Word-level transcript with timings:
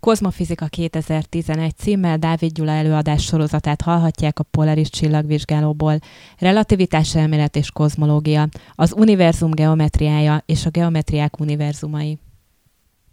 Kozmofizika 0.00 0.66
2011 0.66 1.76
címmel 1.76 2.18
Dávid 2.18 2.52
Gyula 2.52 2.70
előadás 2.70 3.24
sorozatát 3.24 3.82
hallhatják 3.82 4.38
a 4.38 4.42
Polaris 4.42 4.90
csillagvizsgálóból. 4.90 5.98
Relativitás 6.38 7.14
elmélet 7.14 7.56
és 7.56 7.70
kozmológia, 7.70 8.48
az 8.74 8.92
univerzum 8.96 9.50
geometriája 9.50 10.42
és 10.46 10.66
a 10.66 10.70
geometriák 10.70 11.40
univerzumai. 11.40 12.18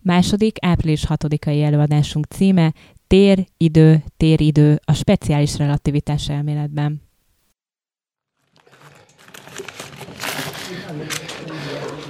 Második, 0.01 0.57
április 0.61 1.03
6-ai 1.09 1.63
előadásunk 1.63 2.25
címe 2.25 2.73
Tér, 3.07 3.45
idő, 3.57 4.03
téridő 4.17 4.79
a 4.85 4.93
speciális 4.93 5.57
relativitás 5.57 6.29
elméletben. 6.29 7.01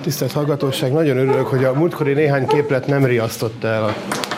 Tisztelt 0.02 0.32
hallgatóság, 0.32 0.92
nagyon 0.92 1.18
örülök, 1.18 1.48
hogy 1.48 1.64
a 1.64 1.74
múltkori 1.74 2.14
néhány 2.14 2.48
képlet 2.48 2.88
nem 2.88 3.06
riasztotta 3.06 3.68
el 3.68 3.84
a 3.84 3.94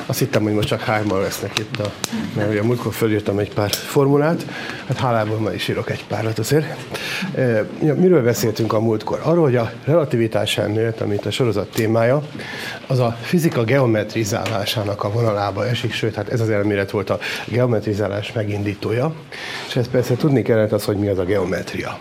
azt 0.09 0.19
hittem, 0.19 0.43
hogy 0.43 0.53
most 0.53 0.67
csak 0.67 0.81
hárman 0.81 1.21
lesznek 1.21 1.59
itt, 1.59 1.79
a, 1.79 1.91
mert 2.35 2.49
ugye 2.49 2.63
múltkor 2.63 2.93
fölírtam 2.93 3.39
egy 3.39 3.53
pár 3.53 3.71
formulát, 3.71 4.45
hát 4.87 4.97
hálából 4.97 5.37
ma 5.37 5.51
is 5.51 5.67
írok 5.67 5.89
egy 5.89 6.05
párat 6.05 6.39
azért. 6.39 6.65
E, 7.35 7.65
miről 7.79 8.23
beszéltünk 8.23 8.73
a 8.73 8.79
múltkor? 8.79 9.19
Arról, 9.23 9.43
hogy 9.43 9.55
a 9.55 9.71
relativitás 9.85 10.57
elmélet, 10.57 11.01
amit 11.01 11.25
a 11.25 11.31
sorozat 11.31 11.71
témája, 11.71 12.23
az 12.87 12.99
a 12.99 13.17
fizika 13.21 13.63
geometrizálásának 13.63 15.03
a 15.03 15.11
vonalába 15.11 15.67
esik, 15.67 15.93
sőt, 15.93 16.15
hát 16.15 16.29
ez 16.29 16.41
az 16.41 16.49
elmélet 16.49 16.91
volt 16.91 17.09
a 17.09 17.19
geometrizálás 17.45 18.31
megindítója, 18.31 19.13
és 19.67 19.75
ezt 19.75 19.89
persze 19.89 20.15
tudni 20.15 20.41
kellett 20.41 20.71
az, 20.71 20.85
hogy 20.85 20.97
mi 20.97 21.07
az 21.07 21.17
a 21.17 21.23
geometria. 21.23 21.99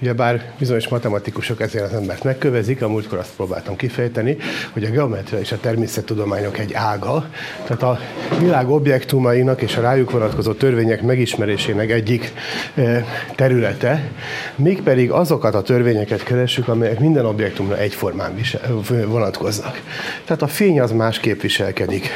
Ugye 0.00 0.12
bár 0.12 0.52
bizonyos 0.58 0.88
matematikusok 0.88 1.60
ezért 1.60 1.84
az 1.84 1.92
embert 1.92 2.24
megkövezik, 2.24 2.82
a 2.82 2.88
múltkor 2.88 3.18
azt 3.18 3.34
próbáltam 3.36 3.76
kifejteni, 3.76 4.36
hogy 4.72 4.84
a 4.84 4.90
geometria 4.90 5.38
és 5.38 5.52
a 5.52 5.58
természettudományok 5.60 6.58
egy 6.58 6.72
ága, 6.74 7.30
tehát 7.64 7.82
a 7.82 7.98
világ 8.38 8.70
objektumainak 8.70 9.62
és 9.62 9.76
a 9.76 9.80
rájuk 9.80 10.10
vonatkozó 10.10 10.52
törvények 10.52 11.02
megismerésének 11.02 11.90
egyik 11.90 12.32
e, 12.74 13.04
területe, 13.34 14.10
mégpedig 14.56 15.10
azokat 15.10 15.54
a 15.54 15.62
törvényeket 15.62 16.22
keresünk, 16.22 16.68
amelyek 16.68 17.00
minden 17.00 17.26
objektumra 17.26 17.76
egyformán 17.78 18.34
visel, 18.34 18.80
vonatkoznak. 19.06 19.82
Tehát 20.24 20.42
a 20.42 20.46
fény 20.46 20.80
az 20.80 20.92
másképp 20.92 21.40
viselkedik 21.40 22.08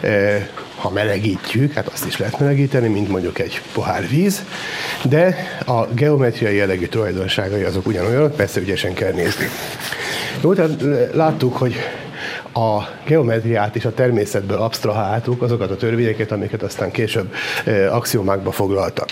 e, 0.00 0.48
ha 0.86 0.92
melegítjük, 0.92 1.72
hát 1.72 1.86
azt 1.86 2.06
is 2.06 2.18
lehet 2.18 2.38
melegíteni, 2.38 2.88
mint 2.88 3.08
mondjuk 3.08 3.38
egy 3.38 3.60
pohár 3.72 4.08
víz, 4.08 4.42
de 5.02 5.36
a 5.66 5.86
geometriai 5.86 6.56
jellegű 6.56 6.86
tulajdonságai 6.86 7.62
azok 7.62 7.86
ugyanolyanok, 7.86 8.36
persze 8.36 8.60
ügyesen 8.60 8.94
kell 8.94 9.12
nézni. 9.12 9.46
Jó, 10.42 10.54
tehát 10.54 10.82
láttuk, 11.14 11.56
hogy 11.56 11.74
a 12.52 12.82
geometriát 13.06 13.76
és 13.76 13.84
a 13.84 13.94
természetből 13.94 14.58
absztraháltuk 14.58 15.42
azokat 15.42 15.70
a 15.70 15.76
törvényeket, 15.76 16.32
amiket 16.32 16.62
aztán 16.62 16.90
később 16.90 17.34
axiomákba 17.90 18.50
foglaltak. 18.50 19.08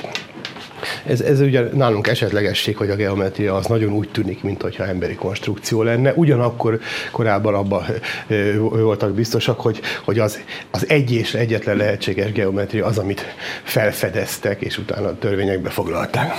Ez, 1.06 1.20
ez 1.20 1.40
ugye 1.40 1.62
nálunk 1.72 2.06
esetlegesség, 2.06 2.76
hogy 2.76 2.90
a 2.90 2.96
geometria 2.96 3.54
az 3.54 3.66
nagyon 3.66 3.92
úgy 3.92 4.08
tűnik, 4.08 4.42
mintha 4.42 4.86
emberi 4.86 5.14
konstrukció 5.14 5.82
lenne. 5.82 6.12
Ugyanakkor 6.12 6.80
korábban 7.10 7.54
abban 7.54 7.84
voltak 8.58 9.14
biztosak, 9.14 9.60
hogy, 9.60 9.80
hogy 10.04 10.18
az, 10.18 10.38
az 10.70 10.88
egy 10.88 11.12
és 11.12 11.34
egyetlen 11.34 11.76
lehetséges 11.76 12.32
geometria 12.32 12.86
az, 12.86 12.98
amit 12.98 13.24
felfedeztek, 13.62 14.60
és 14.60 14.78
utána 14.78 15.08
a 15.08 15.18
törvényekbe 15.18 15.70
foglalták. 15.70 16.32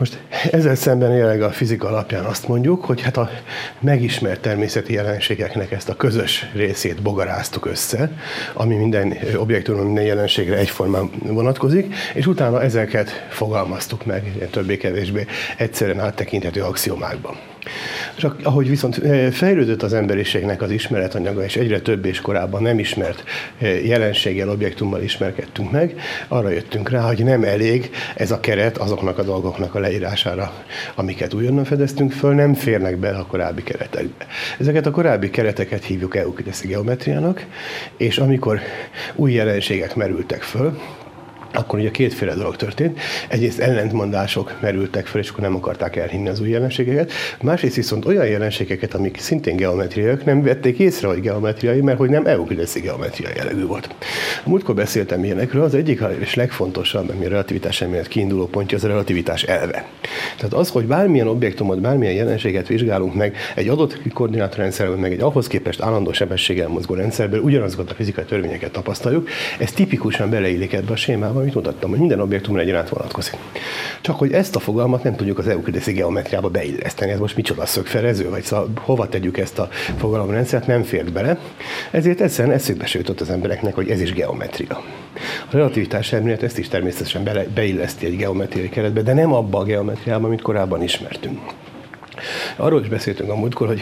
Most 0.00 0.22
ezzel 0.50 0.74
szemben 0.74 1.12
jelenleg 1.12 1.42
a 1.42 1.50
fizika 1.50 1.88
alapján 1.88 2.24
azt 2.24 2.48
mondjuk, 2.48 2.84
hogy 2.84 3.00
hát 3.00 3.16
a 3.16 3.30
megismert 3.80 4.40
természeti 4.40 4.92
jelenségeknek 4.92 5.72
ezt 5.72 5.88
a 5.88 5.96
közös 5.96 6.50
részét 6.54 7.02
bogaráztuk 7.02 7.66
össze, 7.66 8.10
ami 8.54 8.74
minden 8.74 9.16
objektumon, 9.36 9.84
minden 9.84 10.04
jelenségre 10.04 10.56
egyformán 10.56 11.10
vonatkozik, 11.26 11.94
és 12.14 12.26
utána 12.26 12.62
ezeket 12.62 13.26
fogalmaztuk 13.28 14.04
meg 14.04 14.48
többé-kevésbé 14.50 15.26
egyszerűen 15.56 16.00
áttekinthető 16.00 16.62
axiomákban. 16.62 17.49
Csak 18.16 18.36
ahogy 18.42 18.68
viszont 18.68 18.98
eh, 18.98 19.30
fejlődött 19.30 19.82
az 19.82 19.92
emberiségnek 19.92 20.62
az 20.62 20.70
ismeretanyaga, 20.70 21.44
és 21.44 21.56
egyre 21.56 21.80
több 21.80 22.04
és 22.04 22.20
korábban 22.20 22.62
nem 22.62 22.78
ismert 22.78 23.24
eh, 23.58 23.86
jelenséggel, 23.86 24.48
objektummal 24.48 25.02
ismerkedtünk 25.02 25.70
meg, 25.70 26.00
arra 26.28 26.48
jöttünk 26.48 26.90
rá, 26.90 27.00
hogy 27.00 27.24
nem 27.24 27.44
elég 27.44 27.90
ez 28.14 28.30
a 28.30 28.40
keret 28.40 28.76
azoknak 28.76 29.18
a 29.18 29.22
dolgoknak 29.22 29.74
a 29.74 29.78
leírására, 29.78 30.52
amiket 30.94 31.34
újonnan 31.34 31.64
fedeztünk 31.64 32.12
föl, 32.12 32.34
nem 32.34 32.54
férnek 32.54 32.96
bele 32.96 33.18
a 33.18 33.26
korábbi 33.26 33.62
keretekbe. 33.62 34.26
Ezeket 34.58 34.86
a 34.86 34.90
korábbi 34.90 35.30
kereteket 35.30 35.84
hívjuk 35.84 36.16
euklideszi 36.16 36.66
geometriának, 36.66 37.46
és 37.96 38.18
amikor 38.18 38.60
új 39.14 39.32
jelenségek 39.32 39.94
merültek 39.94 40.42
föl, 40.42 40.78
akkor 41.54 41.78
ugye 41.78 41.90
kétféle 41.90 42.34
dolog 42.34 42.56
történt. 42.56 42.98
Egyrészt 43.28 43.58
ellentmondások 43.58 44.56
merültek 44.60 45.06
fel, 45.06 45.20
és 45.20 45.28
akkor 45.28 45.40
nem 45.40 45.54
akarták 45.54 45.96
elhinni 45.96 46.28
az 46.28 46.40
új 46.40 46.48
jelenségeket. 46.48 47.12
Másrészt 47.42 47.76
viszont 47.76 48.04
olyan 48.04 48.26
jelenségeket, 48.26 48.94
amik 48.94 49.18
szintén 49.18 49.56
geometriaiak, 49.56 50.24
nem 50.24 50.42
vették 50.42 50.78
észre, 50.78 51.08
hogy 51.08 51.20
geometriai, 51.20 51.80
mert 51.80 51.98
hogy 51.98 52.10
nem 52.10 52.26
euklideszi 52.26 52.80
geometriai 52.80 53.32
jellegű 53.36 53.66
volt. 53.66 53.94
A 54.44 54.48
múltkor 54.48 54.74
beszéltem 54.74 55.24
ilyenekről, 55.24 55.62
az 55.62 55.74
egyik 55.74 56.02
és 56.20 56.34
legfontosabb, 56.34 57.10
ami 57.10 57.24
a 57.24 57.28
relativitás 57.28 57.80
elmélet 57.80 58.08
kiinduló 58.08 58.46
pontja, 58.46 58.76
az 58.76 58.84
a 58.84 58.88
relativitás 58.88 59.42
elve. 59.42 59.88
Tehát 60.36 60.54
az, 60.54 60.68
hogy 60.68 60.84
bármilyen 60.84 61.26
objektumot, 61.26 61.80
bármilyen 61.80 62.14
jelenséget 62.14 62.68
vizsgálunk 62.68 63.14
meg 63.14 63.36
egy 63.54 63.68
adott 63.68 64.12
koordinátorrendszerből, 64.12 64.96
meg 64.96 65.12
egy 65.12 65.20
ahhoz 65.20 65.46
képest 65.46 65.80
állandó 65.80 66.12
sebességgel 66.12 66.68
mozgó 66.68 66.94
rendszerből, 66.94 67.40
ugyanazokat 67.40 67.90
a 67.90 67.94
fizikai 67.94 68.24
törvényeket 68.24 68.72
tapasztaljuk, 68.72 69.28
ez 69.58 69.72
tipikusan 69.72 70.30
beleillik 70.30 70.72
ebbe 70.72 70.92
a 70.92 70.96
sémába, 70.96 71.39
amit 71.40 71.54
mutattam, 71.54 71.90
hogy 71.90 71.98
minden 71.98 72.20
objektumra 72.20 72.60
egyaránt 72.60 72.88
vonatkozik. 72.88 73.36
Csak 74.00 74.18
hogy 74.18 74.32
ezt 74.32 74.56
a 74.56 74.60
fogalmat 74.60 75.02
nem 75.02 75.16
tudjuk 75.16 75.38
az 75.38 75.48
euklideszi 75.48 75.92
geometriába 75.92 76.48
beilleszteni. 76.48 77.10
Ez 77.10 77.18
most 77.18 77.36
micsoda 77.36 77.66
szögferező, 77.66 78.30
vagy 78.30 78.42
szóval 78.42 78.68
hova 78.74 79.08
tegyük 79.08 79.38
ezt 79.38 79.58
a 79.58 79.68
fogalomrendszert, 79.96 80.66
nem 80.66 80.82
fért 80.82 81.12
bele. 81.12 81.38
Ezért 81.90 82.20
egyszerűen 82.20 82.54
eszükbe 82.54 82.86
jutott 82.88 83.20
az 83.20 83.30
embereknek, 83.30 83.74
hogy 83.74 83.90
ez 83.90 84.00
is 84.00 84.12
geometria. 84.12 84.82
A 85.50 85.56
relativitás 85.56 86.12
elmélet 86.12 86.42
ezt 86.42 86.58
is 86.58 86.68
természetesen 86.68 87.28
beilleszti 87.54 88.06
egy 88.06 88.16
geometriai 88.16 88.68
keretbe, 88.68 89.02
de 89.02 89.12
nem 89.12 89.32
abba 89.32 89.58
a 89.58 89.64
geometriába, 89.64 90.26
amit 90.26 90.42
korábban 90.42 90.82
ismertünk. 90.82 91.38
Arról 92.56 92.80
is 92.80 92.88
beszéltünk 92.88 93.30
a 93.30 93.36
múltkor, 93.36 93.66
hogy 93.66 93.80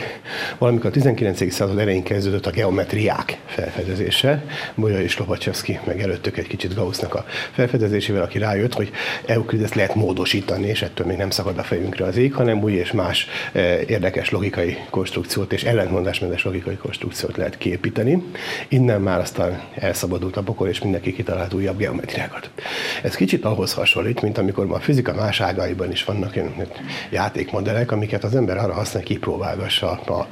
valamikor 0.59 0.87
a 0.87 0.93
19. 0.93 1.53
század 1.53 1.79
elején 1.79 2.03
kezdődött 2.03 2.47
a 2.47 2.51
geometriák 2.51 3.39
felfedezése. 3.47 4.45
Bolya 4.75 5.01
és 5.01 5.19
Lovacsevszki 5.19 5.79
meg 5.85 6.01
előttük 6.01 6.37
egy 6.37 6.47
kicsit 6.47 6.75
Gaussnak 6.75 7.15
a 7.15 7.25
felfedezésével, 7.53 8.23
aki 8.23 8.39
rájött, 8.39 8.75
hogy 8.75 8.91
Euklides 9.27 9.73
lehet 9.73 9.95
módosítani, 9.95 10.67
és 10.67 10.83
ettől 10.83 11.07
még 11.07 11.17
nem 11.17 11.31
szakad 11.31 11.59
a 11.59 11.63
fejünkre 11.63 12.05
az 12.05 12.17
ég, 12.17 12.35
hanem 12.35 12.63
új 12.63 12.73
és 12.73 12.93
más 12.93 13.27
eh, 13.53 13.81
érdekes 13.87 14.31
logikai 14.31 14.79
konstrukciót 14.91 15.53
és 15.53 15.65
ellentmondásmentes 15.65 16.45
logikai 16.45 16.77
konstrukciót 16.77 17.37
lehet 17.37 17.59
képíteni. 17.59 18.23
Innen 18.69 19.01
már 19.01 19.21
aztán 19.21 19.63
elszabadult 19.75 20.37
a 20.37 20.43
pokol, 20.43 20.69
és 20.69 20.81
mindenki 20.81 21.13
kitalált 21.13 21.55
újabb 21.55 21.79
geometriákat. 21.79 22.51
Ez 23.03 23.15
kicsit 23.15 23.45
ahhoz 23.45 23.73
hasonlít, 23.73 24.23
mint 24.23 24.39
amikor 24.39 24.67
a 24.71 24.81
fizika 24.81 25.15
más 25.15 25.41
ágaiban 25.41 25.91
is 25.91 26.05
vannak 26.05 26.37
játékmodellek, 27.11 27.93
amiket 27.93 28.25
az 28.29 28.35
ember 28.35 28.57
arra 28.57 28.73
használ, 28.73 29.03
kipróbálgassa 29.03 29.91
a, 29.91 30.27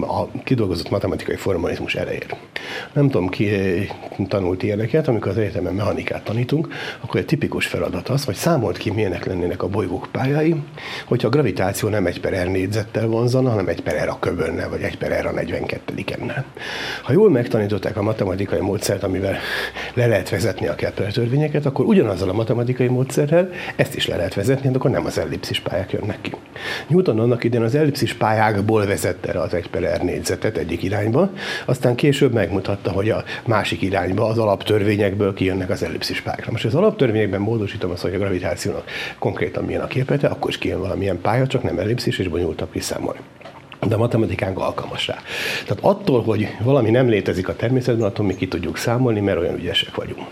a 0.00 0.28
kidolgozott 0.44 0.90
matematikai 0.90 1.36
formalizmus 1.36 1.94
erejét. 1.94 2.36
Nem 2.92 3.08
tudom, 3.08 3.28
ki 3.28 3.50
tanult 4.28 4.62
ilyeneket, 4.62 5.08
amikor 5.08 5.30
az 5.30 5.38
egyetemen 5.38 5.74
mechanikát 5.74 6.24
tanítunk, 6.24 6.68
akkor 7.00 7.20
egy 7.20 7.26
tipikus 7.26 7.66
feladat 7.66 8.08
az, 8.08 8.24
hogy 8.24 8.34
számolt 8.34 8.76
ki, 8.76 8.90
milyenek 8.90 9.24
lennének 9.24 9.62
a 9.62 9.68
bolygók 9.68 10.08
pályái, 10.12 10.54
hogyha 11.06 11.26
a 11.26 11.30
gravitáció 11.30 11.88
nem 11.88 12.06
egy 12.06 12.20
per 12.20 12.46
R 12.46 12.50
négyzettel 12.50 13.06
vonzana, 13.06 13.50
hanem 13.50 13.68
egy 13.68 13.82
per 13.82 14.04
R 14.04 14.08
a 14.08 14.18
köbölne, 14.20 14.66
vagy 14.68 14.82
egy 14.82 14.98
per 14.98 15.22
R 15.22 15.26
a 15.26 15.32
42 15.32 15.94
ennel. 16.20 16.44
Ha 17.02 17.12
jól 17.12 17.30
megtanították 17.30 17.96
a 17.96 18.02
matematikai 18.02 18.60
módszert, 18.60 19.02
amivel 19.02 19.36
le 19.94 20.06
lehet 20.06 20.30
vezetni 20.30 20.66
a 20.66 20.74
Kepler 20.74 21.12
törvényeket, 21.12 21.66
akkor 21.66 21.84
ugyanazzal 21.84 22.28
a 22.28 22.32
matematikai 22.32 22.88
módszerrel 22.88 23.50
ezt 23.76 23.94
is 23.94 24.06
le 24.06 24.16
lehet 24.16 24.34
vezetni, 24.34 24.70
de 24.70 24.76
akkor 24.76 24.90
nem 24.90 25.06
az 25.06 25.18
ellipszis 25.18 25.60
pályák 25.60 25.92
jönnek 25.92 26.20
ki. 26.20 26.32
Newton 26.88 27.18
annak 27.18 27.44
idén 27.44 27.62
az 27.62 27.74
ellipszis 27.74 28.14
pályákból 28.14 28.86
vezette 28.86 29.40
az 29.40 29.54
egy 29.54 29.70
per 29.72 29.96
R 29.96 30.02
négyzetet 30.02 30.56
egyik 30.56 30.82
irányba, 30.82 31.30
aztán 31.66 31.94
később 31.94 32.32
megmutatta, 32.32 32.90
hogy 32.90 33.10
a 33.10 33.24
másik 33.46 33.82
irányba 33.82 34.26
az 34.26 34.38
alaptörvényekből 34.38 35.34
kijönnek 35.34 35.70
az 35.70 35.82
ellipszis 35.82 36.20
pályákra. 36.20 36.50
Most 36.50 36.64
az 36.64 36.74
alaptörvényekben 36.74 37.40
módosítom 37.40 37.90
azt, 37.90 38.02
hogy 38.02 38.14
a 38.14 38.18
gravitációnak 38.18 38.84
konkrétan 39.18 39.64
milyen 39.64 39.80
a 39.80 39.86
képete, 39.86 40.26
akkor 40.26 40.50
is 40.50 40.58
kijön 40.58 40.80
valamilyen 40.80 41.20
pálya, 41.20 41.46
csak 41.46 41.62
nem 41.62 41.78
ellipszis, 41.78 42.18
és 42.18 42.28
bonyolultabb 42.28 42.70
kiszámolni 42.72 43.20
de 43.88 43.94
a 43.94 43.98
matematikánk 43.98 44.58
alkalmas 44.58 45.06
rá. 45.06 45.18
Tehát 45.66 45.84
attól, 45.84 46.22
hogy 46.22 46.48
valami 46.60 46.90
nem 46.90 47.08
létezik 47.08 47.48
a 47.48 47.56
természetben, 47.56 48.06
attól 48.06 48.26
mi 48.26 48.34
ki 48.34 48.48
tudjuk 48.48 48.76
számolni, 48.76 49.20
mert 49.20 49.38
olyan 49.38 49.54
ügyesek 49.54 49.94
vagyunk. 49.94 50.26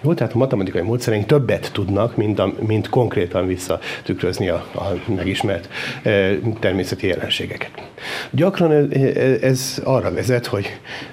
Jó, 0.00 0.14
tehát 0.14 0.32
a 0.32 0.38
matematikai 0.38 0.82
módszereink 0.82 1.26
többet 1.26 1.70
tudnak, 1.72 2.16
mint, 2.16 2.38
a, 2.38 2.52
mint 2.66 2.88
konkrétan 2.88 3.46
visszatükrözni 3.46 4.48
a, 4.48 4.66
a 4.74 5.12
megismert 5.14 5.68
e, 6.02 6.38
természeti 6.60 7.06
jelenségeket. 7.06 7.87
Gyakran 8.30 8.92
ez, 9.40 9.80
arra 9.84 10.12
vezet, 10.12 10.46
hogy 10.46 10.66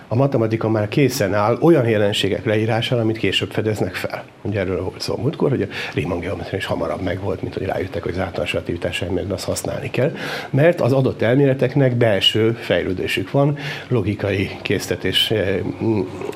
a 0.08 0.16
matematika 0.16 0.70
már 0.70 0.88
készen 0.88 1.34
áll 1.34 1.58
olyan 1.62 1.88
jelenségek 1.88 2.46
leírására, 2.46 3.02
amit 3.02 3.18
később 3.18 3.52
fedeznek 3.52 3.96
fel. 3.96 4.24
Ugye 4.42 4.60
erről 4.60 4.82
volt 4.82 5.02
szó 5.02 5.16
múltkor, 5.16 5.50
hogy 5.50 5.62
a 5.62 5.66
Riemann 5.94 6.20
geometria 6.20 6.58
is 6.58 6.66
hamarabb 6.66 7.02
megvolt, 7.02 7.42
mint 7.42 7.54
hogy 7.54 7.66
rájöttek, 7.66 8.04
hogy 8.04 8.12
az 8.12 8.20
általános 8.20 8.54
relativitás 8.54 9.02
elméletben 9.02 9.36
azt 9.36 9.46
használni 9.46 9.90
kell, 9.90 10.12
mert 10.50 10.82
az 10.82 10.92
adott 10.92 11.22
elméleteknek 11.22 11.96
belső 11.96 12.52
fejlődésük 12.52 13.32
van, 13.32 13.58
logikai 13.88 14.50
késztetés 14.62 15.32
eh, 15.32 15.60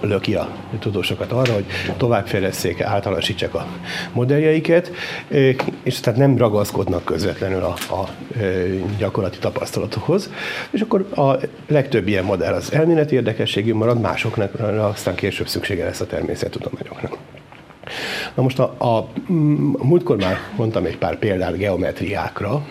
löki 0.02 0.36
a 0.36 0.50
tudósokat 0.80 1.32
arra, 1.32 1.54
hogy 1.54 1.66
továbbfejleszék, 1.98 2.82
általánosítsák 2.82 3.54
a 3.54 3.68
modelljeiket, 4.14 4.92
eh, 5.28 5.56
és 5.84 6.00
tehát 6.00 6.20
nem 6.20 6.38
ragaszkodnak 6.38 7.04
közvetlenül 7.04 7.64
a, 7.64 7.76
a 7.90 8.10
eh, 8.40 8.64
gyakorlati 8.98 9.38
tapasztalatokhoz, 9.38 10.30
és 10.72 10.82
akkor 10.82 11.08
a 11.16 11.38
legtöbb 11.68 12.08
ilyen 12.08 12.24
modell 12.24 12.54
az 12.54 12.74
elméleti 12.74 13.16
érdekességű 13.16 13.74
marad, 13.74 14.02
másoknak 14.02 14.54
aztán 14.80 15.16
később 15.16 15.48
szüksége 15.48 15.84
lesz 15.84 16.02
a 16.02 16.06
természettudományoknak. 16.06 17.18
Na 18.36 18.44
most 18.44 18.60
a, 18.60 18.76
a, 18.78 18.98
a 18.98 19.86
múltkor 19.86 20.18
már 20.18 20.38
mondtam 20.56 20.86
egy 20.86 20.98
pár 20.98 21.20
példát 21.20 21.58
geometriákra, 21.58 22.66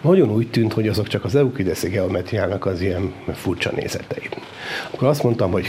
nagyon 0.00 0.30
úgy 0.30 0.50
tűnt, 0.50 0.72
hogy 0.72 0.88
azok 0.88 1.06
csak 1.06 1.24
az 1.24 1.34
eukideszi 1.34 1.88
geometriának 1.88 2.66
az 2.66 2.80
ilyen 2.80 3.14
furcsa 3.32 3.70
nézetei. 3.74 4.28
Akkor 4.90 5.08
azt 5.08 5.22
mondtam, 5.22 5.50
hogy 5.50 5.66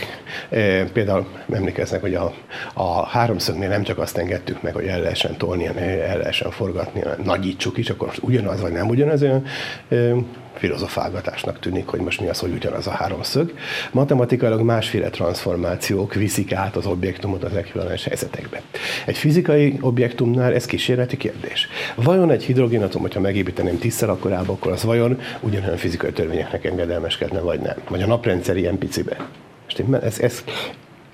e, 0.49 0.85
például 0.85 1.27
emlékeznek, 1.53 2.01
hogy 2.01 2.15
a, 2.15 2.33
a 2.73 3.05
háromszögnél 3.05 3.69
nem 3.69 3.83
csak 3.83 3.97
azt 3.97 4.17
engedtük 4.17 4.61
meg, 4.61 4.73
hogy 4.73 4.85
el 4.85 4.99
lehessen 4.99 5.37
tolni, 5.37 5.65
el 5.65 6.17
lehessen 6.17 6.51
forgatni, 6.51 7.03
nagyítsuk 7.23 7.77
is, 7.77 7.89
akkor 7.89 8.11
ugyanaz 8.21 8.61
vagy 8.61 8.71
nem 8.71 8.89
ugyanaz, 8.89 9.21
olyan 9.21 9.43
e, 9.89 9.95
filozofálgatásnak 10.57 11.59
tűnik, 11.59 11.87
hogy 11.87 11.99
most 11.99 12.21
mi 12.21 12.27
az, 12.27 12.39
hogy 12.39 12.51
ugyanaz 12.51 12.87
a 12.87 12.91
háromszög. 12.91 13.53
Matematikailag 13.91 14.61
másféle 14.61 15.09
transformációk 15.09 16.13
viszik 16.13 16.53
át 16.53 16.75
az 16.75 16.85
objektumot 16.85 17.43
az 17.43 17.55
ekvivalens 17.55 18.03
helyzetekbe. 18.03 18.61
Egy 19.05 19.17
fizikai 19.17 19.77
objektumnál 19.81 20.53
ez 20.53 20.65
kísérleti 20.65 21.17
kérdés. 21.17 21.67
Vajon 21.95 22.31
egy 22.31 22.43
hidrogénatom, 22.43 23.01
hogyha 23.01 23.19
megépíteném 23.19 23.77
tízszer 23.77 24.09
akkorába, 24.09 24.53
akkor 24.53 24.71
az 24.71 24.83
vajon 24.83 25.19
ugyanolyan 25.39 25.77
fizikai 25.77 26.11
törvényeknek 26.11 26.65
engedelmeskedne, 26.65 27.39
vagy 27.39 27.59
nem? 27.59 27.75
Vagy 27.89 28.01
a 28.01 28.07
naprendszer 28.07 28.57
ilyen 28.57 28.77
picibe? 28.87 29.17
És 29.67 29.73
ez, 30.01 30.19
ez 30.19 30.43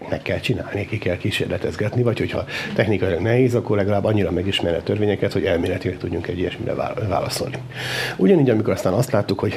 meg 0.09 0.21
kell 0.21 0.39
csinálni, 0.39 0.85
ki 0.85 0.97
kell 0.97 1.17
kísérletezgetni, 1.17 2.03
vagy 2.03 2.19
hogyha 2.19 2.45
technikailag 2.75 3.19
nehéz, 3.19 3.55
akkor 3.55 3.77
legalább 3.77 4.05
annyira 4.05 4.31
megismerni 4.31 4.77
a 4.77 4.83
törvényeket, 4.83 5.33
hogy 5.33 5.45
elméletileg 5.45 5.97
tudjunk 5.97 6.27
egy 6.27 6.39
ilyesmire 6.39 6.73
válaszolni. 7.07 7.57
Ugyanígy, 8.17 8.49
amikor 8.49 8.73
aztán 8.73 8.93
azt 8.93 9.11
láttuk, 9.11 9.39
hogy, 9.39 9.53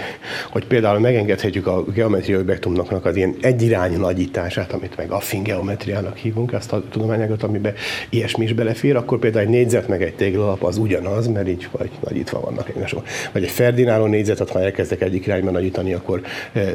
hogy 0.50 0.66
például 0.66 0.98
megengedhetjük 0.98 1.66
a 1.66 1.84
geometriai 1.84 2.40
objektumnak 2.40 3.04
az 3.04 3.16
ilyen 3.16 3.34
egyirányú 3.40 3.98
nagyítását, 3.98 4.72
amit 4.72 4.96
meg 4.96 5.10
affin 5.10 5.42
geometriának 5.42 6.16
hívunk, 6.16 6.52
azt 6.52 6.72
a 6.72 6.82
tudományágat, 6.88 7.42
amiben 7.42 7.74
ilyesmi 8.10 8.44
is 8.44 8.52
belefér, 8.52 8.96
akkor 8.96 9.18
például 9.18 9.44
egy 9.44 9.50
négyzet 9.50 9.88
meg 9.88 10.02
egy 10.02 10.14
téglalap 10.14 10.62
az 10.62 10.76
ugyanaz, 10.76 11.26
mert 11.26 11.48
így 11.48 11.68
vagy 11.70 11.90
nagyítva 12.00 12.40
vannak 12.40 12.68
egymásról. 12.68 13.04
Vagy 13.32 13.42
egy 13.42 13.50
ferdináló 13.50 14.06
négyzetet, 14.06 14.50
ha 14.50 14.60
elkezdek 14.60 15.00
egyik 15.00 15.26
irányba 15.26 15.50
nagyítani, 15.50 15.92
akkor 15.92 16.20
eh, 16.52 16.72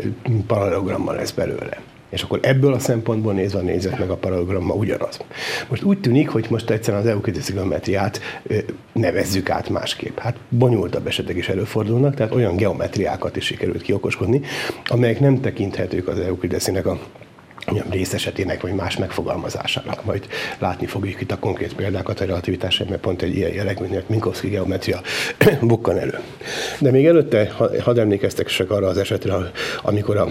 paralelogrammal 0.47 1.15
lesz 1.15 1.31
belőle. 1.31 1.77
És 2.11 2.21
akkor 2.21 2.39
ebből 2.41 2.73
a 2.73 2.79
szempontból 2.79 3.33
nézve 3.33 3.59
a 3.59 3.61
nézet 3.61 3.99
meg 3.99 4.09
a 4.09 4.15
paralogramma 4.15 4.73
ugyanaz. 4.73 5.19
Most 5.69 5.83
úgy 5.83 5.99
tűnik, 5.99 6.29
hogy 6.29 6.45
most 6.49 6.69
egyszerűen 6.69 7.03
az 7.03 7.09
euklides 7.09 7.53
geometriát 7.53 8.21
nevezzük 8.93 9.49
át 9.49 9.69
másképp. 9.69 10.17
Hát 10.17 10.35
bonyolultabb 10.49 11.07
esetek 11.07 11.35
is 11.35 11.49
előfordulnak, 11.49 12.15
tehát 12.15 12.33
olyan 12.33 12.55
geometriákat 12.55 13.35
is 13.35 13.45
sikerült 13.45 13.81
kiokoskodni, 13.81 14.41
amelyek 14.85 15.19
nem 15.19 15.41
tekinthetők 15.41 16.07
az 16.07 16.19
euklideszinek 16.19 16.85
a 16.85 16.99
részesetének, 17.89 18.61
vagy 18.61 18.73
más 18.73 18.97
megfogalmazásának. 18.97 20.05
Majd 20.05 20.27
látni 20.59 20.85
fogjuk 20.85 21.21
itt 21.21 21.31
a 21.31 21.39
konkrét 21.39 21.75
példákat 21.75 22.19
a 22.19 22.25
relativitás, 22.25 22.77
mert 22.77 23.01
pont 23.01 23.21
egy 23.21 23.35
ilyen 23.35 23.53
jellegű, 23.53 23.85
Minkowski 24.07 24.47
geometria 24.47 25.01
bukkan 25.61 25.97
elő. 25.97 26.19
De 26.79 26.91
még 26.91 27.05
előtte 27.05 27.51
hadd 27.83 27.99
emlékeztek 27.99 28.47
csak 28.47 28.71
arra 28.71 28.87
az 28.87 28.97
esetre, 28.97 29.33
amikor 29.81 30.17
a, 30.17 30.27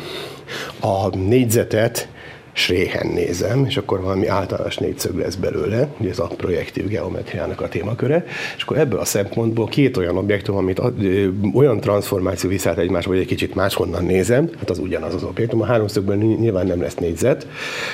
a 0.86 1.16
négyzetet 1.16 2.08
sréhen 2.60 3.06
nézem, 3.06 3.64
és 3.64 3.76
akkor 3.76 4.00
valami 4.00 4.26
általános 4.26 4.76
négyszög 4.76 5.18
lesz 5.18 5.34
belőle, 5.34 5.88
ugye 5.98 6.10
ez 6.10 6.18
a 6.18 6.26
projektív 6.26 6.88
geometriának 6.88 7.60
a 7.60 7.68
témaköre, 7.68 8.24
és 8.56 8.62
akkor 8.62 8.78
ebből 8.78 8.98
a 8.98 9.04
szempontból 9.04 9.66
két 9.66 9.96
olyan 9.96 10.16
objektum, 10.16 10.56
amit 10.56 10.80
olyan 11.54 11.80
transformáció 11.80 12.50
viszállt 12.50 12.78
egymásba, 12.78 13.10
hogy 13.10 13.20
egy 13.20 13.26
kicsit 13.26 13.54
máshonnan 13.54 14.04
nézem, 14.04 14.50
hát 14.58 14.70
az 14.70 14.78
ugyanaz 14.78 15.14
az 15.14 15.22
objektum. 15.22 15.60
A 15.60 15.64
háromszögből 15.64 16.16
nyilván 16.16 16.66
nem 16.66 16.80
lesz 16.80 16.94
négyzet, 16.94 17.46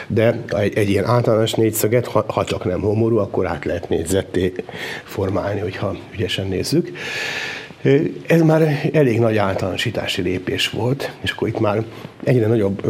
de 0.06 0.42
egy, 0.48 0.76
egy 0.76 0.90
ilyen 0.90 1.04
általános 1.04 1.54
négyszöget, 1.54 2.06
ha, 2.06 2.24
ha 2.28 2.44
csak 2.44 2.64
nem 2.64 2.80
homorú, 2.80 3.16
akkor 3.16 3.46
át 3.46 3.64
lehet 3.64 3.88
négyzetté 3.88 4.52
formálni, 5.04 5.60
hogyha 5.60 5.96
ügyesen 6.12 6.46
nézzük. 6.46 6.90
Ez 8.26 8.42
már 8.42 8.90
elég 8.92 9.18
nagy 9.18 9.36
általánosítási 9.36 10.22
lépés 10.22 10.70
volt, 10.70 11.12
és 11.20 11.30
akkor 11.30 11.48
itt 11.48 11.60
már 11.60 11.84
egyre 12.24 12.46
nagyobb 12.46 12.86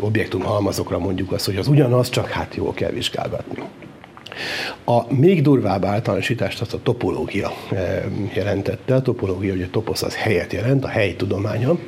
objektum 0.00 0.42
halmazokra 0.42 0.98
mondjuk 0.98 1.32
azt, 1.32 1.44
hogy 1.46 1.56
az 1.56 1.68
ugyanaz, 1.68 2.08
csak 2.08 2.28
hát 2.28 2.54
jól 2.54 2.72
kell 2.72 2.90
vizsgálgatni. 2.90 3.62
A 4.84 5.14
még 5.14 5.42
durvább 5.42 5.84
általánosítást 5.84 6.60
azt 6.60 6.74
a 6.74 6.82
topológia 6.82 7.52
eh, 7.70 8.02
jelentette. 8.34 8.94
A 8.94 9.02
topológia, 9.02 9.52
ugye 9.52 9.64
a 9.64 9.70
toposz 9.70 10.02
az 10.02 10.16
helyet 10.16 10.52
jelent, 10.52 10.84
a 10.84 10.88
hely 10.88 11.16
tudománya. 11.16 11.78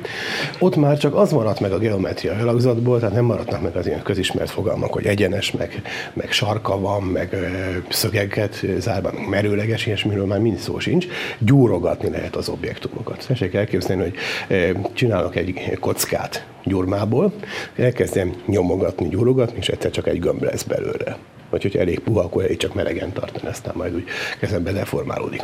Ott 0.59 0.75
már 0.75 0.97
csak 0.97 1.15
az 1.15 1.31
maradt 1.31 1.59
meg 1.59 1.71
a 1.71 1.77
geometria 1.77 2.33
alakzatból, 2.33 2.99
tehát 2.99 3.15
nem 3.15 3.25
maradnak 3.25 3.61
meg 3.61 3.75
az 3.75 3.87
ilyen 3.87 4.01
közismert 4.01 4.49
fogalmak, 4.49 4.93
hogy 4.93 5.05
egyenes, 5.05 5.51
meg, 5.51 5.81
meg 6.13 6.31
sarka 6.31 6.79
van, 6.79 7.03
meg 7.03 7.33
eh, 7.33 7.41
szögeket 7.89 8.65
zárban, 8.77 9.13
meg 9.13 9.27
merőleges, 9.29 9.85
ilyesmiről 9.85 10.25
már 10.25 10.39
mind 10.39 10.57
szó 10.57 10.79
sincs. 10.79 11.07
Gyúrogatni 11.39 12.09
lehet 12.09 12.35
az 12.35 12.49
objektumokat. 12.49 13.25
Tessék 13.27 13.53
elképzelni, 13.53 14.01
hogy 14.01 14.15
eh, 14.47 14.69
csinálok 14.93 15.35
egy 15.35 15.77
kockát 15.79 16.45
gyurmából, 16.63 17.33
elkezdem 17.75 18.33
nyomogatni, 18.45 19.07
gyúrogatni, 19.09 19.57
és 19.57 19.69
egyszer 19.69 19.91
csak 19.91 20.07
egy 20.07 20.19
gömb 20.19 20.43
lesz 20.43 20.63
belőle 20.63 21.17
vagy 21.51 21.61
hogyha 21.61 21.79
elég 21.79 21.99
puha, 21.99 22.21
akkor 22.21 22.43
elég 22.43 22.57
csak 22.57 22.73
melegen 22.73 23.13
tartani, 23.13 23.47
aztán 23.47 23.73
majd 23.77 23.95
úgy 23.95 24.03
kezembe 24.39 24.71
deformálódik. 24.71 25.41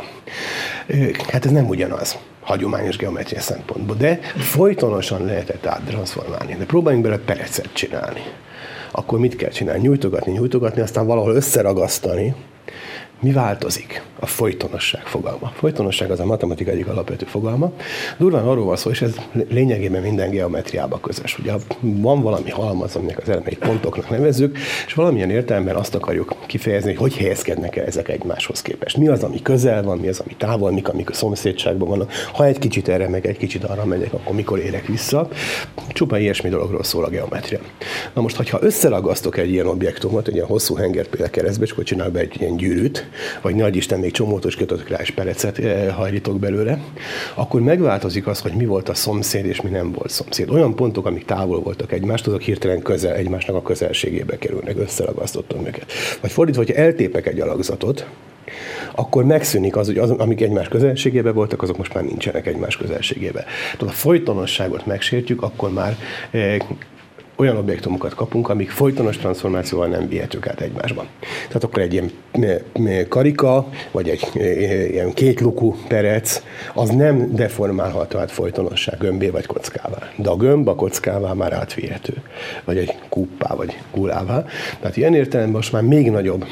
Hát 1.28 1.44
ez 1.44 1.50
nem 1.50 1.68
ugyanaz 1.68 2.18
hagyományos 2.40 2.96
geometria 2.96 3.40
szempontból, 3.40 3.96
de 3.96 4.18
folytonosan 4.36 5.24
lehetett 5.24 5.66
áttransformálni. 5.66 6.56
De 6.58 6.64
próbáljunk 6.64 7.04
bele 7.04 7.18
perecet 7.18 7.68
csinálni. 7.72 8.22
Akkor 8.90 9.18
mit 9.18 9.36
kell 9.36 9.50
csinálni? 9.50 9.80
Nyújtogatni, 9.80 10.32
nyújtogatni, 10.32 10.80
aztán 10.80 11.06
valahol 11.06 11.34
összeragasztani, 11.34 12.34
mi 13.20 13.32
változik? 13.32 14.02
A 14.20 14.26
folytonosság 14.26 15.06
fogalma. 15.06 15.52
Folytonosság 15.54 16.10
az 16.10 16.20
a 16.20 16.24
matematika 16.24 16.70
egyik 16.70 16.86
alapvető 16.86 17.26
fogalma. 17.26 17.72
Durván 18.18 18.46
arról 18.46 18.64
van 18.64 18.76
szó, 18.76 18.90
és 18.90 19.02
ez 19.02 19.14
lényegében 19.48 20.02
minden 20.02 20.30
geometriában 20.30 21.00
közös. 21.00 21.38
Ugye 21.38 21.52
van 21.80 22.22
valami 22.22 22.50
halmaz, 22.50 22.96
aminek 22.96 23.18
az 23.18 23.28
elemeit 23.28 23.58
pontoknak 23.58 24.10
nevezzük, 24.10 24.58
és 24.86 24.94
valamilyen 24.94 25.30
értelemben 25.30 25.76
azt 25.76 25.94
akarjuk 25.94 26.34
kifejezni, 26.46 26.94
hogy 26.94 27.08
hogy 27.08 27.16
helyezkednek 27.16 27.76
el 27.76 27.84
ezek 27.84 28.08
egymáshoz 28.08 28.62
képest. 28.62 28.96
Mi 28.96 29.08
az, 29.08 29.22
ami 29.22 29.42
közel 29.42 29.82
van, 29.82 29.98
mi 29.98 30.08
az, 30.08 30.20
ami 30.20 30.34
távol, 30.36 30.70
mik, 30.70 30.88
amik 30.88 31.10
a 31.10 31.12
szomszédságban 31.12 31.88
vannak. 31.88 32.12
Ha 32.32 32.44
egy 32.44 32.58
kicsit 32.58 32.88
erre 32.88 33.08
meg 33.08 33.26
egy 33.26 33.36
kicsit 33.36 33.64
arra 33.64 33.84
megyek, 33.84 34.12
akkor 34.12 34.34
mikor 34.34 34.58
érek 34.58 34.86
vissza. 34.86 35.28
Csupa 35.88 36.18
ilyesmi 36.18 36.48
dologról 36.48 36.82
szól 36.84 37.04
a 37.04 37.08
geometria. 37.08 37.58
Na 38.14 38.20
most, 38.20 38.48
ha 38.48 38.58
összeragasztok 38.60 39.36
egy 39.36 39.50
ilyen 39.50 39.66
objektumot, 39.66 40.28
egy 40.28 40.34
ilyen 40.34 40.46
hosszú 40.46 40.74
henger 40.74 41.06
például 41.06 41.30
keresztbe, 41.30 41.64
és 41.64 41.70
akkor 41.70 41.84
csinál 41.84 42.10
be 42.10 42.20
egy 42.20 42.36
ilyen 42.40 42.56
gyűrűt, 42.56 43.07
vagy 43.40 43.54
nagy 43.54 43.76
Isten 43.76 43.98
még 43.98 44.12
csomótos 44.12 44.56
kötött 44.56 44.88
rá 44.88 44.98
és 45.00 45.10
perecet 45.10 45.58
eh, 45.58 45.94
hajlítok 45.94 46.38
belőle, 46.38 46.78
akkor 47.34 47.60
megváltozik 47.60 48.26
az, 48.26 48.40
hogy 48.40 48.52
mi 48.52 48.66
volt 48.66 48.88
a 48.88 48.94
szomszéd 48.94 49.44
és 49.44 49.60
mi 49.60 49.70
nem 49.70 49.92
volt 49.92 50.10
szomszéd. 50.10 50.50
Olyan 50.50 50.74
pontok, 50.74 51.06
amik 51.06 51.24
távol 51.24 51.60
voltak 51.60 51.92
egymást, 51.92 52.26
azok 52.26 52.40
hirtelen 52.40 52.82
közel, 52.82 53.14
egymásnak 53.14 53.56
a 53.56 53.62
közelségébe 53.62 54.38
kerülnek, 54.38 54.78
összeragasztottam 54.78 55.66
őket. 55.66 55.92
Vagy 56.20 56.32
fordítva, 56.32 56.62
hogyha 56.64 56.82
eltépek 56.82 57.26
egy 57.26 57.40
alakzatot, 57.40 58.06
akkor 58.94 59.24
megszűnik 59.24 59.76
az, 59.76 59.86
hogy 59.86 59.98
az, 59.98 60.10
amik 60.10 60.40
egymás 60.40 60.68
közelségébe 60.68 61.32
voltak, 61.32 61.62
azok 61.62 61.76
most 61.76 61.94
már 61.94 62.04
nincsenek 62.04 62.46
egymás 62.46 62.76
közelségébe. 62.76 63.44
Tehát 63.78 63.94
a 63.94 63.98
folytonosságot 63.98 64.86
megsértjük, 64.86 65.42
akkor 65.42 65.72
már 65.72 65.96
eh, 66.30 66.56
olyan 67.40 67.56
objektumokat 67.56 68.14
kapunk, 68.14 68.48
amik 68.48 68.70
folytonos 68.70 69.16
transformációval 69.16 69.86
nem 69.86 70.08
vihetők 70.08 70.46
át 70.46 70.60
egymásban. 70.60 71.06
Tehát 71.46 71.64
akkor 71.64 71.82
egy 71.82 71.92
ilyen 71.92 72.10
karika, 73.08 73.68
vagy 73.90 74.08
egy 74.08 74.28
ilyen 74.90 75.12
kétlukú 75.12 75.76
perec, 75.88 76.42
az 76.74 76.88
nem 76.88 77.34
deformálható 77.34 78.18
át 78.18 78.30
folytonossá 78.30 78.96
gömbé 78.98 79.28
vagy 79.28 79.46
kockává. 79.46 80.10
De 80.16 80.28
a 80.28 80.36
gömb 80.36 80.68
a 80.68 80.74
kockává 80.74 81.32
már 81.32 81.52
átvihető, 81.52 82.14
vagy 82.64 82.76
egy 82.76 82.94
kuppá, 83.08 83.54
vagy 83.54 83.78
gulává. 83.94 84.44
Tehát 84.80 84.96
ilyen 84.96 85.14
értelemben 85.14 85.54
most 85.54 85.72
már 85.72 85.82
még 85.82 86.10
nagyobb 86.10 86.44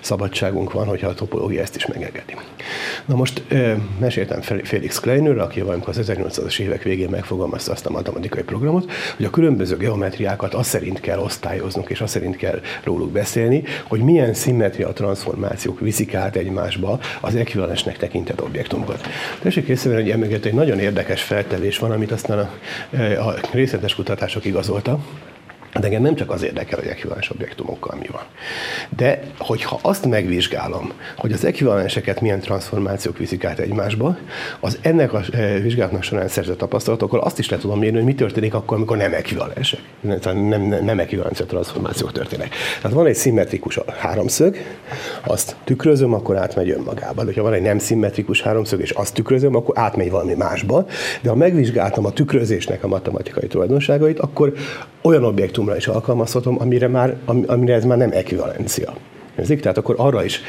szabadságunk 0.00 0.72
van, 0.72 0.86
hogyha 0.86 1.08
a 1.08 1.14
topológia 1.14 1.62
ezt 1.62 1.76
is 1.76 1.86
megengedi. 1.86 2.34
Na 3.06 3.14
most 3.14 3.42
meséltem 3.98 4.40
Felix 4.40 4.98
Kleinről, 5.00 5.40
aki 5.40 5.60
valamikor 5.60 5.98
az 5.98 6.10
1800-as 6.12 6.58
évek 6.58 6.82
végén 6.82 7.08
megfogalmazta 7.08 7.72
azt 7.72 7.86
a 7.86 7.90
matematikai 7.90 8.42
programot, 8.42 8.90
hogy 9.16 9.24
a 9.24 9.30
különböző 9.30 9.76
geometriákat 10.06 10.54
azt 10.54 10.68
szerint 10.68 11.00
kell 11.00 11.18
osztályoznunk, 11.18 11.90
és 11.90 12.00
azt 12.00 12.12
szerint 12.12 12.36
kell 12.36 12.60
róluk 12.84 13.10
beszélni, 13.10 13.62
hogy 13.88 14.00
milyen 14.00 14.34
szimmetria 14.34 14.92
transformációk 14.92 15.80
viszik 15.80 16.14
át 16.14 16.36
egymásba 16.36 17.00
az 17.20 17.34
ekvivalensnek 17.34 17.96
tekintett 17.96 18.42
objektumokat. 18.42 19.06
Tessék 19.40 19.68
észrevenni, 19.68 20.02
hogy 20.02 20.10
emögött 20.10 20.44
egy 20.44 20.54
nagyon 20.54 20.78
érdekes 20.78 21.22
feltevés 21.22 21.78
van, 21.78 21.90
amit 21.90 22.12
aztán 22.12 22.38
a, 22.38 22.50
a 23.28 23.34
részletes 23.52 23.94
kutatások 23.94 24.44
igazoltak, 24.44 25.00
de 25.80 25.86
engem 25.86 26.02
nem 26.02 26.14
csak 26.14 26.30
az 26.30 26.42
érdekel, 26.42 26.78
hogy 26.78 26.88
ekvivalens 26.88 27.30
objektumokkal 27.30 27.96
mi 27.98 28.06
van. 28.12 28.22
De 28.96 29.22
hogyha 29.38 29.78
azt 29.82 30.06
megvizsgálom, 30.06 30.92
hogy 31.16 31.32
az 31.32 31.44
ekvivalenseket 31.44 32.20
milyen 32.20 32.40
transformációk 32.40 33.18
viszik 33.18 33.44
át 33.44 33.58
egymásba, 33.58 34.16
az 34.60 34.78
ennek 34.82 35.12
a 35.12 35.22
eh, 35.32 35.60
vizsgálatnak 35.62 36.02
során 36.02 36.28
szerzett 36.28 36.58
tapasztalatokkal 36.58 37.20
azt 37.20 37.38
is 37.38 37.50
le 37.50 37.56
tudom 37.56 37.78
mérni, 37.78 37.96
hogy 37.96 38.06
mi 38.06 38.14
történik 38.14 38.54
akkor, 38.54 38.76
amikor 38.76 38.96
nem 38.96 39.12
ekvivalensek. 39.12 39.80
Nem, 40.00 40.38
nem, 40.38 40.84
nem 40.84 40.98
ekvivalencia 40.98 41.46
transformációk 41.46 42.12
történnek. 42.12 42.54
Tehát 42.80 42.96
van 42.96 43.06
egy 43.06 43.14
szimmetrikus 43.14 43.78
háromszög, 43.98 44.56
azt 45.24 45.56
tükrözöm, 45.64 46.14
akkor 46.14 46.36
átmegy 46.36 46.70
önmagába. 46.70 47.24
De 47.24 47.32
ha 47.34 47.42
van 47.42 47.52
egy 47.52 47.62
nem 47.62 47.78
szimmetrikus 47.78 48.42
háromszög, 48.42 48.80
és 48.80 48.90
azt 48.90 49.14
tükrözöm, 49.14 49.54
akkor 49.54 49.78
átmegy 49.78 50.10
valami 50.10 50.34
másba. 50.34 50.86
De 51.22 51.28
ha 51.28 51.34
megvizsgáltam 51.34 52.04
a 52.04 52.10
tükrözésnek 52.10 52.84
a 52.84 52.88
matematikai 52.88 53.46
tulajdonságait, 53.46 54.18
akkor 54.18 54.52
olyan 55.02 55.24
objektumra 55.66 55.76
is 55.76 55.86
alkalmazhatom, 55.86 56.60
amire, 56.60 56.88
már, 56.88 57.16
amire 57.46 57.74
ez 57.74 57.84
már 57.84 57.98
nem 57.98 58.10
ekvivalencia. 58.12 58.94
Érzik? 59.38 59.60
Tehát 59.60 59.78
akkor 59.78 59.94
arra 59.98 60.24
is 60.24 60.40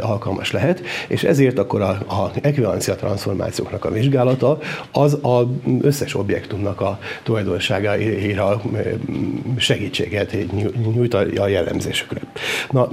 alkalmas 0.00 0.52
lehet, 0.52 0.82
és 1.08 1.24
ezért 1.24 1.58
akkor 1.58 1.80
a, 1.80 1.88
a 1.88 2.30
ekvivalencia 2.42 2.94
transformációknak 2.94 3.84
a 3.84 3.90
vizsgálata 3.90 4.58
az 4.92 5.18
az 5.22 5.46
összes 5.80 6.14
objektumnak 6.14 6.80
a 6.80 6.98
tulajdonságaira 7.22 8.62
segítséget 9.56 10.36
nyújt 10.94 11.14
a 11.14 11.48
jellemzésükre. 11.48 12.20
Na, 12.70 12.88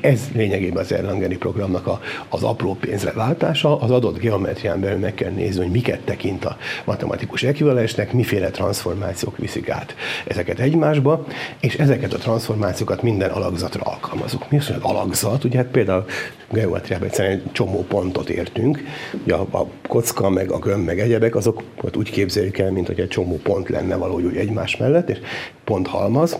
ez 0.00 0.20
lényegében 0.34 0.82
az 0.82 0.92
Erlangeni 0.92 1.36
programnak 1.36 1.86
a, 1.86 2.00
az 2.28 2.42
apró 2.42 2.74
pénzre 2.74 3.12
váltása. 3.12 3.80
Az 3.80 3.90
adott 3.90 4.18
geometrián 4.18 4.80
belül 4.80 4.98
meg 4.98 5.14
kell 5.14 5.30
nézni, 5.30 5.62
hogy 5.62 5.72
miket 5.72 6.00
tekint 6.00 6.44
a 6.44 6.56
matematikus 6.84 7.42
ekvivalensnek, 7.42 8.12
miféle 8.12 8.50
transformációk 8.50 9.36
viszik 9.36 9.68
át 9.68 9.94
ezeket 10.26 10.58
egymásba, 10.58 11.26
és 11.60 11.74
ezeket 11.74 12.12
a 12.12 12.18
transformációkat 12.18 13.02
minden 13.02 13.30
alakzatra 13.30 13.82
alkalmazunk. 13.82 14.50
Mi 14.50 14.58
az, 14.58 14.66
hogy 14.66 14.76
alakzat? 14.80 15.44
Ugye 15.44 15.56
hát 15.56 15.66
például 15.66 16.04
geometriában 16.50 17.08
egyszerűen 17.08 17.34
egy 17.34 17.52
csomó 17.52 17.84
pontot 17.88 18.28
értünk, 18.28 18.82
ugye 19.24 19.34
a, 19.34 19.46
a 19.50 19.66
kocka, 19.88 20.30
meg 20.30 20.50
a 20.50 20.58
gömb, 20.58 20.86
meg 20.86 20.98
egyebek, 21.00 21.36
azok 21.36 21.62
úgy 21.96 22.10
képzeljük 22.10 22.58
el, 22.58 22.70
mint 22.70 22.86
hogy 22.86 23.00
egy 23.00 23.08
csomó 23.08 23.40
pont 23.42 23.68
lenne 23.68 23.96
valahogy 23.96 24.36
egymás 24.36 24.76
mellett, 24.76 25.10
és 25.10 25.18
ponthalmaz, 25.64 26.38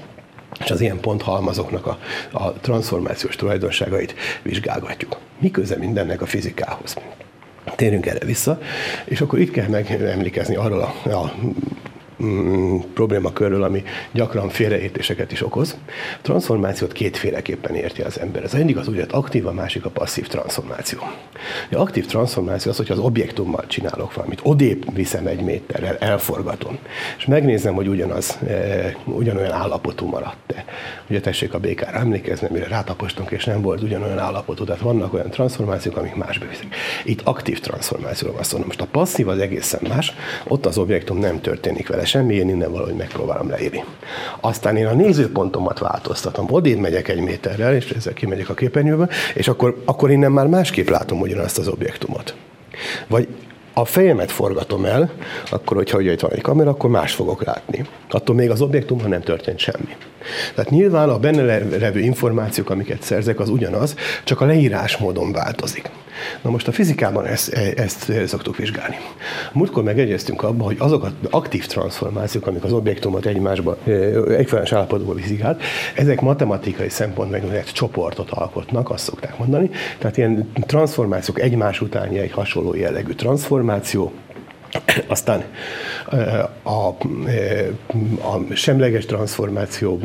és 0.64 0.70
az 0.70 0.80
ilyen 0.80 1.00
ponthalmazoknak 1.00 1.86
a, 1.86 1.98
a 2.32 2.52
transformációs 2.52 3.36
tulajdonságait 3.36 4.14
vizsgálgatjuk. 4.42 5.18
Mi 5.38 5.50
köze 5.50 5.76
mindennek 5.76 6.22
a 6.22 6.26
fizikához? 6.26 6.96
Térjünk 7.76 8.06
erre 8.06 8.26
vissza, 8.26 8.60
és 9.04 9.20
akkor 9.20 9.38
itt 9.38 9.50
kell 9.50 9.68
megemlékezni 9.68 10.56
arról 10.56 10.80
a, 10.80 11.10
a 11.10 11.34
mm, 12.22 12.78
problémakörről, 12.94 13.62
ami 13.62 13.82
gyakran 14.12 14.48
félreértéseket 14.48 15.32
is 15.32 15.42
okoz. 15.42 15.76
A 15.88 16.22
transformációt 16.22 16.92
kétféleképpen 16.92 17.74
érti 17.74 18.02
az 18.02 18.20
ember. 18.20 18.44
Ez 18.44 18.54
egyik 18.54 18.76
az 18.76 18.88
úgynevezett 18.88 19.14
aktív, 19.14 19.46
a 19.46 19.52
másik 19.52 19.84
a 19.84 19.90
passzív 19.90 20.26
transformáció. 20.26 20.98
A 21.70 21.76
aktív 21.76 22.06
transformáció 22.06 22.70
az, 22.70 22.76
hogy 22.76 22.90
az 22.90 22.98
objektummal 22.98 23.66
csinálok 23.66 24.14
valamit, 24.14 24.40
odébb 24.42 24.94
viszem 24.94 25.26
egy 25.26 25.40
méterrel, 25.40 25.96
elforgatom, 25.96 26.78
és 27.18 27.26
megnézem, 27.26 27.74
hogy 27.74 27.88
ugyanaz, 27.88 28.38
e, 28.48 28.96
ugyanolyan 29.04 29.52
állapotú 29.52 30.06
maradt-e. 30.06 30.64
Ugye 31.08 31.20
tessék 31.20 31.54
a 31.54 31.58
békára 31.58 31.98
emlékezni, 31.98 32.48
mire 32.50 32.66
rátapostunk, 32.66 33.30
és 33.30 33.44
nem 33.44 33.62
volt 33.62 33.82
ugyanolyan 33.82 34.18
állapotú, 34.18 34.64
tehát 34.64 34.80
vannak 34.80 35.14
olyan 35.14 35.30
transformációk, 35.30 35.96
amik 35.96 36.14
másba 36.14 36.46
viszik. 36.48 36.74
Itt 37.04 37.20
aktív 37.24 37.60
transformációról 37.60 38.34
van 38.34 38.44
szó. 38.44 38.58
Most 38.58 38.80
a 38.80 38.86
passzív 38.86 39.28
az 39.28 39.38
egészen 39.38 39.80
más, 39.88 40.14
ott 40.48 40.66
az 40.66 40.78
objektum 40.78 41.18
nem 41.18 41.40
történik 41.40 41.88
vele 41.88 42.04
semmi, 42.10 42.34
én 42.34 42.48
innen 42.48 42.72
valahogy 42.72 42.94
megpróbálom 42.94 43.48
leírni. 43.48 43.84
Aztán 44.40 44.76
én 44.76 44.86
a 44.86 44.92
nézőpontomat 44.92 45.78
változtatom, 45.78 46.46
odébb 46.50 46.78
megyek 46.78 47.08
egy 47.08 47.20
méterrel, 47.20 47.74
és 47.74 47.90
ezzel 47.90 48.12
kimegyek 48.12 48.48
a 48.48 48.54
képernyőbe, 48.54 49.08
és 49.34 49.48
akkor, 49.48 49.82
akkor 49.84 50.10
innen 50.10 50.32
már 50.32 50.46
másképp 50.46 50.88
látom 50.88 51.20
ugyanazt 51.20 51.58
az 51.58 51.68
objektumot. 51.68 52.34
Vagy 53.06 53.28
a 53.72 53.84
fejemet 53.84 54.30
forgatom 54.30 54.84
el, 54.84 55.10
akkor, 55.50 55.76
hogyha 55.76 55.98
ugye 55.98 56.12
itt 56.12 56.20
van 56.20 56.32
egy 56.32 56.40
kamera, 56.40 56.70
akkor 56.70 56.90
más 56.90 57.12
fogok 57.12 57.44
látni. 57.44 57.86
Attól 58.10 58.34
még 58.34 58.50
az 58.50 58.60
objektumban 58.60 59.08
nem 59.08 59.20
történt 59.20 59.58
semmi. 59.58 59.96
Tehát 60.54 60.70
nyilván 60.70 61.08
a 61.08 61.18
benne 61.18 61.42
levő 61.78 62.00
információk, 62.00 62.70
amiket 62.70 63.02
szerzek, 63.02 63.40
az 63.40 63.48
ugyanaz, 63.48 63.94
csak 64.24 64.40
a 64.40 64.44
leírás 64.44 64.96
módon 64.96 65.32
változik. 65.32 65.90
Na 66.42 66.50
most 66.50 66.68
a 66.68 66.72
fizikában 66.72 67.26
ezt, 67.26 67.52
ezt 67.76 68.12
szoktuk 68.26 68.56
vizsgálni. 68.56 68.96
Múltkor 69.52 69.82
megegyeztünk 69.82 70.42
abban, 70.42 70.66
hogy 70.66 70.76
azok 70.78 71.04
az 71.04 71.12
aktív 71.30 71.66
transformációk, 71.66 72.46
amik 72.46 72.64
az 72.64 72.72
objektumot 72.72 73.26
egymásba, 73.26 73.76
egyfelelős 74.28 74.72
állapotba 74.72 75.14
viszik 75.14 75.42
át, 75.42 75.62
ezek 75.94 76.20
matematikai 76.20 76.88
szempontból 76.88 77.50
egy 77.52 77.64
csoportot 77.64 78.30
alkotnak, 78.30 78.90
azt 78.90 79.04
szokták 79.04 79.38
mondani. 79.38 79.70
Tehát 79.98 80.16
ilyen 80.16 80.50
transformációk 80.66 81.40
egymás 81.40 81.80
utáni 81.80 82.18
egy 82.18 82.32
hasonló 82.32 82.74
jellegű 82.74 83.12
transformáció, 83.12 84.12
aztán 85.06 85.44
a, 86.62 86.70
a 86.70 88.54
semleges 88.54 89.06
transformáció, 89.06 90.00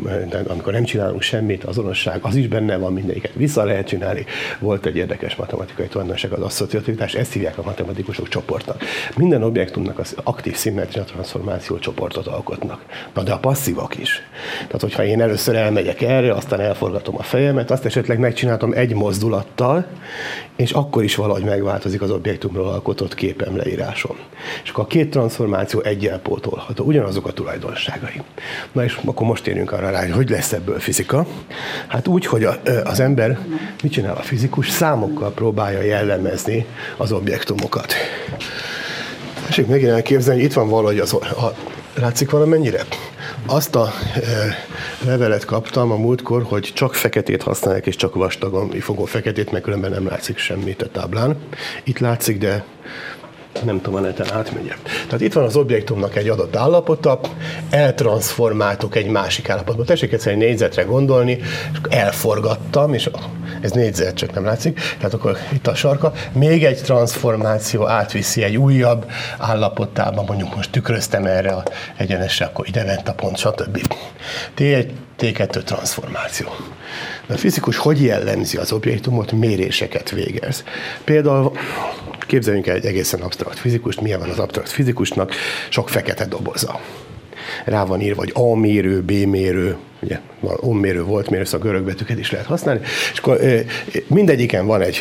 amikor 0.47 0.73
nem 0.73 0.83
csinálunk 0.83 1.21
semmit, 1.21 1.63
azonosság, 1.63 2.19
az 2.21 2.35
is 2.35 2.47
benne 2.47 2.77
van, 2.77 2.93
mindegyiket 2.93 3.31
vissza 3.33 3.63
lehet 3.63 3.87
csinálni. 3.87 4.25
Volt 4.59 4.85
egy 4.85 4.95
érdekes 4.95 5.35
matematikai 5.35 5.87
tulajdonság, 5.87 6.31
az 6.31 6.41
asszociativitás, 6.41 7.13
ezt 7.13 7.33
hívják 7.33 7.57
a 7.57 7.61
matematikusok 7.63 8.27
csoportnak. 8.27 8.83
Minden 9.15 9.43
objektumnak 9.43 9.99
az 9.99 10.15
aktív 10.23 10.55
szimmetria 10.55 11.03
transformáció 11.03 11.79
csoportot 11.79 12.27
alkotnak. 12.27 12.81
Na 13.13 13.23
de 13.23 13.31
a 13.31 13.37
passzívak 13.37 13.97
is. 13.97 14.21
Tehát, 14.57 14.81
hogyha 14.81 15.05
én 15.05 15.21
először 15.21 15.55
elmegyek 15.55 16.01
erre, 16.01 16.33
aztán 16.33 16.59
elforgatom 16.59 17.15
a 17.17 17.23
fejemet, 17.23 17.71
azt 17.71 17.85
esetleg 17.85 18.19
megcsináltam 18.19 18.73
egy 18.73 18.93
mozdulattal, 18.93 19.85
és 20.55 20.71
akkor 20.71 21.03
is 21.03 21.15
valahogy 21.15 21.43
megváltozik 21.43 22.01
az 22.01 22.11
objektumról 22.11 22.67
alkotott 22.67 23.15
képem 23.15 23.57
leírásom. 23.57 24.17
És 24.63 24.69
akkor 24.69 24.83
a 24.83 24.87
két 24.87 25.09
transformáció 25.09 25.79
egyel 25.79 26.19
pótolható, 26.19 26.83
ugyanazok 26.83 27.27
a 27.27 27.31
tulajdonságai. 27.31 28.21
Na 28.71 28.83
és 28.83 28.99
akkor 29.05 29.27
most 29.27 29.47
érünk 29.47 29.71
arra 29.71 29.89
rá, 29.89 30.01
hogy 30.01 30.11
hogy 30.11 30.29
lesz 30.29 30.51
ebből 30.51 30.79
fizika. 30.79 31.25
Hát 31.87 32.07
úgy, 32.07 32.25
hogy 32.25 32.43
a, 32.43 32.55
az 32.83 32.99
ember, 32.99 33.39
mit 33.83 33.91
csinál 33.91 34.15
a 34.15 34.21
fizikus? 34.21 34.69
Számokkal 34.69 35.31
próbálja 35.31 35.81
jellemezni 35.81 36.65
az 36.97 37.11
objektumokat. 37.11 37.93
És 39.49 39.55
megint 39.67 39.91
elképzelni, 39.91 40.39
hogy 40.39 40.49
itt 40.49 40.55
van 40.55 40.69
valahogy 40.69 40.99
az, 40.99 41.13
a, 41.13 41.55
látszik 41.99 42.29
valamennyire? 42.29 42.81
Azt 43.45 43.75
a 43.75 43.93
e, 44.15 44.19
levelet 45.05 45.45
kaptam 45.45 45.91
a 45.91 45.95
múltkor, 45.95 46.43
hogy 46.43 46.71
csak 46.73 46.93
feketét 46.95 47.43
használják, 47.43 47.85
és 47.85 47.95
csak 47.95 48.15
vastagon 48.15 48.69
fogó 48.69 49.05
feketét, 49.05 49.51
mert 49.51 49.63
különben 49.63 49.91
nem 49.91 50.07
látszik 50.07 50.37
semmit 50.37 50.81
a 50.81 50.87
táblán. 50.87 51.37
Itt 51.83 51.99
látszik, 51.99 52.37
de 52.37 52.63
nem 53.63 53.81
tudom, 53.81 53.99
a 53.99 54.01
neten 54.01 54.33
átmegye. 54.33 54.73
Tehát 54.83 55.21
itt 55.21 55.33
van 55.33 55.43
az 55.43 55.55
objektumnak 55.55 56.15
egy 56.15 56.29
adott 56.29 56.55
állapota, 56.55 57.19
eltranszformáltuk 57.69 58.95
egy 58.95 59.07
másik 59.07 59.49
állapotba. 59.49 59.83
Tessék 59.83 60.13
egyszer 60.13 60.31
egy 60.31 60.37
négyzetre 60.37 60.83
gondolni, 60.83 61.31
és 61.71 61.79
elforgattam, 61.89 62.93
és 62.93 63.09
ez 63.61 63.71
négyzet, 63.71 64.15
csak 64.15 64.33
nem 64.33 64.45
látszik, 64.45 64.79
tehát 64.97 65.13
akkor 65.13 65.37
itt 65.53 65.67
a 65.67 65.75
sarka, 65.75 66.13
még 66.31 66.63
egy 66.63 66.81
transformáció 66.81 67.87
átviszi 67.87 68.43
egy 68.43 68.57
újabb 68.57 69.11
állapotába, 69.37 70.23
mondjuk 70.27 70.55
most 70.55 70.71
tükröztem 70.71 71.25
erre 71.25 71.51
a 71.51 71.63
egyenesre, 71.97 72.45
akkor 72.45 72.67
ide 72.67 72.83
ment 72.83 73.09
a 73.09 73.13
pont, 73.13 73.37
stb. 73.37 73.87
T1, 74.57 74.87
T2 75.19 75.63
transformáció. 75.63 76.47
De 77.27 77.33
a 77.33 77.37
fizikus 77.37 77.77
hogy 77.77 78.01
jellemzi 78.01 78.57
az 78.57 78.71
objektumot, 78.71 79.31
méréseket 79.31 80.09
végez. 80.09 80.63
Például 81.03 81.51
képzeljünk 82.25 82.67
el 82.67 82.75
egy 82.75 82.85
egészen 82.85 83.21
absztrakt 83.21 83.59
fizikust, 83.59 84.01
milyen 84.01 84.19
van 84.19 84.29
az 84.29 84.39
absztrakt 84.39 84.69
fizikusnak, 84.69 85.33
sok 85.69 85.89
fekete 85.89 86.25
doboza. 86.25 86.79
rá 87.65 87.85
van 87.85 88.01
írva, 88.01 88.15
vagy 88.15 88.31
A 88.33 88.55
mérő, 88.55 89.01
B 89.01 89.11
mérő, 89.11 89.77
ugye 90.01 90.19
van 90.39 90.75
mérő, 90.75 91.03
volt 91.03 91.29
mérő, 91.29 91.43
szóval 91.43 91.67
görögbetűket 91.67 92.19
is 92.19 92.31
lehet 92.31 92.47
használni, 92.47 92.81
és 93.11 93.19
akkor 93.19 93.39
mindegyiken 94.07 94.65
van 94.65 94.81
egy, 94.81 94.97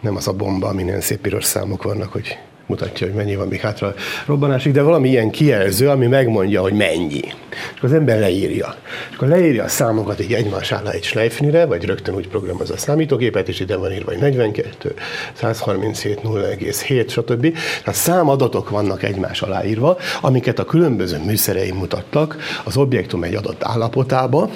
nem 0.00 0.16
az 0.16 0.28
a 0.28 0.32
bomba, 0.32 0.68
amin 0.68 1.00
szép 1.00 1.20
piros 1.20 1.44
számok 1.44 1.82
vannak, 1.82 2.12
hogy 2.12 2.38
mutatja, 2.72 3.06
hogy 3.06 3.16
mennyi 3.16 3.36
van 3.36 3.48
még 3.48 3.60
hátra 3.60 3.94
robbanásig, 4.26 4.72
de 4.72 4.82
valami 4.82 5.08
ilyen 5.08 5.30
kijelző, 5.30 5.88
ami 5.88 6.06
megmondja, 6.06 6.60
hogy 6.60 6.72
mennyi. 6.72 7.20
És 7.50 7.76
akkor 7.76 7.88
az 7.88 7.94
ember 7.94 8.18
leírja. 8.18 8.74
És 9.10 9.16
akkor 9.16 9.28
leírja 9.28 9.64
a 9.64 9.68
számokat 9.68 10.20
így 10.20 10.32
egymás 10.32 10.72
alá 10.72 10.90
egy 10.90 11.04
slejfnire, 11.04 11.64
vagy 11.64 11.84
rögtön 11.84 12.14
úgy 12.14 12.28
programozza 12.28 12.74
a 12.74 12.76
számítógépet, 12.76 13.48
és 13.48 13.60
ide 13.60 13.76
van 13.76 13.92
írva, 13.92 14.10
hogy 14.10 14.20
42, 14.20 14.94
137, 15.32 16.20
0,7, 16.24 17.08
stb. 17.08 17.56
Tehát 17.84 18.00
számadatok 18.00 18.70
vannak 18.70 19.02
egymás 19.02 19.42
alá 19.42 19.64
írva, 19.64 19.96
amiket 20.20 20.58
a 20.58 20.64
különböző 20.64 21.18
műszerei 21.24 21.72
mutattak 21.72 22.36
az 22.64 22.76
objektum 22.76 23.22
egy 23.22 23.34
adott 23.34 23.64
állapotába, 23.64 24.50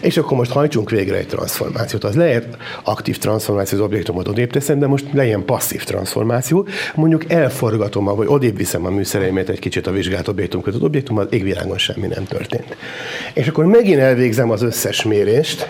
és 0.00 0.16
akkor 0.16 0.36
most 0.36 0.50
hajtsunk 0.50 0.90
végre 0.90 1.16
egy 1.16 1.26
transformációt. 1.26 2.04
Az 2.04 2.14
lehet 2.14 2.46
aktív 2.84 3.18
transformáció 3.18 3.78
az 3.78 3.84
objektumot 3.84 4.28
odébb 4.28 4.50
teszem, 4.50 4.78
de 4.78 4.86
most 4.86 5.04
legyen 5.12 5.44
passzív 5.44 5.84
transformáció. 5.84 6.66
Mondjuk 6.94 7.32
elforgatom, 7.32 8.04
vagy 8.04 8.26
odébb 8.30 8.56
viszem 8.56 8.86
a 8.86 8.90
műszereimet 8.90 9.48
egy 9.48 9.58
kicsit 9.58 9.86
a 9.86 9.90
vizsgált 9.90 10.28
objektum 10.28 10.62
között. 10.62 10.82
Objektum 10.82 11.18
az 11.18 11.26
égvilágon 11.30 11.78
semmi 11.78 12.06
nem 12.06 12.24
történt. 12.24 12.76
És 13.34 13.46
akkor 13.48 13.64
megint 13.64 14.00
elvégzem 14.00 14.50
az 14.50 14.62
összes 14.62 15.02
mérést, 15.02 15.68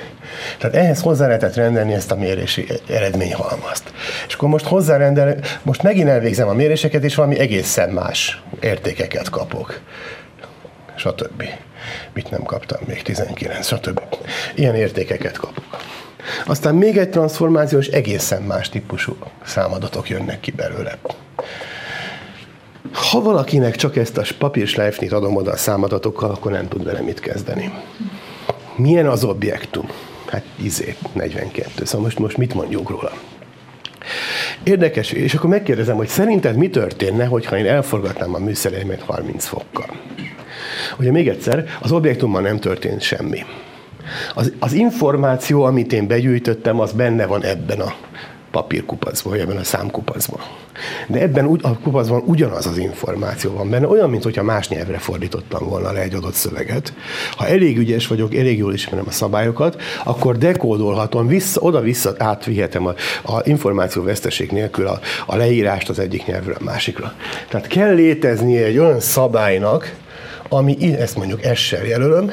tehát 0.59 0.77
ehhez 0.77 1.01
hozzá 1.01 1.27
lehetett 1.27 1.55
rendelni 1.55 1.93
ezt 1.93 2.11
a 2.11 2.17
mérési 2.17 2.67
eredményhalmazt. 2.89 3.93
És 4.29 4.35
akkor 4.35 4.49
most 4.49 4.67
hozzárendel, 4.67 5.37
most 5.63 5.83
megint 5.83 6.09
elvégzem 6.09 6.49
a 6.49 6.53
méréseket, 6.53 7.05
és 7.05 7.15
valami 7.15 7.39
egészen 7.39 7.91
más 7.91 8.43
értékeket 8.61 9.31
kapok. 9.31 9.81
Stb 10.99 11.43
mit 12.13 12.31
nem 12.31 12.43
kaptam 12.43 12.81
még, 12.87 13.03
19, 13.03 13.67
stb. 13.67 14.01
Ilyen 14.55 14.75
értékeket 14.75 15.37
kapok. 15.37 15.65
Aztán 16.47 16.75
még 16.75 16.97
egy 16.97 17.11
transformációs 17.11 17.87
egészen 17.87 18.43
más 18.43 18.69
típusú 18.69 19.17
számadatok 19.45 20.09
jönnek 20.09 20.41
ki 20.41 20.51
belőle. 20.51 20.99
Ha 22.93 23.21
valakinek 23.21 23.77
csak 23.77 23.97
ezt 23.97 24.19
a 24.19 24.25
papírslájfnit 24.39 25.13
adom 25.13 25.37
oda 25.37 25.51
a 25.51 25.57
számadatokkal, 25.57 26.31
akkor 26.31 26.53
nem 26.53 26.69
tud 26.69 26.85
vele 26.85 27.01
mit 27.01 27.21
kezdeni. 27.21 27.73
Milyen 28.77 29.07
az 29.07 29.25
objektum? 29.25 29.89
Hát 30.27 30.45
izé, 30.63 30.97
42. 31.13 31.85
Szóval 31.85 32.01
most, 32.01 32.19
most 32.19 32.37
mit 32.37 32.55
mondjuk 32.55 32.91
róla? 32.91 33.13
Érdekes, 34.63 35.11
és 35.11 35.35
akkor 35.35 35.51
megkérdezem, 35.51 35.97
hogy 35.97 36.09
szerinted 36.09 36.57
mi 36.57 36.71
történne, 36.71 37.25
hogyha 37.25 37.59
én 37.59 37.67
elforgatnám 37.67 38.35
a 38.35 38.39
műszereimet 38.39 39.03
30 39.03 39.47
fokkal? 39.47 39.87
Ugye 40.99 41.11
még 41.11 41.29
egyszer, 41.29 41.65
az 41.81 41.93
objektummal 41.93 42.41
nem 42.41 42.59
történt 42.59 43.01
semmi. 43.01 43.45
Az, 44.35 44.53
az 44.59 44.73
információ, 44.73 45.63
amit 45.63 45.93
én 45.93 46.07
begyűjtöttem, 46.07 46.81
az 46.81 46.93
benne 46.93 47.27
van 47.27 47.45
ebben 47.45 47.81
a 47.81 47.95
papírkupacban, 48.51 49.33
vagy 49.33 49.41
ebben 49.41 49.57
a 49.57 49.65
számkupacban. 49.65 50.41
De 51.07 51.21
ebben 51.21 51.59
a 51.63 51.79
kupacban 51.79 52.23
ugyanaz 52.27 52.67
az 52.67 52.79
információ 52.79 53.53
van 53.53 53.71
benne, 53.71 53.89
olyan, 53.89 54.11
mintha 54.11 54.43
más 54.43 54.69
nyelvre 54.69 54.99
fordítottam 54.99 55.69
volna 55.69 55.93
le 55.93 56.01
egy 56.01 56.15
adott 56.15 56.35
szöveget. 56.35 56.93
Ha 57.37 57.47
elég 57.47 57.79
ügyes 57.79 58.07
vagyok, 58.07 58.35
elég 58.35 58.59
jól 58.59 58.73
ismerem 58.73 59.05
a 59.09 59.11
szabályokat, 59.11 59.83
akkor 60.05 60.39
dekódolhatom, 60.39 61.27
vissza, 61.27 61.61
oda-vissza 61.61 62.15
átvihetem 62.19 62.87
a, 62.87 62.95
a 63.23 63.41
információ 63.45 64.03
veszteség 64.03 64.51
nélkül 64.51 64.87
a, 64.87 65.01
a 65.27 65.37
leírást 65.37 65.89
az 65.89 65.99
egyik 65.99 66.27
nyelvről 66.27 66.57
a 66.61 66.65
másikra. 66.65 67.13
Tehát 67.49 67.67
kell 67.67 67.95
léteznie 67.95 68.65
egy 68.65 68.79
olyan 68.79 69.01
szabálynak, 69.01 69.95
ami, 70.49 70.97
ezt 70.99 71.17
mondjuk 71.17 71.41
S-sel 71.55 71.85
jelölöm, 71.85 72.31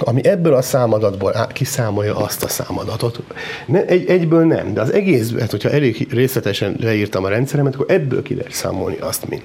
ami 0.00 0.24
ebből 0.24 0.54
a 0.54 0.62
számadatból 0.62 1.46
kiszámolja 1.52 2.16
azt 2.16 2.44
a 2.44 2.48
számadatot. 2.48 3.18
Ne, 3.66 3.84
egy, 3.84 4.08
egyből 4.08 4.44
nem, 4.44 4.74
de 4.74 4.80
az 4.80 4.92
egész, 4.92 5.32
hát 5.38 5.50
hogyha 5.50 5.70
elég 5.70 6.06
részletesen 6.10 6.76
leírtam 6.80 7.24
a 7.24 7.28
rendszeremet, 7.28 7.74
akkor 7.74 7.86
ebből 7.88 8.22
ki 8.22 8.34
lehet 8.34 8.52
számolni 8.52 8.96
azt 9.00 9.28
mind. 9.28 9.42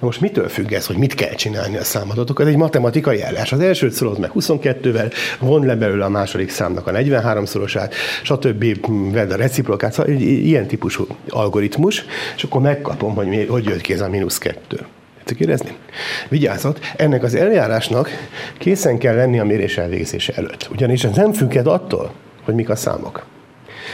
Na 0.00 0.06
most 0.06 0.20
mitől 0.20 0.48
függ 0.48 0.72
ez, 0.72 0.86
hogy 0.86 0.96
mit 0.96 1.14
kell 1.14 1.34
csinálni 1.34 1.76
a 1.76 1.84
számadatok? 1.84 2.40
Ez 2.40 2.46
egy 2.46 2.56
matematikai 2.56 3.22
eljárás. 3.22 3.52
Az 3.52 3.60
elsőt 3.60 3.92
szoroz 3.92 4.18
meg 4.18 4.30
22-vel, 4.34 5.12
von 5.40 5.66
le 5.66 5.76
belőle 5.76 6.04
a 6.04 6.08
második 6.08 6.50
számnak 6.50 6.86
a 6.86 6.90
43-szorosát, 6.90 7.92
stb. 8.22 8.64
vedd 9.12 9.32
a 9.32 9.36
reciprokát, 9.36 9.92
szóval 9.92 10.12
egy 10.12 10.20
ilyen 10.22 10.66
típusú 10.66 11.06
algoritmus, 11.28 12.04
és 12.36 12.42
akkor 12.42 12.60
megkapom, 12.60 13.14
hogy 13.14 13.46
hogy 13.48 13.64
jött 13.64 13.80
ki 13.80 13.92
ez 13.92 14.00
a 14.00 14.08
mínusz 14.08 14.38
kettő. 14.38 14.86
Tudjuk 15.24 15.48
érezni? 15.48 15.76
Vigyázat, 16.28 16.78
ennek 16.96 17.22
az 17.22 17.34
eljárásnak 17.34 18.08
készen 18.58 18.98
kell 18.98 19.14
lenni 19.14 19.38
a 19.38 19.44
mérés 19.44 19.78
elvégzése 19.78 20.32
előtt. 20.36 20.68
Ugyanis 20.72 21.04
ez 21.04 21.16
nem 21.16 21.32
függed 21.32 21.66
attól, 21.66 22.12
hogy 22.44 22.54
mik 22.54 22.68
a 22.68 22.76
számok. 22.76 23.26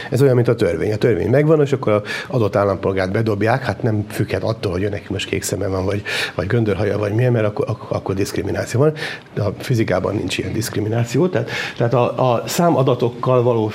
Ez 0.09 0.21
olyan, 0.21 0.35
mint 0.35 0.47
a 0.47 0.55
törvény. 0.55 0.93
A 0.93 0.95
törvény 0.95 1.29
megvan, 1.29 1.61
és 1.61 1.71
akkor 1.71 1.93
az 1.93 2.01
adott 2.27 2.55
állampolgárt 2.55 3.11
bedobják, 3.11 3.63
hát 3.63 3.83
nem 3.83 4.05
függhet 4.09 4.43
attól, 4.43 4.71
hogy 4.71 4.89
neki 4.89 5.05
most 5.09 5.29
kék 5.29 5.43
szeme 5.43 5.67
van, 5.67 5.85
vagy, 5.85 6.03
vagy 6.35 6.47
göndörhaja, 6.47 6.97
vagy 6.97 7.13
milyen, 7.13 7.31
mert 7.31 7.45
akkor, 7.45 7.65
akkor, 7.69 7.97
akkor 7.97 8.15
diszkrimináció 8.15 8.79
van. 8.79 8.93
De 9.33 9.41
a 9.41 9.53
fizikában 9.59 10.15
nincs 10.15 10.37
ilyen 10.37 10.53
diszkrimináció. 10.53 11.27
Tehát, 11.27 11.49
tehát 11.77 11.93
a, 11.93 12.31
a 12.31 12.43
számadatokkal 12.47 13.43
való 13.43 13.71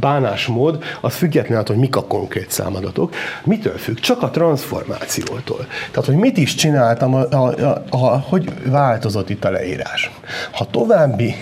bánásmód 0.00 0.84
az 1.00 1.14
független 1.14 1.58
attól, 1.58 1.74
hogy 1.74 1.84
mik 1.84 1.96
a 1.96 2.04
konkrét 2.04 2.50
számadatok. 2.50 3.14
Mitől 3.44 3.76
függ? 3.76 3.98
Csak 3.98 4.22
a 4.22 4.30
transformációtól. 4.30 5.66
Tehát, 5.90 6.04
hogy 6.04 6.16
mit 6.16 6.36
is 6.36 6.54
csináltam, 6.54 7.14
a, 7.14 7.20
a, 7.30 7.54
a, 7.62 7.82
a, 7.90 8.18
hogy 8.18 8.52
változott 8.64 9.30
itt 9.30 9.44
a 9.44 9.50
leírás. 9.50 10.10
Ha 10.52 10.66
további 10.70 11.34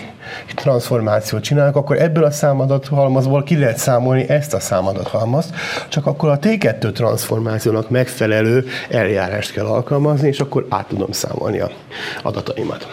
transformációt 0.55 1.43
csinálok, 1.43 1.75
akkor 1.75 2.01
ebből 2.01 2.23
a 2.23 2.31
számadathalmazból 2.31 3.43
ki 3.43 3.57
lehet 3.57 3.77
számolni 3.77 4.29
ezt 4.29 4.53
a 4.53 4.59
számadathalmazt, 4.59 5.55
csak 5.87 6.05
akkor 6.05 6.29
a 6.29 6.39
T2 6.39 6.91
transformációnak 6.91 7.89
megfelelő 7.89 8.65
eljárást 8.89 9.51
kell 9.51 9.65
alkalmazni, 9.65 10.27
és 10.27 10.39
akkor 10.39 10.65
át 10.69 10.87
tudom 10.87 11.11
számolni 11.11 11.59
a 11.59 11.69
adataimat. 12.23 12.87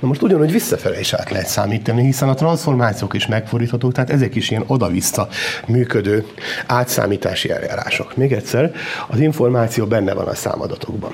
Na 0.00 0.08
most 0.08 0.22
ugyanúgy 0.22 0.52
visszafele 0.52 1.00
is 1.00 1.12
át 1.12 1.30
lehet 1.30 1.46
számítani, 1.46 2.02
hiszen 2.02 2.28
a 2.28 2.34
transformációk 2.34 3.14
is 3.14 3.26
megfordíthatók, 3.26 3.92
tehát 3.92 4.10
ezek 4.10 4.34
is 4.34 4.50
ilyen 4.50 4.64
oda-vissza 4.66 5.28
működő 5.66 6.26
átszámítási 6.66 7.50
eljárások. 7.50 8.16
Még 8.16 8.32
egyszer, 8.32 8.72
az 9.08 9.20
információ 9.20 9.86
benne 9.86 10.14
van 10.14 10.26
a 10.26 10.34
számadatokban. 10.34 11.12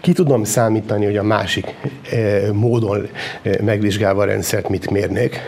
Ki 0.00 0.12
tudom 0.12 0.44
számítani, 0.44 1.04
hogy 1.04 1.16
a 1.16 1.22
másik 1.22 1.74
eh, 2.10 2.52
módon 2.52 3.08
eh, 3.42 3.54
megvizsgálva 3.58 4.22
a 4.22 4.26
rendszert 4.26 4.68
mit 4.68 4.90
mérnék, 4.90 5.40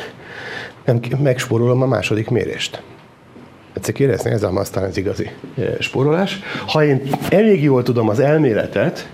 nem 0.85 1.01
megspórolom 1.23 1.83
a 1.83 1.87
második 1.87 2.29
mérést. 2.29 2.83
Egyszer 3.75 4.01
érezni, 4.01 4.31
ez 4.31 4.43
aztán 4.43 4.85
az 4.85 4.97
igazi 4.97 5.31
eh, 5.59 5.75
spórolás. 5.79 6.41
Ha 6.67 6.85
én 6.85 7.03
elég 7.31 7.63
jól 7.63 7.83
tudom 7.83 8.09
az 8.09 8.21
elméletet, 8.21 9.09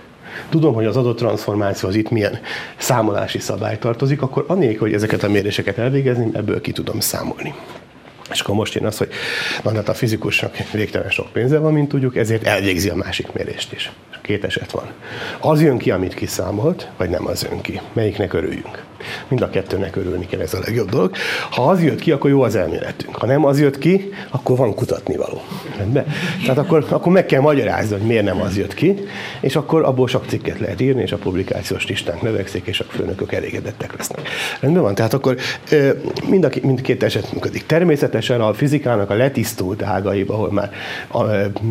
tudom, 0.49 0.73
hogy 0.73 0.85
az 0.85 0.97
adott 0.97 1.17
transformációhoz 1.17 1.97
itt 1.97 2.09
milyen 2.09 2.39
számolási 2.77 3.39
szabály 3.39 3.77
tartozik, 3.77 4.21
akkor 4.21 4.45
anélkül, 4.47 4.79
hogy 4.79 4.93
ezeket 4.93 5.23
a 5.23 5.29
méréseket 5.29 5.77
elvégezni, 5.77 6.29
ebből 6.33 6.61
ki 6.61 6.71
tudom 6.71 6.99
számolni. 6.99 7.53
És 8.31 8.39
akkor 8.39 8.55
most 8.55 8.73
jön 8.73 8.85
az, 8.85 8.97
hogy 8.97 9.09
van 9.63 9.75
hát 9.75 9.89
a 9.89 9.93
fizikusnak 9.93 10.55
végtelen 10.71 11.09
sok 11.09 11.31
pénze 11.31 11.57
van, 11.57 11.73
mint 11.73 11.89
tudjuk, 11.89 12.15
ezért 12.15 12.43
elvégzi 12.43 12.89
a 12.89 12.95
másik 12.95 13.31
mérést 13.31 13.73
is. 13.73 13.91
Két 14.21 14.43
eset 14.43 14.71
van. 14.71 14.91
Az 15.39 15.61
jön 15.61 15.77
ki, 15.77 15.91
amit 15.91 16.13
kiszámolt, 16.13 16.89
vagy 16.97 17.09
nem 17.09 17.27
az 17.27 17.47
jön 17.49 17.61
ki. 17.61 17.81
Melyiknek 17.93 18.33
örüljünk? 18.33 18.82
Mind 19.27 19.41
a 19.41 19.49
kettőnek 19.49 19.95
örülni 19.95 20.25
kell, 20.25 20.39
ez 20.39 20.53
a 20.53 20.59
legjobb 20.65 20.89
dolog. 20.89 21.11
Ha 21.49 21.63
az 21.63 21.83
jött 21.83 21.99
ki, 21.99 22.11
akkor 22.11 22.29
jó 22.29 22.41
az 22.41 22.55
elméletünk. 22.55 23.15
Ha 23.15 23.25
nem 23.25 23.45
az 23.45 23.59
jött 23.59 23.77
ki, 23.77 24.09
akkor 24.29 24.57
van 24.57 24.75
kutatni 24.75 25.15
való. 25.15 25.41
Rendben? 25.77 26.05
Tehát 26.41 26.57
akkor, 26.57 26.85
akkor 26.89 27.11
meg 27.11 27.25
kell 27.25 27.41
magyarázni, 27.41 27.97
hogy 27.97 28.07
miért 28.07 28.23
nem 28.23 28.41
az 28.41 28.57
jött 28.57 28.73
ki, 28.73 28.95
és 29.41 29.55
akkor 29.55 29.83
abból 29.83 30.07
sok 30.07 30.25
cikket 30.27 30.59
lehet 30.59 30.81
írni, 30.81 31.01
és 31.01 31.11
a 31.11 31.17
publikációs 31.17 31.87
listánk 31.87 32.21
növekszik, 32.21 32.67
és 32.67 32.79
a 32.79 32.83
főnökök 32.89 33.33
elégedettek 33.33 33.97
lesznek. 33.97 34.29
Rendben 34.59 34.83
van? 34.83 34.95
Tehát 34.95 35.13
akkor 35.13 35.37
mind 36.29 36.43
a, 36.43 36.49
mindkét 36.61 37.03
eset 37.03 37.33
működik. 37.33 37.65
Természetesen 37.65 38.41
a 38.41 38.53
fizikának 38.53 39.09
a 39.09 39.13
letisztult 39.13 39.81
ágaiba, 39.81 40.33
ahol 40.33 40.51
már 40.51 40.71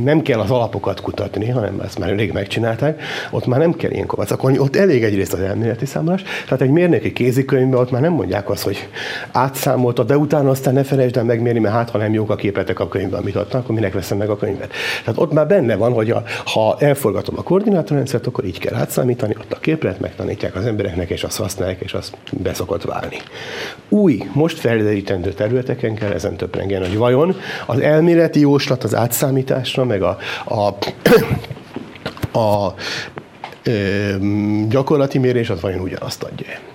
nem 0.05 0.23
kell 0.23 0.41
az 0.41 0.51
alapokat 0.51 1.01
kutatni, 1.01 1.49
hanem 1.49 1.81
ezt 1.81 1.99
már 1.99 2.11
elég 2.11 2.33
megcsinálták, 2.33 3.03
ott 3.31 3.47
már 3.47 3.61
nem 3.61 3.73
kell 3.73 3.91
ilyen 3.91 4.07
kovacakolni, 4.07 4.59
ott 4.59 4.77
elég 4.77 5.05
egyrészt 5.05 5.33
az 5.33 5.41
elméleti 5.41 5.87
számolás, 5.87 6.23
tehát 6.45 6.61
egy 6.61 6.71
mérnöki 6.71 7.13
kézikönyvben 7.23 7.81
ott 7.81 7.91
már 7.91 8.01
nem 8.01 8.13
mondják 8.13 8.51
azt, 8.51 8.63
hogy 8.63 8.89
átszámolta, 9.33 10.03
de 10.03 10.17
utána 10.17 10.51
aztán 10.51 10.75
ne 10.75 10.83
felejtsd 10.83 11.17
el 11.17 11.25
megmérni, 11.25 11.59
mert 11.59 11.75
hát 11.75 11.91
ha 11.91 11.99
nem 11.99 12.13
jók 12.13 12.31
a 12.31 12.35
képetek 12.35 12.81
a 12.81 12.89
könyvben, 12.89 13.21
amit 13.21 13.37
adtak, 13.37 13.63
akkor 13.63 13.75
minek 13.75 13.93
veszem 13.93 14.19
meg 14.19 14.31
a 14.31 14.37
könyvet. 14.37 14.73
Tehát 15.05 15.21
ott 15.21 15.33
már 15.33 15.47
benne 15.47 15.77
van, 15.77 15.93
hogy 15.93 16.11
a, 16.11 16.23
ha 16.45 16.77
elforgatom 16.79 17.35
a 17.39 17.43
koordinátorrendszert, 17.43 18.27
akkor 18.27 18.45
így 18.45 18.59
kell 18.59 18.75
átszámítani, 18.75 19.35
ott 19.41 19.53
a 19.53 19.59
képlet 19.59 20.01
megtanítják 20.01 20.55
az 20.55 20.67
embereknek, 20.67 21.11
és 21.11 21.25
azt 21.25 21.37
használják, 21.37 21.81
és 21.81 21.95
az 21.95 22.13
beszokott 22.33 22.83
válni. 22.83 23.17
Új, 23.89 24.23
most 24.33 24.59
felderítendő 24.59 25.33
területeken 25.33 25.95
kell 25.95 26.13
ezen 26.13 26.37
töprengen, 26.37 26.81
hogy 26.81 26.97
vajon 26.97 27.37
az 27.67 27.79
elméleti 27.79 28.41
jóslat 28.41 28.85
az 28.85 28.95
átszámításra, 28.95 29.85
meg 29.85 30.03
a, 30.03 30.17
a 30.45 30.75
a 32.35 32.75
gyakorlati 34.69 35.19
mérés 35.19 35.51
az 35.51 35.61
vajon 35.61 35.81
ugyanazt 35.81 36.23
adja. 36.23 36.72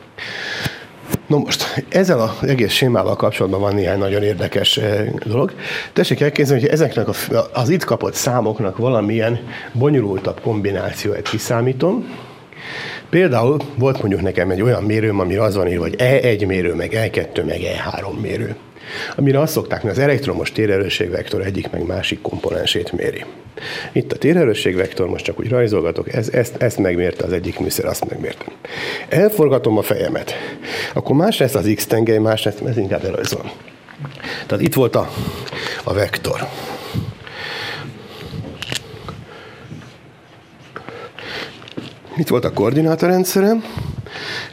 No 1.28 1.38
most, 1.38 1.84
ezzel 1.90 2.20
az 2.20 2.48
egész 2.48 2.72
sémával 2.72 3.16
kapcsolatban 3.16 3.62
van 3.62 3.74
néhány 3.74 3.98
nagyon 3.98 4.24
érdekes 4.24 4.80
dolog. 5.26 5.54
Tessék 5.94 6.22
elképzelni, 6.22 6.62
hogy 6.62 6.72
ezeknek 6.72 7.08
az 7.54 7.70
itt 7.70 7.84
kapott 7.84 8.14
számoknak 8.14 8.78
valamilyen 8.78 9.40
bonyolultabb 9.74 10.40
kombinációt 10.42 11.22
kiszámítom, 11.22 12.06
Például 13.10 13.58
volt 13.76 14.00
mondjuk 14.00 14.22
nekem 14.22 14.50
egy 14.50 14.62
olyan 14.62 14.84
mérőm, 14.84 15.20
ami 15.20 15.36
az 15.36 15.56
van 15.56 15.68
írva, 15.68 15.84
hogy 15.84 15.96
E1 15.98 16.48
mérő, 16.48 16.74
meg 16.74 16.92
E2, 16.94 17.46
meg 17.46 17.60
E3 17.62 18.22
mérő. 18.22 18.56
Amire 19.16 19.40
azt 19.40 19.54
szokták, 19.54 19.82
hogy 19.82 19.90
az 19.90 20.00
elektromos 20.00 20.52
térerősségvektor 20.52 21.42
egyik 21.42 21.70
meg 21.72 21.86
másik 21.86 22.22
komponensét 22.22 22.92
méri. 22.92 23.26
Itt 23.92 24.12
a 24.12 24.18
térerősségvektor, 24.18 25.10
most 25.10 25.24
csak 25.24 25.40
úgy 25.40 25.50
rajzolgatok, 25.50 26.14
ez, 26.14 26.30
ezt, 26.30 26.56
ezt 26.62 26.78
megmérte 26.78 27.26
az 27.26 27.34
egyik 27.34 27.60
műszer, 27.60 27.86
azt 27.86 28.10
megmértem. 28.10 28.48
Elforgatom 29.10 29.78
a 29.78 29.82
fejemet, 29.82 30.34
akkor 30.94 31.16
más 31.16 31.38
lesz 31.38 31.56
az 31.56 31.72
x 31.76 31.86
tengely, 31.86 32.18
más 32.18 32.44
lesz, 32.44 32.60
ez 32.66 32.78
inkább 32.78 33.04
elrajzolom. 33.06 33.52
Tehát 34.46 34.64
itt 34.64 34.74
volt 34.74 34.96
a, 34.96 35.10
a 35.84 35.94
vektor. 35.94 36.48
Itt 42.18 42.28
volt 42.28 42.46
a 42.46 42.54
koordinátorrendszerem, 42.54 43.64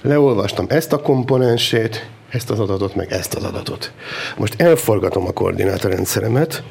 leolvastam 0.03 0.67
ezt 0.69 0.93
a 0.93 1.01
komponensét, 1.01 2.09
ezt 2.35 2.51
az 2.51 2.61
adatot, 2.61 2.95
meg 2.95 3.13
ezt 3.13 3.35
az 3.35 3.45
adatot. 3.45 3.93
Most 4.37 4.61
elforgatom 4.61 5.27
a 5.27 5.33
koordinátorrendszeremet. 5.33 6.63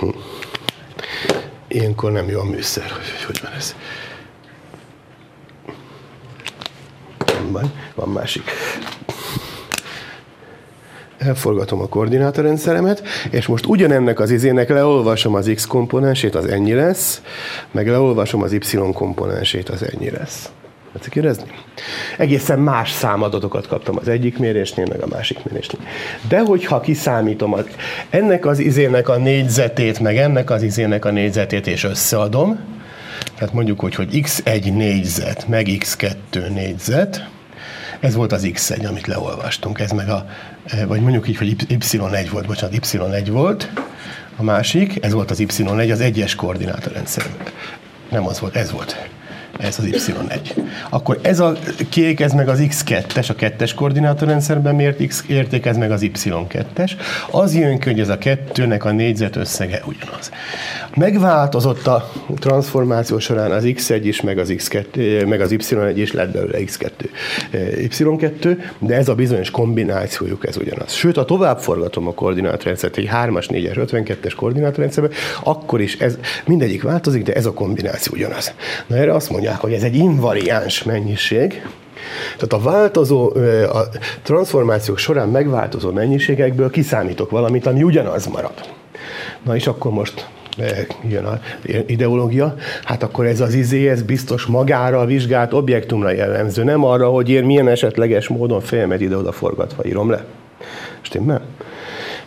Hm. 0.00 0.08
Ilyenkor 1.68 2.12
nem 2.12 2.28
jó 2.28 2.40
a 2.40 2.44
műszer, 2.44 2.90
hogy 2.90 3.24
hogy 3.26 3.40
van 3.42 3.52
ez. 3.52 3.74
Van, 7.50 7.72
van 7.94 8.08
másik 8.08 8.42
elforgatom 11.18 11.80
a 11.80 11.88
koordinátorrendszeremet, 11.88 13.02
és 13.30 13.46
most 13.46 13.66
ugyanennek 13.66 14.20
az 14.20 14.30
izének 14.30 14.68
leolvasom 14.68 15.34
az 15.34 15.50
x 15.54 15.66
komponensét, 15.66 16.34
az 16.34 16.46
ennyi 16.46 16.74
lesz, 16.74 17.22
meg 17.70 17.88
leolvasom 17.88 18.42
az 18.42 18.52
y 18.52 18.92
komponensét, 18.92 19.68
az 19.68 19.82
ennyi 19.82 20.10
lesz. 20.10 20.50
Tetszik 20.96 21.14
érezni? 21.14 21.44
Egészen 22.18 22.58
más 22.58 22.90
számadatokat 22.90 23.66
kaptam 23.66 23.96
az 23.96 24.08
egyik 24.08 24.38
mérésnél, 24.38 24.86
meg 24.88 25.02
a 25.02 25.06
másik 25.06 25.38
mérésnél. 25.44 25.80
De 26.28 26.40
hogyha 26.40 26.80
kiszámítom 26.80 27.52
az, 27.52 27.64
ennek 28.10 28.46
az 28.46 28.58
izének 28.58 29.08
a 29.08 29.16
négyzetét, 29.16 30.00
meg 30.00 30.16
ennek 30.16 30.50
az 30.50 30.62
izének 30.62 31.04
a 31.04 31.10
négyzetét, 31.10 31.66
és 31.66 31.84
összeadom, 31.84 32.58
tehát 33.38 33.54
mondjuk, 33.54 33.80
hogy, 33.80 33.94
hogy 33.94 34.08
x1 34.12 34.76
négyzet, 34.76 35.48
meg 35.48 35.66
x2 35.68 36.48
négyzet, 36.54 37.28
ez 38.00 38.14
volt 38.14 38.32
az 38.32 38.48
x1, 38.52 38.88
amit 38.88 39.06
leolvastunk, 39.06 39.80
ez 39.80 39.90
meg 39.90 40.08
a, 40.08 40.26
e, 40.66 40.86
vagy 40.86 41.00
mondjuk 41.00 41.28
így, 41.28 41.36
hogy 41.36 41.56
y1 41.68 42.28
volt, 42.30 42.46
bocsánat, 42.46 42.76
y1 42.92 43.28
volt, 43.30 43.70
a 44.36 44.42
másik, 44.42 45.04
ez 45.04 45.12
volt 45.12 45.30
az 45.30 45.38
y1, 45.40 45.92
az 45.92 46.00
egyes 46.00 46.34
koordinátorrendszer. 46.34 47.26
Nem 48.10 48.26
az 48.26 48.40
volt, 48.40 48.56
ez 48.56 48.70
volt 48.70 49.08
ez 49.58 49.78
az 49.78 49.84
Y1. 49.90 50.38
Akkor 50.90 51.18
ez 51.22 51.40
a 51.40 51.52
kék, 51.88 52.20
ez 52.20 52.32
meg 52.32 52.48
az 52.48 52.58
X2-es, 52.62 53.30
a 53.30 53.34
kettes 53.34 53.74
koordinátorrendszerben 53.74 54.74
mért 54.74 55.06
X 55.06 55.24
érték, 55.28 55.66
ez 55.66 55.76
meg 55.76 55.90
az 55.90 56.00
Y2-es. 56.02 56.90
Az 57.30 57.54
jön 57.54 57.78
ki, 57.78 57.90
hogy 57.90 58.00
ez 58.00 58.08
a 58.08 58.18
kettőnek 58.18 58.84
a 58.84 58.90
négyzet 58.90 59.36
összege 59.36 59.82
ugyanaz. 59.86 60.30
Megváltozott 60.94 61.86
a 61.86 62.12
transformáció 62.38 63.18
során 63.18 63.50
az 63.50 63.62
X1 63.66 64.00
is, 64.02 64.20
meg 64.20 64.38
az, 64.38 64.48
X2, 64.56 65.28
meg 65.28 65.40
az 65.40 65.54
Y1 65.58 65.92
is, 65.94 66.12
lett 66.12 66.32
belőle 66.32 66.58
X2, 66.58 66.90
Y2, 67.52 68.56
de 68.78 68.94
ez 68.94 69.08
a 69.08 69.14
bizonyos 69.14 69.50
kombinációjuk 69.50 70.46
ez 70.46 70.56
ugyanaz. 70.56 70.92
Sőt, 70.92 71.16
ha 71.16 71.24
tovább 71.24 71.58
forgatom 71.58 72.08
a 72.08 72.12
koordinátorrendszert 72.12 72.96
egy 72.96 73.08
3-as, 73.12 73.46
4-es, 73.48 73.88
52-es 73.92 74.32
koordinátorrendszerbe, 74.36 75.14
akkor 75.44 75.80
is 75.80 75.94
ez 75.94 76.18
mindegyik 76.46 76.82
változik, 76.82 77.22
de 77.22 77.32
ez 77.32 77.46
a 77.46 77.52
kombináció 77.52 78.12
ugyanaz. 78.14 78.54
Na 78.86 78.96
erre 78.96 79.14
azt 79.14 79.30
mondja, 79.30 79.45
mondják, 79.46 79.60
hogy 79.60 79.72
ez 79.72 79.92
egy 79.92 79.96
invariáns 79.96 80.82
mennyiség, 80.82 81.62
tehát 82.36 82.52
a 82.52 82.70
változó, 82.70 83.32
a 83.72 83.88
transformációk 84.22 84.98
során 84.98 85.28
megváltozó 85.28 85.90
mennyiségekből 85.90 86.70
kiszámítok 86.70 87.30
valamit, 87.30 87.66
ami 87.66 87.82
ugyanaz 87.82 88.26
marad. 88.26 88.54
Na 89.42 89.54
és 89.54 89.66
akkor 89.66 89.92
most 89.92 90.28
jön 91.08 91.24
a 91.24 91.40
ideológia, 91.86 92.54
hát 92.84 93.02
akkor 93.02 93.26
ez 93.26 93.40
az 93.40 93.54
izé, 93.54 93.88
ez 93.88 94.02
biztos 94.02 94.44
magára 94.44 95.00
a 95.00 95.04
vizsgált 95.04 95.52
objektumra 95.52 96.10
jellemző, 96.10 96.64
nem 96.64 96.84
arra, 96.84 97.08
hogy 97.08 97.30
én 97.30 97.44
milyen 97.44 97.68
esetleges 97.68 98.28
módon 98.28 98.60
fejemet 98.60 99.00
ide-oda 99.00 99.32
forgatva 99.32 99.84
írom 99.84 100.10
le. 100.10 100.24
Stimmel? 101.00 101.42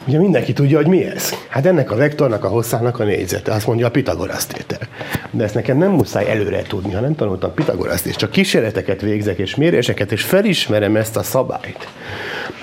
Ugye 0.10 0.20
mindenki 0.20 0.54
tudja, 0.54 0.78
hogy 0.78 0.88
mi 0.88 1.06
ez. 1.06 1.34
Hát 1.50 1.66
ennek 1.66 1.92
a 1.92 1.96
vektornak 1.96 2.44
a 2.44 2.48
hosszának 2.48 3.00
a 3.00 3.04
négyzete, 3.04 3.52
azt 3.52 3.68
mondja 3.68 3.88
a 3.88 3.92
Pitagorasz 3.92 4.46
tétel. 4.46 4.88
De 5.32 5.44
ezt 5.44 5.54
nekem 5.54 5.78
nem 5.78 5.92
muszáj 5.92 6.30
előre 6.30 6.62
tudni, 6.62 6.94
ha 6.94 7.00
nem 7.00 7.16
tanultam 7.16 7.54
Pitagoraszt, 7.54 8.06
és 8.06 8.16
csak 8.16 8.32
kísérleteket 8.32 9.02
végzek, 9.02 9.38
és 9.38 9.56
méréseket, 9.56 10.12
és 10.12 10.24
felismerem 10.24 10.96
ezt 10.96 11.18
a 11.18 11.24
szabályt, 11.24 11.88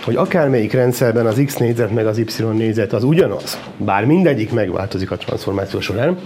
hogy 0.05 0.17
akármelyik 0.17 0.73
rendszerben 0.73 1.27
az 1.27 1.43
x 1.47 1.57
négyzet 1.57 1.91
meg 1.91 2.07
az 2.07 2.19
y 2.19 2.45
négyzet 2.53 2.93
az 2.93 3.05
ugyanaz, 3.05 3.59
bár 3.77 4.05
mindegyik 4.05 4.53
megváltozik 4.53 5.11
a 5.11 5.17
transformáció 5.17 5.81
során, 5.81 6.19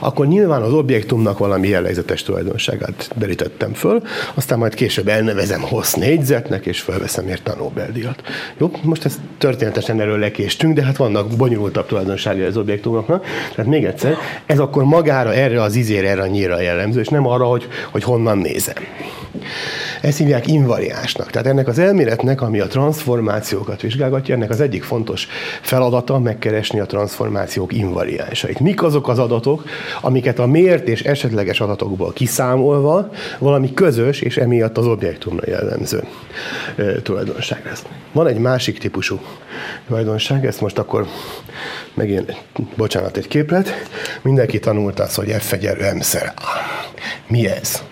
akkor 0.00 0.26
nyilván 0.26 0.62
az 0.62 0.72
objektumnak 0.72 1.38
valami 1.38 1.68
jellegzetes 1.68 2.22
tulajdonságát 2.22 3.10
derítettem 3.16 3.72
föl, 3.72 4.02
aztán 4.34 4.58
majd 4.58 4.74
később 4.74 5.08
elnevezem 5.08 5.60
hossz 5.60 5.92
négyzetnek, 5.92 6.66
és 6.66 6.80
felveszem 6.80 7.28
érte 7.28 7.50
a 7.50 7.56
Nobel-díjat. 7.56 8.22
Jó, 8.58 8.70
most 8.82 9.04
ezt 9.04 9.18
történetesen 9.38 10.00
erről 10.00 10.18
lekéstünk, 10.18 10.74
de 10.74 10.84
hát 10.84 10.96
vannak 10.96 11.36
bonyolultabb 11.36 11.86
tulajdonságai 11.86 12.44
az 12.44 12.56
objektumoknak. 12.56 13.24
Tehát 13.54 13.70
még 13.70 13.84
egyszer, 13.84 14.16
ez 14.46 14.58
akkor 14.58 14.84
magára 14.84 15.34
erre 15.34 15.62
az 15.62 15.74
izére, 15.74 16.08
erre 16.08 16.22
a 16.22 16.26
nyíra 16.26 16.60
jellemző, 16.60 17.00
és 17.00 17.08
nem 17.08 17.26
arra, 17.26 17.44
hogy, 17.44 17.68
hogy 17.90 18.02
honnan 18.02 18.38
nézem. 18.38 18.74
Ezt 20.00 20.18
hívják 20.18 20.46
invariánsnak. 20.46 21.30
Tehát 21.30 21.46
ennek 21.46 21.68
az 21.68 21.78
elméletnek, 21.78 22.40
ami 22.40 22.60
a 22.60 22.66
transformációkat 22.66 23.80
vizsgálgatja, 23.80 24.34
ennek 24.34 24.50
az 24.50 24.60
egyik 24.60 24.82
fontos 24.82 25.26
feladata 25.60 26.18
megkeresni 26.18 26.80
a 26.80 26.86
transformációk 26.86 27.72
invariánsait. 27.72 28.60
Mik 28.60 28.82
azok 28.82 29.08
az 29.08 29.18
adatok, 29.46 29.68
amiket 30.00 30.38
a 30.38 30.46
mért 30.46 30.88
és 30.88 31.02
esetleges 31.02 31.60
adatokból 31.60 32.12
kiszámolva 32.12 33.10
valami 33.38 33.74
közös 33.74 34.20
és 34.20 34.36
emiatt 34.36 34.78
az 34.78 34.86
objektumra 34.86 35.44
jellemző 35.46 36.04
tulajdonság 37.02 37.64
lesz. 37.64 37.84
Van 38.12 38.26
egy 38.26 38.38
másik 38.38 38.78
típusú 38.78 39.20
tulajdonság, 39.86 40.46
ezt 40.46 40.60
most 40.60 40.78
akkor 40.78 41.06
megint, 41.94 42.44
bocsánat, 42.76 43.16
egy 43.16 43.28
képlet. 43.28 43.72
Mindenki 44.22 44.58
tanult 44.58 45.00
azt, 45.00 45.16
hogy 45.16 45.30
F 45.30 45.52
egyenlő 45.52 45.92
M 45.92 46.00
Mi 47.28 47.48
ez? 47.48 47.82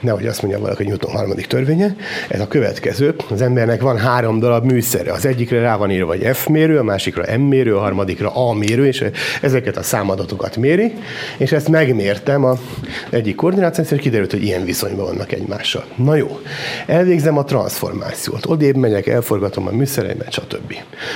Nehogy 0.00 0.26
azt 0.26 0.42
mondja 0.42 0.60
valaki, 0.60 0.76
hogy 0.76 0.86
Newton 0.86 1.10
harmadik 1.10 1.46
törvénye. 1.46 1.96
Ez 2.28 2.40
a 2.40 2.48
következő. 2.48 3.14
Az 3.30 3.42
embernek 3.42 3.80
van 3.80 3.98
három 3.98 4.38
darab 4.38 4.64
műszere. 4.64 5.12
Az 5.12 5.26
egyikre 5.26 5.60
rá 5.60 5.76
van 5.76 5.90
írva, 5.90 6.06
hogy 6.06 6.36
F 6.36 6.46
mérő, 6.46 6.78
a 6.78 6.82
másikra 6.82 7.36
M 7.36 7.40
mérő, 7.40 7.76
a 7.76 7.80
harmadikra 7.80 8.48
A 8.48 8.52
mérő, 8.52 8.86
és 8.86 9.04
ezeket 9.42 9.76
a 9.76 9.82
számadatokat 9.82 10.56
méri, 10.56 10.92
és 11.36 11.52
ezt 11.52 11.68
megmértem 11.68 12.44
a 12.44 12.58
egyik 13.10 13.34
koordinációt, 13.34 14.00
kiderült, 14.00 14.30
hogy 14.30 14.42
ilyen 14.42 14.64
viszonyban 14.64 15.04
vannak 15.04 15.32
egymással. 15.32 15.84
Na 15.96 16.16
jó, 16.16 16.40
elvégzem 16.86 17.38
a 17.38 17.44
transformációt. 17.44 18.46
Odébb 18.46 18.76
megyek, 18.76 19.06
elforgatom 19.06 19.66
a 19.66 19.70
műszereimet, 19.70 20.32
stb. 20.32 20.74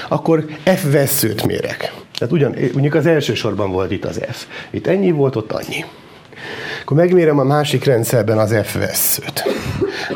Akkor 0.09 0.45
F 0.65 0.93
veszőt 0.93 1.47
mérek. 1.47 1.93
Tehát 2.19 2.35
ugyan, 2.35 2.57
mondjuk 2.73 2.95
az 2.95 3.07
első 3.07 3.35
sorban 3.35 3.71
volt 3.71 3.91
itt 3.91 4.05
az 4.05 4.21
F. 4.31 4.47
Itt 4.71 4.87
ennyi 4.87 5.11
volt, 5.11 5.37
ott 5.37 5.53
annyi. 5.53 5.85
Akkor 6.83 6.97
megmérem 6.97 7.39
a 7.39 7.45
másik 7.45 7.85
rendszerben 7.85 8.39
az 8.39 8.55
F 8.63 8.75
vesszőt. 8.75 9.45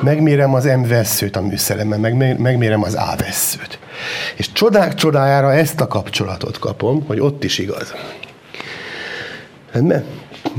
Megmérem 0.03 0.55
az 0.55 0.65
M 0.65 0.89
vesszőt 0.89 1.37
a 1.37 1.41
műszeremben, 1.41 2.01
meg, 2.01 2.41
megmérem 2.41 2.83
az 2.83 2.95
A 2.95 3.15
vesszőt. 3.19 3.79
És 4.37 4.53
csodák 4.53 4.95
csodájára 4.95 5.53
ezt 5.53 5.81
a 5.81 5.87
kapcsolatot 5.87 6.59
kapom, 6.59 7.05
hogy 7.07 7.21
ott 7.21 7.45
is 7.45 7.59
igaz. 7.59 7.95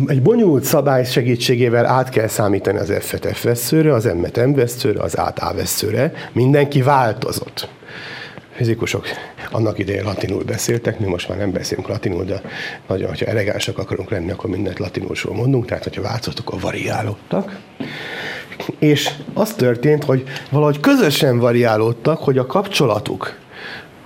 Egy 0.08 0.22
bonyolult 0.22 0.64
szabály 0.64 1.06
segítségével 1.06 1.86
át 1.86 2.10
kell 2.10 2.28
számítani 2.28 2.78
az 2.78 2.94
F-et 3.00 3.38
F 3.38 3.44
veszőre, 3.44 3.94
az 3.94 4.04
M-et 4.04 4.46
M 4.46 4.54
veszőre, 4.54 5.02
az 5.02 5.16
A-t 5.16 5.40
A 5.40 5.54
veszőre. 5.54 6.12
Mindenki 6.34 6.82
változott 6.82 7.70
fizikusok 8.56 9.06
annak 9.52 9.80
idején 9.80 10.04
latinul 10.04 10.44
beszéltek, 10.44 11.00
mi 11.00 11.06
most 11.06 11.30
már 11.30 11.38
nem 11.38 11.52
beszélünk 11.52 11.88
latinul, 11.88 12.24
de 12.24 12.42
nagyon, 12.88 13.10
hogyha 13.10 13.26
elegánsak 13.26 13.78
akarunk 13.78 14.10
lenni, 14.10 14.32
akkor 14.32 14.50
mindent 14.50 14.80
latinulsról 14.80 15.36
mondunk, 15.36 15.66
tehát 15.66 15.84
hogyha 15.84 16.02
változtatok, 16.02 16.54
a 16.54 16.58
variálódtak. 16.60 17.60
És 18.80 19.10
az 19.34 19.54
történt, 19.54 20.04
hogy 20.04 20.24
valahogy 20.50 20.80
közösen 20.80 21.40
variálódtak, 21.40 22.20
hogy 22.20 22.38
a 22.38 22.46
kapcsolatuk 22.46 23.38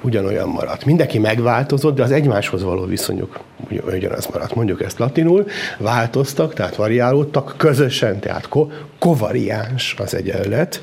ugyanolyan 0.02 0.50
maradt. 0.50 0.86
Mindenki 0.86 1.20
megváltozott, 1.20 1.96
de 1.96 2.04
az 2.04 2.12
egymáshoz 2.12 2.64
való 2.64 2.86
viszonyuk 2.86 3.40
ugyanaz 3.86 4.26
maradt. 4.26 4.56
Mondjuk 4.56 4.82
ezt 4.82 5.00
latinul, 5.00 5.46
változtak, 5.78 6.54
tehát 6.54 6.76
variálódtak 6.76 7.54
közösen, 7.58 8.20
tehát 8.20 8.48
ko- 8.48 8.74
kovariáns 9.00 9.96
az 9.98 10.16
egyenlet, 10.16 10.82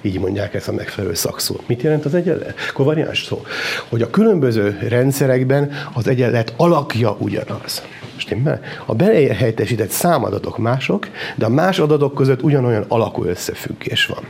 így 0.00 0.18
mondják 0.18 0.54
ezt 0.54 0.68
a 0.68 0.72
megfelelő 0.72 1.14
szakszó. 1.14 1.56
Mit 1.66 1.82
jelent 1.82 2.04
az 2.04 2.14
egyenlet? 2.14 2.54
Kovariáns 2.72 3.24
szó. 3.24 3.42
Hogy 3.88 4.02
a 4.02 4.10
különböző 4.10 4.78
rendszerekben 4.88 5.72
az 5.92 6.08
egyenlet 6.08 6.54
alakja 6.56 7.16
ugyanaz. 7.18 7.82
Stimmel? 8.16 8.60
A 8.86 8.94
belehelyettesített 8.94 9.90
számadatok 9.90 10.58
mások, 10.58 11.08
de 11.34 11.44
a 11.44 11.48
más 11.48 11.78
adatok 11.78 12.14
között 12.14 12.42
ugyanolyan 12.42 12.84
alakú 12.88 13.24
összefüggés 13.24 14.06
van. 14.06 14.24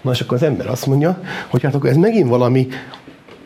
Na 0.00 0.10
és 0.10 0.20
akkor 0.20 0.36
az 0.36 0.42
ember 0.42 0.66
azt 0.66 0.86
mondja, 0.86 1.20
hogy 1.48 1.62
hát 1.62 1.74
akkor 1.74 1.90
ez 1.90 1.96
megint 1.96 2.28
valami 2.28 2.68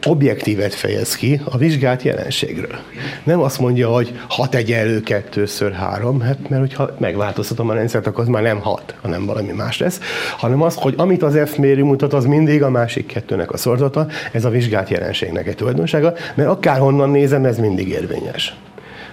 objektívet 0.07 0.75
fejez 0.75 1.15
ki 1.15 1.41
a 1.45 1.57
vizsgált 1.57 2.03
jelenségről. 2.03 2.79
Nem 3.25 3.41
azt 3.41 3.59
mondja, 3.59 3.89
hogy 3.89 4.21
6 4.29 4.55
egyenlő 4.55 5.01
kettőször 5.01 5.73
három, 5.73 6.21
hát 6.21 6.49
mert 6.49 6.61
hogyha 6.61 6.91
megváltoztatom 6.99 7.69
a 7.69 7.75
rendszert, 7.75 8.07
akkor 8.07 8.21
az 8.21 8.29
már 8.29 8.43
nem 8.43 8.61
6, 8.61 8.95
hanem 9.01 9.27
valami 9.27 9.53
más 9.53 9.79
lesz, 9.79 10.01
hanem 10.37 10.63
az, 10.63 10.75
hogy 10.75 10.95
amit 10.97 11.23
az 11.23 11.39
F 11.47 11.57
mérő 11.57 11.83
mutat, 11.83 12.13
az 12.13 12.25
mindig 12.25 12.63
a 12.63 12.71
másik 12.71 13.07
kettőnek 13.07 13.53
a 13.53 13.57
szorzata, 13.57 14.07
ez 14.33 14.45
a 14.45 14.51
vizsgált 14.51 14.89
jelenségnek 14.89 15.47
egy 15.47 15.57
tulajdonsága, 15.57 16.13
mert 16.35 16.49
akárhonnan 16.49 17.11
nézem, 17.11 17.45
ez 17.45 17.59
mindig 17.59 17.89
érvényes. 17.89 18.57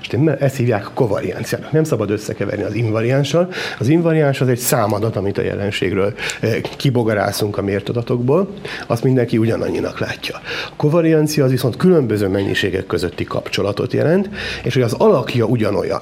Stimmel? 0.06 0.38
Ezt 0.38 0.56
hívják 0.56 0.90
kovarianciának. 0.94 1.72
Nem 1.72 1.84
szabad 1.84 2.10
összekeverni 2.10 2.64
az 2.64 2.74
invariánssal. 2.74 3.52
Az 3.80 3.88
invariáns 3.88 4.42
az 4.42 4.48
egy 4.48 4.58
számadat, 4.58 5.16
amit 5.16 5.38
a 5.38 5.42
jelenségről 5.42 6.14
eh, 6.42 6.56
kibogarászunk 6.78 7.58
a 7.58 7.62
mért 7.62 7.90
adatokból, 7.90 8.50
azt 8.88 9.04
mindenki 9.04 9.38
ugyanannyinak 9.38 10.00
látja. 10.00 10.36
A 10.70 10.76
kovariancia 10.76 11.44
az 11.44 11.52
viszont 11.52 11.78
különböző 11.78 12.28
mennyiségek 12.28 12.86
közötti 12.86 13.24
kapcsolatot 13.24 13.94
jelent, 13.94 14.30
és 14.64 14.74
hogy 14.74 14.84
az 14.84 14.94
alakja 14.94 15.46
ugyanolyan. 15.46 16.02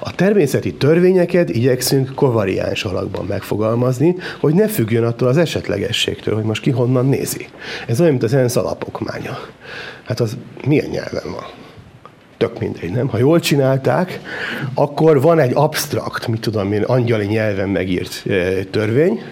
A 0.00 0.14
természeti 0.14 0.74
törvényeket 0.74 1.50
igyekszünk 1.50 2.14
kovariáns 2.14 2.84
alakban 2.84 3.24
megfogalmazni, 3.24 4.16
hogy 4.40 4.54
ne 4.54 4.68
függjön 4.68 5.04
attól 5.04 5.28
az 5.28 5.36
esetlegességtől, 5.36 6.34
hogy 6.34 6.44
most 6.44 6.62
ki 6.62 6.70
honnan 6.70 7.06
nézi. 7.06 7.48
Ez 7.86 8.00
olyan, 8.00 8.12
mint 8.12 8.24
az 8.24 8.34
ENSZ 8.34 8.56
alapokmánya. 8.56 9.38
Hát 10.04 10.20
az 10.20 10.36
milyen 10.66 10.88
nyelven 10.90 11.32
van? 11.32 11.63
Tök 12.44 12.58
mindegy, 12.58 12.90
nem? 12.90 13.08
Ha 13.08 13.18
jól 13.18 13.40
csinálták, 13.40 14.20
akkor 14.74 15.20
van 15.20 15.38
egy 15.38 15.50
absztrakt, 15.54 16.26
mit 16.26 16.40
tudom 16.40 16.72
én, 16.72 16.82
angyali 16.82 17.26
nyelven 17.26 17.68
megírt 17.68 18.22
eh, 18.26 18.56
törvény, 18.70 19.22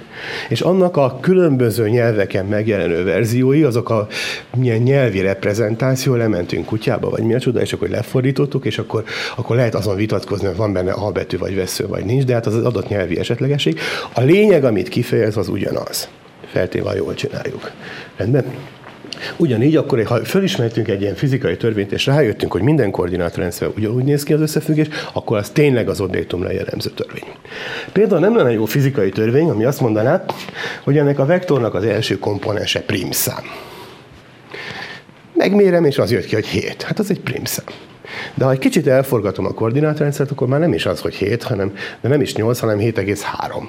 és 0.49 0.61
annak 0.61 0.97
a 0.97 1.19
különböző 1.21 1.89
nyelveken 1.89 2.47
megjelenő 2.47 3.05
verziói, 3.05 3.63
azok 3.63 3.91
a 3.91 4.07
milyen 4.57 4.79
nyelvi 4.79 5.21
reprezentáció, 5.21 6.15
lementünk 6.15 6.67
kutyába, 6.67 7.11
vagy 7.11 7.23
mi 7.23 7.35
a 7.35 7.39
csoda, 7.39 7.61
és 7.61 7.73
akkor 7.73 7.89
lefordítottuk, 7.89 8.65
és 8.65 8.79
akkor, 8.79 9.05
akkor 9.37 9.57
lehet 9.57 9.75
azon 9.75 9.97
vitatkozni, 9.97 10.47
hogy 10.47 10.57
van 10.57 10.73
benne 10.73 10.93
A 10.93 11.11
betű, 11.11 11.39
vagy 11.39 11.55
vesző, 11.55 11.87
vagy 11.87 12.05
nincs, 12.05 12.25
de 12.25 12.35
hát 12.35 12.47
az 12.47 12.65
adott 12.65 12.89
nyelvi 12.89 13.19
esetlegesség. 13.19 13.79
A 14.13 14.21
lényeg, 14.21 14.65
amit 14.65 14.89
kifejez, 14.89 15.37
az 15.37 15.49
ugyanaz. 15.49 16.09
Feltéve, 16.53 16.95
jól 16.95 17.15
csináljuk. 17.15 17.71
Rendben? 18.17 18.45
Ugyanígy 19.37 19.77
akkor, 19.77 20.05
ha 20.05 20.25
fölismertünk 20.25 20.89
egy 20.89 21.01
ilyen 21.01 21.15
fizikai 21.15 21.57
törvényt, 21.57 21.93
és 21.93 22.07
rájöttünk, 22.07 22.53
hogy 22.53 22.63
minden 22.63 22.91
koordinátorrendszer 22.91 23.69
ugyanúgy 23.77 24.05
néz 24.05 24.23
ki 24.23 24.33
az 24.33 24.41
összefüggés, 24.41 24.87
akkor 25.13 25.37
az 25.37 25.51
tényleg 25.51 25.89
az 25.89 26.01
objektumra 26.01 26.53
jellemző 26.53 26.91
törvény. 26.91 27.25
Például 27.93 28.21
nem 28.21 28.37
lenne 28.37 28.53
jó 28.53 28.65
fizikai 28.65 29.11
törvény, 29.11 29.49
ami 29.49 29.65
azt 29.65 29.81
mondaná, 29.81 30.25
hogy 30.85 30.99
ennek 30.99 31.19
a 31.19 31.27
vektornak 31.27 31.75
az 31.75 31.85
első 31.85 32.19
komponense 32.19 32.81
primszám. 32.81 33.45
Megmérem, 35.35 35.85
és 35.85 35.99
az 35.99 36.11
jött 36.11 36.25
ki, 36.25 36.35
hogy 36.35 36.47
7. 36.47 36.83
Hát 36.83 36.99
az 36.99 37.11
egy 37.11 37.21
primszám. 37.21 37.65
De 38.35 38.45
ha 38.45 38.51
egy 38.51 38.59
kicsit 38.59 38.87
elforgatom 38.87 39.47
a 39.47 39.53
koordinátorrendszert, 39.53 40.31
akkor 40.31 40.49
már 40.49 40.61
nem 40.61 40.73
is 40.73 40.87
az, 40.87 41.01
hogy 41.01 41.15
7, 41.15 41.43
hanem, 41.43 41.73
de 42.01 42.09
nem 42.09 42.21
is 42.21 42.35
8, 42.35 42.59
hanem 42.59 42.79
7,3. 42.79 43.63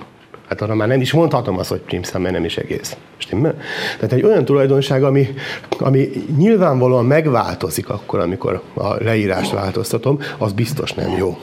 Hát 0.47 0.61
arra 0.61 0.75
már 0.75 0.87
nem 0.87 1.01
is 1.01 1.11
mondhatom 1.11 1.57
azt, 1.57 1.69
hogy 1.69 1.79
primszám, 1.79 2.21
mert 2.21 2.33
nem 2.33 2.45
is 2.45 2.57
egész. 2.57 2.97
Stimmel? 3.17 3.55
Tehát 3.95 4.13
egy 4.13 4.23
olyan 4.23 4.45
tulajdonság, 4.45 5.03
ami, 5.03 5.27
ami 5.79 6.09
nyilvánvalóan 6.37 7.05
megváltozik 7.05 7.89
akkor, 7.89 8.19
amikor 8.19 8.61
a 8.73 9.03
leírást 9.03 9.51
változtatom, 9.51 10.19
az 10.37 10.51
biztos 10.51 10.93
nem 10.93 11.17
jó. 11.17 11.37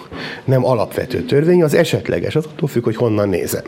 Nem 0.45 0.65
alapvető 0.65 1.23
törvény, 1.23 1.63
az 1.63 1.75
esetleges, 1.75 2.37
az 2.37 2.47
attól 2.47 2.69
függ, 2.69 2.85
hogy 2.85 2.97
honnan 2.97 3.29
nézem. 3.29 3.65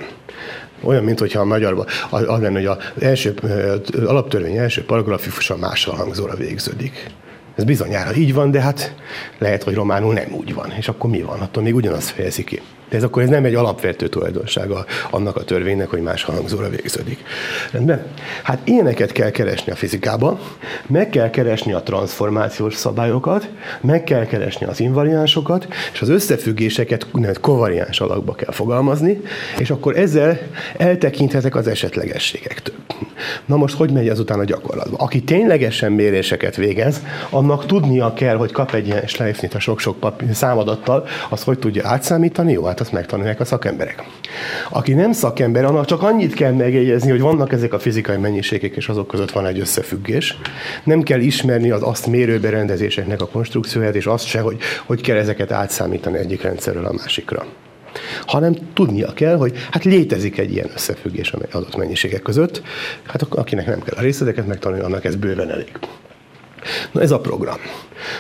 Olyan, 0.83 1.05
mint 1.05 1.19
hogyha 1.19 1.41
a 1.41 1.45
magyarban 1.45 1.87
az 2.11 2.41
lenne, 2.41 2.59
hogy 2.59 2.67
az 2.67 2.77
első, 3.01 3.35
alaptörvény 4.07 4.57
első 4.57 4.85
paragrafusa 4.85 5.57
mással 5.57 5.95
hangzóra 5.95 6.35
végződik. 6.35 7.11
Ez 7.57 7.65
bizonyára 7.65 8.15
így 8.15 8.35
van, 8.35 8.51
de 8.51 8.61
hát 8.61 8.95
lehet, 9.39 9.63
hogy 9.63 9.75
románul 9.75 10.13
nem 10.13 10.33
úgy 10.33 10.55
van. 10.55 10.71
És 10.79 10.89
akkor 10.89 11.11
mi 11.11 11.23
van? 11.23 11.41
Attól 11.41 11.63
még 11.63 11.75
ugyanaz 11.75 12.09
fejezi 12.09 12.45
ki. 12.45 12.61
De 12.93 12.99
ez 12.99 13.05
akkor 13.05 13.23
ez 13.23 13.29
nem 13.29 13.45
egy 13.45 13.55
alapvető 13.55 14.09
tulajdonsága 14.09 14.85
annak 15.11 15.37
a 15.37 15.45
törvénynek, 15.45 15.89
hogy 15.91 16.01
más 16.01 16.23
hangzóra 16.23 16.69
végződik. 16.69 17.19
Rendben? 17.71 18.07
Hát 18.43 18.61
ilyeneket 18.65 19.13
kell 19.13 19.31
keresni 19.31 19.73
a 19.73 19.75
fizikában, 19.75 20.39
meg 20.87 21.09
kell 21.11 21.31
keresni 21.31 21.73
a 21.73 21.83
transformációs 21.83 22.75
szabályokat, 22.75 23.49
meg 23.81 24.05
kell 24.05 24.27
keresni 24.27 24.67
az 24.67 24.81
invariánsokat, 24.81 25.69
és 25.93 26.01
az 26.01 26.09
összefüggéseket 26.09 27.07
kovariáns 27.41 28.01
alakba 28.01 28.33
kell 28.33 28.53
fogalmazni, 28.53 29.21
és 29.59 29.71
akkor 29.71 29.97
ezzel 29.97 30.39
eltekinthetek 30.77 31.55
az 31.55 31.67
esetlegességektől. 31.67 32.75
Na 33.47 33.57
most 33.57 33.77
hogy 33.77 33.91
megy 33.93 34.09
azután 34.09 34.39
a 34.39 34.45
gyakorlatban? 34.45 35.01
Aki 35.01 35.23
ténylegesen 35.23 35.93
méréseket 35.93 36.57
végez, 36.57 37.03
annak 37.31 37.67
tudnia 37.67 38.13
kell, 38.13 38.37
hogy 38.37 38.53
kap 38.53 38.75
egy 38.75 38.87
ilyen 38.87 39.07
Schleifnit 39.07 39.55
a 39.55 39.59
sok-sok 39.59 40.13
számadattal, 40.33 41.07
azt 41.29 41.45
hogy 41.45 41.59
tudja 41.59 41.89
átszámítani? 41.89 42.53
Jó, 42.53 42.65
hát 42.65 42.81
azt 42.83 42.93
megtanulják 42.93 43.41
a 43.41 43.45
szakemberek. 43.45 44.03
Aki 44.71 44.95
nem 44.95 45.13
szakember, 45.13 45.65
annak 45.65 45.85
csak 45.85 46.03
annyit 46.03 46.35
kell 46.35 46.53
megjegyezni, 46.53 47.11
hogy 47.11 47.21
vannak 47.21 47.53
ezek 47.53 47.73
a 47.73 47.79
fizikai 47.79 48.17
mennyiségek, 48.17 48.77
és 48.77 48.89
azok 48.89 49.07
között 49.07 49.31
van 49.31 49.47
egy 49.47 49.61
összefüggés. 49.61 50.39
Nem 50.85 51.03
kell 51.03 51.21
ismerni 51.21 51.71
az 51.71 51.83
azt 51.83 52.07
mérő 52.07 52.41
berendezéseknek 52.41 53.21
a 53.21 53.29
konstrukcióját, 53.29 53.95
és 53.95 54.07
azt 54.07 54.27
se, 54.27 54.41
hogy 54.41 54.59
hogy 54.87 55.01
kell 55.01 55.17
ezeket 55.17 55.53
átszámítani 55.53 56.19
egyik 56.19 56.43
rendszerről 56.43 56.85
a 56.85 56.93
másikra 56.93 57.47
hanem 58.27 58.55
tudnia 58.75 59.13
kell, 59.13 59.37
hogy 59.37 59.57
hát 59.71 59.85
létezik 59.85 60.39
egy 60.39 60.53
ilyen 60.53 60.71
összefüggés 60.75 61.33
az 61.33 61.41
adott 61.53 61.77
mennyiségek 61.77 62.23
között. 62.23 62.63
Hát 63.03 63.23
akinek 63.23 63.67
nem 63.67 63.83
kell 63.83 63.97
a 63.97 64.01
részleteket 64.01 64.47
megtanulni, 64.47 64.85
annak 64.85 65.05
ez 65.05 65.17
bőven 65.17 65.51
elég. 65.51 65.73
Na 66.93 67.01
ez 67.01 67.11
a 67.11 67.21
program. 67.21 67.57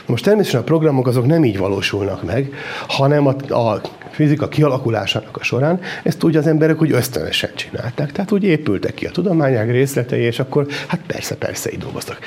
Most 0.06 0.24
természetesen 0.24 0.60
a 0.60 0.64
programok 0.64 1.06
azok 1.06 1.26
nem 1.26 1.44
így 1.44 1.58
valósulnak 1.58 2.22
meg, 2.22 2.54
hanem 2.88 3.26
a, 3.26 3.54
a 3.54 3.80
fizika 4.10 4.48
kialakulásának 4.48 5.36
a 5.36 5.42
során 5.42 5.80
ezt 6.02 6.22
úgy 6.24 6.36
az 6.36 6.46
emberek 6.46 6.82
úgy 6.82 6.92
ösztönösen 6.92 7.50
csinálták. 7.54 8.12
Tehát 8.12 8.32
úgy 8.32 8.44
épültek 8.44 8.94
ki 8.94 9.06
a 9.06 9.10
tudományág 9.10 9.70
részletei, 9.70 10.20
és 10.20 10.38
akkor 10.38 10.66
hát 10.86 11.00
persze, 11.06 11.36
persze 11.36 11.72
így 11.72 11.78
dolgoztak. 11.78 12.18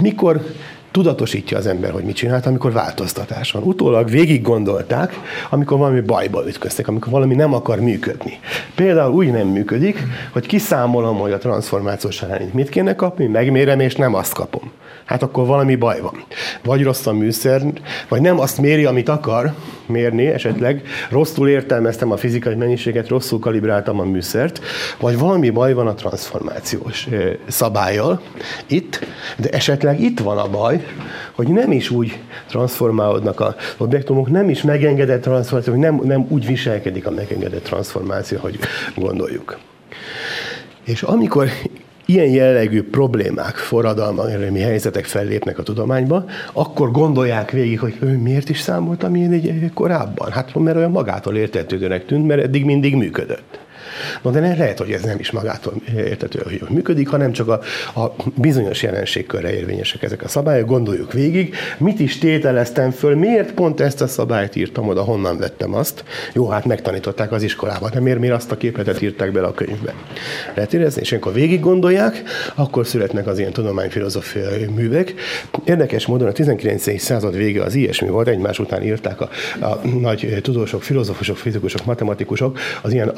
Mikor 0.00 0.40
tudatosítja 0.90 1.58
az 1.58 1.66
ember, 1.66 1.90
hogy 1.90 2.04
mit 2.04 2.16
csinált, 2.16 2.46
amikor 2.46 2.72
változtatás 2.72 3.52
van. 3.52 3.62
Utólag 3.62 4.10
végig 4.10 4.42
gondolták, 4.42 5.20
amikor 5.50 5.78
valami 5.78 6.00
bajba 6.00 6.48
ütköztek, 6.48 6.88
amikor 6.88 7.12
valami 7.12 7.34
nem 7.34 7.54
akar 7.54 7.80
működni. 7.80 8.38
Például 8.74 9.14
úgy 9.14 9.30
nem 9.30 9.46
működik, 9.46 10.02
hogy 10.32 10.46
kiszámolom, 10.46 11.18
hogy 11.18 11.32
a 11.32 11.38
transformáció 11.38 12.10
során 12.10 12.50
mit 12.52 12.68
kéne 12.68 12.94
kapni, 12.94 13.26
megmérem, 13.26 13.80
és 13.80 13.94
nem 13.96 14.14
azt 14.14 14.32
kapom 14.32 14.70
hát 15.08 15.22
akkor 15.22 15.46
valami 15.46 15.74
baj 15.74 16.00
van. 16.00 16.24
Vagy 16.64 16.82
rossz 16.82 17.06
a 17.06 17.12
műszer, 17.12 17.62
vagy 18.08 18.20
nem 18.20 18.40
azt 18.40 18.58
méri, 18.58 18.84
amit 18.84 19.08
akar 19.08 19.52
mérni, 19.86 20.26
esetleg 20.26 20.82
rosszul 21.10 21.48
értelmeztem 21.48 22.12
a 22.12 22.16
fizikai 22.16 22.54
mennyiséget, 22.54 23.08
rosszul 23.08 23.38
kalibráltam 23.38 24.00
a 24.00 24.04
műszert, 24.04 24.60
vagy 25.00 25.18
valami 25.18 25.50
baj 25.50 25.72
van 25.72 25.86
a 25.86 25.94
transformációs 25.94 27.08
szabályjal 27.46 28.20
itt, 28.66 29.06
de 29.36 29.48
esetleg 29.48 30.00
itt 30.00 30.20
van 30.20 30.38
a 30.38 30.48
baj, 30.48 30.84
hogy 31.32 31.48
nem 31.48 31.72
is 31.72 31.90
úgy 31.90 32.18
transformálódnak 32.48 33.40
az 33.40 33.54
objektumok, 33.76 34.30
nem 34.30 34.48
is 34.48 34.62
megengedett 34.62 35.22
transformáció, 35.22 35.72
hogy 35.72 35.82
nem, 35.82 36.00
nem 36.04 36.26
úgy 36.28 36.46
viselkedik 36.46 37.06
a 37.06 37.10
megengedett 37.10 37.64
transformáció, 37.64 38.38
hogy 38.38 38.58
gondoljuk. 38.94 39.58
És 40.84 41.02
amikor 41.02 41.48
ilyen 42.10 42.28
jellegű 42.28 42.82
problémák, 42.82 43.56
forradalmi 43.56 44.60
helyzetek 44.60 45.04
fellépnek 45.04 45.58
a 45.58 45.62
tudományba, 45.62 46.24
akkor 46.52 46.90
gondolják 46.90 47.50
végig, 47.50 47.80
hogy 47.80 47.96
ő 48.00 48.18
miért 48.18 48.48
is 48.48 48.60
számoltam 48.60 49.14
én 49.14 49.32
egy 49.32 49.70
korábban? 49.74 50.30
Hát 50.30 50.54
mert 50.54 50.76
olyan 50.76 50.90
magától 50.90 51.36
értetődőnek 51.36 52.06
tűnt, 52.06 52.26
mert 52.26 52.42
eddig 52.42 52.64
mindig 52.64 52.96
működött. 52.96 53.58
No, 54.22 54.30
de 54.30 54.40
lehet, 54.40 54.78
hogy 54.78 54.90
ez 54.90 55.02
nem 55.02 55.18
is 55.18 55.30
magától 55.30 55.72
értető, 55.96 56.40
hogy 56.44 56.62
működik, 56.68 57.08
hanem 57.08 57.32
csak 57.32 57.48
a, 57.48 57.60
a 58.00 58.14
bizonyos 58.34 58.82
jelenségkörre 58.82 59.54
érvényesek 59.54 60.02
ezek 60.02 60.22
a 60.22 60.28
szabályok. 60.28 60.68
Gondoljuk 60.68 61.12
végig, 61.12 61.54
mit 61.78 62.00
is 62.00 62.18
tételeztem 62.18 62.90
föl, 62.90 63.16
miért 63.16 63.52
pont 63.52 63.80
ezt 63.80 64.00
a 64.00 64.06
szabályt 64.06 64.56
írtam 64.56 64.88
oda, 64.88 65.02
honnan 65.02 65.38
vettem 65.38 65.74
azt. 65.74 66.04
Jó, 66.32 66.48
hát 66.48 66.64
megtanították 66.64 67.32
az 67.32 67.42
iskolában, 67.42 67.90
de 67.92 68.00
miért, 68.00 68.18
miért 68.18 68.34
azt 68.34 68.52
a 68.52 68.56
képletet 68.56 69.02
írták 69.02 69.32
bele 69.32 69.46
a 69.46 69.52
könyvbe. 69.52 69.94
Lehet 70.54 70.74
érezni, 70.74 71.00
és 71.00 71.12
amikor 71.12 71.32
végig 71.32 71.60
gondolják, 71.60 72.22
akkor 72.54 72.86
születnek 72.86 73.26
az 73.26 73.38
ilyen 73.38 73.52
tudományfilozófiai 73.52 74.66
művek. 74.66 75.14
Érdekes 75.64 76.06
módon 76.06 76.28
a 76.28 76.32
19. 76.32 77.00
század 77.00 77.36
vége 77.36 77.62
az 77.62 77.74
ilyesmi 77.74 78.08
volt, 78.08 78.28
egymás 78.28 78.58
után 78.58 78.82
írták 78.82 79.20
a, 79.20 79.28
a 79.60 79.86
nagy 80.00 80.38
tudósok, 80.42 80.82
filozófusok, 80.82 81.36
fizikusok, 81.36 81.84
matematikusok 81.84 82.58
az 82.82 82.92
ilyen 82.92 83.12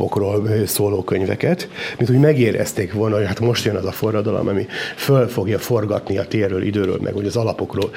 alapokról 0.00 0.66
szóló 0.66 1.02
könyveket, 1.02 1.68
mint 1.98 2.10
úgy 2.10 2.18
megérezték 2.18 2.92
volna, 2.92 3.16
hogy 3.16 3.26
hát 3.26 3.40
most 3.40 3.64
jön 3.64 3.76
az 3.76 3.84
a 3.84 3.92
forradalom, 3.92 4.48
ami 4.48 4.66
föl 4.96 5.28
fogja 5.28 5.58
forgatni 5.58 6.18
a 6.18 6.24
térről, 6.24 6.62
időről, 6.62 6.98
meg 7.02 7.12
hogy 7.12 7.26
az 7.26 7.36
alapokról 7.36 7.90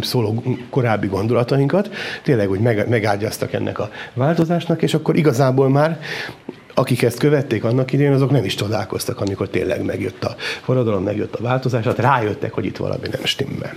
szóló 0.00 0.42
korábbi 0.70 1.06
gondolatainkat. 1.06 1.90
Tényleg, 2.22 2.48
hogy 2.48 2.60
megágyaztak 2.60 3.52
ennek 3.52 3.78
a 3.78 3.90
változásnak, 4.14 4.82
és 4.82 4.94
akkor 4.94 5.16
igazából 5.16 5.68
már 5.68 6.00
akik 6.78 7.02
ezt 7.02 7.18
követték 7.18 7.64
annak 7.64 7.92
idején, 7.92 8.12
azok 8.12 8.30
nem 8.30 8.44
is 8.44 8.54
csodálkoztak, 8.54 9.20
amikor 9.20 9.48
tényleg 9.48 9.84
megjött 9.84 10.24
a 10.24 10.34
forradalom, 10.62 11.02
megjött 11.02 11.34
a 11.34 11.42
változás, 11.42 11.84
hát 11.84 11.98
rájöttek, 11.98 12.52
hogy 12.52 12.64
itt 12.64 12.76
valami 12.76 13.08
nem 13.10 13.24
stimmel. 13.24 13.72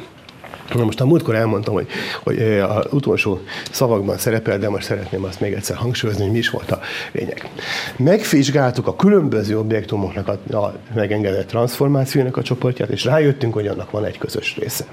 Na 0.74 0.84
most 0.84 1.02
a 1.02 1.06
múltkor 1.06 1.36
elmondtam, 1.36 1.74
hogy, 1.74 1.88
hogy 2.24 2.42
az 2.42 2.86
utolsó 2.92 3.40
szavakban 3.72 4.18
szerepel, 4.18 4.58
de 4.58 4.70
most 4.70 4.86
szeretném 4.86 5.24
azt 5.24 5.40
még 5.40 5.54
egyszer 5.54 5.76
hangsúlyozni, 5.76 6.24
hogy 6.24 6.32
mi 6.32 6.38
is 6.38 6.50
volt 6.50 6.72
a 6.72 6.80
lényeg. 7.12 7.50
Megvizsgáltuk 7.98 8.88
a 8.88 8.96
különböző 8.96 9.60
objektumoknak 9.60 10.28
a, 10.28 10.58
a 10.58 10.74
megengedett 10.96 11.48
transformációnak 11.48 12.38
a 12.38 12.42
csoportját, 12.42 12.90
és 12.90 13.06
rájöttünk, 13.06 13.54
hogy 13.54 13.68
annak 13.68 13.92
van 13.92 14.06
egy 14.06 14.18
közös 14.18 14.56
része. 14.58 14.86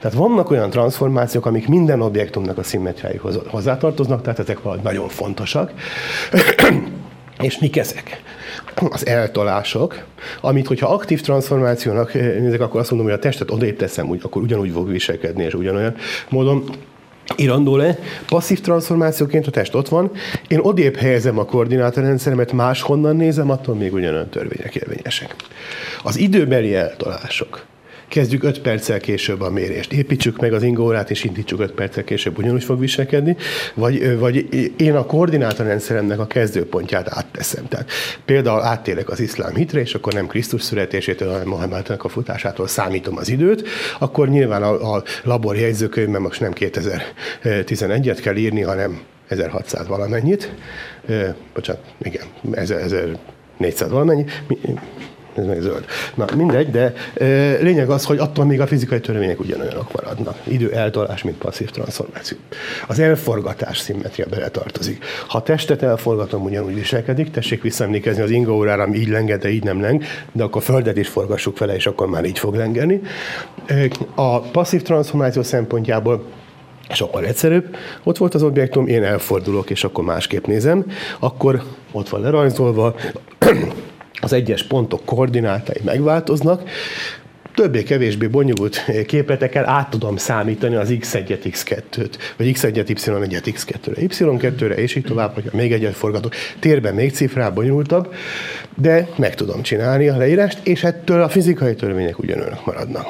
Tehát 0.00 0.16
vannak 0.16 0.50
olyan 0.50 0.70
transformációk, 0.70 1.46
amik 1.46 1.68
minden 1.68 2.00
objektumnak 2.00 2.58
a 2.58 2.62
szimmetriáihoz 2.62 3.38
hozzátartoznak, 3.46 4.22
tehát 4.22 4.38
ezek 4.38 4.62
valahogy 4.62 4.84
nagyon 4.84 5.08
fontosak. 5.08 5.72
És 7.40 7.58
mik 7.58 7.76
ezek? 7.76 8.22
az 8.90 9.06
eltolások, 9.06 10.04
amit, 10.40 10.66
hogyha 10.66 10.92
aktív 10.92 11.20
transformációnak 11.20 12.12
nézek, 12.12 12.60
akkor 12.60 12.80
azt 12.80 12.90
mondom, 12.90 13.08
hogy 13.08 13.18
a 13.18 13.20
testet 13.20 13.50
odébb 13.50 13.76
teszem, 13.76 14.08
úgy, 14.08 14.20
akkor 14.22 14.42
ugyanúgy 14.42 14.70
fog 14.70 14.90
viselkedni, 14.90 15.44
és 15.44 15.54
ugyanolyan 15.54 15.94
módon 16.28 16.64
irandó 17.36 17.76
le, 17.76 17.98
passzív 18.28 18.60
transformációként 18.60 19.46
a 19.46 19.50
test 19.50 19.74
ott 19.74 19.88
van, 19.88 20.10
én 20.48 20.58
odébb 20.58 20.96
helyezem 20.96 21.38
a 21.38 21.44
koordinátorrendszeremet, 21.44 22.52
máshonnan 22.52 23.16
nézem, 23.16 23.50
attól 23.50 23.74
még 23.74 23.92
ugyanolyan 23.92 24.28
törvények 24.28 24.74
érvényesek. 24.74 25.34
Az 26.02 26.18
időbeli 26.18 26.74
eltolások, 26.74 27.64
kezdjük 28.08 28.42
5 28.42 28.60
perccel 28.60 29.00
később 29.00 29.40
a 29.40 29.50
mérést. 29.50 29.92
Építsük 29.92 30.40
meg 30.40 30.52
az 30.52 30.62
ingórát, 30.62 31.10
és 31.10 31.24
indítsuk 31.24 31.60
5 31.60 31.72
perccel 31.72 32.04
később, 32.04 32.38
ugyanúgy 32.38 32.64
fog 32.64 32.80
viselkedni, 32.80 33.36
vagy, 33.74 34.18
vagy 34.18 34.46
én 34.76 34.94
a 34.94 35.06
koordinátorrendszeremnek 35.06 36.18
a 36.18 36.26
kezdőpontját 36.26 37.08
átteszem. 37.08 37.68
Tehát 37.68 37.90
például 38.24 38.62
áttérek 38.62 39.10
az 39.10 39.20
iszlám 39.20 39.54
hitre, 39.54 39.80
és 39.80 39.94
akkor 39.94 40.12
nem 40.12 40.26
Krisztus 40.26 40.62
születésétől, 40.62 41.30
hanem 41.30 41.46
Mohamednek 41.46 42.04
a 42.04 42.08
futásától 42.08 42.66
számítom 42.68 43.16
az 43.16 43.28
időt, 43.28 43.68
akkor 43.98 44.28
nyilván 44.28 44.62
a, 44.62 44.94
a 44.94 45.02
labor 45.24 45.56
jegyzőkönyvben 45.56 46.22
most 46.22 46.40
nem 46.40 46.52
2011-et 46.54 48.18
kell 48.22 48.36
írni, 48.36 48.62
hanem 48.62 49.00
1600 49.28 49.86
valamennyit. 49.86 50.54
Bocsánat, 51.54 51.82
igen, 52.02 52.26
1400 52.52 53.90
valamennyi 53.90 54.24
ez 55.38 55.46
meg 55.46 55.60
zöld. 55.60 55.84
Na, 56.14 56.24
mindegy, 56.36 56.70
de 56.70 56.92
e, 57.14 57.24
lényeg 57.60 57.90
az, 57.90 58.04
hogy 58.04 58.18
attól 58.18 58.44
még 58.44 58.60
a 58.60 58.66
fizikai 58.66 59.00
törvények 59.00 59.40
ugyanolyanok 59.40 59.92
maradnak. 59.92 60.36
Idő 60.44 60.72
eltolás, 60.72 61.22
mint 61.22 61.36
passzív 61.36 61.70
transformáció. 61.70 62.38
Az 62.88 62.98
elforgatás 62.98 63.78
szimmetria 63.78 64.26
beletartozik. 64.30 65.04
Ha 65.28 65.42
testet 65.42 65.82
elforgatom, 65.82 66.42
ugyanúgy 66.42 66.74
viselkedik, 66.74 67.30
tessék 67.30 67.62
visszaemlékezni 67.62 68.22
az 68.22 68.30
inga 68.30 68.52
órára, 68.52 68.82
ami 68.82 68.96
így 68.96 69.08
lenged, 69.08 69.40
de 69.40 69.50
így 69.50 69.64
nem 69.64 69.80
leng, 69.80 70.02
de 70.32 70.42
akkor 70.42 70.62
földet 70.62 70.96
is 70.96 71.08
forgassuk 71.08 71.58
vele, 71.58 71.74
és 71.74 71.86
akkor 71.86 72.08
már 72.08 72.24
így 72.24 72.38
fog 72.38 72.54
lengeni. 72.54 73.00
A 74.14 74.40
passzív 74.40 74.82
transformáció 74.82 75.42
szempontjából 75.42 76.24
sokkal 76.90 77.24
egyszerűbb. 77.24 77.76
Ott 78.02 78.16
volt 78.16 78.34
az 78.34 78.42
objektum, 78.42 78.86
én 78.86 79.04
elfordulok, 79.04 79.70
és 79.70 79.84
akkor 79.84 80.04
másképp 80.04 80.46
nézem. 80.46 80.84
Akkor 81.18 81.62
ott 81.92 82.08
van 82.08 82.20
lerajzolva, 82.20 82.94
az 84.20 84.32
egyes 84.32 84.62
pontok 84.62 85.04
koordinátái 85.04 85.80
megváltoznak, 85.84 86.68
többé-kevésbé 87.58 88.26
bonyolult 88.26 88.84
képletekkel 89.06 89.68
át 89.68 89.90
tudom 89.90 90.16
számítani 90.16 90.74
az 90.74 90.88
x1-et, 90.90 91.40
x2-t, 91.44 92.10
vagy 92.36 92.50
x1-et, 92.54 92.86
y1-et, 92.88 93.54
x2-re, 93.54 93.92
y2-re, 94.00 94.74
és 94.74 94.94
így 94.94 95.04
tovább, 95.04 95.34
hogy 95.34 95.44
még 95.52 95.72
egyet 95.72 95.94
forgatok. 95.94 96.34
Térben 96.58 96.94
még 96.94 97.12
cifrább, 97.12 97.54
bonyolultabb, 97.54 98.14
de 98.74 99.08
meg 99.16 99.34
tudom 99.34 99.62
csinálni 99.62 100.08
a 100.08 100.16
leírást, 100.16 100.58
és 100.62 100.84
ettől 100.84 101.22
a 101.22 101.28
fizikai 101.28 101.74
törvények 101.74 102.18
ugyanolyanok 102.18 102.66
maradnak. 102.66 103.06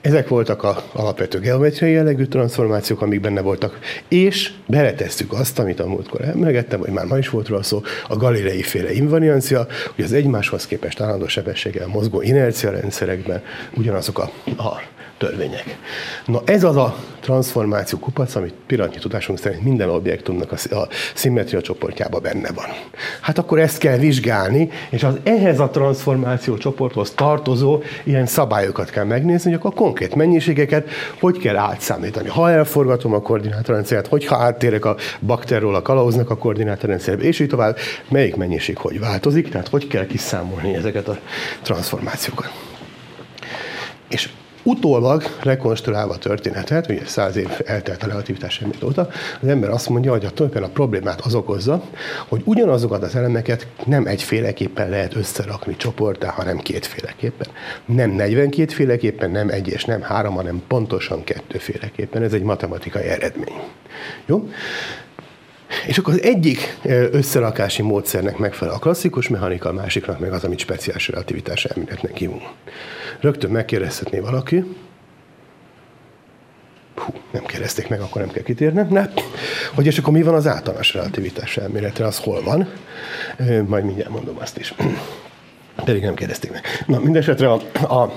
Ezek 0.00 0.28
voltak 0.28 0.62
a 0.62 0.82
alapvető 0.92 1.38
geometriai 1.38 1.92
jellegű 1.92 2.24
transformációk, 2.24 3.02
amik 3.02 3.20
benne 3.20 3.40
voltak, 3.40 3.78
és 4.08 4.52
beletesztük 4.66 5.32
azt, 5.32 5.58
amit 5.58 5.80
a 5.80 5.86
múltkor 5.86 6.20
emlegettem, 6.20 6.80
vagy 6.80 6.90
már 6.90 7.04
ma 7.04 7.18
is 7.18 7.28
volt 7.28 7.48
róla 7.48 7.62
szó, 7.62 7.82
a 8.08 8.16
galilei 8.16 8.62
féle 8.62 8.92
invariancia, 8.92 9.66
hogy 9.94 10.04
az 10.04 10.12
egymáshoz 10.12 10.66
képest 10.66 11.00
állandó 11.00 11.26
sebességgel 11.26 11.86
mozgó 11.86 12.22
inercia 12.22 12.70
rendszerekben 12.70 13.42
ugyanazok 13.74 14.18
a, 14.18 14.30
a 14.62 14.80
törvények. 15.18 15.78
Na 16.26 16.42
ez 16.44 16.64
az 16.64 16.76
a 16.76 16.96
transformáció 17.20 17.98
kupac, 17.98 18.34
amit 18.34 18.54
pillanatnyi 18.66 18.98
tudásunk 18.98 19.38
szerint 19.38 19.62
minden 19.62 19.88
objektumnak 19.88 20.52
a, 20.52 20.74
a 20.76 20.88
szimmetria 21.14 21.60
csoportjában 21.60 22.22
benne 22.22 22.50
van. 22.54 22.64
Hát 23.20 23.38
akkor 23.38 23.58
ezt 23.58 23.78
kell 23.78 23.96
vizsgálni, 23.96 24.70
és 24.90 25.02
az 25.02 25.14
ehhez 25.22 25.60
a 25.60 25.70
transformáció 25.70 26.56
csoporthoz 26.56 27.10
tartozó 27.10 27.82
ilyen 28.04 28.26
szabályokat 28.26 28.90
kell 28.90 29.04
megnézni, 29.04 29.50
hogy 29.50 29.58
akkor 29.58 29.72
a 29.74 29.80
konkrét 29.80 30.14
mennyiségeket 30.14 30.88
hogy 31.20 31.38
kell 31.38 31.56
átszámítani. 31.56 32.28
Ha 32.28 32.50
elforgatom 32.50 33.14
a 33.14 33.20
koordinátorrendszert, 33.22 34.06
hogyha 34.06 34.36
áttérek 34.36 34.84
a 34.84 34.96
bakterról 35.20 35.74
a 35.74 35.82
kalauznak 35.82 36.30
a 36.30 36.36
koordinátorrendszerbe, 36.36 37.22
és 37.22 37.40
így 37.40 37.48
tovább, 37.48 37.76
melyik 38.08 38.36
mennyiség 38.36 38.76
hogy 38.76 39.00
változik, 39.00 39.48
tehát 39.48 39.68
hogy 39.68 39.86
kell 39.86 40.06
kiszámolni 40.06 40.74
ezeket 40.74 41.08
a 41.08 41.18
transformációkat. 41.62 42.75
És 44.08 44.30
utólag 44.66 45.22
rekonstruálva 45.42 46.12
a 46.12 46.18
történetet, 46.18 46.88
ugye 46.88 47.06
száz 47.06 47.36
év 47.36 47.48
eltelt 47.64 48.02
a 48.02 48.06
relativitás 48.06 48.60
elmélet 48.60 48.82
óta, 48.82 49.08
az 49.42 49.48
ember 49.48 49.70
azt 49.70 49.88
mondja, 49.88 50.10
hogy 50.10 50.24
a 50.24 50.30
tulajdonképpen 50.30 50.70
a 50.70 50.72
problémát 50.72 51.20
az 51.20 51.34
okozza, 51.34 51.82
hogy 52.28 52.42
ugyanazokat 52.44 53.02
az 53.02 53.16
elemeket 53.16 53.66
nem 53.84 54.06
egyféleképpen 54.06 54.88
lehet 54.88 55.14
összerakni 55.14 55.76
csoportá, 55.76 56.30
hanem 56.30 56.58
kétféleképpen. 56.58 57.48
Nem 57.86 58.10
42 58.10 58.72
féleképpen, 58.72 59.30
nem 59.30 59.48
egy 59.48 59.68
és 59.68 59.84
nem 59.84 60.02
három, 60.02 60.34
hanem 60.34 60.62
pontosan 60.68 61.24
kettőféleképpen. 61.24 62.22
Ez 62.22 62.32
egy 62.32 62.42
matematikai 62.42 63.04
eredmény. 63.04 63.60
Jó? 64.26 64.48
És 65.86 65.98
akkor 65.98 66.12
az 66.12 66.22
egyik 66.22 66.78
összerakási 67.10 67.82
módszernek 67.82 68.36
megfelel 68.36 68.74
a 68.74 68.78
klasszikus 68.78 69.28
mechanika, 69.28 69.68
a 69.68 69.72
másiknak 69.72 70.18
meg 70.18 70.32
az, 70.32 70.44
amit 70.44 70.58
speciális 70.58 71.08
relativitás 71.08 71.64
elméletnek 71.64 72.16
hívunk. 72.16 72.42
Rögtön 73.20 73.50
megkérdezhetné 73.50 74.18
valaki, 74.18 74.64
Hú, 76.96 77.12
nem 77.30 77.44
kérdezték 77.44 77.88
meg, 77.88 78.00
akkor 78.00 78.20
nem 78.20 78.30
kell 78.30 78.42
kitérnem, 78.42 78.86
ne? 78.90 79.08
Hogy 79.74 79.86
és 79.86 79.98
akkor 79.98 80.12
mi 80.12 80.22
van 80.22 80.34
az 80.34 80.46
általános 80.46 80.94
relativitás 80.94 81.56
elméletre, 81.56 82.06
az 82.06 82.18
hol 82.18 82.42
van? 82.42 82.68
Majd 83.66 83.84
mindjárt 83.84 84.10
mondom 84.10 84.36
azt 84.40 84.58
is. 84.58 84.74
Pedig 85.84 86.02
nem 86.02 86.14
kérdezték 86.14 86.52
meg. 86.52 86.62
Na, 86.86 86.98
mindesetre 86.98 87.52
a, 87.52 87.60
a, 87.88 87.94
a, 87.94 88.12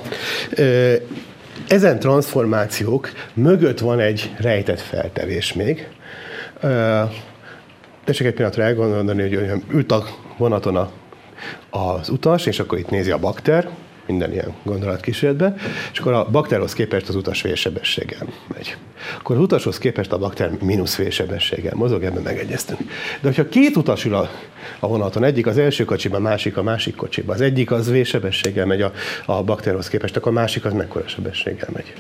ezen 1.68 2.00
transformációk 2.00 3.12
mögött 3.34 3.80
van 3.80 4.00
egy 4.00 4.34
rejtett 4.38 4.80
feltevés 4.80 5.54
még, 5.54 5.88
tessék 8.10 8.28
egy 8.28 8.34
pillanatra 8.34 8.64
elgondolni, 8.64 9.22
hogy 9.22 9.62
ült 9.72 9.92
a 9.92 10.06
vonaton 10.38 10.76
a, 10.76 10.92
az 11.70 12.10
utas, 12.10 12.46
és 12.46 12.60
akkor 12.60 12.78
itt 12.78 12.90
nézi 12.90 13.12
a 13.12 13.18
bakter, 13.18 13.70
minden 14.06 14.32
ilyen 14.32 14.54
gondolatkísérletbe, 14.64 15.56
és 15.92 16.00
akkor 16.00 16.14
a 16.14 16.30
bakterhoz 16.30 16.74
képest 16.74 17.10
az 17.10 17.16
utas 17.16 17.42
vélsebességgel 17.42 18.28
megy. 18.54 18.78
Akkor 19.20 19.36
az 19.36 19.42
utashoz 19.42 19.78
képest 19.78 20.12
a 20.12 20.18
bakter 20.18 20.52
mínusz 20.62 20.96
vélsebességgel 20.96 21.76
mozog, 21.76 22.04
ebben 22.04 22.22
megegyeztünk. 22.22 22.80
De 23.22 23.28
hogyha 23.28 23.50
két 23.50 23.76
utas 23.76 24.06
ül 24.06 24.14
a, 24.16 24.30
a 24.80 24.88
vonaton, 24.88 25.24
egyik 25.24 25.48
az 25.48 25.58
első 25.58 25.86
kocsiba, 25.86 26.20
másik 26.20 26.58
a 26.58 26.64
másik 26.64 26.96
kocsiba, 26.96 27.34
az 27.34 27.42
egyik 27.42 27.72
az 27.72 27.90
vélsebességgel 27.90 28.66
megy 28.66 28.82
a, 28.82 28.92
a 29.26 29.44
bakterhoz 29.44 29.88
képest, 29.88 30.16
akkor 30.16 30.32
a 30.32 30.36
másik 30.36 30.66
az 30.66 30.74
mekkora 30.74 31.08
sebességgel 31.08 31.70
megy. 31.74 31.94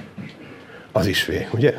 Az 0.92 1.06
is 1.06 1.26
vé, 1.26 1.48
ugye? 1.52 1.74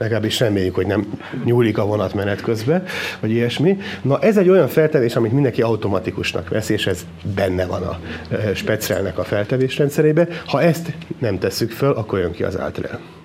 Legalábbis 0.00 0.40
reméljük, 0.40 0.74
hogy 0.74 0.86
nem 0.86 1.06
nyúlik 1.44 1.78
a 1.78 1.84
vonat 1.86 2.14
menet 2.14 2.40
közben, 2.40 2.84
vagy 3.20 3.30
ilyesmi. 3.30 3.78
Na 4.02 4.18
ez 4.18 4.36
egy 4.36 4.48
olyan 4.48 4.68
feltevés, 4.68 5.16
amit 5.16 5.32
mindenki 5.32 5.62
automatikusnak 5.62 6.48
vesz, 6.48 6.68
és 6.68 6.86
ez 6.86 7.06
benne 7.34 7.66
van 7.66 7.82
a 7.82 7.98
speciálnek 8.54 9.18
a 9.18 9.24
feltevés 9.24 9.78
rendszerébe. 9.78 10.28
Ha 10.46 10.62
ezt 10.62 10.92
nem 11.18 11.38
tesszük 11.38 11.70
föl, 11.70 11.92
akkor 11.92 12.18
jön 12.18 12.32
ki 12.32 12.42
az 12.42 12.58
általán. 12.58 13.19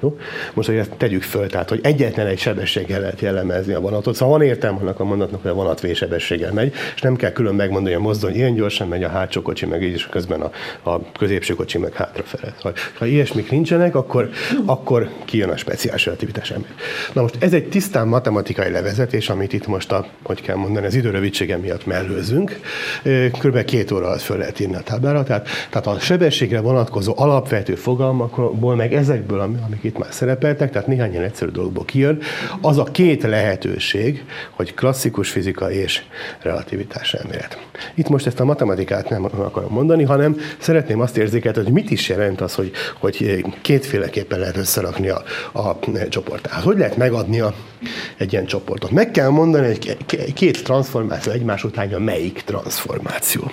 Jó? 0.00 0.18
Most, 0.54 0.68
hogy 0.68 0.76
ezt 0.76 0.90
tegyük 0.96 1.22
föl, 1.22 1.46
tehát, 1.46 1.68
hogy 1.68 1.80
egyetlen 1.82 2.26
egy 2.26 2.38
sebességgel 2.38 3.00
lehet 3.00 3.20
jellemezni 3.20 3.72
a 3.72 3.80
vonatot. 3.80 4.14
Szóval 4.14 4.38
van 4.38 4.46
értelme 4.46 4.78
annak 4.80 5.00
a 5.00 5.04
mondatnak, 5.04 5.42
hogy 5.42 5.50
a 5.50 5.54
vonat 5.54 5.94
sebességgel 5.94 6.52
megy, 6.52 6.72
és 6.94 7.00
nem 7.00 7.16
kell 7.16 7.32
külön 7.32 7.54
megmondani, 7.54 7.94
hogy 7.94 8.04
a 8.04 8.06
mozdony 8.06 8.34
ilyen 8.34 8.54
gyorsan 8.54 8.88
megy, 8.88 9.02
a 9.02 9.08
hátsó 9.08 9.42
kocsi 9.42 9.66
meg 9.66 9.82
így, 9.82 9.92
és 9.92 10.06
közben 10.06 10.40
a, 10.40 10.50
a 10.90 11.12
középső 11.12 11.54
kocsi 11.54 11.78
meg 11.78 11.92
hátrafele. 11.92 12.54
Ha, 12.62 12.72
ha 12.98 13.06
ilyesmik 13.06 13.50
nincsenek, 13.50 13.94
akkor, 13.94 14.30
akkor 14.64 15.08
kijön 15.24 15.48
a 15.48 15.56
speciális 15.56 16.04
relativitás 16.04 16.50
elmélet. 16.50 16.74
Na 17.12 17.22
most 17.22 17.36
ez 17.38 17.52
egy 17.52 17.68
tisztán 17.68 18.08
matematikai 18.08 18.70
levezetés, 18.70 19.28
amit 19.28 19.52
itt 19.52 19.66
most 19.66 19.92
a, 19.92 20.06
hogy 20.22 20.42
kell 20.42 20.56
mondani, 20.56 20.86
az 20.86 20.94
időrövidsége 20.94 21.56
miatt 21.56 21.86
mellőzünk. 21.86 22.60
Körülbelül 23.02 23.64
két 23.64 23.90
óra 23.90 24.06
alatt 24.06 24.20
föl 24.20 24.38
lehet 24.38 24.60
írni 24.60 24.74
a 24.74 24.80
táblára. 24.80 25.22
Tehát, 25.22 25.48
tehát 25.70 25.86
a 25.86 25.98
sebességre 25.98 26.60
vonatkozó 26.60 27.12
alapvető 27.16 27.74
fogalmakból, 27.74 28.76
meg 28.76 28.94
ezekből, 28.94 29.40
amik 29.40 29.84
itt 29.88 29.98
már 29.98 30.12
szerepeltek, 30.12 30.70
tehát 30.70 30.88
néhány 30.88 31.10
ilyen 31.10 31.22
egyszerű 31.22 31.50
dologból 31.50 31.84
kijön, 31.84 32.18
az 32.60 32.78
a 32.78 32.84
két 32.84 33.22
lehetőség, 33.22 34.24
hogy 34.50 34.74
klasszikus 34.74 35.30
fizika 35.30 35.70
és 35.70 36.02
relativitás 36.42 37.14
elmélet. 37.14 37.58
Itt 37.94 38.08
most 38.08 38.26
ezt 38.26 38.40
a 38.40 38.44
matematikát 38.44 39.08
nem 39.08 39.24
akarom 39.24 39.72
mondani, 39.72 40.04
hanem 40.04 40.36
szeretném 40.58 41.00
azt 41.00 41.16
érzékelni, 41.16 41.62
hogy 41.62 41.72
mit 41.72 41.90
is 41.90 42.08
jelent 42.08 42.40
az, 42.40 42.54
hogy, 42.54 42.70
hogy 43.00 43.44
kétféleképpen 43.62 44.38
lehet 44.38 44.56
összerakni 44.56 45.08
a, 45.08 45.22
a 45.52 45.78
csoportát. 46.08 46.62
Hogy 46.62 46.78
lehet 46.78 46.96
megadni 46.96 47.40
a, 47.40 47.54
egy 48.16 48.32
ilyen 48.32 48.46
csoportot? 48.46 48.90
Meg 48.90 49.10
kell 49.10 49.28
mondani, 49.28 49.66
hogy 49.66 49.96
két 50.34 50.64
transformáció 50.64 51.32
egymás 51.32 51.64
után, 51.64 51.88
melyik 51.88 52.42
transformáció. 52.44 53.50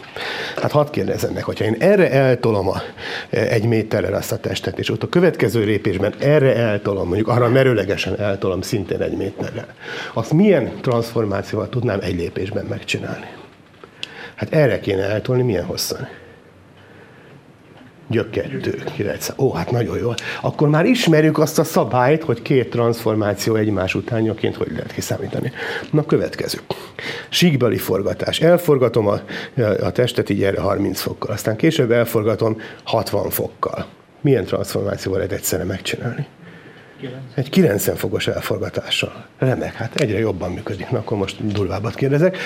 Hát 0.61 0.71
hadd 0.71 0.91
kérdezzem 0.91 1.33
meg, 1.33 1.43
hogyha 1.43 1.65
én 1.65 1.75
erre 1.79 2.11
eltolom 2.11 2.67
a, 2.67 2.81
egy 3.29 3.65
méterrel 3.65 4.13
azt 4.13 4.31
a 4.31 4.37
testet, 4.37 4.79
és 4.79 4.89
ott 4.89 5.03
a 5.03 5.09
következő 5.09 5.63
lépésben 5.63 6.13
erre 6.25 6.55
eltolom, 6.55 7.07
mondjuk 7.07 7.27
arra 7.27 7.49
merőlegesen 7.49 8.19
eltolom 8.19 8.61
szintén 8.61 9.01
egy 9.01 9.17
méterrel, 9.17 9.67
azt 10.13 10.33
milyen 10.33 10.71
transformációval 10.81 11.69
tudnám 11.69 11.99
egy 12.01 12.15
lépésben 12.15 12.65
megcsinálni? 12.65 13.27
Hát 14.35 14.53
erre 14.53 14.79
kéne 14.79 15.03
eltolni 15.03 15.43
milyen 15.43 15.65
hosszan? 15.65 16.07
Gyökettő, 18.07 18.83
900. 18.95 19.35
Ó, 19.37 19.53
hát 19.53 19.71
nagyon 19.71 19.97
jó. 19.97 20.11
Akkor 20.41 20.69
már 20.69 20.85
ismerjük 20.85 21.37
azt 21.37 21.59
a 21.59 21.63
szabályt, 21.63 22.23
hogy 22.23 22.41
két 22.41 22.69
transformáció 22.69 23.55
egymás 23.55 23.95
utánjaként 23.95 24.55
hogy 24.55 24.71
lehet 24.71 24.93
kiszámítani. 24.93 25.51
Na, 25.91 26.05
következő. 26.05 26.59
Síkbeli 27.29 27.77
forgatás. 27.77 28.39
Elforgatom 28.39 29.07
a, 29.07 29.19
a 29.81 29.91
testet 29.91 30.29
így 30.29 30.43
erre 30.43 30.61
30 30.61 30.99
fokkal, 31.01 31.31
aztán 31.31 31.55
később 31.55 31.91
elforgatom 31.91 32.61
60 32.83 33.29
fokkal 33.29 33.85
milyen 34.25 34.45
transformációval 34.45 35.19
lehet 35.19 35.33
egyszerre 35.33 35.63
megcsinálni? 35.63 36.25
90. 36.99 37.23
Egy 37.35 37.49
90 37.49 37.95
fokos 37.95 38.27
elforgatással. 38.27 39.25
Remek, 39.37 39.73
hát 39.73 39.95
egyre 39.95 40.19
jobban 40.19 40.51
működik. 40.51 40.89
Na, 40.89 40.97
akkor 40.97 41.17
most 41.17 41.47
durvábbat 41.47 41.95
kérdezek. 41.95 42.37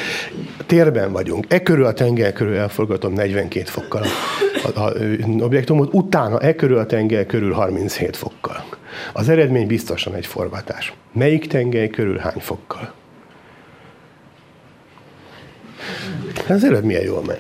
Térben 0.66 1.12
vagyunk. 1.12 1.46
E 1.48 1.62
körül 1.62 1.86
a 1.86 1.94
tenger 1.94 2.34
körül 2.34 2.56
elforgatom 2.56 3.14
42 3.14 3.66
fokkal 3.66 4.04
a, 4.64 4.80
a, 4.80 4.82
a 4.82 4.94
objektumot, 5.40 5.94
utána 5.94 6.40
e 6.40 6.56
körül 6.56 6.78
a 6.78 6.86
tenger 6.86 7.26
körül 7.26 7.54
37 7.54 8.16
fokkal. 8.16 8.66
Az 9.14 9.30
eredmény 9.30 9.68
biztosan 9.68 10.16
egy 10.16 10.26
forgatás. 10.26 10.94
Melyik 11.14 11.48
tengely 11.48 11.90
körül 11.90 12.18
hány 12.18 12.40
fokkal? 12.40 12.94
Az 16.50 16.64
előbb 16.64 16.84
milyen 16.84 17.04
jól 17.04 17.24
megy. 17.28 17.38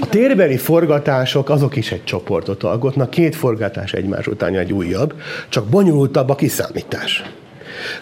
A 0.00 0.08
térbeli 0.08 0.56
forgatások 0.56 1.50
azok 1.50 1.76
is 1.76 1.92
egy 1.92 2.04
csoportot 2.04 2.62
alkotnak, 2.62 3.10
két 3.10 3.36
forgatás 3.36 3.92
egymás 3.92 4.26
után 4.26 4.56
egy 4.56 4.72
újabb, 4.72 5.14
csak 5.48 5.66
bonyolultabb 5.66 6.28
a 6.28 6.34
kiszámítás. 6.34 7.22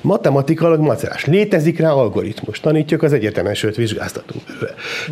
Matematikailag 0.00 0.80
macerás. 0.80 1.24
Létezik 1.24 1.78
rá 1.78 1.90
algoritmus. 1.90 2.60
Tanítjuk 2.60 3.02
az 3.02 3.12
egyetemen, 3.12 3.54
sőt 3.54 3.76
vizsgáztatunk. 3.76 4.42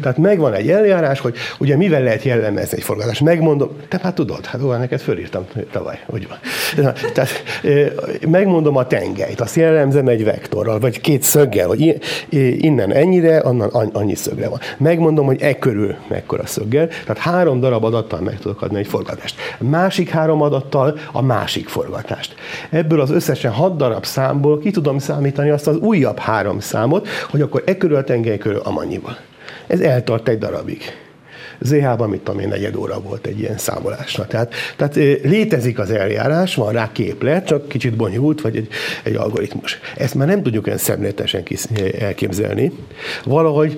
Tehát 0.01 0.19
megvan 0.19 0.55
egy 0.55 0.71
eljárás, 0.71 1.21
hogy 1.21 1.37
ugye 1.59 1.77
mivel 1.77 2.03
lehet 2.03 2.23
jellemezni 2.23 2.77
egy 2.77 2.83
forgatást. 2.83 3.21
Megmondom, 3.21 3.71
te 3.89 4.01
már 4.03 4.13
tudod, 4.13 4.47
hát 4.47 4.63
olyan 4.63 4.81
neked 4.81 5.01
fölírtam 5.01 5.47
tavaly, 5.73 6.01
hogy 6.07 6.29
van. 6.29 6.39
Tehát 7.13 7.43
megmondom 8.29 8.77
a 8.77 8.87
tengelyt, 8.87 9.41
azt 9.41 9.57
jellemzem 9.57 10.09
egy 10.09 10.25
vektorral, 10.25 10.79
vagy 10.79 11.01
két 11.01 11.23
szöggel, 11.23 11.67
hogy 11.67 12.01
innen 12.59 12.93
ennyire, 12.93 13.39
annan 13.39 13.69
annyi 13.93 14.15
szögre 14.15 14.49
van. 14.49 14.59
Megmondom, 14.79 15.27
hogy 15.27 15.43
e 15.43 15.59
körül 15.59 15.97
mekkora 16.09 16.47
szöggel, 16.47 16.87
tehát 16.89 17.19
három 17.19 17.61
darab 17.61 17.85
adattal 17.85 18.21
meg 18.21 18.39
tudok 18.39 18.63
adni 18.63 18.79
egy 18.79 18.87
forgatást. 18.87 19.37
Másik 19.59 20.09
három 20.09 20.43
adattal 20.43 20.99
a 21.13 21.23
másik 21.23 21.69
forgatást. 21.69 22.35
Ebből 22.71 23.01
az 23.01 23.11
összesen 23.11 23.53
hat 23.53 23.77
darab 23.77 24.05
számból 24.05 24.49
ki 24.59 24.70
tudom 24.70 24.98
számítani 24.98 25.51
azt 25.51 25.66
az 25.66 25.76
újabb 25.76 26.18
három 26.18 26.61
számot, 26.61 27.09
hogy 27.30 27.40
akkor 27.40 27.62
e 27.66 27.76
körül 27.76 27.96
a 27.96 28.05
tengely 28.05 28.38
körül 28.38 28.59
amannyival. 28.59 29.16
Ez 29.66 29.80
eltart 29.80 30.28
egy 30.28 30.38
darabig. 30.38 30.82
ZH-ban, 31.61 32.09
mit 32.09 32.20
tudom 32.20 32.40
én, 32.40 32.48
negyed 32.48 32.76
óra 32.76 33.01
volt 33.01 33.26
egy 33.26 33.38
ilyen 33.38 33.59
számolásra. 33.59 34.26
Tehát, 34.26 34.55
tehát 34.76 34.94
létezik 35.22 35.78
az 35.78 35.90
eljárás, 35.90 36.55
van 36.55 36.72
rá 36.72 36.92
képlet, 36.92 37.46
csak 37.46 37.68
kicsit 37.68 37.96
bonyolult, 37.96 38.40
vagy 38.40 38.57
egy, 38.57 38.68
egy 39.03 39.14
algoritmus. 39.14 39.78
Ezt 39.96 40.14
már 40.14 40.28
nem 40.28 40.42
tudjuk 40.42 40.66
olyan 40.66 40.78
szemléletesen 40.78 41.42
elképzelni. 41.98 42.72
Valahogy 43.24 43.76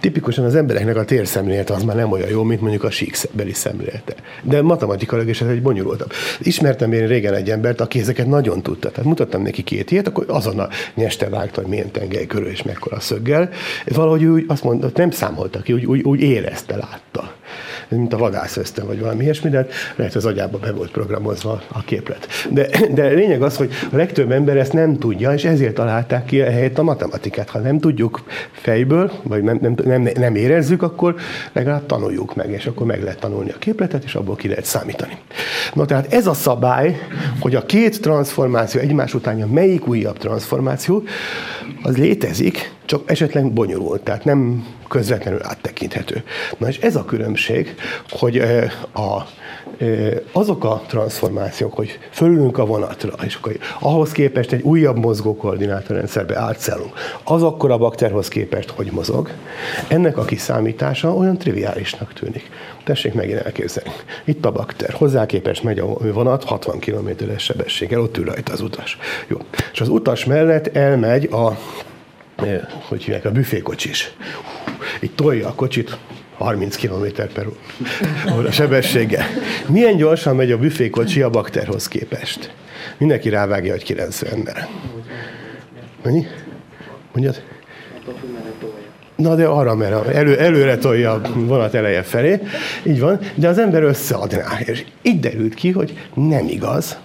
tipikusan 0.00 0.44
az 0.44 0.54
embereknek 0.54 0.96
a 0.96 1.04
térszemlélete 1.04 1.74
az 1.74 1.82
már 1.82 1.96
nem 1.96 2.12
olyan 2.12 2.28
jó, 2.28 2.42
mint 2.42 2.60
mondjuk 2.60 2.84
a 2.84 2.90
síkbeli 2.90 3.52
szemlélete. 3.52 4.14
De 4.42 4.62
matematikailag 4.62 5.28
is 5.28 5.40
ez 5.40 5.48
egy 5.48 5.62
bonyolultabb. 5.62 6.12
Ismertem 6.40 6.92
én 6.92 7.06
régen 7.06 7.34
egy 7.34 7.50
embert, 7.50 7.80
aki 7.80 8.00
ezeket 8.00 8.26
nagyon 8.26 8.62
tudta. 8.62 8.90
Tehát 8.90 9.08
mutattam 9.08 9.42
neki 9.42 9.62
két 9.62 9.90
ilyet, 9.90 10.06
akkor 10.06 10.24
azonnal 10.28 10.70
nyeste 10.94 11.28
vágta, 11.28 11.60
hogy 11.60 11.70
milyen 11.70 11.90
tengely 11.90 12.26
körül 12.26 12.48
és 12.48 12.62
mekkora 12.62 13.00
szöggel. 13.00 13.50
Valahogy 13.86 14.24
úgy 14.24 14.44
azt 14.48 14.64
mondta, 14.64 14.90
nem 14.94 15.10
számolta 15.10 15.60
ki, 15.60 15.72
úgy, 15.72 15.86
úgy, 15.86 16.02
úgy 16.02 16.20
érezte, 16.20 16.76
látta 16.76 17.36
mint 17.88 18.12
a 18.12 18.16
vadász 18.16 18.56
ösztön, 18.56 18.86
vagy 18.86 19.00
valami 19.00 19.22
ilyesmi, 19.22 19.50
de 19.50 19.66
lehet 19.96 20.14
az 20.14 20.24
agyába 20.24 20.58
be 20.58 20.72
volt 20.72 20.90
programozva 20.90 21.62
a 21.68 21.82
képlet. 21.82 22.28
De, 22.50 22.68
de 22.94 23.08
lényeg 23.08 23.42
az, 23.42 23.56
hogy 23.56 23.70
a 23.92 23.96
legtöbb 23.96 24.30
ember 24.30 24.56
ezt 24.56 24.72
nem 24.72 24.98
tudja, 24.98 25.32
és 25.32 25.44
ezért 25.44 25.74
találták 25.74 26.24
ki 26.24 26.40
a 26.40 26.50
helyet 26.50 26.78
a 26.78 26.82
matematikát. 26.82 27.50
Ha 27.50 27.58
nem 27.58 27.78
tudjuk 27.78 28.22
fejből, 28.52 29.12
vagy 29.22 29.42
nem, 29.42 29.58
nem, 29.60 29.74
nem, 29.84 30.08
nem 30.14 30.34
érezzük, 30.34 30.82
akkor 30.82 31.14
legalább 31.52 31.86
tanuljuk 31.86 32.34
meg, 32.34 32.50
és 32.50 32.66
akkor 32.66 32.86
meg 32.86 33.02
lehet 33.02 33.20
tanulni 33.20 33.50
a 33.50 33.58
képletet, 33.58 34.04
és 34.04 34.14
abból 34.14 34.36
ki 34.36 34.48
lehet 34.48 34.64
számítani. 34.64 35.16
Na 35.72 35.84
tehát 35.84 36.12
ez 36.12 36.26
a 36.26 36.34
szabály, 36.34 37.00
hogy 37.40 37.54
a 37.54 37.66
két 37.66 38.00
transformáció 38.00 38.80
egymás 38.80 39.14
után 39.14 39.36
melyik 39.36 39.88
újabb 39.88 40.18
transformáció, 40.18 41.02
az 41.82 41.96
létezik, 41.96 42.76
csak 42.88 43.02
esetleg 43.10 43.52
bonyolult, 43.52 44.02
tehát 44.02 44.24
nem 44.24 44.66
közvetlenül 44.88 45.40
áttekinthető. 45.42 46.22
Na 46.58 46.68
és 46.68 46.78
ez 46.78 46.96
a 46.96 47.04
különbség, 47.04 47.74
hogy 48.10 48.38
a, 48.92 49.26
azok 50.32 50.64
a 50.64 50.82
transformációk, 50.86 51.74
hogy 51.74 51.98
fölülünk 52.10 52.58
a 52.58 52.66
vonatra, 52.66 53.12
és 53.24 53.34
akkor 53.34 53.56
ahhoz 53.80 54.12
képest 54.12 54.52
egy 54.52 54.62
újabb 54.62 54.98
mozgó 54.98 55.36
koordinátorrendszerbe 55.36 56.38
átszállunk, 56.38 56.92
az 57.24 57.42
akkor 57.42 57.70
a 57.70 57.78
bakterhoz 57.78 58.28
képest 58.28 58.70
hogy 58.70 58.90
mozog, 58.92 59.30
ennek 59.88 60.16
a 60.16 60.24
kiszámítása 60.24 61.14
olyan 61.14 61.38
triviálisnak 61.38 62.12
tűnik. 62.12 62.50
Tessék 62.84 63.14
megint 63.14 63.40
elképzelni. 63.40 63.92
Itt 64.24 64.44
a 64.44 64.52
bakter. 64.52 64.90
Hozzá 64.92 65.26
képest 65.26 65.62
megy 65.62 65.78
a 65.78 65.86
vonat 66.12 66.44
60 66.44 66.78
km-es 66.78 67.42
sebességgel, 67.42 68.00
ott 68.00 68.16
ül 68.16 68.24
rajta 68.24 68.52
az 68.52 68.60
utas. 68.60 68.98
Jó. 69.26 69.36
És 69.72 69.80
az 69.80 69.88
utas 69.88 70.24
mellett 70.24 70.76
elmegy 70.76 71.24
a 71.24 71.58
hogy 72.88 73.02
hívják, 73.02 73.24
a 73.24 73.30
büfékocsis. 73.30 74.12
Itt 75.00 75.16
tolja 75.16 75.48
a 75.48 75.54
kocsit 75.54 75.98
30 76.36 76.76
km 76.76 77.22
per 77.32 77.46
óra 78.36 78.50
sebessége. 78.50 79.26
Milyen 79.68 79.96
gyorsan 79.96 80.36
megy 80.36 80.52
a 80.52 80.58
büfékocsi 80.58 81.22
a 81.22 81.30
bakterhoz 81.30 81.88
képest? 81.88 82.52
Mindenki 82.98 83.28
rávágja, 83.28 83.72
hogy 83.72 83.84
90-nel. 83.96 84.66
Mennyi? 86.02 86.26
Mondjad? 87.12 87.42
Na 89.16 89.34
de 89.34 89.46
arra, 89.46 89.74
mert 89.74 90.08
elő, 90.08 90.38
előre 90.38 90.76
tolja 90.76 91.12
a 91.12 91.20
vonat 91.34 91.74
eleje 91.74 92.02
felé, 92.02 92.40
így 92.82 93.00
van, 93.00 93.20
de 93.34 93.48
az 93.48 93.58
ember 93.58 93.82
összeadná. 93.82 94.58
És 94.58 94.84
így 95.02 95.20
derült 95.20 95.54
ki, 95.54 95.70
hogy 95.70 95.98
nem 96.14 96.48
igaz, 96.48 96.98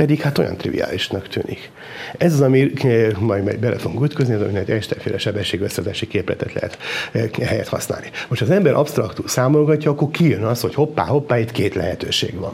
pedig 0.00 0.20
hát 0.20 0.38
olyan 0.38 0.56
triviálisnak 0.56 1.28
tűnik. 1.28 1.70
Ez 2.18 2.32
az, 2.32 2.40
ami 2.40 2.72
eh, 2.82 3.10
majd 3.18 3.58
bele 3.58 3.78
fogunk 3.78 4.04
ütközni, 4.04 4.34
az, 4.34 4.40
aminek 4.40 4.68
Einstein-féle 4.68 5.18
sebességvesztetési 5.18 6.06
képletet 6.06 6.52
lehet 6.52 6.78
eh, 7.12 7.28
helyet 7.46 7.68
használni. 7.68 8.10
Most 8.28 8.42
az 8.42 8.50
ember 8.50 8.74
absztraktul 8.74 9.28
számolgatja, 9.28 9.90
akkor 9.90 10.10
kijön 10.10 10.42
az, 10.42 10.60
hogy 10.60 10.74
hoppá, 10.74 11.04
hoppá, 11.04 11.38
itt 11.38 11.50
két 11.50 11.74
lehetőség 11.74 12.38
van. 12.38 12.52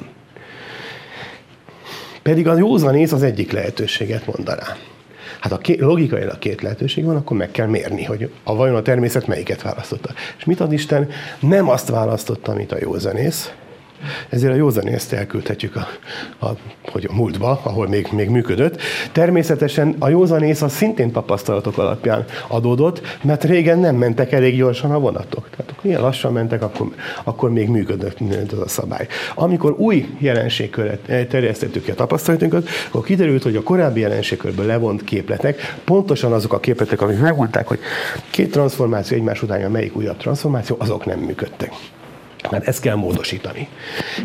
Pedig 2.22 2.48
a 2.48 2.56
józanész 2.56 3.12
az 3.12 3.22
egyik 3.22 3.52
lehetőséget 3.52 4.26
mondaná. 4.26 4.76
Hát 5.40 5.52
a 5.52 5.58
két, 5.58 5.80
logikailag 5.80 6.38
két 6.38 6.62
lehetőség 6.62 7.04
van, 7.04 7.16
akkor 7.16 7.36
meg 7.36 7.50
kell 7.50 7.66
mérni, 7.66 8.04
hogy 8.04 8.30
a 8.44 8.54
vajon 8.54 8.76
a 8.76 8.82
természet 8.82 9.26
melyiket 9.26 9.62
választotta. 9.62 10.10
És 10.38 10.44
mit 10.44 10.60
ad 10.60 10.72
Isten? 10.72 11.08
Nem 11.40 11.68
azt 11.68 11.88
választotta, 11.88 12.52
amit 12.52 12.72
a 12.72 12.78
józanész, 12.80 13.52
ezért 14.28 14.52
a 14.52 14.56
józanészt 14.56 15.12
elküldhetjük 15.12 15.76
a, 15.76 15.86
a, 16.46 16.50
hogy 16.92 17.08
a 17.10 17.14
múltba, 17.14 17.60
ahol 17.62 17.88
még, 17.88 18.08
még 18.12 18.28
működött. 18.28 18.80
Természetesen 19.12 19.94
a 19.98 20.08
józanész 20.08 20.62
az 20.62 20.72
szintén 20.72 21.12
tapasztalatok 21.12 21.78
alapján 21.78 22.24
adódott, 22.48 23.00
mert 23.22 23.44
régen 23.44 23.78
nem 23.78 23.96
mentek 23.96 24.32
elég 24.32 24.56
gyorsan 24.56 24.90
a 24.90 24.98
vonatok. 24.98 25.48
Tehát 25.50 25.72
akkor 25.72 25.84
ilyen 25.84 26.00
lassan 26.00 26.32
mentek, 26.32 26.62
akkor, 26.62 26.86
akkor 27.24 27.50
még 27.50 27.68
működött 27.68 28.20
ez 28.52 28.58
a 28.58 28.68
szabály. 28.68 29.06
Amikor 29.34 29.74
új 29.78 30.08
jelenségkörre 30.18 30.98
terjesztettük 31.26 31.84
ki 31.84 31.90
a 31.90 31.94
tapasztalatunkat, 31.94 32.68
akkor 32.88 33.04
kiderült, 33.04 33.42
hogy 33.42 33.56
a 33.56 33.62
korábbi 33.62 34.00
jelenségkörből 34.00 34.66
levont 34.66 35.04
képletek, 35.04 35.76
pontosan 35.84 36.32
azok 36.32 36.52
a 36.52 36.60
képletek, 36.60 37.00
amik 37.00 37.20
megmondták, 37.20 37.66
hogy 37.66 37.78
két 38.30 38.50
transformáció 38.50 39.16
egymás 39.16 39.42
után, 39.42 39.70
melyik 39.70 39.96
újabb 39.96 40.16
transformáció, 40.16 40.76
azok 40.78 41.04
nem 41.04 41.18
működtek. 41.18 41.72
Mert 42.50 42.66
ezt 42.66 42.80
kell 42.80 42.94
módosítani. 42.94 43.68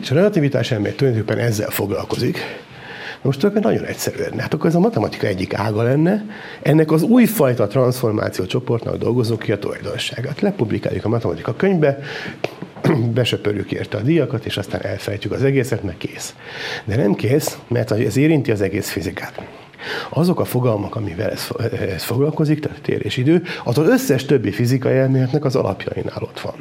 És 0.01 0.11
a 0.11 0.13
relativitás 0.13 0.71
elmélet 0.71 0.97
tulajdonképpen 0.97 1.43
ezzel 1.43 1.69
foglalkozik. 1.69 2.39
Most 3.21 3.39
tulajdonképpen 3.39 3.77
nagyon 3.77 3.93
egyszerű 3.93 4.17
lenne. 4.17 4.41
Hát 4.41 4.53
akkor 4.53 4.69
ez 4.69 4.75
a 4.75 4.79
matematika 4.79 5.27
egyik 5.27 5.53
ága 5.53 5.83
lenne, 5.83 6.25
ennek 6.61 6.91
az 6.91 7.01
újfajta 7.01 7.67
transformáció 7.67 8.45
csoportnak 8.45 8.97
dolgozunk 8.97 9.39
ki 9.39 9.51
a 9.51 9.59
tulajdonságát. 9.59 10.41
Lepublikáljuk 10.41 11.05
a 11.05 11.09
matematika 11.09 11.55
könyvbe, 11.55 11.99
besöpörjük 13.13 13.71
érte 13.71 13.97
a 13.97 14.01
díjakat, 14.01 14.45
és 14.45 14.57
aztán 14.57 14.81
elfejtjük 14.81 15.33
az 15.33 15.43
egészet, 15.43 15.83
meg 15.83 15.97
kész. 15.97 16.35
De 16.85 16.95
nem 16.95 17.13
kész, 17.13 17.57
mert 17.67 17.91
ez 17.91 18.17
érinti 18.17 18.51
az 18.51 18.61
egész 18.61 18.89
fizikát. 18.89 19.41
Azok 20.09 20.39
a 20.39 20.45
fogalmak, 20.45 20.95
amivel 20.95 21.29
ez, 21.29 21.47
ez 21.93 22.03
foglalkozik, 22.03 22.59
tehát 22.59 22.81
tér 22.81 23.05
és 23.05 23.17
idő, 23.17 23.43
az 23.63 23.77
az 23.77 23.87
összes 23.87 24.25
többi 24.25 24.51
fizikai 24.51 24.97
elméletnek 24.97 25.45
az 25.45 25.55
alapjainál 25.55 26.21
ott 26.23 26.39
van. 26.39 26.55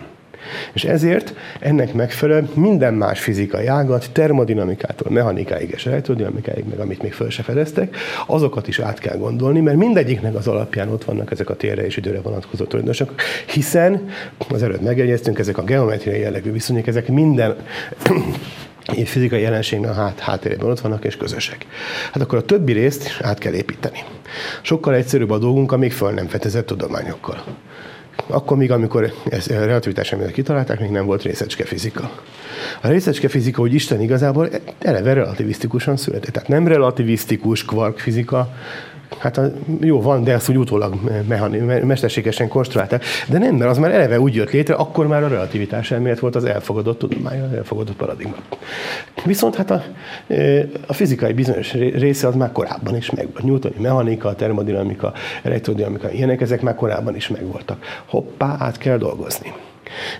És 0.72 0.84
ezért 0.84 1.34
ennek 1.60 1.92
megfelelően 1.92 2.50
minden 2.54 2.94
más 2.94 3.20
fizikai 3.20 3.66
ágat, 3.66 4.10
termodinamikától 4.12 5.12
mechanikáig 5.12 5.70
és 5.70 5.86
elektrodinamikáig, 5.86 6.64
meg 6.68 6.78
amit 6.78 7.02
még 7.02 7.12
föl 7.12 7.30
se 7.30 7.42
fedeztek, 7.42 7.96
azokat 8.26 8.68
is 8.68 8.78
át 8.78 8.98
kell 8.98 9.16
gondolni, 9.16 9.60
mert 9.60 9.76
mindegyiknek 9.76 10.34
az 10.34 10.46
alapján 10.46 10.88
ott 10.88 11.04
vannak 11.04 11.30
ezek 11.30 11.50
a 11.50 11.56
térre 11.56 11.86
és 11.86 11.96
időre 11.96 12.20
vonatkozó 12.20 12.64
tulajdonságok, 12.64 13.20
hiszen 13.46 14.08
az 14.48 14.62
előtt 14.62 14.82
megjegyeztünk, 14.82 15.38
ezek 15.38 15.58
a 15.58 15.62
geometriai 15.62 16.20
jellegű 16.20 16.52
viszonyok, 16.52 16.86
ezek 16.86 17.08
minden 17.08 17.56
fizikai 19.04 19.40
jelenségnek 19.40 19.90
a 19.90 19.94
hát, 19.94 20.18
háttérében 20.18 20.70
ott 20.70 20.80
vannak 20.80 21.04
és 21.04 21.16
közösek. 21.16 21.66
Hát 22.12 22.22
akkor 22.22 22.38
a 22.38 22.44
többi 22.44 22.72
részt 22.72 23.18
át 23.22 23.38
kell 23.38 23.52
építeni. 23.52 24.04
Sokkal 24.62 24.94
egyszerűbb 24.94 25.30
a 25.30 25.38
dolgunk 25.38 25.72
a 25.72 25.76
még 25.76 25.92
föl 25.92 26.10
nem 26.10 26.26
fedezett 26.26 26.66
tudományokkal. 26.66 27.44
Akkor 28.26 28.56
még, 28.56 28.70
amikor 28.70 29.12
ezt 29.30 29.50
a 29.50 29.64
relativitás 29.64 30.12
elméletet 30.12 30.36
kitalálták, 30.36 30.80
még 30.80 30.90
nem 30.90 31.06
volt 31.06 31.22
részecske 31.22 31.64
fizika. 31.64 32.10
A 32.82 32.88
részecske 32.88 33.28
fizika, 33.28 33.60
hogy 33.60 33.74
Isten 33.74 34.00
igazából 34.00 34.48
eleve 34.78 35.12
relativisztikusan 35.12 35.96
született. 35.96 36.32
Tehát 36.32 36.48
nem 36.48 36.66
relativisztikus 36.66 37.64
kvarkfizika, 37.64 38.52
Hát 39.18 39.38
a, 39.38 39.52
jó, 39.80 40.00
van, 40.00 40.24
de 40.24 40.32
ezt 40.32 40.48
úgy 40.48 40.58
utólag 40.58 40.94
mechani, 41.28 41.58
mesterségesen 41.58 42.48
konstruálták. 42.48 43.04
De 43.28 43.38
nem, 43.38 43.54
mert 43.54 43.70
az 43.70 43.78
már 43.78 43.90
eleve 43.90 44.20
úgy 44.20 44.34
jött 44.34 44.50
létre, 44.50 44.74
akkor 44.74 45.06
már 45.06 45.22
a 45.22 45.28
relativitás 45.28 45.90
elmélet 45.90 46.18
volt 46.18 46.36
az 46.36 46.44
elfogadott 46.44 46.98
tudomány, 46.98 47.40
az 47.40 47.52
elfogadott 47.52 47.96
paradigma. 47.96 48.34
Viszont 49.24 49.54
hát 49.54 49.70
a, 49.70 49.82
a 50.86 50.92
fizikai 50.92 51.32
bizonyos 51.32 51.72
része 51.72 52.26
az 52.26 52.34
már 52.34 52.52
korábban 52.52 52.96
is 52.96 53.10
megvolt. 53.10 53.44
Newtoni 53.44 53.74
mechanika, 53.78 54.34
termodinamika, 54.34 55.12
elektrodinamika, 55.42 56.10
ilyenek, 56.10 56.40
ezek 56.40 56.62
már 56.62 56.74
korábban 56.74 57.16
is 57.16 57.28
megvoltak. 57.28 58.02
Hoppá, 58.06 58.56
át 58.58 58.78
kell 58.78 58.96
dolgozni. 58.96 59.52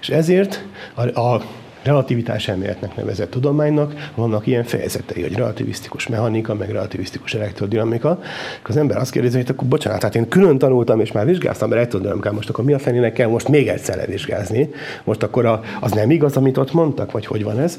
És 0.00 0.08
ezért 0.08 0.64
a, 0.94 1.20
a 1.20 1.42
relativitás 1.82 2.48
elméletnek 2.48 2.96
nevezett 2.96 3.30
tudománynak 3.30 4.10
vannak 4.14 4.46
ilyen 4.46 4.64
fejezetei, 4.64 5.22
hogy 5.22 5.34
relativisztikus 5.34 6.08
mechanika, 6.08 6.54
meg 6.54 6.70
relativisztikus 6.70 7.34
elektrodinamika. 7.34 8.20
Az 8.62 8.76
ember 8.76 8.96
azt 8.96 9.10
kérdezi, 9.10 9.36
hogy 9.36 9.50
akkor 9.50 9.68
bocsánat, 9.68 10.02
hát 10.02 10.14
én 10.14 10.28
külön 10.28 10.58
tanultam, 10.58 11.00
és 11.00 11.12
már 11.12 11.26
vizsgáztam 11.26 11.72
elektrodinamikát, 11.72 12.32
most 12.32 12.48
akkor 12.48 12.64
mi 12.64 12.72
a 12.72 12.78
fenének 12.78 13.12
kell 13.12 13.28
most 13.28 13.48
még 13.48 13.68
egyszer 13.68 13.96
levizsgázni? 13.96 14.70
Most 15.04 15.22
akkor 15.22 15.46
a, 15.46 15.60
az 15.80 15.92
nem 15.92 16.10
igaz, 16.10 16.36
amit 16.36 16.56
ott 16.56 16.72
mondtak, 16.72 17.12
vagy 17.12 17.26
hogy 17.26 17.44
van 17.44 17.58
ez? 17.58 17.78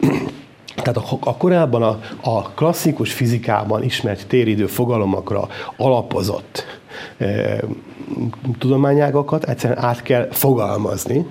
Tehát 0.74 0.96
a, 0.96 1.18
a 1.20 1.36
korábban 1.36 1.82
a, 1.82 2.00
a 2.22 2.42
klasszikus 2.42 3.12
fizikában 3.12 3.82
ismert 3.82 4.26
téridő 4.26 4.66
fogalomokra 4.66 5.48
alapozott 5.76 6.64
e, 7.18 7.60
tudományágakat 8.58 9.44
egyszerűen 9.44 9.78
át 9.78 10.02
kell 10.02 10.28
fogalmazni, 10.30 11.26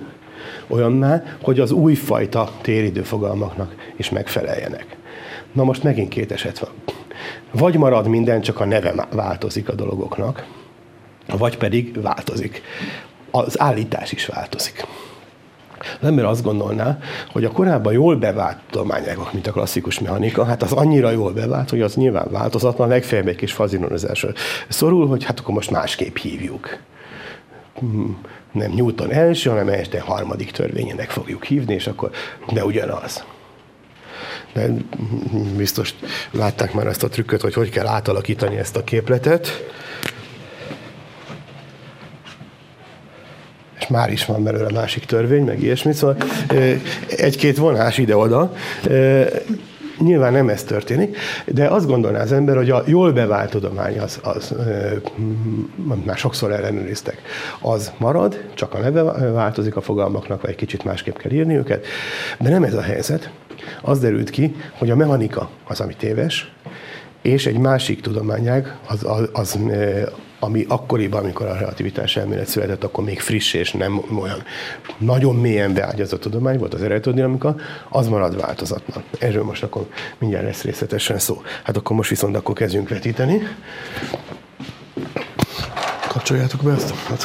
olyanná, 0.68 1.22
hogy 1.42 1.60
az 1.60 1.70
újfajta 1.70 2.50
téridő 2.60 3.02
fogalmaknak 3.02 3.74
is 3.96 4.10
megfeleljenek. 4.10 4.96
Na 5.52 5.64
most 5.64 5.82
megint 5.82 6.08
két 6.08 6.32
eset 6.32 6.58
van. 6.58 6.70
Vagy 7.50 7.76
marad 7.76 8.06
minden, 8.06 8.40
csak 8.40 8.60
a 8.60 8.64
neve 8.64 9.06
változik 9.12 9.68
a 9.68 9.74
dologoknak, 9.74 10.46
vagy 11.38 11.56
pedig 11.56 12.02
változik. 12.02 12.62
Az 13.30 13.60
állítás 13.60 14.12
is 14.12 14.26
változik. 14.26 14.86
Az 16.00 16.08
ember 16.08 16.24
azt 16.24 16.42
gondolná, 16.42 16.98
hogy 17.32 17.44
a 17.44 17.50
korábban 17.50 17.92
jól 17.92 18.16
bevált 18.16 18.58
tudományágok, 18.70 19.32
mint 19.32 19.46
a 19.46 19.52
klasszikus 19.52 20.00
mechanika, 20.00 20.44
hát 20.44 20.62
az 20.62 20.72
annyira 20.72 21.10
jól 21.10 21.32
bevált, 21.32 21.70
hogy 21.70 21.80
az 21.80 21.94
nyilván 21.94 22.28
változatlan, 22.30 22.88
legfeljebb 22.88 23.28
egy 23.28 23.36
kis 23.36 23.52
fazinonozásra 23.52 24.28
szorul, 24.68 25.06
hogy 25.06 25.24
hát 25.24 25.40
akkor 25.40 25.54
most 25.54 25.70
másképp 25.70 26.16
hívjuk. 26.16 26.78
Nem 28.54 28.72
Newton 28.72 29.12
első, 29.12 29.50
hanem 29.50 29.68
Einstein 29.68 30.02
harmadik 30.02 30.50
törvényének 30.50 31.10
fogjuk 31.10 31.44
hívni, 31.44 31.74
és 31.74 31.86
akkor 31.86 32.10
de 32.52 32.64
ugyanaz. 32.64 33.24
De 34.52 34.66
biztos 35.56 35.94
látták 36.30 36.72
már 36.72 36.86
ezt 36.86 37.02
a 37.02 37.08
trükköt, 37.08 37.40
hogy 37.40 37.54
hogy 37.54 37.70
kell 37.70 37.86
átalakítani 37.86 38.56
ezt 38.56 38.76
a 38.76 38.84
képletet. 38.84 39.64
És 43.78 43.86
már 43.86 44.12
is 44.12 44.24
van 44.24 44.42
belőle 44.42 44.70
másik 44.70 45.04
törvény, 45.04 45.44
meg 45.44 45.62
ilyesmi, 45.62 45.92
szóval 45.92 46.16
egy-két 47.08 47.56
vonás 47.56 47.98
ide-oda 47.98 48.52
Nyilván 49.98 50.32
nem 50.32 50.48
ez 50.48 50.62
történik, 50.62 51.16
de 51.46 51.66
azt 51.66 51.86
gondolná 51.86 52.20
az 52.20 52.32
ember, 52.32 52.56
hogy 52.56 52.70
a 52.70 52.82
jól 52.86 53.12
bevált 53.12 53.50
tudomány, 53.50 53.98
az, 53.98 54.20
az 54.22 54.54
már 56.04 56.16
sokszor 56.16 56.52
ellenőriztek, 56.52 57.22
az 57.60 57.92
marad, 57.98 58.44
csak 58.54 58.74
a 58.74 58.78
neve 58.78 59.02
változik 59.30 59.76
a 59.76 59.80
fogalmaknak, 59.80 60.40
vagy 60.40 60.50
egy 60.50 60.56
kicsit 60.56 60.84
másképp 60.84 61.16
kell 61.16 61.32
írni 61.32 61.56
őket, 61.56 61.86
de 62.38 62.48
nem 62.50 62.64
ez 62.64 62.74
a 62.74 62.82
helyzet. 62.82 63.30
Az 63.82 64.00
derült 64.00 64.30
ki, 64.30 64.54
hogy 64.78 64.90
a 64.90 64.96
mechanika 64.96 65.50
az, 65.64 65.80
ami 65.80 65.94
téves, 65.94 66.52
és 67.22 67.46
egy 67.46 67.58
másik 67.58 68.00
tudományág, 68.00 68.76
az, 68.88 69.04
az, 69.04 69.28
az 69.32 69.58
ami 70.44 70.64
akkoriban, 70.68 71.22
amikor 71.22 71.46
a 71.46 71.54
relativitás 71.54 72.16
elmélet 72.16 72.46
született, 72.46 72.84
akkor 72.84 73.04
még 73.04 73.20
friss 73.20 73.54
és 73.54 73.72
nem 73.72 74.02
olyan 74.20 74.42
nagyon 74.98 75.36
mélyen 75.36 75.74
beágyazott 75.74 76.20
tudomány 76.20 76.58
volt 76.58 76.74
az 76.74 76.82
elektrodinamika, 76.82 77.56
az 77.88 78.08
marad 78.08 78.36
változatlan. 78.40 79.04
Erről 79.18 79.44
most 79.44 79.62
akkor 79.62 79.86
mindjárt 80.18 80.44
lesz 80.44 80.62
részletesen 80.62 81.18
szó. 81.18 81.42
Hát 81.62 81.76
akkor 81.76 81.96
most 81.96 82.10
viszont 82.10 82.36
akkor 82.36 82.54
kezdjünk 82.54 82.88
vetíteni. 82.88 83.42
Kapcsoljátok 86.08 86.62
be 86.62 86.72
ezt 86.72 86.90
a. 86.90 87.24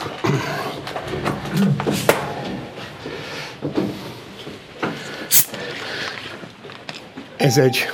Ez 7.37 7.57
egy 7.57 7.89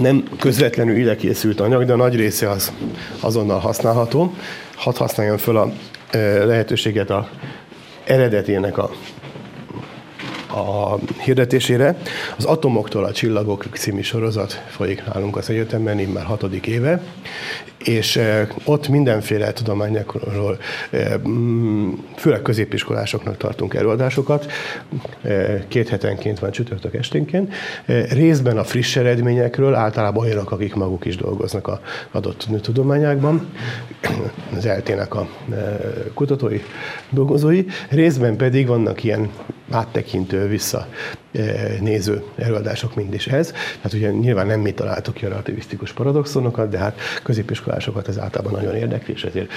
nem 0.00 0.24
közvetlenül 0.38 0.96
ide 0.96 1.16
készült 1.16 1.60
anyag, 1.60 1.84
de 1.84 1.92
a 1.92 1.96
nagy 1.96 2.16
része 2.16 2.50
az 2.50 2.72
azonnal 3.20 3.58
használható. 3.58 4.34
Hadd 4.74 4.96
használjam 4.96 5.36
föl 5.36 5.56
a 5.56 5.72
lehetőséget 6.44 7.10
a 7.10 7.28
eredetének 8.04 8.78
a 8.78 8.90
a 10.50 10.98
hirdetésére. 11.22 11.96
Az 12.36 12.44
Atomoktól 12.44 13.04
a 13.04 13.12
Csillagok 13.12 13.66
című 13.72 14.00
sorozat 14.00 14.62
folyik 14.68 15.04
nálunk 15.06 15.36
az 15.36 15.50
egyetemben, 15.50 15.96
már 15.96 16.24
hatodik 16.24 16.66
éve, 16.66 17.02
és 17.84 18.20
ott 18.64 18.88
mindenféle 18.88 19.52
tudományokról, 19.52 20.58
mm, 21.28 21.92
főleg 22.16 22.42
középiskolásoknak 22.42 23.36
tartunk 23.36 23.74
előadásokat, 23.74 24.52
két 25.68 25.88
hetenként 25.88 26.38
van 26.38 26.50
csütörtök 26.50 26.94
esténként, 26.94 27.54
részben 28.10 28.58
a 28.58 28.64
friss 28.64 28.96
eredményekről, 28.96 29.74
általában 29.74 30.24
olyanok, 30.24 30.50
akik 30.50 30.74
maguk 30.74 31.04
is 31.04 31.16
dolgoznak 31.16 31.66
a 31.66 31.80
adott 32.10 32.46
tudományákban, 32.62 33.48
az 34.56 34.66
eltének 34.66 35.14
a 35.14 35.28
kutatói 36.14 36.60
dolgozói, 37.10 37.64
részben 37.88 38.36
pedig 38.36 38.66
vannak 38.66 39.04
ilyen 39.04 39.30
áttekintő 39.70 40.48
vissza 40.48 40.88
néző 41.80 42.22
előadások 42.36 42.94
mind 42.94 43.14
is 43.14 43.26
ez. 43.26 43.50
Tehát 43.50 43.92
ugye 43.92 44.10
nyilván 44.10 44.46
nem 44.46 44.60
mi 44.60 44.72
találtuk 44.72 45.14
ki 45.14 45.24
a 45.24 45.28
relativisztikus 45.28 45.92
paradoxonokat, 45.92 46.68
de 46.68 46.78
hát 46.78 47.00
középiskolásokat 47.22 48.08
ez 48.08 48.18
általában 48.18 48.52
nagyon 48.52 48.74
érdekli, 48.74 49.12
és 49.12 49.24
ezért 49.24 49.50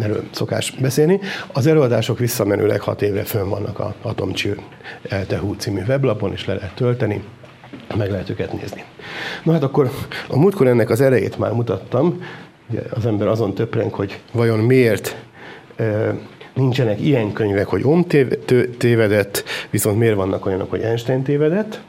erről 0.00 0.24
szokás 0.30 0.70
beszélni. 0.80 1.20
Az 1.52 1.66
előadások 1.66 2.18
visszamenőleg 2.18 2.80
hat 2.80 3.02
évre 3.02 3.22
fönn 3.22 3.48
vannak 3.48 3.78
a 3.78 3.94
Atomcső 4.02 4.58
Tehú 5.26 5.54
című 5.54 5.82
weblapon, 5.86 6.32
és 6.32 6.46
le 6.46 6.54
lehet 6.54 6.74
tölteni 6.74 7.22
meg 7.96 8.10
lehet 8.10 8.30
őket 8.30 8.52
nézni. 8.52 8.84
Na 9.42 9.52
hát 9.52 9.62
akkor 9.62 9.90
a 10.28 10.38
múltkor 10.38 10.66
ennek 10.66 10.90
az 10.90 11.00
erejét 11.00 11.38
már 11.38 11.52
mutattam, 11.52 12.24
az 12.90 13.06
ember 13.06 13.26
azon 13.26 13.54
töprenk, 13.54 13.94
hogy 13.94 14.20
vajon 14.32 14.58
miért 14.58 15.16
nincsenek 16.54 17.00
ilyen 17.00 17.32
könyvek, 17.32 17.66
hogy 17.66 17.82
Ohm 17.84 18.00
tévedett, 18.78 19.44
viszont 19.70 19.98
miért 19.98 20.16
vannak 20.16 20.46
olyanok, 20.46 20.70
hogy 20.70 20.80
Einstein 20.80 21.22
tévedett. 21.22 21.80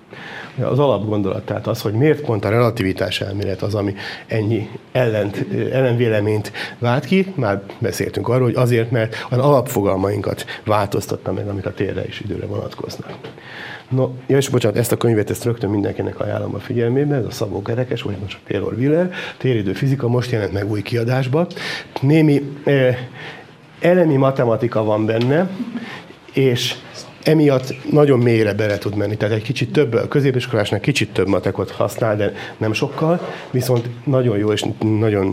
Az 0.61 0.80
alapgondolat 0.80 1.45
tehát 1.45 1.68
az, 1.68 1.82
hogy 1.82 1.93
miért 1.93 2.22
pont 2.22 2.45
a 2.45 2.49
relativitás 2.49 3.22
elmélet 3.22 3.61
az, 3.61 3.76
ami 3.76 3.95
ennyi 4.28 4.70
ellent, 4.91 5.45
ellenvéleményt 5.72 6.51
vált 6.80 7.05
ki. 7.05 7.34
Már 7.36 7.61
beszéltünk 7.80 8.28
arról, 8.28 8.43
hogy 8.43 8.55
azért, 8.55 8.91
mert 8.91 9.26
az 9.30 9.38
alapfogalmainkat 9.38 10.45
változtatta 10.66 11.32
meg, 11.32 11.47
amik 11.47 11.66
a 11.66 11.74
térre 11.74 12.03
és 12.03 12.20
időre 12.20 12.45
vonatkoznak. 12.45 13.18
No, 13.89 14.09
ja, 14.28 14.38
és 14.38 14.49
bocsánat, 14.49 14.78
ezt 14.78 14.91
a 14.91 14.97
könyvet 14.97 15.30
ezt 15.30 15.43
rögtön 15.43 15.70
mindenkinek 15.70 16.20
ajánlom 16.20 16.55
a 16.55 16.59
figyelmébe, 16.59 17.16
ez 17.16 17.26
a 17.26 17.32
Szabó 17.32 17.61
Kerekes, 17.61 18.01
vagy 18.01 18.18
most 18.22 18.38
a 18.43 18.47
Taylor 18.47 18.74
Wheeler, 18.74 19.11
téridő 19.38 19.74
fizika, 19.74 20.07
most 20.07 20.32
jelent 20.32 20.53
meg 20.53 20.72
új 20.72 20.82
kiadásba. 20.82 21.47
Némi 22.01 22.41
eh, 22.64 22.97
elemi 23.84 24.15
matematika 24.15 24.84
van 24.84 25.05
benne, 25.05 25.49
és 26.34 26.75
emiatt 27.23 27.91
nagyon 27.91 28.19
mélyre 28.19 28.53
bele 28.53 28.77
tud 28.77 28.95
menni. 28.95 29.17
Tehát 29.17 29.36
egy 29.36 29.41
kicsit 29.41 29.71
több, 29.71 29.93
a 29.93 30.07
középiskolásnak 30.07 30.81
kicsit 30.81 31.13
több 31.13 31.27
matekot 31.27 31.71
használ, 31.71 32.15
de 32.15 32.34
nem 32.57 32.73
sokkal, 32.73 33.19
viszont 33.51 33.89
nagyon 34.05 34.38
jó 34.38 34.51
és 34.51 34.65
nagyon 34.79 35.25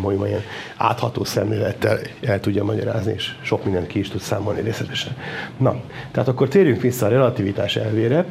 mondjam, 0.00 0.26
ilyen 0.26 0.42
átható 0.76 1.24
szemlélettel 1.24 1.98
el 2.22 2.40
tudja 2.40 2.64
magyarázni, 2.64 3.12
és 3.16 3.34
sok 3.42 3.64
mindent 3.64 3.86
ki 3.86 3.98
is 3.98 4.08
tud 4.08 4.20
számolni 4.20 4.60
részletesen. 4.60 5.16
Na, 5.56 5.80
tehát 6.12 6.28
akkor 6.28 6.48
térjünk 6.48 6.80
vissza 6.80 7.06
a 7.06 7.08
relativitás 7.08 7.76
elvére. 7.76 8.24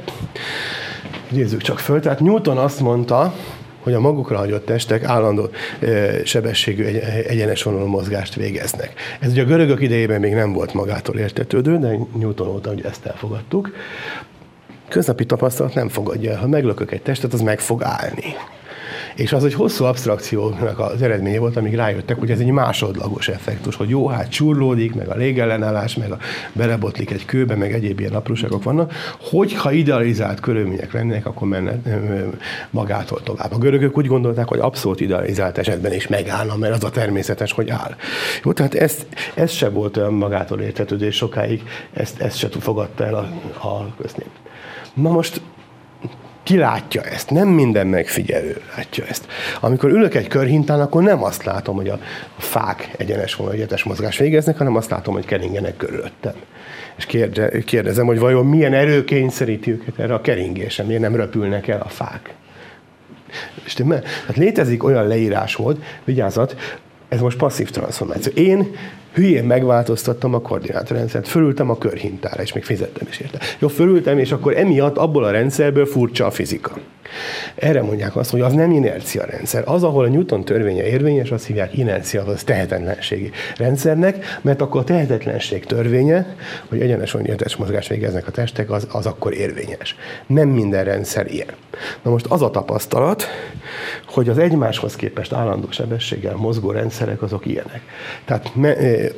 Nézzük 1.29 1.61
csak 1.61 1.79
föl. 1.79 1.99
Tehát 1.99 2.19
Newton 2.19 2.57
azt 2.57 2.79
mondta, 2.79 3.33
hogy 3.85 3.93
a 3.93 3.99
magukra 3.99 4.37
hagyott 4.37 4.65
testek 4.65 5.03
állandó 5.03 5.49
sebességű 6.23 6.83
egyenes 7.27 7.63
vonalú 7.63 7.85
mozgást 7.85 8.35
végeznek. 8.35 8.93
Ez 9.19 9.31
ugye 9.31 9.41
a 9.41 9.45
görögök 9.45 9.81
idejében 9.81 10.19
még 10.19 10.33
nem 10.33 10.53
volt 10.53 10.73
magától 10.73 11.17
értetődő, 11.17 11.77
de 11.77 11.97
Newton 12.17 12.47
óta 12.47 12.71
ugye 12.71 12.83
ezt 12.83 13.05
elfogadtuk. 13.05 13.71
Köznapi 14.87 15.25
tapasztalat 15.25 15.73
nem 15.73 15.89
fogadja 15.89 16.31
el. 16.31 16.37
Ha 16.37 16.47
meglökök 16.47 16.91
egy 16.91 17.01
testet, 17.01 17.33
az 17.33 17.41
meg 17.41 17.59
fog 17.59 17.83
állni. 17.83 18.35
És 19.15 19.33
az 19.33 19.45
egy 19.45 19.53
hosszú 19.53 19.83
abstrakciónak 19.83 20.79
az 20.79 21.01
eredménye 21.01 21.39
volt, 21.39 21.57
amíg 21.57 21.75
rájöttek, 21.75 22.19
hogy 22.19 22.31
ez 22.31 22.39
egy 22.39 22.51
másodlagos 22.51 23.27
effektus, 23.27 23.75
hogy 23.75 23.89
jó, 23.89 24.07
hát 24.07 24.29
csurlódik, 24.29 24.95
meg 24.95 25.07
a 25.07 25.15
légellenállás, 25.15 25.95
meg 25.95 26.11
a 26.11 26.17
belebotlik 26.53 27.11
egy 27.11 27.25
kőbe, 27.25 27.55
meg 27.55 27.73
egyéb 27.73 27.99
ilyen 27.99 28.13
apróságok 28.13 28.63
vannak. 28.63 28.93
Hogyha 29.19 29.71
idealizált 29.71 30.39
körülmények 30.39 30.93
lennének, 30.93 31.25
akkor 31.25 31.47
menne 31.47 31.79
magától 32.69 33.23
tovább. 33.23 33.51
A 33.51 33.57
görögök 33.57 33.97
úgy 33.97 34.07
gondolták, 34.07 34.47
hogy 34.47 34.59
abszolút 34.59 35.01
idealizált 35.01 35.57
esetben 35.57 35.93
is 35.93 36.07
megállna, 36.07 36.55
mert 36.55 36.73
az 36.73 36.83
a 36.83 36.89
természetes, 36.89 37.51
hogy 37.51 37.69
áll. 37.69 37.95
Jó, 38.43 38.53
tehát 38.53 38.73
ez, 38.73 39.05
ez 39.33 39.51
se 39.51 39.69
volt 39.69 39.97
olyan 39.97 40.13
magától 40.13 40.61
értetődő, 40.61 41.05
és 41.05 41.15
sokáig 41.15 41.63
ezt, 41.93 42.21
ezt 42.21 42.37
se 42.37 42.47
fogadta 42.59 43.05
el 43.05 43.15
a, 43.15 43.27
a 43.67 43.93
köznép. 43.97 44.29
Na 44.93 45.09
most 45.09 45.41
ki 46.45 46.57
látja 46.57 47.01
ezt? 47.01 47.29
Nem 47.29 47.47
minden 47.47 47.87
megfigyelő 47.87 48.61
látja 48.75 49.05
ezt. 49.05 49.27
Amikor 49.59 49.89
ülök 49.89 50.15
egy 50.15 50.27
körhintán, 50.27 50.79
akkor 50.79 51.03
nem 51.03 51.23
azt 51.23 51.43
látom, 51.43 51.75
hogy 51.75 51.89
a 51.89 51.99
fák 52.37 52.91
egyenes 52.97 53.35
vagy 53.35 53.53
egyetes 53.53 53.83
mozgás 53.83 54.17
végeznek, 54.17 54.57
hanem 54.57 54.75
azt 54.75 54.89
látom, 54.89 55.13
hogy 55.13 55.25
keringenek 55.25 55.77
körülöttem. 55.77 56.33
És 56.95 57.05
kérde, 57.05 57.59
kérdezem, 57.59 58.05
hogy 58.05 58.19
vajon 58.19 58.45
milyen 58.45 58.73
erő 58.73 59.03
kényszeríti 59.03 59.71
őket 59.71 59.99
erre 59.99 60.13
a 60.13 60.21
keringésre, 60.21 60.83
miért 60.83 61.01
nem 61.01 61.15
röpülnek 61.15 61.67
el 61.67 61.81
a 61.81 61.89
fák. 61.89 62.33
Hát 64.27 64.35
létezik 64.35 64.83
olyan 64.83 65.07
leírásmód, 65.07 65.83
vigyázat, 66.03 66.55
ez 67.09 67.19
most 67.19 67.37
passzív 67.37 67.69
transformáció. 67.69 68.31
Én 68.35 68.75
hülyén 69.15 69.43
megváltoztattam 69.43 70.33
a 70.33 70.41
koordinátorrendszert, 70.41 71.27
fölültem 71.27 71.69
a 71.69 71.77
körhintára, 71.77 72.41
és 72.41 72.53
még 72.53 72.63
fizettem 72.63 73.07
is 73.09 73.19
érte. 73.19 73.39
Jó, 73.59 73.67
fölültem, 73.67 74.17
és 74.17 74.31
akkor 74.31 74.57
emiatt 74.57 74.97
abból 74.97 75.23
a 75.23 75.31
rendszerből 75.31 75.85
furcsa 75.85 76.25
a 76.25 76.31
fizika. 76.31 76.77
Erre 77.55 77.81
mondják 77.81 78.15
azt, 78.15 78.31
hogy 78.31 78.41
az 78.41 78.53
nem 78.53 78.71
inercia 78.71 79.25
rendszer. 79.25 79.63
Az, 79.65 79.83
ahol 79.83 80.05
a 80.05 80.07
Newton 80.07 80.45
törvénye 80.45 80.83
érvényes, 80.87 81.31
azt 81.31 81.45
hívják 81.45 81.77
inercia, 81.77 82.23
az 82.25 82.43
tehetetlenségi 82.43 83.31
rendszernek, 83.57 84.39
mert 84.41 84.61
akkor 84.61 84.81
a 84.81 84.83
tehetetlenség 84.83 85.65
törvénye, 85.65 86.35
hogy 86.69 86.81
egyenes 86.81 87.13
onyetes 87.13 87.55
mozgás 87.55 87.87
végeznek 87.87 88.27
a 88.27 88.31
testek, 88.31 88.71
az, 88.71 88.87
az 88.91 89.05
akkor 89.05 89.33
érvényes. 89.33 89.95
Nem 90.27 90.49
minden 90.49 90.83
rendszer 90.83 91.31
ilyen. 91.31 91.47
Na 92.01 92.11
most 92.11 92.25
az 92.25 92.41
a 92.41 92.49
tapasztalat, 92.49 93.23
hogy 94.05 94.29
az 94.29 94.37
egymáshoz 94.37 94.95
képest 94.95 95.33
állandó 95.33 95.67
sebességgel 95.71 96.35
mozgó 96.35 96.71
rendszerek 96.71 97.21
azok 97.21 97.45
ilyenek. 97.45 97.81
Tehát 98.25 98.51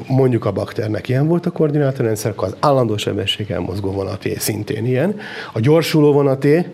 mondjuk 0.07 0.45
a 0.45 0.51
bakternek 0.51 1.09
ilyen 1.09 1.27
volt 1.27 1.45
a 1.45 1.51
koordinátorrendszer, 1.51 2.33
az 2.35 2.55
állandó 2.59 2.97
sebességgel 2.97 3.59
mozgó 3.59 3.91
vonaté 3.91 4.35
szintén 4.35 4.85
ilyen. 4.85 5.19
A 5.53 5.59
gyorsuló 5.59 6.13
vonaté 6.13 6.65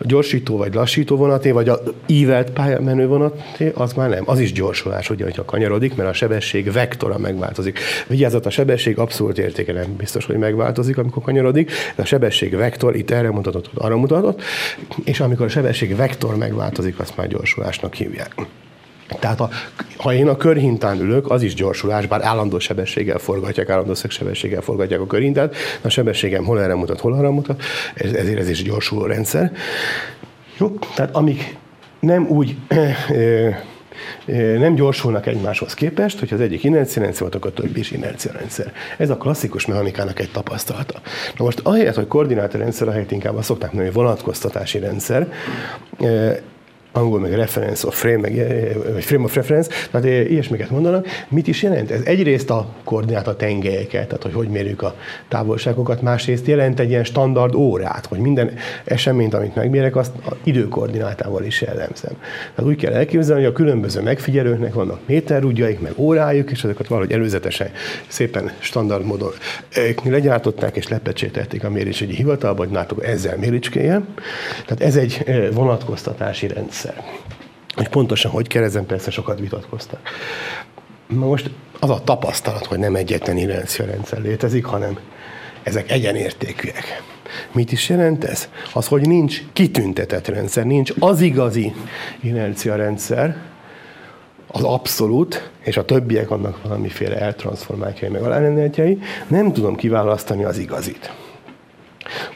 gyorsító 0.00 0.56
vagy 0.56 0.74
lassító 0.74 1.16
vonaté, 1.16 1.50
vagy 1.50 1.68
a 1.68 1.80
ívelt 2.06 2.50
pályamenő 2.50 3.06
vonaté, 3.06 3.72
az 3.74 3.92
már 3.92 4.08
nem. 4.08 4.22
Az 4.26 4.40
is 4.40 4.52
gyorsulás, 4.52 5.10
ugye, 5.10 5.24
hogyha 5.24 5.44
kanyarodik, 5.44 5.94
mert 5.94 6.08
a 6.08 6.12
sebesség 6.12 6.72
vektora 6.72 7.18
megváltozik. 7.18 7.78
Vigyázat, 8.06 8.46
a 8.46 8.50
sebesség 8.50 8.98
abszolút 8.98 9.38
értéke 9.38 9.72
nem 9.72 9.96
biztos, 9.96 10.24
hogy 10.24 10.36
megváltozik, 10.36 10.98
amikor 10.98 11.22
kanyarodik, 11.22 11.70
de 11.96 12.02
a 12.02 12.06
sebesség 12.06 12.56
vektor 12.56 12.96
itt 12.96 13.10
erre 13.10 13.30
mutatott, 13.30 13.70
arra 13.74 13.96
mutatott, 13.96 14.42
és 15.04 15.20
amikor 15.20 15.46
a 15.46 15.48
sebesség 15.48 15.96
vektor 15.96 16.36
megváltozik, 16.36 16.98
azt 16.98 17.16
már 17.16 17.28
gyorsulásnak 17.28 17.94
hívják. 17.94 18.34
Tehát 19.08 19.40
a, 19.40 19.48
ha 19.96 20.12
én 20.12 20.28
a 20.28 20.36
körhintán 20.36 21.00
ülök, 21.00 21.30
az 21.30 21.42
is 21.42 21.54
gyorsulás, 21.54 22.06
bár 22.06 22.22
állandó 22.22 22.58
sebességgel 22.58 23.18
forgatják, 23.18 23.68
állandó 23.68 23.94
sebességgel 23.94 24.60
forgatják 24.60 25.00
a 25.00 25.06
körhintát, 25.06 25.54
a 25.82 25.88
sebességem 25.88 26.44
hol 26.44 26.60
erre 26.60 26.74
mutat, 26.74 27.00
hol 27.00 27.12
arra 27.12 27.30
mutat, 27.30 27.62
ez, 27.94 28.12
ezért 28.12 28.38
ez 28.38 28.48
is 28.48 28.62
gyorsuló 28.62 29.04
rendszer. 29.04 29.52
Jó, 30.58 30.78
tehát 30.94 31.14
amik 31.14 31.56
nem 32.00 32.26
úgy 32.26 32.56
nem 34.58 34.74
gyorsulnak 34.74 35.26
egymáshoz 35.26 35.74
képest, 35.74 36.18
hogy 36.18 36.32
az 36.32 36.40
egyik 36.40 36.64
inercia 36.64 37.02
rendszer 37.02 37.20
volt, 37.20 37.34
akkor 37.34 37.50
a 37.56 37.60
többi 37.60 37.78
is 37.78 37.90
inercia 37.90 38.32
rendszer. 38.32 38.72
Ez 38.96 39.10
a 39.10 39.16
klasszikus 39.16 39.66
mechanikának 39.66 40.20
egy 40.20 40.30
tapasztalata. 40.30 41.00
Na 41.36 41.44
most 41.44 41.60
ahelyett, 41.62 41.94
hogy 41.94 42.06
koordinátorrendszer, 42.06 42.88
ahelyett 42.88 43.10
inkább 43.10 43.36
azt 43.36 43.46
szokták 43.46 43.72
mondani, 43.72 43.94
hogy 43.94 44.02
vonatkoztatási 44.02 44.78
rendszer, 44.78 45.32
angol 46.92 47.20
meg 47.20 47.34
reference 47.34 47.86
of 47.86 47.98
frame, 47.98 48.16
meg, 48.16 48.34
vagy 48.92 49.04
frame 49.04 49.24
of 49.24 49.34
reference, 49.34 49.70
tehát 49.90 50.06
ilyesmiket 50.06 50.70
mondanak. 50.70 51.06
Mit 51.28 51.46
is 51.46 51.62
jelent? 51.62 51.90
Ez 51.90 52.00
egyrészt 52.04 52.50
a 52.50 52.68
koordináta 52.84 53.36
tengelyeket, 53.36 54.06
tehát 54.06 54.22
hogy 54.22 54.32
hogy 54.32 54.48
mérjük 54.48 54.82
a 54.82 54.94
távolságokat, 55.28 56.02
másrészt 56.02 56.46
jelent 56.46 56.80
egy 56.80 56.88
ilyen 56.88 57.04
standard 57.04 57.54
órát, 57.54 58.06
hogy 58.06 58.18
minden 58.18 58.52
eseményt, 58.84 59.34
amit 59.34 59.54
megmérek, 59.54 59.96
azt 59.96 60.12
a 60.26 60.36
időkoordinátával 60.42 61.44
is 61.44 61.60
jellemzem. 61.60 62.12
Tehát 62.54 62.70
úgy 62.70 62.76
kell 62.76 62.92
elképzelni, 62.92 63.42
hogy 63.42 63.50
a 63.52 63.56
különböző 63.56 64.02
megfigyelőknek 64.02 64.74
vannak 64.74 65.00
méterrúdjaik, 65.06 65.80
meg 65.80 65.92
órájuk, 65.96 66.50
és 66.50 66.64
ezeket 66.64 66.86
valahogy 66.86 67.12
előzetesen 67.12 67.70
szépen 68.06 68.50
standard 68.58 69.04
módon 69.04 69.32
legyártották 70.04 70.76
és 70.76 70.88
lepecsételték 70.88 71.64
a 71.64 71.70
mérésügyi 71.70 72.14
hivatalba, 72.14 72.64
hogy 72.64 72.72
látok, 72.72 73.04
ezzel 73.04 73.36
méricskéje. 73.36 74.00
Tehát 74.66 74.80
ez 74.80 74.96
egy 74.96 75.24
vonatkoztatási 75.52 76.46
rendszer 76.46 76.77
rendszer. 76.82 77.04
Hogy 77.74 77.88
pontosan 77.88 78.30
hogy 78.30 78.46
kell, 78.46 78.62
ezen 78.62 78.86
persze 78.86 79.10
sokat 79.10 79.38
vitatkoztak. 79.38 80.00
Na 81.06 81.26
most 81.26 81.50
az 81.80 81.90
a 81.90 82.00
tapasztalat, 82.04 82.66
hogy 82.66 82.78
nem 82.78 82.94
egyetlen 82.94 83.36
inercia 83.36 83.86
rendszer 83.86 84.20
létezik, 84.20 84.64
hanem 84.64 84.98
ezek 85.62 85.90
egyenértékűek. 85.90 87.02
Mit 87.52 87.72
is 87.72 87.88
jelent 87.88 88.24
ez? 88.24 88.48
Az, 88.72 88.86
hogy 88.86 89.08
nincs 89.08 89.42
kitüntetett 89.52 90.26
rendszer, 90.26 90.64
nincs 90.64 90.92
az 90.98 91.20
igazi 91.20 91.74
inercia 92.20 92.76
rendszer, 92.76 93.36
az 94.46 94.62
abszolút, 94.62 95.50
és 95.60 95.76
a 95.76 95.84
többiek 95.84 96.30
annak 96.30 96.62
valamiféle 96.62 97.16
eltranszformáltjai, 97.16 98.10
meg 98.10 98.22
alárendeltjei, 98.22 98.98
nem 99.26 99.52
tudom 99.52 99.76
kiválasztani 99.76 100.44
az 100.44 100.58
igazit. 100.58 101.12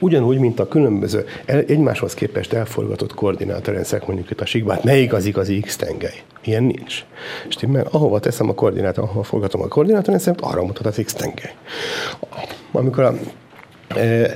Ugyanúgy, 0.01 0.39
mint 0.39 0.61
a 0.61 0.69
különböző 0.69 1.27
egymáshoz 1.47 2.15
képest 2.15 2.53
elforgatott 2.53 3.15
koordinátorrendszerek, 3.15 4.07
mondjuk 4.07 4.31
itt 4.31 4.41
a 4.41 4.47
sigmát, 4.47 4.85
melyik 4.85 5.13
az 5.13 5.25
igazi 5.25 5.61
x 5.61 5.77
tengely? 5.77 6.23
Ilyen 6.45 6.63
nincs. 6.63 7.05
És 7.49 7.57
mert 7.69 7.95
ahova 7.95 8.21
teszem 8.21 8.49
a 8.49 8.55
koordinátor, 8.55 9.05
ahova 9.05 9.23
forgatom 9.23 9.63
a 9.63 9.69
koordinátorrendszert, 9.69 10.41
arra 10.41 10.65
mutat 10.65 10.87
az 10.87 11.01
x 11.05 11.15
tengely. 11.15 11.55
Amikor 12.73 13.05
a, 13.05 13.15
e, 13.99 14.35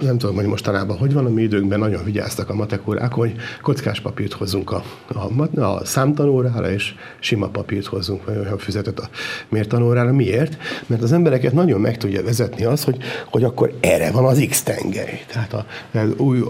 nem 0.00 0.18
tudom, 0.18 0.34
hogy 0.34 0.44
mostanában 0.44 0.96
hogy 0.96 1.12
van, 1.12 1.26
a 1.26 1.28
mi 1.28 1.42
időnkben 1.42 1.78
nagyon 1.78 2.04
vigyáztak 2.04 2.48
a 2.48 2.54
matekórák, 2.54 3.12
hogy 3.12 3.34
kockás 3.62 4.00
papírt 4.00 4.32
hozzunk 4.32 4.70
a, 4.70 4.82
a, 5.08 5.60
a 5.60 5.84
számtanórára, 5.84 6.70
és 6.70 6.94
sima 7.18 7.48
papírt 7.48 7.86
hozzunk, 7.86 8.24
vagy 8.24 8.36
olyan 8.36 8.58
füzetet 8.58 8.98
a 8.98 9.08
mértanórára. 9.48 10.12
Miért? 10.12 10.56
Mert 10.86 11.02
az 11.02 11.12
embereket 11.12 11.52
nagyon 11.52 11.80
meg 11.80 11.96
tudja 11.96 12.22
vezetni 12.22 12.64
az, 12.64 12.84
hogy, 12.84 12.96
hogy 13.30 13.44
akkor 13.44 13.74
erre 13.80 14.10
van 14.10 14.24
az 14.24 14.46
X 14.48 14.62
tengely. 14.62 15.24
Tehát 15.32 15.52
a, 15.52 15.64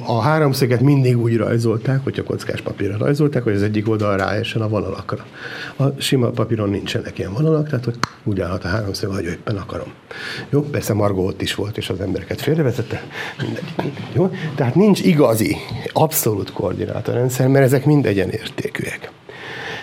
a 0.06 0.20
háromszöget 0.20 0.80
mindig 0.80 1.18
úgy 1.18 1.36
rajzolták, 1.36 2.04
hogyha 2.04 2.22
kockás 2.22 2.60
papírra 2.60 2.96
rajzolták, 2.96 3.42
hogy 3.42 3.54
az 3.54 3.62
egyik 3.62 3.88
oldal 3.88 4.16
ráessen 4.16 4.62
a 4.62 4.68
vonalakra. 4.68 5.24
A 5.76 5.84
sima 5.98 6.30
papíron 6.30 6.70
nincsenek 6.70 7.18
ilyen 7.18 7.32
vonalak, 7.32 7.68
tehát 7.68 7.84
hogy 7.84 7.96
úgy 8.24 8.40
állhat 8.40 8.64
a 8.64 8.68
háromszög, 8.68 9.12
hogy 9.12 9.24
éppen 9.24 9.56
akarom. 9.56 9.92
Jó, 10.50 10.62
persze 10.62 10.94
Margó 10.94 11.26
ott 11.26 11.42
is 11.42 11.54
volt, 11.54 11.76
és 11.76 11.88
az 11.88 12.00
embereket 12.00 12.40
félrevezette, 12.40 13.02
mindegy. 13.40 13.92
Jó? 14.12 14.30
Tehát 14.54 14.74
nincs 14.74 15.00
igazi, 15.00 15.56
abszolút 15.92 16.52
koordinátorrendszer, 16.52 17.48
mert 17.48 17.64
ezek 17.64 17.84
mind 17.84 18.06
egyenértékűek. 18.06 19.10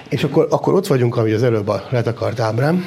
És 0.10 0.24
akkor, 0.24 0.48
akkor 0.50 0.74
ott 0.74 0.88
vagyunk, 0.88 1.18
ami 1.18 1.32
az 1.32 1.44
előbb 1.44 1.68
a 1.68 1.84
letakart 1.90 2.40
ábrám, 2.40 2.86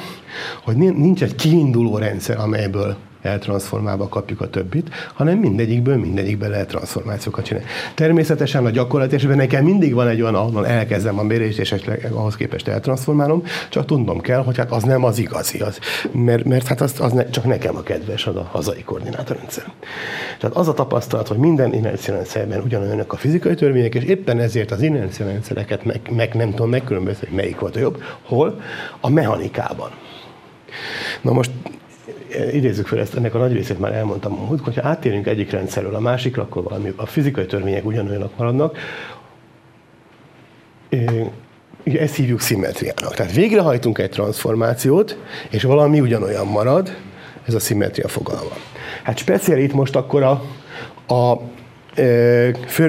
hogy 0.63 0.75
nincs 0.75 1.23
egy 1.23 1.35
kiinduló 1.35 1.97
rendszer, 1.97 2.39
amelyből 2.39 2.97
eltranszformálva 3.23 4.07
kapjuk 4.07 4.41
a 4.41 4.49
többit, 4.49 4.89
hanem 5.13 5.37
mindegyikből 5.37 5.97
mindegyikbe 5.97 6.47
lehet 6.47 6.67
transformációkat 6.67 7.45
csinálni. 7.45 7.67
Természetesen 7.95 8.65
a 8.65 8.69
gyakorlat 8.69 9.13
esetben 9.13 9.37
nekem 9.37 9.63
mindig 9.63 9.93
van 9.93 10.07
egy 10.07 10.21
olyan, 10.21 10.35
ahol 10.35 10.67
elkezdem 10.67 11.19
a 11.19 11.23
mérést, 11.23 11.59
és 11.59 11.71
esetleg 11.71 12.11
ahhoz 12.11 12.35
képest 12.35 12.67
eltranszformálom, 12.67 13.43
csak 13.69 13.85
tudnom 13.85 14.21
kell, 14.21 14.43
hogy 14.43 14.57
hát 14.57 14.71
az 14.71 14.83
nem 14.83 15.03
az 15.03 15.19
igazi, 15.19 15.59
az, 15.59 15.79
mert, 16.11 16.43
mert 16.43 16.67
hát 16.67 16.81
az, 16.81 16.99
az 16.99 17.11
ne, 17.11 17.29
csak 17.29 17.43
nekem 17.43 17.75
a 17.75 17.81
kedves 17.81 18.27
az 18.27 18.35
a 18.35 18.49
hazai 18.51 18.83
koordinátorrendszer. 18.83 19.71
Tehát 20.39 20.55
az 20.55 20.67
a 20.67 20.73
tapasztalat, 20.73 21.27
hogy 21.27 21.37
minden 21.37 21.73
inerciarendszerben 21.73 22.61
ugyanolyanok 22.61 23.13
a 23.13 23.17
fizikai 23.17 23.55
törvények, 23.55 23.95
és 23.95 24.03
éppen 24.03 24.39
ezért 24.39 24.71
az 24.71 24.81
inerciarendszereket 24.81 25.85
meg, 25.85 26.01
meg 26.09 26.33
nem 26.33 26.49
tudom 26.49 26.69
megkülönböztetni, 26.69 27.35
melyik 27.35 27.59
volt 27.59 27.75
a 27.75 27.79
jobb, 27.79 28.03
hol? 28.23 28.61
A 29.01 29.09
mechanikában. 29.09 29.89
Na 31.21 31.31
most 31.31 31.51
idézzük 32.51 32.87
fel 32.87 32.99
ezt, 32.99 33.15
ennek 33.15 33.33
a 33.35 33.37
nagy 33.37 33.53
részét 33.53 33.79
már 33.79 33.93
elmondtam, 33.93 34.37
hogy 34.37 34.59
hogyha 34.63 34.87
áttérünk 34.87 35.27
egyik 35.27 35.51
rendszerről 35.51 35.95
a 35.95 35.99
másikra, 35.99 36.41
akkor 36.41 36.63
valami, 36.63 36.93
a 36.95 37.05
fizikai 37.05 37.45
törvények 37.45 37.85
ugyanolyanok 37.85 38.37
maradnak. 38.37 38.77
Ugye 41.85 41.99
ezt 41.99 42.15
hívjuk 42.15 42.39
szimmetriának. 42.39 43.15
Tehát 43.15 43.33
végrehajtunk 43.33 43.97
egy 43.97 44.09
transformációt, 44.09 45.17
és 45.49 45.63
valami 45.63 45.99
ugyanolyan 45.99 46.47
marad, 46.47 46.95
ez 47.47 47.53
a 47.53 47.59
szimmetria 47.59 48.07
fogalma. 48.07 48.55
Hát 49.03 49.17
speciál 49.17 49.59
itt 49.59 49.73
most 49.73 49.95
akkor 49.95 50.23
a, 50.23 50.43
a 51.13 51.41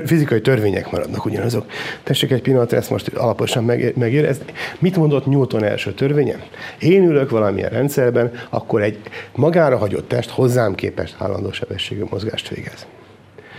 fizikai 0.05 0.41
törvények 0.41 0.91
maradnak 0.91 1.25
ugyanazok. 1.25 1.67
Tessék 2.03 2.31
egy 2.31 2.43
pillanatra 2.43 2.77
ezt 2.77 2.91
most 2.91 3.09
alaposan 3.09 3.65
megérezni. 3.95 4.45
Mit 4.79 4.97
mondott 4.97 5.27
Newton 5.27 5.65
első 5.65 5.93
törvénye? 5.93 6.37
Én 6.79 7.05
ülök 7.05 7.31
valamilyen 7.31 7.71
rendszerben, 7.71 8.33
akkor 8.51 8.83
egy 8.83 8.99
magára 9.35 9.77
hagyott 9.77 10.09
test 10.09 10.31
hozzám 10.31 10.75
képest 10.75 11.15
állandó 11.19 11.53
sebességű 11.53 12.05
mozgást 12.11 12.49
végez. 12.49 12.87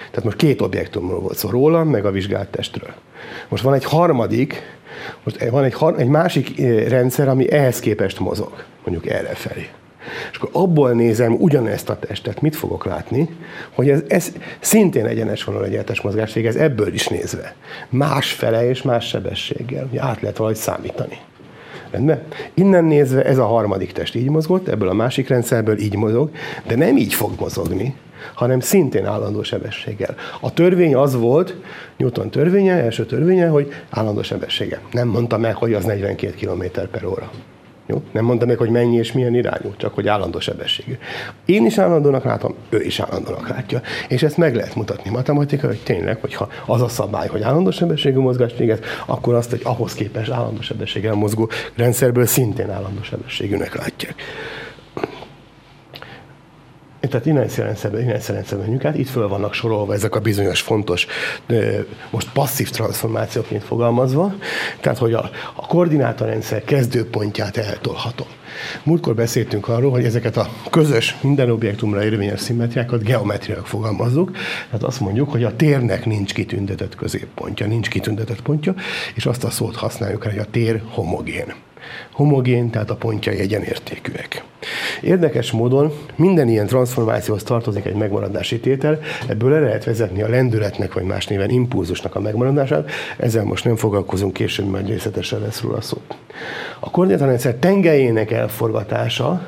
Tehát 0.10 0.24
most 0.24 0.38
két 0.38 0.62
objektumról 0.62 1.20
volt 1.20 1.38
szó, 1.38 1.50
rólam, 1.50 1.89
meg 1.89 2.06
a 2.06 2.12
vizsgált 2.12 2.48
testről. 2.48 2.93
Most 3.50 3.64
van 3.64 3.74
egy 3.74 3.86
harmadik, 3.86 4.62
most 5.24 5.50
van 5.50 5.64
egy, 5.64 5.76
egy 5.98 6.08
másik 6.08 6.58
rendszer, 6.88 7.28
ami 7.28 7.52
ehhez 7.52 7.80
képest 7.80 8.20
mozog, 8.20 8.64
mondjuk 8.86 9.14
erre 9.14 9.34
felé. 9.34 9.70
És 10.32 10.38
akkor 10.38 10.49
abból 10.53 10.91
nézem 10.91 11.34
ugyanezt 11.34 11.89
a 11.89 11.99
testet, 11.99 12.41
mit 12.41 12.56
fogok 12.56 12.86
látni, 12.86 13.30
hogy 13.74 13.89
ez, 13.89 14.03
ez 14.08 14.32
szintén 14.60 15.06
egyenes 15.06 15.43
vonal 15.43 15.66
egyenletes 15.66 16.01
mozgás 16.01 16.34
végez, 16.34 16.56
ebből 16.56 16.93
is 16.93 17.08
nézve. 17.08 17.56
Más 17.89 18.32
fele 18.32 18.70
és 18.70 18.82
más 18.82 19.08
sebességgel. 19.08 19.88
Ugye 19.91 20.01
át 20.01 20.22
lehet 20.22 20.38
valahogy 20.38 20.60
számítani. 20.60 21.18
Rendben? 21.91 22.22
Innen 22.53 22.84
nézve 22.84 23.24
ez 23.24 23.38
a 23.38 23.45
harmadik 23.45 23.91
test 23.91 24.16
így 24.16 24.30
mozgott, 24.30 24.68
ebből 24.68 24.89
a 24.89 24.93
másik 24.93 25.28
rendszerből 25.28 25.80
így 25.80 25.95
mozog, 25.95 26.30
de 26.68 26.76
nem 26.76 26.97
így 26.97 27.14
fog 27.14 27.32
mozogni, 27.39 27.95
hanem 28.34 28.60
szintén 28.60 29.06
állandó 29.06 29.43
sebességgel. 29.43 30.16
A 30.41 30.53
törvény 30.53 30.95
az 30.95 31.16
volt, 31.16 31.56
Newton 31.97 32.30
törvénye, 32.30 32.74
első 32.74 33.06
törvénye, 33.06 33.47
hogy 33.47 33.74
állandó 33.89 34.22
sebessége. 34.22 34.80
Nem 34.91 35.08
mondta 35.08 35.38
meg, 35.38 35.56
hogy 35.56 35.74
az 35.74 35.84
42 35.84 36.34
km 36.45 36.64
per 36.91 37.06
óra. 37.06 37.32
Jó? 37.88 38.02
Nem 38.12 38.26
mondta 38.26 38.46
meg, 38.46 38.58
hogy 38.58 38.70
mennyi 38.70 38.96
és 38.96 39.12
milyen 39.12 39.36
irányú, 39.36 39.74
csak 39.78 39.94
hogy 39.94 40.08
állandó 40.08 40.40
sebességű. 40.40 40.98
Én 41.46 41.66
is 41.66 41.78
állandónak 41.78 42.24
látom, 42.24 42.56
ő 42.70 42.82
is 42.82 43.00
állandónak 43.00 43.50
látja. 43.50 43.82
És 44.08 44.24
ezt 44.24 44.38
meg 44.38 44.56
lehet 44.56 44.76
mutatni 44.76 45.10
matematika, 45.10 45.68
hogy 45.68 45.80
tényleg, 45.84 46.18
hogyha 46.22 46.50
az 46.66 46.82
a 46.82 46.88
szabály, 46.88 47.28
hogy 47.28 47.42
állandó 47.42 47.72
sebességű 47.72 48.20
mozgást 48.20 48.58
végez, 48.58 48.80
akkor 49.06 49.34
azt 49.34 49.54
egy 49.54 49.62
ahhoz 49.64 49.94
képest 49.94 50.32
állandó 50.32 50.62
sebességgel 50.62 51.14
mozgó 51.14 51.50
rendszerből 51.76 52.26
szintén 52.26 52.70
állandó 52.70 53.04
sebességűnek 53.04 53.76
látják. 53.76 54.16
Tehát 57.10 57.26
inerciarendszerben, 57.26 58.01
inerciarendszerben 58.01 58.68
menjünk 58.68 58.86
át, 58.86 58.97
itt 58.97 59.10
föl 59.10 59.28
vannak 59.28 59.53
sorolva 59.53 59.93
ezek 59.93 60.16
a 60.16 60.20
bizonyos 60.20 60.62
fontos, 60.62 61.08
most 62.10 62.32
passzív 62.34 62.70
transformációként 62.70 63.64
fogalmazva, 63.64 64.34
tehát 64.80 64.97
hogy 64.97 65.14
a, 65.14 65.30
a 65.56 65.68
koordinátorrendszer 65.68 66.64
kezdőpontját 66.64 67.58
eltolhatom. 67.58 68.28
Múltkor 68.84 69.16
beszéltünk 69.16 69.68
arról, 69.68 69.91
hogy 69.91 70.06
ezeket 70.06 70.38
a 70.38 70.49
közös, 70.70 71.16
minden 71.22 71.49
objektumra 71.49 72.03
érvényes 72.03 72.39
szimmetriákat 72.39 73.03
geometriák 73.03 73.66
fogalmazzuk, 73.66 74.32
tehát 74.66 74.84
azt 74.84 74.99
mondjuk, 74.99 75.32
hogy 75.32 75.43
a 75.43 75.56
térnek 75.56 76.06
nincs 76.06 76.34
kitüntetett 76.34 76.95
középpontja, 76.95 77.68
nincs 77.68 77.89
kitüntetett 77.89 78.41
pontja, 78.41 78.74
és 79.16 79.26
azt 79.26 79.43
a 79.43 79.49
szót 79.49 79.76
használjuk 79.76 80.24
hogy 80.24 80.38
a 80.38 80.45
tér 80.51 80.82
homogén 80.89 81.53
homogén, 82.12 82.70
tehát 82.70 82.90
a 82.90 82.96
pontjai 82.96 83.40
egyenértékűek. 83.40 84.44
Érdekes 85.02 85.52
módon 85.52 85.94
minden 86.16 86.48
ilyen 86.48 86.68
transformációhoz 86.68 87.44
tartozik 87.44 87.86
egy 87.86 87.96
megmaradási 87.96 88.56
ítétel, 88.56 89.00
ebből 89.28 89.50
le 89.50 89.60
lehet 89.60 89.84
vezetni 89.84 90.22
a 90.22 90.30
lendületnek, 90.30 90.94
vagy 90.94 91.04
más 91.04 91.28
néven 91.28 91.50
impulzusnak 91.50 92.16
a 92.16 92.20
megmaradását, 92.20 92.90
ezzel 93.18 93.44
most 93.44 93.66
nem 93.66 93.76
foglalkozunk, 93.76 94.34
később 94.34 94.70
majd 94.70 94.88
részletesen 94.88 95.42
lesz 95.42 95.62
róla 95.62 95.82
szó. 95.82 95.98
A 96.80 96.90
koordinátorrendszer 96.90 97.56
tengelyének 97.56 98.32
elforgatása 98.32 99.42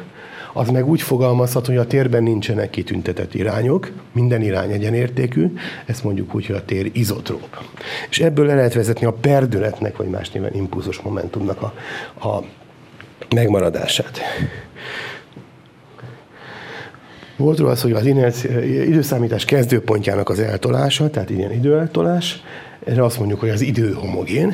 az 0.57 0.69
meg 0.69 0.87
úgy 0.87 1.01
fogalmazhat, 1.01 1.65
hogy 1.65 1.77
a 1.77 1.87
térben 1.87 2.23
nincsenek 2.23 2.69
kitüntetett 2.69 3.33
irányok, 3.33 3.91
minden 4.11 4.41
irány 4.41 4.71
egyenértékű, 4.71 5.53
ezt 5.85 6.03
mondjuk 6.03 6.35
úgy, 6.35 6.45
hogy 6.45 6.55
a 6.55 6.65
tér 6.65 6.89
izotróp. 6.93 7.63
És 8.09 8.19
ebből 8.19 8.45
le 8.45 8.55
lehet 8.55 8.73
vezetni 8.73 9.05
a 9.05 9.13
perdületnek, 9.13 9.97
vagy 9.97 10.07
más 10.07 10.31
néven 10.31 10.53
impulzus 10.53 10.99
momentumnak 10.99 11.61
a, 11.61 11.73
a 12.27 12.43
megmaradását. 13.35 14.19
Volt 17.37 17.57
róla 17.57 17.71
az, 17.71 17.81
hogy 17.81 17.91
az 17.91 18.05
időszámítás 18.87 19.45
kezdőpontjának 19.45 20.29
az 20.29 20.39
eltolása, 20.39 21.09
tehát 21.09 21.29
ilyen 21.29 21.51
időeltolás, 21.51 22.43
erre 22.87 23.03
azt 23.03 23.19
mondjuk, 23.19 23.39
hogy 23.39 23.49
az 23.49 23.61
idő 23.61 23.93
homogén, 23.93 24.53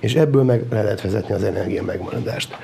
és 0.00 0.14
ebből 0.14 0.42
meg 0.42 0.64
le 0.70 0.82
lehet 0.82 1.00
vezetni 1.00 1.34
az 1.34 1.42
energia 1.42 1.82
megmaradást. 1.82 2.56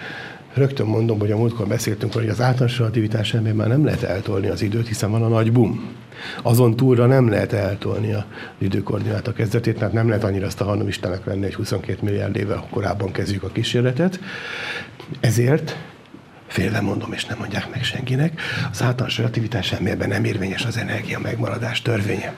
Rögtön 0.54 0.86
mondom, 0.86 1.18
hogy 1.18 1.30
a 1.30 1.36
múltkor 1.36 1.66
beszéltünk, 1.66 2.12
hogy 2.12 2.28
az 2.28 2.40
általános 2.40 2.78
relativitás 2.78 3.34
elmében 3.34 3.56
már 3.56 3.68
nem 3.68 3.84
lehet 3.84 4.02
eltolni 4.02 4.48
az 4.48 4.62
időt, 4.62 4.88
hiszen 4.88 5.10
van 5.10 5.22
a 5.22 5.28
nagy 5.28 5.52
bum. 5.52 5.92
Azon 6.42 6.76
túlra 6.76 7.06
nem 7.06 7.28
lehet 7.28 7.52
eltolni 7.52 8.12
az 8.12 8.22
időkoordináta 8.58 9.32
kezdetét, 9.32 9.80
mert 9.80 9.92
nem 9.92 10.08
lehet 10.08 10.24
annyira 10.24 10.46
azt 10.46 10.60
a 10.60 10.64
hanumistának 10.64 11.24
lenni, 11.24 11.42
hogy 11.42 11.54
22 11.54 11.98
milliárd 12.02 12.36
éve 12.36 12.64
korábban 12.70 13.12
kezdjük 13.12 13.42
a 13.42 13.48
kísérletet. 13.48 14.20
Ezért 15.20 15.76
félve 16.54 16.80
mondom, 16.80 17.12
és 17.12 17.24
nem 17.24 17.38
mondják 17.38 17.70
meg 17.70 17.84
senkinek, 17.84 18.40
az 18.70 18.82
általános 18.82 19.16
relativitás 19.16 19.72
elmében 19.72 20.08
nem 20.08 20.24
érvényes 20.24 20.64
az 20.64 20.76
energia 20.76 21.18
megmaradás 21.18 21.82
törvénye. 21.82 22.34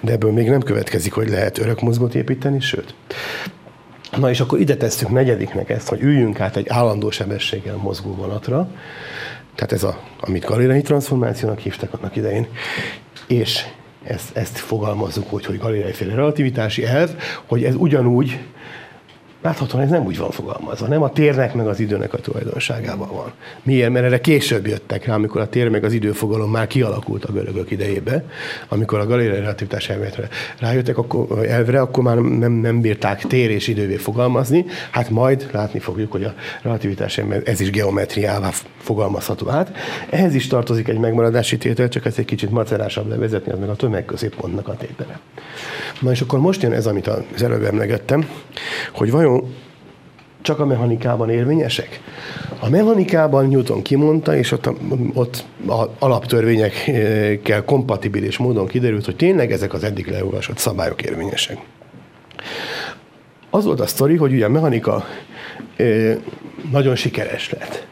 De 0.00 0.12
ebből 0.12 0.32
még 0.32 0.48
nem 0.48 0.60
következik, 0.60 1.12
hogy 1.12 1.28
lehet 1.28 1.58
örök 1.58 1.80
mozgót 1.80 2.14
építeni, 2.14 2.60
sőt, 2.60 2.94
Na 4.16 4.30
és 4.30 4.40
akkor 4.40 4.60
ide 4.60 4.76
tesszük 4.76 5.08
negyediknek 5.08 5.70
ezt, 5.70 5.88
hogy 5.88 6.00
üljünk 6.02 6.40
át 6.40 6.56
egy 6.56 6.68
állandó 6.68 7.10
sebességgel 7.10 7.76
mozgó 7.76 8.14
vonatra, 8.14 8.68
tehát 9.54 9.72
ez 9.72 9.82
a, 9.82 10.00
amit 10.20 10.44
galilei 10.44 10.82
transformációnak 10.82 11.58
hívtak 11.58 11.92
annak 11.94 12.16
idején, 12.16 12.46
és 13.26 13.64
ezt, 14.04 14.36
ezt 14.36 14.58
fogalmazzuk 14.58 15.32
úgy, 15.32 15.46
hogy 15.46 15.58
galilei 15.58 15.92
féle 15.92 16.14
relativitási 16.14 16.84
elv, 16.84 17.10
hogy 17.46 17.64
ez 17.64 17.74
ugyanúgy 17.74 18.38
Láthatóan 19.42 19.82
ez 19.82 19.90
nem 19.90 20.04
úgy 20.04 20.18
van 20.18 20.30
fogalmazva, 20.30 20.86
nem 20.86 21.02
a 21.02 21.10
térnek 21.10 21.54
meg 21.54 21.66
az 21.66 21.80
időnek 21.80 22.14
a 22.14 22.18
tulajdonságában 22.18 23.08
van. 23.08 23.32
Miért? 23.62 23.90
Mert 23.90 24.04
erre 24.04 24.20
később 24.20 24.66
jöttek 24.66 25.06
rá, 25.06 25.14
amikor 25.14 25.40
a 25.40 25.48
tér 25.48 25.68
meg 25.68 25.84
az 25.84 25.92
időfogalom 25.92 26.50
már 26.50 26.66
kialakult 26.66 27.24
a 27.24 27.32
görögök 27.32 27.70
idejébe, 27.70 28.24
amikor 28.68 28.98
a 28.98 29.06
galérai 29.06 29.38
relativitás 29.38 29.88
elméletre 29.88 30.28
rájöttek, 30.58 30.98
akkor, 30.98 31.46
elvre, 31.46 31.80
akkor 31.80 32.04
már 32.04 32.16
nem, 32.16 32.52
nem 32.52 32.80
bírták 32.80 33.20
tér 33.26 33.50
és 33.50 33.68
idővé 33.68 33.96
fogalmazni, 33.96 34.64
hát 34.90 35.10
majd 35.10 35.48
látni 35.52 35.78
fogjuk, 35.78 36.12
hogy 36.12 36.24
a 36.24 36.34
relativitás 36.62 37.20
ez 37.44 37.60
is 37.60 37.70
geometriává 37.70 38.50
fogalmazható 38.78 39.48
át. 39.48 39.76
Ehhez 40.10 40.34
is 40.34 40.46
tartozik 40.46 40.88
egy 40.88 40.98
megmaradási 40.98 41.58
tétel, 41.58 41.88
csak 41.88 42.06
ezt 42.06 42.18
egy 42.18 42.24
kicsit 42.24 42.50
macerásabb 42.50 43.08
levezetni, 43.08 43.52
az 43.52 43.58
meg 43.58 43.68
a 43.68 43.76
tömegközéppontnak 43.76 44.68
a 44.68 44.76
tétele. 44.76 45.20
Na 46.00 46.10
és 46.10 46.20
akkor 46.20 46.38
most 46.38 46.62
jön 46.62 46.72
ez, 46.72 46.86
amit 46.86 47.06
az 47.06 47.42
előbb 47.42 47.64
emlegettem, 47.64 48.28
hogy 48.92 49.10
vajon 49.10 49.31
csak 50.42 50.58
a 50.58 50.66
mechanikában 50.66 51.30
érvényesek? 51.30 52.00
A 52.60 52.68
mechanikában 52.68 53.48
Newton 53.48 53.82
kimondta, 53.82 54.36
és 54.36 54.52
ott, 54.52 54.70
ott 55.14 55.44
a 55.68 55.84
alaptörvényekkel 55.98 57.64
kompatibilis 57.64 58.38
módon 58.38 58.66
kiderült, 58.66 59.04
hogy 59.04 59.16
tényleg 59.16 59.52
ezek 59.52 59.72
az 59.72 59.84
eddig 59.84 60.06
leolvasott 60.06 60.58
szabályok 60.58 61.02
érvényesek. 61.02 61.58
Az 63.50 63.64
volt 63.64 63.80
a 63.80 63.86
sztori, 63.86 64.16
hogy 64.16 64.32
ugye 64.32 64.44
a 64.44 64.48
mechanika 64.48 65.04
nagyon 66.70 66.94
sikeres 66.94 67.50
lett. 67.50 67.86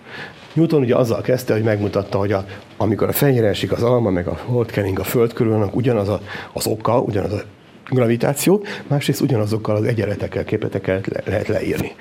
Newton 0.52 0.82
ugye 0.82 0.96
azzal 0.96 1.20
kezdte, 1.20 1.52
hogy 1.52 1.62
megmutatta, 1.62 2.18
hogy 2.18 2.32
a, 2.32 2.44
amikor 2.76 3.08
a 3.08 3.12
fenyére 3.12 3.46
esik 3.46 3.72
az 3.72 3.82
alma, 3.82 4.10
meg 4.10 4.26
a 4.26 4.38
holdkering 4.44 4.98
a 4.98 5.04
föld 5.04 5.32
körül, 5.32 5.52
annak 5.52 5.76
ugyanaz 5.76 6.08
a, 6.08 6.20
az 6.52 6.66
oka, 6.66 7.00
ugyanaz 7.00 7.32
a 7.32 7.42
gravitáció, 7.90 8.64
másrészt 8.86 9.20
ugyanazokkal 9.20 9.76
az 9.76 9.84
egyenletekkel, 9.84 10.44
képetekkel 10.44 11.00
le, 11.04 11.22
lehet 11.26 11.48
leírni. 11.48 11.92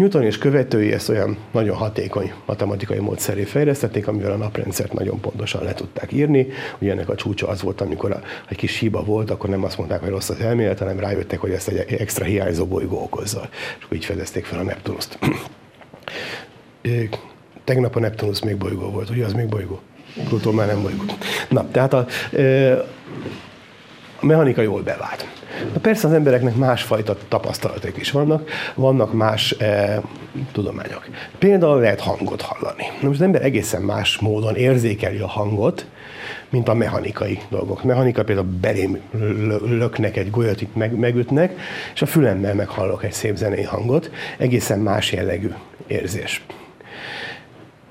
Newton 0.00 0.22
és 0.22 0.38
követői 0.38 0.92
ezt 0.92 1.08
olyan 1.08 1.36
nagyon 1.52 1.76
hatékony 1.76 2.32
matematikai 2.46 2.98
módszeré 2.98 3.42
fejlesztették, 3.42 4.08
amivel 4.08 4.32
a 4.32 4.36
naprendszert 4.36 4.92
nagyon 4.92 5.20
pontosan 5.20 5.64
le 5.64 5.74
tudták 5.74 6.12
írni. 6.12 6.46
Ugye 6.78 6.90
ennek 6.92 7.08
a 7.08 7.14
csúcsa 7.14 7.48
az 7.48 7.62
volt, 7.62 7.80
amikor 7.80 8.10
a, 8.10 8.20
egy 8.48 8.56
kis 8.56 8.78
hiba 8.78 9.04
volt, 9.04 9.30
akkor 9.30 9.50
nem 9.50 9.64
azt 9.64 9.78
mondták, 9.78 10.00
hogy 10.00 10.08
rossz 10.08 10.28
az 10.28 10.40
elmélet, 10.40 10.78
hanem 10.78 11.00
rájöttek, 11.00 11.38
hogy 11.38 11.50
ezt 11.50 11.68
egy 11.68 11.92
extra 11.92 12.24
hiányzó 12.24 12.66
bolygó 12.66 13.02
okozza. 13.02 13.48
És 13.78 13.84
akkor 13.84 13.96
így 13.96 14.04
fedezték 14.04 14.44
fel 14.44 14.58
a 14.58 14.62
Neptunuszt. 14.62 15.18
Tegnap 17.64 17.96
a 17.96 18.00
Neptunus 18.00 18.42
még 18.42 18.56
bolygó 18.56 18.90
volt, 18.90 19.10
ugye 19.10 19.24
az 19.24 19.32
még 19.32 19.46
bolygó? 19.46 19.80
Pluton 20.28 20.54
már 20.54 20.66
nem 20.66 20.82
bolygó. 20.82 21.02
Na, 21.48 21.68
tehát 21.70 21.92
a, 21.92 22.06
a 24.20 24.26
mechanika 24.26 24.62
jól 24.62 24.82
bevált. 24.82 25.26
Na 25.72 25.80
persze 25.80 26.06
az 26.06 26.12
embereknek 26.12 26.54
másfajta 26.54 27.16
tapasztalatok 27.28 27.96
is 27.96 28.10
vannak, 28.10 28.50
vannak 28.74 29.12
más 29.12 29.52
e, 29.52 30.00
tudományok. 30.52 31.08
Például 31.38 31.80
lehet 31.80 32.00
hangot 32.00 32.42
hallani. 32.42 32.84
Na 33.00 33.08
most 33.08 33.20
az 33.20 33.26
ember 33.26 33.44
egészen 33.44 33.82
más 33.82 34.18
módon 34.18 34.56
érzékeli 34.56 35.18
a 35.18 35.26
hangot, 35.26 35.86
mint 36.50 36.68
a 36.68 36.74
mechanikai 36.74 37.38
dolgok. 37.48 37.80
A 37.82 37.86
mechanika 37.86 38.24
például 38.24 38.48
belém 38.60 38.98
löknek 39.64 40.16
egy 40.16 40.30
golyot, 40.30 40.60
itt 40.60 40.74
meg, 40.74 40.98
megütnek, 40.98 41.60
és 41.94 42.02
a 42.02 42.06
fülemmel 42.06 42.54
meghallok 42.54 43.04
egy 43.04 43.12
szép 43.12 43.36
zenei 43.36 43.64
hangot, 43.64 44.10
egészen 44.38 44.78
más 44.78 45.12
jellegű 45.12 45.50
érzés. 45.86 46.42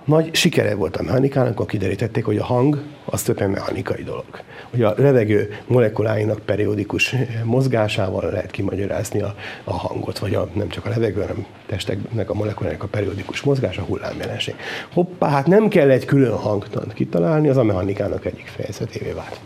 Nagy 0.09 0.35
sikere 0.35 0.75
volt 0.75 0.97
a 0.97 1.03
mechanikának, 1.03 1.51
akkor 1.51 1.65
kiderítették, 1.65 2.25
hogy 2.25 2.37
a 2.37 2.43
hang 2.43 2.83
az 3.05 3.21
többen 3.21 3.49
mechanikai 3.49 4.03
dolog. 4.03 4.25
Hogy 4.69 4.83
a 4.83 4.93
levegő 4.97 5.57
molekuláinak 5.67 6.39
periódikus 6.39 7.15
mozgásával 7.43 8.31
lehet 8.31 8.51
kimagyarázni 8.51 9.21
a, 9.21 9.35
a 9.63 9.73
hangot, 9.73 10.19
vagy 10.19 10.33
a, 10.33 10.49
nem 10.53 10.69
csak 10.69 10.85
a 10.85 10.89
levegő, 10.89 11.21
hanem 11.21 11.45
testeknek 11.65 12.29
a 12.29 12.33
molekulának 12.33 12.83
a 12.83 12.87
periódikus 12.87 13.41
mozgása, 13.41 13.81
hullámjelenség. 13.81 14.55
Hoppá, 14.93 15.29
hát 15.29 15.47
nem 15.47 15.67
kell 15.67 15.89
egy 15.89 16.05
külön 16.05 16.35
hangtant 16.35 16.93
kitalálni, 16.93 17.49
az 17.49 17.57
a 17.57 17.63
mechanikának 17.63 18.25
egyik 18.25 18.47
fejezetévé 18.47 19.11
vált. 19.11 19.39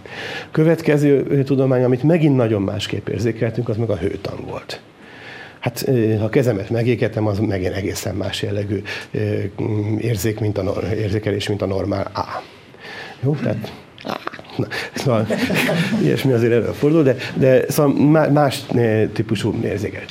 Következő 0.51 1.43
tudomány, 1.43 1.84
amit 1.84 2.03
megint 2.03 2.36
nagyon 2.36 2.61
másképp 2.61 3.07
érzékeltünk, 3.07 3.70
az 3.70 3.78
meg 3.78 3.89
a 3.89 3.97
hőtang 3.97 4.45
volt. 4.45 4.82
Hát 5.64 5.86
ha 6.20 6.30
kezemet 6.30 6.70
megégetem, 6.70 7.28
az 7.28 7.39
megint 7.39 7.74
egészen 7.74 8.16
más 8.16 8.41
jellegű 8.41 8.82
érzék, 9.97 10.39
mint 10.39 10.57
a, 10.57 10.93
érzékelés, 10.95 11.47
mint 11.47 11.61
a 11.61 11.66
normál 11.66 12.11
A. 12.14 12.43
Jó, 13.24 13.36
tehát 13.36 13.72
Na, 14.57 14.68
szóval 14.93 15.28
ilyesmi 16.03 16.32
azért 16.32 16.51
előfordul, 16.53 17.03
de, 17.03 17.16
de 17.36 17.66
szóval 17.72 18.30
más 18.30 18.66
típusú 19.14 19.59
érzékelés. 19.64 20.09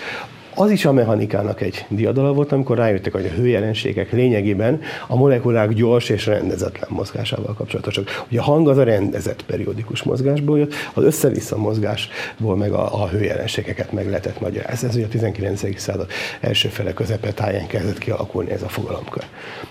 Az 0.55 0.71
is 0.71 0.85
a 0.85 0.93
mechanikának 0.93 1.61
egy 1.61 1.87
diadala 1.89 2.33
volt, 2.33 2.53
amikor 2.53 2.77
rájöttek, 2.77 3.13
hogy 3.13 3.27
a 3.27 3.35
hőjelenségek 3.35 4.13
lényegében 4.13 4.81
a 5.09 5.17
molekulák 5.17 5.73
gyors 5.73 6.09
és 6.09 6.27
rendezetlen 6.27 6.89
mozgásával 6.93 7.55
kapcsolatosak. 7.55 8.25
Ugye 8.31 8.41
a 8.41 8.43
hang 8.43 8.69
az 8.69 8.79
a 8.79 8.83
rendezett 8.83 9.45
periódikus 9.45 10.03
mozgásból 10.03 10.59
jött, 10.59 10.75
az 10.95 11.05
össze-vissza 11.05 11.57
mozgásból 11.57 12.57
meg 12.57 12.73
a, 12.73 13.03
a 13.03 13.09
hőjelenségeket 13.09 13.93
meg 13.93 14.07
lehetett 14.07 14.41
magyarázni. 14.41 14.89
Ez 14.89 14.97
ugye 14.97 15.05
a 15.05 15.09
19. 15.09 15.81
század 15.81 16.11
első 16.41 16.69
fele 16.69 16.93
táján 17.35 17.67
kezdett 17.67 17.99
kialakulni 17.99 18.51
ez 18.51 18.63
a 18.63 18.69
fogalomkör. 18.69 19.25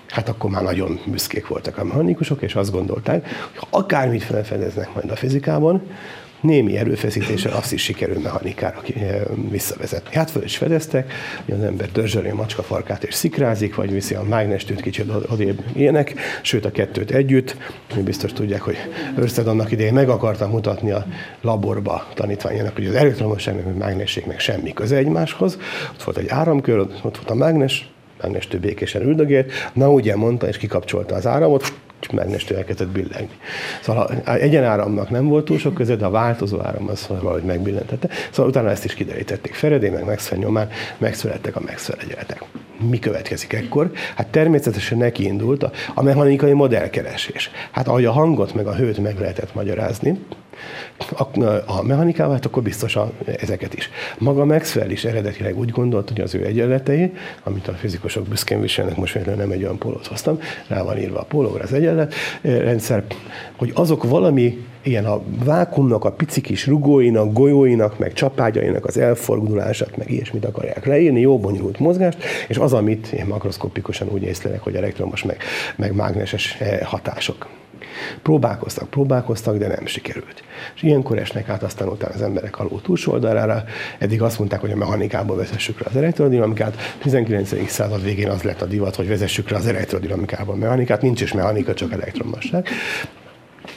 Hát 0.07 0.29
akkor 0.29 0.49
már 0.49 0.63
nagyon 0.63 0.99
büszkék 1.05 1.47
voltak 1.47 1.77
a 1.77 1.83
mechanikusok, 1.83 2.41
és 2.41 2.55
azt 2.55 2.71
gondolták, 2.71 3.27
hogy 3.55 3.67
akármit 3.69 4.23
felfedeznek 4.23 4.93
majd 4.93 5.11
a 5.11 5.15
fizikában, 5.15 5.81
némi 6.41 6.77
erőfeszítéssel 6.77 7.53
azt 7.53 7.73
is 7.73 7.83
sikerül 7.83 8.19
mechanikára 8.19 8.81
eh, 8.95 9.21
visszavezetni. 9.49 10.15
Hát 10.15 10.31
föl 10.31 10.43
is 10.43 10.57
fedeztek, 10.57 11.13
hogy 11.45 11.53
az 11.53 11.63
ember 11.63 11.91
dörzsöli 11.91 12.29
a 12.29 12.35
macska 12.35 12.63
farkát 12.63 13.03
és 13.03 13.13
szikrázik, 13.13 13.75
vagy 13.75 13.91
viszi 13.91 14.15
a 14.15 14.23
mágnestűt 14.23 14.81
kicsit 14.81 15.11
odébb 15.29 15.63
ilyenek, 15.73 16.13
sőt 16.41 16.65
a 16.65 16.71
kettőt 16.71 17.11
együtt. 17.11 17.57
Mi 17.95 18.01
biztos 18.01 18.33
tudják, 18.33 18.61
hogy 18.61 18.77
Örsted 19.17 19.47
annak 19.47 19.71
idején 19.71 19.93
meg 19.93 20.09
akarta 20.09 20.47
mutatni 20.47 20.91
a 20.91 21.05
laborba 21.41 22.07
tanítványának, 22.13 22.75
hogy 22.75 22.87
az 22.87 22.95
elektromosságnak, 22.95 23.65
a 23.65 23.77
mágnességnek 23.77 24.39
semmi 24.39 24.73
köze 24.73 24.95
egymáshoz. 24.95 25.57
Ott 25.93 26.03
volt 26.03 26.17
egy 26.17 26.27
áramkör, 26.27 26.79
ott 26.79 27.01
volt 27.01 27.29
a 27.29 27.35
mágnes, 27.35 27.89
mágnestő 28.21 28.59
békésen 28.59 29.01
üldögélt, 29.01 29.51
na 29.73 29.91
ugye 29.91 30.15
mondta, 30.15 30.47
és 30.47 30.57
kikapcsolta 30.57 31.15
az 31.15 31.27
áramot, 31.27 31.73
mágnestől 32.11 32.57
elkezdett 32.57 32.87
billegni. 32.87 33.37
Szóval 33.81 34.09
egyenáramnak 34.25 35.09
nem 35.09 35.27
volt 35.27 35.45
túl 35.45 35.57
sok 35.57 35.73
köze, 35.73 35.95
de 35.95 36.05
a 36.05 36.09
változó 36.09 36.61
áram 36.61 36.89
az 36.89 37.07
valahogy 37.07 37.43
megbillentette. 37.43 38.09
Szóval 38.31 38.51
utána 38.51 38.69
ezt 38.69 38.85
is 38.85 38.93
kiderítették. 38.93 39.53
Feredé 39.53 39.89
meg 39.89 40.05
Maxwell 40.05 40.39
nyomán 40.39 40.69
megszülettek 40.97 41.55
a 41.55 41.61
Maxwell. 41.65 41.97
Mi 42.89 42.99
következik 42.99 43.53
ekkor? 43.53 43.91
Hát 44.15 44.27
természetesen 44.27 44.97
neki 44.97 45.23
indult 45.23 45.63
a, 45.63 45.71
a 45.93 46.03
mechanikai 46.03 46.53
modellkeresés. 46.53 47.51
Hát 47.71 47.87
ahogy 47.87 48.05
a 48.05 48.11
hangot 48.11 48.53
meg 48.53 48.67
a 48.67 48.75
hőt 48.75 48.97
meg 48.97 49.19
lehetett 49.19 49.53
magyarázni, 49.53 50.19
a, 51.17 51.23
a 51.65 51.83
mechanikával, 51.83 52.33
hát 52.33 52.45
akkor 52.45 52.63
biztos 52.63 52.95
a, 52.95 53.11
ezeket 53.39 53.73
is. 53.73 53.89
Maga 54.17 54.45
Maxwell 54.45 54.89
is 54.89 55.05
eredetileg 55.05 55.57
úgy 55.57 55.69
gondolt, 55.69 56.09
hogy 56.09 56.21
az 56.21 56.35
ő 56.35 56.45
egyenletei, 56.45 57.13
amit 57.43 57.67
a 57.67 57.71
fizikusok 57.73 58.27
büszkén 58.27 58.61
viselnek, 58.61 58.95
most 58.95 59.25
nem 59.25 59.51
egy 59.51 59.63
olyan 59.63 59.77
pólót 59.77 60.07
hoztam, 60.07 60.39
rá 60.67 60.83
van 60.83 60.97
írva 60.97 61.19
a 61.19 61.23
pólóra 61.23 61.63
az 61.63 61.73
egyenlet 61.73 62.13
eh, 62.41 62.59
rendszer, 62.59 63.03
hogy 63.55 63.71
azok 63.75 64.03
valami 64.03 64.65
ilyen 64.83 65.05
a 65.05 65.21
vákumnak, 65.43 66.05
a 66.05 66.11
pici 66.11 66.41
kis 66.41 66.67
rugóinak, 66.67 67.33
golyóinak, 67.33 67.99
meg 67.99 68.13
csapágyainak 68.13 68.85
az 68.85 68.97
elfordulását, 68.97 69.97
meg 69.97 70.11
ilyesmit 70.11 70.45
akarják 70.45 70.85
leírni, 70.85 71.19
jó 71.19 71.39
bonyolult 71.39 71.79
mozgást, 71.79 72.23
és 72.47 72.57
az, 72.57 72.73
amit 72.73 73.07
én 73.07 73.25
makroszkopikusan 73.25 74.07
úgy 74.11 74.23
észlelek, 74.23 74.61
hogy 74.61 74.75
elektromos, 74.75 75.23
meg, 75.23 75.37
meg 75.75 75.95
mágneses 75.95 76.57
eh, 76.59 76.79
hatások. 76.79 77.47
Próbálkoztak, 78.21 78.89
próbálkoztak, 78.89 79.57
de 79.57 79.67
nem 79.67 79.85
sikerült. 79.85 80.43
És 80.75 80.83
ilyenkor 80.83 81.17
esnek 81.17 81.49
át 81.49 81.63
aztán 81.63 81.87
utána 81.87 82.13
az 82.13 82.21
emberek 82.21 82.59
alul 82.59 82.81
túlsó 82.81 83.11
oldalára. 83.11 83.63
Eddig 83.97 84.21
azt 84.21 84.39
mondták, 84.39 84.59
hogy 84.59 84.71
a 84.71 84.75
mechanikából 84.75 85.35
vezessük 85.35 85.79
rá 85.79 85.85
az 85.89 85.95
elektrodinamikát. 85.95 86.75
19. 87.01 87.69
század 87.69 88.03
végén 88.03 88.29
az 88.29 88.41
lett 88.41 88.61
a 88.61 88.65
divat, 88.65 88.95
hogy 88.95 89.07
vezessük 89.07 89.49
rá 89.49 89.57
az 89.57 89.67
elektrodinamikában 89.67 90.57
mechanikát. 90.57 91.01
Nincs 91.01 91.21
is 91.21 91.33
mechanika, 91.33 91.73
csak 91.73 91.93
elektromosság. 91.93 92.67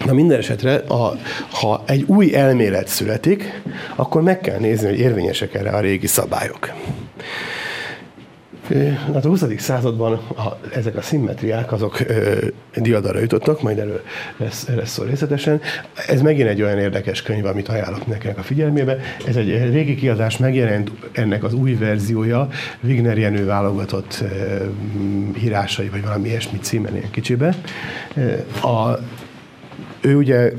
Na 0.04 0.12
minden 0.12 0.38
esetre, 0.38 0.74
a, 0.74 1.16
ha 1.50 1.82
egy 1.86 2.04
új 2.06 2.34
elmélet 2.34 2.88
születik, 2.88 3.62
akkor 3.96 4.22
meg 4.22 4.40
kell 4.40 4.58
nézni, 4.58 4.88
hogy 4.88 4.98
érvényesek 4.98 5.54
erre 5.54 5.70
a 5.70 5.80
régi 5.80 6.06
szabályok. 6.06 6.72
Hát 9.12 9.24
a 9.24 9.28
20. 9.28 9.44
században 9.58 10.12
a, 10.12 10.58
ezek 10.74 10.96
a 10.96 11.02
szimmetriák 11.02 11.72
azok 11.72 12.00
ö, 12.00 12.46
diadara 12.74 13.20
jutottak, 13.20 13.62
majd 13.62 13.78
erről 13.78 14.00
lesz, 14.36 14.68
lesz 14.68 14.90
szó 14.90 15.02
részletesen. 15.02 15.60
Ez 16.08 16.22
megint 16.22 16.48
egy 16.48 16.62
olyan 16.62 16.78
érdekes 16.78 17.22
könyv, 17.22 17.44
amit 17.44 17.68
ajánlok 17.68 18.06
nekem 18.06 18.34
a 18.36 18.42
figyelmébe. 18.42 18.96
Ez 19.26 19.36
egy 19.36 19.48
régi 19.48 19.94
kiadás, 19.94 20.38
megjelent 20.38 20.90
ennek 21.12 21.44
az 21.44 21.54
új 21.54 21.74
verziója, 21.74 22.48
Wigner 22.80 23.18
Jenő 23.18 23.44
válogatott 23.44 24.18
ö, 24.22 24.64
írásai, 25.42 25.88
vagy 25.88 26.02
valami 26.02 26.28
ilyesmi 26.28 26.58
címen 26.58 26.96
ilyen 26.96 27.10
kicsibe. 27.10 27.54
A, 28.62 28.98
ő 30.00 30.16
ugye 30.16 30.52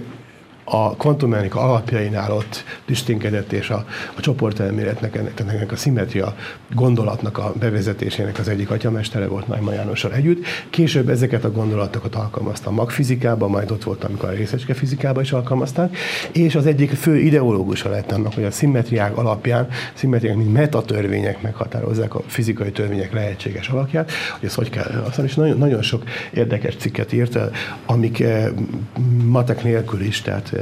a 0.66 0.96
kvantummechanika 0.96 1.60
alapjainál 1.60 2.32
ott 2.32 2.64
distinkedett, 2.86 3.52
és 3.52 3.70
a, 3.70 3.86
a 4.16 4.22
csoportelméletnek, 4.22 5.16
ennek, 5.16 5.72
a 5.72 5.76
szimmetria 5.76 6.36
gondolatnak 6.74 7.38
a 7.38 7.54
bevezetésének 7.60 8.40
az 8.40 8.48
egyik 8.48 8.72
atyamestere 8.72 9.28
volt 9.28 9.48
Neumann 9.48 9.74
Jánossal 9.74 10.14
együtt. 10.14 10.46
Később 10.70 11.10
ezeket 11.10 11.44
a 11.44 11.52
gondolatokat 11.52 12.16
alkalmazta 12.16 12.70
a 12.70 12.74
magfizikában, 12.74 13.50
majd 13.50 13.72
ott 13.72 13.84
volt, 13.84 14.04
amikor 14.04 14.30
a 14.30 14.32
részecske 14.32 14.74
fizikában 14.74 15.24
is 15.24 15.32
alkalmazták, 15.32 15.98
és 16.32 16.56
az 16.56 16.66
egyik 16.66 16.92
fő 16.92 17.18
ideológusa 17.18 17.90
lett 17.90 18.12
annak, 18.12 18.34
hogy 18.34 18.44
a 18.44 18.52
szimmetriák 18.52 19.18
alapján, 19.18 19.68
szimmetriák, 19.94 20.36
mint 20.36 20.54
metatörvények 20.54 21.42
meghatározzák 21.42 22.16
a 22.16 22.22
fizikai 22.26 22.72
törvények 22.72 23.14
lehetséges 23.14 23.70
alakját, 23.70 24.12
hogy 24.40 24.48
ez 24.48 24.56
hogy 24.56 24.70
kell. 24.70 25.04
Aztán 25.08 25.26
is 25.26 25.36
nagyon, 25.36 25.58
nagyon 25.58 25.82
sok 25.82 26.04
érdekes 26.34 26.76
cikket 26.76 27.14
írt, 27.14 27.38
amik 27.86 28.20
eh, 28.20 28.48
matek 29.26 29.64
nélkül 29.64 30.02
is, 30.02 30.22
tehát 30.22 30.55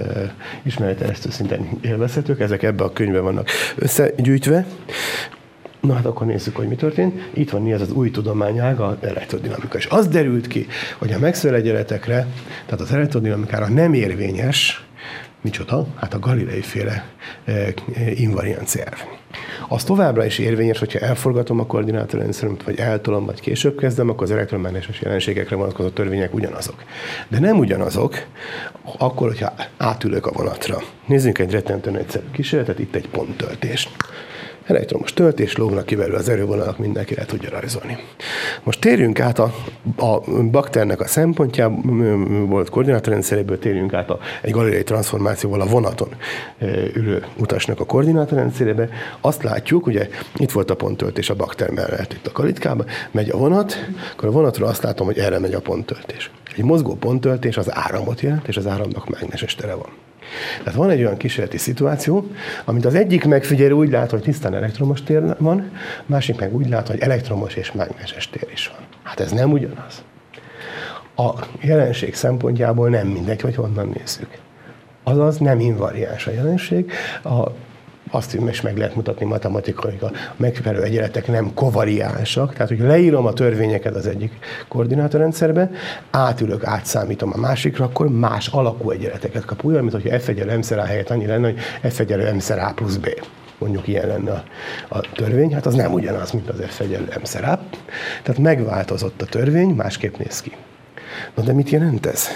ismeretterjesztő 0.63 1.29
szinten 1.29 1.67
élvezhetők, 1.81 2.39
ezek 2.39 2.63
ebbe 2.63 2.83
a 2.83 2.93
könyvben 2.93 3.23
vannak 3.23 3.49
összegyűjtve. 3.75 4.65
Na 5.81 5.93
hát 5.93 6.05
akkor 6.05 6.27
nézzük, 6.27 6.55
hogy 6.55 6.67
mi 6.67 6.75
történt. 6.75 7.29
Itt 7.33 7.49
van 7.49 7.71
ez 7.71 7.81
az 7.81 7.91
új 7.91 8.11
tudományág, 8.11 8.79
az 8.79 8.95
elektrodinamika. 9.01 9.77
És 9.77 9.85
az 9.85 10.07
derült 10.07 10.47
ki, 10.47 10.67
hogy 10.97 11.11
a 11.11 11.19
Maxwell 11.19 11.53
egyenletekre, 11.53 12.27
tehát 12.65 12.81
az 12.81 12.91
elektrodinamikára 12.91 13.67
nem 13.67 13.93
érvényes, 13.93 14.85
micsoda? 15.43 15.85
Hát 15.95 16.13
a 16.13 16.19
Galilei 16.19 16.61
féle 16.61 17.05
invariancia 18.15 18.83
elv. 18.83 18.99
Az 19.67 19.83
továbbra 19.83 20.25
is 20.25 20.37
érvényes, 20.37 20.79
hogyha 20.79 20.99
elforgatom 20.99 21.59
a 21.59 21.65
koordinátorrendszeremet, 21.65 22.63
vagy 22.63 22.79
eltolom, 22.79 23.25
vagy 23.25 23.39
később 23.39 23.77
kezdem, 23.77 24.09
akkor 24.09 24.23
az 24.23 24.31
elektromágneses 24.31 25.01
jelenségekre 25.01 25.55
vonatkozó 25.55 25.89
törvények 25.89 26.33
ugyanazok. 26.33 26.83
De 27.27 27.39
nem 27.39 27.57
ugyanazok, 27.57 28.25
akkor, 28.97 29.27
hogyha 29.27 29.53
átülök 29.77 30.25
a 30.25 30.31
vonatra. 30.31 30.77
Nézzünk 31.05 31.39
egy 31.39 31.51
rettentően 31.51 31.97
egyszerű 31.97 32.25
kísérletet, 32.31 32.79
itt 32.79 32.95
egy 32.95 33.09
ponttöltés 33.09 33.89
elektromos 34.65 35.13
töltés, 35.13 35.55
lógnak 35.55 35.85
ki 35.85 35.95
belőle 35.95 36.17
az 36.17 36.29
erővonalak, 36.29 36.77
mindenki 36.77 37.15
le 37.15 37.25
tudja 37.25 37.49
rajzolni. 37.49 37.97
Most 38.63 38.79
térjünk 38.79 39.19
át 39.19 39.39
a, 39.39 39.53
a 39.97 40.19
bakternek 40.51 40.99
a 40.99 41.07
szempontjából, 41.07 42.65
koordinátorrendszeréből 42.69 43.59
térjünk 43.59 43.93
át 43.93 44.09
a, 44.09 44.19
egy 44.41 44.51
galilei 44.51 44.83
transformációval 44.83 45.61
a 45.61 45.65
vonaton 45.65 46.09
ülő 46.93 47.25
utasnak 47.37 47.79
a 47.79 47.85
koordinátorrendszerébe. 47.85 48.89
Azt 49.21 49.43
látjuk, 49.43 49.85
ugye 49.85 50.07
itt 50.35 50.51
volt 50.51 50.69
a 50.69 50.75
ponttöltés 50.75 51.29
a 51.29 51.35
bakter 51.35 51.69
mellett 51.69 52.13
itt 52.13 52.27
a 52.27 52.31
kalitkában, 52.31 52.85
megy 53.11 53.29
a 53.29 53.37
vonat, 53.37 53.89
akkor 54.13 54.27
a 54.27 54.31
vonatról 54.31 54.67
azt 54.67 54.83
látom, 54.83 55.05
hogy 55.05 55.17
erre 55.17 55.39
megy 55.39 55.53
a 55.53 55.61
ponttöltés. 55.61 56.31
Egy 56.57 56.63
mozgó 56.63 56.95
ponttöltés 56.95 57.57
az 57.57 57.73
áramot 57.73 58.21
jelent, 58.21 58.47
és 58.47 58.57
az 58.57 58.67
áramnak 58.67 59.09
mágneses 59.09 59.55
tere 59.55 59.73
van. 59.73 59.89
Tehát 60.57 60.79
van 60.79 60.89
egy 60.89 60.99
olyan 60.99 61.17
kísérleti 61.17 61.57
szituáció, 61.57 62.27
amit 62.65 62.85
az 62.85 62.95
egyik 62.95 63.25
megfigyelő 63.25 63.73
úgy 63.73 63.89
lát, 63.89 64.11
hogy 64.11 64.21
tisztán 64.21 64.53
elektromos 64.53 65.03
tér 65.03 65.35
van, 65.39 65.71
másik 66.05 66.39
meg 66.39 66.55
úgy 66.55 66.69
lát, 66.69 66.87
hogy 66.87 66.99
elektromos 66.99 67.55
és 67.55 67.71
mágneses 67.71 68.29
tér 68.29 68.47
is 68.53 68.67
van. 68.67 68.85
Hát 69.03 69.19
ez 69.19 69.31
nem 69.31 69.51
ugyanaz. 69.51 70.03
A 71.15 71.31
jelenség 71.61 72.15
szempontjából 72.15 72.89
nem 72.89 73.07
mindegy, 73.07 73.41
hogy 73.41 73.55
honnan 73.55 73.93
nézzük. 73.99 74.37
Azaz 75.03 75.37
nem 75.37 75.59
invariáns 75.59 76.27
a 76.27 76.31
jelenség. 76.31 76.91
A 77.23 77.49
azt 78.15 78.37
is 78.49 78.61
meg 78.61 78.77
lehet 78.77 78.95
mutatni 78.95 79.25
matematikai, 79.25 79.97
a 80.01 80.11
megfelelő 80.35 80.83
egyenletek 80.83 81.27
nem 81.27 81.53
kovariánsak, 81.53 82.53
tehát 82.53 82.67
hogy 82.67 82.79
leírom 82.79 83.25
a 83.25 83.33
törvényeket 83.33 83.95
az 83.95 84.07
egyik 84.07 84.31
koordinátorrendszerbe, 84.67 85.69
átülök, 86.11 86.65
átszámítom 86.65 87.31
a 87.33 87.37
másikra, 87.37 87.85
akkor 87.85 88.09
más 88.09 88.47
alakú 88.47 88.89
egyenleteket 88.89 89.45
kap. 89.45 89.63
Olyan, 89.65 89.81
mint 89.81 89.93
hogyha 89.93 90.19
f 90.19 90.27
egyenlő 90.27 90.57
m 90.57 90.79
a 90.79 90.83
helyett 90.83 91.09
annyi 91.09 91.25
lenne, 91.25 91.51
hogy 91.51 91.59
f 91.91 91.99
egyenlő 91.99 92.33
m 92.33 92.39
a 92.59 92.73
plusz 92.73 92.95
b 92.95 93.07
mondjuk 93.57 93.87
ilyen 93.87 94.07
lenne 94.07 94.31
a, 94.31 94.43
a 94.97 94.99
törvény, 94.99 95.53
hát 95.53 95.65
az 95.65 95.73
nem 95.73 95.93
ugyanaz, 95.93 96.31
mint 96.31 96.49
az 96.49 96.61
F 96.67 96.79
egyenlő 96.79 97.07
M 97.21 97.23
Tehát 98.23 98.37
megváltozott 98.37 99.21
a 99.21 99.25
törvény, 99.25 99.69
másképp 99.69 100.17
néz 100.17 100.41
ki. 100.41 100.51
Na 101.35 101.43
de 101.43 101.53
mit 101.53 101.69
jelent 101.69 102.05
ez? 102.05 102.27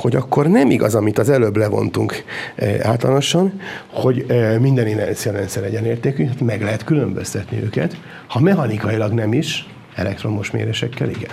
Hogy 0.00 0.16
akkor 0.16 0.46
nem 0.46 0.70
igaz, 0.70 0.94
amit 0.94 1.18
az 1.18 1.28
előbb 1.30 1.56
levontunk 1.56 2.24
e, 2.54 2.88
általánosan, 2.88 3.60
hogy 3.92 4.24
e, 4.28 4.58
minden 4.58 4.86
inercia 4.86 5.32
rendszer 5.32 5.64
egyenértékű, 5.64 6.26
hát 6.26 6.40
meg 6.40 6.62
lehet 6.62 6.84
különböztetni 6.84 7.62
őket, 7.62 7.96
ha 8.26 8.40
mechanikailag 8.40 9.12
nem 9.12 9.32
is, 9.32 9.68
elektromos 9.94 10.50
mérésekkel 10.50 11.08
igen. 11.08 11.30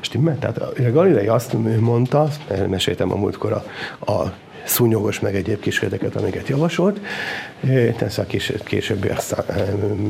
Stimmel? 0.00 0.38
Tehát 0.38 0.58
a 0.58 0.72
Galilei 0.92 1.26
azt 1.26 1.56
mondta, 1.80 2.28
meséltem 2.68 3.12
a 3.12 3.16
múltkor 3.16 3.52
a, 3.52 3.64
a 4.12 4.32
szúnyogos, 4.64 5.20
meg 5.20 5.34
egyéb 5.34 5.60
kísérleteket, 5.60 6.16
amiket 6.16 6.48
javasolt, 6.48 7.00
persze 7.98 8.22
a 8.22 8.26
későbbi, 8.64 9.08
aztán, 9.08 9.44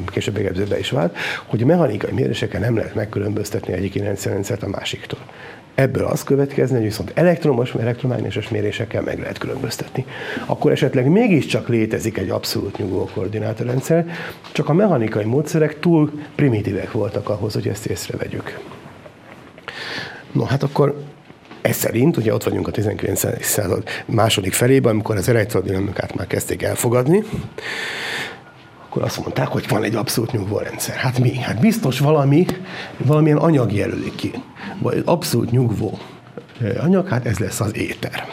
későbbi 0.06 0.48
be 0.68 0.78
is 0.78 0.90
vált, 0.90 1.16
hogy 1.46 1.62
a 1.62 1.66
mechanikai 1.66 2.12
mérésekkel 2.12 2.60
nem 2.60 2.76
lehet 2.76 2.94
megkülönböztetni 2.94 3.72
egyik 3.72 3.94
inerciarendszert 3.94 4.62
a 4.62 4.68
másiktól. 4.68 5.18
Ebből 5.80 6.04
az 6.04 6.24
következne, 6.24 6.76
hogy 6.76 6.84
viszont 6.84 7.12
elektromos, 7.14 7.74
elektromágneses 7.74 8.48
mérésekkel 8.48 9.02
meg 9.02 9.18
lehet 9.18 9.38
különböztetni. 9.38 10.04
Akkor 10.46 10.72
esetleg 10.72 11.08
mégiscsak 11.08 11.68
létezik 11.68 12.18
egy 12.18 12.30
abszolút 12.30 12.78
nyugvó 12.78 13.08
koordinátorrendszer, 13.14 14.06
csak 14.52 14.68
a 14.68 14.72
mechanikai 14.72 15.24
módszerek 15.24 15.78
túl 15.78 16.10
primitívek 16.34 16.92
voltak 16.92 17.28
ahhoz, 17.28 17.52
hogy 17.52 17.68
ezt 17.68 17.86
észrevegyük. 17.86 18.58
No, 20.32 20.44
hát 20.44 20.62
akkor 20.62 21.04
ez 21.60 21.76
szerint, 21.76 22.16
ugye 22.16 22.34
ott 22.34 22.44
vagyunk 22.44 22.68
a 22.68 22.70
19. 22.70 23.44
század 23.44 23.82
második 24.06 24.52
felében, 24.52 24.92
amikor 24.92 25.16
az 25.16 25.28
elektrodinamikát 25.28 26.14
már 26.14 26.26
kezdték 26.26 26.62
elfogadni, 26.62 27.24
akkor 28.90 29.02
azt 29.02 29.20
mondták, 29.20 29.48
hogy 29.48 29.68
van 29.68 29.82
egy 29.82 29.94
abszolút 29.94 30.32
nyugvó 30.32 30.58
rendszer. 30.58 30.96
Hát 30.96 31.18
mi? 31.18 31.34
Hát 31.36 31.60
biztos 31.60 31.98
valami, 31.98 32.46
valamilyen 32.96 33.36
anyag 33.36 33.72
jelölik 33.72 34.14
ki. 34.14 34.32
Vagy 34.78 35.02
abszolút 35.04 35.50
nyugvó 35.50 35.98
anyag, 36.80 37.08
hát 37.08 37.26
ez 37.26 37.38
lesz 37.38 37.60
az 37.60 37.76
éter. 37.76 38.28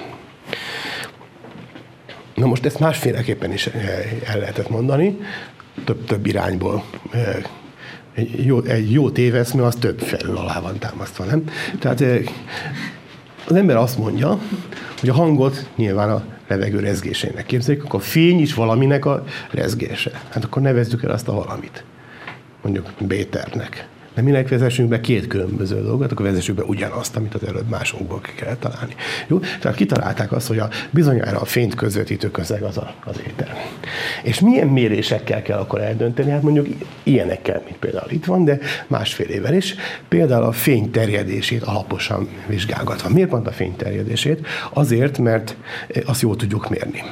Na 2.36 2.46
most 2.46 2.66
ezt 2.66 2.80
másféleképpen 2.80 3.52
is 3.52 3.68
el 4.26 4.40
lehetett 4.40 4.70
mondani, 4.70 5.18
több-több 5.86 6.26
irányból. 6.26 6.84
Egy 8.14 8.46
jó, 8.46 8.62
egy 8.62 8.92
jó 8.92 9.10
téveszmű 9.10 9.62
az 9.62 9.76
több 9.76 10.00
felül 10.00 10.38
alá 10.38 10.60
van 10.60 10.80
támasztva, 10.80 11.24
nem? 11.24 11.44
Tehát 11.80 12.04
az 13.48 13.56
ember 13.56 13.76
azt 13.76 13.98
mondja, 13.98 14.40
hogy 15.00 15.10
a 15.10 15.14
hangot 15.14 15.70
nyilván 15.76 16.10
a 16.10 16.24
levegő 16.48 16.80
rezgésének 16.80 17.46
képzeljük, 17.46 17.84
akkor 17.84 18.00
a 18.00 18.04
fény 18.04 18.40
is 18.40 18.54
valaminek 18.54 19.06
a 19.06 19.24
rezgése. 19.52 20.12
Hát 20.30 20.44
akkor 20.44 20.62
nevezzük 20.62 21.04
el 21.04 21.12
azt 21.12 21.28
a 21.28 21.34
valamit. 21.34 21.84
Mondjuk 22.62 22.92
Béternek. 23.00 23.88
De 24.18 24.24
minek 24.24 24.50
vezessünk 24.50 24.90
be 24.90 25.02
két 25.02 25.28
különböző 25.28 25.82
dolgot, 25.82 26.12
akkor 26.12 26.26
vezessük 26.26 26.56
be 26.56 26.64
ugyanazt, 26.64 27.16
amit 27.16 27.34
az 27.34 27.44
előbb 27.48 27.70
másokból 27.70 28.22
ki 28.22 28.32
kell 28.36 28.56
találni. 28.56 28.96
Jó? 29.28 29.40
Tehát 29.60 29.78
kitalálták 29.78 30.32
azt, 30.32 30.48
hogy 30.48 30.58
a 30.58 30.70
bizonyára 30.90 31.40
a 31.40 31.46
fényt 31.46 31.76
közvetítő 31.76 32.32
közeg 32.32 32.62
az 32.62 32.78
a, 32.78 32.94
az 33.06 33.22
éter. 33.28 33.56
És 34.24 34.40
milyen 34.40 34.68
mérésekkel 34.68 35.42
kell 35.42 35.60
akkor 35.60 35.82
eldönteni? 35.82 36.32
Hát 36.32 36.42
mondjuk 36.42 36.68
ilyenekkel, 37.04 37.62
mint 37.66 37.78
például 37.78 38.12
itt 38.12 38.26
van, 38.26 38.46
de 38.46 38.60
másfél 38.88 39.54
is. 39.54 39.76
Például 40.08 40.44
a 40.44 40.52
fény 40.52 40.92
terjedését 40.92 41.64
alaposan 41.64 42.30
vizsgálgatva. 42.48 43.10
Miért 43.10 43.30
pont 43.30 43.48
a 43.48 43.52
fény 43.52 43.76
terjedését? 43.76 44.48
Azért, 44.74 45.18
mert 45.18 45.56
azt 46.06 46.22
jól 46.22 46.36
tudjuk 46.36 46.70
mérni. 46.70 47.04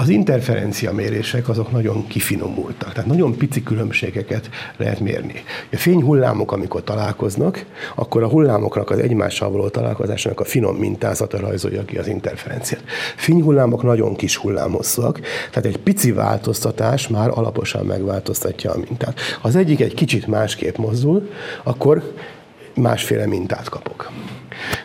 Az 0.00 0.08
interferencia 0.08 0.92
mérések 0.92 1.48
azok 1.48 1.70
nagyon 1.70 2.06
kifinomultak, 2.06 2.92
tehát 2.92 3.08
nagyon 3.08 3.36
pici 3.36 3.62
különbségeket 3.62 4.50
lehet 4.76 5.00
mérni. 5.00 5.34
A 5.72 5.76
fényhullámok, 5.76 6.52
amikor 6.52 6.84
találkoznak, 6.84 7.64
akkor 7.94 8.22
a 8.22 8.28
hullámoknak 8.28 8.90
az 8.90 8.98
egymással 8.98 9.50
való 9.50 9.68
találkozásnak 9.68 10.40
a 10.40 10.44
finom 10.44 10.76
mintázata 10.76 11.38
rajzolja 11.38 11.84
ki 11.84 11.98
az 11.98 12.06
interferenciát. 12.06 12.82
Fényhullámok 13.16 13.82
nagyon 13.82 14.16
kis 14.16 14.36
hullámosszak, 14.36 15.20
tehát 15.50 15.68
egy 15.68 15.78
pici 15.78 16.12
változtatás 16.12 17.08
már 17.08 17.30
alaposan 17.34 17.86
megváltoztatja 17.86 18.72
a 18.72 18.78
mintát. 18.88 19.20
Az 19.42 19.56
egyik 19.56 19.80
egy 19.80 19.94
kicsit 19.94 20.26
másképp 20.26 20.76
mozdul, 20.76 21.30
akkor 21.62 22.14
másféle 22.74 23.26
mintát 23.26 23.68
kapok. 23.68 24.10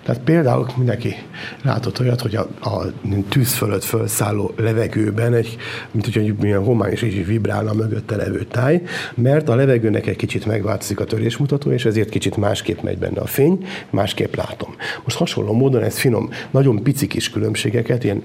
Tehát 0.03 0.21
például 0.21 0.67
mindenki 0.77 1.15
látott 1.63 1.99
olyat, 1.99 2.21
hogy 2.21 2.35
a, 2.35 2.47
a 2.61 2.85
tűz 3.29 3.53
fölött 3.53 3.83
felszálló 3.83 4.53
levegőben 4.57 5.33
egy, 5.33 5.57
mint 5.91 6.05
hogyha 6.05 6.33
milyen 6.39 6.63
homály 6.63 6.91
és 6.91 7.01
így 7.01 7.25
vibrálna 7.25 7.69
a 7.69 7.73
mögötte 7.73 8.15
levő 8.15 8.43
táj, 8.43 8.81
mert 9.15 9.49
a 9.49 9.55
levegőnek 9.55 10.07
egy 10.07 10.15
kicsit 10.15 10.45
megváltozik 10.45 10.99
a 10.99 11.03
törésmutató, 11.03 11.71
és 11.71 11.85
ezért 11.85 12.09
kicsit 12.09 12.37
másképp 12.37 12.81
megy 12.81 12.97
benne 12.97 13.19
a 13.21 13.25
fény, 13.25 13.65
másképp 13.89 14.35
látom. 14.35 14.75
Most 15.03 15.17
hasonló 15.17 15.53
módon 15.53 15.83
ez 15.83 15.97
finom, 15.97 16.29
nagyon 16.51 16.83
pici 16.83 17.07
kis 17.07 17.29
különbségeket 17.29 18.03
ilyen, 18.03 18.23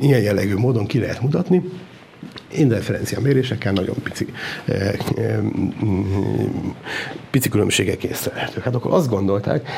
ilyen 0.00 0.20
jellegű 0.20 0.54
módon 0.54 0.86
ki 0.86 0.98
lehet 0.98 1.20
mutatni, 1.20 1.62
interferencia 2.52 3.20
mérésekkel 3.20 3.72
nagyon 3.72 3.96
pici, 4.02 4.26
eh, 4.64 4.92
eh, 5.16 5.38
pici 7.30 7.48
különbségek 7.48 8.04
észrevehetők. 8.04 8.62
Hát 8.62 8.74
akkor 8.74 8.92
azt 8.92 9.08
gondolták, 9.08 9.68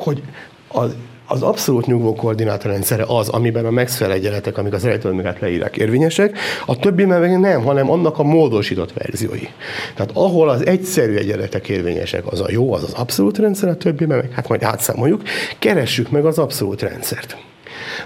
hogy 0.00 0.22
az, 0.68 0.96
az 1.26 1.42
abszolút 1.42 1.86
nyugvó 1.86 2.14
koordinátorrendszere 2.14 3.04
az, 3.06 3.28
amiben 3.28 3.66
a 3.66 3.70
Maxwell 3.70 4.10
egyenletek, 4.10 4.58
amik 4.58 4.72
az 4.72 4.84
elektronikát 4.84 5.40
leírják, 5.40 5.76
érvényesek, 5.76 6.38
a 6.66 6.76
többi 6.76 7.04
meg 7.04 7.40
nem, 7.40 7.62
hanem 7.62 7.90
annak 7.90 8.18
a 8.18 8.22
módosított 8.22 8.92
verziói. 8.92 9.48
Tehát 9.94 10.10
ahol 10.14 10.48
az 10.48 10.66
egyszerű 10.66 11.14
egyenletek 11.14 11.68
érvényesek, 11.68 12.26
az 12.32 12.40
a 12.40 12.50
jó, 12.50 12.72
az 12.72 12.82
az 12.82 12.92
abszolút 12.92 13.38
rendszer, 13.38 13.68
a 13.68 13.76
többi 13.76 14.06
meg, 14.06 14.32
hát 14.32 14.48
majd 14.48 14.62
átszámoljuk, 14.62 15.22
keressük 15.58 16.10
meg 16.10 16.24
az 16.24 16.38
abszolút 16.38 16.82
rendszert. 16.82 17.36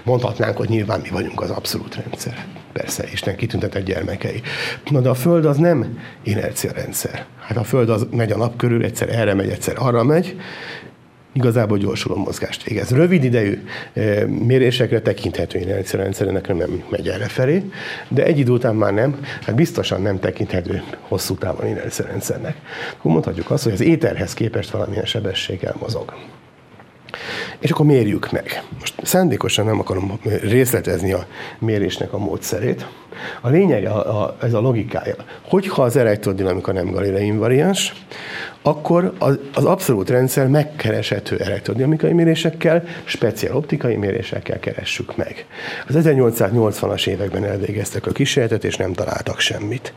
Mondhatnánk, 0.03 0.57
hogy 0.57 0.69
nyilván 0.69 0.99
mi 0.99 1.09
vagyunk 1.09 1.41
az 1.41 1.49
abszolút 1.49 1.95
rendszer. 1.95 2.45
Persze, 2.73 3.03
Isten 3.11 3.35
kitüntetett 3.35 3.85
gyermekei. 3.85 4.41
Na 4.89 4.99
de 4.99 5.09
a 5.09 5.13
Föld 5.13 5.45
az 5.45 5.57
nem 5.57 5.99
inercia 6.23 6.71
rendszer. 6.71 7.25
Hát 7.41 7.57
a 7.57 7.63
Föld 7.63 7.89
az 7.89 8.07
megy 8.11 8.31
a 8.31 8.37
nap 8.37 8.55
körül, 8.55 8.83
egyszer 8.83 9.09
erre 9.09 9.33
megy, 9.33 9.49
egyszer 9.49 9.75
arra 9.77 10.03
megy, 10.03 10.35
igazából 11.35 11.77
gyorsuló 11.77 12.15
mozgást 12.15 12.63
végez. 12.63 12.89
Rövid 12.89 13.23
idejű 13.23 13.63
mérésekre 14.27 15.01
tekinthető 15.01 15.59
inercia 15.59 15.99
rendszerének 15.99 16.47
nem 16.47 16.83
megy 16.89 17.07
erre 17.07 17.27
felé, 17.27 17.63
de 18.07 18.23
egy 18.23 18.39
idő 18.39 18.51
után 18.51 18.75
már 18.75 18.93
nem, 18.93 19.19
hát 19.41 19.55
biztosan 19.55 20.01
nem 20.01 20.19
tekinthető 20.19 20.83
hosszú 21.01 21.35
távon 21.35 21.67
inercia 21.67 22.05
rendszernek. 22.05 22.55
Akkor 22.97 23.11
mondhatjuk 23.11 23.51
azt, 23.51 23.63
hogy 23.63 23.73
az 23.73 23.81
éterhez 23.81 24.33
képest 24.33 24.69
valamilyen 24.69 25.05
sebességgel 25.05 25.75
mozog. 25.79 26.13
És 27.59 27.71
akkor 27.71 27.85
mérjük 27.85 28.31
meg. 28.31 28.63
Most 28.79 28.93
szándékosan 29.03 29.65
nem 29.65 29.79
akarom 29.79 30.19
részletezni 30.41 31.11
a 31.11 31.25
mérésnek 31.59 32.13
a 32.13 32.17
módszerét. 32.17 32.85
A 33.41 33.49
lényeg, 33.49 33.85
a, 33.85 34.21
a, 34.21 34.37
ez 34.41 34.53
a 34.53 34.59
logikája. 34.59 35.15
Hogyha 35.47 35.83
az 35.83 35.95
elektrodinamika 35.95 36.71
nem 36.71 36.91
Galilei 36.91 37.25
invariáns, 37.25 37.93
akkor 38.61 39.13
az, 39.19 39.39
az 39.53 39.65
abszolút 39.65 40.09
rendszer 40.09 40.47
megkereshető 40.47 41.37
elektrodinamikai 41.37 42.13
mérésekkel, 42.13 42.83
speciál 43.05 43.55
optikai 43.55 43.95
mérésekkel 43.95 44.59
keressük 44.59 45.17
meg. 45.17 45.45
Az 45.87 45.95
1880-as 45.97 47.07
években 47.07 47.45
elvégeztek 47.45 48.05
a 48.05 48.11
kísérletet, 48.11 48.63
és 48.63 48.77
nem 48.77 48.93
találtak 48.93 49.39
semmit. 49.39 49.93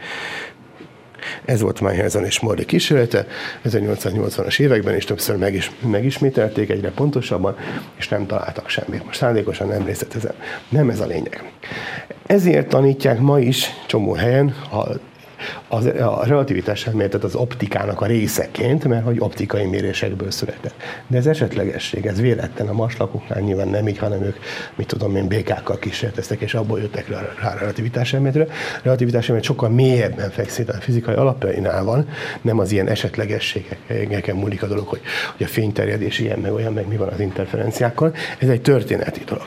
Ez 1.44 1.60
volt 1.60 1.80
Meyerson 1.80 2.24
és 2.24 2.40
Morley 2.40 2.64
kísérlete, 2.64 3.26
1880-as 3.64 4.60
években 4.60 4.96
is 4.96 5.04
többször 5.04 5.36
meg 5.36 5.54
is, 5.54 5.70
megismételték 5.80 6.70
egyre 6.70 6.90
pontosabban, 6.90 7.56
és 7.96 8.08
nem 8.08 8.26
találtak 8.26 8.68
semmit. 8.68 9.04
Most 9.04 9.18
szándékosan 9.18 9.68
nem 9.68 9.84
részletezem. 9.84 10.34
Nem 10.68 10.90
ez 10.90 11.00
a 11.00 11.06
lényeg. 11.06 11.52
Ezért 12.26 12.68
tanítják 12.68 13.18
ma 13.18 13.38
is 13.38 13.66
csomó 13.86 14.12
helyen 14.12 14.54
a 14.70 14.84
az, 15.68 15.84
a 15.84 16.24
relativitás 16.26 16.86
elméletet 16.86 17.24
az 17.24 17.34
optikának 17.34 18.00
a 18.00 18.06
részeként, 18.06 18.84
mert 18.84 19.04
hogy 19.04 19.16
optikai 19.20 19.64
mérésekből 19.64 20.30
született. 20.30 20.74
De 21.06 21.16
ez 21.16 21.26
esetlegesség, 21.26 22.06
ez 22.06 22.20
véletlen. 22.20 22.68
A 22.68 22.72
maslakoknál 22.72 23.40
nyilván 23.40 23.68
nem 23.68 23.88
így, 23.88 23.98
hanem 23.98 24.22
ők, 24.22 24.36
mit 24.74 24.86
tudom 24.86 25.16
én, 25.16 25.28
békákkal 25.28 25.78
kísérleteztek, 25.78 26.40
és 26.40 26.54
abból 26.54 26.80
jöttek 26.80 27.08
rá, 27.08 27.20
rá 27.40 27.52
a 27.52 27.58
relativitás 27.58 28.12
elméletre. 28.12 28.46
Relativitás 28.82 29.24
elmélet 29.24 29.44
sokkal 29.44 29.68
mélyebben 29.68 30.30
fekszik, 30.30 30.68
a 30.68 30.72
fizikai 30.72 31.14
alapjainál 31.14 31.84
van, 31.84 32.08
nem 32.42 32.58
az 32.58 32.72
ilyen 32.72 32.88
esetlegességeken 32.88 34.36
múlik 34.36 34.62
a 34.62 34.66
dolog, 34.66 34.86
hogy, 34.86 35.00
hogy 35.36 35.46
a 35.46 35.48
fényterjedés 35.48 36.18
ilyen, 36.18 36.38
meg 36.38 36.52
olyan, 36.52 36.72
meg 36.72 36.88
mi 36.88 36.96
van 36.96 37.08
az 37.08 37.20
interferenciákkal. 37.20 38.14
Ez 38.38 38.48
egy 38.48 38.62
történeti 38.62 39.22
dolog. 39.26 39.46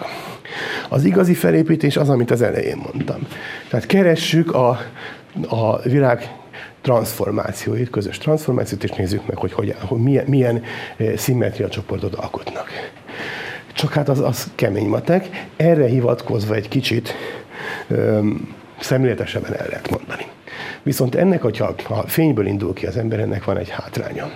Az 0.90 1.04
igazi 1.04 1.34
felépítés 1.34 1.98
az, 1.98 2.10
amit 2.10 2.32
az 2.32 2.42
elején 2.42 2.78
mondtam. 2.78 3.28
Tehát 3.70 3.86
keressük 3.86 4.54
a, 4.54 4.80
a 5.48 5.80
világ 5.80 6.36
transformációit, 6.82 7.90
közös 7.90 8.18
transformációt, 8.18 8.84
és 8.84 8.92
nézzük 8.92 9.28
meg, 9.28 9.38
hogy, 9.38 9.54
hogy, 9.54 9.76
hogy 9.80 10.02
milyen, 10.02 10.26
milyen 10.28 10.64
eh, 10.98 11.18
szimmetria 11.18 11.70
csoportot 11.70 12.16
alkotnak. 12.16 12.70
Csak 13.74 13.94
hát 13.94 14.10
az, 14.10 14.20
az 14.20 14.52
kemény 14.56 14.88
matek, 14.88 15.48
erre 15.56 15.88
hivatkozva 15.88 16.56
egy 16.56 16.68
kicsit 16.68 17.16
öm, 17.88 18.56
szemléletesebben 18.80 19.56
el 19.56 19.68
lehet 19.68 19.90
mondani. 19.90 20.26
Viszont 20.84 21.16
ennek, 21.16 21.42
hogyha 21.42 21.76
a 21.88 22.08
fényből 22.08 22.46
indul 22.46 22.74
ki 22.74 22.86
az 22.86 22.98
ember, 22.98 23.20
ennek 23.20 23.44
van 23.44 23.58
egy 23.58 23.70
hátránya. 23.70 24.32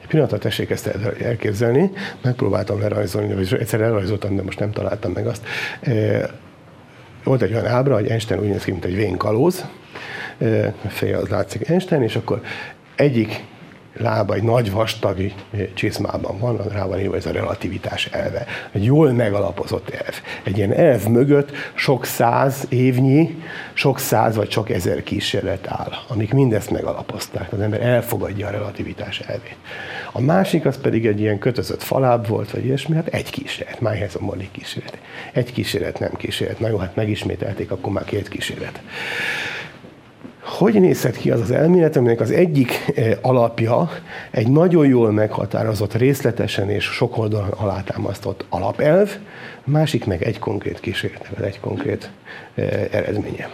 Egy 0.00 0.06
pillanatra 0.08 0.38
tessék 0.38 0.70
ezt 0.70 0.86
elképzelni, 1.22 1.90
megpróbáltam 2.22 2.80
lerajzolni, 2.80 3.34
vagy 3.34 3.56
egyszer 3.60 3.80
elrajzoltam, 3.80 4.36
de 4.36 4.42
most 4.42 4.58
nem 4.58 4.70
találtam 4.70 5.12
meg 5.12 5.26
azt. 5.26 5.42
Volt 7.28 7.42
egy 7.42 7.52
olyan 7.52 7.66
ábra, 7.66 7.94
hogy 7.94 8.08
Einstein 8.08 8.40
úgy 8.40 8.48
néz 8.48 8.64
ki, 8.64 8.70
mint 8.70 8.84
egy 8.84 8.94
vén 8.94 9.16
kalóz, 9.16 9.64
feje 10.88 11.16
az 11.16 11.28
látszik 11.28 11.68
Einstein, 11.68 12.02
és 12.02 12.16
akkor 12.16 12.40
egyik 12.96 13.44
lába 13.98 14.34
egy 14.34 14.42
nagy 14.42 14.72
vastag 14.72 15.32
csizmában 15.74 16.38
van, 16.38 16.56
rá 16.68 16.86
van 16.86 17.00
írva 17.00 17.16
ez 17.16 17.26
a 17.26 17.32
relativitás 17.32 18.06
elve. 18.06 18.46
Egy 18.72 18.84
jól 18.84 19.12
megalapozott 19.12 19.90
elv. 19.90 20.14
Egy 20.42 20.56
ilyen 20.56 20.72
elv 20.72 21.06
mögött 21.06 21.50
sok 21.74 22.04
száz 22.04 22.66
évnyi, 22.68 23.42
sok 23.72 23.98
száz 23.98 24.36
vagy 24.36 24.50
sok 24.50 24.70
ezer 24.70 25.02
kísérlet 25.02 25.66
áll, 25.68 25.92
amik 26.08 26.32
mindezt 26.32 26.70
megalapozták. 26.70 27.52
Az 27.52 27.60
ember 27.60 27.80
elfogadja 27.80 28.46
a 28.46 28.50
relativitás 28.50 29.20
elvét. 29.20 29.56
A 30.12 30.20
másik 30.20 30.66
az 30.66 30.80
pedig 30.80 31.06
egy 31.06 31.20
ilyen 31.20 31.38
kötözött 31.38 31.82
faláb 31.82 32.26
volt, 32.26 32.50
vagy 32.50 32.64
ilyesmi, 32.64 32.94
hát 32.94 33.06
egy 33.06 33.30
kísérlet, 33.30 33.80
májhez 33.80 34.14
a 34.14 34.20
Molly 34.20 34.48
kísérlet. 34.52 34.98
Egy 35.32 35.52
kísérlet, 35.52 35.98
nem 35.98 36.12
kísérlet. 36.16 36.60
Na 36.60 36.68
jó, 36.68 36.76
hát 36.76 36.96
megismételték, 36.96 37.70
akkor 37.70 37.92
már 37.92 38.04
két 38.04 38.28
kísérlet. 38.28 38.80
Hogy 40.48 40.80
nézhet 40.80 41.16
ki 41.16 41.30
az 41.30 41.40
az 41.40 41.50
elmélet, 41.50 41.96
aminek 41.96 42.20
az 42.20 42.30
egyik 42.30 42.92
eh, 42.94 43.16
alapja 43.20 43.90
egy 44.30 44.48
nagyon 44.48 44.86
jól 44.86 45.10
meghatározott, 45.12 45.94
részletesen 45.94 46.70
és 46.70 46.84
sok 46.84 47.18
oldalon 47.18 47.50
alátámasztott 47.50 48.44
alapelv, 48.48 49.16
másik 49.64 50.04
meg 50.04 50.22
egy 50.22 50.38
konkrét 50.38 50.80
kísérlet, 50.80 51.38
egy 51.40 51.60
konkrét 51.60 52.10
eh, 52.54 52.88
eredménye. 52.90 53.48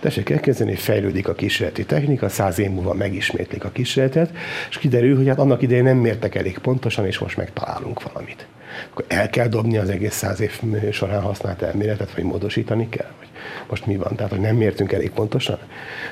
Tessék 0.00 0.30
elkezdeni, 0.30 0.74
fejlődik 0.74 1.28
a 1.28 1.34
kísérleti 1.34 1.84
technika, 1.84 2.28
száz 2.28 2.58
év 2.58 2.70
múlva 2.70 2.94
megismétlik 2.94 3.64
a 3.64 3.70
kísérletet, 3.70 4.30
és 4.68 4.78
kiderül, 4.78 5.16
hogy 5.16 5.28
hát 5.28 5.38
annak 5.38 5.62
idején 5.62 5.84
nem 5.84 5.96
mértek 5.96 6.34
elég 6.34 6.58
pontosan, 6.58 7.06
és 7.06 7.18
most 7.18 7.36
megtalálunk 7.36 8.12
valamit. 8.12 8.46
Akkor 8.90 9.04
el 9.08 9.30
kell 9.30 9.48
dobni 9.48 9.76
az 9.76 9.88
egész 9.88 10.14
száz 10.14 10.40
év 10.40 10.60
során 10.92 11.20
használt 11.20 11.62
elméletet, 11.62 12.14
vagy 12.14 12.24
módosítani 12.24 12.88
kell? 12.88 13.10
Vagy 13.18 13.28
most 13.68 13.86
mi 13.86 13.96
van? 13.96 14.16
Tehát, 14.16 14.30
hogy 14.32 14.40
nem 14.40 14.56
mértünk 14.56 14.92
elég 14.92 15.10
pontosan? 15.10 15.58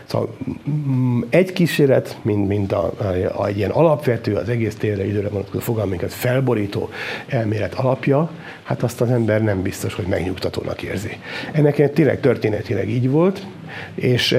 Szóval 0.04 0.36
mm, 0.70 1.20
egy 1.30 1.52
kísérlet, 1.52 2.18
mint, 2.22 2.48
mint 2.48 2.72
a, 2.72 2.92
a, 2.98 3.04
a, 3.40 3.46
egy 3.46 3.56
ilyen 3.56 3.70
alapvető, 3.70 4.34
az 4.34 4.48
egész 4.48 4.74
térre 4.74 5.06
időre 5.06 5.28
vonatkozó 5.28 5.60
fogalminkat 5.60 6.12
felborító 6.12 6.88
elmélet 7.26 7.74
alapja, 7.74 8.30
hát 8.62 8.82
azt 8.82 9.00
az 9.00 9.10
ember 9.10 9.42
nem 9.42 9.62
biztos, 9.62 9.94
hogy 9.94 10.06
megnyugtatónak 10.06 10.82
érzi. 10.82 11.18
Ennek 11.52 11.92
tényleg 11.92 12.20
történetileg 12.20 12.88
így 12.88 13.10
volt, 13.10 13.46
és 13.94 14.38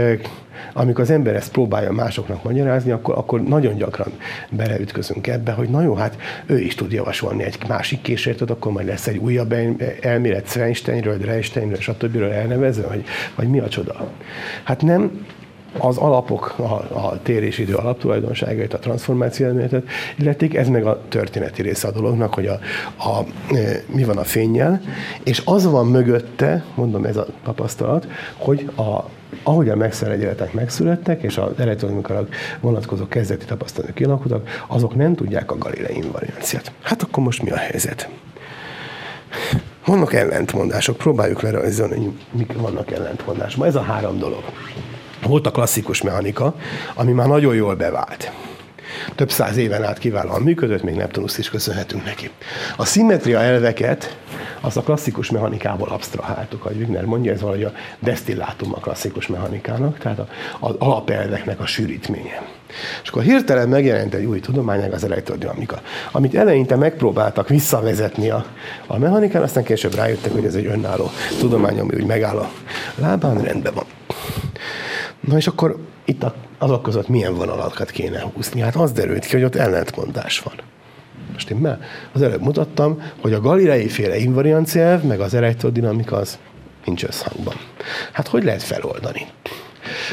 amikor 0.74 1.04
az 1.04 1.10
ember 1.10 1.36
ezt 1.36 1.52
próbálja 1.52 1.92
másoknak 1.92 2.44
magyarázni, 2.44 2.92
akkor, 2.92 3.18
akkor 3.18 3.44
nagyon 3.44 3.76
gyakran 3.76 4.12
beleütközünk 4.50 5.28
ebbe, 5.28 5.52
hogy 5.52 5.70
na 5.70 5.82
jó, 5.82 5.94
hát 5.94 6.18
ő 6.46 6.60
is 6.60 6.76
tud 6.76 6.92
javasolni 6.92 7.44
egy 7.44 7.58
másik 7.68 8.02
kísérletet, 8.02 8.50
akkor 8.50 8.72
majd 8.72 8.88
lesz 8.88 9.08
egy 9.08 9.18
újabb 9.18 9.56
elmélet 10.02 10.48
Sveinsteinről, 10.48 11.18
Dreisteinről, 11.18 11.80
stb. 11.80 12.22
elnevezve, 12.22 12.88
vagy, 12.88 13.04
vagy 13.36 13.48
mi 13.48 13.60
a 13.60 13.68
csoda. 13.68 14.12
Hát 14.64 14.82
nem, 14.82 15.26
az 15.78 15.98
alapok, 15.98 16.56
a, 16.58 16.98
a 16.98 17.20
tér 17.24 17.44
és 17.44 17.58
idő 17.58 17.74
alaptulajdonságait, 17.74 18.74
a 18.74 18.80
transformáció 18.80 19.46
elméletet 19.46 19.84
illették, 20.18 20.56
ez 20.56 20.68
meg 20.68 20.86
a 20.86 21.02
történeti 21.10 21.62
része 21.62 21.88
a 21.88 21.92
dolognak, 21.92 22.34
hogy 22.34 22.46
a, 22.46 22.60
a, 22.98 23.24
e, 23.56 23.84
mi 23.86 24.04
van 24.04 24.18
a 24.18 24.24
fényjel, 24.24 24.82
és 25.24 25.42
az 25.46 25.66
van 25.66 25.88
mögötte, 25.88 26.64
mondom 26.76 27.06
ez 27.06 27.18
a 27.18 27.28
tapasztalat, 27.44 28.08
hogy 28.38 28.70
a, 28.76 29.10
ahogy 29.44 29.70
a 29.70 29.76
megszeregyeletek 29.76 30.54
megszülettek, 30.54 31.22
és 31.22 31.38
az 31.38 31.52
elektronikára 31.58 32.28
vonatkozó 32.60 33.08
kezdeti 33.08 33.46
tapasztalatok 33.46 33.96
kialakultak, 33.96 34.50
azok 34.68 34.96
nem 34.96 35.16
tudják 35.16 35.52
a 35.52 35.58
Galilei 35.58 35.96
invarianciát. 35.96 36.72
Hát 36.82 37.02
akkor 37.02 37.24
most 37.24 37.42
mi 37.44 37.50
a 37.50 37.58
helyzet? 37.58 38.10
Vannak 39.86 40.14
ellentmondások, 40.14 40.98
próbáljuk 40.98 41.42
lerajzolni, 41.42 41.96
hogy 41.96 42.12
mik 42.32 42.54
vannak 42.54 42.92
ellentmondások. 42.92 43.66
Ez 43.66 43.76
a 43.76 43.82
három 43.82 44.18
dolog. 44.18 44.44
Volt 45.28 45.48
a 45.48 45.52
klasszikus 45.52 46.02
mechanika, 46.02 46.56
ami 46.96 47.12
már 47.12 47.28
nagyon 47.28 47.56
jól 47.56 47.76
bevált. 47.76 48.32
Több 49.16 49.32
száz 49.32 49.58
éven 49.58 49.84
át 49.84 49.98
kiválóan 49.98 50.42
működött, 50.42 50.84
még 50.84 50.96
Neptunus 50.96 51.38
is 51.38 51.50
köszönhetünk 51.50 52.06
neki. 52.06 52.30
A 52.78 52.86
szimmetria 52.86 53.40
elveket 53.40 54.18
az 54.62 54.78
a 54.78 54.82
klasszikus 54.82 55.32
mechanikából 55.32 55.90
absztraháltuk, 55.90 56.66
ahogy 56.66 56.78
Wigner 56.78 57.06
mondja, 57.06 57.32
ez 57.32 57.42
valahogy 57.42 57.64
a 57.64 57.72
desztillátum 58.00 58.74
a 58.74 58.80
klasszikus 58.80 59.28
mechanikának, 59.28 59.98
tehát 59.98 60.20
az 60.60 60.76
alapelveknek 60.78 61.60
a 61.60 61.66
sűrítménye. 61.66 62.42
És 63.04 63.10
akkor 63.10 63.24
hirtelen 63.24 63.70
megjelent 63.70 64.14
egy 64.14 64.26
új 64.26 64.40
tudományág, 64.40 64.94
az 64.94 65.04
elektrodinamika, 65.04 65.82
amit 66.12 66.36
eleinte 66.36 66.76
megpróbáltak 66.76 67.48
visszavezetni 67.48 68.30
a, 68.30 68.46
a 68.88 68.98
mechanikán, 68.98 69.42
aztán 69.42 69.64
később 69.64 69.96
rájöttek, 69.96 70.32
hogy 70.32 70.46
ez 70.46 70.56
egy 70.56 70.66
önálló 70.66 71.10
tudomány, 71.40 71.80
ami 71.80 71.96
úgy 71.96 72.06
megáll 72.06 72.38
a 72.38 72.52
lábán, 72.96 73.42
rendben 73.42 73.74
van. 73.74 73.86
Na 75.20 75.38
és 75.38 75.48
akkor 75.48 75.78
itt 76.10 76.26
azok 76.58 76.82
között 76.82 77.08
milyen 77.08 77.36
vonalakat 77.36 77.92
kéne 77.92 78.22
húzni? 78.22 78.62
Hát 78.62 78.76
az 78.76 78.92
derült 78.92 79.26
ki, 79.26 79.36
hogy 79.36 79.44
ott 79.44 79.56
ellentmondás 79.56 80.40
van. 80.40 80.54
Stimmel? 81.36 81.80
Az 82.12 82.22
előbb 82.22 82.42
mutattam, 82.42 83.02
hogy 83.22 83.34
a 83.34 83.42
galilei 83.42 83.88
féle 83.88 84.18
invariancia 84.18 85.02
meg 85.04 85.20
az 85.20 85.34
elektrodinamika 85.34 86.16
az 86.16 86.40
nincs 86.86 87.04
összhangban. 87.04 87.56
Hát 88.12 88.28
hogy 88.28 88.44
lehet 88.44 88.64
feloldani? 88.64 89.28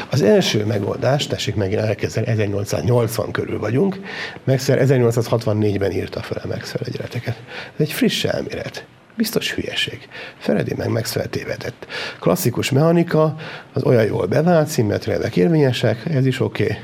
Az 0.09 0.21
első 0.21 0.65
megoldás, 0.65 1.27
tessék 1.27 1.55
megint 1.55 1.81
elkezdeni, 1.81 2.27
1880 2.27 3.31
körül 3.31 3.59
vagyunk, 3.59 3.99
Maxwell 4.43 4.77
1864-ben 4.81 5.91
írta 5.91 6.21
fel 6.21 6.41
a 6.43 6.47
Maxwell 6.47 6.83
egyenleteket. 6.85 7.35
Ez 7.47 7.81
egy 7.81 7.91
friss 7.91 8.23
elmélet. 8.23 8.85
Biztos 9.17 9.53
hülyeség. 9.53 10.07
Feredi 10.37 10.73
meg 10.77 10.89
Maxwell 10.89 11.25
tévedett. 11.25 11.87
Klasszikus 12.19 12.71
mechanika, 12.71 13.35
az 13.73 13.83
olyan 13.83 14.05
jól 14.05 14.25
bevált, 14.25 14.67
szimmetriák 14.67 15.35
érvényesek, 15.35 16.05
ez 16.05 16.25
is 16.25 16.39
oké, 16.39 16.63
okay. 16.63 16.77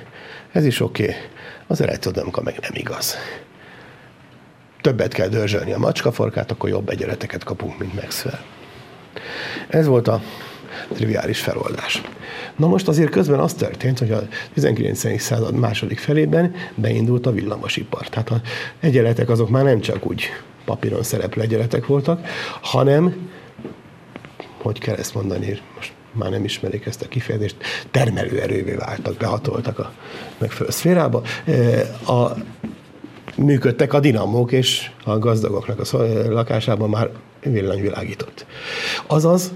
ez 0.51 0.65
is 0.65 0.80
oké. 0.80 1.03
Okay. 1.03 1.15
Az 1.68 1.81
elektrodinamika 1.81 2.41
meg 2.41 2.57
nem 2.61 2.72
igaz. 2.73 3.15
Többet 4.81 5.14
kell 5.14 5.27
dörzsölni 5.27 5.73
a 5.73 5.77
macskaforkát, 5.77 6.51
akkor 6.51 6.69
jobb 6.69 6.89
egyenleteket 6.89 7.43
kapunk, 7.43 7.77
mint 7.77 7.93
Maxwell. 8.01 8.39
Ez 9.68 9.85
volt 9.85 10.07
a 10.07 10.22
triviális 10.93 11.39
feloldás. 11.39 12.01
Na 12.55 12.68
most 12.68 12.88
azért 12.88 13.10
közben 13.10 13.39
az 13.39 13.53
történt, 13.53 13.99
hogy 13.99 14.11
a 14.11 14.27
19. 14.53 15.22
század 15.22 15.55
második 15.55 15.99
felében 15.99 16.55
beindult 16.76 17.26
a 17.26 17.31
villamosipar. 17.31 18.10
Tehát 18.10 18.30
a 18.30 18.41
egyenletek 18.80 19.30
azok 19.30 19.49
már 19.49 19.64
nem 19.64 19.80
csak 19.80 20.05
úgy 20.05 20.30
papíron 20.65 21.03
szereplő 21.03 21.41
egyenletek 21.41 21.85
voltak, 21.85 22.27
hanem, 22.61 23.30
hogy 24.61 24.80
kell 24.80 24.95
ezt 24.95 25.14
mondani, 25.14 25.60
most 25.76 25.94
már 26.11 26.30
nem 26.30 26.44
ismerik 26.44 26.85
ezt 26.85 27.02
a 27.02 27.07
kifejezést, 27.07 27.56
termelőerővé 27.91 28.73
váltak, 28.73 29.18
behatoltak 29.18 29.80
a 29.80 29.94
megfelelő 30.38 30.72
szférába. 30.72 31.22
A, 32.07 32.31
működtek 33.38 33.94
a 33.94 33.99
dinamók, 33.99 34.52
és 34.52 34.91
a 35.03 35.19
gazdagoknak 35.19 35.80
a 35.80 35.98
lakásában 36.30 36.90
már 36.90 37.10
villanyvilágított. 37.41 38.45
Azaz 39.07 39.52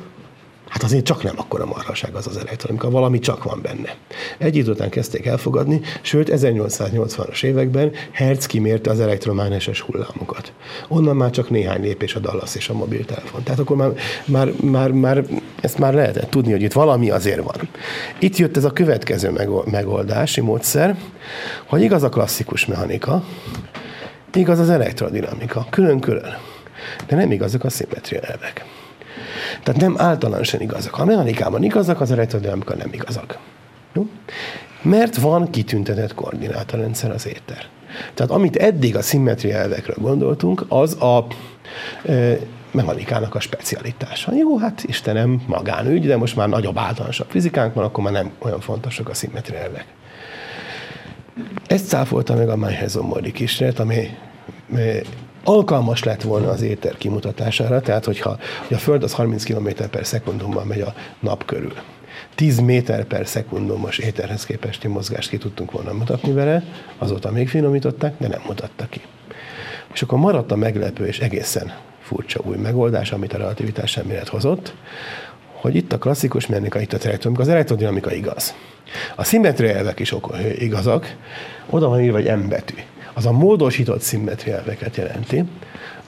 Hát 0.68 0.84
azért 0.84 1.06
csak 1.06 1.24
nem 1.24 1.34
akkora 1.38 1.66
marhaság 1.66 2.16
az 2.16 2.28
az 2.28 2.38
elektronika, 2.38 2.90
valami 2.90 3.20
csak 3.20 3.44
van 3.44 3.60
benne. 3.62 3.96
Egy 4.38 4.56
idő 4.56 4.72
után 4.72 4.90
kezdték 4.90 5.26
elfogadni, 5.26 5.82
sőt 6.02 6.30
1880-as 6.32 7.44
években 7.44 7.92
Hertz 8.12 8.46
kimérte 8.46 8.90
az 8.90 9.00
elektromágneses 9.00 9.82
hullámokat. 9.82 10.54
Onnan 10.88 11.16
már 11.16 11.30
csak 11.30 11.50
néhány 11.50 11.82
lépés 11.82 12.16
a 12.16 12.20
Dallas 12.20 12.56
és 12.56 12.70
a 12.70 12.74
mobiltelefon. 12.74 13.44
Tehát 13.44 13.60
akkor 13.60 13.78
már, 13.78 13.92
már, 14.26 14.52
már, 14.62 14.92
már 14.92 15.24
ezt 15.62 15.78
már 15.78 15.94
lehetett 15.94 16.30
tudni, 16.30 16.52
hogy 16.52 16.62
itt 16.62 16.74
valami 16.74 17.10
azért 17.10 17.44
van. 17.44 17.70
Itt 18.20 18.38
jött 18.38 18.58
ez 18.58 18.64
a 18.64 18.72
következő 18.72 19.32
megoldási 19.72 20.42
módszer, 20.42 20.98
hogy 21.66 21.82
igaz 21.82 22.04
a 22.04 22.10
klasszikus 22.10 22.66
mechanika, 22.66 23.24
igaz 24.34 24.60
az 24.60 24.70
elektrodinamika, 24.70 25.68
külön-külön. 25.70 26.38
De 27.08 27.16
nem 27.16 27.32
igazak 27.32 27.64
a 27.64 27.70
szimmetria 27.70 28.20
elvek. 28.20 28.66
Tehát 29.64 29.82
nem 29.82 29.96
általánosan 29.98 30.62
igazak. 30.62 30.98
A 30.98 31.06
mechanikában 31.06 31.64
igazak, 31.64 32.02
az 32.02 32.12
elektrodinamika 32.12 32.76
nem 32.76 32.90
igazak. 32.92 33.38
Jó? 33.94 34.08
Mert 34.82 35.16
van 35.16 35.50
kitüntetett 35.50 36.14
koordinátorrendszer 36.14 37.12
az 37.12 37.28
éter. 37.28 37.66
Tehát 38.14 38.32
amit 38.32 38.56
eddig 38.56 38.96
a 38.96 39.02
szimmetria 39.02 39.58
elvekről 39.58 39.96
gondoltunk, 40.00 40.66
az 40.68 41.02
a 41.02 41.28
e, 42.06 42.38
mechanikának 42.72 43.36
a 43.36 43.40
specialitása. 43.40 44.34
Jó, 44.34 44.58
hát 44.58 44.84
Istenem, 44.84 45.42
magánügy, 45.48 46.06
de 46.06 46.18
most 46.18 46.36
már 46.36 46.50
nagyobb 46.50 46.78
általánosabb 46.78 47.30
fizikánk 47.30 47.74
van, 47.74 47.84
akkor 47.84 48.04
már 48.04 48.14
nem 48.14 48.32
olyan 48.40 48.60
fontosak 48.60 49.10
a 49.10 49.14
szimmetria 49.14 49.60
elvek. 49.60 49.86
Ezt 51.68 51.88
cáfolta 51.88 52.36
meg 52.36 52.50
a 52.50 52.56
Meyhezon 52.56 53.22
kísérlet, 53.22 53.80
ami 53.80 54.10
alkalmas 55.48 56.04
lett 56.04 56.22
volna 56.22 56.50
az 56.50 56.62
éter 56.62 56.98
kimutatására, 56.98 57.82
tehát 57.82 58.06
hogyha 58.06 58.38
hogy 58.68 58.78
a 58.78 58.80
Föld 58.80 59.04
az 59.04 59.14
30 59.14 59.44
km 59.44 59.68
per 59.92 60.06
szekundumban 60.06 60.68
megy 60.68 60.82
a 60.82 60.94
nap 61.20 61.46
körül. 61.46 61.74
10 62.36 62.60
méter 62.60 63.04
per 63.04 63.28
szekundumos 63.28 63.98
éterhez 63.98 64.46
képesti 64.46 64.88
mozgást 64.88 65.30
ki 65.30 65.38
tudtunk 65.38 65.72
volna 65.72 65.94
mutatni 65.94 66.32
vele, 66.32 66.64
azóta 66.98 67.32
még 67.32 67.50
finomították, 67.50 68.14
de 68.18 68.28
nem 68.28 68.42
mutattak 68.48 68.90
ki. 68.90 69.02
És 69.94 70.02
akkor 70.02 70.20
maradt 70.20 70.52
a 70.52 70.56
meglepő 70.56 71.06
és 71.06 71.20
egészen 71.20 71.74
furcsa 72.02 72.42
új 72.44 72.58
megoldás, 72.58 73.12
amit 73.12 73.34
a 73.34 73.38
relativitás 73.38 73.98
elmélet 73.98 74.28
hozott, 74.28 74.74
hogy 75.54 75.76
itt 75.76 75.94
a 75.94 75.98
klasszikus 75.98 76.48
mechanika, 76.48 76.80
itt 76.80 76.94
a 76.94 76.98
elektrodinamika, 77.04 77.42
az 77.42 77.50
elektrodinamika 77.50 78.14
igaz. 78.14 78.56
A 79.16 79.24
szimmetria 79.24 79.76
elvek 79.76 80.00
is 80.00 80.16
igazak, 80.58 81.16
oda 81.70 81.88
van 81.88 82.02
írva, 82.02 82.18
hogy 82.18 82.38
M 82.38 82.48
betű 82.48 82.76
az 83.18 83.26
a 83.26 83.32
módosított 83.32 84.02
szimmetria 84.02 84.56
elveket 84.56 84.96
jelenti. 84.96 85.44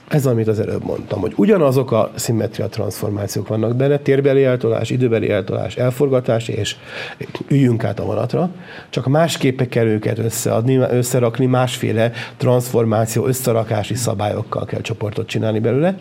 Ez, 0.08 0.26
amit 0.26 0.48
az 0.48 0.60
előbb 0.60 0.84
mondtam, 0.84 1.20
hogy 1.20 1.32
ugyanazok 1.36 1.92
a 1.92 2.10
szimmetria 2.14 2.68
transformációk 2.68 3.48
vannak 3.48 3.76
benne, 3.76 3.98
térbeli 3.98 4.44
eltolás, 4.44 4.90
időbeli 4.90 5.30
eltolás, 5.30 5.76
elforgatás, 5.76 6.48
és 6.48 6.76
üljünk 7.48 7.84
át 7.84 8.00
a 8.00 8.04
vonatra, 8.04 8.50
csak 8.90 9.06
másképpen 9.06 9.68
kell 9.68 9.86
őket 9.86 10.18
összeadni, 10.18 10.76
összerakni, 10.76 11.46
másféle 11.46 12.12
transformáció, 12.36 13.26
összerakási 13.26 13.94
szabályokkal 13.94 14.64
kell 14.64 14.80
csoportot 14.80 15.28
csinálni 15.28 15.58
belőle, 15.58 15.98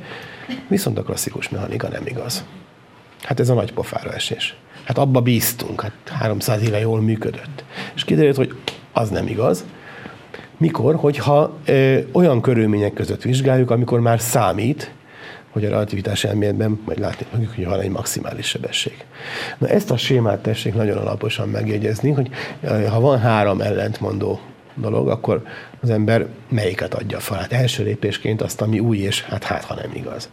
viszont 0.68 0.98
a 0.98 1.04
klasszikus 1.04 1.50
mechanika 1.50 1.88
nem 1.88 2.04
igaz. 2.06 2.46
Hát 3.22 3.40
ez 3.40 3.50
a 3.50 3.54
nagy 3.54 3.74
pofára 3.74 4.12
esés. 4.14 4.56
Hát 4.84 4.98
abba 4.98 5.22
bíztunk, 5.22 5.82
hát 5.82 5.94
300 6.06 6.62
éve 6.62 6.80
jól 6.80 7.02
működött. 7.02 7.64
És 7.96 8.04
kiderült, 8.04 8.36
hogy 8.36 8.54
az 8.92 9.10
nem 9.10 9.28
igaz, 9.28 9.66
mikor? 10.60 10.96
Hogyha 10.96 11.54
ö, 11.66 11.98
olyan 12.12 12.42
körülmények 12.42 12.94
között 12.94 13.22
vizsgáljuk, 13.22 13.72
amikor 13.72 14.00
már 14.00 14.20
számít, 14.20 14.92
hogy 15.52 15.66
a 15.66 15.70
relativitás 15.70 16.24
elméletben 16.24 16.80
majd 16.86 17.00
látni 17.00 17.26
fogjuk, 17.32 17.56
hogy 17.56 17.66
van 17.66 17.80
egy 17.80 17.90
maximális 17.90 18.48
sebesség. 18.48 19.06
Na 19.58 19.68
ezt 19.68 19.92
a 19.92 19.98
sémát 19.98 20.40
tessék 20.40 20.74
nagyon 20.74 20.98
alaposan 20.98 21.50
megjegyezni, 21.50 22.12
hogy 22.12 22.30
ha 22.90 23.00
van 23.00 23.20
három 23.20 23.62
ellentmondó 23.62 24.40
dolog, 24.76 25.10
akkor 25.10 25.44
az 25.82 25.90
ember 25.90 26.28
melyiket 26.50 26.94
adja 26.94 27.20
fel. 27.20 27.38
Hát 27.38 27.54
első 27.54 27.84
lépésként 27.84 28.42
azt, 28.42 28.62
ami 28.62 28.80
új, 28.80 28.98
és 28.98 29.24
hát 29.24 29.44
hát, 29.44 29.64
ha 29.64 29.76
nem 29.76 29.92
igaz. 29.94 30.30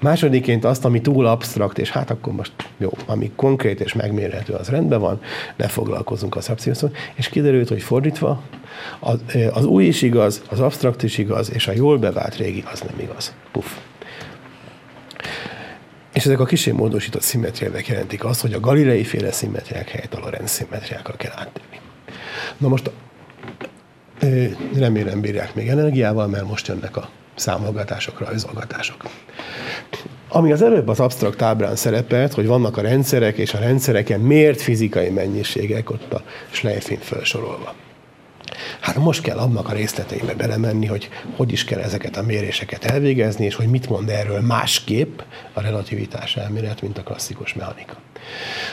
Másodiként 0.00 0.64
azt, 0.64 0.84
ami 0.84 1.00
túl 1.00 1.26
absztrakt, 1.26 1.78
és 1.78 1.90
hát 1.90 2.10
akkor 2.10 2.32
most 2.32 2.52
jó, 2.78 2.90
ami 3.06 3.32
konkrét 3.36 3.80
és 3.80 3.92
megmérhető, 3.92 4.52
az 4.52 4.68
rendben 4.68 5.00
van, 5.00 5.20
ne 5.56 5.68
foglalkozunk 5.68 6.36
az 6.36 6.48
absztrakcióval. 6.48 6.98
És 7.14 7.28
kiderült, 7.28 7.68
hogy 7.68 7.82
fordítva, 7.82 8.42
az, 9.00 9.20
az 9.52 9.64
új 9.64 9.84
is 9.84 10.02
igaz, 10.02 10.42
az 10.48 10.60
absztrakt 10.60 11.02
is 11.02 11.18
igaz, 11.18 11.52
és 11.52 11.66
a 11.66 11.72
jól 11.72 11.98
bevált 11.98 12.36
régi 12.36 12.64
az 12.72 12.80
nem 12.80 12.98
igaz. 12.98 13.34
Puff. 13.52 13.66
És 16.12 16.24
ezek 16.24 16.40
a 16.40 16.44
kisé 16.44 16.70
módosított 16.70 17.22
szimmetriák 17.22 17.86
jelentik 17.86 18.24
azt, 18.24 18.40
hogy 18.40 18.52
a 18.52 18.60
galilei 18.60 19.04
féle 19.04 19.32
szimmetriák 19.32 19.88
helyett 19.88 20.14
a 20.14 20.18
Lorenz 20.18 20.50
szimmetriákra 20.50 21.16
kell 21.16 21.32
áttérni. 21.34 21.80
Na 22.58 22.68
most 22.68 22.90
remélem 24.74 25.20
bírják 25.20 25.54
még 25.54 25.68
energiával, 25.68 26.26
mert 26.26 26.48
most 26.48 26.66
jönnek 26.66 26.96
a 26.96 27.08
számolgatások, 27.34 28.20
rajzolgatások. 28.20 29.04
Ami 30.28 30.52
az 30.52 30.62
előbb 30.62 30.88
az 30.88 31.00
absztrakt 31.00 31.42
ábrán 31.42 31.76
szerepelt, 31.76 32.32
hogy 32.32 32.46
vannak 32.46 32.76
a 32.76 32.80
rendszerek, 32.80 33.36
és 33.36 33.54
a 33.54 33.58
rendszereken 33.58 34.20
mért 34.20 34.60
fizikai 34.60 35.08
mennyiségek 35.08 35.90
ott 35.90 36.12
a 36.12 36.22
Schleifin 36.50 36.98
felsorolva. 37.00 37.74
Hát 38.80 38.96
most 38.96 39.22
kell 39.22 39.38
annak 39.38 39.68
a 39.68 39.72
részleteibe 39.72 40.34
belemenni, 40.34 40.86
hogy 40.86 41.08
hogy 41.36 41.52
is 41.52 41.64
kell 41.64 41.80
ezeket 41.80 42.16
a 42.16 42.22
méréseket 42.22 42.84
elvégezni, 42.84 43.44
és 43.44 43.54
hogy 43.54 43.66
mit 43.66 43.88
mond 43.88 44.08
erről 44.08 44.40
másképp 44.40 45.20
a 45.52 45.60
relativitás 45.60 46.36
elmélet, 46.36 46.82
mint 46.82 46.98
a 46.98 47.02
klasszikus 47.02 47.54
mechanika. 47.54 47.96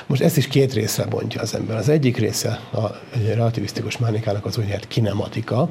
Most 0.06 0.22
ezt 0.22 0.38
is 0.38 0.48
két 0.48 0.74
részre 0.74 1.06
bontja 1.06 1.42
az 1.42 1.56
ember. 1.56 1.78
Az 1.78 1.90
egyik 1.90 2.18
része 2.18 2.60
a 2.74 2.86
relativisztikus 3.26 3.98
mechanikának 3.98 4.46
az 4.46 4.58
úgynevezett 4.58 4.88
kinematika, 4.88 5.70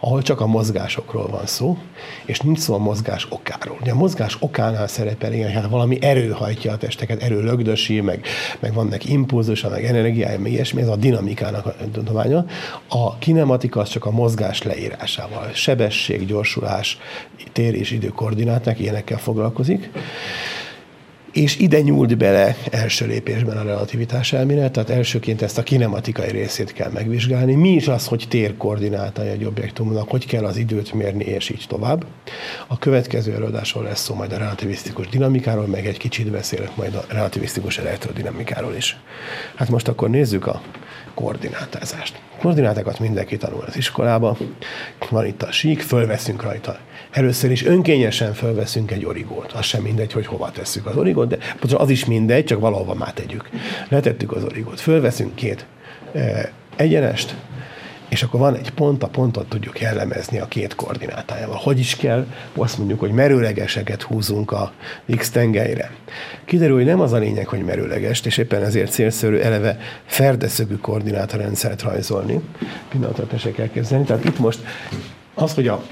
ahol 0.00 0.22
csak 0.22 0.40
a 0.40 0.46
mozgásokról 0.46 1.28
van 1.28 1.46
szó, 1.46 1.78
és 2.24 2.40
nincs 2.40 2.58
szó 2.58 2.74
a 2.74 2.78
mozgás 2.78 3.26
okáról. 3.28 3.76
Ugye 3.80 3.92
a 3.92 3.94
mozgás 3.94 4.36
okánál 4.40 4.86
szerepel, 4.86 5.32
igen, 5.32 5.50
hát 5.50 5.70
valami 5.70 5.98
erő 6.00 6.30
hajtja 6.30 6.72
a 6.72 6.76
testeket, 6.76 7.22
erő 7.22 7.42
lögdösi, 7.42 8.00
meg, 8.00 8.26
meg 8.60 8.74
vannak 8.74 9.04
impulzusa, 9.04 9.68
meg 9.68 9.84
energiája, 9.84 10.38
meg 10.38 10.52
ilyesmi, 10.52 10.80
ez 10.80 10.88
a 10.88 10.96
dinamikának 10.96 11.66
a 11.66 11.74
tudománya. 11.92 12.46
A 12.88 13.18
kinematika 13.18 13.80
az 13.80 13.88
csak 13.88 14.04
a 14.04 14.10
mozgás 14.10 14.62
leírásával, 14.62 15.50
sebesség, 15.52 16.26
gyorsulás, 16.26 16.98
tér 17.52 17.74
és 17.74 17.90
idő 17.90 18.08
koordináták, 18.08 18.78
ilyenekkel 18.78 19.18
foglalkozik 19.18 19.90
és 21.32 21.58
ide 21.58 21.80
nyúlt 21.80 22.16
bele 22.16 22.56
első 22.70 23.06
lépésben 23.06 23.56
a 23.56 23.62
relativitás 23.62 24.32
elmélet, 24.32 24.72
tehát 24.72 24.90
elsőként 24.90 25.42
ezt 25.42 25.58
a 25.58 25.62
kinematikai 25.62 26.30
részét 26.30 26.72
kell 26.72 26.90
megvizsgálni. 26.90 27.54
Mi 27.54 27.68
is 27.68 27.88
az, 27.88 28.06
hogy 28.06 28.26
tér 28.28 28.56
koordinátai 28.56 29.28
egy 29.28 29.44
objektumnak, 29.44 30.10
hogy 30.10 30.26
kell 30.26 30.44
az 30.44 30.56
időt 30.56 30.92
mérni, 30.92 31.24
és 31.24 31.50
így 31.50 31.64
tovább. 31.68 32.06
A 32.66 32.78
következő 32.78 33.34
előadásról 33.34 33.84
lesz 33.84 34.02
szó 34.02 34.14
majd 34.14 34.32
a 34.32 34.38
relativisztikus 34.38 35.08
dinamikáról, 35.08 35.66
meg 35.66 35.86
egy 35.86 35.98
kicsit 35.98 36.30
beszélek 36.30 36.76
majd 36.76 36.94
a 36.94 37.04
relativisztikus 37.08 37.78
elektrodinamikáról 37.78 38.74
is. 38.74 38.96
Hát 39.54 39.68
most 39.68 39.88
akkor 39.88 40.10
nézzük 40.10 40.46
a 40.46 40.62
koordinátázást. 41.14 42.20
Koordinátákat 42.40 42.98
mindenki 42.98 43.36
tanul 43.36 43.64
az 43.66 43.76
iskolába. 43.76 44.36
Van 45.10 45.26
itt 45.26 45.42
a 45.42 45.52
sík, 45.52 45.80
fölveszünk 45.80 46.42
rajta. 46.42 46.78
Először 47.12 47.50
is 47.50 47.64
önkényesen 47.64 48.34
fölveszünk 48.34 48.90
egy 48.90 49.04
origót. 49.04 49.52
Az 49.52 49.64
sem 49.64 49.82
mindegy, 49.82 50.12
hogy 50.12 50.26
hova 50.26 50.50
tesszük 50.50 50.86
az 50.86 50.96
origót, 50.96 51.28
de 51.28 51.38
az 51.76 51.90
is 51.90 52.04
mindegy, 52.04 52.44
csak 52.44 52.60
valahova 52.60 52.94
már 52.94 53.12
tegyük. 53.12 53.48
Letettük 53.88 54.32
az 54.32 54.44
origót. 54.44 54.80
Fölveszünk 54.80 55.34
két 55.34 55.66
e, 56.14 56.52
egyenest, 56.76 57.34
és 58.08 58.22
akkor 58.22 58.40
van 58.40 58.54
egy 58.54 58.70
pont, 58.70 59.02
a 59.02 59.06
pontot 59.06 59.48
tudjuk 59.48 59.80
jellemezni 59.80 60.38
a 60.38 60.46
két 60.46 60.74
koordinátájával. 60.74 61.56
Hogy 61.62 61.78
is 61.78 61.96
kell? 61.96 62.26
Azt 62.54 62.78
mondjuk, 62.78 63.00
hogy 63.00 63.10
merőlegeseket 63.10 64.02
húzunk 64.02 64.52
a 64.52 64.72
x 65.16 65.30
tengelyre. 65.30 65.90
Kiderül, 66.44 66.76
hogy 66.76 66.84
nem 66.84 67.00
az 67.00 67.12
a 67.12 67.18
lényeg, 67.18 67.46
hogy 67.46 67.64
merőlegest, 67.64 68.26
és 68.26 68.36
éppen 68.36 68.62
ezért 68.62 68.92
célszerű 68.92 69.36
eleve 69.36 69.78
ferdeszögű 70.06 70.76
koordinátorrendszert 70.76 71.82
rajzolni. 71.82 72.40
Pillanatra 72.88 73.26
tessék 73.26 73.58
elképzelni. 73.58 74.04
Tehát 74.04 74.24
itt 74.24 74.38
most 74.38 74.60
az, 75.34 75.54
hogy 75.54 75.68
a 75.68 75.82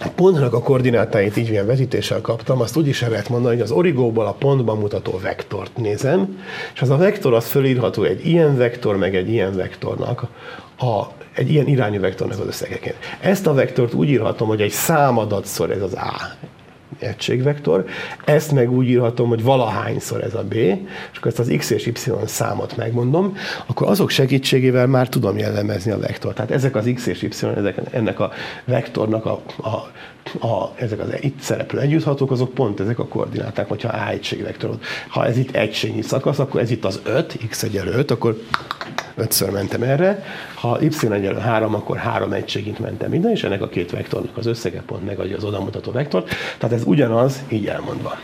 a 0.00 0.08
pontnak 0.08 0.52
a 0.52 0.62
koordinátáit 0.62 1.36
így 1.36 1.48
ilyen 1.48 1.66
vetítéssel 1.66 2.20
kaptam, 2.20 2.60
azt 2.60 2.76
úgy 2.76 2.86
is 2.86 3.02
el 3.02 3.10
lehet 3.10 3.28
mondani, 3.28 3.54
hogy 3.54 3.64
az 3.64 3.70
origóból 3.70 4.26
a 4.26 4.32
pontban 4.32 4.78
mutató 4.78 5.18
vektort 5.22 5.76
nézem, 5.76 6.38
és 6.74 6.80
az 6.80 6.90
a 6.90 6.96
vektor 6.96 7.34
az 7.34 7.46
fölírható 7.46 8.02
egy 8.02 8.26
ilyen 8.26 8.56
vektor, 8.56 8.96
meg 8.96 9.16
egy 9.16 9.28
ilyen 9.28 9.56
vektornak 9.56 10.26
a 10.78 11.04
egy 11.34 11.50
ilyen 11.50 11.66
irányú 11.66 12.00
vektornak 12.00 12.38
az 12.38 12.46
összegeként. 12.46 12.96
Ezt 13.20 13.46
a 13.46 13.54
vektort 13.54 13.94
úgy 13.94 14.08
írhatom, 14.08 14.48
hogy 14.48 14.60
egy 14.60 14.70
számadatszor 14.70 15.70
ez 15.70 15.82
az 15.82 15.94
A 15.94 16.36
egységvektor, 16.98 17.84
ezt 18.24 18.52
meg 18.52 18.72
úgy 18.72 18.88
írhatom, 18.88 19.28
hogy 19.28 19.42
valahányszor 19.42 20.22
ez 20.22 20.34
a 20.34 20.44
B, 20.44 20.54
és 20.54 21.18
akkor 21.18 21.30
ezt 21.30 21.38
az 21.38 21.54
x 21.58 21.70
és 21.70 21.86
y 21.86 21.92
számot 22.26 22.76
megmondom, 22.76 23.36
akkor 23.66 23.88
azok 23.88 24.10
segítségével 24.10 24.86
már 24.86 25.08
tudom 25.08 25.38
jellemezni 25.38 25.90
a 25.90 25.98
vektort. 25.98 26.34
Tehát 26.34 26.50
ezek 26.50 26.76
az 26.76 26.90
x 26.94 27.06
és 27.06 27.22
y, 27.22 27.46
ezek, 27.56 27.80
ennek 27.90 28.20
a 28.20 28.30
vektornak 28.64 29.26
a, 29.26 29.40
a 29.62 29.90
a, 30.40 30.72
ezek 30.74 31.00
az 31.00 31.08
itt 31.20 31.40
szereplő 31.40 31.80
együtthatók, 31.80 32.30
azok 32.30 32.54
pont 32.54 32.80
ezek 32.80 32.98
a 32.98 33.06
koordináták, 33.06 33.68
hogyha 33.68 33.88
A 33.88 34.08
egységvektor. 34.08 34.70
Ha 35.08 35.26
ez 35.26 35.36
itt 35.36 35.54
egységnyi 35.54 36.02
szakasz, 36.02 36.38
akkor 36.38 36.60
ez 36.60 36.70
itt 36.70 36.84
az 36.84 37.00
5, 37.04 37.38
x 37.48 37.62
egyenlő 37.62 37.92
5, 37.92 38.10
akkor 38.10 38.42
ötször 39.14 39.50
mentem 39.50 39.82
erre. 39.82 40.24
Ha 40.54 40.78
y 40.80 41.12
egyenlő 41.12 41.38
3, 41.38 41.74
akkor 41.74 41.96
három 41.96 42.32
egységint 42.32 42.78
mentem 42.78 43.14
ide, 43.14 43.30
és 43.30 43.44
ennek 43.44 43.62
a 43.62 43.68
két 43.68 43.90
vektornak 43.90 44.36
az 44.36 44.46
összege 44.46 44.82
pont 44.86 45.04
megadja 45.04 45.36
az 45.36 45.44
odamutató 45.44 45.92
vektort. 45.92 46.28
Tehát 46.58 46.76
ez 46.76 46.82
ugyanaz, 46.84 47.42
így 47.48 47.66
elmondva. 47.66 48.18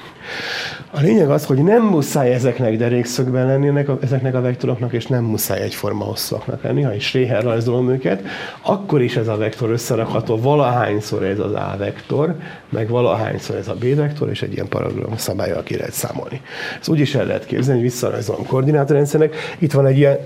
A 0.90 1.00
lényeg 1.00 1.30
az, 1.30 1.44
hogy 1.44 1.62
nem 1.62 1.82
muszáj 1.82 2.32
ezeknek 2.32 2.76
derékszögben 2.76 3.46
lenni 3.46 3.84
ezeknek 4.00 4.34
a 4.34 4.40
vektoroknak, 4.40 4.92
és 4.92 5.06
nem 5.06 5.24
muszáj 5.24 5.60
egyforma 5.60 6.04
hosszúaknak 6.04 6.62
lenni. 6.62 6.82
Ha 6.82 6.94
is 6.94 7.06
Schreher 7.06 7.42
rajzolom 7.42 7.90
őket, 7.90 8.22
akkor 8.62 9.02
is 9.02 9.16
ez 9.16 9.28
a 9.28 9.36
vektor 9.36 9.70
összerakható 9.70 10.36
valahányszor 10.36 11.24
ez 11.24 11.38
az 11.38 11.52
A 11.52 11.74
vektor, 11.78 12.36
meg 12.68 12.88
valahányszor 12.88 13.56
ez 13.56 13.68
a 13.68 13.74
B 13.74 13.94
vektor, 13.94 14.30
és 14.30 14.42
egy 14.42 14.52
ilyen 14.52 14.68
paragram 14.68 15.16
szabályal 15.16 15.62
ki 15.62 15.76
lehet 15.76 15.92
számolni. 15.92 16.40
Ez 16.80 16.88
úgy 16.88 17.00
is 17.00 17.14
el 17.14 17.26
lehet 17.26 17.46
képzelni, 17.46 17.80
hogy 17.80 17.90
visszarajzolom 17.90 18.46
koordinátorrendszernek. 18.46 19.34
Itt 19.58 19.72
van 19.72 19.86
egy 19.86 19.96
ilyen 19.96 20.18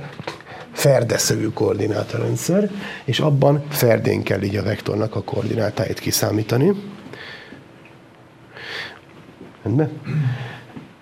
ferdeszögű 0.73 1.47
koordinátorrendszer, 1.47 2.71
és 3.05 3.21
abban 3.21 3.63
ferdén 3.69 4.23
kell 4.23 4.43
így 4.43 4.57
a 4.57 4.63
vektornak 4.63 5.15
a 5.15 5.23
koordinátáit 5.23 5.99
kiszámítani. 5.99 6.73
Rendben? 9.69 9.91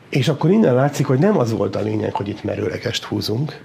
És 0.09 0.29
akkor 0.29 0.51
innen 0.51 0.75
látszik, 0.75 1.07
hogy 1.07 1.19
nem 1.19 1.39
az 1.39 1.53
volt 1.53 1.77
a 1.77 1.81
lényeg, 1.81 2.15
hogy 2.15 2.29
itt 2.29 2.45
merőlegest 2.45 3.05
húzunk, 3.05 3.61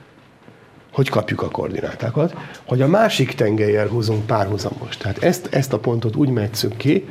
hogy 0.92 1.10
kapjuk 1.10 1.42
a 1.42 1.50
koordinátákat, 1.50 2.36
hogy 2.66 2.82
a 2.82 2.88
másik 2.88 3.34
tengelyel 3.36 3.88
húzunk 3.88 4.26
párhuzamos. 4.26 4.98
Tehát 4.98 5.24
ezt, 5.24 5.48
ezt 5.52 5.74
a 5.74 5.80
pontot 5.80 6.16
úgy 6.16 6.30
metszünk 6.30 6.78
ki, 6.78 7.10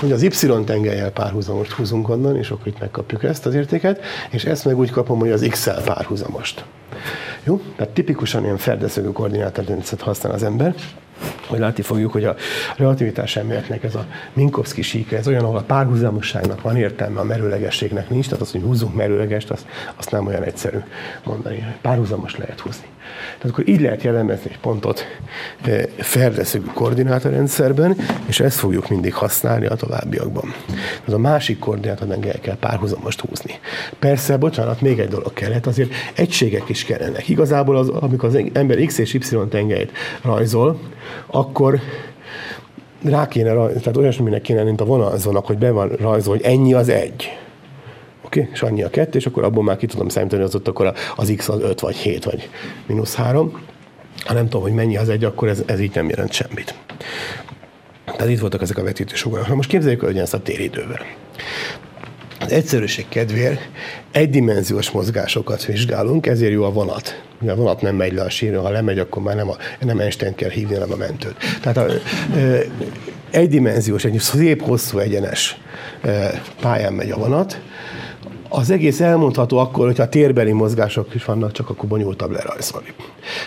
hogy 0.00 0.12
az 0.12 0.22
y 0.22 0.64
tengelyel 0.64 1.10
párhuzamost 1.10 1.72
húzunk 1.72 2.08
onnan, 2.08 2.36
és 2.36 2.50
akkor 2.50 2.66
itt 2.66 2.80
megkapjuk 2.80 3.24
ezt 3.24 3.46
az 3.46 3.54
értéket, 3.54 4.00
és 4.30 4.44
ezt 4.44 4.64
meg 4.64 4.78
úgy 4.78 4.90
kapom, 4.90 5.18
hogy 5.18 5.30
az 5.30 5.46
x-el 5.50 5.82
párhuzamost. 5.82 6.64
Jó? 7.44 7.60
Tehát 7.76 7.92
tipikusan 7.92 8.44
ilyen 8.44 8.56
ferdeszögű 8.56 9.08
koordinátorrendszert 9.08 10.02
használ 10.02 10.32
az 10.32 10.42
ember 10.42 10.74
hogy 11.46 11.58
látni 11.58 11.82
fogjuk, 11.82 12.12
hogy 12.12 12.24
a 12.24 12.34
relativitás 12.76 13.36
elméletnek 13.36 13.84
ez 13.84 13.94
a 13.94 14.06
Minkowski 14.32 14.82
síke, 14.82 15.16
ez 15.16 15.28
olyan, 15.28 15.44
ahol 15.44 15.56
a 15.56 15.62
párhuzamosságnak 15.62 16.60
van 16.60 16.76
értelme, 16.76 17.20
a 17.20 17.24
merőlegességnek 17.24 18.10
nincs, 18.10 18.24
tehát 18.24 18.40
az, 18.40 18.52
hogy 18.52 18.62
húzzunk 18.62 18.94
merőlegest, 18.94 19.50
azt, 19.50 19.66
azt 19.96 20.10
nem 20.10 20.26
olyan 20.26 20.42
egyszerű 20.42 20.78
mondani. 21.24 21.74
Párhuzamos 21.80 22.36
lehet 22.36 22.60
húzni. 22.60 22.86
Tehát 23.38 23.50
akkor 23.50 23.68
így 23.68 23.80
lehet 23.80 24.02
jellemezni 24.02 24.50
egy 24.50 24.58
pontot 24.58 25.06
ferdeszögű 25.96 26.66
koordinátorrendszerben, 26.74 27.96
és 28.26 28.40
ezt 28.40 28.58
fogjuk 28.58 28.88
mindig 28.88 29.14
használni 29.14 29.66
a 29.66 29.74
továbbiakban. 29.74 30.54
Tehát 30.66 31.12
a 31.12 31.18
másik 31.18 31.58
koordinátorrendel 31.58 32.40
kell 32.40 32.56
párhuzamost 32.56 33.20
húzni. 33.20 33.58
Persze, 33.98 34.36
bocsánat, 34.36 34.80
még 34.80 34.98
egy 34.98 35.08
dolog 35.08 35.32
kellett, 35.32 35.66
azért 35.66 35.90
egységek 36.14 36.68
is 36.68 36.84
kellenek. 36.84 37.28
Igazából 37.28 37.76
az, 37.76 37.88
amikor 37.88 38.28
az 38.28 38.38
ember 38.52 38.84
x 38.84 38.98
és 38.98 39.14
y 39.14 39.48
tengelyt 39.48 39.92
rajzol, 40.22 40.80
akkor 41.26 41.80
rá 43.04 43.28
kéne, 43.28 43.50
tehát 43.52 43.96
olyasminek 43.96 44.42
kéne, 44.42 44.62
mint 44.62 44.80
a 44.80 44.84
vonalzónak, 44.84 45.46
hogy 45.46 45.58
be 45.58 45.70
van 45.70 45.88
rajzol, 45.88 46.34
hogy 46.34 46.44
ennyi 46.44 46.74
az 46.74 46.88
egy. 46.88 47.38
Oké, 48.28 48.40
okay? 48.40 48.52
és 48.52 48.62
annyi 48.62 48.82
a 48.82 48.90
kettő, 48.90 49.18
és 49.18 49.26
akkor 49.26 49.44
abból 49.44 49.64
már 49.64 49.76
ki 49.76 49.86
tudom 49.86 50.08
számítani, 50.08 50.42
az 50.42 50.54
ott 50.54 50.68
akkor 50.68 50.92
az 51.16 51.32
x 51.36 51.48
az 51.48 51.60
5 51.60 51.80
vagy 51.80 51.96
7 51.96 52.24
vagy 52.24 52.48
mínusz 52.86 53.14
3. 53.14 53.60
Ha 54.24 54.34
nem 54.34 54.44
tudom, 54.44 54.62
hogy 54.62 54.72
mennyi 54.72 54.96
az 54.96 55.08
egy, 55.08 55.24
akkor 55.24 55.48
ez, 55.48 55.62
ez 55.66 55.80
így 55.80 55.94
nem 55.94 56.08
jelent 56.08 56.32
semmit. 56.32 56.74
Tehát 58.04 58.28
itt 58.28 58.38
voltak 58.38 58.62
ezek 58.62 58.78
a 58.78 58.82
vetítősugarak. 58.82 59.48
Most 59.48 59.68
képzeljük, 59.68 60.00
hogy 60.00 60.18
ezt 60.18 60.34
a 60.34 60.42
téridővel. 60.42 61.00
Az 62.40 62.52
egyszerűség 62.52 63.08
kedvéért 63.08 63.68
egydimenziós 64.10 64.90
mozgásokat 64.90 65.64
vizsgálunk, 65.64 66.26
ezért 66.26 66.52
jó 66.52 66.64
a 66.64 66.72
vonat. 66.72 67.22
Ugye 67.40 67.52
a 67.52 67.54
vonat 67.54 67.82
nem 67.82 67.96
megy 67.96 68.12
le 68.12 68.22
a 68.22 68.30
sírra, 68.30 68.60
ha 68.60 68.70
lemegy, 68.70 68.98
akkor 68.98 69.22
már 69.22 69.36
nem, 69.36 69.48
a, 69.48 69.56
nem 69.80 69.98
Einstein 69.98 70.34
kell 70.34 70.50
hívni, 70.50 70.74
hanem 70.74 70.92
a 70.92 70.96
mentőt. 70.96 71.36
Tehát 71.60 71.76
a, 71.76 71.86
ö, 72.36 72.58
egydimenziós, 73.30 74.04
egy 74.04 74.18
szép, 74.18 74.62
hosszú, 74.62 74.98
egyenes 74.98 75.60
pályán 76.60 76.92
megy 76.92 77.10
a 77.10 77.16
vonat, 77.16 77.60
az 78.48 78.70
egész 78.70 79.00
elmondható 79.00 79.58
akkor, 79.58 79.86
hogyha 79.86 80.08
térbeli 80.08 80.52
mozgások 80.52 81.14
is 81.14 81.24
vannak, 81.24 81.52
csak 81.52 81.70
akkor 81.70 81.88
bonyolultabb 81.88 82.30
lerajzolni. 82.30 82.94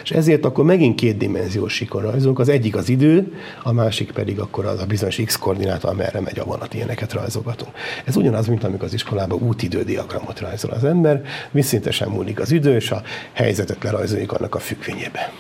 És 0.04 0.12
ezért 0.12 0.46
akkor 0.46 0.66
megint 0.66 0.96
két 0.96 1.18
dimenziós 1.18 1.74
síkon 1.74 2.02
rajzolunk. 2.02 2.40
Az 2.40 2.50
egyik 2.50 2.76
az 2.76 2.90
idő, 2.90 3.34
a 3.64 3.72
másik 3.72 4.12
pedig 4.12 4.40
akkor 4.40 4.66
az 4.66 4.80
a 4.80 4.86
bizonyos 4.86 5.16
x 5.26 5.38
koordináta, 5.38 5.88
amerre 5.88 6.20
megy 6.20 6.40
a 6.40 6.44
vonat, 6.44 6.74
ilyeneket 6.74 7.14
rajzolgatunk. 7.14 7.72
Ez 8.06 8.16
ugyanaz, 8.16 8.48
mint 8.48 8.64
amikor 8.64 8.86
az 8.86 8.94
iskolában 8.94 9.40
útidődiagramot 9.42 10.40
rajzol 10.40 10.72
az 10.72 10.84
ember, 10.84 11.22
visszintesen 11.52 12.10
múlik 12.10 12.40
az 12.40 12.52
idő, 12.52 12.76
és 12.76 12.92
a 12.92 13.02
helyzetet 13.34 13.84
lerajzoljuk 13.84 14.32
annak 14.32 14.56
a 14.56 14.60
függvényébe. 14.60 15.32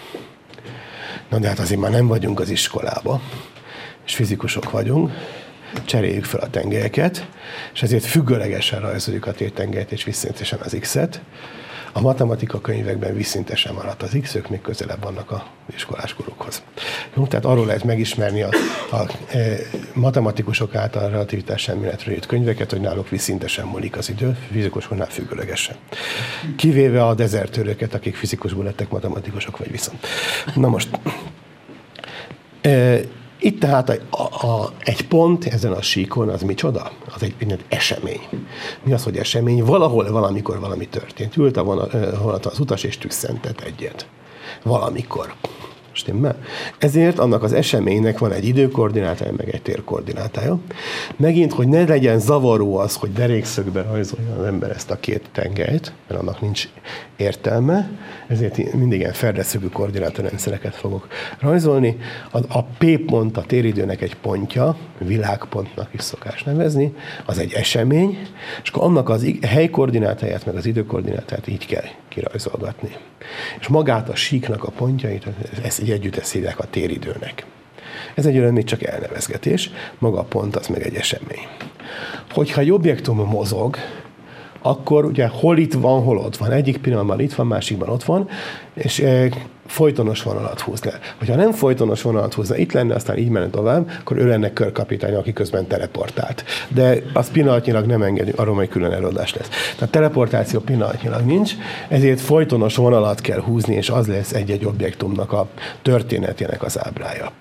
Na 1.30 1.40
de 1.40 1.48
hát 1.48 1.60
azért 1.60 1.80
már 1.80 1.92
nem 1.92 2.08
vagyunk 2.08 2.40
az 2.40 2.50
iskolába, 2.50 3.22
és 4.06 4.16
fizikusok 4.16 4.72
vagyunk, 4.72 5.12
cseréljük 5.85 6.26
fel 6.26 6.39
a 6.39 6.49
tengelyeket, 6.49 7.27
és 7.73 7.81
ezért 7.81 8.06
függőlegesen 8.06 8.80
rajzoljuk 8.80 9.26
a 9.26 9.31
tértengelyt 9.31 9.91
és 9.91 10.03
visszintesen 10.03 10.60
az 10.64 10.77
x-et. 10.80 11.22
A 11.93 12.02
matematika 12.02 12.61
könyvekben 12.61 13.14
visszintesen 13.14 13.73
maradt 13.73 14.02
az 14.02 14.18
x-ök, 14.22 14.49
még 14.49 14.61
közelebb 14.61 15.03
vannak 15.03 15.31
a 15.31 15.45
iskoláskorukhoz. 15.76 16.64
Jó, 17.15 17.27
tehát 17.27 17.45
arról 17.45 17.65
lehet 17.65 17.84
megismerni 17.84 18.41
a, 18.41 18.49
a 18.91 19.11
e, 19.35 19.57
matematikusok 19.93 20.76
által 20.76 21.10
relativitás 21.10 21.68
elméletről 21.68 22.14
jött 22.14 22.26
könyveket, 22.26 22.72
hogy 22.72 22.81
náluk 22.81 23.10
visszintesen 23.10 23.65
múlik 23.65 23.98
az 23.98 24.10
idő, 24.10 24.38
fizikusoknál 24.52 25.07
függőlegesen. 25.07 25.76
Kivéve 26.56 27.06
a 27.06 27.14
dezertőröket, 27.14 27.93
akik 27.93 28.15
fizikusból 28.15 28.64
lettek 28.64 28.89
matematikusok, 28.89 29.57
vagy 29.57 29.72
viszont. 29.72 30.07
Na 30.56 30.68
most, 30.68 30.89
e, 32.61 32.99
itt 33.41 33.59
tehát 33.59 33.89
a, 34.09 34.47
a, 34.47 34.72
egy 34.80 35.07
pont 35.07 35.45
ezen 35.45 35.72
a 35.72 35.81
síkon 35.81 36.30
az 36.30 36.41
micsoda? 36.41 36.91
Az 37.13 37.23
egy, 37.23 37.35
egy 37.38 37.65
esemény. 37.68 38.22
Mi 38.84 38.93
az, 38.93 39.03
hogy 39.03 39.18
esemény? 39.18 39.63
Valahol, 39.63 40.11
valamikor 40.11 40.59
valami 40.59 40.88
történt. 40.88 41.38
Ült 41.38 41.57
a 41.57 41.63
vonat, 41.63 42.45
az 42.45 42.59
utas 42.59 42.84
és 42.84 42.97
tüsszentett 42.97 43.61
egyet. 43.61 44.07
Valamikor. 44.63 45.34
Stimmel? 45.91 46.35
Ezért 46.77 47.19
annak 47.19 47.43
az 47.43 47.53
eseménynek 47.53 48.18
van 48.18 48.31
egy 48.31 48.45
időkoordinátája, 48.45 49.34
meg 49.38 49.49
egy 49.49 49.61
térkoordinátája. 49.61 50.59
Megint, 51.15 51.53
hogy 51.53 51.68
ne 51.68 51.84
legyen 51.84 52.19
zavaró 52.19 52.77
az, 52.77 52.95
hogy 52.95 53.13
derékszögbe 53.13 53.81
rajzolja 53.81 54.35
az 54.39 54.45
ember 54.45 54.69
ezt 54.69 54.91
a 54.91 54.99
két 54.99 55.30
tengelyt, 55.31 55.93
mert 56.07 56.22
annak 56.22 56.41
nincs 56.41 56.68
értelme, 57.15 57.89
ezért 58.27 58.73
mindig 58.73 58.99
ilyen 58.99 59.13
ferdeszögű 59.13 59.68
koordinátorrendszereket 59.68 60.76
fogok 60.76 61.07
rajzolni. 61.39 61.97
A, 62.31 62.38
a 62.57 62.63
P 62.63 62.97
pont 63.05 63.38
a 63.38 63.41
téridőnek 63.41 64.01
egy 64.01 64.15
pontja, 64.15 64.77
világpontnak 64.97 65.89
is 65.93 66.01
szokás 66.01 66.43
nevezni, 66.43 66.93
az 67.26 67.38
egy 67.38 67.53
esemény, 67.53 68.18
és 68.63 68.69
akkor 68.69 68.84
annak 68.84 69.09
az 69.09 69.26
helykoordinátáját, 69.41 70.45
meg 70.45 70.55
az 70.55 70.65
időkoordinátáját 70.65 71.47
így 71.47 71.65
kell 71.65 71.85
kirajzolgatni. 72.09 72.89
És 73.59 73.68
magát 73.68 74.09
a 74.09 74.15
síknak 74.15 74.63
a 74.63 74.72
pontjait, 74.72 75.27
ezt 75.63 75.81
így 75.82 75.91
együtt 75.91 76.16
a 76.60 76.70
téridőnek. 76.70 77.45
Ez 78.16 78.26
egy 78.26 78.38
olyan 78.38 78.53
még 78.53 78.64
csak 78.64 78.84
elnevezgetés, 78.84 79.70
maga 79.99 80.20
a 80.20 80.24
pont 80.24 80.56
az 80.56 80.68
meg 80.68 80.82
egy 80.82 80.95
esemény. 80.95 81.48
Hogyha 82.32 82.62
egy 82.62 82.72
objektum 82.72 83.18
mozog, 83.18 83.78
akkor 84.62 85.06
ugye 85.06 85.28
hol 85.28 85.58
itt 85.58 85.74
van, 85.74 86.04
hol 86.04 86.18
ott 86.18 86.38
van. 86.38 86.52
Egyik 86.52 86.78
pillanatban 86.78 87.20
itt 87.20 87.34
van, 87.34 87.48
másikban 87.48 87.90
ott 87.90 88.04
van, 88.04 88.30
és 88.74 89.00
e, 89.00 89.30
folytonos 89.66 90.24
vonalat 90.24 90.60
húz 90.60 90.84
le. 90.84 91.00
Hogyha 91.20 91.36
nem 91.36 91.52
folytonos 91.52 92.02
vonalat 92.02 92.34
húzna, 92.34 92.58
itt 92.58 92.72
lenne, 92.72 92.96
aztán 92.96 93.18
így 93.18 93.30
menne 93.30 93.50
tovább, 93.50 93.90
akkor 94.00 94.18
ő 94.18 94.28
lenne 94.28 94.54
körkapitány, 94.54 95.14
aki 95.14 95.34
közben 95.34 95.68
teleportált. 95.68 96.44
De 96.68 97.02
az 97.14 97.32
pillanatnyilag 97.32 97.86
nem 97.86 98.02
engedünk, 98.02 98.40
arról 98.40 98.56
majd 98.56 98.70
külön 98.70 98.92
előadás 98.92 99.34
lesz. 99.34 99.50
Tehát 99.76 99.92
teleportáció 99.92 100.60
pillanatnyilag 100.60 101.22
nincs, 101.22 101.54
ezért 101.88 102.20
folytonos 102.20 102.76
vonalat 102.76 103.22
kell 103.22 103.40
húzni, 103.40 103.76
és 103.76 103.90
az 103.90 104.08
lesz 104.08 104.34
egy-egy 104.34 104.66
objektumnak 104.66 105.32
a 105.32 105.48
történetének 105.82 106.64
az 106.64 106.80
ábrája. 106.86 107.32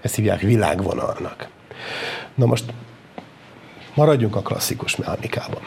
Ezt 0.00 0.14
hívják 0.14 0.40
világvonalnak. 0.40 1.48
Na 2.34 2.46
most 2.46 2.64
maradjunk 3.94 4.36
a 4.36 4.40
klasszikus 4.40 4.96
mechanikában. 4.96 5.60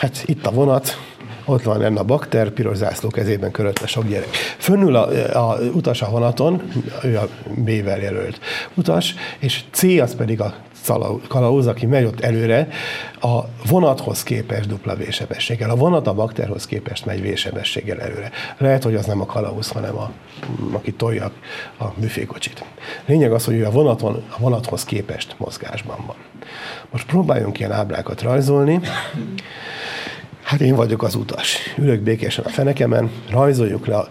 Hát 0.00 0.22
itt 0.26 0.46
a 0.46 0.50
vonat, 0.50 0.98
ott 1.44 1.62
van 1.62 1.82
ennek 1.82 1.98
a 1.98 2.04
bakter, 2.04 2.50
piros 2.50 2.76
zászló 2.76 3.08
kezében 3.08 3.50
körötte 3.50 3.86
sok 3.86 4.08
gyerek. 4.08 4.28
Fönnül 4.58 4.96
a, 4.96 5.08
a 5.50 5.58
utas 5.58 6.02
a 6.02 6.10
vonaton, 6.10 6.62
ő 7.02 7.16
a 7.16 7.28
B-vel 7.54 8.00
jelölt 8.00 8.40
utas, 8.74 9.14
és 9.38 9.60
C 9.70 9.82
az 9.82 10.14
pedig 10.14 10.40
a 10.40 10.54
kalauz, 11.28 11.66
aki 11.66 11.86
megy 11.86 12.04
ott 12.04 12.20
előre, 12.20 12.68
a 13.20 13.40
vonathoz 13.68 14.22
képest 14.22 14.68
dupla 14.68 14.94
vésebességgel. 14.94 15.70
A 15.70 15.76
vonat 15.76 16.06
a 16.06 16.14
bakterhoz 16.14 16.66
képest 16.66 17.06
megy 17.06 17.20
vésebességgel 17.20 18.00
előre. 18.00 18.30
Lehet, 18.58 18.82
hogy 18.82 18.94
az 18.94 19.06
nem 19.06 19.20
a 19.20 19.26
kalauz, 19.26 19.68
hanem 19.68 19.96
a, 19.96 20.10
aki 20.72 20.92
tolja 20.92 21.30
a 21.78 21.84
büfékocsit. 21.96 22.64
Lényeg 23.06 23.32
az, 23.32 23.44
hogy 23.44 23.54
ő 23.54 23.66
a, 23.66 23.70
vonaton, 23.70 24.22
a 24.28 24.38
vonathoz 24.38 24.84
képest 24.84 25.34
mozgásban 25.38 26.04
van. 26.06 26.16
Most 26.90 27.06
próbáljunk 27.06 27.58
ilyen 27.58 27.72
ábrákat 27.72 28.22
rajzolni. 28.22 28.80
Hát 30.50 30.60
én 30.60 30.74
vagyok 30.74 31.02
az 31.02 31.14
utas. 31.14 31.56
Ülök 31.78 32.00
békésen 32.00 32.44
a 32.44 32.48
fenekemen, 32.48 33.10
rajzoljuk 33.30 33.86
le 33.86 33.96
a, 33.96 34.08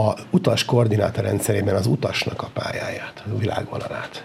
a 0.00 0.14
utas 0.30 0.64
koordináta 0.64 1.20
rendszerében 1.20 1.74
az 1.74 1.86
utasnak 1.86 2.42
a 2.42 2.50
pályáját, 2.52 3.22
a 3.34 3.38
világvonalát. 3.38 4.24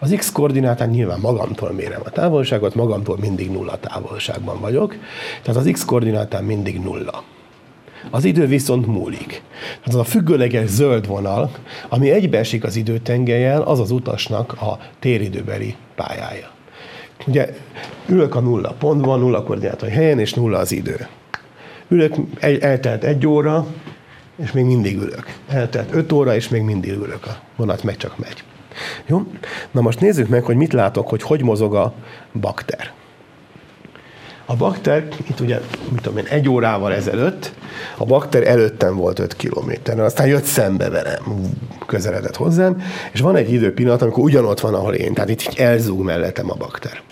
Az 0.00 0.14
x 0.16 0.32
koordinátán 0.32 0.88
nyilván 0.88 1.20
magamtól 1.20 1.72
mérem 1.72 2.00
a 2.04 2.10
távolságot, 2.10 2.74
magamtól 2.74 3.18
mindig 3.18 3.50
nulla 3.50 3.78
távolságban 3.78 4.60
vagyok, 4.60 4.96
tehát 5.42 5.60
az 5.60 5.70
x 5.72 5.84
koordinátán 5.84 6.44
mindig 6.44 6.80
nulla. 6.80 7.22
Az 8.10 8.24
idő 8.24 8.46
viszont 8.46 8.86
múlik. 8.86 9.42
Tehát 9.60 9.86
az 9.86 9.94
a 9.94 10.04
függőleges 10.04 10.68
zöld 10.68 11.06
vonal, 11.06 11.50
ami 11.88 12.10
egybeesik 12.10 12.64
az 12.64 12.76
időtengelyel, 12.76 13.62
az 13.62 13.80
az 13.80 13.90
utasnak 13.90 14.52
a 14.52 14.78
téridőbeli 14.98 15.76
pályája. 15.94 16.50
Ugye 17.26 17.54
ülök 18.08 18.34
a 18.34 18.40
nulla 18.40 18.72
pontban, 18.78 19.18
nulla 19.18 19.42
koordinátai 19.42 19.90
helyen, 19.90 20.18
és 20.18 20.34
nulla 20.34 20.58
az 20.58 20.72
idő. 20.72 21.06
Ülök, 21.88 22.14
eltelt 22.40 23.04
egy 23.04 23.26
óra, 23.26 23.66
és 24.36 24.52
még 24.52 24.64
mindig 24.64 24.96
ülök. 24.96 25.24
Eltelt 25.48 25.94
öt 25.94 26.12
óra, 26.12 26.34
és 26.34 26.48
még 26.48 26.62
mindig 26.62 26.92
ülök. 26.92 27.26
A 27.26 27.38
vonat 27.56 27.82
meg 27.82 27.96
csak 27.96 28.18
megy. 28.18 28.44
Jó? 29.06 29.22
Na 29.70 29.80
most 29.80 30.00
nézzük 30.00 30.28
meg, 30.28 30.44
hogy 30.44 30.56
mit 30.56 30.72
látok, 30.72 31.08
hogy 31.08 31.22
hogy 31.22 31.42
mozog 31.42 31.74
a 31.74 31.92
bakter. 32.40 32.92
A 34.52 34.56
bakter, 34.56 35.08
itt 35.28 35.40
ugye, 35.40 35.60
mit 35.90 36.02
tudom 36.02 36.18
én, 36.18 36.24
egy 36.24 36.48
órával 36.48 36.92
ezelőtt, 36.92 37.52
a 37.96 38.04
bakter 38.04 38.46
előttem 38.46 38.96
volt 38.96 39.18
5 39.18 39.36
kilométeren, 39.36 40.04
aztán 40.04 40.26
jött 40.26 40.44
szembe 40.44 40.88
velem, 40.90 41.22
közeledett 41.86 42.36
hozzám, 42.36 42.82
és 43.12 43.20
van 43.20 43.36
egy 43.36 43.52
időpillanat, 43.52 44.02
amikor 44.02 44.24
ugyanott 44.24 44.60
van, 44.60 44.74
ahol 44.74 44.94
én, 44.94 45.14
tehát 45.14 45.30
itt 45.30 45.58
elzúg 45.58 46.04
mellettem 46.04 46.50
a 46.50 46.54
bakter 46.54 47.02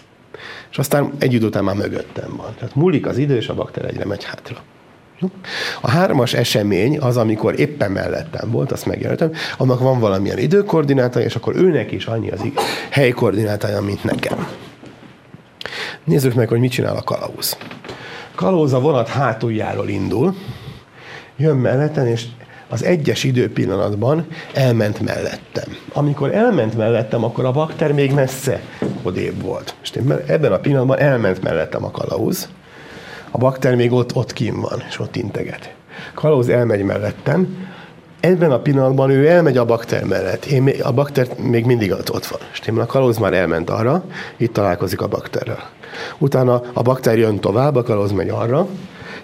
és 0.71 0.79
aztán 0.79 1.13
egy 1.19 1.33
idő 1.33 1.47
után 1.47 1.65
már 1.65 1.75
mögöttem 1.75 2.37
van. 2.37 2.55
Tehát 2.59 2.75
múlik 2.75 3.07
az 3.07 3.19
idő, 3.19 3.37
és 3.37 3.49
a 3.49 3.55
bakter 3.55 3.85
egyre 3.85 4.05
megy 4.05 4.25
hátra. 4.25 4.57
A 5.81 5.91
hármas 5.91 6.35
esemény 6.35 6.99
az, 6.99 7.17
amikor 7.17 7.61
éppen 7.61 7.91
mellettem 7.91 8.51
volt, 8.51 8.73
azt 8.73 8.87
megjelöltem, 8.87 9.33
annak 9.59 9.81
van 9.81 10.01
valamilyen 10.01 10.39
időkoordinátája, 10.39 11.27
és 11.27 11.35
akkor 11.35 11.57
őnek 11.57 11.93
is 11.93 12.07
annyi 12.07 12.31
az 12.31 12.43
helykoordinátája, 12.91 13.81
mint 13.81 14.05
nekem. 14.05 14.47
Nézzük 16.05 16.35
meg, 16.35 16.49
hogy 16.49 16.61
mit 16.61 16.71
csinál 16.71 16.97
a 16.97 17.03
kalauz. 17.03 17.57
Kalauz 18.35 18.73
a 18.73 18.81
vonat 18.81 19.09
hátuljáról 19.09 19.89
indul, 19.89 20.35
jön 21.37 21.57
melletten, 21.57 22.07
és 22.07 22.25
az 22.69 22.85
egyes 22.85 23.25
időpillanatban 23.25 24.27
elment 24.55 25.01
mellettem. 25.01 25.77
Amikor 25.93 26.35
elment 26.35 26.77
mellettem, 26.77 27.25
akkor 27.25 27.45
a 27.45 27.53
bakter 27.53 27.93
még 27.93 28.13
messze 28.13 28.61
odébb 29.03 29.43
volt. 29.43 29.75
És 29.83 29.91
ebben 30.27 30.53
a 30.53 30.59
pillanatban 30.59 30.99
elment 30.99 31.43
mellettem 31.43 31.85
a 31.85 31.91
kalauz, 31.91 32.49
a 33.31 33.39
bakter 33.39 33.75
még 33.75 33.93
ott, 33.93 34.15
ott 34.15 34.33
kín 34.33 34.61
van, 34.61 34.83
és 34.89 34.99
ott 34.99 35.17
integet. 35.17 35.75
Kalauz 36.15 36.49
elmegy 36.49 36.83
mellettem, 36.83 37.69
ebben 38.21 38.51
a 38.51 38.59
pillanatban 38.59 39.11
ő 39.11 39.29
elmegy 39.29 39.57
a 39.57 39.65
bakter 39.65 40.05
mellett. 40.05 40.45
Én, 40.45 40.75
a 40.83 40.93
bakter 40.93 41.27
még 41.39 41.65
mindig 41.65 41.93
ott, 41.93 42.27
van. 42.27 42.41
És 42.53 42.61
a 42.79 42.87
kalauz 42.87 43.19
már 43.19 43.33
elment 43.33 43.71
arra, 43.71 44.05
itt 44.37 44.53
találkozik 44.53 45.01
a 45.01 45.09
bakterrel. 45.09 45.71
Utána 46.19 46.63
a 46.73 46.83
bakter 46.83 47.19
jön 47.19 47.41
tovább, 47.41 47.77
a 47.77 47.83
kalauz 47.83 48.13
megy 48.13 48.29
arra, 48.29 48.67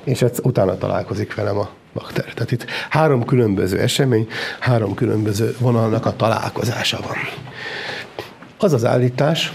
és 0.05 0.23
ez, 0.23 0.39
utána 0.43 0.79
találkozik 0.79 1.35
velem 1.35 1.59
a 1.59 1.69
bakter. 1.93 2.25
Tehát 2.35 2.53
itt 2.53 2.67
három 2.91 3.25
különböző 3.25 3.79
esemény, 3.79 4.29
három 4.61 4.95
különböző 4.95 5.55
vonalnak 5.59 6.07
a 6.07 6.17
találkozása 6.17 6.99
van. 7.07 7.17
Az 8.59 8.73
az 8.73 8.85
állítás, 8.85 9.53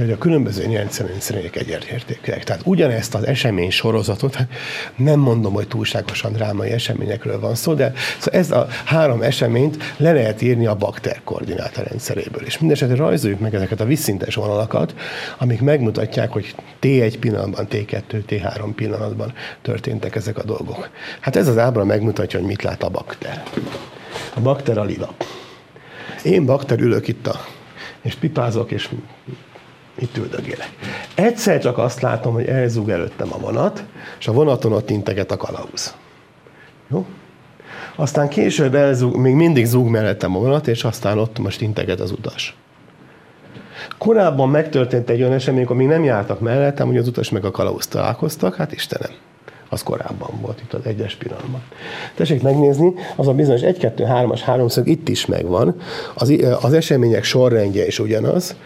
hogy 0.00 0.10
a 0.10 0.18
különböző 0.18 0.66
nyelvszerűek 0.66 1.56
egyértékűek. 1.56 2.44
Tehát 2.44 2.62
ugyanezt 2.64 3.14
az 3.14 3.26
esemény 3.26 3.70
sorozatot, 3.70 4.34
hát 4.34 4.48
nem 4.96 5.20
mondom, 5.20 5.52
hogy 5.52 5.68
túlságosan 5.68 6.32
drámai 6.32 6.70
eseményekről 6.70 7.40
van 7.40 7.54
szó, 7.54 7.74
de 7.74 7.92
szóval 8.18 8.40
ez 8.40 8.50
a 8.50 8.66
három 8.84 9.22
eseményt 9.22 9.76
le 9.96 10.12
lehet 10.12 10.42
írni 10.42 10.66
a 10.66 10.74
bakter 10.74 11.20
koordináta 11.24 11.82
rendszeréből. 11.82 12.42
És 12.44 12.58
mindesetre 12.58 12.94
rajzoljuk 12.94 13.40
meg 13.40 13.54
ezeket 13.54 13.80
a 13.80 13.84
visszintes 13.84 14.34
vonalakat, 14.34 14.94
amik 15.38 15.60
megmutatják, 15.60 16.30
hogy 16.30 16.54
T1 16.80 17.14
pillanatban, 17.20 17.66
T2, 17.70 18.02
T3 18.28 18.70
pillanatban 18.74 19.32
történtek 19.62 20.14
ezek 20.14 20.38
a 20.38 20.44
dolgok. 20.44 20.90
Hát 21.20 21.36
ez 21.36 21.48
az 21.48 21.58
ábra 21.58 21.84
megmutatja, 21.84 22.38
hogy 22.38 22.48
mit 22.48 22.62
lát 22.62 22.82
a 22.82 22.88
bakter. 22.88 23.42
A 24.34 24.40
bakter 24.40 24.78
a 24.78 24.84
lila. 24.84 25.14
Én 26.22 26.44
bakter 26.44 26.80
ülök 26.80 27.08
itt 27.08 27.26
a 27.26 27.44
és 28.02 28.14
pipázok, 28.14 28.70
és 28.70 28.88
itt 30.02 30.16
üldögélek. 30.16 30.70
Egyszer 31.14 31.60
csak 31.60 31.78
azt 31.78 32.00
látom, 32.00 32.32
hogy 32.32 32.46
elzúg 32.46 32.88
előttem 32.88 33.28
a 33.32 33.38
vonat, 33.38 33.84
és 34.18 34.28
a 34.28 34.32
vonaton 34.32 34.72
ott 34.72 34.90
integet 34.90 35.30
a 35.30 35.36
kalauz. 35.36 35.94
Jó? 36.90 37.06
Aztán 37.96 38.28
később 38.28 38.74
elzúg, 38.74 39.16
még 39.16 39.34
mindig 39.34 39.64
zúg 39.64 39.88
mellettem 39.88 40.36
a 40.36 40.38
vonat, 40.38 40.68
és 40.68 40.84
aztán 40.84 41.18
ott 41.18 41.38
most 41.38 41.60
integet 41.60 42.00
az 42.00 42.10
utas. 42.10 42.56
Korábban 43.98 44.48
megtörtént 44.48 45.10
egy 45.10 45.20
olyan 45.20 45.32
esemény, 45.32 45.58
amikor 45.58 45.76
még 45.76 45.86
nem 45.86 46.04
jártak 46.04 46.40
mellettem, 46.40 46.86
hogy 46.86 46.96
az 46.96 47.08
utas 47.08 47.30
meg 47.30 47.44
a 47.44 47.50
kalauz 47.50 47.86
találkoztak, 47.86 48.54
hát 48.54 48.72
Istenem, 48.72 49.10
az 49.68 49.82
korábban 49.82 50.30
volt 50.40 50.60
itt 50.60 50.72
az 50.72 50.86
egyes 50.86 51.14
pillanatban. 51.14 51.62
Tessék 52.14 52.42
megnézni, 52.42 52.94
az 53.16 53.28
a 53.28 53.32
bizonyos 53.32 53.60
1-2-3-as 53.64 54.40
háromszög 54.44 54.88
itt 54.88 55.08
is 55.08 55.26
megvan, 55.26 55.76
az, 56.14 56.32
az 56.60 56.72
események 56.72 57.24
sorrendje 57.24 57.86
is 57.86 57.98
ugyanaz, 57.98 58.56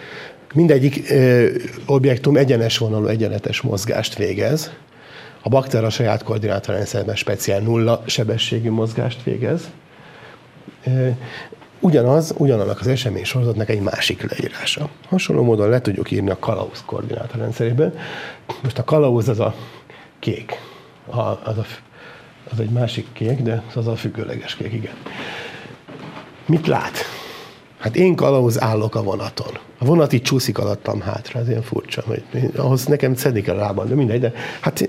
Mindegyik 0.54 1.10
ö, 1.10 1.48
objektum 1.86 2.36
egyenes 2.36 2.78
vonalú, 2.78 3.06
egyenletes 3.06 3.60
mozgást 3.60 4.16
végez. 4.16 4.70
A 5.42 5.48
bakter 5.48 5.84
a 5.84 5.90
saját 5.90 6.22
koordinátorrendszerben 6.22 7.16
speciál 7.16 7.60
nulla 7.60 8.02
sebességű 8.06 8.70
mozgást 8.70 9.22
végez. 9.22 9.70
Ö, 10.86 11.08
ugyanaz, 11.80 12.34
ugyanannak 12.36 12.80
az 12.80 12.86
esemény 12.86 13.24
sorozatnak 13.24 13.68
egy 13.68 13.80
másik 13.80 14.30
leírása. 14.30 14.88
Hasonló 15.08 15.42
módon 15.42 15.68
le 15.68 15.80
tudjuk 15.80 16.10
írni 16.10 16.30
a 16.30 16.38
kalauz 16.38 16.82
koordinátorrendszerében. 16.86 17.94
Most 18.62 18.78
a 18.78 18.84
kalauz 18.84 19.28
az 19.28 19.40
a 19.40 19.54
kék. 20.18 20.52
A, 21.06 21.20
az, 21.20 21.58
a, 21.58 21.64
az 22.50 22.60
egy 22.60 22.70
másik 22.70 23.06
kék, 23.12 23.42
de 23.42 23.62
az 23.74 23.86
a 23.86 23.96
függőleges 23.96 24.54
kék, 24.54 24.72
igen. 24.72 24.94
Mit 26.46 26.66
lát? 26.66 26.96
Hát 27.78 27.96
én 27.96 28.14
kalauz 28.14 28.60
állok 28.60 28.94
a 28.94 29.02
vonaton. 29.02 29.58
A 29.78 29.84
vonat 29.84 30.12
így 30.12 30.22
csúszik 30.22 30.58
alattam 30.58 31.00
hátra, 31.00 31.40
ez 31.40 31.48
ilyen 31.48 31.62
furcsa, 31.62 32.02
hogy 32.06 32.22
ahhoz 32.56 32.86
nekem 32.86 33.14
szedni 33.14 33.40
kell 33.40 33.56
a 33.56 33.58
lábam, 33.58 33.88
de 33.88 33.94
mindegy, 33.94 34.20
de 34.20 34.32
hát 34.60 34.88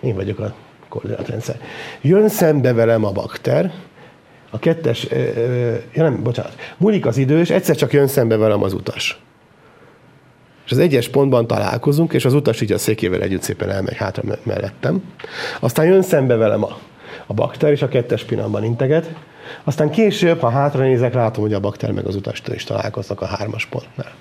én 0.00 0.14
vagyok 0.14 0.38
a 0.38 0.54
koordinátrendszer. 0.88 1.60
Jön 2.00 2.28
szembe 2.28 2.72
velem 2.72 3.04
a 3.04 3.10
bakter, 3.10 3.72
a 4.50 4.58
kettes, 4.58 5.06
ja 5.92 6.02
nem, 6.02 6.22
bocsánat, 6.22 6.54
múlik 6.76 7.06
az 7.06 7.16
idő, 7.16 7.40
és 7.40 7.50
egyszer 7.50 7.76
csak 7.76 7.92
jön 7.92 8.06
szembe 8.06 8.36
velem 8.36 8.62
az 8.62 8.72
utas. 8.72 9.20
És 10.64 10.70
az 10.70 10.78
egyes 10.78 11.08
pontban 11.08 11.46
találkozunk, 11.46 12.12
és 12.12 12.24
az 12.24 12.34
utas 12.34 12.60
így 12.60 12.72
a 12.72 12.78
székével 12.78 13.20
együtt 13.20 13.42
szépen 13.42 13.70
elmegy 13.70 13.96
hátra 13.96 14.22
mellettem. 14.42 15.02
Aztán 15.60 15.86
jön 15.86 16.02
szembe 16.02 16.36
velem 16.36 16.64
a, 16.64 16.78
a 17.26 17.34
bakter, 17.34 17.70
és 17.70 17.82
a 17.82 17.88
kettes 17.88 18.24
pillanatban 18.24 18.64
integet. 18.64 19.14
Aztán 19.64 19.90
később, 19.90 20.40
ha 20.40 20.48
hátra 20.48 20.82
nézek, 20.82 21.14
látom, 21.14 21.42
hogy 21.42 21.52
a 21.52 21.60
bakter 21.60 21.90
meg 21.92 22.06
az 22.06 22.16
utastól 22.16 22.54
is 22.54 22.64
találkoznak 22.64 23.20
a 23.20 23.26
hármas 23.26 23.66
pontnál. 23.66 24.12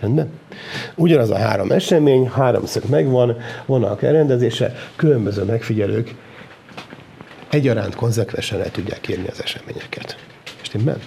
Rendben? 0.00 0.30
Ugyanaz 0.94 1.30
a 1.30 1.36
három 1.36 1.70
esemény, 1.70 2.28
háromszög 2.28 2.82
megvan, 2.88 3.36
vonalak 3.66 4.02
elrendezése, 4.02 4.74
különböző 4.96 5.44
megfigyelők 5.44 6.14
egyaránt 7.50 7.94
konzekvensen 7.94 8.60
el 8.60 8.70
tudják 8.70 9.08
írni 9.08 9.28
az 9.28 9.42
eseményeket. 9.42 10.16
Stimmel? 10.72 10.98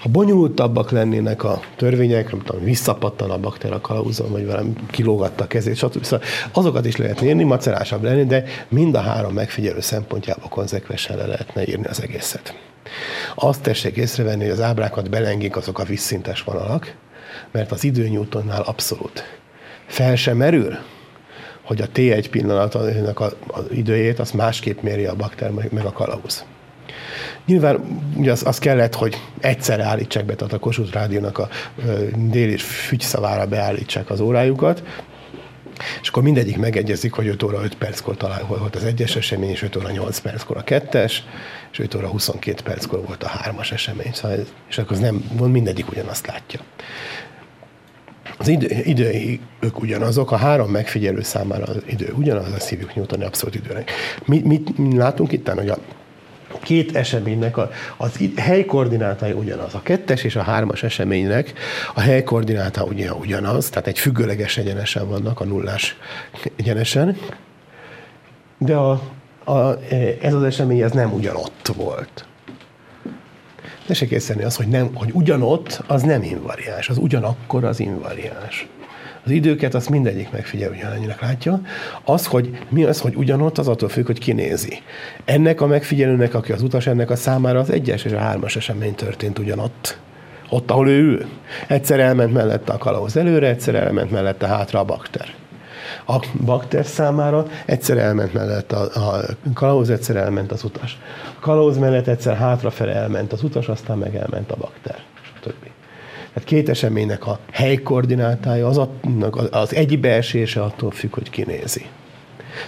Ha 0.00 0.08
bonyolultabbak 0.08 0.90
lennének 0.90 1.44
a 1.44 1.60
törvények, 1.76 2.30
nem 2.30 2.42
tudom, 2.42 2.64
visszapattan 2.64 3.30
a 3.30 3.38
bakter 3.38 3.72
a 3.72 3.80
kalauzon, 3.80 4.30
vagy 4.30 4.46
valami 4.46 4.72
kilógatta 4.90 5.44
a 5.44 5.46
kezét, 5.46 5.76
stb. 5.76 6.04
Szóval 6.04 6.26
azokat 6.52 6.86
is 6.86 6.96
lehet 6.96 7.22
írni, 7.22 7.44
macerásabb 7.44 8.02
lenni, 8.02 8.24
de 8.24 8.44
mind 8.68 8.94
a 8.94 9.00
három 9.00 9.32
megfigyelő 9.32 9.80
szempontjából 9.80 10.48
konzekvensen 10.48 11.16
le 11.16 11.26
lehetne 11.26 11.66
írni 11.66 11.86
az 11.86 12.02
egészet. 12.02 12.54
Azt 13.34 13.62
tessék 13.62 13.96
észrevenni, 13.96 14.42
hogy 14.42 14.52
az 14.52 14.60
ábrákat 14.60 15.10
belengik 15.10 15.56
azok 15.56 15.78
a 15.78 15.84
vízszintes 15.84 16.42
vonalak, 16.42 16.94
mert 17.50 17.72
az 17.72 17.84
idő 17.84 18.08
Newtonnál 18.08 18.62
abszolút. 18.62 19.24
Fel 19.86 20.16
sem 20.16 20.36
merül, 20.36 20.78
hogy 21.62 21.80
a 21.80 21.86
T1 21.94 22.26
pillanatnak 22.30 23.20
az 23.20 23.64
időjét, 23.70 24.18
azt 24.18 24.34
másképp 24.34 24.80
méri 24.80 25.04
a 25.04 25.14
bakter 25.14 25.50
meg 25.50 25.84
a 25.84 25.92
kalauz. 25.92 26.44
Nyilván 27.46 28.00
ugye 28.16 28.30
az, 28.30 28.46
az 28.46 28.58
kellett, 28.58 28.94
hogy 28.94 29.20
egyszerre 29.40 29.84
állítsák 29.84 30.24
be, 30.24 30.34
tehát 30.34 30.52
a 30.52 30.58
Kossuth 30.58 30.92
Rádiónak 30.92 31.38
a 31.38 31.48
déli 32.14 32.56
fügyszavára 32.56 33.46
beállítsák 33.46 34.10
az 34.10 34.20
órájukat, 34.20 34.82
és 36.02 36.08
akkor 36.08 36.22
mindegyik 36.22 36.56
megegyezik, 36.56 37.12
hogy 37.12 37.26
5 37.26 37.42
óra 37.42 37.62
5 37.62 37.74
perckor 37.74 38.16
talál 38.16 38.44
volt 38.46 38.76
az 38.76 38.84
egyes 38.84 39.16
esemény, 39.16 39.50
és 39.50 39.62
5 39.62 39.76
óra 39.76 39.90
8 39.90 40.18
perckor 40.18 40.56
a 40.56 40.62
kettes, 40.62 41.24
és 41.72 41.78
5 41.78 41.94
óra 41.94 42.08
22 42.08 42.62
perckor 42.62 43.04
volt 43.06 43.22
a 43.22 43.28
hármas 43.28 43.72
esemény. 43.72 44.12
Szóval 44.12 44.38
ez, 44.38 44.46
és 44.68 44.78
akkor 44.78 44.92
az 44.92 44.98
nem, 44.98 45.14
mindegyik 45.50 45.90
ugyanazt 45.90 46.26
látja. 46.26 46.60
Az 48.38 48.48
idő, 48.48 49.10
idők 49.10 49.80
ugyanazok, 49.80 50.30
a 50.30 50.36
három 50.36 50.70
megfigyelő 50.70 51.22
számára 51.22 51.64
az 51.64 51.82
idő 51.86 52.12
ugyanaz, 52.16 52.52
a 52.52 52.60
szívjuk 52.60 52.94
Newtoni 52.94 53.24
abszolút 53.24 53.54
időnek. 53.54 53.90
Mit, 54.24 54.44
mit 54.44 54.70
látunk 54.96 55.32
itt, 55.32 55.48
hogy 55.48 55.68
a 55.68 55.78
két 56.58 56.96
eseménynek 56.96 57.56
a, 57.56 57.70
az 57.96 58.18
helykoordinátája 58.36 59.34
ugyanaz. 59.34 59.74
A 59.74 59.82
kettes 59.82 60.24
és 60.24 60.36
a 60.36 60.42
hármas 60.42 60.82
eseménynek 60.82 61.52
a 61.94 62.00
helykoordináta 62.00 62.84
ugye 62.84 63.12
ugyanaz, 63.12 63.68
tehát 63.68 63.86
egy 63.86 63.98
függőleges 63.98 64.56
egyenesen 64.56 65.08
vannak, 65.08 65.40
a 65.40 65.44
nullás 65.44 65.96
egyenesen, 66.56 67.16
de 68.58 68.74
a, 68.76 68.90
a, 69.44 69.78
ez 70.20 70.34
az 70.34 70.42
esemény 70.42 70.80
ez 70.80 70.92
nem 70.92 71.12
ugyanott 71.12 71.72
volt. 71.76 72.24
Tessék 73.86 74.10
észrevenni 74.10 74.46
az, 74.46 74.56
hogy, 74.56 74.68
nem, 74.68 74.94
hogy 74.94 75.10
ugyanott, 75.12 75.82
az 75.86 76.02
nem 76.02 76.22
invariáns, 76.22 76.88
az 76.88 76.98
ugyanakkor 76.98 77.64
az 77.64 77.80
invariáns. 77.80 78.68
Az 79.24 79.30
időket 79.30 79.74
azt 79.74 79.88
mindegyik 79.88 80.30
megfigyel, 80.30 80.70
ugyanannyinak 80.70 81.20
látja. 81.20 81.60
Az, 82.04 82.26
hogy 82.26 82.58
mi 82.68 82.84
az, 82.84 83.00
hogy 83.00 83.14
ugyanott, 83.14 83.58
az 83.58 83.68
attól 83.68 83.88
függ, 83.88 84.06
hogy 84.06 84.18
kinézi. 84.18 84.82
Ennek 85.24 85.60
a 85.60 85.66
megfigyelőnek, 85.66 86.34
aki 86.34 86.52
az 86.52 86.62
utas, 86.62 86.86
ennek 86.86 87.10
a 87.10 87.16
számára 87.16 87.58
az 87.58 87.70
egyes 87.70 88.04
és 88.04 88.12
a 88.12 88.18
hármas 88.18 88.56
esemény 88.56 88.94
történt 88.94 89.38
ugyanott. 89.38 89.98
Ott, 90.48 90.70
ahol 90.70 90.88
ő 90.88 91.00
ül. 91.00 91.24
Egyszer 91.66 92.00
elment 92.00 92.32
mellette 92.32 92.72
a 92.72 92.78
kalauz 92.78 93.16
előre, 93.16 93.48
egyszer 93.48 93.74
elment 93.74 94.10
mellette 94.10 94.46
hátra 94.46 94.78
a 94.78 94.84
bakter. 94.84 95.34
A 96.06 96.26
bakter 96.44 96.86
számára 96.86 97.46
egyszer 97.66 97.98
elment 97.98 98.32
mellett 98.32 98.72
a, 98.72 98.82
a 98.82 99.20
kalauz, 99.54 99.90
egyszer 99.90 100.16
elment 100.16 100.52
az 100.52 100.64
utas. 100.64 100.98
A 101.36 101.40
kalauz 101.40 101.78
mellett 101.78 102.06
egyszer 102.06 102.36
hátrafele 102.36 102.94
elment 102.94 103.32
az 103.32 103.42
utas, 103.42 103.68
aztán 103.68 103.98
meg 103.98 104.16
elment 104.16 104.50
a 104.50 104.56
bakter. 104.56 104.96
Tehát 106.32 106.48
két 106.48 106.68
eseménynek 106.68 107.26
a 107.26 107.38
helykoordinátája, 107.52 108.66
az, 108.66 108.80
az 109.50 109.74
egybeesése 109.74 110.62
attól 110.62 110.90
függ, 110.90 111.14
hogy 111.14 111.30
kinézi. 111.30 111.86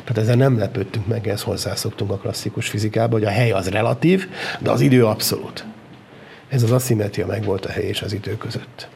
Tehát 0.04 0.18
ezzel 0.18 0.36
nem 0.36 0.58
lepődtünk 0.58 1.06
meg, 1.06 1.28
ezt 1.28 1.42
hozzászoktunk 1.42 2.10
a 2.10 2.16
klasszikus 2.16 2.68
fizikába, 2.68 3.12
hogy 3.12 3.24
a 3.24 3.30
hely 3.30 3.50
az 3.50 3.68
relatív, 3.68 4.28
de 4.60 4.70
az 4.70 4.80
idő 4.80 5.06
abszolút. 5.06 5.64
Ez 6.48 6.62
az 6.62 6.70
aszimetria 6.70 7.26
meg 7.26 7.44
volt 7.44 7.66
a 7.66 7.70
hely 7.70 7.84
és 7.84 8.02
az 8.02 8.12
idő 8.12 8.36
között. 8.36 8.88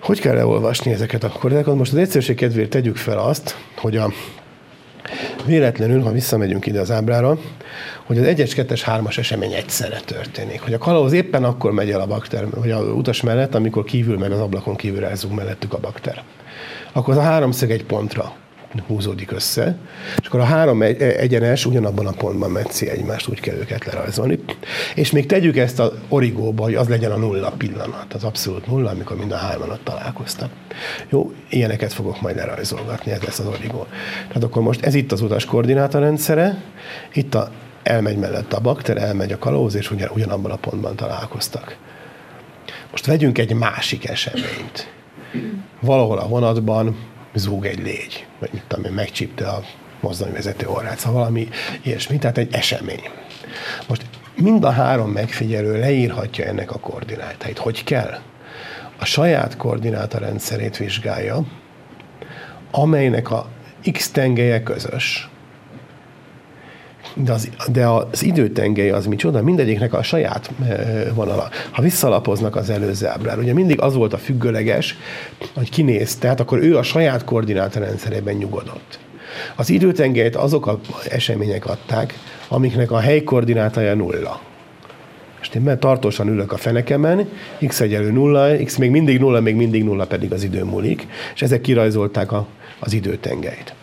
Hogy 0.00 0.20
kell 0.20 0.34
leolvasni 0.34 0.92
ezeket 0.92 1.24
a 1.24 1.28
koordinákat? 1.28 1.76
Most 1.76 1.92
az 1.92 1.98
egyszerűség 1.98 2.36
kedvéért 2.36 2.70
tegyük 2.70 2.96
fel 2.96 3.18
azt, 3.18 3.56
hogy 3.76 3.96
a 3.96 4.12
véletlenül, 5.46 6.02
ha 6.02 6.12
visszamegyünk 6.12 6.66
ide 6.66 6.80
az 6.80 6.90
ábrára, 6.90 7.38
hogy 8.04 8.18
az 8.18 8.24
1-es, 8.24 8.52
2-es, 8.56 8.82
3-as 8.86 9.18
esemény 9.18 9.52
egyszerre 9.52 10.00
történik. 10.04 10.60
Hogy 10.60 10.72
a 10.72 10.78
kalauz 10.78 11.12
éppen 11.12 11.44
akkor 11.44 11.72
megy 11.72 11.90
el 11.90 12.00
a 12.00 12.06
bakter, 12.06 12.50
vagy 12.50 12.70
a 12.70 12.78
utas 12.78 13.20
mellett, 13.20 13.54
amikor 13.54 13.84
kívül 13.84 14.18
meg 14.18 14.32
az 14.32 14.40
ablakon 14.40 14.76
kívül 14.76 15.04
elzúg 15.04 15.32
mellettük 15.32 15.72
a 15.72 15.78
bakter. 15.78 16.22
Akkor 16.92 17.14
az 17.14 17.20
a 17.20 17.22
háromszög 17.22 17.70
egy 17.70 17.84
pontra 17.84 18.32
húzódik 18.80 19.32
össze, 19.32 19.76
és 20.20 20.26
akkor 20.26 20.40
a 20.40 20.44
három 20.44 20.82
egyenes 20.82 21.66
ugyanabban 21.66 22.06
a 22.06 22.12
pontban 22.12 22.50
metszi 22.50 22.88
egymást, 22.88 23.28
úgy 23.28 23.40
kell 23.40 23.54
őket 23.54 23.84
lerajzolni. 23.84 24.38
És 24.94 25.10
még 25.10 25.26
tegyük 25.26 25.56
ezt 25.56 25.78
az 25.78 25.92
origóba, 26.08 26.62
hogy 26.62 26.74
az 26.74 26.88
legyen 26.88 27.10
a 27.10 27.16
nulla 27.16 27.50
pillanat, 27.50 28.12
az 28.14 28.24
abszolút 28.24 28.66
nulla, 28.66 28.90
amikor 28.90 29.16
mind 29.16 29.32
a 29.32 29.36
hárman 29.36 29.70
ott 29.70 29.84
találkoztak. 29.84 30.50
Jó, 31.08 31.32
ilyeneket 31.50 31.92
fogok 31.92 32.20
majd 32.20 32.36
lerajzolgatni, 32.36 33.12
ez 33.12 33.22
lesz 33.22 33.38
az 33.38 33.46
origó. 33.46 33.86
Tehát 34.26 34.42
akkor 34.42 34.62
most 34.62 34.84
ez 34.84 34.94
itt 34.94 35.12
az 35.12 35.20
utas 35.20 35.44
koordináta 35.44 35.98
rendszere, 35.98 36.62
itt 37.12 37.34
a, 37.34 37.50
elmegy 37.82 38.16
mellett 38.16 38.52
a 38.52 38.60
bakter, 38.60 38.96
elmegy 38.96 39.32
a 39.32 39.38
kalóz, 39.38 39.74
és 39.74 39.90
ugyan, 39.90 40.10
ugyanabban 40.14 40.50
a 40.50 40.56
pontban 40.56 40.96
találkoztak. 40.96 41.76
Most 42.90 43.06
vegyünk 43.06 43.38
egy 43.38 43.54
másik 43.54 44.08
eseményt. 44.08 44.90
Valahol 45.80 46.18
a 46.18 46.28
vonatban 46.28 46.96
zúg 47.34 47.66
egy 47.66 47.82
légy, 47.82 48.26
vagy 48.38 48.50
mit 48.52 48.62
tudom 48.68 48.84
én, 48.84 48.92
megcsípte 48.92 49.48
a 49.48 49.62
mozdonyvezető 50.00 50.66
orrát, 50.66 50.98
szóval 50.98 51.18
valami 51.18 51.48
ilyesmi, 51.82 52.18
tehát 52.18 52.38
egy 52.38 52.54
esemény. 52.54 53.02
Most 53.88 54.02
mind 54.36 54.64
a 54.64 54.70
három 54.70 55.10
megfigyelő 55.10 55.78
leírhatja 55.78 56.44
ennek 56.44 56.70
a 56.70 56.78
koordinátáit. 56.78 57.58
Hogy 57.58 57.84
kell? 57.84 58.18
A 58.98 59.04
saját 59.04 59.56
koordináta 59.56 60.18
rendszerét 60.18 60.76
vizsgálja, 60.76 61.44
amelynek 62.70 63.30
a 63.30 63.48
x 63.92 64.10
tengelye 64.10 64.62
közös, 64.62 65.30
de 67.14 67.32
az, 67.32 67.48
de 67.72 67.86
az 67.86 68.22
időtengely 68.22 68.90
az 68.90 69.06
micsoda? 69.06 69.42
Mindegyiknek 69.42 69.94
a 69.94 70.02
saját 70.02 70.50
vonala. 71.14 71.48
Ha 71.70 71.82
visszalapoznak 71.82 72.56
az 72.56 72.70
előző 72.70 73.06
ábrára, 73.06 73.40
ugye 73.40 73.52
mindig 73.52 73.80
az 73.80 73.94
volt 73.94 74.12
a 74.12 74.18
függőleges, 74.18 74.96
hogy 75.54 75.70
kinéz, 75.70 76.16
tehát 76.16 76.40
akkor 76.40 76.58
ő 76.58 76.76
a 76.76 76.82
saját 76.82 77.24
koordinátorrendszerében 77.24 78.34
nyugodott. 78.34 78.98
Az 79.56 79.70
időtengelyt 79.70 80.36
azok 80.36 80.66
az 80.66 81.10
események 81.10 81.66
adták, 81.66 82.18
amiknek 82.48 82.90
a 82.90 82.98
hely 82.98 83.22
koordinátája 83.22 83.94
nulla. 83.94 84.40
Most 85.38 85.54
én 85.54 85.78
tartósan 85.78 86.28
ülök 86.28 86.52
a 86.52 86.56
fenekemen, 86.56 87.28
x 87.66 87.80
egyelő 87.80 88.10
nulla, 88.10 88.56
x 88.64 88.76
még 88.76 88.90
mindig 88.90 89.18
nulla, 89.18 89.40
még 89.40 89.54
mindig 89.54 89.84
nulla 89.84 90.06
pedig 90.06 90.32
az 90.32 90.42
idő 90.42 90.64
múlik, 90.64 91.06
és 91.34 91.42
ezek 91.42 91.60
kirajzolták 91.60 92.32
a 92.32 92.46
az 92.84 92.92
időtengelyt. 92.92 93.74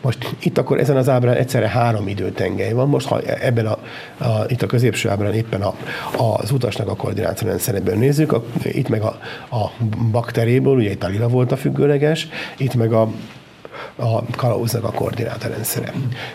Most 0.00 0.34
itt 0.42 0.58
akkor 0.58 0.78
ezen 0.78 0.96
az 0.96 1.08
ábrán 1.08 1.36
egyszerre 1.36 1.68
három 1.68 2.08
időtengely 2.08 2.72
van. 2.72 2.88
Most 2.88 3.06
ha 3.06 3.20
ebben 3.20 3.66
a, 3.66 3.78
a 4.24 4.44
itt 4.48 4.62
a 4.62 4.66
középső 4.66 5.08
ábrán 5.08 5.32
éppen 5.32 5.62
a, 5.62 5.74
az 6.16 6.50
utasnak 6.50 6.88
a 6.88 6.96
koordinátorrendszeréből 6.96 7.96
nézzük, 7.96 8.32
a, 8.32 8.44
itt 8.62 8.88
meg 8.88 9.02
a, 9.02 9.18
a 9.56 9.70
bakteréből, 10.10 10.76
ugye 10.76 10.90
itt 10.90 11.04
a 11.04 11.08
lila 11.08 11.28
volt 11.28 11.52
a 11.52 11.56
függőleges, 11.56 12.28
itt 12.56 12.74
meg 12.74 12.92
a 12.92 13.12
a 13.96 14.24
kalauznak 14.36 14.84
a 14.84 14.90
koordinátorrendszere. 14.90 15.92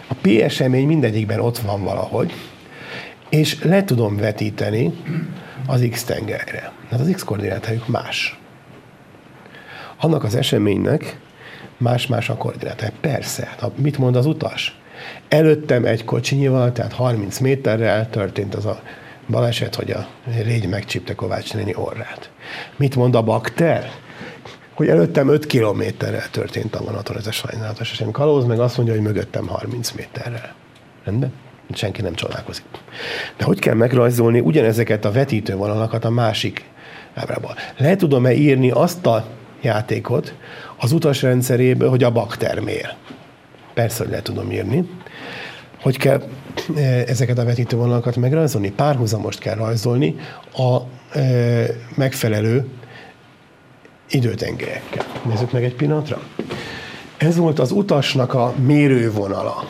A 0.07 0.13
P 0.21 0.27
esemény 0.27 0.87
mindegyikben 0.87 1.39
ott 1.39 1.57
van 1.57 1.83
valahogy, 1.83 2.33
és 3.29 3.63
le 3.63 3.83
tudom 3.83 4.17
vetíteni 4.17 4.93
az 5.67 5.87
X 5.91 6.03
tengelyre. 6.03 6.71
Hát 6.89 6.99
az 6.99 7.11
X 7.13 7.23
koordinátájuk 7.23 7.87
más. 7.87 8.39
Annak 9.99 10.23
az 10.23 10.35
eseménynek 10.35 11.19
más-más 11.77 12.29
a 12.29 12.35
koordinátája. 12.35 12.91
Persze, 13.01 13.55
hát 13.59 13.77
mit 13.77 13.97
mond 13.97 14.15
az 14.15 14.25
utas? 14.25 14.79
Előttem 15.27 15.85
egy 15.85 16.03
kocsinyival, 16.03 16.71
tehát 16.71 16.93
30 16.93 17.39
méterrel 17.39 18.09
történt 18.09 18.55
az 18.55 18.65
a 18.65 18.81
Baleset, 19.29 19.75
hogy 19.75 19.91
a 19.91 20.07
régy 20.43 20.67
megcsípte 20.67 21.15
Kovács 21.15 21.53
néni 21.53 21.75
orrát. 21.75 22.29
Mit 22.75 22.95
mond 22.95 23.15
a 23.15 23.21
bakter? 23.21 23.91
Hogy 24.73 24.87
előttem 24.87 25.29
5 25.29 25.45
kilométerrel 25.45 26.29
történt 26.31 26.75
a 26.75 26.83
vonaton 26.83 27.17
ez 27.17 27.27
a 27.27 27.31
sajnálatos 27.31 27.91
esemény. 27.91 28.13
Kalóz 28.13 28.45
meg 28.45 28.59
azt 28.59 28.77
mondja, 28.77 28.95
hogy 28.95 29.03
mögöttem 29.03 29.47
30 29.47 29.91
méterrel. 29.91 30.53
Rendben? 31.03 31.33
Senki 31.73 32.01
nem 32.01 32.13
csodálkozik. 32.13 32.63
De 33.37 33.43
hogy 33.43 33.59
kell 33.59 33.73
megrajzolni 33.73 34.39
ugyanezeket 34.39 35.05
a 35.05 35.11
vetítővonalakat 35.11 36.05
a 36.05 36.09
másik 36.09 36.65
ábrában? 37.13 37.55
Le 37.77 37.95
tudom-e 37.95 38.33
írni 38.33 38.69
azt 38.71 39.05
a 39.05 39.27
játékot 39.61 40.33
az 40.85 40.91
utasrendszeréből, 40.91 41.89
hogy 41.89 42.03
a 42.03 42.11
bakter 42.11 42.59
mér? 42.59 42.95
Persze, 43.73 44.03
hogy 44.03 44.11
le 44.11 44.21
tudom 44.21 44.51
írni. 44.51 44.89
Hogy 45.81 45.97
kell 45.97 46.21
e, 46.75 46.81
ezeket 47.07 47.37
a 47.37 47.43
vetítővonalakat 47.43 48.15
megrajzolni? 48.15 48.71
Párhuzamost 48.71 49.39
kell 49.39 49.55
rajzolni 49.55 50.15
a 50.53 50.77
e, 51.19 51.65
megfelelő 51.95 52.67
időtengelyekkel. 54.09 55.05
Nézzük 55.25 55.51
meg 55.51 55.63
egy 55.63 55.75
pillanatra. 55.75 56.21
Ez 57.17 57.37
volt 57.37 57.59
az 57.59 57.71
utasnak 57.71 58.33
a 58.33 58.53
mérővonala. 58.65 59.67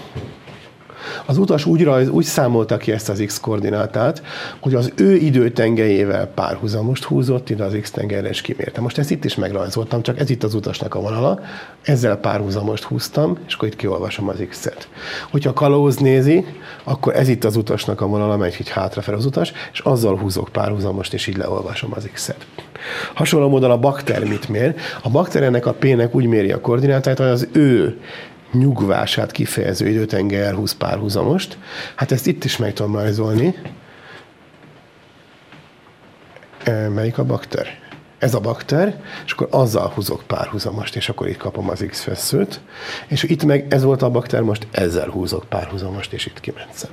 Az 1.25 1.37
utas 1.37 1.65
úgy, 1.65 1.83
rajz, 1.83 2.09
úgy 2.09 2.23
számolta 2.23 2.77
ki 2.77 2.91
ezt 2.91 3.09
az 3.09 3.23
x 3.25 3.39
koordinátát, 3.39 4.23
hogy 4.59 4.75
az 4.75 4.91
ő 4.95 5.15
időtengelyével 5.15 6.27
párhuzamost 6.27 7.03
húzott 7.03 7.49
ide 7.49 7.63
az 7.63 7.77
x 7.81 7.91
tengelyre, 7.91 8.29
és 8.29 8.41
kimérte. 8.41 8.81
Most 8.81 8.97
ezt 8.97 9.11
itt 9.11 9.25
is 9.25 9.35
megrajzoltam, 9.35 10.01
csak 10.01 10.19
ez 10.19 10.29
itt 10.29 10.43
az 10.43 10.53
utasnak 10.53 10.95
a 10.95 10.99
vonala, 10.99 11.39
ezzel 11.81 12.17
párhuzamost 12.17 12.83
húztam, 12.83 13.37
és 13.47 13.53
akkor 13.53 13.67
itt 13.67 13.75
kiolvasom 13.75 14.29
az 14.29 14.45
x-et. 14.49 14.87
Hogyha 15.31 15.53
kalóz 15.53 15.97
nézi, 15.97 16.45
akkor 16.83 17.15
ez 17.15 17.27
itt 17.27 17.43
az 17.43 17.55
utasnak 17.55 18.01
a 18.01 18.07
vonala, 18.07 18.37
megy 18.37 18.55
így 18.59 18.69
hátrafelé 18.69 19.17
az 19.17 19.25
utas, 19.25 19.51
és 19.71 19.79
azzal 19.79 20.17
húzok 20.17 20.49
párhuzamost, 20.51 21.13
és 21.13 21.27
így 21.27 21.37
leolvasom 21.37 21.91
az 21.95 22.09
x-et. 22.13 22.45
Hasonló 23.13 23.49
módon 23.49 23.71
a 23.71 23.77
bakter 23.77 24.23
mit 24.23 24.49
mér? 24.49 24.75
A 25.01 25.09
bakter 25.09 25.43
ennek 25.43 25.65
a 25.65 25.73
p-nek 25.73 26.15
úgy 26.15 26.25
méri 26.25 26.51
a 26.51 26.61
koordinátáját, 26.61 27.19
hogy 27.19 27.27
az 27.27 27.47
ő 27.51 27.99
nyugvását 28.57 29.31
kifejező 29.31 29.87
időtengely 29.87 30.41
elhúz 30.41 30.71
párhuzamost. 30.71 31.57
Hát 31.95 32.11
ezt 32.11 32.27
itt 32.27 32.43
is 32.43 32.57
meg 32.57 32.73
tudom 32.73 32.95
rajzolni. 32.95 33.55
Melyik 36.93 37.17
a 37.17 37.23
bakter? 37.23 37.79
Ez 38.17 38.33
a 38.33 38.39
bakter, 38.39 39.01
és 39.25 39.31
akkor 39.31 39.47
azzal 39.51 39.91
húzok 39.95 40.23
párhuzamost, 40.27 40.95
és 40.95 41.09
akkor 41.09 41.27
itt 41.27 41.37
kapom 41.37 41.69
az 41.69 41.85
x 41.87 42.01
feszőt. 42.01 42.61
És 43.07 43.23
itt 43.23 43.43
meg 43.43 43.65
ez 43.69 43.83
volt 43.83 44.01
a 44.01 44.09
bakter, 44.09 44.41
most 44.41 44.67
ezzel 44.71 45.09
húzok 45.09 45.43
párhuzamost, 45.49 46.13
és 46.13 46.25
itt 46.25 46.39
kimencem. 46.39 46.89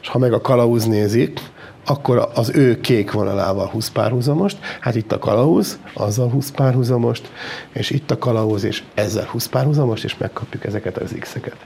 És 0.00 0.08
ha 0.08 0.18
meg 0.18 0.32
a 0.32 0.40
kalauz 0.40 0.84
nézik, 0.86 1.40
akkor 1.86 2.28
az 2.34 2.50
ő 2.54 2.80
kék 2.80 3.12
vonalával 3.12 3.66
20 3.66 3.88
párhuzamost, 3.88 4.56
hát 4.80 4.94
itt 4.94 5.12
a 5.12 5.18
kalauz, 5.18 5.78
azzal 5.94 6.28
20 6.28 6.50
párhuzamost, 6.50 7.30
és 7.72 7.90
itt 7.90 8.10
a 8.10 8.18
kalauz, 8.18 8.64
és 8.64 8.82
ezzel 8.94 9.24
20 9.24 9.46
párhuzamost, 9.46 10.04
és 10.04 10.16
megkapjuk 10.18 10.64
ezeket 10.64 10.96
az 10.96 11.14
x-eket. 11.20 11.56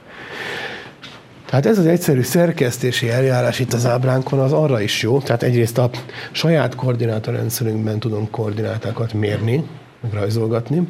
Tehát 1.46 1.66
ez 1.66 1.78
az 1.78 1.86
egyszerű 1.86 2.22
szerkesztési 2.22 3.10
eljárás 3.10 3.58
itt 3.58 3.72
az 3.72 3.86
ábránkon 3.86 4.38
az 4.38 4.52
arra 4.52 4.80
is 4.80 5.02
jó, 5.02 5.20
tehát 5.20 5.42
egyrészt 5.42 5.78
a 5.78 5.90
saját 6.32 6.74
koordinátorrendszerünkben 6.74 7.98
tudom 7.98 8.30
koordinátákat 8.30 9.12
mérni, 9.12 9.64
meg 10.00 10.12
rajzolgatni, 10.12 10.88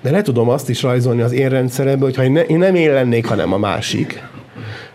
de 0.00 0.10
le 0.10 0.22
tudom 0.22 0.48
azt 0.48 0.68
is 0.68 0.82
rajzolni 0.82 1.22
az 1.22 1.32
én 1.32 1.48
rendszeremben, 1.48 2.08
hogyha 2.08 2.42
én 2.42 2.58
nem 2.58 2.74
én 2.74 2.92
lennék, 2.92 3.26
hanem 3.26 3.52
a 3.52 3.58
másik, 3.58 4.22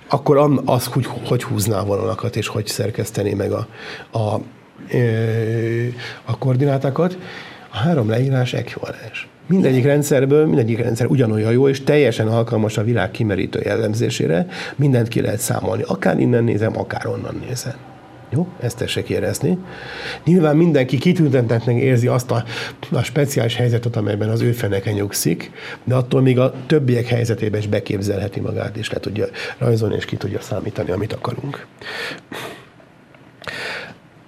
akkor 0.08 0.62
az, 0.66 0.86
hogy, 0.86 1.08
hogy 1.26 1.44
húzná 1.44 1.84
vonalakat, 1.84 2.36
és 2.36 2.48
hogy 2.48 2.68
szerkesztené 2.68 3.34
meg 3.34 3.52
a, 3.52 3.68
a, 4.12 4.42
a 6.26 6.38
koordinátákat. 6.38 7.18
A 7.72 7.78
három 7.78 8.10
leírás 8.10 8.54
ekvivalens. 8.54 9.28
Mindegyik 9.48 9.84
rendszerből, 9.84 10.46
mindegyik 10.46 10.80
rendszer 10.80 11.08
ugyanolyan 11.08 11.52
jó, 11.52 11.68
és 11.68 11.84
teljesen 11.84 12.28
alkalmas 12.28 12.78
a 12.78 12.84
világ 12.84 13.12
kimerítő 13.12 13.62
jellemzésére. 13.64 14.48
Mindent 14.76 15.08
ki 15.08 15.22
lehet 15.22 15.40
számolni. 15.40 15.84
Akár 15.88 16.20
innen 16.20 16.44
nézem, 16.44 16.78
akár 16.78 17.08
onnan 17.08 17.44
nézem. 17.48 17.95
Jó? 18.30 18.48
Ezt 18.60 18.78
tessék 18.78 19.10
érezni. 19.10 19.58
Nyilván 20.24 20.58
mindenki 20.58 20.98
kitüntetetnek 20.98 21.76
érzi 21.76 22.08
azt 22.08 22.32
a, 22.32 22.44
a 22.92 23.04
speciális 23.04 23.56
helyzetet, 23.56 23.96
amelyben 23.96 24.30
az 24.30 24.42
ő 24.42 24.52
feneke 24.52 24.92
nyugszik, 24.92 25.52
de 25.84 25.96
attól 25.96 26.22
még 26.22 26.40
a 26.40 26.54
többiek 26.68 27.06
helyzetében 27.06 27.60
is 27.60 27.68
beképzelheti 27.68 28.40
magát, 28.40 28.78
és 28.78 28.92
le 28.92 29.00
tudja 29.00 29.26
rajzolni, 29.58 29.96
és 29.96 30.06
ki 30.06 30.16
tudja 30.16 30.42
számítani, 30.42 30.92
amit 30.92 31.14
akarunk. 31.14 31.66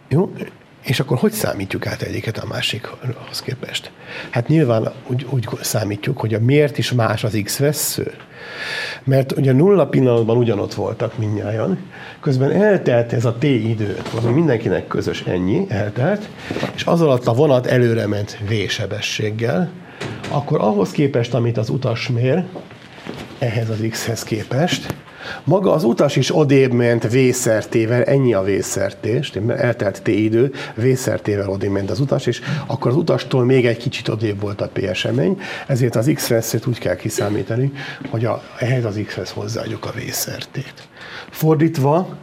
Jó? 0.10 0.34
És 0.84 1.00
akkor 1.00 1.18
hogy 1.18 1.32
számítjuk 1.32 1.88
át 1.88 2.02
egyiket 2.02 2.38
a 2.38 2.48
másikhoz 2.48 3.42
képest? 3.42 3.92
Hát 4.30 4.48
nyilván 4.48 4.92
úgy, 5.08 5.26
úgy 5.30 5.48
számítjuk, 5.62 6.20
hogy 6.20 6.34
a 6.34 6.40
miért 6.40 6.78
is 6.78 6.92
más 6.92 7.24
az 7.24 7.40
x 7.44 7.58
vesző. 7.58 8.14
Mert 9.04 9.38
ugye 9.38 9.54
nulla 9.54 9.88
pillanatban 9.88 10.38
ugyanott 10.38 10.74
voltak 10.74 11.18
mindnyájan, 11.18 11.78
közben 12.20 12.52
eltelt 12.52 13.14
ez 13.14 13.26
a 13.26 13.34
t 13.34 13.44
idő, 13.44 13.98
ami 14.24 14.34
mindenkinek 14.34 14.88
közös 14.88 15.22
ennyi, 15.22 15.66
eltelt, 15.70 16.30
és 16.76 16.86
az 16.86 17.02
alatt 17.02 17.28
a 17.28 17.34
vonat 17.34 17.66
előre 17.66 18.08
ment 18.08 18.38
v-sebességgel, 18.50 19.70
akkor 20.30 20.62
ahhoz 20.62 20.92
képest, 20.92 21.34
amit 21.34 21.58
az 21.58 21.70
utas 21.70 22.08
mér, 22.08 22.44
ehhez 23.40 23.70
az 23.70 23.86
x-hez 23.90 24.24
képest, 24.24 24.94
maga 25.44 25.74
az 25.74 25.84
utas 25.84 26.16
is 26.16 26.36
odébb 26.36 26.72
ment 26.72 27.10
vészertével, 27.10 28.04
ennyi 28.04 28.34
a 28.34 28.42
vészertés, 28.42 29.32
eltelt 29.48 30.02
T 30.02 30.08
idő, 30.08 30.54
vészertével 30.76 31.50
odébb 31.50 31.72
ment 31.72 31.90
az 31.90 32.00
utas, 32.00 32.26
és 32.26 32.42
akkor 32.66 32.92
az 32.92 32.98
utastól 32.98 33.46
még 33.46 33.66
egy 33.66 33.78
kicsit 33.78 34.08
odébb 34.08 34.42
volt 34.42 34.62
a 34.62 34.70
P 34.74 34.78
esemény, 34.78 35.40
ezért 35.68 35.96
az 35.96 36.12
x 36.14 36.32
úgy 36.66 36.80
kell 36.80 36.96
kiszámítani, 36.96 37.72
hogy 38.10 38.26
a, 38.26 38.44
ehhez 38.60 38.86
az 38.86 39.00
x-hez 39.06 39.32
hozzáadjuk 39.32 39.86
a 39.86 39.92
vészertét. 39.92 40.88
Fordítva, 41.30 42.18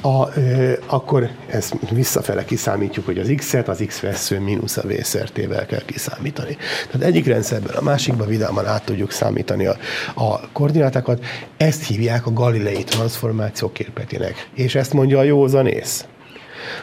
a, 0.00 0.38
e, 0.38 0.78
akkor 0.86 1.30
ezt 1.50 1.74
visszafele 1.90 2.44
kiszámítjuk, 2.44 3.04
hogy 3.04 3.18
az 3.18 3.32
x-et, 3.36 3.68
az 3.68 3.82
x 3.86 4.00
vesző 4.00 4.40
mínusz 4.40 4.76
a 4.76 4.82
v-szertével 4.86 5.66
kell 5.66 5.84
kiszámítani. 5.84 6.56
Tehát 6.90 7.06
egyik 7.06 7.26
rendszerben 7.26 7.76
a 7.76 7.82
másikba 7.82 8.24
vidáman 8.24 8.66
át 8.66 8.84
tudjuk 8.84 9.10
számítani 9.10 9.66
a, 9.66 9.76
a 10.14 10.50
koordinátákat. 10.52 11.24
Ezt 11.56 11.86
hívják 11.86 12.26
a 12.26 12.32
galilei 12.32 12.84
transformáció 12.84 13.72
képletének. 13.72 14.48
És 14.54 14.74
ezt 14.74 14.92
mondja 14.92 15.18
a 15.18 15.22
józanész. 15.22 16.04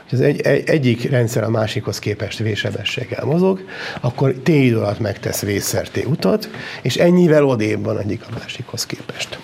Hogy 0.09 0.19
az 0.19 0.25
egy, 0.25 0.41
egy, 0.41 0.69
egyik 0.69 1.09
rendszer 1.09 1.43
a 1.43 1.49
másikhoz 1.49 1.99
képest 1.99 2.37
vésebességgel 2.37 3.25
mozog, 3.25 3.61
akkor 4.01 4.33
t 4.43 4.47
idő 4.47 4.77
alatt 4.77 4.99
megtesz 4.99 5.41
v 5.41 5.97
utat, 6.05 6.49
és 6.81 6.95
ennyivel 6.95 7.45
odébb 7.45 7.83
van 7.83 7.99
egyik 7.99 8.21
a 8.29 8.37
másikhoz 8.39 8.85
képest. 8.85 9.39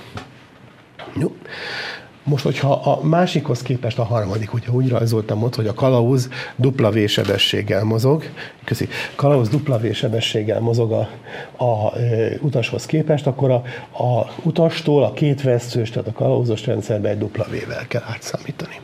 Jó. 1.20 1.36
Most, 2.26 2.44
hogyha 2.44 2.72
a 2.72 3.04
másikhoz 3.04 3.62
képest 3.62 4.00
a 4.00 4.04
harmadik, 4.04 4.54
ugye 4.54 4.68
úgy 4.70 4.90
rajzoltam 4.90 5.44
ott, 5.44 5.56
hogy 5.56 5.68
a 5.68 5.74
kalauz 5.74 6.30
dupla 6.56 6.90
vésebességgel 6.90 7.84
mozog, 7.84 8.24
köszi, 8.64 8.88
kalauz 9.16 9.50
dupla 9.50 9.78
vésebességgel 9.78 10.60
mozog 10.60 10.92
a, 10.92 11.10
a 11.64 11.98
e, 11.98 12.38
utashoz 12.42 12.86
képest, 12.86 13.28
akkor 13.28 13.52
a, 13.52 13.64
a 14.04 14.32
utastól 14.44 15.04
a 15.04 15.14
két 15.14 15.42
veszős, 15.42 15.90
tehát 15.90 16.08
a 16.08 16.12
kalauzos 16.12 16.66
rendszerbe 16.66 17.10
egy 17.10 17.18
dupla 17.18 17.46
vével 17.50 17.88
kell 17.88 18.04
átszámítani. 18.06 18.80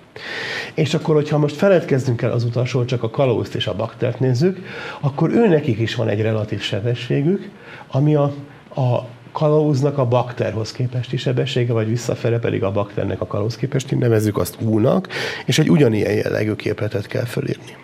És 0.73 0.93
akkor, 0.93 1.15
hogyha 1.15 1.37
most 1.37 1.55
feledkezzünk 1.55 2.21
el 2.21 2.31
az 2.31 2.43
utasról, 2.43 2.85
csak 2.85 3.03
a 3.03 3.09
kalauzt 3.09 3.55
és 3.55 3.67
a 3.67 3.75
baktert 3.75 4.19
nézzük, 4.19 4.65
akkor 4.99 5.29
ő 5.31 5.47
nekik 5.47 5.79
is 5.79 5.95
van 5.95 6.07
egy 6.07 6.21
relatív 6.21 6.61
sebességük, 6.61 7.49
ami 7.87 8.15
a, 8.15 8.33
a 8.75 9.05
kalauznak 9.31 9.97
a 9.97 10.05
bakterhoz 10.05 10.71
képesti 10.71 11.17
sebessége, 11.17 11.73
vagy 11.73 11.87
visszafele 11.87 12.39
pedig 12.39 12.63
a 12.63 12.71
bakternek 12.71 13.21
a 13.21 13.27
kalauz 13.27 13.55
képesti, 13.55 13.95
nevezzük 13.95 14.37
azt 14.37 14.57
U-nak, 14.61 15.07
és 15.45 15.59
egy 15.59 15.69
ugyanilyen 15.69 16.13
jellegű 16.13 16.53
képletet 16.53 17.07
kell 17.07 17.25
fölírni. 17.25 17.77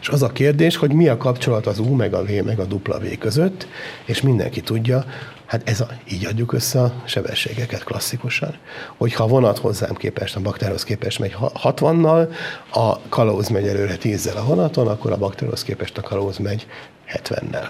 És 0.00 0.08
az 0.08 0.22
a 0.22 0.28
kérdés, 0.28 0.76
hogy 0.76 0.92
mi 0.92 1.08
a 1.08 1.16
kapcsolat 1.16 1.66
az 1.66 1.78
U, 1.78 1.94
meg 1.94 2.14
a 2.14 2.22
V, 2.22 2.44
meg 2.44 2.58
a 2.58 2.66
W 2.74 3.18
között, 3.18 3.66
és 4.04 4.20
mindenki 4.20 4.60
tudja, 4.60 5.04
hát 5.46 5.68
ez 5.68 5.80
a, 5.80 5.86
így 6.12 6.26
adjuk 6.26 6.52
össze 6.52 6.80
a 6.80 6.92
sebességeket 7.04 7.84
klasszikusan. 7.84 8.54
Hogyha 8.96 9.24
a 9.24 9.26
vonat 9.26 9.58
hozzám 9.58 9.94
képest, 9.94 10.36
a 10.36 10.40
bakterhoz 10.40 10.84
képest 10.84 11.18
megy 11.18 11.36
60-nal, 11.40 12.34
a 12.72 13.08
kalauz 13.08 13.48
megy 13.48 13.66
előre 13.66 13.96
10 13.96 14.26
a 14.36 14.44
vonaton, 14.44 14.88
akkor 14.88 15.12
a 15.12 15.16
bakterhoz 15.16 15.62
képest 15.62 15.98
a 15.98 16.02
kalauz 16.02 16.38
megy 16.38 16.66
70-nel. 17.08 17.68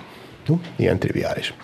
Ilyen 0.76 0.98
triviális. 0.98 1.55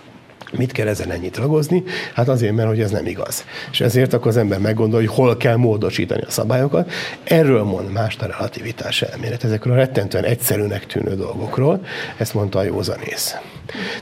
Mit 0.52 0.73
kell 0.73 0.86
ezen 0.86 1.10
ennyit 1.10 1.36
ragozni? 1.36 1.82
Hát 2.14 2.28
azért, 2.28 2.55
mert 2.55 2.68
hogy 2.68 2.81
ez 2.81 2.90
nem 2.90 3.06
igaz. 3.06 3.44
És 3.70 3.81
ezért 3.81 4.12
akkor 4.12 4.27
az 4.27 4.36
ember 4.36 4.59
meggondolja, 4.59 5.09
hogy 5.09 5.16
hol 5.16 5.36
kell 5.36 5.56
módosítani 5.56 6.23
a 6.23 6.31
szabályokat. 6.31 6.90
Erről 7.24 7.62
mond 7.62 7.93
más 7.93 8.16
a 8.16 8.27
relativitás 8.27 9.02
elmélet, 9.02 9.44
ezekről 9.44 9.73
a 9.73 9.77
rettentően 9.77 10.24
egyszerűnek 10.24 10.86
tűnő 10.86 11.14
dolgokról. 11.14 11.81
Ezt 12.16 12.35
mondta 12.35 12.59
a 12.59 12.62
józanész. 12.62 13.36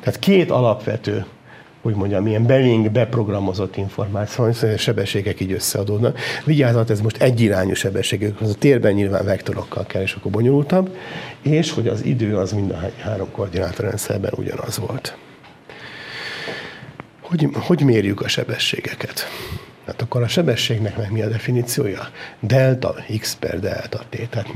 Tehát 0.01 0.19
két 0.19 0.51
alapvető 0.51 1.25
hogy 1.83 1.95
mondjam, 1.95 2.27
ilyen 2.27 2.47
belénk 2.47 2.91
beprogramozott 2.91 3.77
információ, 3.77 4.45
hogy 4.45 4.79
sebességek 4.79 5.41
így 5.41 5.53
összeadódnak. 5.53 6.19
Vigyázat, 6.45 6.91
ez 6.91 7.01
most 7.01 7.23
egyirányú 7.23 7.75
sebességek, 7.75 8.41
az 8.41 8.51
a 8.51 8.55
térben 8.55 8.93
nyilván 8.93 9.25
vektorokkal 9.25 9.85
kell, 9.87 10.03
és 10.03 10.12
akkor 10.12 10.31
bonyolultabb, 10.31 10.97
és 11.43 11.73
hogy 11.73 11.89
az 11.89 12.05
idő 12.05 12.37
az 12.37 12.53
mind 12.53 12.71
a 12.71 12.81
három 13.03 13.31
koordinátorrendszerben 13.33 14.33
ugyanaz 14.37 14.79
volt. 14.79 15.16
Hogy, 17.24 17.48
hogy 17.52 17.80
mérjük 17.80 18.20
a 18.20 18.28
sebességeket? 18.28 19.28
Hát 19.86 20.02
akkor 20.02 20.22
a 20.22 20.28
sebességnek 20.28 20.96
meg 20.96 21.12
mi 21.12 21.22
a 21.22 21.28
definíciója? 21.28 22.09
Delta 22.40 22.94
x 23.18 23.34
per 23.34 23.60
delta 23.60 24.02
t. 24.09 24.28
Tehát 24.30 24.48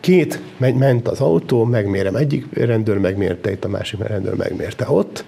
két 0.00 0.40
ment 0.56 1.08
az 1.08 1.20
autó, 1.20 1.64
megmérem 1.64 2.16
egyik 2.16 2.46
rendőr 2.52 2.98
megmérte, 2.98 3.50
itt 3.50 3.64
a 3.64 3.68
másik 3.68 4.00
rendőr 4.00 4.34
megmérte 4.34 4.90
ott, 4.90 5.24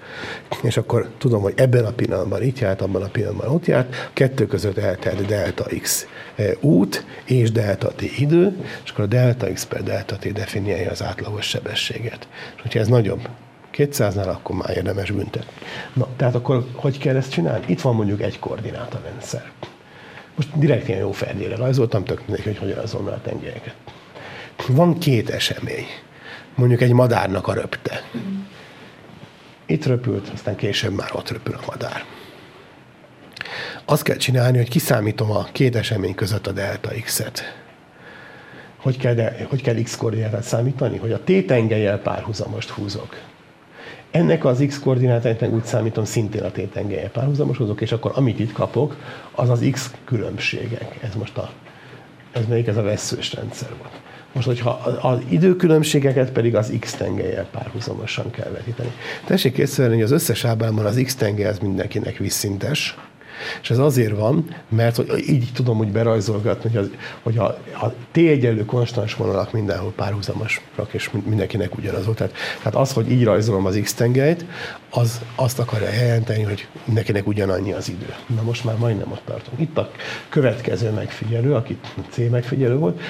és 0.61 0.77
akkor 0.77 1.09
tudom, 1.17 1.41
hogy 1.41 1.53
ebben 1.55 1.85
a 1.85 1.91
pillanatban 1.91 2.43
itt 2.43 2.59
járt, 2.59 2.81
abban 2.81 3.01
a 3.01 3.07
pillanatban 3.07 3.49
ott 3.49 3.65
járt, 3.65 4.09
kettő 4.13 4.47
között 4.47 4.77
eltelt 4.77 5.25
delta 5.25 5.65
x 5.81 6.07
e, 6.35 6.43
út 6.59 7.05
és 7.25 7.51
delta 7.51 7.87
t 7.87 8.01
idő, 8.01 8.65
és 8.83 8.89
akkor 8.89 9.03
a 9.03 9.07
delta 9.07 9.51
x 9.53 9.65
per 9.65 9.83
delta 9.83 10.15
t 10.15 10.31
definiálja 10.33 10.91
az 10.91 11.03
átlagos 11.03 11.45
sebességet. 11.45 12.27
És 12.55 12.61
hogyha 12.61 12.79
ez 12.79 12.87
nagyobb, 12.87 13.29
200-nál, 13.77 14.27
akkor 14.27 14.55
már 14.55 14.77
érdemes 14.77 15.11
büntetni. 15.11 15.51
Na, 15.93 16.07
tehát 16.15 16.35
akkor 16.35 16.65
hogy 16.73 16.97
kell 16.97 17.15
ezt 17.15 17.31
csinálni? 17.31 17.65
Itt 17.67 17.81
van 17.81 17.95
mondjuk 17.95 18.21
egy 18.21 18.39
koordinátarendszer. 18.39 19.51
Most 20.35 20.59
direkt 20.59 20.87
ilyen 20.87 20.99
jó 20.99 21.11
ferdére 21.11 21.55
rajzoltam, 21.55 22.03
tök 22.03 22.27
mindegy, 22.27 22.45
hogy 22.45 22.57
hogyan 22.57 22.75
rajzolom 22.75 23.07
a 23.07 23.21
tengelyeket. 23.21 23.75
Van 24.67 24.97
két 24.99 25.29
esemény. 25.29 25.85
Mondjuk 26.55 26.81
egy 26.81 26.93
madárnak 26.93 27.47
a 27.47 27.53
röpte. 27.53 28.03
Itt 29.65 29.85
röpült, 29.85 30.29
aztán 30.33 30.55
később 30.55 30.93
már 30.93 31.09
ott 31.13 31.29
röpül 31.29 31.53
a 31.53 31.65
madár. 31.65 32.05
Azt 33.85 34.03
kell 34.03 34.15
csinálni, 34.15 34.57
hogy 34.57 34.69
kiszámítom 34.69 35.31
a 35.31 35.43
két 35.51 35.75
esemény 35.75 36.15
között 36.15 36.47
a 36.47 36.51
delta 36.51 36.89
x-et. 37.03 37.41
Hogy 38.77 38.97
kell, 38.97 39.13
de, 39.13 39.45
hogy 39.49 39.61
kell 39.61 39.81
x 39.81 39.97
koordinátát 39.97 40.43
számítani? 40.43 40.97
Hogy 40.97 41.11
a 41.11 41.19
t 41.23 41.45
tengelyel 41.47 41.99
párhuzamost 41.99 42.69
húzok 42.69 43.15
ennek 44.17 44.45
az 44.45 44.63
x 44.67 44.79
koordinátáját 44.79 45.47
úgy 45.47 45.63
számítom 45.63 46.05
szintén 46.05 46.43
a 46.43 46.51
tétengelye 46.51 47.09
párhuzamosozok, 47.09 47.81
és 47.81 47.91
akkor 47.91 48.11
amit 48.15 48.39
itt 48.39 48.51
kapok, 48.51 48.95
az 49.31 49.49
az 49.49 49.67
x 49.71 49.91
különbségek. 50.05 50.99
Ez 51.01 51.15
most 51.15 51.37
a, 51.37 51.49
ez 52.31 52.45
melyik 52.49 52.67
ez 52.67 52.77
a 52.77 52.81
veszős 52.81 53.33
rendszer 53.33 53.69
volt. 53.77 53.99
Most, 54.31 54.47
hogyha 54.47 54.69
az 55.01 55.19
időkülönbségeket 55.29 56.31
pedig 56.31 56.55
az 56.55 56.73
x 56.79 56.93
tengelyel 56.93 57.45
párhuzamosan 57.51 58.31
kell 58.31 58.49
vetíteni. 58.49 58.91
Tessék 59.25 59.57
észrevenni, 59.57 59.95
hogy 59.95 60.03
az 60.03 60.11
összes 60.11 60.45
ábrában 60.45 60.85
az 60.85 61.01
x 61.03 61.15
tengely 61.15 61.47
az 61.47 61.59
mindenkinek 61.59 62.17
vízszintes, 62.17 62.97
és 63.61 63.69
ez 63.69 63.77
azért 63.77 64.15
van, 64.15 64.55
mert 64.69 64.95
hogy 64.95 65.29
így 65.29 65.49
tudom 65.53 65.79
úgy 65.79 65.91
berajzolgatni, 65.91 66.69
hogy, 66.69 66.77
az, 66.77 66.89
hogy 67.23 67.37
a, 67.37 67.45
a 67.81 67.93
T 68.11 68.17
egyenlő 68.17 68.65
konstans 68.65 69.15
vonalak 69.15 69.51
mindenhol 69.51 69.91
párhuzamosak, 69.95 70.63
és 70.91 71.09
mindenkinek 71.25 71.77
ugyanaz 71.77 72.05
volt. 72.05 72.17
Tehát, 72.17 72.33
tehát 72.57 72.75
az, 72.75 72.91
hogy 72.91 73.11
így 73.11 73.23
rajzolom 73.23 73.65
az 73.65 73.79
X 73.83 73.93
tengelyt, 73.93 74.45
az 74.89 75.21
azt 75.35 75.59
akarja 75.59 75.89
jelenteni, 75.89 76.43
hogy 76.43 76.67
mindenkinek 76.85 77.27
ugyanannyi 77.27 77.73
az 77.73 77.89
idő. 77.89 78.13
Na 78.35 78.41
most 78.41 78.63
már 78.63 78.77
majdnem 78.77 79.11
ott 79.11 79.21
tartunk. 79.25 79.59
Itt 79.59 79.77
a 79.77 79.91
következő 80.29 80.89
megfigyelő, 80.89 81.53
aki 81.53 81.77
C 82.09 82.17
megfigyelő 82.31 82.77
volt, 82.77 83.01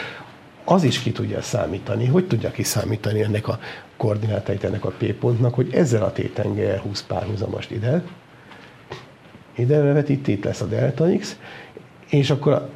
az 0.69 0.83
is 0.83 0.99
ki 0.99 1.11
tudja 1.11 1.41
számítani, 1.41 2.05
hogy 2.05 2.27
tudja 2.27 2.51
kiszámítani 2.51 3.21
ennek 3.21 3.47
a 3.47 3.59
koordinátait 3.97 4.63
ennek 4.63 4.85
a 4.85 4.93
P 4.97 5.13
pontnak, 5.13 5.53
hogy 5.53 5.73
ezzel 5.73 6.03
a 6.03 6.11
T 6.11 6.29
tengelyel 6.33 6.79
20 6.79 7.03
párhuzamost 7.03 7.71
ide, 7.71 8.03
ide 9.57 9.79
vetít, 9.79 10.27
itt 10.27 10.43
lesz 10.43 10.61
a 10.61 10.65
delta 10.65 11.05
x, 11.19 11.37
és 12.09 12.29
akkor 12.29 12.69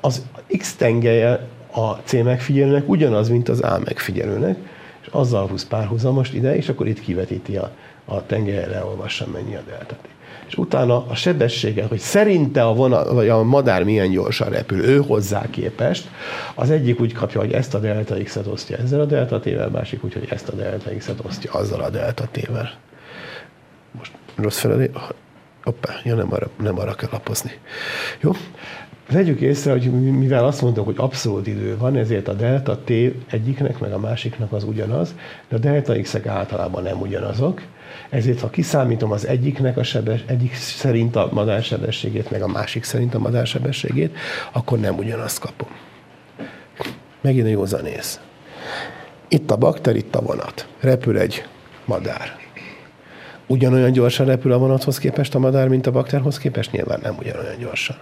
az 0.00 0.26
x 0.58 0.76
tengelye 0.76 1.46
a 1.72 1.92
C 2.04 2.12
megfigyelőnek 2.12 2.88
ugyanaz, 2.88 3.28
mint 3.28 3.48
az 3.48 3.62
A 3.62 3.80
megfigyelőnek, 3.84 4.56
és 5.00 5.08
azzal 5.10 5.46
húz 5.46 5.66
párhuzamost 5.66 6.34
ide, 6.34 6.56
és 6.56 6.68
akkor 6.68 6.86
itt 6.86 7.00
kivetíti 7.00 7.56
a, 7.56 7.70
a 8.04 8.26
tengelyre, 8.26 8.84
olvassa 8.84 9.26
mennyi 9.32 9.54
a 9.54 9.62
delta 9.68 9.94
t. 9.94 10.08
És 10.48 10.56
utána 10.56 11.06
a 11.06 11.14
sebessége, 11.14 11.84
hogy 11.84 11.98
szerinte 11.98 12.64
a, 12.64 12.74
vonal, 12.74 13.14
vagy 13.14 13.28
a 13.28 13.42
madár 13.42 13.84
milyen 13.84 14.10
gyorsan 14.10 14.48
repül, 14.48 14.84
ő 14.84 14.98
hozzá 14.98 15.50
képest, 15.50 16.08
az 16.54 16.70
egyik 16.70 17.00
úgy 17.00 17.12
kapja, 17.12 17.40
hogy 17.40 17.52
ezt 17.52 17.74
a 17.74 17.78
delta 17.78 18.14
x-et 18.22 18.46
osztja 18.46 18.76
ezzel 18.76 19.00
a 19.00 19.04
delta 19.04 19.40
t-vel, 19.40 19.68
másik 19.68 20.04
úgy, 20.04 20.12
hogy 20.12 20.26
ezt 20.30 20.48
a 20.48 20.52
delta 20.52 20.90
x-et 20.98 21.24
osztja 21.26 21.52
azzal 21.52 21.80
a 21.80 21.90
delta 21.90 22.28
t-vel. 22.30 22.70
Most 23.90 24.12
rossz 24.36 24.58
felelé, 24.58 24.90
Hoppá, 25.64 25.92
ja, 26.04 26.14
nem 26.14 26.32
arra, 26.32 26.50
nem 26.58 26.78
arra 26.78 26.94
kell 26.94 27.08
lapozni. 27.12 27.50
Jó? 28.20 28.32
Vegyük 29.10 29.40
észre, 29.40 29.72
hogy 29.72 29.90
mivel 30.18 30.44
azt 30.44 30.62
mondom, 30.62 30.84
hogy 30.84 30.94
abszolút 30.98 31.46
idő 31.46 31.76
van, 31.76 31.96
ezért 31.96 32.28
a 32.28 32.32
delta 32.32 32.78
t 32.78 32.90
egyiknek, 33.26 33.78
meg 33.78 33.92
a 33.92 33.98
másiknak 33.98 34.52
az 34.52 34.64
ugyanaz, 34.64 35.14
de 35.48 35.56
a 35.56 35.58
delta 35.58 36.00
x-ek 36.00 36.26
általában 36.26 36.82
nem 36.82 37.00
ugyanazok. 37.00 37.62
Ezért, 38.08 38.40
ha 38.40 38.50
kiszámítom 38.50 39.12
az 39.12 39.26
egyiknek 39.26 39.76
a 39.76 39.82
sebes, 39.82 40.24
egyik 40.26 40.54
szerint 40.54 41.16
a 41.16 41.28
madársebességét, 41.32 42.30
meg 42.30 42.42
a 42.42 42.48
másik 42.48 42.84
szerint 42.84 43.14
a 43.14 43.18
madársebességét, 43.18 44.16
akkor 44.52 44.78
nem 44.78 44.96
ugyanazt 44.96 45.38
kapom. 45.38 45.68
Megint 47.20 47.46
a 47.46 47.50
józanész. 47.50 48.20
Itt 49.28 49.50
a 49.50 49.56
bakter, 49.56 49.96
itt 49.96 50.14
a 50.14 50.20
vonat. 50.20 50.68
Repül 50.80 51.18
egy 51.18 51.44
madár 51.84 52.36
ugyanolyan 53.48 53.92
gyorsan 53.92 54.26
repül 54.26 54.52
a 54.52 54.58
vonathoz 54.58 54.98
képest 54.98 55.34
a 55.34 55.38
madár, 55.38 55.68
mint 55.68 55.86
a 55.86 55.90
bakterhoz 55.90 56.38
képest? 56.38 56.72
Nyilván 56.72 57.00
nem 57.02 57.16
ugyanolyan 57.18 57.58
gyorsan. 57.58 57.96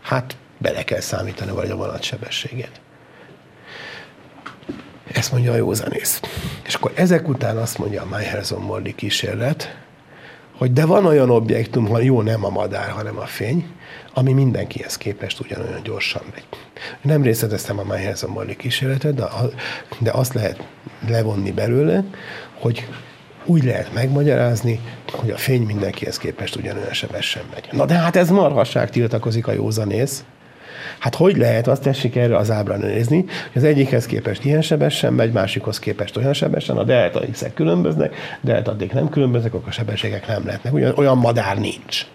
Hát 0.00 0.36
bele 0.58 0.84
kell 0.84 1.00
számítani 1.00 1.50
vagy 1.50 1.70
a 1.70 1.76
vonat 1.76 2.02
sebességét. 2.02 2.80
Ezt 5.12 5.32
mondja 5.32 5.52
a 5.52 5.56
józanész. 5.56 6.20
És 6.66 6.74
akkor 6.74 6.92
ezek 6.94 7.28
után 7.28 7.56
azt 7.56 7.78
mondja 7.78 8.02
a 8.02 8.06
Meyerson-Morley 8.06 8.94
kísérlet, 8.94 9.78
hogy 10.56 10.72
de 10.72 10.84
van 10.84 11.06
olyan 11.06 11.30
objektum, 11.30 11.86
ha 11.86 12.00
jó 12.00 12.22
nem 12.22 12.44
a 12.44 12.48
madár, 12.48 12.88
hanem 12.88 13.18
a 13.18 13.24
fény, 13.24 13.66
ami 14.14 14.32
mindenkihez 14.32 14.96
képest 14.96 15.40
ugyanolyan 15.40 15.82
gyorsan 15.82 16.22
megy. 16.34 16.44
Nem 17.02 17.22
részleteztem 17.22 17.78
a 17.78 17.84
Meyerson-Morley 17.84 18.56
kísérletet, 18.56 19.14
de, 19.14 19.28
de 19.98 20.10
azt 20.10 20.34
lehet 20.34 20.62
levonni 21.08 21.52
belőle, 21.52 22.04
hogy 22.54 22.88
úgy 23.50 23.64
lehet 23.64 23.92
megmagyarázni, 23.92 24.80
hogy 25.12 25.30
a 25.30 25.36
fény 25.36 25.62
mindenkihez 25.62 26.18
képest 26.18 26.56
ugyanolyan 26.56 26.92
sebesen 26.92 27.42
megy. 27.54 27.68
Na 27.72 27.84
de 27.84 27.94
hát 27.94 28.16
ez 28.16 28.30
marhasság, 28.30 28.90
tiltakozik 28.90 29.46
a 29.46 29.52
józanész. 29.52 30.24
Hát 30.98 31.14
hogy 31.14 31.36
lehet, 31.36 31.66
azt 31.66 31.82
tessék 31.82 32.16
erre 32.16 32.36
az 32.36 32.50
ábra 32.50 32.76
nézni, 32.76 33.16
hogy 33.52 33.62
az 33.62 33.64
egyikhez 33.64 34.06
képest 34.06 34.44
ilyen 34.44 34.62
sebesen 34.62 35.12
megy, 35.12 35.32
másikhoz 35.32 35.78
képest 35.78 36.16
olyan 36.16 36.32
sebesen, 36.32 36.76
a 36.76 36.84
delta 36.84 37.20
x-ek 37.32 37.54
különböznek, 37.54 38.14
delta 38.40 38.72
d 38.72 38.92
nem 38.92 39.08
különböznek, 39.08 39.54
akkor 39.54 39.68
a 39.68 39.72
sebességek 39.72 40.26
nem 40.26 40.42
lehetnek. 40.46 40.72
Ugyan, 40.72 40.92
olyan 40.96 41.18
madár 41.18 41.58
nincs 41.58 42.06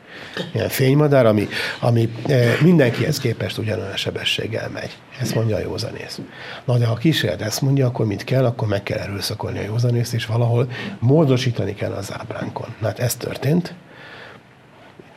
ilyen 0.54 0.70
fénymadár, 0.70 1.26
ami, 1.26 1.48
ami 1.80 2.10
eh, 2.26 2.54
mindenkihez 2.62 3.20
képest 3.20 3.58
ugyanolyan 3.58 3.96
sebességgel 3.96 4.70
megy. 4.70 4.98
Ezt 5.20 5.36
mondja 5.36 5.56
a 5.56 5.60
józanész. 5.60 6.20
Na 6.66 6.78
de 6.78 6.86
ha 6.86 6.92
a 6.92 6.98
kísérlet 6.98 7.42
ezt 7.42 7.62
mondja, 7.62 7.88
akkor 7.88 8.06
mit 8.06 8.24
kell? 8.24 8.46
Akkor 8.46 8.68
meg 8.68 8.84
kell 8.84 8.98
erőszakolni 8.98 9.60
a 9.60 9.64
józanészt, 9.64 10.14
és 10.14 10.26
valahol 10.26 10.68
módosítani 11.00 11.74
kell 11.74 11.92
az 11.92 12.14
ábránkon. 12.20 12.68
Na 12.82 12.88
hát 12.88 13.00
ez 13.00 13.16
történt. 13.16 13.74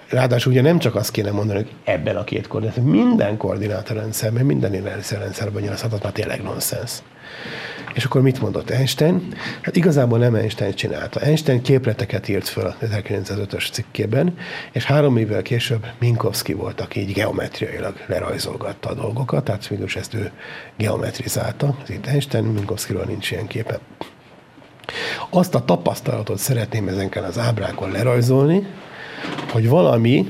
Ráadásul 0.08 0.52
ugye 0.52 0.62
nem 0.62 0.78
csak 0.78 0.94
azt 0.94 1.10
kéne 1.10 1.30
mondani, 1.30 1.58
hogy 1.58 1.72
ebben 1.84 2.16
a 2.16 2.24
két 2.24 2.46
koordinátor, 2.46 2.84
minden 2.84 3.36
koordinátorrendszerben, 3.36 4.46
minden 4.46 4.72
rendszerben 5.10 5.62
ugyanaz, 5.62 5.80
hát 5.80 6.12
tényleg 6.12 6.42
nonsens. 6.42 6.92
És 7.94 8.04
akkor 8.04 8.22
mit 8.22 8.40
mondott 8.40 8.70
Einstein? 8.70 9.34
Hát 9.60 9.76
igazából 9.76 10.18
nem 10.18 10.34
Einstein 10.34 10.74
csinálta. 10.74 11.20
Einstein 11.20 11.62
képleteket 11.62 12.28
írt 12.28 12.48
föl 12.48 12.74
1905-ös 12.80 13.72
cikkében, 13.72 14.36
és 14.72 14.84
három 14.84 15.16
évvel 15.16 15.42
később 15.42 15.86
Minkowski 15.98 16.52
volt, 16.52 16.80
aki 16.80 17.00
így 17.00 17.12
geometriailag 17.12 17.94
lerajzolgatta 18.06 18.88
a 18.88 18.94
dolgokat, 18.94 19.44
tehát 19.44 19.70
mégis 19.70 19.96
ezt 19.96 20.14
ő 20.14 20.30
geometrizálta. 20.76 21.76
Ez 21.82 21.90
itt 21.90 22.06
Einstein, 22.06 22.44
Minkowskiról 22.44 23.04
nincs 23.04 23.30
ilyen 23.30 23.46
képe. 23.46 23.78
Azt 25.30 25.54
a 25.54 25.64
tapasztalatot 25.64 26.38
szeretném 26.38 26.88
ezenken 26.88 27.24
az 27.24 27.38
ábrákon 27.38 27.90
lerajzolni, 27.90 28.66
hogy 29.50 29.68
valami 29.68 30.28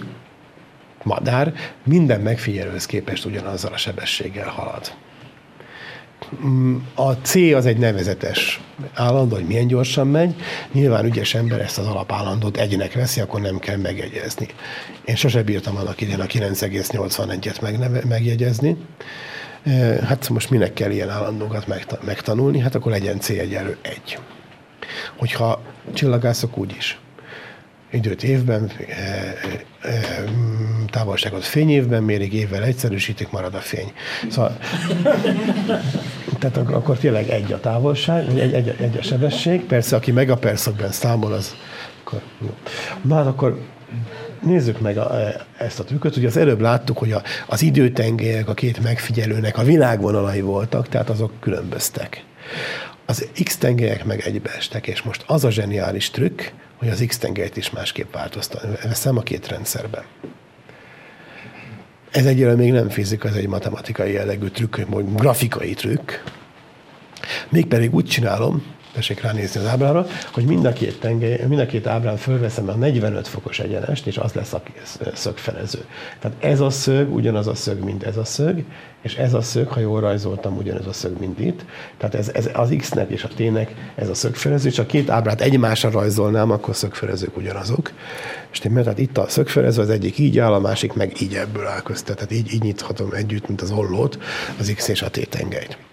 madár 1.02 1.54
minden 1.84 2.20
megfigyelőhöz 2.20 2.86
képest 2.86 3.24
ugyanazzal 3.24 3.72
a 3.72 3.76
sebességgel 3.76 4.48
halad. 4.48 4.92
A 6.94 7.12
C 7.12 7.34
az 7.34 7.66
egy 7.66 7.78
nevezetes 7.78 8.60
állandó, 8.94 9.34
hogy 9.34 9.46
milyen 9.46 9.66
gyorsan 9.66 10.06
megy. 10.06 10.34
Nyilván 10.72 11.04
ügyes 11.04 11.34
ember 11.34 11.60
ezt 11.60 11.78
az 11.78 11.86
alapállandót 11.86 12.56
egynek 12.56 12.92
veszi, 12.92 13.20
akkor 13.20 13.40
nem 13.40 13.58
kell 13.58 13.76
megjegyezni. 13.76 14.46
Én 15.04 15.16
sose 15.16 15.42
bírtam 15.42 15.76
annak 15.76 16.00
idén 16.00 16.20
a 16.20 16.24
9,81-et 16.24 17.60
megneve, 17.60 18.00
megjegyezni. 18.08 18.76
Hát 20.06 20.28
most 20.28 20.50
minek 20.50 20.72
kell 20.72 20.90
ilyen 20.90 21.10
állandókat 21.10 21.66
megtanulni? 22.04 22.58
Hát 22.58 22.74
akkor 22.74 22.92
legyen 22.92 23.20
C 23.20 23.28
egyenlő 23.28 23.76
egy. 23.82 24.18
Hogyha 25.16 25.62
csillagászok 25.92 26.58
úgy 26.58 26.74
is. 26.76 26.98
Időt 27.90 28.22
évben, 28.22 28.70
távolságot 30.90 31.44
fényévben 31.44 32.02
mérik, 32.02 32.32
évvel 32.32 32.62
egyszerűsítik, 32.62 33.30
marad 33.30 33.54
a 33.54 33.58
fény. 33.58 33.92
Szóval, 34.30 34.56
tehát 36.38 36.56
akkor 36.56 36.98
tényleg 36.98 37.28
egy 37.28 37.52
a 37.52 37.60
távolság, 37.60 38.38
egy, 38.38 38.54
egy, 38.54 38.74
egy 38.80 38.96
a 38.96 39.02
sebesség. 39.02 39.60
Persze, 39.60 39.96
aki 39.96 40.12
megaperszokben 40.12 40.92
számol, 40.92 41.32
az 41.32 41.54
akkor 42.00 42.22
jó. 42.40 42.54
Na 43.02 43.14
hát 43.14 43.26
akkor 43.26 43.60
nézzük 44.42 44.80
meg 44.80 44.96
a, 44.98 45.10
ezt 45.58 45.80
a 45.80 45.84
trükköt. 45.84 46.16
Ugye 46.16 46.26
az 46.26 46.36
előbb 46.36 46.60
láttuk, 46.60 46.98
hogy 46.98 47.12
a, 47.12 47.22
az 47.46 47.62
időtengelyek 47.62 48.48
a 48.48 48.54
két 48.54 48.82
megfigyelőnek 48.82 49.58
a 49.58 49.62
világvonalai 49.62 50.40
voltak, 50.40 50.88
tehát 50.88 51.10
azok 51.10 51.32
különböztek. 51.40 52.24
Az 53.06 53.28
X-tengelyek 53.44 54.04
meg 54.04 54.20
egybeestek, 54.20 54.86
és 54.86 55.02
most 55.02 55.24
az 55.26 55.44
a 55.44 55.50
zseniális 55.50 56.10
trükk, 56.10 56.42
hogy 56.78 56.88
az 56.88 57.04
X-tengelyt 57.06 57.56
is 57.56 57.70
másképp 57.70 58.16
veszem 58.82 59.16
a 59.16 59.22
két 59.22 59.46
rendszerben. 59.46 60.02
Ez 62.10 62.26
egyre 62.26 62.54
még 62.54 62.72
nem 62.72 62.88
fizika, 62.88 63.28
ez 63.28 63.34
egy 63.34 63.48
matematikai 63.48 64.12
jellegű 64.12 64.46
trükk, 64.46 64.76
vagy 64.88 65.14
grafikai 65.14 65.74
trükk. 65.74 66.12
Mégpedig 67.48 67.94
úgy 67.94 68.06
csinálom, 68.06 68.76
tessék 68.92 69.20
ránézni 69.20 69.60
az 69.60 69.66
ábrára, 69.66 70.06
hogy 70.32 70.44
mind 70.44 70.64
a 70.64 70.72
két, 70.72 71.00
tengely, 71.00 71.44
mind 71.48 71.60
a 71.60 71.66
két 71.66 71.86
ábrán 71.86 72.16
fölveszem 72.16 72.68
a 72.68 72.72
45 72.72 73.28
fokos 73.28 73.58
egyenest, 73.58 74.06
és 74.06 74.16
az 74.16 74.32
lesz 74.32 74.52
a 74.52 74.62
szögfelező. 75.14 75.84
Tehát 76.18 76.36
ez 76.44 76.60
a 76.60 76.70
szög 76.70 77.14
ugyanaz 77.14 77.46
a 77.46 77.54
szög, 77.54 77.84
mint 77.84 78.02
ez 78.02 78.16
a 78.16 78.24
szög, 78.24 78.64
és 79.02 79.16
ez 79.16 79.34
a 79.34 79.40
szög, 79.40 79.68
ha 79.68 79.80
jól 79.80 80.00
rajzoltam, 80.00 80.56
ugyanez 80.56 80.86
a 80.86 80.92
szög, 80.92 81.18
mint 81.18 81.40
itt. 81.40 81.64
Tehát 81.96 82.14
ez, 82.14 82.28
ez 82.28 82.50
az 82.52 82.74
X-nek 82.78 83.10
és 83.10 83.24
a 83.24 83.28
T-nek 83.28 83.92
ez 83.94 84.08
a 84.08 84.14
szögfelező, 84.14 84.68
és 84.68 84.78
a 84.78 84.86
két 84.86 85.10
ábrát 85.10 85.40
egymásra 85.40 85.90
rajzolnám, 85.90 86.50
akkor 86.50 86.76
szögfelezők 86.76 87.36
ugyanazok. 87.36 87.92
És 88.52 88.58
én, 88.58 88.74
tehát 88.74 88.98
itt 88.98 89.18
a 89.18 89.28
szögfelező, 89.28 89.82
az 89.82 89.90
egyik 89.90 90.18
így 90.18 90.38
áll, 90.38 90.52
a 90.52 90.60
másik 90.60 90.92
meg 90.92 91.20
így 91.20 91.34
ebből 91.34 91.66
áll 91.66 91.82
közte. 91.82 92.14
Tehát 92.14 92.32
így, 92.32 92.52
így 92.52 92.62
nyithatom 92.62 93.12
együtt, 93.12 93.48
mint 93.48 93.60
az 93.60 93.70
ollót, 93.70 94.18
az 94.58 94.72
X 94.76 94.88
és 94.88 95.02
a 95.02 95.10
T 95.10 95.28
tengelyt. 95.28 95.87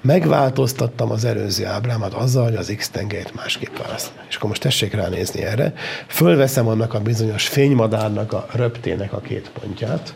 Megváltoztattam 0.00 1.10
az 1.10 1.24
előző 1.24 1.66
ábrámat 1.66 2.14
azzal, 2.14 2.44
hogy 2.44 2.54
az 2.54 2.74
X 2.76 2.88
tengelyt 2.88 3.34
másképp 3.34 3.76
választom. 3.78 4.14
És 4.28 4.36
akkor 4.36 4.48
most 4.48 4.62
tessék 4.62 4.94
ránézni 4.94 5.42
erre. 5.42 5.74
Fölveszem 6.06 6.68
annak 6.68 6.94
a 6.94 7.00
bizonyos 7.00 7.48
fénymadárnak 7.48 8.32
a 8.32 8.46
röptének 8.52 9.12
a 9.12 9.20
két 9.20 9.50
pontját, 9.60 10.14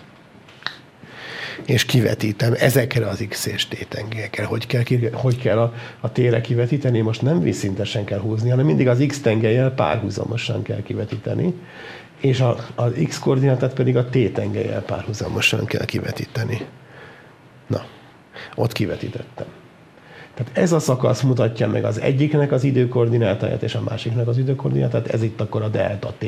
és 1.67 1.85
kivetítem 1.85 2.55
ezekre 2.59 3.07
az 3.07 3.27
X 3.29 3.47
és 3.47 3.67
T 3.67 3.87
tengelyekre. 3.89 4.45
Hogy 4.45 4.67
kell, 4.67 4.83
hogy 5.13 5.39
kell 5.39 5.59
a, 5.59 5.73
a 6.01 6.13
tére 6.13 6.41
kivetíteni? 6.41 7.01
Most 7.01 7.23
nem 7.23 7.41
vízszintesen 7.41 8.05
kell 8.05 8.19
húzni, 8.19 8.51
hanem 8.51 8.67
mindig 8.67 8.89
az 8.89 9.05
X 9.07 9.21
tengelyel 9.21 9.71
párhuzamosan 9.71 10.63
kell 10.63 10.83
kivetíteni, 10.83 11.55
és 12.21 12.41
a, 12.41 12.57
az 12.75 12.93
X 13.09 13.19
koordinátát 13.19 13.75
pedig 13.75 13.97
a 13.97 14.05
T 14.05 14.33
tengelyel 14.33 14.83
párhuzamosan 14.83 15.65
kell 15.65 15.85
kivetíteni. 15.85 16.67
Na, 17.67 17.85
ott 18.55 18.73
kivetítettem. 18.73 19.47
Tehát 20.35 20.59
ez 20.59 20.73
a 20.73 20.79
szakasz 20.79 21.23
mutatja 21.23 21.69
meg 21.69 21.85
az 21.85 22.01
egyiknek 22.01 22.53
az 22.53 22.65
időkoordinátáját 22.65 23.63
és 23.63 23.75
a 23.75 23.83
másiknak 23.89 24.29
az 24.29 24.39
időkoordinátát, 24.39 25.07
ez 25.07 25.23
itt 25.23 25.41
akkor 25.41 25.63
a 25.63 25.69
delta 25.69 26.13
t, 26.19 26.25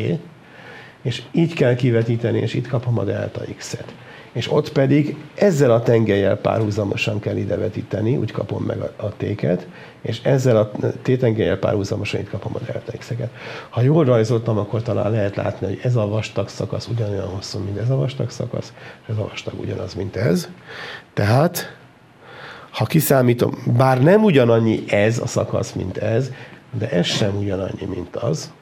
és 1.03 1.23
így 1.33 1.55
kell 1.55 1.75
kivetíteni, 1.75 2.39
és 2.39 2.55
itt 2.55 2.69
kapom 2.69 2.99
a 2.99 3.05
delta 3.05 3.41
x-et. 3.57 3.95
És 4.33 4.53
ott 4.53 4.73
pedig 4.73 5.17
ezzel 5.35 5.71
a 5.71 5.83
tengelyel 5.83 6.37
párhuzamosan 6.37 7.21
kell 7.21 7.37
idevetíteni, 7.37 8.17
úgy 8.17 8.33
kapom 8.33 8.63
meg 8.63 8.81
a, 8.81 8.93
a 8.97 9.13
t-ket, 9.17 9.67
és 10.01 10.21
ezzel 10.23 10.57
a 10.57 10.71
t-tengelyel 11.03 11.57
párhuzamosan 11.59 12.21
itt 12.21 12.31
kapom 12.31 12.53
a 12.55 12.73
delta 12.73 12.93
x-eket. 12.99 13.31
Ha 13.69 13.81
jól 13.81 14.05
rajzoltam, 14.05 14.59
akkor 14.59 14.83
talán 14.83 15.11
lehet 15.11 15.37
látni, 15.37 15.67
hogy 15.67 15.81
ez 15.83 15.97
a 15.97 16.07
vastag 16.07 16.49
szakasz 16.49 16.89
ugyanolyan 16.89 17.29
hosszú, 17.29 17.59
mint 17.59 17.79
ez 17.79 17.91
a 17.91 17.97
vastag 17.97 18.31
szakasz, 18.31 18.73
és 19.03 19.09
ez 19.09 19.17
a 19.17 19.29
vastag 19.29 19.61
ugyanaz, 19.61 19.95
mint 19.95 20.17
ez. 20.17 20.49
Tehát 21.15 21.77
ha 22.77 22.85
kiszámítom, 22.85 23.63
bár 23.77 24.03
nem 24.03 24.25
ugyanannyi 24.25 24.85
ez 24.87 25.19
a 25.19 25.27
szakasz, 25.27 25.73
mint 25.73 25.97
ez, 25.97 26.31
de 26.79 26.91
ez 26.91 27.07
sem 27.07 27.37
ugyanannyi, 27.37 27.85
mint 27.95 28.17
az. 28.17 28.53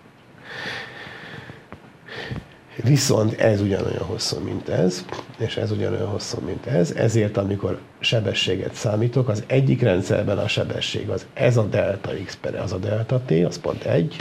Viszont 2.82 3.32
ez 3.40 3.60
ugyanolyan 3.60 4.02
hosszú, 4.02 4.38
mint 4.38 4.68
ez, 4.68 5.04
és 5.38 5.56
ez 5.56 5.70
ugyanolyan 5.70 6.08
hosszú, 6.08 6.38
mint 6.46 6.66
ez, 6.66 6.90
ezért 6.90 7.36
amikor 7.36 7.80
sebességet 7.98 8.74
számítok, 8.74 9.28
az 9.28 9.44
egyik 9.46 9.82
rendszerben 9.82 10.38
a 10.38 10.48
sebesség 10.48 11.08
az. 11.08 11.26
Ez 11.34 11.56
a 11.56 11.66
delta 11.66 12.10
x 12.24 12.36
per 12.40 12.54
az 12.54 12.72
a 12.72 12.78
delta 12.78 13.20
t, 13.26 13.30
az 13.30 13.60
pont 13.60 13.84
egy, 13.84 14.16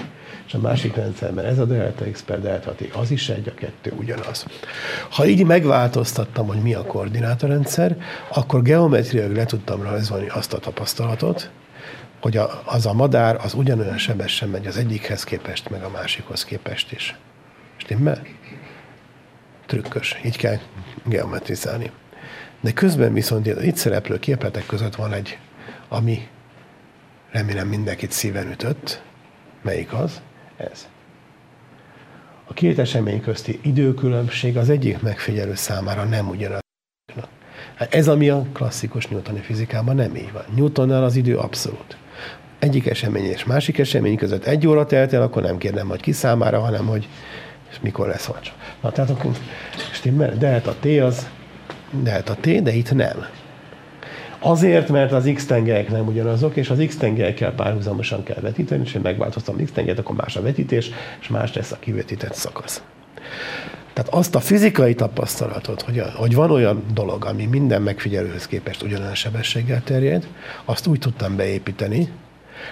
és 0.47 0.53
a 0.53 0.59
másik 0.59 0.95
rendszerben 0.95 1.45
ez 1.45 1.59
a 1.59 1.65
delta 1.65 2.05
x 2.11 2.21
per 2.21 2.41
delta 2.41 2.71
t, 2.71 2.95
az 2.95 3.11
is 3.11 3.29
egy, 3.29 3.47
a 3.47 3.53
kettő 3.53 3.93
ugyanaz. 3.97 4.45
Ha 5.09 5.25
így 5.25 5.45
megváltoztattam, 5.45 6.47
hogy 6.47 6.61
mi 6.61 6.73
a 6.73 6.83
koordinátorrendszer, 6.83 7.97
akkor 8.33 8.61
geometriailag 8.61 9.35
le 9.35 9.45
tudtam 9.45 9.81
rajzolni 9.81 10.27
azt 10.27 10.53
a 10.53 10.57
tapasztalatot, 10.57 11.49
hogy 12.21 12.37
a, 12.37 12.61
az 12.65 12.85
a 12.85 12.93
madár 12.93 13.39
az 13.43 13.53
ugyanolyan 13.53 13.97
sebesen 13.97 14.49
megy 14.49 14.67
az 14.67 14.77
egyikhez 14.77 15.23
képest, 15.23 15.69
meg 15.69 15.83
a 15.83 15.89
másikhoz 15.89 16.43
képest 16.43 16.91
is. 16.91 17.15
Stimmel? 17.75 18.21
Trükkös. 19.65 20.19
Így 20.25 20.37
kell 20.37 20.57
geometrizálni. 21.05 21.91
De 22.61 22.71
közben 22.71 23.13
viszont 23.13 23.47
itt 23.47 23.75
szereplő 23.75 24.19
képletek 24.19 24.65
között 24.65 24.95
van 24.95 25.13
egy, 25.13 25.37
ami 25.89 26.27
remélem 27.31 27.67
mindenkit 27.67 28.11
szíven 28.11 28.51
ütött. 28.51 29.01
Melyik 29.61 29.93
az? 29.93 30.21
Ez. 30.57 30.87
A 32.47 32.53
két 32.53 32.79
esemény 32.79 33.21
közti 33.21 33.59
időkülönbség 33.61 34.57
az 34.57 34.69
egyik 34.69 35.01
megfigyelő 35.01 35.55
számára 35.55 36.03
nem 36.03 36.29
ugyanaz. 36.29 36.61
Hát 37.75 37.93
ez, 37.93 38.07
ami 38.07 38.29
a 38.29 38.45
klasszikus 38.53 39.07
newtoni 39.07 39.39
fizikában 39.39 39.95
nem 39.95 40.15
így 40.15 40.31
van. 40.31 40.43
Newtonnál 40.55 41.03
az 41.03 41.15
idő 41.15 41.37
abszolút. 41.37 41.97
Egyik 42.59 42.85
esemény 42.85 43.25
és 43.25 43.43
másik 43.43 43.77
esemény 43.77 44.17
között 44.17 44.45
egy 44.45 44.67
óra 44.67 44.85
telt 44.85 45.13
el, 45.13 45.21
akkor 45.21 45.41
nem 45.41 45.57
kérdem, 45.57 45.87
hogy 45.87 46.01
ki 46.01 46.11
számára, 46.11 46.59
hanem 46.59 46.85
hogy 46.85 47.07
és 47.71 47.79
mikor 47.81 48.07
lesz 48.07 48.25
vacsora. 48.25 48.55
Na, 48.81 48.91
tehát 48.91 49.09
akkor 49.09 49.31
stimmel, 49.93 50.37
de 50.37 50.47
hát 50.47 50.67
a 50.67 50.75
T 50.79 50.85
az, 50.85 51.27
de 52.03 52.11
hát 52.11 52.29
a 52.29 52.35
T, 52.35 52.61
de 52.61 52.73
itt 52.73 52.93
nem. 52.93 53.25
Azért, 54.45 54.89
mert 54.89 55.11
az 55.11 55.31
X 55.33 55.45
tengelyek 55.45 55.89
nem 55.89 56.07
ugyanazok, 56.07 56.55
és 56.55 56.69
az 56.69 56.83
X 56.87 56.97
tengelyekkel 56.97 57.51
párhuzamosan 57.51 58.23
kell 58.23 58.41
vetíteni, 58.41 58.83
és 58.85 58.93
én 58.93 59.01
megváltoztam 59.01 59.63
X 59.63 59.71
tengelyet, 59.71 59.99
akkor 59.99 60.15
más 60.15 60.35
a 60.35 60.41
vetítés, 60.41 60.89
és 61.21 61.27
más 61.27 61.53
lesz 61.53 61.71
a 61.71 61.77
kivetített 61.79 62.33
szakasz. 62.33 62.83
Tehát 63.93 64.13
azt 64.13 64.35
a 64.35 64.39
fizikai 64.39 64.95
tapasztalatot, 64.95 65.81
hogy, 65.81 65.99
a, 65.99 66.11
hogy 66.15 66.35
van 66.35 66.51
olyan 66.51 66.83
dolog, 66.93 67.25
ami 67.25 67.45
minden 67.45 67.81
megfigyelőhöz 67.81 68.47
képest 68.47 68.83
ugyanolyan 68.83 69.15
sebességgel 69.15 69.83
terjed, 69.83 70.27
azt 70.65 70.87
úgy 70.87 70.99
tudtam 70.99 71.35
beépíteni, 71.35 72.09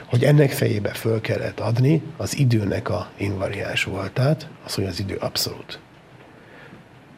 hogy 0.06 0.24
ennek 0.24 0.52
fejébe 0.52 0.90
föl 0.90 1.22
kellett 1.22 1.60
adni 1.60 2.02
az 2.18 2.38
időnek 2.38 2.90
a 2.90 3.08
invariáns 3.18 3.84
voltát, 3.84 4.48
az, 4.66 4.74
hogy 4.74 4.86
az 4.86 5.00
idő 5.00 5.16
abszolút. 5.16 5.80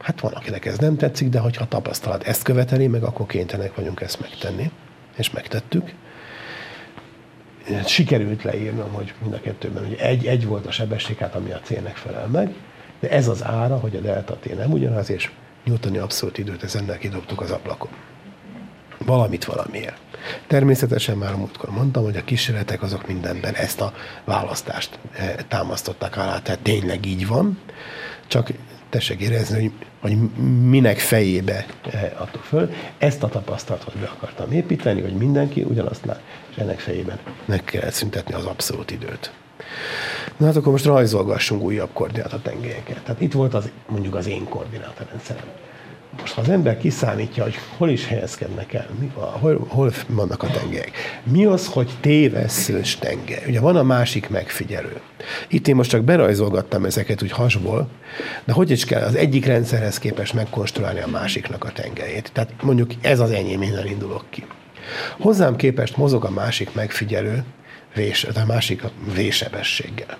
Hát 0.04 0.20
van, 0.20 0.32
akinek 0.32 0.64
ez 0.64 0.78
nem 0.78 0.96
tetszik, 0.96 1.28
de 1.28 1.38
hogyha 1.38 1.64
a 1.64 1.68
tapasztalat 1.68 2.22
ezt 2.22 2.42
követeli, 2.42 2.86
meg 2.86 3.02
akkor 3.02 3.26
kénytelenek 3.26 3.74
vagyunk 3.74 4.00
ezt 4.00 4.20
megtenni. 4.20 4.70
És 5.16 5.30
megtettük. 5.30 5.92
Sikerült 7.86 8.42
leírnom, 8.42 8.92
hogy 8.92 9.14
mind 9.22 9.34
a 9.34 9.40
kettőben 9.40 9.84
hogy 9.84 9.96
egy, 9.98 10.26
egy 10.26 10.46
volt 10.46 10.66
a 10.66 10.70
sebesség, 10.70 11.16
hát 11.16 11.34
ami 11.34 11.50
a 11.50 11.60
célnek 11.62 11.96
felel 11.96 12.26
meg, 12.26 12.54
de 13.00 13.10
ez 13.10 13.28
az 13.28 13.44
ára, 13.44 13.78
hogy 13.78 13.96
a 13.96 14.00
delta 14.00 14.36
t 14.36 14.56
nem 14.56 14.72
ugyanaz, 14.72 15.10
és 15.10 15.30
Newtoni 15.64 15.98
abszolút 15.98 16.38
időt 16.38 16.62
ezennel 16.62 16.98
kidobtuk 16.98 17.40
az 17.40 17.50
ablakon. 17.50 17.90
Valamit 18.98 19.44
valamiért. 19.44 20.00
Természetesen 20.46 21.16
már 21.16 21.34
múltkor 21.34 21.70
mondtam, 21.70 22.04
hogy 22.04 22.16
a 22.16 22.24
kísérletek 22.24 22.82
azok 22.82 23.06
mindenben 23.06 23.54
ezt 23.54 23.80
a 23.80 23.92
választást 24.24 24.98
eh, 25.12 25.34
támasztották 25.48 26.16
alá, 26.16 26.38
tehát 26.38 26.60
tényleg 26.60 27.06
így 27.06 27.26
van, 27.26 27.58
csak 28.26 28.50
tessék 28.94 29.20
érezni, 29.20 29.60
hogy, 29.60 29.72
hogy 30.00 30.16
minek 30.68 30.98
fejébe 30.98 31.66
eh, 31.90 32.12
adtuk 32.16 32.42
föl. 32.42 32.70
Ezt 32.98 33.22
a 33.22 33.28
tapasztalatot 33.28 33.96
be 33.96 34.06
akartam 34.06 34.52
építeni, 34.52 35.00
hogy 35.00 35.12
mindenki 35.12 35.62
ugyanazt 35.62 36.04
lát, 36.04 36.20
és 36.50 36.56
ennek 36.56 36.78
fejében 36.78 37.18
meg 37.44 37.64
kell 37.64 37.90
szüntetni 37.90 38.34
az 38.34 38.44
abszolút 38.44 38.90
időt. 38.90 39.32
Na 40.36 40.46
hát 40.46 40.56
akkor 40.56 40.72
most 40.72 40.84
rajzolgassunk 40.84 41.62
újabb 41.62 41.90
koordinátatengelyeket. 41.92 43.02
Tehát 43.02 43.20
itt 43.20 43.32
volt 43.32 43.54
az, 43.54 43.70
mondjuk 43.88 44.14
az 44.14 44.26
én 44.26 44.44
koordinátorrendszerem. 44.48 45.44
Most 46.20 46.32
ha 46.32 46.40
az 46.40 46.48
ember 46.48 46.78
kiszámítja, 46.78 47.42
hogy 47.42 47.54
hol 47.76 47.90
is 47.90 48.06
helyezkednek 48.06 48.72
el, 48.72 48.86
mi, 48.98 49.10
hol, 49.14 49.66
hol 49.68 49.92
vannak 50.08 50.42
a 50.42 50.46
tengelyek. 50.46 50.90
Mi 51.22 51.44
az, 51.44 51.66
hogy 51.66 51.90
téveszős 52.00 52.96
tengely? 52.96 53.42
Ugye 53.46 53.60
van 53.60 53.76
a 53.76 53.82
másik 53.82 54.28
megfigyelő. 54.28 55.00
Itt 55.48 55.68
én 55.68 55.74
most 55.74 55.90
csak 55.90 56.04
berajzolgattam 56.04 56.84
ezeket 56.84 57.22
úgy 57.22 57.30
hasból, 57.30 57.88
de 58.44 58.52
hogy 58.52 58.70
is 58.70 58.84
kell 58.84 59.02
az 59.02 59.14
egyik 59.14 59.46
rendszerhez 59.46 59.98
képest 59.98 60.34
megkonstruálni 60.34 61.00
a 61.00 61.08
másiknak 61.08 61.64
a 61.64 61.72
tengelyét. 61.72 62.30
Tehát 62.32 62.62
mondjuk 62.62 62.90
ez 63.00 63.20
az 63.20 63.30
enyém, 63.30 63.62
innen 63.62 63.86
indulok 63.86 64.24
ki. 64.30 64.46
Hozzám 65.18 65.56
képest 65.56 65.96
mozog 65.96 66.24
a 66.24 66.30
másik 66.30 66.74
megfigyelő, 66.74 67.44
vés, 67.94 68.24
a 68.24 68.44
másik 68.46 68.84
a 68.84 68.90
vésebességgel. 69.14 70.18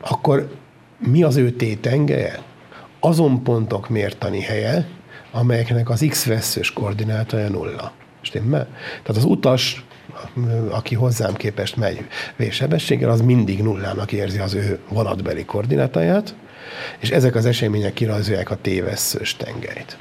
Akkor 0.00 0.48
mi 0.98 1.22
az 1.22 1.36
ő 1.36 1.50
tétengeje? 1.50 2.42
Azon 3.06 3.42
pontok 3.42 3.88
mértani 3.88 4.40
helye, 4.40 4.86
amelyeknek 5.32 5.90
az 5.90 6.06
x 6.08 6.24
veszős 6.24 6.72
koordinátája 6.72 7.48
nulla. 7.48 7.92
Stimmel? 8.20 8.68
Tehát 9.02 9.22
az 9.22 9.24
utas, 9.24 9.84
aki 10.70 10.94
hozzám 10.94 11.34
képest 11.34 11.76
megy 11.76 12.06
végsebességgel, 12.36 13.10
az 13.10 13.20
mindig 13.20 13.62
nullának 13.62 14.12
érzi 14.12 14.38
az 14.38 14.54
ő 14.54 14.78
vonatbeli 14.88 15.44
koordinátáját, 15.44 16.34
és 16.98 17.10
ezek 17.10 17.34
az 17.34 17.46
események 17.46 17.92
kirajzolják 17.92 18.50
a 18.50 18.56
tévesszős 18.56 19.36
tengelyt. 19.36 19.98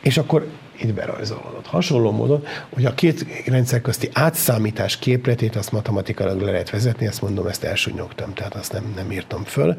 És 0.00 0.18
akkor 0.18 0.46
itt 0.80 0.94
berajzolódott. 0.94 1.66
Hasonló 1.66 2.10
módon, 2.10 2.44
hogy 2.74 2.84
a 2.84 2.94
két 2.94 3.26
rendszer 3.46 3.80
közti 3.80 4.08
átszámítás 4.12 4.98
képletét 4.98 5.56
azt 5.56 5.72
matematikailag 5.72 6.40
le 6.40 6.50
lehet 6.50 6.70
vezetni, 6.70 7.06
ezt 7.06 7.22
mondom, 7.22 7.46
ezt 7.46 7.64
elsúnyogtam, 7.64 8.34
tehát 8.34 8.54
azt 8.54 8.72
nem, 8.72 8.92
nem 8.96 9.12
írtam 9.12 9.44
föl. 9.44 9.76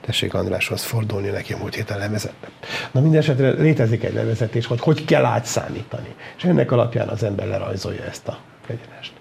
Tessék 0.00 0.34
Andráshoz 0.34 0.82
fordulni, 0.82 1.28
neki 1.28 1.54
múlt 1.54 1.74
héten 1.74 1.98
levezettem. 1.98 2.50
Na 2.92 3.00
minden 3.00 3.20
esetre 3.20 3.50
létezik 3.50 4.04
egy 4.04 4.14
levezetés, 4.14 4.66
hogy 4.66 4.80
hogy 4.80 5.04
kell 5.04 5.24
átszámítani. 5.24 6.14
És 6.36 6.44
ennek 6.44 6.72
alapján 6.72 7.08
az 7.08 7.22
ember 7.22 7.46
lerajzolja 7.46 8.04
ezt 8.04 8.28
a 8.28 8.38
egyenest. 8.66 9.12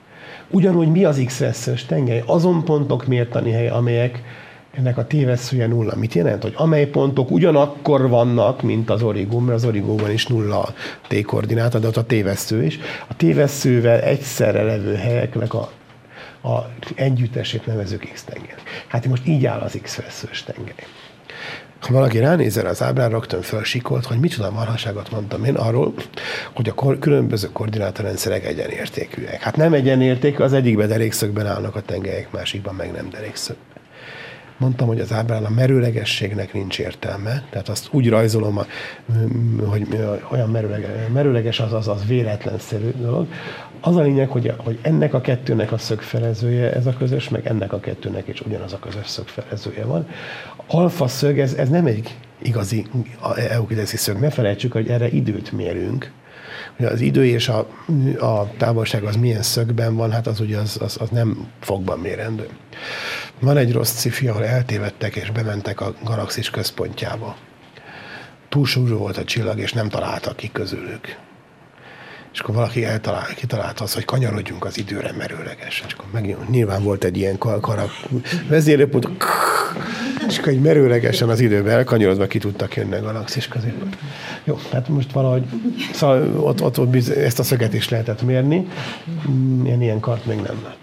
Ugyanúgy 0.49 0.87
mi 0.87 1.03
az 1.03 1.21
x-veszős 1.25 1.85
tengely? 1.85 2.23
Azon 2.25 2.63
pontok 2.63 3.05
mértani 3.05 3.51
hely, 3.51 3.69
amelyek 3.69 4.23
ennek 4.71 4.97
a 4.97 5.07
tévesszője 5.07 5.67
nulla. 5.67 5.95
Mit 5.95 6.13
jelent? 6.13 6.41
Hogy 6.41 6.53
amely 6.55 6.85
pontok 6.85 7.31
ugyanakkor 7.31 8.09
vannak, 8.09 8.61
mint 8.61 8.89
az 8.89 9.03
origó, 9.03 9.39
mert 9.39 9.57
az 9.57 9.65
origóban 9.65 10.11
is 10.11 10.27
nulla 10.27 10.61
a 10.61 10.73
t-koordináta, 11.07 11.79
de 11.79 11.87
ott 11.87 11.97
a 11.97 12.03
tévessző 12.03 12.63
is. 12.63 12.79
A 13.07 13.15
tévesszővel 13.15 13.99
egyszerre 13.99 14.63
levő 14.63 14.95
helyeknek 14.95 15.53
a, 15.53 15.71
a 16.43 16.69
együttesét 16.95 17.65
nevezük 17.65 18.11
x-tenger. 18.13 18.55
Hát 18.87 19.07
most 19.07 19.27
így 19.27 19.45
áll 19.45 19.59
az 19.59 19.79
x-veszős 19.81 20.43
tengely. 20.43 20.85
Ha 21.79 21.93
valaki 21.93 22.19
ránézel 22.19 22.65
az 22.65 22.81
ábrára, 22.81 23.11
rögtön 23.11 23.41
felsikolt, 23.41 24.05
hogy 24.05 24.19
micsoda 24.19 24.51
marhaságot 24.51 25.11
mondtam 25.11 25.43
én 25.43 25.55
arról, 25.55 25.93
hogy 26.53 26.69
a 26.69 26.73
kor- 26.73 26.99
különböző 26.99 27.49
koordinátorrendszerek 27.51 28.45
egyenértékűek. 28.45 29.41
Hát 29.41 29.55
nem 29.55 29.73
egyenértékű, 29.73 30.43
az 30.43 30.53
egyikben 30.53 30.87
derékszögben 30.87 31.47
állnak 31.47 31.75
a 31.75 31.81
tengelyek, 31.81 32.31
másikban 32.31 32.75
meg 32.75 32.91
nem 32.91 33.09
derékszögben 33.09 33.70
mondtam, 34.61 34.87
hogy 34.87 34.99
az 34.99 35.13
ábrán 35.13 35.45
a 35.45 35.49
merőlegességnek 35.49 36.53
nincs 36.53 36.79
értelme, 36.79 37.43
tehát 37.49 37.69
azt 37.69 37.87
úgy 37.91 38.09
rajzolom, 38.09 38.59
hogy 39.65 39.87
olyan 40.31 40.49
merőleges, 41.13 41.59
az, 41.59 41.73
az, 41.73 41.87
az 41.87 42.05
véletlenszerű 42.07 42.91
dolog. 42.99 43.27
Az 43.81 43.95
a 43.95 44.01
lényeg, 44.01 44.29
hogy, 44.29 44.53
hogy 44.57 44.79
ennek 44.81 45.13
a 45.13 45.21
kettőnek 45.21 45.71
a 45.71 45.77
szögfelezője 45.77 46.73
ez 46.73 46.85
a 46.85 46.93
közös, 46.93 47.29
meg 47.29 47.47
ennek 47.47 47.73
a 47.73 47.79
kettőnek 47.79 48.27
is 48.27 48.41
ugyanaz 48.41 48.73
a 48.73 48.79
közös 48.79 49.07
szögfelezője 49.07 49.85
van. 49.85 50.07
Alfa 50.67 51.07
szög, 51.07 51.39
ez, 51.39 51.53
ez 51.53 51.69
nem 51.69 51.85
egy 51.85 52.17
igazi 52.41 52.85
euklideszi 53.49 53.97
szög. 53.97 54.19
Ne 54.19 54.29
felejtsük, 54.29 54.71
hogy 54.71 54.87
erre 54.87 55.09
időt 55.09 55.51
mérünk, 55.51 56.11
az 56.87 57.01
idő 57.01 57.25
és 57.25 57.47
a, 57.47 57.67
a 58.19 58.51
távolság 58.57 59.03
az 59.03 59.15
milyen 59.15 59.41
szögben 59.41 59.95
van, 59.95 60.11
hát 60.11 60.27
az 60.27 60.39
ugye 60.39 60.57
az, 60.57 60.77
az, 60.81 60.97
az 60.99 61.09
nem 61.09 61.47
fogban 61.59 61.99
mérendő. 61.99 62.47
Van 63.39 63.57
egy 63.57 63.71
rossz 63.71 63.93
cifi, 63.93 64.27
ahol 64.27 64.45
eltévedtek 64.45 65.15
és 65.15 65.31
bementek 65.31 65.81
a 65.81 65.93
galaxis 66.03 66.49
központjába. 66.49 67.35
Túl 68.49 68.65
súlyú 68.65 68.97
volt 68.97 69.17
a 69.17 69.23
csillag, 69.23 69.59
és 69.59 69.73
nem 69.73 69.89
találtak 69.89 70.35
ki 70.35 70.49
közülük. 70.51 71.17
És 72.33 72.39
akkor 72.39 72.55
valaki 72.55 72.85
eltalál, 72.85 73.27
kitalálta 73.35 73.83
azt, 73.83 73.93
hogy 73.93 74.05
kanyarodjunk 74.05 74.65
az 74.65 74.77
időre 74.77 75.11
merőlegesen. 75.17 75.87
És 75.87 75.93
akkor 75.93 76.05
megint, 76.11 76.49
nyilván 76.49 76.83
volt 76.83 77.03
egy 77.03 77.17
ilyen 77.17 77.37
karak 77.37 77.91
vezérőpont, 78.47 79.07
és 80.27 80.37
akkor 80.37 80.51
egy 80.51 80.61
merőlegesen 80.61 81.29
az 81.29 81.39
időben 81.39 81.73
elkanyarodva 81.73 82.27
ki 82.27 82.39
tudtak 82.39 82.75
jönni 82.75 82.95
a 82.95 83.01
galaxis 83.01 83.47
közé. 83.47 83.73
Jó, 84.43 84.59
hát 84.71 84.87
most 84.87 85.11
valahogy, 85.11 85.43
szóval 85.93 86.39
ott, 86.39 86.61
ott, 86.61 86.79
ott 86.79 86.95
ezt 87.07 87.39
a 87.39 87.43
szöget 87.43 87.73
is 87.73 87.89
lehetett 87.89 88.21
mérni. 88.21 88.67
Mm, 89.29 89.65
ilyen, 89.65 89.99
kart 89.99 90.25
még 90.25 90.37
nem 90.37 90.59
lett. 90.63 90.77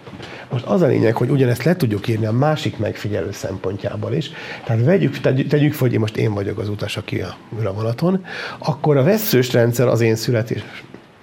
Most 0.51 0.65
az 0.65 0.81
a 0.81 0.87
lényeg, 0.87 1.15
hogy 1.15 1.29
ugyanezt 1.29 1.63
le 1.63 1.75
tudjuk 1.75 2.07
írni 2.07 2.25
a 2.25 2.31
másik 2.31 2.77
megfigyelő 2.77 3.31
szempontjából 3.31 4.13
is. 4.13 4.31
Tehát 4.63 4.85
vegyük, 4.85 5.19
tegyük, 5.19 5.47
tegyük 5.47 5.75
hogy 5.75 5.97
most 5.97 6.17
én 6.17 6.33
vagyok 6.33 6.57
az 6.57 6.69
utas, 6.69 6.97
aki 6.97 7.21
a 7.21 7.37
vonaton, 7.49 8.25
akkor 8.57 8.97
a 8.97 9.03
veszős 9.03 9.53
rendszer 9.53 9.87
az 9.87 10.01
én 10.01 10.15
születés 10.15 10.63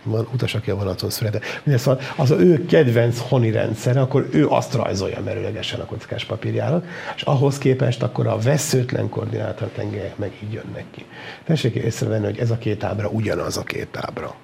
van 0.06 0.28
utas, 0.32 0.54
aki 0.54 0.70
a 0.70 0.76
vonaton 0.76 1.10
született. 1.10 1.44
Szóval 1.76 2.00
az 2.16 2.30
a 2.30 2.40
ő 2.40 2.66
kedvenc 2.66 3.18
honi 3.28 3.50
rendszer, 3.50 3.96
akkor 3.96 4.28
ő 4.32 4.48
azt 4.48 4.74
rajzolja 4.74 5.20
merőlegesen 5.24 5.80
a 5.80 5.84
kockás 5.84 6.24
papírjára, 6.24 6.82
és 7.16 7.22
ahhoz 7.22 7.58
képest 7.58 8.02
akkor 8.02 8.26
a 8.26 8.38
veszőtlen 8.38 9.08
koordinátor 9.08 9.68
tengelyek 9.68 10.16
meg 10.16 10.32
így 10.44 10.52
jönnek 10.52 10.84
ki. 10.90 11.04
Tessék 11.44 11.74
észrevenni, 11.74 12.24
hogy 12.24 12.38
ez 12.38 12.50
a 12.50 12.58
két 12.58 12.84
ábra 12.84 13.08
ugyanaz 13.08 13.56
a 13.56 13.62
két 13.62 13.96
ábra. 14.00 14.34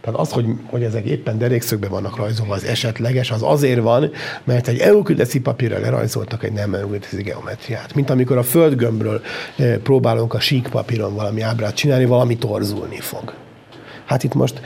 Tehát 0.00 0.20
az, 0.20 0.30
hogy, 0.32 0.46
hogy 0.66 0.82
ezek 0.82 1.04
éppen 1.04 1.38
derékszögben 1.38 1.90
vannak 1.90 2.16
rajzolva, 2.16 2.54
az 2.54 2.64
esetleges, 2.64 3.30
az 3.30 3.42
azért 3.42 3.80
van, 3.80 4.10
mert 4.44 4.68
egy 4.68 4.78
eukideszi 4.78 5.40
papírra 5.40 5.78
lerajzoltak 5.78 6.44
egy 6.44 6.52
nem 6.52 6.74
eukideszi 6.74 7.22
geometriát. 7.22 7.94
Mint 7.94 8.10
amikor 8.10 8.36
a 8.36 8.42
földgömbről 8.42 9.22
eh, 9.56 9.76
próbálunk 9.76 10.34
a 10.34 10.40
sík 10.40 10.68
papíron 10.68 11.14
valami 11.14 11.40
ábrát 11.40 11.74
csinálni, 11.74 12.04
valami 12.04 12.36
torzulni 12.36 13.00
fog. 13.00 13.34
Hát 14.10 14.24
itt 14.24 14.34
most, 14.34 14.60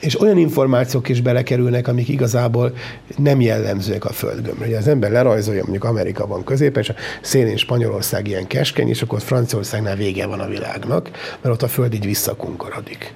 és 0.00 0.20
olyan 0.20 0.38
információk 0.38 1.08
is 1.08 1.20
belekerülnek, 1.20 1.88
amik 1.88 2.08
igazából 2.08 2.72
nem 3.16 3.40
jellemzőek 3.40 4.04
a 4.04 4.12
földgömbre. 4.12 4.66
Ugye 4.66 4.76
az 4.76 4.88
ember 4.88 5.10
lerajzolja, 5.10 5.62
mondjuk 5.62 5.84
Amerika 5.84 6.42
középen, 6.44 6.82
és 6.82 6.88
a 6.88 6.94
szélén 7.20 7.56
Spanyolország 7.56 8.28
ilyen 8.28 8.46
keskeny, 8.46 8.88
és 8.88 9.02
akkor 9.02 9.20
Franciaországnál 9.20 9.96
vége 9.96 10.26
van 10.26 10.40
a 10.40 10.46
világnak, 10.46 11.10
mert 11.42 11.54
ott 11.54 11.62
a 11.62 11.68
föld 11.68 11.94
így 11.94 12.04
visszakunkorodik 12.04 13.14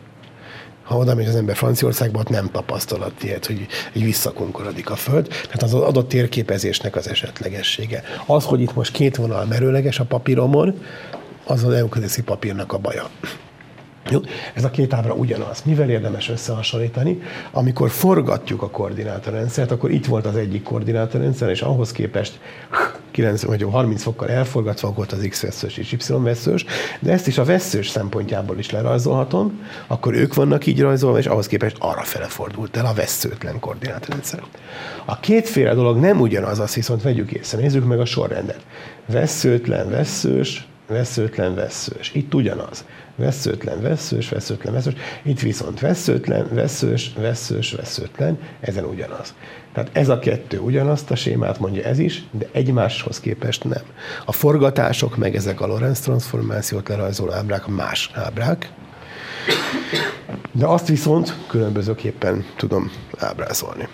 ha 0.82 0.96
oda 0.96 1.14
megy 1.14 1.26
az 1.26 1.36
ember 1.36 1.56
Franciaországba, 1.56 2.18
ott 2.18 2.28
nem 2.28 2.50
tapasztalat 2.52 3.22
ilyet, 3.22 3.46
hogy 3.46 3.66
egy 3.92 4.04
visszakunkorodik 4.04 4.90
a 4.90 4.96
föld. 4.96 5.26
Tehát 5.26 5.62
az 5.62 5.74
adott 5.74 6.08
térképezésnek 6.08 6.96
az 6.96 7.08
esetlegessége. 7.08 8.02
Az, 8.26 8.44
hogy 8.44 8.60
itt 8.60 8.74
most 8.74 8.92
két 8.92 9.16
vonal 9.16 9.44
merőleges 9.44 9.98
a 9.98 10.04
papíromon, 10.04 10.82
az 11.44 11.64
az 11.64 11.72
eukadeszi 11.72 12.22
papírnak 12.22 12.72
a 12.72 12.78
baja. 12.78 13.10
Jó? 14.08 14.20
Ez 14.54 14.64
a 14.64 14.70
két 14.70 14.92
ábra 14.92 15.14
ugyanaz. 15.14 15.62
Mivel 15.62 15.90
érdemes 15.90 16.28
összehasonlítani? 16.28 17.22
Amikor 17.50 17.90
forgatjuk 17.90 18.62
a 18.62 18.70
koordinátorrendszert, 18.70 19.70
akkor 19.70 19.90
itt 19.90 20.06
volt 20.06 20.26
az 20.26 20.36
egyik 20.36 20.62
koordinátorrendszer, 20.62 21.50
és 21.50 21.62
ahhoz 21.62 21.92
képest 21.92 22.38
90 23.10 23.50
vagy 23.50 23.62
30 23.62 24.02
fokkal 24.02 24.28
elforgatva 24.28 24.92
volt 24.92 25.12
az 25.12 25.26
x 25.28 25.42
veszős 25.42 25.76
és 25.76 25.92
y 25.92 25.98
veszős, 26.08 26.64
de 27.00 27.12
ezt 27.12 27.26
is 27.26 27.38
a 27.38 27.44
veszős 27.44 27.88
szempontjából 27.88 28.58
is 28.58 28.70
lerajzolhatom, 28.70 29.66
akkor 29.86 30.14
ők 30.14 30.34
vannak 30.34 30.66
így 30.66 30.80
rajzolva, 30.80 31.18
és 31.18 31.26
ahhoz 31.26 31.46
képest 31.46 31.76
arra 31.78 32.02
fele 32.02 32.26
fordult 32.26 32.76
el 32.76 32.86
a 32.86 32.94
veszőtlen 32.94 33.58
koordinátorrendszer. 33.58 34.42
A 35.04 35.20
kétféle 35.20 35.74
dolog 35.74 35.98
nem 35.98 36.20
ugyanaz, 36.20 36.58
azt 36.58 36.74
viszont 36.74 37.02
vegyük 37.02 37.32
észre, 37.32 37.58
nézzük 37.58 37.86
meg 37.86 38.00
a 38.00 38.04
sorrendet. 38.04 38.60
Veszőtlen, 39.06 39.90
veszős, 39.90 40.68
veszőtlen, 40.86 41.54
veszős. 41.54 42.12
Itt 42.14 42.34
ugyanaz. 42.34 42.84
Veszőtlen, 43.20 43.80
veszős, 43.80 44.28
veszőtlen, 44.28 44.72
veszős. 44.72 44.94
Itt 45.22 45.40
viszont 45.40 45.80
veszőtlen, 45.80 46.48
veszős, 46.52 47.12
veszős, 47.16 47.72
veszőtlen. 47.72 48.38
Ezen 48.60 48.84
ugyanaz. 48.84 49.34
Tehát 49.72 49.90
ez 49.92 50.08
a 50.08 50.18
kettő 50.18 50.58
ugyanazt 50.58 51.10
a 51.10 51.16
sémát 51.16 51.58
mondja 51.58 51.82
ez 51.82 51.98
is, 51.98 52.24
de 52.30 52.48
egymáshoz 52.52 53.20
képest 53.20 53.64
nem. 53.64 53.82
A 54.26 54.32
forgatások, 54.32 55.16
meg 55.16 55.34
ezek 55.34 55.60
a 55.60 55.66
Lorentz 55.66 56.00
transformációt 56.00 56.88
lerajzoló 56.88 57.32
ábrák 57.32 57.66
más 57.66 58.10
ábrák, 58.14 58.70
de 60.52 60.66
azt 60.66 60.88
viszont 60.88 61.34
különbözőképpen 61.48 62.44
tudom 62.56 62.90
ábrázolni. 63.18 63.88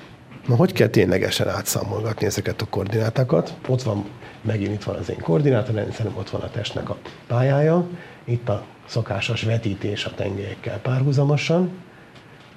Na, 0.47 0.57
hogy 0.57 0.73
kell 0.73 0.89
ténylegesen 0.89 1.49
átszámolgatni 1.49 2.27
ezeket 2.27 2.63
a 2.63 2.67
koordinátákat? 2.71 3.55
Ott 3.69 3.83
van, 3.83 4.05
megint 4.43 4.73
itt 4.73 4.83
van 4.83 4.97
az 4.97 5.11
én 5.11 5.21
koordinátorrendszerem, 5.21 6.13
ott 6.17 6.31
van 6.31 6.41
a 6.41 6.51
testnek 6.51 6.91
a 6.91 6.97
pályája, 7.27 7.87
itt 8.25 8.49
a 8.49 8.65
szokásos 8.87 9.43
vetítés 9.43 10.05
a 10.05 10.11
tengelyekkel 10.15 10.79
párhuzamosan, 10.79 11.71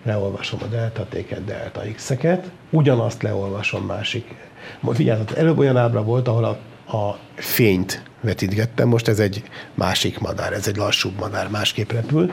leolvasom 0.04 0.60
a 0.64 0.66
delta 0.66 1.06
t-ket, 1.10 1.46
delta 1.46 1.82
x-eket, 1.96 2.52
ugyanazt 2.70 3.22
leolvasom 3.22 3.86
másik. 3.86 4.36
Vigyázat, 4.82 5.32
előbb 5.32 5.58
olyan 5.58 5.78
ábra 5.78 6.04
volt, 6.04 6.28
ahol 6.28 6.44
a, 6.44 6.58
a 6.98 7.20
fényt 7.36 8.04
vetítgettem, 8.22 8.88
most 8.88 9.08
ez 9.08 9.20
egy 9.20 9.44
másik 9.74 10.20
madár, 10.20 10.54
ez 10.54 10.68
egy 10.68 10.76
lassúbb 10.76 11.20
madár, 11.20 11.50
másképp 11.50 11.92
repül. 11.92 12.32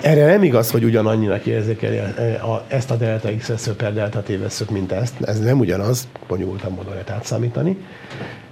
Erre 0.00 0.26
nem 0.26 0.42
igaz, 0.42 0.70
hogy 0.70 0.84
ugyanannyinak 0.84 1.46
érzékeli 1.46 2.00
ezt 2.68 2.90
a 2.90 2.96
delta 2.96 3.36
x 3.38 3.48
vesző 3.48 3.72
per 3.72 3.92
delta 3.92 4.22
t 4.22 4.38
veszőt, 4.38 4.70
mint 4.70 4.92
ezt. 4.92 5.22
Ez 5.22 5.40
nem 5.40 5.58
ugyanaz, 5.58 6.08
bonyolultabb 6.28 6.74
módon 6.74 6.92
lehet 6.92 7.10
átszámítani. 7.10 7.76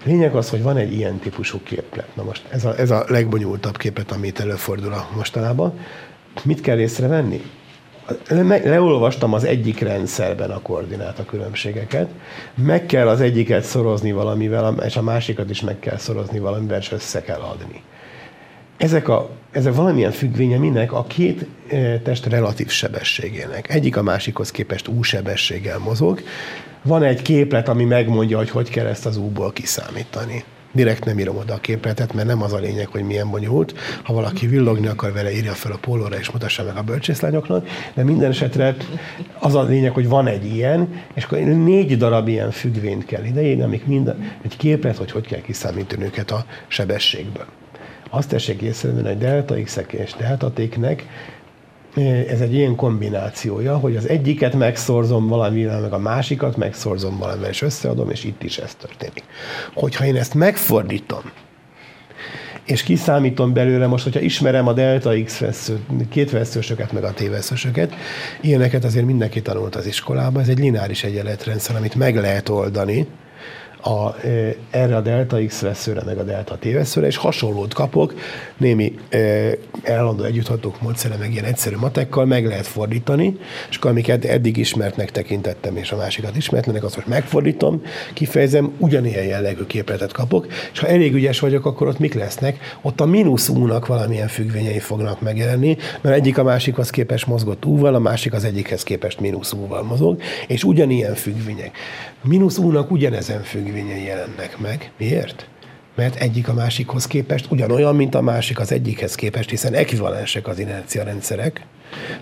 Lényeg 0.05 0.35
az, 0.35 0.51
hogy 0.51 0.63
van 0.63 0.77
egy 0.77 0.93
ilyen 0.93 1.19
típusú 1.19 1.61
képlet. 1.63 2.17
Na 2.17 2.23
most 2.23 2.43
ez 2.49 2.65
a, 2.65 2.79
ez 2.79 2.91
a 2.91 3.05
legbonyolultabb 3.09 3.77
képet, 3.77 4.13
amit 4.13 4.41
előfordul 4.41 4.93
a 4.93 5.09
mostanában. 5.17 5.79
Mit 6.45 6.61
kell 6.61 6.79
észrevenni? 6.79 7.43
leolvastam 8.65 9.33
az 9.33 9.45
egyik 9.45 9.81
rendszerben 9.81 10.51
a 10.51 10.63
koordináta 10.63 11.25
különbségeket, 11.25 12.09
meg 12.55 12.87
kell 12.87 13.09
az 13.09 13.21
egyiket 13.21 13.63
szorozni 13.63 14.13
valamivel, 14.13 14.75
és 14.85 14.97
a 14.97 15.03
másikat 15.03 15.51
is 15.51 15.61
meg 15.61 15.79
kell 15.79 15.97
szorozni 15.97 16.39
valamivel, 16.39 16.79
és 16.79 16.93
össze 16.93 17.23
kell 17.23 17.41
adni. 17.41 17.83
Ezek, 18.83 19.09
a, 19.09 19.31
ezek 19.51 19.75
valamilyen 19.75 20.11
függvénye 20.11 20.59
minek 20.59 20.93
a 20.93 21.05
két 21.05 21.47
e, 21.69 21.99
test 21.99 22.27
relatív 22.27 22.69
sebességének. 22.69 23.71
Egyik 23.75 23.97
a 23.97 24.03
másikhoz 24.03 24.51
képest 24.51 24.89
U 24.89 25.03
sebességgel 25.03 25.79
mozog. 25.79 26.23
Van 26.83 27.03
egy 27.03 27.23
képlet, 27.23 27.69
ami 27.69 27.85
megmondja, 27.85 28.37
hogy 28.37 28.51
hogy 28.51 28.71
kell 28.71 28.87
ezt 28.87 29.07
az 29.07 29.17
U-ból 29.17 29.53
kiszámítani 29.53 30.45
direkt 30.75 31.05
nem 31.05 31.19
írom 31.19 31.37
oda 31.37 31.55
a 31.55 31.59
képletet, 31.59 32.13
mert 32.15 32.27
nem 32.27 32.43
az 32.43 32.53
a 32.53 32.59
lényeg, 32.59 32.87
hogy 32.87 33.03
milyen 33.03 33.31
bonyolult. 33.31 33.75
Ha 34.03 34.13
valaki 34.13 34.47
villogni 34.47 34.87
akar 34.87 35.13
vele, 35.13 35.33
írja 35.33 35.53
fel 35.53 35.73
a 35.73 35.79
pólóra 35.81 36.19
és 36.19 36.31
mutassa 36.31 36.65
meg 36.65 36.77
a 36.77 36.83
bölcsészlányoknak, 36.83 37.67
de 37.95 38.05
minden 38.05 38.31
esetre 38.31 38.77
az 39.39 39.55
a 39.55 39.63
lényeg, 39.63 39.93
hogy 39.93 40.09
van 40.09 40.27
egy 40.27 40.45
ilyen, 40.45 41.03
és 41.15 41.25
akkor 41.25 41.39
négy 41.39 41.97
darab 41.97 42.29
ilyen 42.29 42.51
függvényt 42.51 43.05
kell 43.05 43.25
ideírni, 43.25 43.63
amik 43.63 43.87
minden, 43.87 44.33
egy 44.43 44.57
képlet, 44.57 44.97
hogy 44.97 45.11
hogy 45.11 45.27
kell 45.27 45.41
kiszámítani 45.41 46.05
őket 46.05 46.31
a 46.31 46.45
sebességből. 46.69 47.47
Azt 48.15 48.29
tessék 48.29 48.61
észrevenni, 48.61 49.07
hogy 49.07 49.19
delta 49.19 49.63
x 49.63 49.81
és 49.91 50.13
delta 50.19 50.51
t-nek 50.51 51.07
ez 52.29 52.41
egy 52.41 52.55
ilyen 52.55 52.77
kombinációja, 52.77 53.77
hogy 53.77 53.97
az 53.97 54.09
egyiket 54.09 54.55
megszorzom 54.55 55.29
valamivel, 55.29 55.81
meg 55.81 55.93
a 55.93 55.99
másikat 55.99 56.57
megszorzom 56.57 57.19
valamivel, 57.19 57.51
és 57.51 57.63
összeadom, 57.63 58.11
és 58.11 58.25
itt 58.25 58.43
is 58.43 58.59
ez 58.59 58.75
történik. 58.75 59.25
Hogyha 59.75 60.05
én 60.05 60.17
ezt 60.17 60.35
megfordítom, 60.35 61.21
és 62.65 62.83
kiszámítom 62.83 63.53
belőle 63.53 63.87
most, 63.87 64.05
hogyha 64.05 64.21
ismerem 64.21 64.69
a 64.69 64.73
delta 64.73 65.23
x 65.25 65.39
vesző, 65.39 65.79
két 66.09 66.31
veszősöket, 66.31 66.93
meg 66.93 67.05
a 67.05 67.13
t 67.13 67.29
veszősöket, 67.29 67.95
ilyeneket 68.41 68.85
azért 68.85 69.07
mindenki 69.07 69.43
tanult 69.43 69.77
az 69.77 69.87
iskolában, 69.87 70.43
ez 70.43 70.49
egy 70.49 70.59
lineáris 70.59 71.05
egyenletrendszer, 71.05 71.77
amit 71.77 71.95
meg 71.95 72.17
lehet 72.17 72.49
oldani, 72.49 73.07
a, 73.83 74.15
erre 74.71 74.97
a 74.97 75.01
delta 75.01 75.45
X 75.47 75.61
veszőre, 75.61 76.03
meg 76.05 76.19
a 76.19 76.23
delta 76.23 76.57
T 76.57 76.65
veszőre, 76.73 77.07
és 77.07 77.17
hasonlót 77.17 77.75
kapok, 77.75 78.15
némi 78.63 78.95
állandó 79.85 80.25
együtthatók 80.25 80.81
módszere, 80.83 81.17
meg 81.17 81.33
ilyen 81.33 81.45
egyszerű 81.45 81.77
matekkal 81.77 82.25
meg 82.25 82.47
lehet 82.47 82.67
fordítani, 82.67 83.37
és 83.71 83.77
akkor 83.77 83.91
amiket 83.91 84.25
eddig 84.25 84.57
ismertnek 84.57 85.11
tekintettem, 85.11 85.77
és 85.77 85.93
a 85.93 85.97
másikat 85.97 86.37
ismertlenek, 86.37 86.85
azt 86.85 86.97
most 86.97 87.09
megfordítom, 87.09 87.83
kifejezem, 88.13 88.73
ugyanilyen 88.79 89.25
jellegű 89.25 89.65
képletet 89.65 90.13
kapok, 90.13 90.47
és 90.73 90.79
ha 90.79 90.87
elég 90.87 91.15
ügyes 91.15 91.41
vagyok, 91.41 91.67
akkor 91.67 91.87
ott 91.87 91.99
mik 91.99 92.15
lesznek? 92.15 92.77
Ott 92.83 93.01
a 93.01 93.07
mínusz 93.07 93.49
únak 93.49 93.87
valamilyen 93.87 94.29
függvényei 94.29 94.79
fognak 94.79 95.21
megjelenni, 95.21 95.77
mert 96.01 96.17
egyik 96.17 96.39
a 96.39 96.43
másikhoz 96.43 96.91
képest 96.91 97.27
mozgott 97.27 97.65
úval, 97.65 97.95
a 97.95 97.99
másik 97.99 98.33
az 98.33 98.45
egyikhez 98.45 98.83
képest 98.83 99.21
mínusz 99.21 99.53
úval 99.53 99.83
mozog, 99.83 100.21
és 100.47 100.65
ugyanilyen 100.65 101.15
függvények. 101.15 101.77
Mínusz 102.23 102.59
únak 102.59 102.91
ugyanezen 102.91 103.43
függvényei 103.43 104.05
jelennek 104.05 104.59
meg. 104.59 104.91
Miért? 104.99 105.47
Mert 105.95 106.15
egyik 106.15 106.49
a 106.49 106.55
másikhoz 106.55 107.07
képest 107.07 107.51
ugyanolyan, 107.51 107.97
mint 107.97 108.15
a 108.15 108.21
másik 108.21 108.61
az 108.61 108.73
egyikhez 108.73 109.15
képest, 109.15 109.51
hiszen 109.51 109.75
ekvivalensek 109.75 110.47
az 110.47 110.59
inercia 110.59 111.03
rendszerek, 111.03 111.67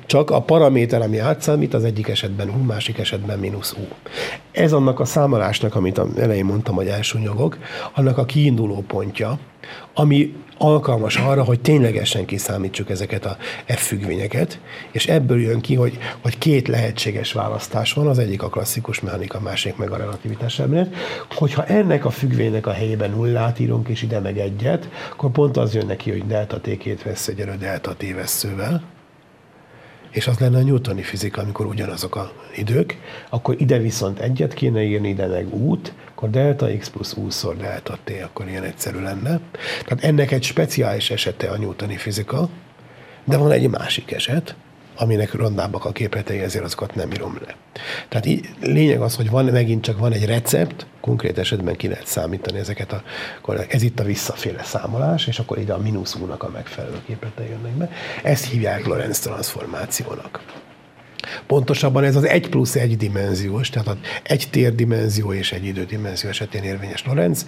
csak 0.06 0.30
a 0.30 0.40
paraméter, 0.40 1.02
ami 1.02 1.18
átszámít, 1.18 1.74
az 1.74 1.84
egyik 1.84 2.08
esetben 2.08 2.48
U, 2.48 2.62
másik 2.64 2.98
esetben 2.98 3.38
mínusz 3.38 3.72
U. 3.72 3.94
Ez 4.52 4.72
annak 4.72 5.00
a 5.00 5.04
számolásnak, 5.04 5.74
amit 5.74 6.00
elején 6.18 6.44
mondtam, 6.44 6.74
hogy 6.74 6.86
elsúnyogok, 6.86 7.58
annak 7.94 8.18
a 8.18 8.24
kiinduló 8.24 8.84
pontja, 8.86 9.38
ami 9.94 10.34
alkalmas 10.58 11.16
arra, 11.16 11.44
hogy 11.44 11.60
ténylegesen 11.60 12.24
kiszámítsuk 12.24 12.90
ezeket 12.90 13.24
a 13.24 13.36
F 13.66 13.86
függvényeket, 13.86 14.60
és 14.90 15.06
ebből 15.06 15.40
jön 15.40 15.60
ki, 15.60 15.74
hogy, 15.74 15.98
hogy 16.22 16.38
két 16.38 16.68
lehetséges 16.68 17.32
választás 17.32 17.92
van, 17.92 18.06
az 18.06 18.18
egyik 18.18 18.42
a 18.42 18.48
klasszikus 18.48 19.00
mechanika, 19.00 19.38
a 19.38 19.40
másik 19.40 19.76
meg 19.76 19.90
a 19.90 19.96
relativitás 19.96 20.58
elmélet. 20.58 20.94
Hogyha 21.34 21.64
ennek 21.64 22.04
a 22.04 22.10
függvénynek 22.10 22.66
a 22.66 22.72
helyében 22.72 23.10
nullát 23.10 23.58
írunk, 23.58 23.88
és 23.88 24.02
ide 24.02 24.20
meg 24.20 24.38
egyet, 24.38 24.88
akkor 25.12 25.30
pont 25.30 25.56
az 25.56 25.74
jön 25.74 25.86
neki, 25.86 26.10
hogy 26.10 26.26
delta 26.26 26.60
t 26.60 26.76
két 26.78 27.02
vesző 27.02 27.32
egyenlő 27.32 27.56
delta 27.56 27.94
t 27.94 28.14
veszővel, 28.14 28.82
és 30.10 30.26
az 30.26 30.38
lenne 30.38 30.58
a 30.58 30.62
newtoni 30.62 31.02
fizika, 31.02 31.42
amikor 31.42 31.66
ugyanazok 31.66 32.16
a 32.16 32.32
idők, 32.56 32.98
akkor 33.28 33.54
ide 33.58 33.78
viszont 33.78 34.18
egyet 34.18 34.54
kéne 34.54 34.82
írni, 34.82 35.08
ide 35.08 35.26
meg 35.26 35.54
út, 35.54 35.92
akkor 36.10 36.30
delta 36.30 36.76
x 36.78 36.88
plusz 36.88 37.12
u-szor 37.12 37.56
delta 37.56 37.98
t, 38.04 38.12
akkor 38.24 38.48
ilyen 38.48 38.64
egyszerű 38.64 39.00
lenne. 39.00 39.40
Tehát 39.84 40.04
ennek 40.04 40.30
egy 40.30 40.42
speciális 40.42 41.10
esete 41.10 41.50
a 41.50 41.58
newtoni 41.58 41.96
fizika, 41.96 42.48
de 43.24 43.36
van 43.36 43.50
egy 43.50 43.68
másik 43.68 44.12
eset, 44.12 44.54
aminek 45.00 45.34
rondábbak 45.34 45.84
a 45.84 45.92
képletei, 45.92 46.38
ezért 46.38 46.64
azokat 46.64 46.94
nem 46.94 47.12
írom 47.12 47.38
le. 47.46 47.54
Tehát 48.08 48.26
így, 48.26 48.48
lényeg 48.60 49.00
az, 49.00 49.16
hogy 49.16 49.30
van, 49.30 49.44
megint 49.44 49.84
csak 49.84 49.98
van 49.98 50.12
egy 50.12 50.24
recept, 50.24 50.86
konkrét 51.00 51.38
esetben 51.38 51.76
ki 51.76 51.88
lehet 51.88 52.06
számítani 52.06 52.58
ezeket 52.58 52.92
a, 52.92 53.02
ez 53.68 53.82
itt 53.82 54.00
a 54.00 54.04
visszaféle 54.04 54.62
számolás, 54.62 55.26
és 55.26 55.38
akkor 55.38 55.58
ide 55.58 55.72
a 55.72 55.78
mínusz 55.78 56.14
a 56.38 56.50
megfelelő 56.52 57.00
képletei 57.06 57.48
jönnek 57.48 57.72
be. 57.72 57.90
Ezt 58.22 58.44
hívják 58.44 58.86
Lorentz 58.86 59.18
transformációnak. 59.18 60.42
Pontosabban 61.46 62.04
ez 62.04 62.16
az 62.16 62.24
egy 62.24 62.48
plusz 62.48 62.74
egy 62.74 62.96
dimenziós, 62.96 63.70
tehát 63.70 63.96
egy 64.22 64.48
térdimenzió 64.50 65.32
és 65.32 65.52
egy 65.52 65.64
idődimenzió 65.64 66.28
esetén 66.28 66.62
érvényes 66.62 67.04
Lorenz. 67.04 67.46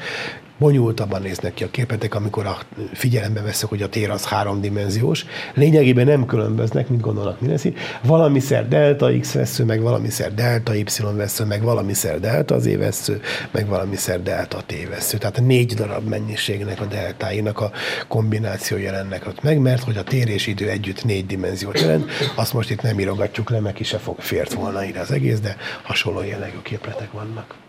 Bonyolultabban 0.62 1.22
néznek 1.22 1.54
ki 1.54 1.64
a 1.64 1.70
képetek, 1.70 2.14
amikor 2.14 2.46
a 2.46 2.58
figyelembe 2.92 3.40
veszek, 3.40 3.68
hogy 3.68 3.82
a 3.82 3.88
tér 3.88 4.10
az 4.10 4.24
háromdimenziós. 4.24 5.24
Lényegében 5.54 6.06
nem 6.06 6.26
különböznek, 6.26 6.88
mint 6.88 7.00
gondolnak 7.00 7.40
lesz. 7.40 7.66
Valamiszer 8.02 8.68
delta 8.68 9.10
x 9.20 9.32
vesző, 9.32 9.64
meg 9.64 9.80
valamiszer 9.80 10.34
delta 10.34 10.74
y 10.74 10.84
vesző, 11.16 11.44
meg 11.44 11.62
valamiszer 11.62 12.20
delta 12.20 12.58
z 12.58 12.76
vesző, 12.76 13.20
meg 13.50 13.66
valamiszer 13.66 14.22
delta 14.22 14.62
t 14.66 14.88
vesző. 14.88 15.18
Tehát 15.18 15.40
négy 15.40 15.74
darab 15.74 16.08
mennyiségnek 16.08 16.80
a 16.80 16.86
deltáinak 16.86 17.60
a 17.60 17.70
kombináció 18.08 18.76
jelennek 18.76 19.26
ott 19.26 19.42
meg, 19.42 19.58
mert 19.58 19.82
hogy 19.82 19.96
a 19.96 20.02
tér 20.02 20.28
és 20.28 20.46
idő 20.46 20.68
együtt 20.68 21.04
négy 21.04 21.26
dimenziót 21.26 21.80
jelent, 21.80 22.10
azt 22.34 22.52
most 22.52 22.70
itt 22.70 22.82
nem 22.82 23.00
írogatjuk 23.00 23.50
le, 23.50 23.60
meg 23.60 23.72
ki 23.72 23.84
se 23.84 23.98
fog 23.98 24.20
fért 24.20 24.52
volna 24.52 24.84
ide 24.84 25.00
az 25.00 25.10
egész, 25.10 25.40
de 25.40 25.56
hasonló 25.82 26.22
jellegű 26.22 26.58
képletek 26.62 27.12
vannak. 27.12 27.61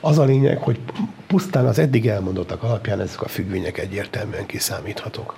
Az 0.00 0.18
a 0.18 0.24
lényeg, 0.24 0.58
hogy 0.58 0.78
pusztán 1.26 1.66
az 1.66 1.78
eddig 1.78 2.08
elmondottak 2.08 2.62
alapján 2.62 3.00
ezek 3.00 3.22
a 3.22 3.28
függvények 3.28 3.78
egyértelműen 3.78 4.46
kiszámíthatók. 4.46 5.36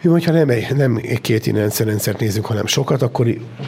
Jó, 0.00 0.12
hogyha 0.12 0.32
nem, 0.32 0.48
egy, 0.48 0.76
nem 0.76 1.00
egy 1.02 1.20
két 1.20 1.46
rendszert 1.46 2.20
nézzük, 2.20 2.46
hanem 2.46 2.66
sokat, 2.66 3.02
akkor, 3.02 3.26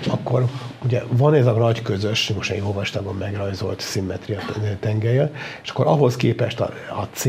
akkor 0.08 0.44
ugye 0.84 1.02
van 1.08 1.34
ez 1.34 1.46
a 1.46 1.52
nagy 1.52 1.82
közös, 1.82 2.32
most 2.36 2.50
egy 2.50 2.60
olvastam 2.60 3.16
megrajzolt 3.18 3.80
szimmetria 3.80 4.38
tengelye, 4.80 5.32
és 5.62 5.70
akkor 5.70 5.86
ahhoz 5.86 6.16
képest 6.16 6.60
a, 6.60 6.72
a 7.00 7.08
C 7.12 7.24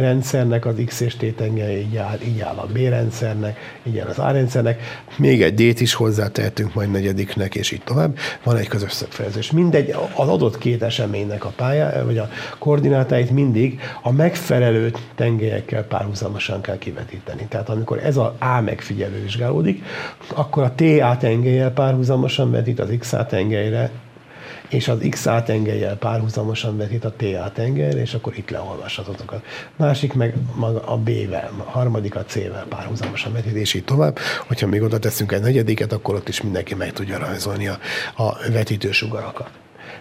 rendszernek 0.00 0.66
az 0.66 0.74
X 0.86 1.00
és 1.00 1.16
T 1.16 1.34
tengely, 1.34 1.78
így 1.78 1.96
áll, 1.96 2.18
így 2.24 2.40
áll 2.40 2.56
a 2.56 2.66
B 2.66 2.76
rendszernek, 2.76 3.58
így 3.82 3.98
áll 3.98 4.08
az 4.08 4.18
A 4.18 4.30
rendszernek, 4.30 4.80
még 5.16 5.42
egy 5.42 5.54
D-t 5.54 5.80
is 5.80 5.94
hozzátehetünk 5.94 6.74
majd 6.74 6.90
negyediknek, 6.90 7.54
és 7.54 7.70
így 7.70 7.82
tovább. 7.84 8.16
Van 8.42 8.56
egy 8.56 8.68
közös 8.68 8.92
szögfejezés. 8.92 9.50
Mindegy, 9.50 9.94
az 10.14 10.28
adott 10.28 10.58
két 10.58 10.82
eseménynek 10.82 11.44
a 11.44 11.52
pályá, 11.56 12.02
vagy 12.02 12.18
a 12.18 12.28
koordinátáit 12.58 13.30
mindig 13.30 13.80
a 14.02 14.12
megfelelő 14.12 14.92
tengelyekkel 15.14 15.84
párhuzamosan 15.84 16.60
kell 16.60 16.78
kivetíteni. 16.78 17.46
Tehát 17.48 17.68
amikor 17.68 17.98
ez 17.98 18.16
a 18.16 18.36
A 18.38 18.60
megfigyelő 18.60 19.22
vizsgálódik, 19.22 19.84
akkor 20.34 20.62
a 20.62 20.74
TA 20.74 21.16
tengelyel 21.16 21.70
párhuzamosan 21.70 22.50
vetít 22.50 22.80
az 22.80 22.88
XA 22.98 23.26
tengelyre 23.26 23.90
és 24.72 24.88
az 24.88 24.98
XA 25.10 25.42
tengelyel 25.42 25.96
párhuzamosan 25.96 26.76
vetít 26.76 27.04
a 27.04 27.12
TA 27.16 27.50
tengelyre, 27.52 28.00
és 28.00 28.14
akkor 28.14 28.32
itt 28.36 28.50
leolvashatatokat. 28.50 29.44
Másik 29.76 30.12
meg 30.12 30.34
maga 30.54 30.80
a 30.80 30.96
B-vel, 30.96 31.50
a 31.58 31.70
harmadik 31.70 32.14
a 32.14 32.24
C-vel 32.24 32.66
párhuzamosan 32.68 33.32
vetít, 33.32 33.54
és 33.54 33.74
így 33.74 33.84
tovább. 33.84 34.18
Hogyha 34.46 34.66
még 34.66 34.82
oda 34.82 34.98
teszünk 34.98 35.32
egy 35.32 35.40
negyediket, 35.40 35.92
akkor 35.92 36.14
ott 36.14 36.28
is 36.28 36.42
mindenki 36.42 36.74
meg 36.74 36.92
tudja 36.92 37.18
rajzolni 37.18 37.68
a, 37.68 37.78
a 38.16 38.36
vetítősugarakat. 38.52 39.50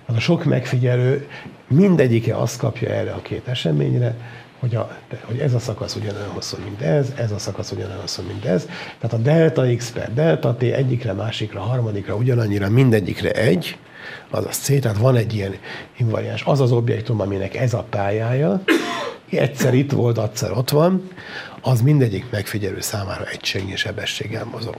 Tehát 0.06 0.22
a 0.22 0.24
sok 0.24 0.44
megfigyelő 0.44 1.28
mindegyike 1.68 2.36
azt 2.36 2.60
kapja 2.60 2.90
erre 2.90 3.12
a 3.12 3.22
két 3.22 3.48
eseményre, 3.48 4.16
hogy, 4.60 4.76
a, 4.76 4.98
hogy 5.22 5.40
ez 5.40 5.54
a 5.54 5.60
szakasz 5.60 5.96
ugyanolyan 5.96 6.30
hosszú, 6.30 6.58
mint 6.64 6.82
ez, 6.82 7.14
ez 7.16 7.32
a 7.32 7.38
szakasz 7.38 7.72
ugyanolyan 7.72 8.00
hosszú, 8.00 8.24
mint 8.28 8.46
ez. 8.46 8.66
Tehát 9.00 9.14
a 9.14 9.18
delta 9.18 9.76
x 9.78 9.92
per 9.92 10.14
delta 10.14 10.56
t 10.56 10.64
egyikre, 10.64 11.14
másikra, 11.14 11.60
harmadikra 11.60 12.16
ugyanannyira, 12.16 12.70
mindegyikre 12.70 13.32
egy, 13.32 13.78
azaz 14.30 14.58
C, 14.58 14.80
tehát 14.80 14.98
van 14.98 15.16
egy 15.16 15.34
ilyen 15.34 15.56
invariáns. 15.98 16.44
Az 16.46 16.60
az 16.60 16.72
objektum, 16.72 17.22
aminek 17.22 17.56
ez 17.56 17.74
a 17.74 17.86
pályája, 17.90 18.62
egyszer 19.30 19.74
itt 19.74 19.92
volt, 19.92 20.18
egyszer 20.18 20.52
ott 20.52 20.70
van, 20.70 21.10
az 21.62 21.82
mindegyik 21.82 22.26
megfigyelő 22.32 22.82
számára 22.82 23.26
egységnyi 23.26 23.76
sebességgel 23.76 24.46
mozog. 24.52 24.76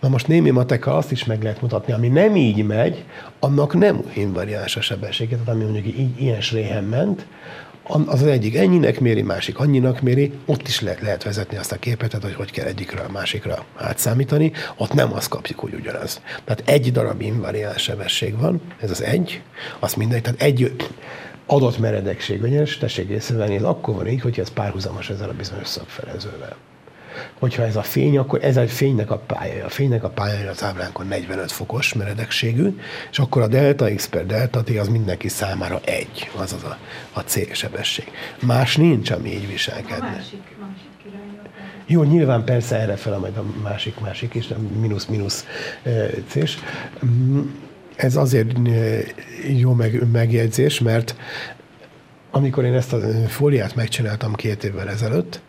Na 0.00 0.08
most 0.08 0.26
némi 0.26 0.50
matekkal 0.50 0.96
azt 0.96 1.10
is 1.10 1.24
meg 1.24 1.42
lehet 1.42 1.60
mutatni, 1.60 1.92
ami 1.92 2.08
nem 2.08 2.36
így 2.36 2.66
megy, 2.66 3.04
annak 3.38 3.74
nem 3.74 4.00
invariáns 4.14 4.76
a 4.76 4.80
sebessége, 4.80 5.36
tehát 5.36 5.48
ami 5.54 5.64
mondjuk 5.64 5.86
így, 5.86 6.20
ilyen 6.20 6.40
sréhen 6.40 6.84
ment, 6.84 7.26
az 7.86 8.22
az 8.22 8.26
egyik 8.26 8.56
ennyinek 8.56 9.00
méri, 9.00 9.22
másik 9.22 9.58
annyinak 9.58 10.00
méri, 10.00 10.32
ott 10.46 10.68
is 10.68 10.80
lehet, 10.80 11.00
lehet 11.00 11.22
vezetni 11.22 11.56
azt 11.56 11.72
a 11.72 11.76
képet, 11.76 12.22
hogy 12.22 12.34
hogy 12.34 12.50
kell 12.50 12.66
egyikről 12.66 13.04
a 13.08 13.12
másikra 13.12 13.64
átszámítani, 13.76 14.52
ott 14.76 14.92
nem 14.92 15.12
azt 15.12 15.28
kapjuk, 15.28 15.58
hogy 15.58 15.74
ugyanaz. 15.74 16.20
Tehát 16.44 16.62
egy 16.64 16.92
darab 16.92 17.20
invariáns 17.20 17.82
sebesség 17.82 18.38
van, 18.38 18.60
ez 18.80 18.90
az 18.90 19.02
egy, 19.02 19.42
azt 19.78 19.96
mindegy, 19.96 20.22
tehát 20.22 20.42
egy 20.42 20.72
adott 21.46 21.78
meredekség, 21.78 22.42
ugyanis 22.42 22.78
tessék 22.78 23.08
észrevenni, 23.08 23.58
akkor 23.58 23.94
van 23.94 24.08
így, 24.08 24.20
hogy 24.20 24.40
ez 24.40 24.50
párhuzamos 24.50 25.10
ezzel 25.10 25.28
a 25.28 25.34
bizonyos 25.34 25.68
szakfelezővel 25.68 26.56
hogyha 27.38 27.62
ez 27.62 27.76
a 27.76 27.82
fény, 27.82 28.18
akkor 28.18 28.44
ez 28.44 28.56
a 28.56 28.66
fénynek 28.66 29.10
a 29.10 29.16
pályája. 29.18 29.64
A 29.64 29.68
fénynek 29.68 30.04
a 30.04 30.08
pályája 30.08 30.50
az 30.50 30.62
ábránkon 30.62 31.06
45 31.06 31.52
fokos 31.52 31.92
meredekségű, 31.92 32.78
és 33.10 33.18
akkor 33.18 33.42
a 33.42 33.48
delta 33.48 33.94
x 33.94 34.06
per 34.06 34.26
delta 34.26 34.62
t 34.62 34.70
az 34.78 34.88
mindenki 34.88 35.28
számára 35.28 35.80
egy, 35.84 36.30
azaz 36.36 36.62
a, 36.62 36.78
a 37.12 37.20
C 37.20 37.56
sebesség. 37.56 38.10
Más 38.42 38.76
nincs, 38.76 39.10
ami 39.10 39.32
így 39.32 39.48
viselkedne. 39.48 40.06
A 40.06 40.10
másik, 40.10 40.42
másik 40.60 40.94
jó, 41.86 42.02
nyilván 42.02 42.44
persze 42.44 42.76
erre 42.76 42.96
fel 42.96 43.18
majd 43.18 43.36
a 43.36 43.44
másik, 43.62 44.00
másik 44.00 44.34
is, 44.34 44.48
mínusz-mínusz 44.80 45.46
c 46.28 46.58
mm, 47.06 47.40
Ez 47.96 48.16
azért 48.16 48.56
jó 49.48 49.72
meg, 49.72 50.10
megjegyzés, 50.12 50.80
mert 50.80 51.16
amikor 52.30 52.64
én 52.64 52.74
ezt 52.74 52.92
a 52.92 52.98
fóliát 53.28 53.74
megcsináltam 53.74 54.34
két 54.34 54.64
évvel 54.64 54.88
ezelőtt, 54.88 55.40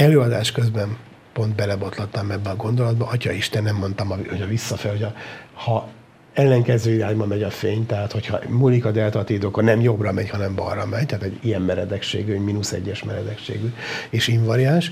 előadás 0.00 0.52
közben 0.52 0.96
pont 1.32 1.54
belebotlottam 1.54 2.30
ebbe 2.30 2.50
a 2.50 2.56
gondolatba, 2.56 3.06
Atya 3.06 3.30
Isten, 3.30 3.62
nem 3.62 3.76
mondtam, 3.76 4.08
hogy 4.08 4.42
a 4.42 4.46
visszafel, 4.46 4.90
hogy 4.90 5.02
a, 5.02 5.14
ha 5.54 5.88
ellenkező 6.34 6.92
irányba 6.92 7.26
megy 7.26 7.42
a 7.42 7.50
fény, 7.50 7.86
tehát 7.86 8.12
hogyha 8.12 8.38
múlik 8.48 8.84
a 8.84 8.90
deltatid, 8.90 9.44
akkor 9.44 9.64
nem 9.64 9.80
jobbra 9.80 10.12
megy, 10.12 10.30
hanem 10.30 10.54
balra 10.54 10.86
megy, 10.86 11.06
tehát 11.06 11.24
egy 11.24 11.38
ilyen 11.42 11.62
meredekségű, 11.62 12.32
egy 12.32 12.40
mínusz 12.40 12.72
egyes 12.72 13.02
meredekségű 13.02 13.72
és 14.10 14.28
invariáns, 14.28 14.90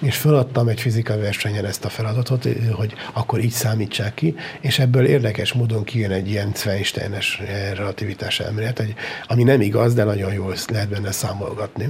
és 0.00 0.16
feladtam 0.16 0.68
egy 0.68 0.80
fizikai 0.80 1.20
versenyen 1.20 1.64
ezt 1.64 1.84
a 1.84 1.88
feladatot, 1.88 2.48
hogy 2.72 2.94
akkor 3.12 3.40
így 3.40 3.50
számítsák 3.50 4.14
ki, 4.14 4.34
és 4.60 4.78
ebből 4.78 5.06
érdekes 5.06 5.52
módon 5.52 5.84
kijön 5.84 6.10
egy 6.10 6.28
ilyen 6.28 6.52
Zweinsteines 6.54 7.42
relativitás 7.74 8.40
elmélet, 8.40 8.82
ami 9.26 9.42
nem 9.42 9.60
igaz, 9.60 9.94
de 9.94 10.04
nagyon 10.04 10.32
jól 10.32 10.54
lehet 10.66 10.88
benne 10.88 11.10
számolgatni 11.10 11.88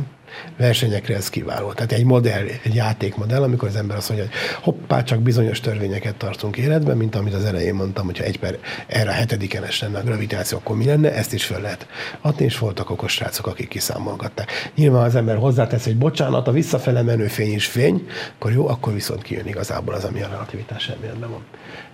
versenyekre 0.57 1.15
ez 1.15 1.31
kiváló. 1.31 1.73
Tehát 1.73 1.93
egy 1.93 2.05
modell, 2.05 2.47
egy 2.63 2.75
játékmodell, 2.75 3.43
amikor 3.43 3.69
az 3.69 3.77
ember 3.77 3.97
azt 3.97 4.09
mondja, 4.09 4.27
hogy 4.29 4.37
hoppá, 4.63 5.03
csak 5.03 5.21
bizonyos 5.21 5.61
törvényeket 5.61 6.15
tartunk 6.15 6.57
életben, 6.57 6.97
mint 6.97 7.15
amit 7.15 7.35
az 7.35 7.45
elején 7.45 7.75
mondtam, 7.75 8.05
hogyha 8.05 8.25
egy 8.25 8.39
per 8.39 8.59
erre 8.87 9.11
a 9.11 9.13
hetediken 9.13 9.65
lenne 9.81 9.99
a 9.99 10.03
gravitáció, 10.03 10.59
akkor 10.59 10.77
mi 10.77 10.85
lenne, 10.85 11.15
ezt 11.15 11.33
is 11.33 11.45
föl 11.45 11.61
lehet 11.61 11.87
adni, 12.21 12.45
és 12.45 12.59
voltak 12.59 12.91
okos 12.91 13.13
srácok, 13.13 13.47
akik 13.47 13.69
kiszámolgatták. 13.69 14.51
Nyilván 14.75 15.05
az 15.05 15.15
ember 15.15 15.37
hozzátesz, 15.37 15.85
hogy 15.85 15.97
bocsánat, 15.97 16.49
a 16.49 16.53
visszafele 16.53 17.03
menő 17.03 17.27
fény 17.27 17.55
is 17.55 17.67
fény, 17.67 18.07
akkor 18.35 18.53
jó, 18.53 18.69
akkor 18.69 18.93
viszont 18.93 19.23
kijön 19.23 19.47
igazából 19.47 19.95
az, 19.95 20.05
ami 20.05 20.23
a 20.23 20.29
relativitás 20.29 20.89
elméletben 20.89 21.31
van. 21.31 21.45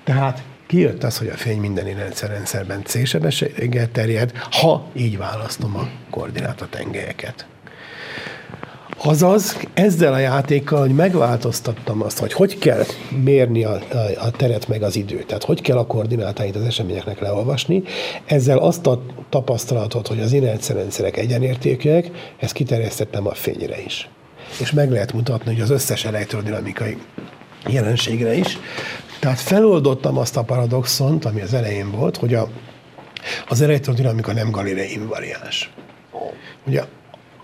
Tehát 0.04 0.42
kijött 0.66 1.04
az, 1.04 1.18
hogy 1.18 1.28
a 1.28 1.36
fény 1.36 1.58
minden 1.58 1.84
rendszerben 2.20 2.82
C-sebességgel 2.84 3.90
terjed, 3.90 4.32
ha 4.50 4.90
így 4.92 5.18
választom 5.18 5.76
a 5.76 5.88
koordinátatengelyeket. 6.10 7.46
Azaz, 9.02 9.56
ezzel 9.74 10.12
a 10.12 10.18
játékkal, 10.18 10.80
hogy 10.80 10.94
megváltoztattam 10.94 12.02
azt, 12.02 12.18
hogy 12.18 12.32
hogy 12.32 12.58
kell 12.58 12.84
mérni 13.24 13.64
a, 13.64 13.72
a, 13.72 14.24
a 14.26 14.30
teret 14.30 14.68
meg 14.68 14.82
az 14.82 14.96
időt, 14.96 15.26
tehát 15.26 15.44
hogy 15.44 15.60
kell 15.60 15.76
a 15.76 15.86
koordinátáit 15.86 16.56
az 16.56 16.62
eseményeknek 16.62 17.20
leolvasni, 17.20 17.82
ezzel 18.24 18.58
azt 18.58 18.86
a 18.86 19.02
tapasztalatot, 19.28 20.06
hogy 20.06 20.20
az 20.20 20.32
inerciarendszerek 20.32 21.16
egyenértékűek, 21.16 22.10
ezt 22.38 22.52
kiterjesztettem 22.52 23.26
a 23.26 23.34
fényre 23.34 23.82
is. 23.82 24.08
És 24.60 24.72
meg 24.72 24.90
lehet 24.90 25.12
mutatni, 25.12 25.52
hogy 25.52 25.62
az 25.62 25.70
összes 25.70 26.04
elektrodinamikai 26.04 26.96
jelenségre 27.66 28.34
is. 28.34 28.58
Tehát 29.20 29.40
feloldottam 29.40 30.18
azt 30.18 30.36
a 30.36 30.42
paradoxont, 30.42 31.24
ami 31.24 31.40
az 31.40 31.54
elején 31.54 31.90
volt, 31.90 32.16
hogy 32.16 32.34
a, 32.34 32.48
az 33.48 33.60
elektrodinamika 33.60 34.32
nem 34.32 34.50
galilei 34.50 34.92
invariáns. 34.92 35.72
Ugye 36.66 36.82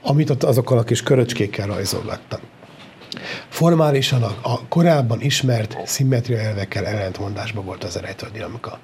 amit 0.02 0.30
ott 0.30 0.42
azokkal 0.42 0.78
a 0.78 0.82
kis 0.82 1.02
köröcskékkel 1.02 1.66
rajzolgattam. 1.66 2.40
Formálisan 3.48 4.22
a, 4.22 4.36
a 4.42 4.68
korábban 4.68 5.20
ismert 5.20 5.76
szimmetria 5.84 6.38
elvekkel 6.38 6.86
ellentmondásban 6.86 7.64
volt 7.64 7.84
az 7.84 7.96
elektrodinamika. 7.96 8.78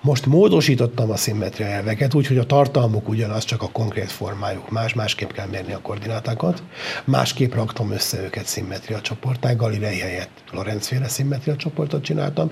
Most 0.00 0.26
módosítottam 0.26 1.10
a 1.10 1.16
szimmetria 1.16 1.66
elveket 1.66 2.14
úgy, 2.14 2.26
hogy 2.26 2.38
a 2.38 2.46
tartalmuk 2.46 3.08
ugyanaz, 3.08 3.44
csak 3.44 3.62
a 3.62 3.68
konkrét 3.68 4.12
formájuk 4.12 4.70
más, 4.70 4.94
másképp 4.94 5.30
kell 5.30 5.46
mérni 5.46 5.72
a 5.72 5.80
koordinátákat, 5.80 6.62
másképp 7.04 7.54
raktam 7.54 7.92
össze 7.92 8.22
őket 8.22 8.46
szimmetria 8.46 9.00
csoportá, 9.00 9.52
Galilei 9.52 9.98
helyett 9.98 10.42
Lorenz 10.52 10.86
féle 10.86 11.08
szimmetria 11.08 11.56
csoportot 11.56 12.04
csináltam, 12.04 12.50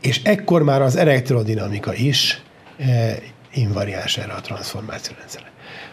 és 0.00 0.22
ekkor 0.22 0.62
már 0.62 0.82
az 0.82 0.96
elektrodinamika 0.96 1.94
is 1.94 2.42
eh, 2.76 3.16
invariáns 3.52 4.16
erre 4.16 4.32
a 4.32 4.40
transformációrendszerre. 4.40 5.50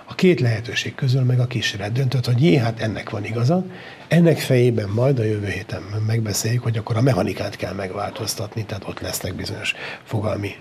A 0.10 0.16
két 0.16 0.40
lehetőség 0.40 0.96
közül 0.96 1.22
meg 1.22 1.40
a 1.40 1.48
kísérlet 1.48 1.92
döntött, 1.92 2.26
hogy 2.26 2.44
jé, 2.44 2.56
hát 2.56 2.80
ennek 2.80 3.10
van 3.10 3.26
igaza, 3.26 3.66
ennek 4.08 4.40
fejében 4.40 4.90
majd 4.90 5.20
a 5.20 5.24
jövő 5.24 5.48
héten 5.48 5.82
megbeszéljük, 6.08 6.64
hogy 6.64 6.78
akkor 6.78 6.98
a 6.98 7.02
mechanikát 7.02 7.56
kell 7.56 7.74
megváltoztatni, 7.74 8.66
tehát 8.66 8.88
ott 8.88 9.00
lesznek 9.00 9.34
bizonyos 9.34 9.74
fogalmi 10.04 10.56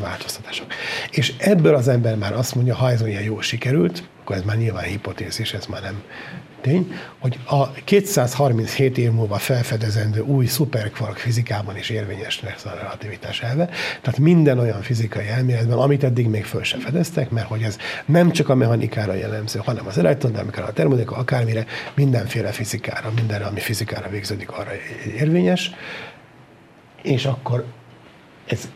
változtatások. 0.00 0.66
És 1.10 1.34
ebből 1.38 1.74
az 1.74 1.88
ember 1.88 2.16
már 2.16 2.32
azt 2.32 2.54
mondja, 2.54 2.74
ha 2.74 2.90
ez 2.90 3.02
olyan 3.02 3.22
jól 3.22 3.42
sikerült, 3.42 4.08
akkor 4.30 4.42
ez 4.42 4.48
már 4.48 4.56
nyilván 4.56 4.84
hipotézis, 4.84 5.52
ez 5.52 5.66
már 5.66 5.82
nem 5.82 6.02
tény, 6.60 6.94
hogy 7.18 7.38
a 7.46 7.70
237 7.70 8.98
év 8.98 9.10
múlva 9.10 9.38
felfedezendő 9.38 10.20
új 10.20 10.46
szuperkvark 10.46 11.16
fizikában 11.16 11.76
is 11.76 11.88
érvényes 11.88 12.40
lesz 12.40 12.64
a 12.64 12.74
relativitás 12.80 13.40
elve. 13.42 13.64
Tehát 14.00 14.18
minden 14.18 14.58
olyan 14.58 14.82
fizikai 14.82 15.28
elméletben, 15.28 15.78
amit 15.78 16.04
eddig 16.04 16.28
még 16.28 16.44
föl 16.44 16.62
se 16.62 16.78
fedeztek, 16.78 17.30
mert 17.30 17.46
hogy 17.46 17.62
ez 17.62 17.76
nem 18.06 18.30
csak 18.30 18.48
a 18.48 18.54
mechanikára 18.54 19.14
jellemző, 19.14 19.60
hanem 19.64 19.86
az 19.86 19.98
elektrodinamikára, 19.98 20.66
a 20.66 20.72
termodinamika, 20.72 21.16
akármire, 21.16 21.66
mindenféle 21.94 22.50
fizikára, 22.50 23.12
mindenre, 23.14 23.44
ami 23.44 23.60
fizikára 23.60 24.08
végződik, 24.08 24.50
arra 24.50 24.70
érvényes. 25.16 25.70
És 27.02 27.24
akkor 27.24 27.64
ez 28.46 28.68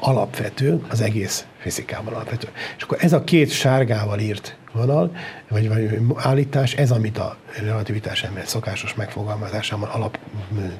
alapvető, 0.00 0.82
az 0.88 1.00
egész 1.00 1.46
fizikában 1.58 2.14
alapvető. 2.14 2.48
És 2.76 2.82
akkor 2.82 2.98
ez 3.00 3.12
a 3.12 3.24
két 3.24 3.50
sárgával 3.50 4.18
írt 4.18 4.56
vonal, 4.72 5.10
vagy, 5.48 5.68
vagy 5.68 5.98
állítás, 6.16 6.74
ez, 6.74 6.90
amit 6.90 7.18
a 7.18 7.36
relativitás 7.62 8.22
elmélet 8.22 8.48
szokásos 8.48 8.94
megfogalmazásában 8.94 9.88
alap 9.88 10.18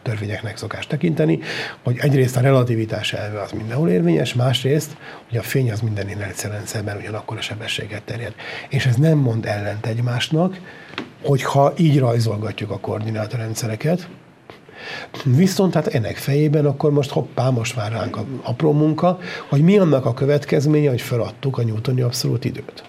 törvényeknek 0.02 0.56
szokás 0.56 0.86
tekinteni, 0.86 1.38
hogy 1.84 1.98
egyrészt 1.98 2.36
a 2.36 2.40
relativitás 2.40 3.12
elve 3.12 3.40
az 3.40 3.52
mindenhol 3.52 3.88
érvényes, 3.88 4.34
másrészt, 4.34 4.96
hogy 5.28 5.38
a 5.38 5.42
fény 5.42 5.70
az 5.72 5.80
minden 5.80 6.08
inerciarendszerben 6.08 6.96
ugyanakkor 6.96 7.36
a 7.36 7.40
sebességet 7.40 8.02
terjed. 8.02 8.34
És 8.68 8.86
ez 8.86 8.96
nem 8.96 9.18
mond 9.18 9.46
ellent 9.46 9.86
egymásnak, 9.86 10.60
hogyha 11.24 11.72
így 11.76 11.98
rajzolgatjuk 11.98 12.70
a 12.70 12.78
koordinátorrendszereket, 12.78 14.08
Viszont 15.24 15.74
hát 15.74 15.86
ennek 15.86 16.16
fejében 16.16 16.66
akkor 16.66 16.90
most 16.90 17.10
hoppá, 17.10 17.48
most 17.48 17.76
már 17.76 17.92
ránk 17.92 18.16
a 18.16 18.24
apró 18.42 18.72
munka, 18.72 19.18
hogy 19.48 19.62
mi 19.62 19.78
annak 19.78 20.04
a 20.04 20.14
következménye, 20.14 20.88
hogy 20.88 21.00
feladtuk 21.00 21.58
a 21.58 21.62
newtoni 21.62 22.00
abszolút 22.00 22.44
időt. 22.44 22.84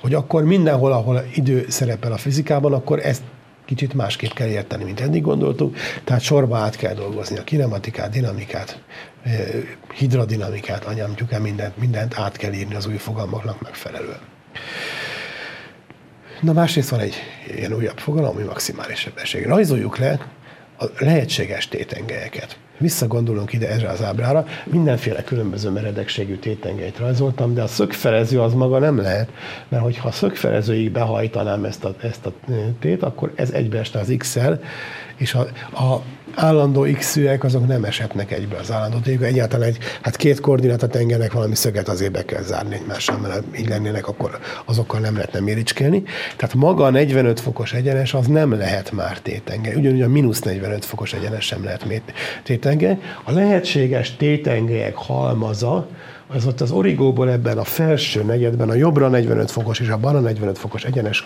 Hogy 0.00 0.14
akkor 0.14 0.44
mindenhol, 0.44 0.92
ahol 0.92 1.24
idő 1.34 1.66
szerepel 1.68 2.12
a 2.12 2.16
fizikában, 2.16 2.72
akkor 2.72 2.98
ezt 2.98 3.22
kicsit 3.64 3.94
másképp 3.94 4.30
kell 4.30 4.48
érteni, 4.48 4.84
mint 4.84 5.00
eddig 5.00 5.22
gondoltuk, 5.22 5.76
tehát 6.04 6.22
sorba 6.22 6.56
át 6.56 6.76
kell 6.76 6.94
dolgozni 6.94 7.38
a 7.38 7.44
kinematikát, 7.44 8.10
dinamikát, 8.10 8.82
hidrodinamikát, 9.94 10.84
anyámtjuk 10.84 11.32
el 11.32 11.40
mindent, 11.40 11.76
mindent 11.76 12.18
át 12.18 12.36
kell 12.36 12.52
írni 12.52 12.74
az 12.74 12.86
új 12.86 12.96
fogalmaknak 12.96 13.62
megfelelően. 13.62 14.20
Na 16.40 16.52
másrészt 16.52 16.88
van 16.88 17.00
egy 17.00 17.14
ilyen 17.56 17.72
újabb 17.72 17.98
fogalom, 17.98 18.34
ami 18.34 18.42
maximális 18.42 18.98
sebesség. 18.98 19.46
Rajzoljuk 19.46 19.98
le 19.98 20.18
a 20.82 20.90
lehetséges 20.98 21.68
tétengelyeket. 21.68 22.56
Visszagondolunk 22.78 23.52
ide 23.52 23.68
erre 23.68 23.88
az 23.88 24.02
ábrára, 24.02 24.46
mindenféle 24.64 25.22
különböző 25.22 25.70
meredekségű 25.70 26.36
tétengelyt 26.36 26.98
rajzoltam, 26.98 27.54
de 27.54 27.62
a 27.62 27.66
szögfelező 27.66 28.40
az 28.40 28.54
maga 28.54 28.78
nem 28.78 28.98
lehet, 28.98 29.28
mert 29.68 29.82
hogyha 29.82 30.08
a 30.08 30.12
szögfelezőig 30.12 30.90
behajtanám 30.90 31.64
ezt 31.64 31.84
a, 31.84 31.94
ezt 32.02 32.26
a 32.26 32.32
tét, 32.80 33.02
akkor 33.02 33.32
ez 33.34 33.50
egybeesne 33.50 34.00
az 34.00 34.14
X-el, 34.18 34.60
és 35.22 35.34
a, 35.34 35.40
a 35.84 36.02
állandó 36.34 36.86
x-űek 36.98 37.44
azok 37.44 37.66
nem 37.66 37.84
eshetnek 37.84 38.32
egybe 38.32 38.56
az 38.56 38.70
állandó 38.70 38.98
tégely. 38.98 39.28
Egyáltalán 39.28 39.68
egy, 39.68 39.78
hát 40.02 40.16
két 40.16 40.40
koordinátat 40.40 40.96
engenek 40.96 41.32
valami 41.32 41.54
szöget 41.54 41.88
azért 41.88 42.12
be 42.12 42.24
kell 42.24 42.42
zárni 42.42 42.74
egymással, 42.74 43.18
mert 43.18 43.58
így 43.58 43.68
lennének, 43.68 44.08
akkor 44.08 44.38
azokkal 44.64 45.00
nem 45.00 45.14
lehetne 45.14 45.40
méricskélni. 45.40 46.02
Tehát 46.36 46.54
maga 46.54 46.84
a 46.84 46.90
45 46.90 47.40
fokos 47.40 47.72
egyenes 47.72 48.14
az 48.14 48.26
nem 48.26 48.52
lehet 48.52 48.92
már 48.92 49.18
tétenge. 49.18 49.76
Ugyanúgy 49.76 50.02
a 50.02 50.08
mínusz 50.08 50.40
45 50.40 50.84
fokos 50.84 51.12
egyenes 51.12 51.44
sem 51.44 51.64
lehet 51.64 52.02
tétenge. 52.42 52.98
A 53.24 53.32
lehetséges 53.32 54.16
tétengelyek 54.16 54.94
halmaza 54.94 55.88
az 56.34 56.46
ott 56.46 56.60
az 56.60 56.70
origóból 56.70 57.30
ebben 57.30 57.58
a 57.58 57.64
felső 57.64 58.22
negyedben 58.22 58.68
a 58.68 58.74
jobbra 58.74 59.08
45 59.08 59.50
fokos 59.50 59.80
és 59.80 59.88
a 59.88 59.96
balra 59.96 60.20
45 60.20 60.58
fokos 60.58 60.84
egyenes 60.84 61.24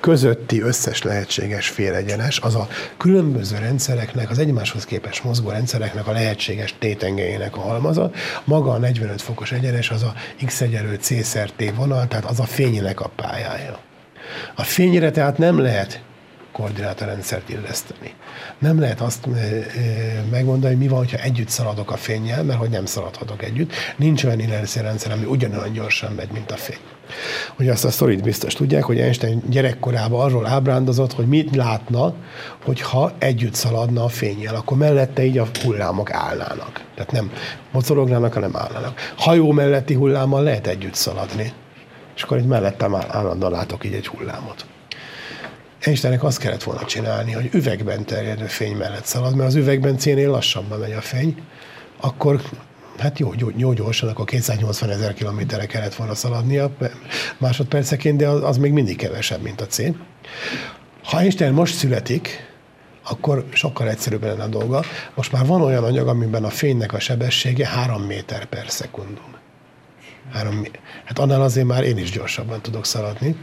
közötti 0.00 0.60
összes 0.60 1.02
lehetséges 1.02 1.68
félegyenes, 1.68 2.40
az 2.40 2.54
a 2.54 2.68
különböző 2.96 3.56
rendszereknek, 3.58 4.30
az 4.30 4.38
egymáshoz 4.38 4.84
képes 4.84 5.22
mozgó 5.22 5.50
rendszereknek 5.50 6.06
a 6.06 6.12
lehetséges 6.12 6.74
tétengelyének 6.78 7.56
a 7.56 7.60
halmaza. 7.60 8.10
Maga 8.44 8.70
a 8.70 8.78
45 8.78 9.22
fokos 9.22 9.52
egyenes 9.52 9.90
az 9.90 10.02
a 10.02 10.12
x 10.44 10.60
egyenlő 10.60 10.94
c 10.94 11.32
t 11.56 11.74
vonal, 11.76 12.08
tehát 12.08 12.24
az 12.24 12.40
a 12.40 12.44
fénynek 12.44 13.00
a 13.00 13.10
pályája. 13.16 13.78
A 14.54 14.62
fényre 14.62 15.10
tehát 15.10 15.38
nem 15.38 15.58
lehet 15.58 16.02
koordinátorrendszert 16.54 17.48
illeszteni. 17.48 18.14
Nem 18.58 18.80
lehet 18.80 19.00
azt 19.00 19.28
megmondani, 20.30 20.74
hogy 20.74 20.82
mi 20.82 20.88
van, 20.88 21.06
ha 21.10 21.16
együtt 21.16 21.48
szaladok 21.48 21.90
a 21.90 21.96
fényjel, 21.96 22.42
mert 22.42 22.58
hogy 22.58 22.70
nem 22.70 22.86
szaladhatok 22.86 23.42
együtt. 23.42 23.72
Nincs 23.96 24.24
olyan 24.24 24.40
inerciarendszer, 24.40 25.12
ami 25.12 25.24
ugyanolyan 25.24 25.72
gyorsan 25.72 26.12
megy, 26.12 26.30
mint 26.32 26.50
a 26.50 26.56
fény. 26.56 26.78
Ugye 27.58 27.72
azt 27.72 27.84
a 27.84 27.90
sztorit 27.90 28.22
biztos 28.22 28.54
tudják, 28.54 28.84
hogy 28.84 29.00
Einstein 29.00 29.42
gyerekkorában 29.48 30.20
arról 30.20 30.46
ábrándozott, 30.46 31.12
hogy 31.12 31.26
mit 31.26 31.56
látna, 31.56 32.14
hogyha 32.64 33.12
együtt 33.18 33.54
szaladna 33.54 34.04
a 34.04 34.08
fényjel, 34.08 34.54
akkor 34.54 34.76
mellette 34.76 35.24
így 35.24 35.38
a 35.38 35.48
hullámok 35.62 36.12
állnának. 36.12 36.84
Tehát 36.94 37.12
nem 37.12 37.32
mocorognának, 37.72 38.32
hanem 38.32 38.56
állnának. 38.56 39.12
Hajó 39.16 39.52
melletti 39.52 39.94
hullámmal 39.94 40.42
lehet 40.42 40.66
együtt 40.66 40.94
szaladni. 40.94 41.52
És 42.16 42.22
akkor 42.22 42.36
egy 42.36 42.46
mellettem 42.46 42.94
állandóan 42.94 43.52
látok 43.52 43.84
így 43.84 43.94
egy 43.94 44.06
hullámot. 44.06 44.66
Einsteinnek 45.84 46.22
azt 46.22 46.38
kellett 46.38 46.62
volna 46.62 46.84
csinálni, 46.84 47.32
hogy 47.32 47.48
üvegben 47.52 48.04
terjedő 48.04 48.46
fény 48.46 48.76
mellett 48.76 49.04
szalad, 49.04 49.34
mert 49.34 49.48
az 49.48 49.54
üvegben 49.54 49.98
cénél 49.98 50.30
lassabban 50.30 50.78
megy 50.78 50.92
a 50.92 51.00
fény, 51.00 51.42
akkor 52.00 52.40
hát 52.98 53.18
jó, 53.18 53.32
jó, 53.36 53.48
jó 53.56 53.72
gyorsan, 53.72 54.08
akkor 54.08 54.24
280 54.24 54.90
ezer 54.90 55.14
kilométerre 55.14 55.66
kellett 55.66 55.94
volna 55.94 56.14
szaladnia 56.14 56.70
másodperceként, 57.38 58.16
de 58.16 58.28
az, 58.28 58.42
az 58.42 58.56
még 58.56 58.72
mindig 58.72 58.96
kevesebb, 58.96 59.42
mint 59.42 59.60
a 59.60 59.66
C. 59.66 59.78
Ha 61.02 61.18
Einstein 61.18 61.52
most 61.52 61.74
születik, 61.74 62.52
akkor 63.02 63.44
sokkal 63.52 63.88
egyszerűbb 63.88 64.22
lenne 64.22 64.42
a 64.42 64.48
dolga. 64.48 64.82
Most 65.14 65.32
már 65.32 65.46
van 65.46 65.62
olyan 65.62 65.84
anyag, 65.84 66.08
amiben 66.08 66.44
a 66.44 66.50
fénynek 66.50 66.92
a 66.92 67.00
sebessége 67.00 67.66
3 67.66 68.02
méter 68.02 68.44
per 68.44 68.64
szekundum. 68.70 69.34
Három, 70.32 70.66
hát 71.04 71.18
annál 71.18 71.42
azért 71.42 71.66
már 71.66 71.84
én 71.84 71.98
is 71.98 72.10
gyorsabban 72.10 72.60
tudok 72.60 72.84
szaladni. 72.84 73.36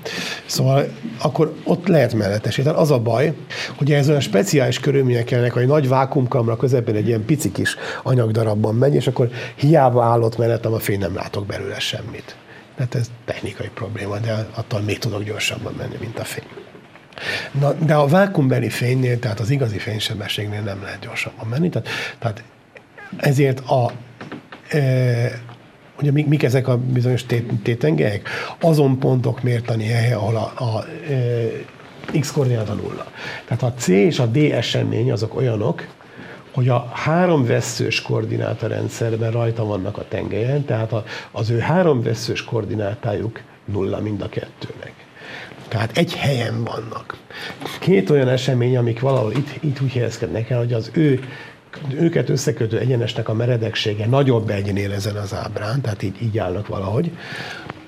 Szóval 0.46 0.86
akkor 1.22 1.56
ott 1.64 1.88
lehet 1.88 2.14
mellettesíteni. 2.14 2.78
Az 2.78 2.92
a 2.92 3.00
baj, 3.00 3.34
hogy 3.76 3.92
ez 3.92 4.10
olyan 4.10 4.22
speciális 4.22 4.80
körülmények 4.80 5.24
kellene, 5.24 5.50
hogy 5.50 5.68
nagy 5.68 5.88
vákumkamra 5.88 6.56
közepén 6.56 6.96
egy 6.96 7.08
ilyen 7.08 7.26
pici 7.26 7.52
kis 7.52 7.76
anyagdarabban 8.04 8.76
megy, 8.76 8.96
és 8.96 9.08
akkor 9.08 9.30
hiába 9.56 10.04
állott 10.04 10.38
mellettem, 10.38 10.74
a 10.74 10.80
fény 10.80 11.00
nem 11.00 11.16
látok 11.16 11.46
belőle 11.46 11.80
semmit. 11.80 12.36
Tehát 12.76 12.96
ez 12.96 13.12
technikai 13.26 13.70
probléma, 13.74 14.18
de 14.18 14.48
attól 14.56 14.80
még 14.80 14.98
tudok 15.00 15.24
gyorsabban 15.24 15.74
menni, 15.78 15.96
mint 16.00 16.20
a 16.20 16.24
fény. 16.24 16.48
Na, 17.60 17.74
de 17.74 17.94
a 17.94 18.08
vákumbeli 18.08 18.70
fénynél, 18.70 19.20
tehát 19.20 19.40
az 19.40 19.50
igazi 19.50 19.78
fénysebességnél 19.78 20.62
nem 20.62 20.82
lehet 20.84 21.00
gyorsabban 21.00 21.48
menni, 21.48 21.70
tehát, 21.70 21.88
tehát 22.20 22.44
ezért 23.18 23.60
a, 23.60 23.92
e, 24.70 25.42
Ugye 26.02 26.12
mik, 26.12 26.28
mik 26.28 26.44
ezek 26.44 26.68
a 26.68 26.78
bizonyos 26.78 27.26
tétengelyek? 27.64 28.30
Azon 28.60 29.00
pontok 29.00 29.44
mértani 29.44 29.86
hely, 29.86 30.14
ahol 30.14 30.36
a, 30.36 30.64
a 30.64 30.86
e, 31.10 32.20
x 32.20 32.32
koordináta 32.32 32.74
nulla. 32.74 33.06
Tehát 33.46 33.64
a 33.64 33.74
C 33.78 33.88
és 33.88 34.20
a 34.20 34.26
D 34.26 34.38
esemény 34.38 35.12
azok 35.12 35.36
olyanok, 35.36 35.88
hogy 36.54 36.70
a 36.70 36.90
három 36.94 37.46
veszős 37.46 38.02
koordináta 38.02 38.68
rendszerben 38.68 39.32
rajta 39.32 39.66
vannak 39.66 39.98
a 39.98 40.06
tengelyen, 40.08 40.66
tehát 40.66 40.92
a, 40.92 41.04
az 41.32 41.50
ő 41.50 41.60
három 41.60 42.02
veszős 42.02 42.44
koordinátájuk 42.44 43.42
nulla 43.66 44.00
mind 44.00 44.22
a 44.22 44.30
kettőnek. 44.30 44.94
Tehát 45.68 45.98
egy 45.98 46.16
helyen 46.16 46.64
vannak. 46.64 47.18
Két 47.80 48.10
olyan 48.10 48.28
esemény, 48.28 48.78
amik 48.78 49.00
valahol 49.00 49.32
itt, 49.32 49.64
itt 49.64 49.82
úgy 49.82 49.92
helyezkednek 49.92 50.50
el, 50.50 50.58
hogy 50.58 50.74
az 50.74 50.92
ő 50.94 51.20
őket 51.94 52.30
összekötő 52.30 52.80
egyenesnek 52.80 53.30
a 53.30 53.34
meredeksége 53.34 54.06
nagyobb 54.06 54.50
egynél 54.50 54.92
ezen 54.92 55.16
az 55.16 55.34
ábrán, 55.34 55.82
tehát 55.82 56.04
így, 56.04 56.22
így 56.22 56.38
állnak 56.38 56.68
valahogy, 56.68 57.12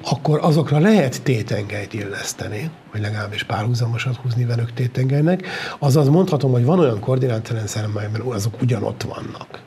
akkor 0.06 0.40
azokra 0.42 0.80
lehet 0.80 1.22
tétengelyt 1.22 1.94
illeszteni, 1.94 2.70
vagy 2.92 3.02
legalábbis 3.02 3.44
párhuzamosat 3.44 4.16
húzni 4.16 4.46
velük 4.46 4.74
tétengelynek, 4.74 5.48
azaz 5.80 6.08
mondhatom, 6.08 6.52
hogy 6.52 6.66
van 6.66 6.80
olyan 6.80 7.00
koordinátorrendszer, 7.00 7.84
amelyben 7.84 8.22
azok 8.22 8.62
ugyanott 8.62 9.02
vannak. 9.02 9.62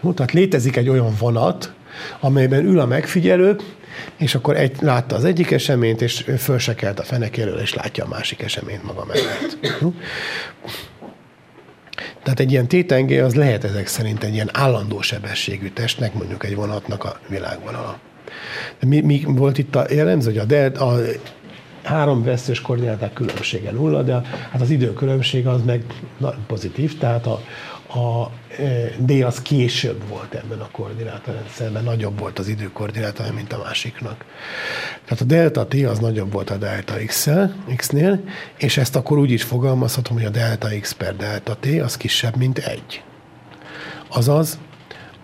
Jó, 0.00 0.12
tehát 0.12 0.32
létezik 0.32 0.76
egy 0.76 0.88
olyan 0.88 1.14
vonat, 1.18 1.72
amelyben 2.20 2.64
ül 2.64 2.80
a 2.80 2.86
megfigyelő, 2.86 3.56
és 4.16 4.34
akkor 4.34 4.56
egy, 4.56 4.76
látta 4.80 5.16
az 5.16 5.24
egyik 5.24 5.50
eseményt, 5.50 6.02
és 6.02 6.24
föl 6.38 6.58
se 6.58 6.74
kelt 6.74 7.00
a 7.00 7.02
fenekéről, 7.02 7.58
és 7.58 7.74
látja 7.74 8.04
a 8.04 8.08
másik 8.08 8.42
eseményt 8.42 8.82
maga 8.82 9.04
mellett. 9.04 9.58
Tehát 12.22 12.40
egy 12.40 12.50
ilyen 12.50 12.68
tétengé 12.68 13.18
az 13.18 13.34
lehet 13.34 13.64
ezek 13.64 13.86
szerint 13.86 14.24
egy 14.24 14.34
ilyen 14.34 14.50
állandó 14.52 15.00
sebességű 15.00 15.68
testnek, 15.68 16.14
mondjuk 16.14 16.44
egy 16.44 16.54
vonatnak 16.54 17.04
a 17.04 17.20
világvonala. 17.28 17.98
De 18.80 18.86
mi, 18.86 19.00
mi 19.00 19.22
volt 19.26 19.58
itt 19.58 19.76
a 19.76 19.86
jellemző, 19.90 20.30
hogy 20.30 20.38
a, 20.38 20.44
de, 20.44 20.66
a 20.66 20.98
három 21.82 22.22
veszős 22.24 22.60
koordináták 22.60 23.12
különbsége 23.12 23.70
nulla, 23.70 24.02
de 24.02 24.20
hát 24.50 24.60
az 24.60 24.70
időkülönbség 24.70 25.46
az 25.46 25.62
meg 25.64 25.84
pozitív, 26.46 26.98
tehát 26.98 27.26
a, 27.26 27.40
a 27.94 28.30
e, 28.62 28.90
D 28.98 29.10
az 29.10 29.42
később 29.42 30.08
volt 30.08 30.34
ebben 30.34 30.60
a 30.60 30.68
koordinátorrendszerben, 30.72 31.84
nagyobb 31.84 32.18
volt 32.18 32.38
az 32.38 32.48
időkoordinátor, 32.48 33.32
mint 33.34 33.52
a 33.52 33.62
másiknak. 33.64 34.24
Tehát 35.04 35.20
a 35.20 35.24
delta 35.24 35.66
T 35.66 35.74
az 35.74 35.98
nagyobb 35.98 36.32
volt 36.32 36.50
a 36.50 36.56
delta 36.56 36.94
X-nél, 37.76 38.24
és 38.56 38.76
ezt 38.76 38.96
akkor 38.96 39.18
úgy 39.18 39.30
is 39.30 39.42
fogalmazhatom, 39.42 40.16
hogy 40.16 40.26
a 40.26 40.30
delta 40.30 40.68
X 40.80 40.92
per 40.92 41.16
delta 41.16 41.56
T 41.56 41.66
az 41.66 41.96
kisebb, 41.96 42.36
mint 42.36 42.58
egy. 42.58 43.02
Azaz 44.08 44.58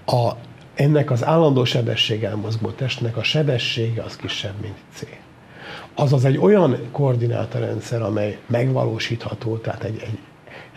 a, 0.07 0.31
ennek 0.75 1.11
az 1.11 1.25
állandó 1.25 1.65
sebességgel 1.65 2.37
mozgó 2.37 2.71
testnek 2.71 3.17
a 3.17 3.23
sebessége 3.23 4.03
az 4.03 4.17
kisebb, 4.17 4.55
mint 4.61 4.77
C. 4.95 5.03
Azaz 5.95 6.25
egy 6.25 6.39
olyan 6.39 6.89
koordinátorrendszer, 6.93 8.03
amely 8.03 8.39
megvalósítható, 8.47 9.57
tehát 9.57 9.85
egy, 9.85 10.03
egy 10.05 10.19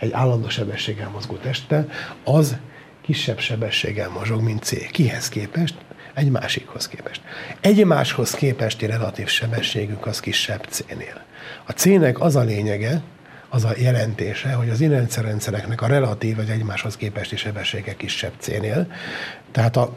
egy 0.02 0.12
állandó 0.12 0.48
sebességgel 0.48 1.08
mozgó 1.08 1.36
teste, 1.36 1.86
az 2.24 2.56
kisebb 3.00 3.38
sebességgel 3.38 4.08
mozog, 4.08 4.40
mint 4.40 4.62
C. 4.62 4.90
Kihez 4.90 5.28
képest? 5.28 5.74
Egy 6.14 6.30
másikhoz 6.30 6.88
képest. 6.88 7.20
Egy 7.60 7.84
máshoz 7.84 8.30
képesti 8.30 8.86
relatív 8.86 9.28
sebességük 9.28 10.06
az 10.06 10.20
kisebb 10.20 10.66
C-nél. 10.68 11.24
A 11.66 11.72
C-nek 11.72 12.20
az 12.20 12.36
a 12.36 12.40
lényege, 12.40 13.02
az 13.48 13.64
a 13.64 13.72
jelentése, 13.76 14.52
hogy 14.52 14.68
az 14.68 14.80
inerciarendszereknek 14.80 15.82
a 15.82 15.86
relatív 15.86 16.36
vagy 16.36 16.48
egymáshoz 16.48 16.96
képesti 16.96 17.36
sebessége 17.36 17.94
kisebb 17.96 18.32
C-nél. 18.38 18.92
Tehát 19.52 19.76
a 19.76 19.96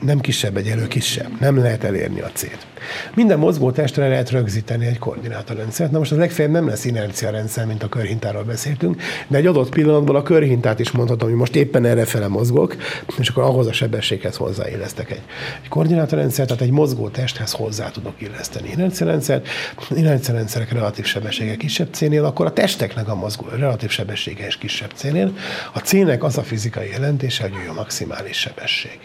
nem 0.00 0.20
kisebb 0.20 0.56
egyelő 0.56 0.86
kisebb. 0.86 1.40
Nem 1.40 1.58
lehet 1.58 1.84
elérni 1.84 2.20
a 2.20 2.30
célt. 2.32 2.66
Minden 3.14 3.38
mozgó 3.38 3.70
testre 3.70 4.08
lehet 4.08 4.30
rögzíteni 4.30 4.86
egy 4.86 4.98
koordinátorrendszert. 4.98 5.90
Na 5.90 5.98
most 5.98 6.12
az 6.12 6.18
legfeljebb 6.18 6.52
nem 6.52 6.68
lesz 6.68 6.84
inercia 6.84 7.30
rendszer, 7.30 7.66
mint 7.66 7.82
a 7.82 7.88
körhintáról 7.88 8.42
beszéltünk, 8.42 9.02
de 9.28 9.36
egy 9.36 9.46
adott 9.46 9.68
pillanatban 9.68 10.16
a 10.16 10.22
körhintát 10.22 10.78
is 10.78 10.90
mondhatom, 10.90 11.28
hogy 11.28 11.38
most 11.38 11.56
éppen 11.56 11.84
erre 11.84 12.04
fele 12.04 12.28
mozgok, 12.28 12.76
és 13.18 13.28
akkor 13.28 13.42
ahhoz 13.42 13.66
a 13.66 13.72
sebességhez 13.72 14.36
hozzáillesztek 14.36 15.10
egy, 15.10 15.22
egy 15.62 15.68
koordinátorrendszert, 15.68 16.48
tehát 16.48 16.62
egy 16.62 16.70
mozgó 16.70 17.08
testhez 17.08 17.52
hozzá 17.52 17.90
tudok 17.90 18.14
illeszteni 18.18 18.70
inerciarendszert. 18.70 19.48
Inerciarendszerek 19.90 20.72
relatív 20.72 21.04
sebessége 21.04 21.56
kisebb 21.56 21.88
cénél, 21.92 22.24
akkor 22.24 22.46
a 22.46 22.52
testeknek 22.52 23.08
a 23.08 23.14
mozgó 23.14 23.46
relatív 23.58 23.90
sebessége 23.90 24.46
is 24.46 24.56
kisebb 24.56 24.90
cénél. 24.94 25.32
A 25.72 25.78
cének 25.78 26.24
az 26.24 26.38
a 26.38 26.42
fizikai 26.42 26.88
jelentése, 26.88 27.42
hogy 27.42 27.52
ő 27.66 27.68
a 27.70 27.72
maximális 27.72 28.36
sebesség. 28.36 28.98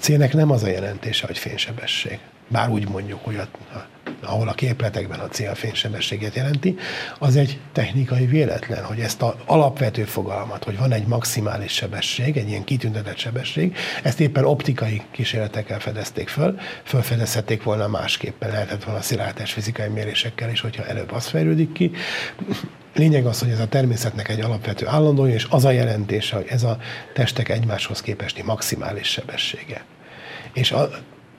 A 0.00 0.28
nem 0.32 0.50
az 0.50 0.62
a 0.62 0.68
jelentése, 0.68 1.26
hogy 1.26 1.38
fénysebesség. 1.38 2.18
Bár 2.48 2.68
úgy 2.68 2.88
mondjuk, 2.88 3.24
hogy 3.24 3.36
a, 3.36 3.48
ahol 4.22 4.48
a 4.48 4.52
képletekben 4.52 5.18
a 5.18 5.28
C 5.28 5.40
a 5.40 5.54
fénysebességet 5.54 6.34
jelenti, 6.34 6.76
az 7.18 7.36
egy 7.36 7.60
technikai 7.72 8.26
véletlen, 8.26 8.84
hogy 8.84 9.00
ezt 9.00 9.22
az 9.22 9.32
alapvető 9.46 10.04
fogalmat, 10.04 10.64
hogy 10.64 10.78
van 10.78 10.92
egy 10.92 11.06
maximális 11.06 11.72
sebesség, 11.72 12.36
egy 12.36 12.48
ilyen 12.48 12.64
kitüntetett 12.64 13.18
sebesség, 13.18 13.76
ezt 14.02 14.20
éppen 14.20 14.44
optikai 14.44 15.02
kísérletekkel 15.10 15.80
fedezték 15.80 16.28
föl, 16.28 16.58
fölfedezhették 16.82 17.62
volna 17.62 17.86
másképpen, 17.86 18.50
lehetett 18.50 18.84
volna 18.84 19.00
szilárdás 19.00 19.52
fizikai 19.52 19.88
mérésekkel 19.88 20.50
is, 20.50 20.60
hogyha 20.60 20.86
előbb 20.86 21.12
az 21.12 21.26
fejlődik 21.26 21.72
ki. 21.72 21.90
Lényeg 22.98 23.26
az, 23.26 23.40
hogy 23.40 23.50
ez 23.50 23.60
a 23.60 23.68
természetnek 23.68 24.28
egy 24.28 24.40
alapvető 24.40 24.86
állandója, 24.86 25.34
és 25.34 25.46
az 25.50 25.64
a 25.64 25.70
jelentése, 25.70 26.36
hogy 26.36 26.46
ez 26.48 26.62
a 26.62 26.78
testek 27.14 27.48
egymáshoz 27.48 28.00
képesti 28.00 28.42
maximális 28.42 29.06
sebessége. 29.06 29.84
És 30.52 30.72
a, 30.72 30.90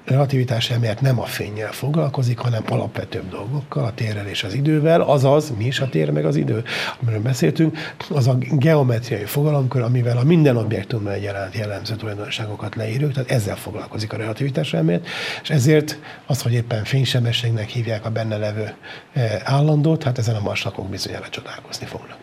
relativitás 0.10 0.70
elmélet 0.70 1.02
nem 1.02 1.20
a 1.20 1.26
fényjel 1.26 1.72
foglalkozik, 1.72 2.38
hanem 2.38 2.64
alapvetőbb 2.68 3.30
dolgokkal, 3.30 3.86
a 3.86 3.94
térrel 3.94 4.28
és 4.28 4.44
az 4.44 4.54
idővel, 4.54 5.02
azaz, 5.02 5.54
mi 5.58 5.66
is 5.66 5.80
a 5.80 5.90
tér 5.90 6.10
meg 6.10 6.26
az 6.26 6.36
idő, 6.36 6.64
amiről 7.02 7.22
beszéltünk, 7.22 7.78
az 8.10 8.28
a 8.28 8.38
geometriai 8.52 9.26
fogalomkör, 9.26 9.82
amivel 9.82 10.18
a 10.18 10.24
minden 10.24 10.58
objektumra 10.58 11.14
egyaránt 11.14 11.56
jellemző 11.56 11.96
tulajdonságokat 11.96 12.76
leírjuk, 12.76 13.14
tehát 13.14 13.32
ezzel 13.32 13.56
foglalkozik 13.56 14.14
a 14.14 14.18
relativitás 14.18 14.74
elmélet, 14.74 15.08
és 15.42 15.50
ezért 15.50 16.00
az, 16.26 16.42
hogy 16.42 16.54
éppen 16.54 16.84
fénysebességnek 16.84 17.70
hívják 17.70 18.06
a 18.06 18.10
benne 18.10 18.38
levő 18.38 18.74
eh, 19.14 19.40
állandót, 19.44 20.04
hát 20.04 20.18
ezen 20.18 20.36
a 20.36 20.42
maslakok 20.42 20.90
bizonyára 20.90 21.30
csodálkozni 21.30 21.86
fognak. 21.86 22.18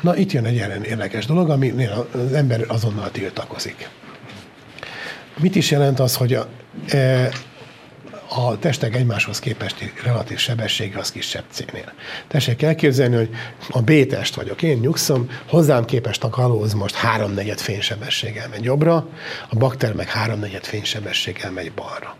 Na, 0.00 0.16
itt 0.16 0.32
jön 0.32 0.44
egy 0.44 0.54
érdekes 0.84 1.26
dolog, 1.26 1.50
ami 1.50 1.86
az 2.14 2.32
ember 2.32 2.64
azonnal 2.68 3.10
tiltakozik. 3.10 3.88
Mit 5.40 5.54
is 5.56 5.70
jelent 5.70 6.00
az, 6.00 6.16
hogy 6.16 6.34
a, 6.34 6.46
e, 6.88 7.30
a 8.28 8.58
testek 8.58 8.96
egymáshoz 8.96 9.38
képesti 9.38 9.92
relatív 10.04 10.38
sebessége 10.38 10.98
az 10.98 11.12
kisebb 11.12 11.44
C-nél. 11.50 11.92
Tessék 12.28 12.62
elképzelni, 12.62 13.16
hogy 13.16 13.30
a 13.68 13.82
B-test 13.82 14.34
vagyok, 14.34 14.62
én 14.62 14.78
nyugszom, 14.78 15.30
hozzám 15.48 15.84
képest 15.84 16.24
a 16.24 16.28
kalóz 16.28 16.72
most 16.72 16.94
háromnegyed 16.94 17.58
fénysebességgel 17.58 18.48
megy 18.48 18.64
jobbra, 18.64 19.08
a 19.48 19.56
bakter 19.56 19.92
meg 19.92 20.08
háromnegyed 20.08 20.64
fénysebességgel 20.64 21.50
megy 21.50 21.72
balra. 21.72 22.16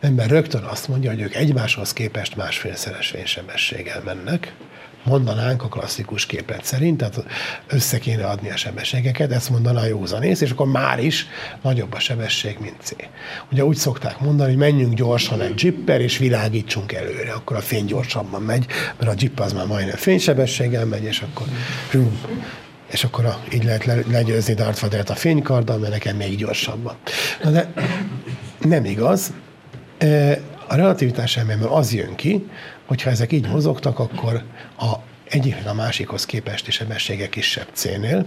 Ember 0.00 0.28
rögtön 0.28 0.62
azt 0.62 0.88
mondja, 0.88 1.10
hogy 1.10 1.20
ők 1.20 1.34
egymáshoz 1.34 1.92
képest 1.92 2.36
másfélszeres 2.36 3.08
fénysebességgel 3.08 4.02
mennek, 4.04 4.52
mondanánk 5.08 5.62
a 5.62 5.68
klasszikus 5.68 6.26
képlet 6.26 6.64
szerint, 6.64 6.96
tehát 6.96 7.24
össze 7.66 7.98
kéne 7.98 8.26
adni 8.26 8.50
a 8.50 8.56
sebességeket, 8.56 9.32
ezt 9.32 9.50
mondaná 9.50 9.80
a 9.80 9.86
józanész, 9.86 10.40
és 10.40 10.50
akkor 10.50 10.66
már 10.66 11.04
is 11.04 11.26
nagyobb 11.62 11.92
a 11.92 11.98
sebesség, 11.98 12.56
mint 12.60 12.76
C. 12.80 12.92
Ugye 13.52 13.64
úgy 13.64 13.76
szokták 13.76 14.20
mondani, 14.20 14.48
hogy 14.48 14.58
menjünk 14.58 14.94
gyorsan 14.94 15.40
egy 15.40 15.62
jipper, 15.62 16.00
és 16.00 16.18
világítsunk 16.18 16.92
előre, 16.92 17.32
akkor 17.32 17.56
a 17.56 17.60
fény 17.60 17.84
gyorsabban 17.84 18.42
megy, 18.42 18.66
mert 18.98 19.12
a 19.12 19.14
jip 19.18 19.40
az 19.40 19.52
már 19.52 19.66
majdnem 19.66 19.96
fénysebességgel 19.96 20.84
megy, 20.84 21.04
és 21.04 21.20
akkor 21.20 21.46
hű, 21.90 22.02
és 22.90 23.04
akkor 23.04 23.24
a, 23.24 23.38
így 23.52 23.64
lehet 23.64 23.84
le, 23.84 23.98
legyőzni 24.10 24.54
Darth 24.54 24.80
Vader-t 24.80 25.10
a 25.10 25.14
fénykarddal, 25.14 25.78
mert 25.78 25.92
nekem 25.92 26.16
még 26.16 26.36
gyorsabban. 26.36 26.96
Na 27.42 27.50
de 27.50 27.72
nem 28.60 28.84
igaz. 28.84 29.32
A 30.66 30.74
relativitás 30.74 31.36
elméletben 31.36 31.70
az 31.70 31.92
jön 31.92 32.14
ki, 32.14 32.46
hogyha 32.88 33.10
ezek 33.10 33.32
így 33.32 33.48
mozogtak, 33.48 33.98
akkor 33.98 34.44
a 34.78 34.94
egyiknek 35.24 35.66
a 35.66 35.74
másikhoz 35.74 36.26
képesti 36.26 36.70
sebessége 36.70 37.28
kisebb 37.28 37.68
C-nél. 37.72 38.26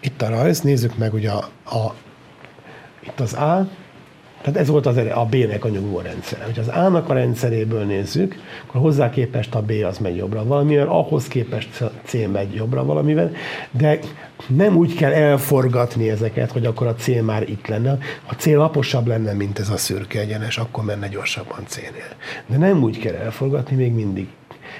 Itt 0.00 0.22
a 0.22 0.28
rajz, 0.28 0.60
nézzük 0.60 0.96
meg 0.96 1.14
ugye 1.14 1.30
a, 1.30 1.50
a 1.64 1.94
itt 3.00 3.20
az 3.20 3.32
A, 3.32 3.68
tehát 4.42 4.60
ez 4.60 4.68
volt 4.68 4.86
az 4.86 4.96
a 4.96 5.26
B-nek 5.30 5.64
a 5.64 5.68
nyugvórendszer. 5.68 6.40
Ha 6.40 6.60
az 6.60 6.68
A-nak 6.68 7.08
a 7.08 7.14
rendszeréből 7.14 7.84
nézzük, 7.84 8.34
akkor 8.66 8.80
hozzá 8.80 9.10
képest 9.10 9.54
a 9.54 9.62
B 9.62 9.72
az 9.86 9.98
megy 9.98 10.16
jobbra 10.16 10.44
valamivel, 10.44 10.86
ahhoz 10.86 11.28
képest 11.28 11.80
a 11.80 11.90
C 12.04 12.12
megy 12.32 12.54
jobbra 12.54 12.84
valamivel, 12.84 13.32
de 13.70 13.98
nem 14.46 14.76
úgy 14.76 14.94
kell 14.94 15.12
elforgatni 15.12 16.10
ezeket, 16.10 16.52
hogy 16.52 16.66
akkor 16.66 16.86
a 16.86 16.94
C 16.94 17.06
már 17.22 17.48
itt 17.48 17.66
lenne. 17.66 17.98
A 18.26 18.32
C 18.32 18.46
laposabb 18.46 19.06
lenne, 19.06 19.32
mint 19.32 19.58
ez 19.58 19.68
a 19.68 19.76
szürke 19.76 20.20
egyenes, 20.20 20.58
akkor 20.58 20.84
menne 20.84 21.08
gyorsabban 21.08 21.64
C-nél. 21.66 22.14
De 22.46 22.56
nem 22.56 22.82
úgy 22.82 22.98
kell 22.98 23.14
elforgatni, 23.14 23.76
még 23.76 23.92
mindig 23.92 24.28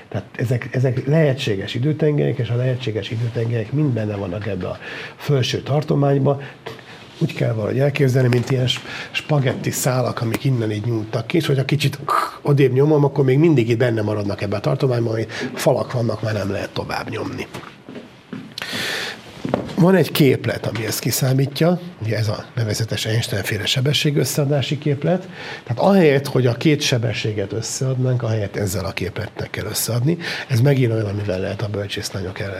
tehát 0.08 0.26
ezek, 0.36 0.68
ezek 0.70 1.06
lehetséges 1.06 1.74
időtengelyek, 1.74 2.38
és 2.38 2.48
a 2.48 2.56
lehetséges 2.56 3.10
időtengelyek 3.10 3.72
mind 3.72 3.92
benne 3.92 4.16
vannak 4.16 4.46
ebbe 4.46 4.68
a 4.68 4.78
felső 5.16 5.62
tartományba 5.62 6.40
úgy 7.20 7.34
kell 7.34 7.52
valahogy 7.52 7.78
elképzelni, 7.78 8.28
mint 8.28 8.50
ilyen 8.50 8.68
spagetti 9.10 9.70
szálak, 9.70 10.20
amik 10.20 10.44
innen 10.44 10.72
így 10.72 10.84
nyúltak 10.84 11.26
ki, 11.26 11.36
és 11.36 11.46
hogyha 11.46 11.64
kicsit 11.64 11.98
odébb 12.42 12.72
nyomom, 12.72 13.04
akkor 13.04 13.24
még 13.24 13.38
mindig 13.38 13.68
itt 13.68 13.78
benne 13.78 14.02
maradnak 14.02 14.42
ebbe 14.42 14.56
a 14.56 14.60
tartományban, 14.60 15.12
hogy 15.12 15.26
falak 15.54 15.92
vannak, 15.92 16.22
már 16.22 16.32
nem 16.32 16.50
lehet 16.50 16.70
tovább 16.70 17.08
nyomni. 17.08 17.46
Van 19.80 19.94
egy 19.94 20.10
képlet, 20.10 20.66
ami 20.66 20.86
ezt 20.86 20.98
kiszámítja, 20.98 21.80
ugye 22.02 22.16
ez 22.16 22.28
a 22.28 22.44
nevezetes 22.54 23.06
Einstein-féle 23.06 23.66
sebességösszeadási 23.66 24.78
képlet. 24.78 25.28
Tehát 25.62 25.82
ahelyett, 25.82 26.26
hogy 26.26 26.46
a 26.46 26.54
két 26.54 26.80
sebességet 26.80 27.52
összeadnánk, 27.52 28.22
ahelyett 28.22 28.56
ezzel 28.56 28.84
a 28.84 28.90
képletnek 28.90 29.50
kell 29.50 29.64
összeadni. 29.64 30.18
Ez 30.48 30.60
megint 30.60 30.92
olyan, 30.92 31.06
amivel 31.06 31.40
lehet 31.40 31.62
a 31.62 31.68
bölcsésznányok 31.68 32.38
el, 32.38 32.54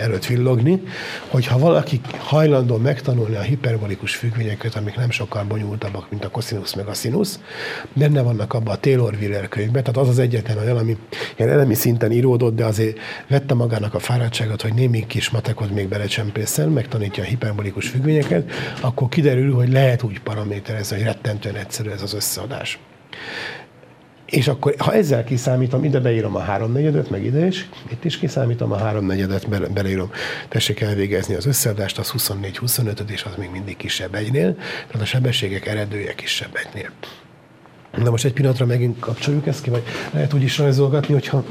előtt 0.00 0.26
villogni, 0.26 0.82
hogyha 1.28 1.58
valaki 1.58 2.00
hajlandó 2.18 2.76
megtanulni 2.76 3.36
a 3.36 3.40
hiperbolikus 3.40 4.14
függvényeket, 4.14 4.74
amik 4.74 4.96
nem 4.96 5.10
sokkal 5.10 5.44
bonyolultabbak, 5.44 6.10
mint 6.10 6.24
a 6.24 6.28
koszinusz 6.28 6.74
meg 6.74 6.86
a 6.86 6.94
színusz, 6.94 7.38
benne 7.92 8.22
vannak 8.22 8.54
abban 8.54 8.74
a 8.74 8.78
Taylor-Wheeler 8.78 9.48
könyvben, 9.48 9.82
tehát 9.82 9.98
az 9.98 10.08
az 10.08 10.18
egyetlen 10.18 10.58
olyan, 10.58 10.76
ami 10.76 10.96
ilyen 11.36 11.50
elemi 11.50 11.74
szinten 11.74 12.12
íródott, 12.12 12.54
de 12.54 12.64
azért 12.64 12.98
vette 13.28 13.54
magának 13.54 13.94
a 13.94 13.98
fáradtságot, 13.98 14.62
hogy 14.62 14.74
némi 14.74 15.06
kis 15.06 15.30
matekot 15.30 15.70
még 15.70 15.88
belecsempész 15.88 16.40
csempészel, 16.42 16.68
megtanítja 16.68 17.22
a 17.22 17.26
hiperbolikus 17.26 17.88
függvényeket, 17.88 18.50
akkor 18.80 19.08
kiderül, 19.08 19.54
hogy 19.54 19.72
lehet 19.72 20.02
úgy 20.02 20.20
paraméterezni, 20.20 20.96
hogy 20.96 21.04
rettentően 21.04 21.54
egyszerű 21.54 21.90
ez 21.90 22.02
az 22.02 22.14
összeadás. 22.14 22.78
És 24.26 24.48
akkor, 24.48 24.74
ha 24.78 24.94
ezzel 24.94 25.24
kiszámítom, 25.24 25.84
ide 25.84 26.00
beírom 26.00 26.36
a 26.36 26.38
háromnegyedet, 26.38 27.10
meg 27.10 27.24
ide 27.24 27.46
is, 27.46 27.68
itt 27.90 28.04
is 28.04 28.18
kiszámítom 28.18 28.72
a 28.72 28.76
háromnegyedet, 28.76 29.48
be, 29.48 29.58
beleírom, 29.58 30.10
tessék 30.48 30.80
elvégezni 30.80 31.34
az 31.34 31.46
összeadást, 31.46 31.98
az 31.98 32.12
24-25, 32.16 33.08
és 33.08 33.22
az 33.22 33.32
még 33.36 33.50
mindig 33.50 33.76
kisebb 33.76 34.14
egynél, 34.14 34.54
tehát 34.86 35.02
a 35.02 35.04
sebességek 35.04 35.66
eredője 35.66 36.14
kisebb 36.14 36.58
egynél. 36.64 36.90
Na 37.96 38.10
most 38.10 38.24
egy 38.24 38.32
pillanatra 38.32 38.66
megint 38.66 38.98
kapcsoljuk 38.98 39.46
ezt 39.46 39.62
ki, 39.62 39.70
vagy 39.70 39.82
lehet 40.12 40.32
úgy 40.32 40.42
is 40.42 40.58
rajzolgatni, 40.58 41.12
hogyha 41.14 41.44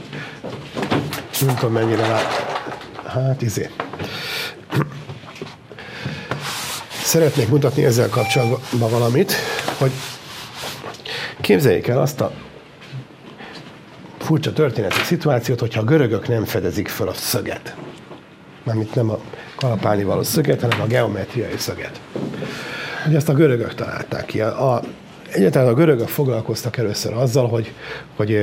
nem 1.45 1.55
tudom 1.55 1.73
mennyire 1.73 2.07
lát. 2.07 2.59
Hát 3.05 3.41
izé. 3.41 3.69
Szeretnék 7.03 7.49
mutatni 7.49 7.83
ezzel 7.85 8.09
kapcsolatban 8.09 8.89
valamit, 8.89 9.33
hogy 9.77 9.91
képzeljék 11.41 11.87
el 11.87 12.01
azt 12.01 12.21
a 12.21 12.31
furcsa 14.19 14.53
történeti 14.53 15.01
szituációt, 15.03 15.59
hogyha 15.59 15.81
a 15.81 15.83
görögök 15.83 16.27
nem 16.27 16.45
fedezik 16.45 16.87
fel 16.87 17.07
a 17.07 17.13
szöget. 17.13 17.75
Mármint 18.63 18.95
nem 18.95 19.09
a 19.09 19.19
kalapálni 19.55 20.03
való 20.03 20.23
szöget, 20.23 20.61
hanem 20.61 20.81
a 20.81 20.87
geometriai 20.87 21.57
szöget. 21.57 22.01
Hogy 23.03 23.15
ezt 23.15 23.29
a 23.29 23.33
görögök 23.33 23.75
találták 23.75 24.25
ki. 24.25 24.41
A, 24.41 24.81
Egyáltalán 25.31 25.67
a 25.67 25.73
görögök 25.73 26.07
foglalkoztak 26.07 26.77
először 26.77 27.13
azzal, 27.13 27.47
hogy, 27.47 27.73
hogy 28.15 28.39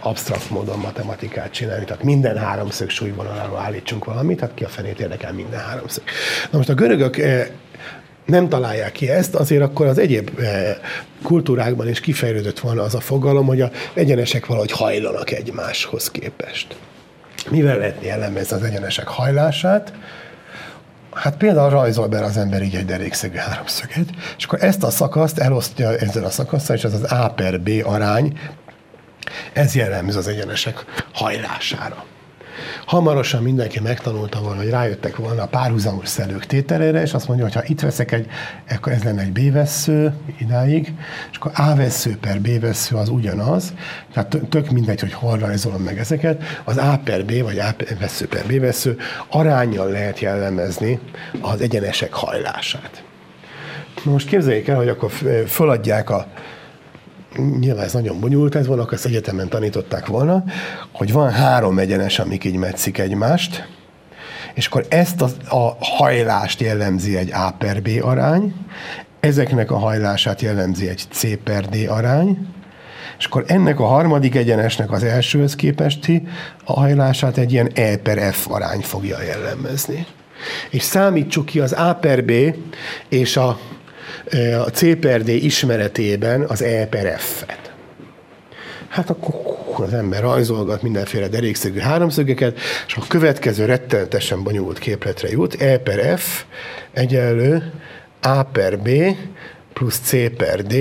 absztrakt 0.00 0.50
módon 0.50 0.78
matematikát 0.78 1.50
csinálni, 1.50 1.84
tehát 1.84 2.02
minden 2.02 2.36
háromszög 2.36 2.90
súlyvonaláról 2.90 3.58
állítsunk 3.58 4.04
valamit, 4.04 4.38
tehát 4.38 4.54
ki 4.54 4.64
a 4.64 4.68
fenét 4.68 5.00
érdekel 5.00 5.32
minden 5.32 5.60
háromszög. 5.60 6.02
Na 6.50 6.56
most 6.56 6.68
a 6.68 6.74
görögök 6.74 7.16
nem 8.24 8.48
találják 8.48 8.92
ki 8.92 9.10
ezt, 9.10 9.34
azért 9.34 9.62
akkor 9.62 9.86
az 9.86 9.98
egyéb 9.98 10.40
kultúrákban 11.22 11.88
is 11.88 12.00
kifejlődött 12.00 12.58
volna 12.58 12.82
az 12.82 12.94
a 12.94 13.00
fogalom, 13.00 13.46
hogy 13.46 13.60
a 13.60 13.70
egyenesek 13.94 14.46
valahogy 14.46 14.70
hajlanak 14.70 15.30
egymáshoz 15.30 16.10
képest. 16.10 16.76
Mivel 17.50 17.78
lehet 17.78 18.04
jellemezni 18.04 18.56
az 18.56 18.62
egyenesek 18.62 19.06
hajlását? 19.06 19.92
Hát 21.16 21.36
például 21.36 21.70
rajzol 21.70 22.08
be 22.08 22.24
az 22.24 22.36
ember 22.36 22.62
így 22.62 22.74
egy 22.74 22.84
derékszögű 22.84 23.36
háromszöget, 23.36 24.08
és 24.36 24.44
akkor 24.44 24.62
ezt 24.62 24.82
a 24.82 24.90
szakaszt 24.90 25.38
elosztja 25.38 25.96
ezzel 25.96 26.24
a 26.24 26.30
szakaszsal, 26.30 26.76
és 26.76 26.84
ez 26.84 26.92
az 26.92 27.12
A 27.12 27.32
per 27.36 27.60
B 27.60 27.70
arány, 27.84 28.38
ez 29.52 29.74
jellemző 29.74 30.18
az 30.18 30.28
egyenesek 30.28 30.84
hajlására. 31.12 32.04
Hamarosan 32.86 33.42
mindenki 33.42 33.80
megtanulta 33.80 34.40
volna, 34.40 34.60
hogy 34.60 34.70
rájöttek 34.70 35.16
volna 35.16 35.42
a 35.42 35.46
párhuzamos 35.46 36.08
szedők 36.08 36.46
tételére, 36.46 37.02
és 37.02 37.14
azt 37.14 37.28
mondja, 37.28 37.44
hogy 37.44 37.54
ha 37.54 37.62
itt 37.66 37.80
veszek 37.80 38.12
egy, 38.12 38.26
akkor 38.70 38.92
ez 38.92 39.02
lenne 39.02 39.22
egy 39.22 39.32
B-vessző 39.32 40.14
idáig, 40.38 40.92
és 41.30 41.36
akkor 41.36 41.52
A 41.54 41.74
vessző 41.74 42.16
per 42.20 42.40
B 42.40 42.60
vessző 42.60 42.96
az 42.96 43.08
ugyanaz, 43.08 43.74
tehát 44.12 44.38
tök 44.48 44.70
mindegy, 44.70 45.00
hogy 45.00 45.12
hol 45.12 45.38
rajzolom 45.38 45.82
meg 45.82 45.98
ezeket, 45.98 46.42
az 46.64 46.76
A 46.76 47.00
per 47.04 47.24
B 47.24 47.42
vagy 47.42 47.58
A 47.58 47.74
vessző 47.98 48.26
per 48.26 48.46
B 48.46 48.60
vessző 48.60 48.96
arányjal 49.28 49.90
lehet 49.90 50.20
jellemezni 50.20 50.98
az 51.40 51.60
egyenesek 51.60 52.12
hajlását. 52.12 53.04
Most 54.02 54.28
képzeljék 54.28 54.68
el, 54.68 54.76
hogy 54.76 54.88
akkor 54.88 55.10
föladják 55.46 56.10
a 56.10 56.26
nyilván 57.60 57.84
ez 57.84 57.92
nagyon 57.92 58.20
bonyolult 58.20 58.54
ez 58.54 58.66
volna, 58.66 58.88
ezt 58.90 59.06
egyetemen 59.06 59.48
tanították 59.48 60.06
volna, 60.06 60.44
hogy 60.92 61.12
van 61.12 61.30
három 61.30 61.78
egyenes, 61.78 62.18
amik 62.18 62.44
így 62.44 62.56
metszik 62.56 62.98
egymást, 62.98 63.68
és 64.54 64.66
akkor 64.66 64.86
ezt 64.88 65.20
a, 65.20 65.28
a 65.48 65.76
hajlást 65.80 66.60
jellemzi 66.60 67.16
egy 67.16 67.32
A 67.32 67.54
per 67.58 67.82
B 67.82 67.88
arány, 68.00 68.54
ezeknek 69.20 69.70
a 69.70 69.78
hajlását 69.78 70.40
jellemzi 70.40 70.88
egy 70.88 71.04
C 71.10 71.42
per 71.42 71.68
D 71.68 71.76
arány, 71.88 72.48
és 73.18 73.24
akkor 73.24 73.44
ennek 73.46 73.80
a 73.80 73.86
harmadik 73.86 74.34
egyenesnek 74.34 74.90
az 74.90 75.02
elsőhöz 75.02 75.56
képesti 75.56 76.28
a 76.64 76.72
hajlását 76.72 77.36
egy 77.36 77.52
ilyen 77.52 77.70
E 77.74 77.96
per 77.96 78.32
F 78.32 78.50
arány 78.50 78.80
fogja 78.80 79.22
jellemezni. 79.22 80.06
És 80.70 80.82
számítsuk 80.82 81.46
ki 81.46 81.60
az 81.60 81.72
A 81.72 81.94
per 81.94 82.24
B 82.24 82.32
és 83.08 83.36
a 83.36 83.58
a 84.64 84.70
C 84.70 84.82
ismeretében 85.26 86.42
az 86.42 86.62
E 86.62 86.86
per 86.86 87.18
F-et. 87.18 87.72
Hát 88.88 89.10
akkor 89.10 89.84
az 89.84 89.92
ember 89.92 90.20
rajzolgat 90.20 90.82
mindenféle 90.82 91.28
derékszögű 91.28 91.78
háromszögeket, 91.78 92.58
és 92.86 92.94
a 92.94 93.04
következő 93.08 93.64
rettenetesen 93.64 94.42
bonyolult 94.42 94.78
képletre 94.78 95.28
jut. 95.28 95.62
E 95.62 95.78
per 95.78 96.18
F 96.18 96.44
egyenlő 96.92 97.72
A 98.20 98.42
per 98.42 98.78
B 98.78 98.88
plusz 99.72 99.98
C 99.98 100.36
per 100.36 100.62
D 100.62 100.74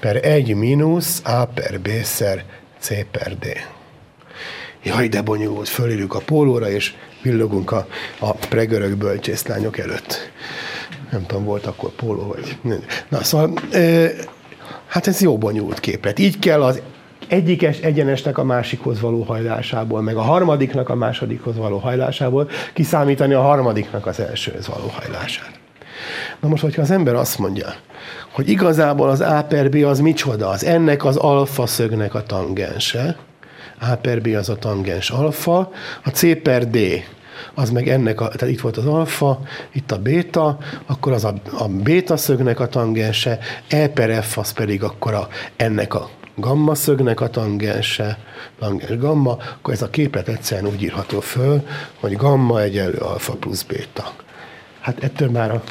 per 0.00 0.24
1 0.24 0.54
mínusz 0.54 1.20
A 1.24 1.44
per 1.44 1.80
B 1.80 1.88
szer 2.02 2.44
C 2.78 2.88
per 3.10 3.38
D. 3.38 3.46
Jaj, 4.82 5.08
de 5.08 5.22
bonyolult, 5.22 5.68
fölírjuk 5.68 6.14
a 6.14 6.18
pólóra, 6.18 6.70
és 6.70 6.94
villogunk 7.22 7.72
a, 7.72 7.86
a 8.18 8.32
pregörög 8.32 8.96
bölcsészlányok 8.96 9.78
előtt. 9.78 10.30
Nem 11.10 11.26
tudom, 11.26 11.44
volt 11.44 11.66
akkor 11.66 11.90
póló, 11.90 12.26
vagy... 12.26 12.58
Na, 13.08 13.22
szóval, 13.22 13.52
e, 13.72 14.10
hát 14.86 15.06
ez 15.06 15.20
jó 15.20 15.38
bonyolult 15.38 15.80
képlet. 15.80 16.18
Így 16.18 16.38
kell 16.38 16.62
az 16.62 16.82
egyikes 17.28 17.78
egyenesnek 17.78 18.38
a 18.38 18.44
másikhoz 18.44 19.00
való 19.00 19.22
hajlásából, 19.22 20.02
meg 20.02 20.16
a 20.16 20.22
harmadiknak 20.22 20.88
a 20.88 20.94
másodikhoz 20.94 21.56
való 21.56 21.78
hajlásából 21.78 22.48
kiszámítani 22.72 23.34
a 23.34 23.40
harmadiknak 23.40 24.06
az 24.06 24.20
elsőhöz 24.20 24.66
való 24.66 24.86
hajlását. 24.86 25.58
Na 26.40 26.48
most, 26.48 26.62
hogyha 26.62 26.82
az 26.82 26.90
ember 26.90 27.14
azt 27.14 27.38
mondja, 27.38 27.74
hogy 28.32 28.48
igazából 28.48 29.08
az 29.08 29.20
A 29.20 29.44
per 29.48 29.70
B 29.70 29.74
az 29.74 30.00
micsoda, 30.00 30.48
az 30.48 30.64
ennek 30.64 31.04
az 31.04 31.16
alfa 31.16 31.66
szögnek 31.66 32.14
a 32.14 32.22
tangense, 32.22 33.16
A 33.80 33.94
per 33.94 34.20
B 34.20 34.26
az 34.26 34.48
a 34.48 34.56
tangens 34.56 35.10
alfa, 35.10 35.70
a 36.04 36.08
C 36.08 36.42
per 36.42 36.70
D 36.70 36.78
az 37.54 37.70
meg 37.70 37.88
ennek, 37.88 38.20
a, 38.20 38.28
tehát 38.28 38.54
itt 38.54 38.60
volt 38.60 38.76
az 38.76 38.86
alfa, 38.86 39.40
itt 39.72 39.90
a 39.90 39.98
béta, 39.98 40.58
akkor 40.86 41.12
az 41.12 41.24
a, 41.24 41.34
a 41.58 41.68
béta 41.68 42.16
szögnek 42.16 42.60
a 42.60 42.68
tangense, 42.68 43.38
E 43.68 43.88
per 43.88 44.24
F 44.24 44.38
az 44.38 44.52
pedig 44.52 44.82
akkor 44.82 45.14
a, 45.14 45.28
ennek 45.56 45.94
a 45.94 46.10
gamma 46.36 46.74
szögnek 46.74 47.20
a 47.20 47.28
tangense, 47.28 48.18
tangens 48.58 48.98
gamma, 48.98 49.36
akkor 49.54 49.74
ez 49.74 49.82
a 49.82 49.90
képlet 49.90 50.28
egyszerűen 50.28 50.72
úgy 50.72 50.82
írható 50.82 51.20
föl, 51.20 51.62
hogy 52.00 52.16
gamma 52.16 52.60
egyenlő 52.60 52.98
alfa 52.98 53.32
plusz 53.32 53.62
béta. 53.62 54.12
Hát 54.80 55.02
ettől 55.02 55.30
már 55.30 55.50
a 55.50 55.62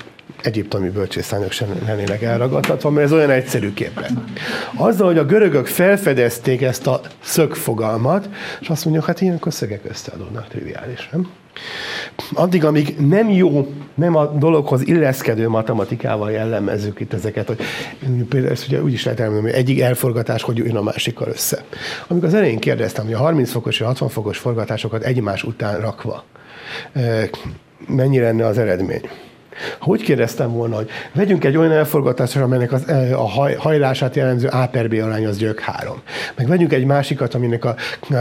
egyiptomi 0.42 0.90
bölcsészányok 0.90 1.52
sem 1.52 1.68
lennének 1.86 2.22
elragadtatva, 2.22 2.90
mert 2.90 3.06
ez 3.06 3.12
olyan 3.12 3.30
egyszerű 3.30 3.74
képlet. 3.74 4.12
Azzal, 4.76 5.08
hogy 5.08 5.18
a 5.18 5.26
görögök 5.26 5.68
felfedezték 5.68 6.62
ezt 6.62 6.88
a 6.88 7.02
szögfogalmat, 7.20 8.30
és 8.60 8.70
azt 8.70 8.86
mondjuk, 8.86 9.06
hát 9.06 9.22
ilyenkor 9.22 9.54
szögek 9.54 9.82
összeadódnak, 9.90 10.48
triviális, 10.48 11.10
nem? 11.12 11.30
Addig, 12.34 12.66
amíg 12.66 12.96
nem 12.98 13.30
jó, 13.30 13.74
nem 13.96 14.16
a 14.16 14.26
dologhoz 14.26 14.88
illeszkedő 14.88 15.50
matematikával 15.50 16.32
jellemezzük 16.32 17.00
itt 17.00 17.14
ezeket, 17.14 17.48
hogy 17.48 17.58
például 18.30 18.52
ezt 18.52 18.68
ugye 18.68 18.82
úgy 18.82 18.94
is 18.94 19.04
lehet 19.04 19.20
elmondani, 19.20 19.52
hogy 19.52 19.60
egyik 19.60 19.80
elforgatás 19.80 20.44
hogy 20.44 20.58
jön 20.58 20.76
a 20.76 20.82
másikkal 20.82 21.28
össze. 21.28 21.64
Amikor 22.08 22.28
az 22.28 22.34
elején 22.34 22.60
kérdeztem, 22.60 23.06
hogy 23.06 23.14
a 23.14 23.18
30 23.18 23.52
fokos 23.52 23.80
és 23.80 23.86
60 23.86 24.10
fokos 24.10 24.38
forgatásokat 24.38 25.04
egymás 25.04 25.44
után 25.44 25.80
rakva, 25.80 26.24
eh, 26.94 27.30
mennyi 27.88 28.20
lenne 28.20 28.46
az 28.46 28.58
eredmény? 28.58 29.02
Hogy 29.80 30.04
kérdeztem 30.04 30.52
volna, 30.52 30.76
hogy 30.76 30.90
vegyünk 31.14 31.44
egy 31.44 31.58
olyan 31.58 31.72
elforgatásra, 31.72 32.44
amelynek 32.44 32.72
az, 32.72 32.88
e, 32.88 33.18
a 33.18 33.28
hajlását 33.58 34.16
jellemző 34.16 34.48
A 34.48 34.68
per 34.68 34.90
B 34.90 34.94
arány 34.94 35.26
az 35.26 35.38
gyök 35.38 35.60
3. 35.60 36.02
Meg 36.36 36.48
vegyünk 36.48 36.74
egy 36.74 36.86
másikat, 36.86 37.34
aminek 37.34 37.66
a 37.66 37.76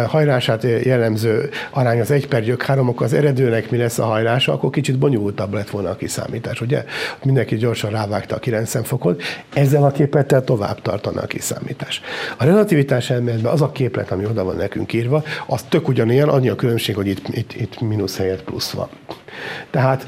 hajlását 0.07 0.63
jellemző 0.63 1.51
arány 1.71 2.01
az 2.01 2.11
1 2.11 2.27
per 2.29 2.43
gyök 2.43 2.63
3, 2.63 2.89
akkor 2.89 3.07
az 3.07 3.13
eredőnek 3.13 3.71
mi 3.71 3.77
lesz 3.77 3.99
a 3.99 4.05
hajlása, 4.05 4.53
akkor 4.53 4.71
kicsit 4.71 4.99
bonyolultabb 4.99 5.55
lett 5.55 5.71
volna 5.71 5.91
a 5.91 5.97
kiszámítás, 5.97 6.61
ugye? 6.61 6.85
Mindenki 7.25 7.57
gyorsan 7.57 7.91
rávágta 7.91 8.35
a 8.35 8.39
90 8.39 8.83
fokot, 8.83 9.23
ezzel 9.55 9.85
a 9.85 9.91
képlettel 9.91 10.45
tovább 10.45 10.83
tartana 10.83 11.21
a 11.21 11.27
kiszámítás. 11.27 12.01
A 12.39 12.45
relativitás 12.45 13.11
elméletben 13.11 13.53
az 13.53 13.63
a 13.63 13.71
képlet, 13.73 14.11
ami 14.11 14.27
oda 14.27 14.45
van 14.45 14.57
nekünk 14.57 14.93
írva, 14.93 15.23
az 15.47 15.63
tök 15.69 15.89
ugyanilyen, 15.89 16.29
annyi 16.29 16.49
a 16.49 16.55
különbség, 16.55 16.95
hogy 16.95 17.07
itt, 17.07 17.29
itt, 17.29 17.53
itt 17.55 17.81
mínusz 17.81 18.17
helyett 18.17 18.43
plusz 18.43 18.71
van. 18.71 18.89
Tehát 19.71 20.07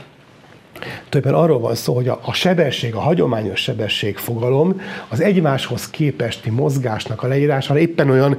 Többen 1.08 1.34
arról 1.34 1.58
van 1.58 1.74
szó, 1.74 1.94
hogy 1.94 2.08
a, 2.08 2.20
a 2.22 2.32
sebesség, 2.32 2.94
a 2.94 3.00
hagyományos 3.00 3.60
sebesség 3.60 4.16
fogalom 4.16 4.80
az 5.08 5.20
egymáshoz 5.20 5.90
képesti 5.90 6.50
mozgásnak 6.50 7.22
a 7.22 7.26
leírására 7.26 7.78
éppen 7.78 8.10
olyan 8.10 8.38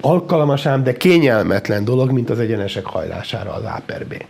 alkalmas 0.00 0.66
ám, 0.66 0.82
de 0.82 0.92
kényelmetlen 0.92 1.84
dolog, 1.84 2.10
mint 2.10 2.30
az 2.30 2.38
egyenesek 2.38 2.84
hajlására 2.84 3.52
az 3.52 3.64
A 3.64 3.82
per 3.86 4.06
B. 4.06 4.24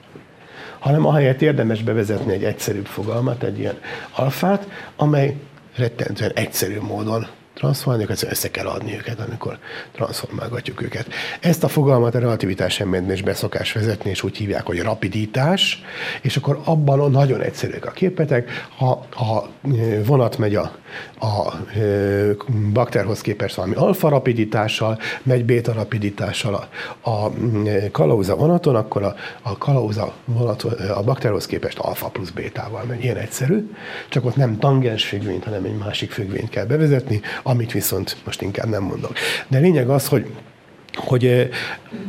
Hanem 0.78 1.06
ahelyett 1.06 1.42
érdemes 1.42 1.82
bevezetni 1.82 2.32
egy 2.32 2.44
egyszerűbb 2.44 2.86
fogalmat, 2.86 3.42
egy 3.42 3.58
ilyen 3.58 3.78
alfát, 4.10 4.68
amely 4.96 5.36
rettentően 5.76 6.32
egyszerű 6.34 6.80
módon 6.80 7.26
transformálni, 7.56 8.02
őket 8.02 8.30
össze 8.30 8.50
kell 8.50 8.66
adni 8.66 8.94
őket, 8.94 9.20
amikor 9.20 9.58
transformálgatjuk 9.92 10.82
őket. 10.82 11.06
Ezt 11.40 11.64
a 11.64 11.68
fogalmat 11.68 12.14
a 12.14 12.18
relativitás 12.18 12.80
elméletben 12.80 13.34
is 13.60 13.72
vezetni, 13.72 14.10
és 14.10 14.22
úgy 14.22 14.36
hívják, 14.36 14.66
hogy 14.66 14.82
rapidítás, 14.82 15.82
és 16.22 16.36
akkor 16.36 16.60
abban 16.64 17.10
nagyon 17.10 17.40
egyszerűek 17.40 17.86
a 17.86 17.90
képetek, 17.90 18.50
ha 18.76 18.90
a 19.10 19.48
vonat 20.04 20.38
megy 20.38 20.54
a, 20.54 20.72
a 21.20 21.52
bakterhoz 22.72 23.20
képest 23.20 23.54
valami 23.54 23.74
alfa 23.74 24.08
rapiditással, 24.08 24.98
megy 25.22 25.44
beta 25.44 25.72
rapiditással 25.72 26.68
a, 27.00 27.10
a 27.10 27.30
kalauza 27.92 28.36
vonaton, 28.36 28.74
akkor 28.74 29.02
a, 29.02 29.14
a 29.42 29.58
kalauza 29.58 30.12
vonat 30.24 30.62
a 30.94 31.02
bakterhoz 31.02 31.46
képest 31.46 31.78
alfa 31.78 32.08
plusz 32.08 32.30
bétával 32.30 32.84
megy. 32.84 33.02
Ilyen 33.02 33.16
egyszerű, 33.16 33.70
csak 34.08 34.24
ott 34.24 34.36
nem 34.36 34.58
tangens 34.58 35.04
függvényt, 35.04 35.44
hanem 35.44 35.64
egy 35.64 35.76
másik 35.76 36.10
függvényt 36.10 36.48
kell 36.48 36.64
bevezetni, 36.64 37.20
amit 37.46 37.72
viszont 37.72 38.16
most 38.24 38.42
inkább 38.42 38.68
nem 38.68 38.82
mondok. 38.82 39.12
De 39.48 39.58
lényeg 39.58 39.88
az, 39.88 40.08
hogy 40.08 40.26
hogy 40.96 41.48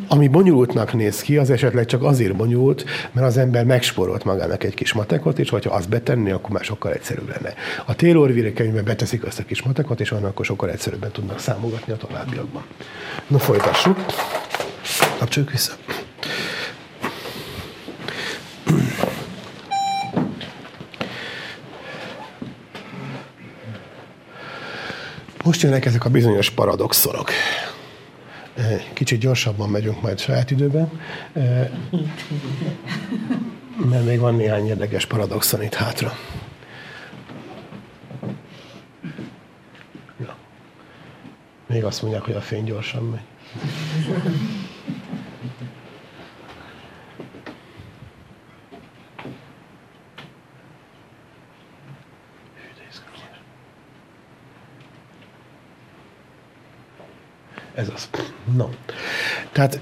ami 0.08 0.28
bonyolultnak 0.28 0.94
néz 0.94 1.22
ki, 1.22 1.38
az 1.38 1.50
esetleg 1.50 1.86
csak 1.86 2.04
azért 2.04 2.36
bonyolult, 2.36 2.86
mert 3.12 3.28
az 3.28 3.38
ember 3.38 3.66
megsporolt 3.66 4.24
magának 4.24 4.64
egy 4.64 4.74
kis 4.74 4.94
matekot, 4.94 5.40
és 5.40 5.50
hogyha 5.50 5.74
azt 5.74 5.90
betenni, 5.90 6.32
akkor 6.32 6.50
már 6.50 6.64
sokkal 6.64 6.94
egyszerűbb 6.94 7.28
lenne. 7.30 7.54
A 7.86 7.96
Taylor 7.96 8.54
könyvben 8.54 8.84
beteszik 8.84 9.24
azt 9.24 9.40
a 9.40 9.44
kis 9.44 9.62
matekot, 9.62 10.00
és 10.00 10.12
annak 10.12 10.30
akkor 10.30 10.46
sokkal 10.46 10.70
egyszerűbben 10.70 11.12
tudnak 11.12 11.40
számogatni 11.40 11.94
a 11.94 11.98
továbbiakban. 11.98 12.64
No, 13.28 13.38
folytassuk. 13.38 14.06
Kapcsoljuk 15.20 15.52
vissza. 15.52 15.74
Most 25.48 25.62
jönnek 25.62 25.86
ezek 25.86 26.06
a 26.06 26.10
bizonyos 26.10 26.50
paradoxonok. 26.50 27.30
Kicsit 28.94 29.20
gyorsabban 29.20 29.70
megyünk 29.70 30.02
majd 30.02 30.20
saját 30.20 30.52
időben, 30.52 31.02
mert 33.90 34.06
még 34.06 34.20
van 34.20 34.36
néhány 34.36 34.68
érdekes 34.68 35.06
paradoxon 35.06 35.64
itt 35.64 35.74
hátra. 35.74 36.14
Még 41.68 41.84
azt 41.84 42.02
mondják, 42.02 42.24
hogy 42.24 42.36
a 42.36 42.42
fény 42.42 42.64
gyorsan 42.64 43.04
megy. 43.04 43.22
Ez 57.78 57.90
az. 57.94 58.10
No. 58.56 58.70
Tehát 59.52 59.80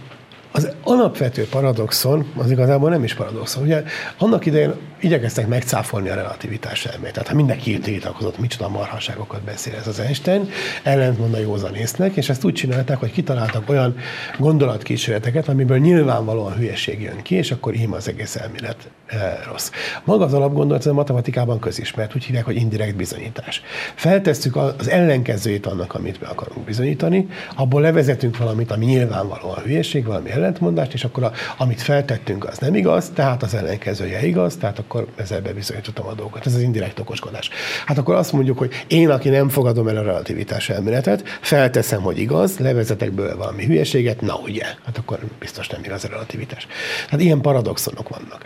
az 0.55 0.71
alapvető 0.83 1.47
paradoxon 1.49 2.25
az 2.37 2.51
igazából 2.51 2.89
nem 2.89 3.03
is 3.03 3.13
paradoxon. 3.13 3.63
Ugye 3.63 3.83
annak 4.17 4.45
idején 4.45 4.73
igyekeztek 4.99 5.47
megcáfolni 5.47 6.09
a 6.09 6.15
relativitás 6.15 6.85
elmét. 6.85 7.11
Tehát 7.11 7.27
ha 7.27 7.35
mindenki 7.35 7.79
tiltakozott, 7.79 8.39
micsoda 8.39 8.69
marhaságokat 8.69 9.41
beszél 9.41 9.73
ez 9.75 9.87
az 9.87 9.99
Einstein, 9.99 10.49
ellentmond 10.83 11.33
a 11.33 11.37
józanésznek, 11.37 12.15
és 12.15 12.29
ezt 12.29 12.43
úgy 12.43 12.53
csinálták, 12.53 12.97
hogy 12.97 13.11
kitaláltak 13.11 13.69
olyan 13.69 13.95
gondolatkísérleteket, 14.39 15.47
amiből 15.47 15.77
nyilvánvalóan 15.77 16.53
hülyeség 16.53 17.01
jön 17.01 17.21
ki, 17.21 17.35
és 17.35 17.51
akkor 17.51 17.75
ím 17.75 17.93
az 17.93 18.07
egész 18.07 18.35
elmélet 18.35 18.89
e, 19.07 19.39
rossz. 19.51 19.71
Maga 20.03 20.25
az 20.25 20.33
alapgondolat 20.33 20.85
a 20.85 20.93
matematikában 20.93 21.59
közismert, 21.59 22.15
úgy 22.15 22.23
hívják, 22.23 22.45
hogy 22.45 22.55
indirekt 22.55 22.95
bizonyítás. 22.95 23.61
Feltesszük 23.95 24.55
az 24.55 24.89
ellenkezőjét 24.89 25.65
annak, 25.65 25.93
amit 25.93 26.19
be 26.19 26.27
akarunk 26.27 26.65
bizonyítani, 26.65 27.27
abból 27.55 27.81
levezetünk 27.81 28.37
valamit, 28.37 28.71
ami 28.71 28.85
nyilvánvalóan 28.85 29.61
hülyeség, 29.63 30.05
valami 30.05 30.29
ellentmondás, 30.29 30.43
ellentmondást, 30.45 30.93
és 30.93 31.03
akkor 31.03 31.23
a, 31.23 31.31
amit 31.57 31.81
feltettünk, 31.81 32.45
az 32.45 32.57
nem 32.57 32.75
igaz, 32.75 33.11
tehát 33.13 33.43
az 33.43 33.53
ellenkezője 33.53 34.25
igaz, 34.25 34.55
tehát 34.55 34.79
akkor 34.79 35.07
ezzel 35.15 35.41
bebizonyítottam 35.41 36.07
a 36.07 36.13
dolgokat. 36.13 36.45
Ez 36.45 36.53
az 36.53 36.61
indirekt 36.61 36.99
okoskodás. 36.99 37.49
Hát 37.85 37.97
akkor 37.97 38.15
azt 38.15 38.31
mondjuk, 38.31 38.57
hogy 38.57 38.71
én, 38.87 39.09
aki 39.09 39.29
nem 39.29 39.49
fogadom 39.49 39.87
el 39.87 39.97
a 39.97 40.01
relativitás 40.01 40.69
elméletet, 40.69 41.23
felteszem, 41.41 42.01
hogy 42.01 42.19
igaz, 42.19 42.57
levezetek 42.57 43.11
belőle 43.11 43.33
valami 43.33 43.65
hülyeséget, 43.65 44.21
na 44.21 44.35
ugye, 44.35 44.63
hát 44.85 44.97
akkor 44.97 45.19
biztos 45.39 45.67
nem 45.67 45.81
igaz 45.83 46.03
a 46.03 46.07
relativitás. 46.07 46.67
Hát 47.09 47.21
ilyen 47.21 47.41
paradoxonok 47.41 48.09
vannak. 48.09 48.43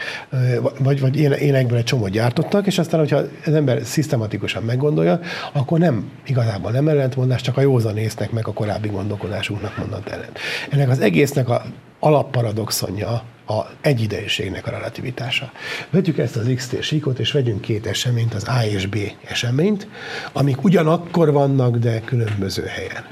Vagy, 0.80 1.00
vagy 1.00 1.18
énekből 1.18 1.78
egy 1.78 1.84
csomót 1.84 2.10
gyártottak, 2.10 2.68
és 2.68 2.78
aztán, 2.78 3.00
hogyha 3.00 3.22
az 3.46 3.54
ember 3.54 3.82
szisztematikusan 3.84 4.64
meggondolja, 4.64 5.20
akkor 5.54 5.80
nem 5.80 6.12
igazából 6.26 6.72
nem 6.72 6.88
ellentmondás, 6.88 7.42
csak 7.42 7.58
a 7.58 7.62
józan 7.62 7.98
észnek 7.98 8.32
meg 8.32 8.48
a 8.48 8.54
korábbi 8.54 8.88
gondolkodásunknak 8.88 9.78
mondott 9.78 10.08
ellen. 10.08 10.30
Ennek 10.70 10.90
az 10.90 11.00
egésznek 11.00 11.50
a 11.50 11.64
alapparadoxonja 12.00 13.24
a 13.48 13.66
egyidejűségnek 13.82 14.68
a 14.68 14.72
relativitása. 14.72 15.52
Vegyük 15.90 16.18
ezt 16.18 16.36
az 16.36 16.52
x 16.56 16.70
síkot, 16.82 17.20
és 17.20 17.32
vegyünk 17.32 17.62
két 17.62 17.86
eseményt, 17.86 18.34
az 18.34 18.48
A 18.48 18.64
és 18.64 18.86
B 18.86 18.98
eseményt, 19.26 19.88
amik 20.34 20.64
ugyanakkor 20.64 21.32
vannak, 21.32 21.76
de 21.76 22.00
különböző 22.00 22.66
helyen. 22.66 23.06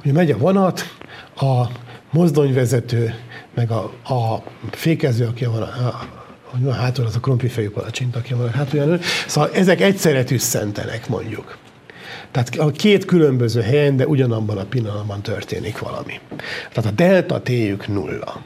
Ugye 0.00 0.12
megy 0.12 0.30
a 0.30 0.36
vonat, 0.36 0.96
a 1.36 1.66
mozdonyvezető, 2.10 3.14
meg 3.54 3.70
a, 3.70 3.82
a 4.14 4.42
fékező, 4.70 5.26
aki 5.26 5.44
van 5.44 5.62
a, 5.62 5.86
a 5.86 6.24
hogy 6.46 6.62
van 6.62 6.74
hátul 6.74 7.06
az 7.06 7.16
a 7.16 7.20
krumplifejű 7.20 7.70
palacsint, 7.70 8.16
aki 8.16 8.34
van 8.34 8.50
hátul. 8.50 9.00
Szóval 9.26 9.50
ezek 9.52 9.80
egyszerre 9.80 10.24
tüsszentenek, 10.24 11.08
mondjuk. 11.08 11.58
Tehát 12.36 12.56
a 12.56 12.70
két 12.70 13.04
különböző 13.04 13.60
helyen, 13.60 13.96
de 13.96 14.06
ugyanabban 14.06 14.58
a 14.58 14.64
pillanatban 14.64 15.22
történik 15.22 15.78
valami. 15.78 16.20
Tehát 16.72 16.90
a 16.90 16.94
delta 16.94 17.40
t 17.40 17.50
nulla. 17.86 18.42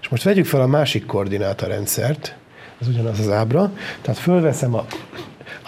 És 0.00 0.08
most 0.08 0.22
vegyük 0.22 0.46
fel 0.46 0.60
a 0.60 0.66
másik 0.66 1.06
koordinátorrendszert, 1.06 2.36
ez 2.80 2.88
ugyanaz 2.88 3.18
az 3.18 3.30
ábra, 3.30 3.72
tehát 4.02 4.20
fölveszem 4.20 4.74
a 4.74 4.86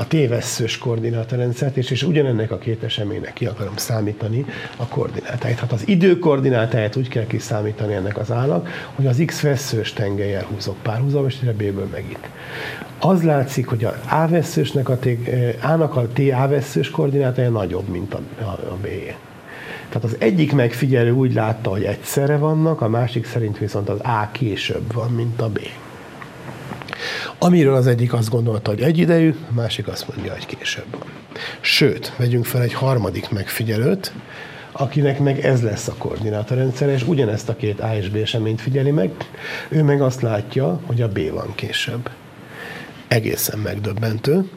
a 0.02 0.06
tévesszős 0.06 0.78
koordinátorrendszert, 0.78 1.76
és, 1.76 1.90
és 1.90 2.02
ugyanennek 2.02 2.50
a 2.50 2.58
két 2.58 2.82
eseménynek 2.82 3.32
ki 3.32 3.46
akarom 3.46 3.76
számítani 3.76 4.44
a 4.76 4.86
koordinátáit. 4.86 5.58
Hát 5.58 5.72
az 5.72 5.82
idő 5.88 6.18
koordinátáját 6.18 6.96
úgy 6.96 7.08
kell 7.08 7.26
kiszámítani 7.26 7.94
ennek 7.94 8.18
az 8.18 8.30
állnak, 8.30 8.68
hogy 8.94 9.06
az 9.06 9.22
x 9.26 9.40
veszős 9.40 9.92
tengelyel 9.92 10.44
húzok 10.44 10.76
párhuzam, 10.82 11.26
és 11.26 11.38
B-ből 11.38 11.88
megint. 11.92 12.28
Az 12.98 13.22
látszik, 13.22 13.66
hogy 13.66 13.84
a 13.84 13.94
A 14.10 14.28
veszősnek 14.28 14.88
a 14.88 14.96
T, 14.96 15.06
eh, 15.06 15.70
A-nak 15.70 15.96
a 15.96 16.06
T 16.06 16.18
A 16.18 16.48
veszős 16.48 16.90
koordinátája 16.90 17.50
nagyobb, 17.50 17.88
mint 17.88 18.14
a, 18.14 18.20
a, 18.40 18.44
a 18.44 18.76
b. 18.82 18.86
Tehát 19.88 20.04
az 20.04 20.16
egyik 20.18 20.52
megfigyelő 20.52 21.10
úgy 21.10 21.34
látta, 21.34 21.70
hogy 21.70 21.84
egyszerre 21.84 22.36
vannak, 22.36 22.80
a 22.80 22.88
másik 22.88 23.26
szerint 23.26 23.58
viszont 23.58 23.88
az 23.88 24.00
A 24.00 24.28
később 24.32 24.92
van, 24.92 25.10
mint 25.10 25.40
a 25.40 25.48
B. 25.48 25.58
Amiről 27.38 27.74
az 27.74 27.86
egyik 27.86 28.12
azt 28.12 28.30
gondolta, 28.30 28.70
hogy 28.70 28.80
egyidejű, 28.80 29.34
a 29.50 29.54
másik 29.54 29.88
azt 29.88 30.14
mondja, 30.14 30.32
hogy 30.32 30.46
később 30.46 30.86
van. 30.90 31.08
Sőt, 31.60 32.12
vegyünk 32.16 32.44
fel 32.44 32.62
egy 32.62 32.72
harmadik 32.72 33.30
megfigyelőt, 33.30 34.12
akinek 34.72 35.18
meg 35.18 35.44
ez 35.44 35.62
lesz 35.62 35.88
a 35.88 35.94
koordinátorrendszer, 35.98 36.88
és 36.88 37.06
ugyanezt 37.06 37.48
a 37.48 37.56
két 37.56 37.80
A 37.80 37.96
és 37.96 38.08
B 38.08 38.16
eseményt 38.16 38.60
figyeli 38.60 38.90
meg, 38.90 39.10
ő 39.68 39.82
meg 39.82 40.02
azt 40.02 40.22
látja, 40.22 40.80
hogy 40.86 41.02
a 41.02 41.08
B 41.08 41.30
van 41.30 41.54
később. 41.54 42.10
Egészen 43.08 43.58
megdöbbentő. 43.58 44.48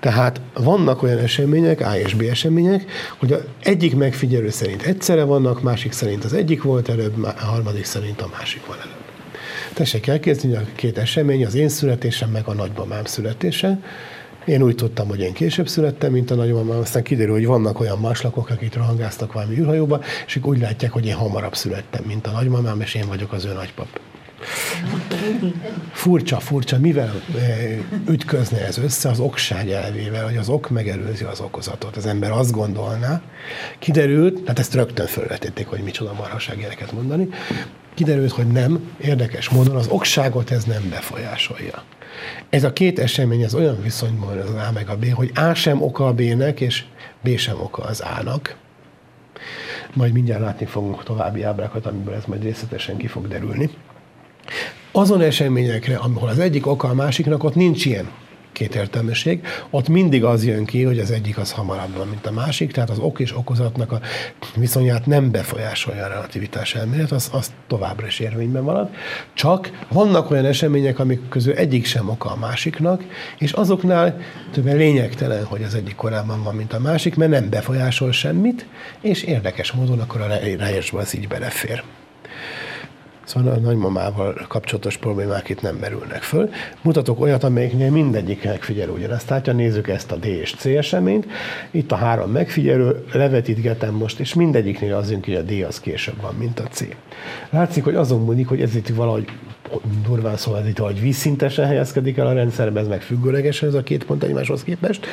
Tehát 0.00 0.40
vannak 0.54 1.02
olyan 1.02 1.18
események, 1.18 1.80
A 1.80 1.96
és 1.96 2.14
B 2.14 2.22
események, 2.22 2.90
hogy 3.18 3.32
a 3.32 3.38
egyik 3.62 3.96
megfigyelő 3.96 4.50
szerint 4.50 4.82
egyszerre 4.82 5.24
vannak, 5.24 5.62
másik 5.62 5.92
szerint 5.92 6.24
az 6.24 6.32
egyik 6.32 6.62
volt 6.62 6.88
előbb, 6.88 7.22
a 7.22 7.34
harmadik 7.36 7.84
szerint 7.84 8.20
a 8.20 8.30
másik 8.38 8.66
van 8.66 8.76
előbb. 8.76 9.03
Tessék 9.74 10.06
elképzelni, 10.06 10.56
a 10.56 10.62
két 10.74 10.98
esemény, 10.98 11.44
az 11.44 11.54
én 11.54 11.68
születésem, 11.68 12.30
meg 12.30 12.46
a 12.46 12.52
nagymamám 12.52 13.04
születése. 13.04 13.78
Én 14.44 14.62
úgy 14.62 14.74
tudtam, 14.74 15.08
hogy 15.08 15.20
én 15.20 15.32
később 15.32 15.68
születtem, 15.68 16.12
mint 16.12 16.30
a 16.30 16.34
nagymamám, 16.34 16.78
aztán 16.78 17.02
kiderül, 17.02 17.32
hogy 17.32 17.46
vannak 17.46 17.80
olyan 17.80 17.98
máslakok, 17.98 18.50
akik 18.50 18.74
rohangáztak 18.74 19.32
valami 19.32 19.56
űrhajóba, 19.58 20.00
és 20.26 20.36
ők 20.36 20.46
úgy 20.46 20.58
látják, 20.58 20.92
hogy 20.92 21.06
én 21.06 21.14
hamarabb 21.14 21.54
születtem, 21.54 22.04
mint 22.06 22.26
a 22.26 22.30
nagymamám, 22.30 22.80
és 22.80 22.94
én 22.94 23.06
vagyok 23.06 23.32
az 23.32 23.44
ő 23.44 23.52
nagypap. 23.52 24.00
Furcsa, 25.92 26.40
furcsa, 26.40 26.78
mivel 26.78 27.22
eh, 27.36 27.78
ütközne 28.08 28.66
ez 28.66 28.78
össze 28.78 29.08
az 29.08 29.20
okság 29.20 29.70
elvével, 29.70 30.24
hogy 30.24 30.36
az 30.36 30.48
ok 30.48 30.70
megelőzi 30.70 31.24
az 31.24 31.40
okozatot. 31.40 31.96
Az 31.96 32.06
ember 32.06 32.30
azt 32.30 32.50
gondolná, 32.50 33.22
kiderült, 33.78 34.40
tehát 34.42 34.58
ezt 34.58 34.74
rögtön 34.74 35.06
felvetették, 35.06 35.66
hogy 35.66 35.80
micsoda 35.80 36.12
marhaság 36.12 36.58
ilyeneket 36.58 36.92
mondani, 36.92 37.28
Kiderült, 37.94 38.32
hogy 38.32 38.46
nem, 38.46 38.92
érdekes 39.00 39.48
módon 39.48 39.76
az 39.76 39.86
okságot 39.88 40.50
ez 40.50 40.64
nem 40.64 40.88
befolyásolja. 40.90 41.82
Ez 42.48 42.64
a 42.64 42.72
két 42.72 42.98
esemény 42.98 43.44
az 43.44 43.54
olyan 43.54 43.82
viszonyban 43.82 44.38
az 44.38 44.50
A 44.50 44.70
meg 44.74 44.88
a 44.88 44.96
B, 44.96 45.12
hogy 45.12 45.30
A 45.34 45.54
sem 45.54 45.82
oka 45.82 46.06
a 46.06 46.12
B-nek, 46.12 46.60
és 46.60 46.84
B 47.22 47.36
sem 47.36 47.60
oka 47.60 47.82
az 47.82 48.00
A-nak. 48.00 48.56
Majd 49.92 50.12
mindjárt 50.12 50.40
látni 50.40 50.66
fogunk 50.66 51.02
további 51.02 51.42
ábrákat, 51.42 51.86
amiből 51.86 52.14
ez 52.14 52.24
majd 52.24 52.42
részletesen 52.42 52.96
ki 52.96 53.06
fog 53.06 53.28
derülni. 53.28 53.70
Azon 54.92 55.20
eseményekre, 55.20 55.96
ahol 55.96 56.28
az 56.28 56.38
egyik 56.38 56.66
oka 56.66 56.88
a 56.88 56.94
másiknak, 56.94 57.44
ott 57.44 57.54
nincs 57.54 57.84
ilyen 57.84 58.08
kétértelműség, 58.54 59.46
ott 59.70 59.88
mindig 59.88 60.24
az 60.24 60.44
jön 60.44 60.64
ki, 60.64 60.82
hogy 60.82 60.98
az 60.98 61.10
egyik 61.10 61.38
az 61.38 61.52
hamarabb 61.52 61.96
van, 61.96 62.08
mint 62.08 62.26
a 62.26 62.32
másik, 62.32 62.72
tehát 62.72 62.90
az 62.90 62.98
ok 62.98 63.20
és 63.20 63.36
okozatnak 63.36 63.92
a 63.92 64.00
viszonyát 64.56 65.06
nem 65.06 65.30
befolyásolja 65.30 66.04
a 66.04 66.08
relativitás 66.08 66.74
elmélet, 66.74 67.12
az, 67.12 67.28
az 67.32 67.52
továbbra 67.66 68.06
is 68.06 68.18
érvényben 68.18 68.62
marad. 68.62 68.88
Csak 69.34 69.84
vannak 69.88 70.30
olyan 70.30 70.44
események, 70.44 70.98
amik 70.98 71.28
közül 71.28 71.54
egyik 71.54 71.84
sem 71.84 72.08
oka 72.08 72.30
a 72.30 72.36
másiknak, 72.36 73.02
és 73.38 73.52
azoknál 73.52 74.20
többen 74.52 74.76
lényegtelen, 74.76 75.44
hogy 75.44 75.62
az 75.62 75.74
egyik 75.74 75.94
korábban 75.94 76.42
van, 76.42 76.54
mint 76.54 76.72
a 76.72 76.78
másik, 76.78 77.16
mert 77.16 77.30
nem 77.30 77.50
befolyásol 77.50 78.12
semmit, 78.12 78.66
és 79.00 79.22
érdekes 79.22 79.72
módon 79.72 80.00
akkor 80.00 80.20
a 80.20 80.26
ráírásba 80.26 80.98
az 80.98 81.14
így 81.16 81.28
belefér. 81.28 81.82
Szóval 83.24 83.52
a 83.52 83.56
nagymamával 83.56 84.46
kapcsolatos 84.48 84.96
problémák 84.96 85.48
itt 85.48 85.60
nem 85.62 85.76
merülnek 85.76 86.22
föl. 86.22 86.50
Mutatok 86.82 87.20
olyat, 87.20 87.44
amelyiknél 87.44 87.90
mindegyik 87.90 88.44
megfigyelő 88.44 88.92
ugyanezt 88.92 89.28
látja. 89.28 89.52
Nézzük 89.52 89.88
ezt 89.88 90.12
a 90.12 90.16
D 90.16 90.24
és 90.24 90.54
C 90.54 90.64
eseményt. 90.64 91.26
Itt 91.70 91.92
a 91.92 91.96
három 91.96 92.30
megfigyelő, 92.30 93.04
levetítgetem 93.12 93.94
most, 93.94 94.20
és 94.20 94.34
mindegyiknél 94.34 94.94
az 94.94 95.10
jön 95.10 95.20
ki, 95.20 95.34
hogy 95.34 95.40
a 95.40 95.52
D 95.52 95.64
az 95.68 95.80
később 95.80 96.20
van, 96.20 96.34
mint 96.34 96.60
a 96.60 96.64
C. 96.64 96.84
Látszik, 97.50 97.84
hogy 97.84 97.94
azon 97.94 98.20
múlik, 98.20 98.48
hogy 98.48 98.60
ez 98.60 98.74
itt 98.74 98.88
valahogy 98.88 99.28
durván 100.06 100.36
szóval 100.36 100.60
ez 100.60 100.66
itt 100.66 100.78
valahogy 100.78 101.00
vízszintesen 101.00 101.66
helyezkedik 101.66 102.16
el 102.16 102.26
a 102.26 102.32
rendszerben, 102.32 102.82
ez 102.82 102.88
meg 102.88 103.02
függőlegesen 103.02 103.68
ez 103.68 103.74
a 103.74 103.82
két 103.82 104.04
pont 104.04 104.22
egymáshoz 104.22 104.62
képest 104.62 105.06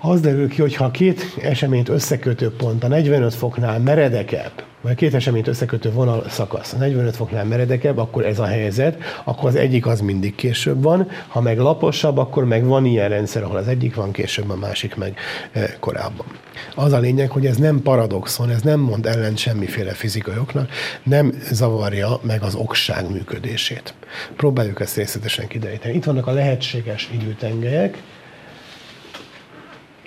az 0.00 0.20
derül 0.20 0.48
ki, 0.48 0.60
hogy 0.60 0.74
ha 0.74 0.90
két 0.90 1.36
eseményt 1.42 1.88
összekötő 1.88 2.50
pont 2.56 2.84
a 2.84 2.88
45 2.88 3.34
foknál 3.34 3.78
meredekebb, 3.78 4.52
vagy 4.80 4.94
két 4.94 5.14
eseményt 5.14 5.46
összekötő 5.46 5.92
vonal 5.92 6.24
szakasz 6.28 6.72
a 6.72 6.76
45 6.76 7.16
foknál 7.16 7.44
meredekebb, 7.44 7.98
akkor 7.98 8.26
ez 8.26 8.38
a 8.38 8.44
helyzet, 8.44 9.02
akkor 9.24 9.48
az 9.48 9.54
egyik 9.54 9.86
az 9.86 10.00
mindig 10.00 10.34
később 10.34 10.82
van, 10.82 11.08
ha 11.28 11.40
meg 11.40 11.58
laposabb, 11.58 12.18
akkor 12.18 12.44
meg 12.44 12.64
van 12.64 12.84
ilyen 12.84 13.08
rendszer, 13.08 13.42
ahol 13.42 13.56
az 13.56 13.68
egyik 13.68 13.94
van 13.94 14.10
később, 14.12 14.50
a 14.50 14.56
másik 14.56 14.96
meg 14.96 15.16
eh, 15.52 15.70
korábban. 15.80 16.26
Az 16.74 16.92
a 16.92 16.98
lényeg, 16.98 17.30
hogy 17.30 17.46
ez 17.46 17.56
nem 17.56 17.82
paradoxon, 17.82 18.50
ez 18.50 18.62
nem 18.62 18.80
mond 18.80 19.06
ellen 19.06 19.36
semmiféle 19.36 19.92
fizikai 19.92 20.36
oknak, 20.38 20.70
nem 21.02 21.32
zavarja 21.50 22.20
meg 22.22 22.42
az 22.42 22.54
okság 22.54 23.10
működését. 23.10 23.94
Próbáljuk 24.36 24.80
ezt 24.80 24.96
részletesen 24.96 25.46
kideríteni. 25.46 25.94
Itt 25.94 26.04
vannak 26.04 26.26
a 26.26 26.32
lehetséges 26.32 27.08
időtengelyek, 27.12 27.98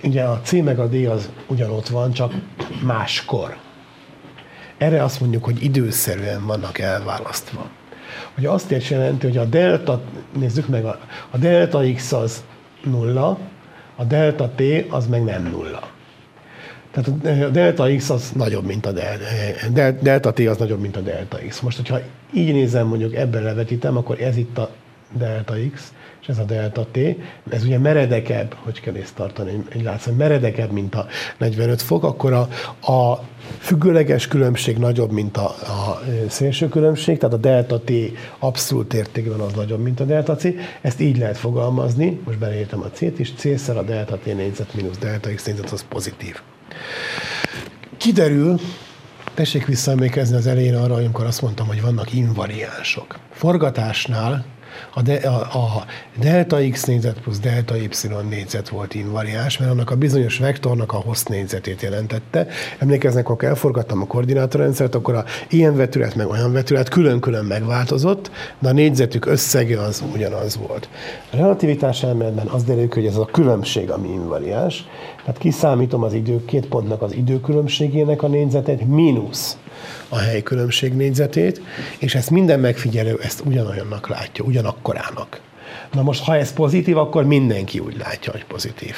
ugye 0.04 0.24
a 0.24 0.42
C 0.44 0.52
meg 0.52 0.80
a 0.80 0.88
D 0.88 1.06
az 1.06 1.30
ugyanott 1.48 1.88
van, 1.88 2.12
csak 2.12 2.34
máskor. 2.84 3.58
Erre 4.78 5.04
azt 5.04 5.20
mondjuk, 5.20 5.44
hogy 5.44 5.64
időszerűen 5.64 6.46
vannak 6.46 6.80
elválasztva. 6.80 7.70
Hogy 8.36 8.46
azt 8.46 8.72
is 8.72 8.90
jelenti, 8.90 9.28
hogy 9.28 9.38
a 9.38 9.46
delta, 9.46 10.02
nézzük 10.38 10.68
meg, 10.68 10.86
a, 10.86 11.00
a 11.30 11.38
delta 11.38 11.82
x 11.96 12.12
az 12.12 12.44
nulla, 12.84 13.38
a 13.96 14.04
delta 14.04 14.50
t 14.56 14.62
az 14.90 15.08
meg 15.08 15.24
nem 15.24 15.44
nulla. 15.44 15.92
Tehát 16.92 17.42
a 17.44 17.50
delta 17.50 17.96
x 17.96 18.10
az 18.10 18.32
nagyobb, 18.36 18.66
mint 18.66 18.86
a 18.86 18.92
delta, 18.92 19.92
delta 20.02 20.34
t 20.34 20.40
az 20.40 20.58
nagyobb, 20.58 20.80
mint 20.80 20.98
a 20.98 21.02
delta 21.02 21.38
x. 21.48 21.60
Most, 21.60 21.78
hogyha 21.78 22.00
így 22.34 22.54
nézem, 22.54 22.88
mondjuk 22.88 23.16
ebben 23.16 23.44
levetítem, 23.44 23.98
akkor 23.98 24.22
ez 24.22 24.38
itt 24.38 24.58
a 24.58 24.70
delta 25.18 25.54
x, 25.74 25.94
és 26.22 26.28
ez 26.28 26.38
a 26.38 26.44
delta 26.44 26.88
T, 26.92 26.98
ez 27.50 27.64
ugye 27.64 27.78
meredekebb, 27.78 28.56
hogy 28.60 28.80
kell 28.80 28.96
ezt 28.96 29.16
tartani, 29.16 29.64
így 29.76 29.84
látsz, 29.84 30.04
hogy 30.04 30.16
meredekebb, 30.16 30.72
mint 30.72 30.96
a 30.96 31.08
45 31.38 31.82
fok, 31.82 32.04
akkor 32.04 32.34
a, 32.34 32.48
a 32.92 33.24
függőleges 33.60 34.28
különbség 34.28 34.78
nagyobb, 34.78 35.12
mint 35.12 35.38
a, 35.38 35.46
a 35.50 36.02
szélső 36.28 36.70
különbség, 36.70 37.18
tehát 37.18 37.36
a 37.36 37.40
delta 37.40 37.80
T 37.80 37.92
abszolút 38.40 38.94
értékben 38.94 39.40
az 39.40 39.54
nagyobb, 39.54 39.82
mint 39.82 40.00
a 40.00 40.04
delta 40.06 40.36
C. 40.36 40.46
Ezt 40.82 41.00
így 41.00 41.18
lehet 41.18 41.38
fogalmazni, 41.38 42.20
most 42.26 42.38
beleértem 42.38 42.82
a 42.82 42.90
C-t 42.92 43.20
is, 43.20 43.34
C-szer 43.34 43.78
a 43.78 43.84
delta 43.84 44.18
T 44.18 44.26
négyzet 44.26 44.74
mínusz 44.74 44.98
delta 44.98 45.34
X 45.34 45.46
négyzet 45.46 45.72
az 45.72 45.86
pozitív. 45.90 46.42
Kiderül, 47.98 48.60
Tessék 49.34 49.66
visszaemlékezni 49.66 50.36
az 50.36 50.48
elején 50.48 50.76
arra, 50.76 50.94
amikor 50.94 51.26
azt 51.26 51.42
mondtam, 51.42 51.68
hogy 51.68 51.82
vannak 51.82 52.14
invariánsok. 52.14 53.20
Forgatásnál 53.32 54.46
a, 54.94 55.02
de, 55.02 55.14
a, 55.14 55.36
a 55.36 55.86
delta 56.20 56.58
x 56.72 56.84
négyzet 56.84 57.20
plusz 57.20 57.40
delta 57.40 57.78
y 57.78 57.90
négyzet 58.30 58.70
volt 58.70 58.94
invariáns, 58.94 59.58
mert 59.58 59.72
annak 59.72 59.92
a 59.92 59.96
bizonyos 59.96 60.38
vektornak 60.38 60.94
a 60.94 60.98
hossz 60.98 61.24
négyzetét 61.24 61.82
jelentette. 61.82 62.48
Emlékeznek, 62.80 63.30
akkor 63.30 63.48
elforgattam 63.48 64.02
a 64.02 64.06
koordinátorrendszert, 64.06 64.96
akkor 64.96 65.16
a 65.16 65.24
ilyen 65.50 65.76
vetület 65.76 66.16
meg 66.16 66.28
olyan 66.28 66.52
vetület 66.52 66.90
külön-külön 66.90 67.46
megváltozott, 67.46 68.32
de 68.60 68.70
a 68.70 68.74
négyzetük 68.74 69.26
összege 69.26 69.82
az 69.82 70.04
ugyanaz 70.14 70.58
volt. 70.68 70.90
A 71.32 71.36
relativitás 71.36 72.04
elméletben 72.04 72.48
az 72.48 72.64
derül 72.64 72.88
hogy 72.94 73.06
ez 73.06 73.16
a 73.16 73.26
különbség, 73.26 73.92
ami 73.92 74.08
invariáns. 74.08 74.86
Tehát 75.24 75.40
kiszámítom 75.40 76.04
az 76.04 76.14
idő, 76.14 76.46
két 76.46 76.66
pontnak 76.66 77.02
az 77.02 77.16
időkülönbségének 77.16 78.24
a 78.24 78.28
négyzetét, 78.28 78.88
mínusz 78.88 79.58
a 80.10 80.18
helykülönbség 80.18 80.94
négyzetét, 80.94 81.62
és 81.98 82.16
ezt 82.16 82.30
minden 82.30 82.60
megfigyelő 82.60 83.20
ezt 83.22 83.42
ugyanolyannak 83.46 84.08
látja, 84.08 84.44
ugyanakkorának. 84.44 85.42
Na 85.92 86.02
most, 86.02 86.24
ha 86.24 86.36
ez 86.36 86.54
pozitív, 86.54 86.98
akkor 86.98 87.26
mindenki 87.26 87.80
úgy 87.80 87.98
látja, 87.98 88.32
hogy 88.32 88.46
pozitív. 88.46 88.96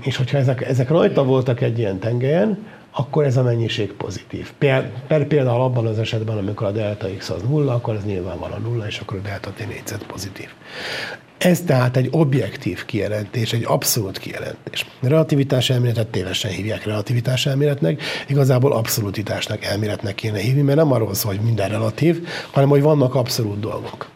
És 0.00 0.16
hogyha 0.16 0.38
ezek, 0.38 0.68
ezek 0.68 0.88
rajta 0.88 1.24
voltak 1.24 1.60
egy 1.60 1.78
ilyen 1.78 1.98
tengelyen, 1.98 2.66
akkor 2.90 3.24
ez 3.24 3.36
a 3.36 3.42
mennyiség 3.42 3.92
pozitív. 3.92 4.52
Per, 4.58 5.26
például 5.26 5.60
abban 5.60 5.86
az 5.86 5.98
esetben, 5.98 6.38
amikor 6.38 6.66
a 6.66 6.70
delta 6.70 7.08
x 7.18 7.30
az 7.30 7.42
nulla, 7.42 7.74
akkor 7.74 7.94
ez 7.94 8.04
nyilvánvalóan 8.04 8.62
nulla, 8.62 8.86
és 8.86 8.98
akkor 8.98 9.18
a 9.18 9.20
delta 9.20 9.50
t 9.50 9.68
négyzet 9.68 10.06
pozitív. 10.06 10.48
Ez 11.38 11.60
tehát 11.60 11.96
egy 11.96 12.08
objektív 12.10 12.84
kijelentés, 12.84 13.52
egy 13.52 13.64
abszolút 13.66 14.18
kijelentés. 14.18 14.86
Relativitás 15.00 15.70
elméletet 15.70 16.06
tévesen 16.06 16.50
hívják 16.50 16.84
relativitás 16.84 17.46
elméletnek, 17.46 18.02
igazából 18.28 18.72
abszolutitásnak 18.72 19.64
elméletnek 19.64 20.14
kéne 20.14 20.38
hívni, 20.38 20.62
mert 20.62 20.78
nem 20.78 20.92
arról 20.92 21.14
szól, 21.14 21.32
hogy 21.34 21.44
minden 21.44 21.68
relatív, 21.68 22.26
hanem 22.50 22.68
hogy 22.68 22.82
vannak 22.82 23.14
abszolút 23.14 23.60
dolgok. 23.60 24.08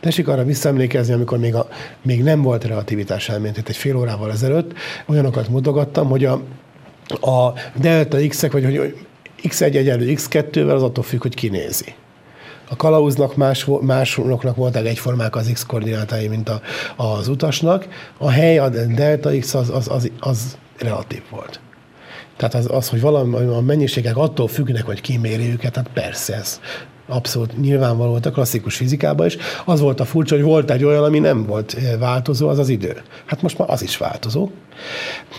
Tessék 0.00 0.28
arra 0.28 0.44
visszaemlékezni, 0.44 1.14
amikor 1.14 1.38
még, 1.38 1.54
a, 1.54 1.68
még 2.02 2.22
nem 2.22 2.42
volt 2.42 2.64
relativitás 2.64 3.28
elmélet, 3.28 3.68
egy 3.68 3.76
fél 3.76 3.96
órával 3.96 4.30
ezelőtt, 4.30 4.72
olyanokat 5.06 5.48
mutogattam, 5.48 6.08
hogy 6.08 6.24
a, 6.24 6.42
a 7.20 7.52
delta 7.74 8.18
x-ek, 8.28 8.52
vagy 8.52 8.64
hogy 8.64 8.96
x1 9.42 9.74
egyenlő 9.74 10.14
x2-vel 10.16 10.74
az 10.74 10.82
attól 10.82 11.04
függ, 11.04 11.22
hogy 11.22 11.34
kinézi. 11.34 11.94
A 12.68 12.76
kalauznak 12.76 13.36
más, 13.36 13.66
másoknak 13.80 14.56
voltak 14.56 14.86
egyformák 14.86 15.36
az 15.36 15.50
x 15.52 15.66
koordinátái, 15.66 16.28
mint 16.28 16.48
a, 16.48 16.60
az 16.96 17.28
utasnak. 17.28 17.88
A 18.18 18.30
hely, 18.30 18.58
a 18.58 18.68
delta 18.68 19.30
x 19.38 19.54
az, 19.54 19.70
az, 19.70 19.88
az, 19.88 20.10
az 20.20 20.56
relatív 20.78 21.22
volt. 21.30 21.60
Tehát 22.36 22.54
az, 22.54 22.68
az, 22.70 22.88
hogy 22.88 23.00
valami 23.00 23.36
a 23.36 23.60
mennyiségek 23.60 24.16
attól 24.16 24.48
függnek, 24.48 24.84
hogy 24.84 25.00
kiméri 25.00 25.50
őket, 25.50 25.72
tehát 25.72 25.90
persze 25.94 26.34
ez 26.34 26.60
abszolút 27.06 27.60
nyilvánvaló 27.60 28.10
volt 28.10 28.26
a 28.26 28.30
klasszikus 28.30 28.76
fizikában 28.76 29.26
is. 29.26 29.36
Az 29.64 29.80
volt 29.80 30.00
a 30.00 30.04
furcsa, 30.04 30.34
hogy 30.34 30.44
volt 30.44 30.70
egy 30.70 30.84
olyan, 30.84 31.04
ami 31.04 31.18
nem 31.18 31.46
volt 31.46 31.74
eh, 31.74 31.98
változó, 31.98 32.48
az 32.48 32.58
az 32.58 32.68
idő. 32.68 33.02
Hát 33.24 33.42
most 33.42 33.58
már 33.58 33.70
az 33.70 33.82
is 33.82 33.96
változó. 33.96 34.48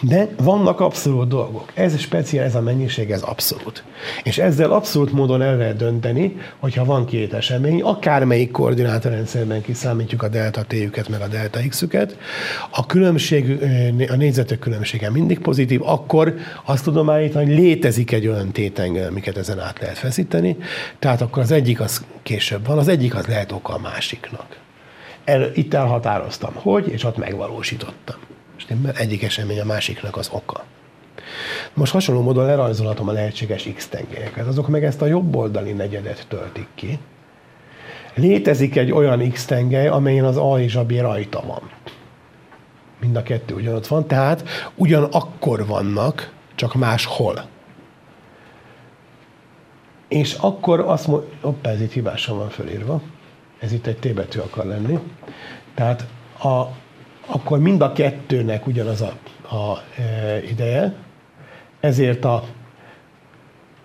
De 0.01 0.29
vannak 0.43 0.79
abszolút 0.79 1.27
dolgok. 1.27 1.71
Ez 1.73 1.99
speciál, 1.99 2.45
ez 2.45 2.55
a 2.55 2.61
mennyiség, 2.61 3.11
ez 3.11 3.21
abszolút. 3.21 3.83
És 4.23 4.37
ezzel 4.37 4.71
abszolút 4.71 5.11
módon 5.11 5.41
el 5.41 5.57
lehet 5.57 5.75
dönteni, 5.75 6.37
hogyha 6.59 6.85
van 6.85 7.05
két 7.05 7.33
esemény, 7.33 7.81
akármelyik 7.81 8.51
koordinátorrendszerben 8.51 9.61
kiszámítjuk 9.61 10.23
a 10.23 10.27
delta 10.27 10.63
t-üket, 10.63 11.09
meg 11.09 11.21
a 11.21 11.27
delta 11.27 11.59
x-üket, 11.69 12.17
a 12.69 12.85
különbség, 12.85 13.61
a 14.09 14.15
négyzetek 14.15 14.59
különbsége 14.59 15.09
mindig 15.09 15.39
pozitív, 15.39 15.81
akkor 15.83 16.35
azt 16.65 16.83
tudom 16.83 17.09
állítani, 17.09 17.45
hogy 17.45 17.55
létezik 17.63 18.11
egy 18.11 18.27
olyan 18.27 18.51
tétengel, 18.51 19.07
amiket 19.07 19.37
ezen 19.37 19.59
át 19.59 19.79
lehet 19.79 19.97
feszíteni, 19.97 20.57
tehát 20.99 21.21
akkor 21.21 21.43
az 21.43 21.51
egyik 21.55 21.79
az 21.79 22.05
később 22.23 22.65
van, 22.65 22.77
az 22.77 22.87
egyik 22.87 23.15
az 23.15 23.25
lehet 23.25 23.51
oka 23.51 23.73
a 23.73 23.79
másiknak. 23.79 24.57
El, 25.23 25.51
itt 25.53 25.73
elhatároztam, 25.73 26.53
hogy, 26.53 26.87
és 26.87 27.03
ott 27.03 27.17
megvalósítottam. 27.17 28.15
Stimmel? 28.55 28.93
Egyik 28.93 29.23
esemény 29.23 29.59
a 29.59 29.65
másiknak 29.65 30.17
az 30.17 30.29
oka. 30.31 30.63
Most 31.73 31.91
hasonló 31.91 32.21
módon 32.21 32.45
lerajzolhatom 32.45 33.07
a 33.07 33.11
lehetséges 33.11 33.69
x 33.75 33.87
tengelyeket. 33.87 34.47
Azok 34.47 34.67
meg 34.67 34.83
ezt 34.83 35.01
a 35.01 35.05
jobb 35.05 35.35
oldali 35.35 35.71
negyedet 35.71 36.25
töltik 36.27 36.67
ki. 36.75 36.99
Létezik 38.15 38.75
egy 38.75 38.91
olyan 38.91 39.31
x 39.31 39.45
tengely, 39.45 39.87
amelyen 39.87 40.25
az 40.25 40.37
A 40.37 40.59
és 40.59 40.75
a 40.75 40.85
B 40.85 40.91
rajta 40.91 41.41
van. 41.41 41.69
Mind 42.99 43.15
a 43.15 43.23
kettő 43.23 43.53
ugyanott 43.53 43.87
van, 43.87 44.07
tehát 44.07 44.43
ugyanakkor 44.75 45.65
vannak, 45.65 46.31
csak 46.55 46.73
máshol. 46.73 47.47
És 50.15 50.33
akkor 50.33 50.79
azt 50.79 51.07
mondja, 51.07 51.29
hoppá, 51.41 51.69
ez 51.69 51.81
itt 51.81 51.91
hibásan 51.91 52.37
van 52.37 52.49
fölírva, 52.49 53.01
ez 53.59 53.71
itt 53.71 53.85
egy 53.85 53.97
T 53.97 54.13
betű 54.13 54.39
akar 54.39 54.65
lenni. 54.65 54.99
Tehát 55.73 56.07
a 56.43 56.63
akkor 57.25 57.59
mind 57.59 57.81
a 57.81 57.91
kettőnek 57.91 58.67
ugyanaz 58.67 59.01
a, 59.01 59.13
a 59.55 59.81
e, 60.01 60.43
ideje, 60.43 60.93
ezért 61.79 62.25
a 62.25 62.43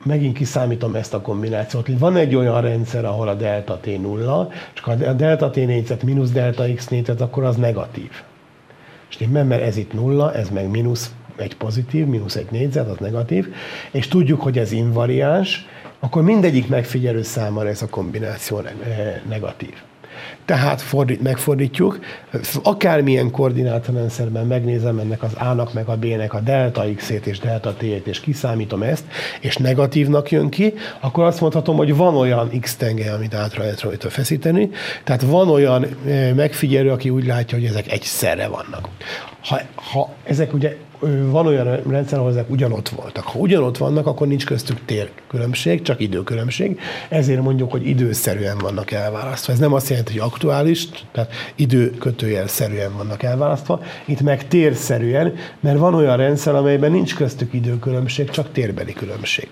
megint 0.04 0.36
kiszámítom 0.36 0.94
ezt 0.94 1.14
a 1.14 1.20
kombinációt. 1.20 1.88
Van 1.98 2.16
egy 2.16 2.34
olyan 2.34 2.60
rendszer, 2.60 3.04
ahol 3.04 3.28
a 3.28 3.34
delta 3.34 3.78
t 3.78 3.86
nulla, 4.00 4.48
ha 4.80 4.90
a 4.90 5.12
delta 5.12 5.50
t 5.50 5.54
négyzet 5.54 6.02
mínusz 6.02 6.30
delta 6.30 6.64
x 6.74 6.88
négyzet, 6.88 7.20
akkor 7.20 7.44
az 7.44 7.56
negatív. 7.56 8.10
És 9.08 9.16
nem, 9.16 9.46
mert 9.46 9.62
ez 9.62 9.76
itt 9.76 9.92
nulla, 9.92 10.34
ez 10.34 10.48
meg 10.50 10.70
mínusz 10.70 11.14
egy 11.36 11.56
pozitív, 11.56 12.06
mínusz 12.06 12.36
egy 12.36 12.50
négyzet, 12.50 12.88
az 12.88 12.96
negatív, 12.96 13.54
és 13.90 14.08
tudjuk, 14.08 14.40
hogy 14.40 14.58
ez 14.58 14.72
invariáns, 14.72 15.66
akkor 16.00 16.22
mindegyik 16.22 16.68
megfigyelő 16.68 17.22
számára 17.22 17.68
ez 17.68 17.82
a 17.82 17.88
kombináció 17.88 18.58
e, 18.58 19.22
negatív. 19.28 19.74
Tehát 20.44 20.80
fordít, 20.80 21.22
megfordítjuk, 21.22 21.98
akármilyen 22.62 23.30
koordinátorrendszerben 23.30 24.46
megnézem 24.46 24.98
ennek 24.98 25.22
az 25.22 25.34
A-nak 25.34 25.72
meg 25.72 25.88
a 25.88 25.96
B-nek 25.96 26.34
a 26.34 26.40
delta 26.40 26.84
x-ét 26.96 27.26
és 27.26 27.38
delta 27.38 27.74
t-ét, 27.74 28.06
és 28.06 28.20
kiszámítom 28.20 28.82
ezt, 28.82 29.04
és 29.40 29.56
negatívnak 29.56 30.30
jön 30.30 30.48
ki, 30.48 30.74
akkor 31.00 31.24
azt 31.24 31.40
mondhatom, 31.40 31.76
hogy 31.76 31.96
van 31.96 32.16
olyan 32.16 32.60
x 32.60 32.76
tengely, 32.76 33.08
amit 33.08 33.34
átra 33.34 33.62
lehet 33.62 33.80
rajta 33.80 34.10
feszíteni, 34.10 34.70
tehát 35.04 35.22
van 35.22 35.48
olyan 35.48 35.86
eh, 36.06 36.32
megfigyelő, 36.34 36.90
aki 36.90 37.10
úgy 37.10 37.26
látja, 37.26 37.58
hogy 37.58 37.66
ezek 37.66 37.92
egyszerre 37.92 38.48
vannak. 38.48 38.88
Ha, 39.40 39.60
ha 39.74 40.12
ezek 40.24 40.52
ugye 40.52 40.76
van 41.30 41.46
olyan 41.46 41.80
rendszer, 41.88 42.18
ahol 42.18 42.30
ezek 42.30 42.50
ugyanott 42.50 42.88
voltak. 42.88 43.24
Ha 43.24 43.38
ugyanott 43.38 43.76
vannak, 43.76 44.06
akkor 44.06 44.26
nincs 44.26 44.46
köztük 44.46 44.84
térkülönbség, 44.84 45.82
csak 45.82 46.00
időkülönbség. 46.00 46.80
Ezért 47.08 47.42
mondjuk, 47.42 47.70
hogy 47.70 47.86
időszerűen 47.86 48.58
vannak 48.58 48.90
elválasztva. 48.90 49.52
Ez 49.52 49.58
nem 49.58 49.72
azt 49.72 49.88
jelenti, 49.88 50.18
hogy 50.18 50.28
aktuális, 50.28 50.88
tehát 51.12 51.32
időkötőjel 51.54 52.46
szerűen 52.46 52.96
vannak 52.96 53.22
elválasztva. 53.22 53.82
Itt 54.04 54.20
meg 54.20 54.48
térszerűen, 54.48 55.34
mert 55.60 55.78
van 55.78 55.94
olyan 55.94 56.16
rendszer, 56.16 56.54
amelyben 56.54 56.90
nincs 56.90 57.14
köztük 57.14 57.52
időkülönbség, 57.52 58.30
csak 58.30 58.52
térbeli 58.52 58.92
különbség. 58.92 59.48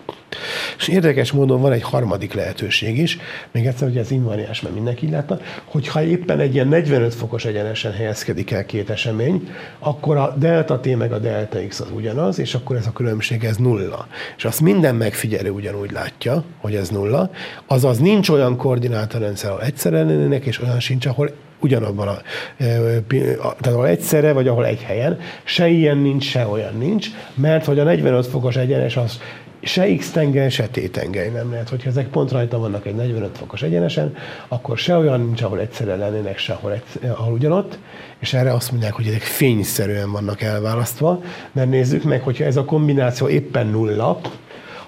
És 0.78 0.88
érdekes 0.88 1.32
módon 1.32 1.60
van 1.60 1.72
egy 1.72 1.82
harmadik 1.82 2.34
lehetőség 2.34 2.98
is, 2.98 3.18
még 3.52 3.66
egyszer, 3.66 3.88
hogy 3.88 3.96
ez 3.96 4.10
invariáns, 4.10 4.60
mert 4.60 4.74
mindenki 4.74 5.10
látta, 5.10 5.40
hogyha 5.64 6.02
éppen 6.02 6.40
egy 6.40 6.54
ilyen 6.54 6.68
45 6.68 7.14
fokos 7.14 7.44
egyenesen 7.44 7.92
helyezkedik 7.92 8.50
el 8.50 8.66
két 8.66 8.90
esemény, 8.90 9.48
akkor 9.78 10.16
a 10.16 10.34
delta 10.38 10.80
t 10.80 10.96
meg 10.96 11.12
a 11.12 11.18
delta 11.18 11.38
x 11.68 11.81
az 11.81 11.91
ugyanaz, 11.94 12.39
és 12.39 12.55
akkor 12.55 12.76
ez 12.76 12.86
a 12.86 12.92
különbség 12.92 13.44
ez 13.44 13.57
nulla. 13.57 14.07
És 14.36 14.44
azt 14.44 14.60
minden 14.60 14.94
megfigyelő 14.94 15.50
ugyanúgy 15.50 15.91
látja, 15.91 16.44
hogy 16.60 16.75
ez 16.75 16.89
nulla, 16.89 17.31
azaz 17.67 17.99
nincs 17.99 18.28
olyan 18.28 18.57
koordinátorrendszer, 18.57 19.50
ahol 19.50 19.62
egyszerre 19.62 19.97
lennének, 19.97 20.44
és 20.44 20.60
olyan 20.60 20.81
sincs, 20.81 21.07
ahol 21.07 21.31
ugyanabban 21.60 22.08
a, 22.08 22.20
tehát 22.58 23.67
ahol 23.67 23.86
egyszerre, 23.86 24.33
vagy 24.33 24.49
ahol 24.49 24.67
egy 24.67 24.83
helyen, 24.83 25.18
se 25.44 25.68
ilyen 25.68 25.99
nincs, 25.99 26.25
se 26.25 26.47
olyan 26.47 26.76
nincs, 26.78 27.08
mert 27.34 27.65
hogy 27.65 27.78
a 27.78 27.84
45 27.84 28.26
fokos 28.26 28.57
egyenes 28.57 28.97
az 28.97 29.20
se 29.62 29.94
x 29.96 30.10
tengely, 30.10 30.48
se 30.48 30.68
t 30.68 30.90
tengely 30.90 31.28
nem 31.28 31.50
lehet. 31.50 31.68
Hogyha 31.68 31.88
ezek 31.88 32.06
pont 32.06 32.32
rajta 32.32 32.58
vannak 32.58 32.86
egy 32.86 32.94
45 32.94 33.38
fokos 33.38 33.62
egyenesen, 33.62 34.14
akkor 34.48 34.78
se 34.78 34.96
olyan 34.96 35.20
nincs, 35.20 35.42
ahol 35.42 35.60
egyszerre 35.60 35.96
lennének, 35.96 36.38
se 36.38 36.52
ahol, 36.52 36.72
egy, 36.72 37.08
ahol 37.08 37.32
ugyanott, 37.32 37.78
és 38.18 38.34
erre 38.34 38.52
azt 38.52 38.70
mondják, 38.70 38.92
hogy 38.92 39.06
ezek 39.06 39.22
fényszerűen 39.22 40.12
vannak 40.12 40.42
elválasztva, 40.42 41.22
mert 41.52 41.70
nézzük 41.70 42.02
meg, 42.02 42.22
hogyha 42.22 42.44
ez 42.44 42.56
a 42.56 42.64
kombináció 42.64 43.28
éppen 43.28 43.66
nulla, 43.66 44.20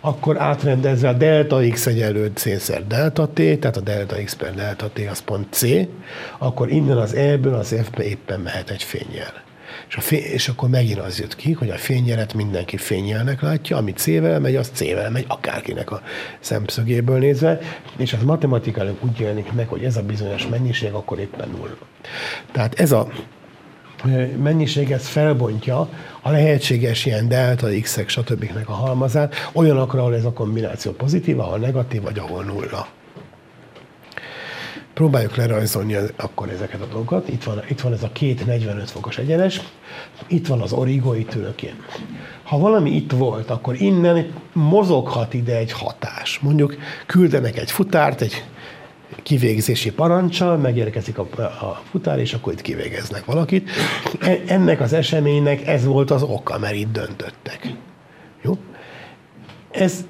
akkor 0.01 0.41
átrendezve 0.41 1.09
a 1.09 1.13
delta 1.13 1.61
x 1.71 1.87
egyenlő 1.87 2.31
c-szer 2.35 2.87
delta 2.87 3.29
t, 3.29 3.35
tehát 3.35 3.77
a 3.77 3.81
delta 3.81 4.17
x 4.25 4.35
per 4.35 4.55
delta 4.55 4.89
t 4.93 5.01
az 5.11 5.21
pont 5.21 5.47
c, 5.51 5.67
akkor 6.39 6.71
innen 6.71 6.97
az 6.97 7.15
E-ből 7.15 7.55
az 7.55 7.75
F-be 7.85 8.05
éppen 8.05 8.41
mehet 8.41 8.71
egy 8.71 8.83
fényjel. 8.83 9.49
És, 9.91 9.97
a 9.97 10.01
fény, 10.01 10.23
és 10.23 10.49
akkor 10.49 10.69
megint 10.69 10.99
az 10.99 11.19
jött 11.19 11.37
ki, 11.37 11.53
hogy 11.53 11.71
a 11.71 11.77
fényjelet 11.77 12.35
mindenki 12.35 12.77
fényjelnek 12.77 13.41
látja, 13.41 13.77
ami 13.77 13.93
C-vel 13.93 14.41
megy, 14.41 14.57
az 14.57 14.71
C-vel 14.73 15.11
megy, 15.11 15.25
akárkinek 15.29 15.91
a 15.91 16.03
szemszögéből 16.41 17.19
nézve, 17.19 17.59
és 17.97 18.13
az 18.13 18.23
matematikailag 18.23 18.97
úgy 19.01 19.19
jelenik 19.19 19.53
meg, 19.53 19.69
hogy 19.69 19.85
ez 19.85 19.97
a 19.97 20.03
bizonyos 20.03 20.47
mennyiség 20.47 20.93
akkor 20.93 21.19
éppen 21.19 21.49
nulla. 21.49 21.77
Tehát 22.53 22.81
ez 22.81 22.93
a 22.93 23.09
mennyiség 24.43 24.93
ez 24.93 25.07
felbontja 25.07 25.89
a 26.21 26.31
lehetséges 26.31 27.07
ilyen 27.07 27.29
delta, 27.29 27.67
x-ek, 27.81 28.09
stb. 28.09 28.51
a 28.65 28.73
halmazát, 28.73 29.35
olyanokra, 29.53 30.01
ahol 30.01 30.15
ez 30.15 30.25
a 30.25 30.33
kombináció 30.33 30.93
pozitív, 30.93 31.39
ahol 31.39 31.59
negatív, 31.59 32.03
vagy 32.03 32.19
ahol 32.19 32.45
nulla. 32.45 32.89
Próbáljuk 35.01 35.37
lerajzolni 35.37 35.97
akkor 36.17 36.49
ezeket 36.49 36.81
a 36.81 36.87
dolgokat. 36.87 37.29
Itt 37.29 37.45
van, 37.45 37.63
itt 37.69 37.81
van 37.81 37.93
ez 37.93 38.03
a 38.03 38.11
két 38.13 38.47
45 38.47 38.91
fokos 38.91 39.19
egyenes, 39.19 39.61
itt 40.27 40.47
van 40.47 40.61
az 40.61 40.73
origo, 40.73 41.15
itt 41.15 41.35
ülök 41.35 41.63
én. 41.63 41.75
Ha 42.43 42.59
valami 42.59 42.91
itt 42.91 43.13
volt, 43.13 43.51
akkor 43.51 43.81
innen 43.81 44.33
mozoghat 44.53 45.35
ide 45.35 45.57
egy 45.57 45.73
hatás. 45.73 46.39
Mondjuk 46.39 46.77
küldenek 47.07 47.59
egy 47.59 47.71
futárt, 47.71 48.21
egy 48.21 48.45
kivégzési 49.23 49.93
parancsal, 49.93 50.57
megérkezik 50.57 51.19
a, 51.19 51.27
a 51.41 51.83
futár, 51.91 52.19
és 52.19 52.35
akkor 52.35 52.53
itt 52.53 52.63
kivégeznek 52.63 53.25
valakit. 53.25 53.71
E, 54.21 54.39
ennek 54.47 54.81
az 54.81 54.93
eseménynek 54.93 55.67
ez 55.67 55.85
volt 55.85 56.11
az 56.11 56.23
oka, 56.23 56.59
mert 56.59 56.75
itt 56.75 56.93
döntöttek. 56.93 57.75
Jó? 58.43 58.59
Ez 59.71 60.05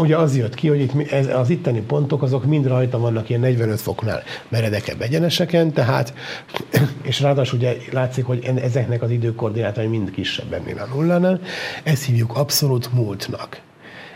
ugye 0.00 0.16
az 0.16 0.36
jött 0.36 0.54
ki, 0.54 0.68
hogy 0.68 0.80
itt 0.80 1.10
ez, 1.10 1.26
az 1.26 1.50
itteni 1.50 1.80
pontok 1.80 2.22
azok 2.22 2.44
mind 2.44 2.66
rajta 2.66 2.98
vannak 2.98 3.28
ilyen 3.28 3.40
45 3.40 3.80
foknál 3.80 4.22
meredekebb 4.48 5.00
egyeneseken, 5.00 5.72
tehát, 5.72 6.14
és 7.02 7.20
ráadásul 7.20 7.58
ugye 7.58 7.76
látszik, 7.92 8.24
hogy 8.24 8.50
ezeknek 8.62 9.02
az 9.02 9.10
időkoordinátai 9.10 9.86
mind 9.86 10.10
kisebb 10.10 10.64
mint 10.64 10.80
a 10.80 10.86
nullánál, 10.94 11.40
ezt 11.82 12.04
hívjuk 12.04 12.36
abszolút 12.36 12.92
múltnak. 12.92 13.60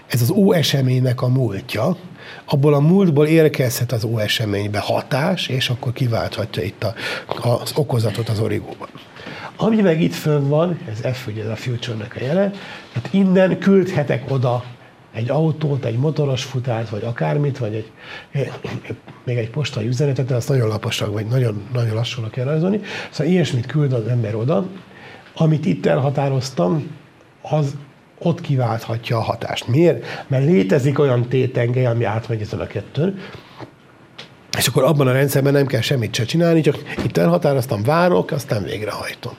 Ez 0.07 0.23
az 0.23 0.31
ó 0.31 0.53
eseménynek 0.53 1.23
a 1.23 1.29
múltja, 1.29 1.97
abból 2.45 2.75
a 2.75 2.81
múltból 2.81 3.27
érkezhet 3.27 3.93
az 3.93 4.05
ó 4.05 4.19
eseménybe 4.19 4.79
hatás, 4.79 5.49
és 5.49 5.69
akkor 5.69 5.93
kiválthatja 5.93 6.63
itt 6.63 6.85
a, 6.85 6.95
az 7.61 7.73
okozatot 7.77 8.29
az 8.29 8.41
origóban. 8.41 8.89
Ami 9.57 9.81
meg 9.81 10.01
itt 10.01 10.15
fönn 10.15 10.49
van, 10.49 10.79
ez 10.91 11.17
F 11.17 11.27
ugye 11.27 11.43
ez 11.43 11.49
a 11.49 11.57
future-nek 11.57 12.17
a 12.21 12.25
jele, 12.25 12.51
tehát 12.93 13.09
innen 13.11 13.59
küldhetek 13.59 14.31
oda 14.31 14.65
egy 15.17 15.31
autót, 15.31 15.85
egy 15.85 15.97
motoros 15.97 16.45
futárt, 16.45 16.89
vagy 16.89 17.05
akármit, 17.05 17.59
vagy 17.59 17.75
egy, 17.75 18.53
még 19.25 19.37
egy 19.37 19.51
postai 19.51 19.87
üzenetet, 19.87 20.27
de 20.27 20.35
azt 20.35 20.49
nagyon 20.49 20.69
laposak, 20.69 21.13
vagy 21.13 21.27
nagyon, 21.27 21.63
nagyon 21.73 21.95
lassan 21.95 22.31
kell 22.31 22.45
rajzolni. 22.45 22.81
Szóval 23.11 23.33
ilyesmit 23.33 23.67
küld 23.67 23.93
az 23.93 24.07
ember 24.07 24.35
oda. 24.35 24.67
Amit 25.35 25.67
itt 25.67 25.87
elhatároztam, 25.87 26.91
az 27.43 27.77
ott 28.19 28.41
kiválthatja 28.41 29.17
a 29.17 29.21
hatást. 29.21 29.67
Miért? 29.67 30.05
Mert 30.27 30.45
létezik 30.45 30.99
olyan 30.99 31.29
tétengely, 31.29 31.87
ami 31.87 32.05
átmegy 32.05 32.41
ezen 32.41 32.61
a 32.61 32.67
kettőn, 32.67 33.19
és 34.59 34.67
akkor 34.67 34.85
abban 34.85 35.07
a 35.07 35.13
rendszerben 35.13 35.53
nem 35.53 35.67
kell 35.67 35.81
semmit 35.81 36.15
se 36.15 36.25
csinálni, 36.25 36.61
csak 36.61 36.77
itt 37.05 37.17
elhatároztam, 37.17 37.83
várok, 37.83 38.31
aztán 38.31 38.63
végrehajtom. 38.63 39.35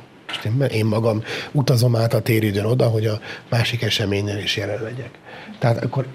Én, 0.46 0.62
én 0.62 0.86
magam 0.86 1.24
utazom 1.52 1.96
át 1.96 2.14
a 2.14 2.22
téridőn 2.22 2.66
oda, 2.66 2.88
hogy 2.88 3.06
a 3.06 3.20
másik 3.50 3.82
eseményen 3.82 4.38
is 4.38 4.58
jelen 4.58 4.84
legyek. 4.84 5.10
Tehát 5.60 5.84
akkor 5.84 6.08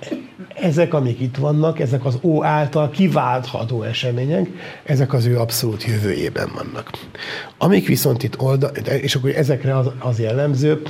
ezek, 0.54 0.94
amik 0.94 1.20
itt 1.20 1.36
vannak, 1.36 1.80
ezek 1.80 2.04
az 2.04 2.18
ó 2.22 2.44
által 2.44 2.90
kiváltható 2.90 3.82
események, 3.82 4.48
ezek 4.84 5.12
az 5.12 5.26
ő 5.26 5.38
abszolút 5.38 5.84
jövőjében 5.84 6.50
vannak. 6.54 6.90
Amik 7.58 7.86
viszont 7.86 8.22
itt 8.22 8.40
oldal, 8.40 8.70
és 9.00 9.14
akkor 9.14 9.30
ezekre 9.30 9.76
az, 9.76 9.90
az 9.98 10.18
jellemző, 10.18 10.82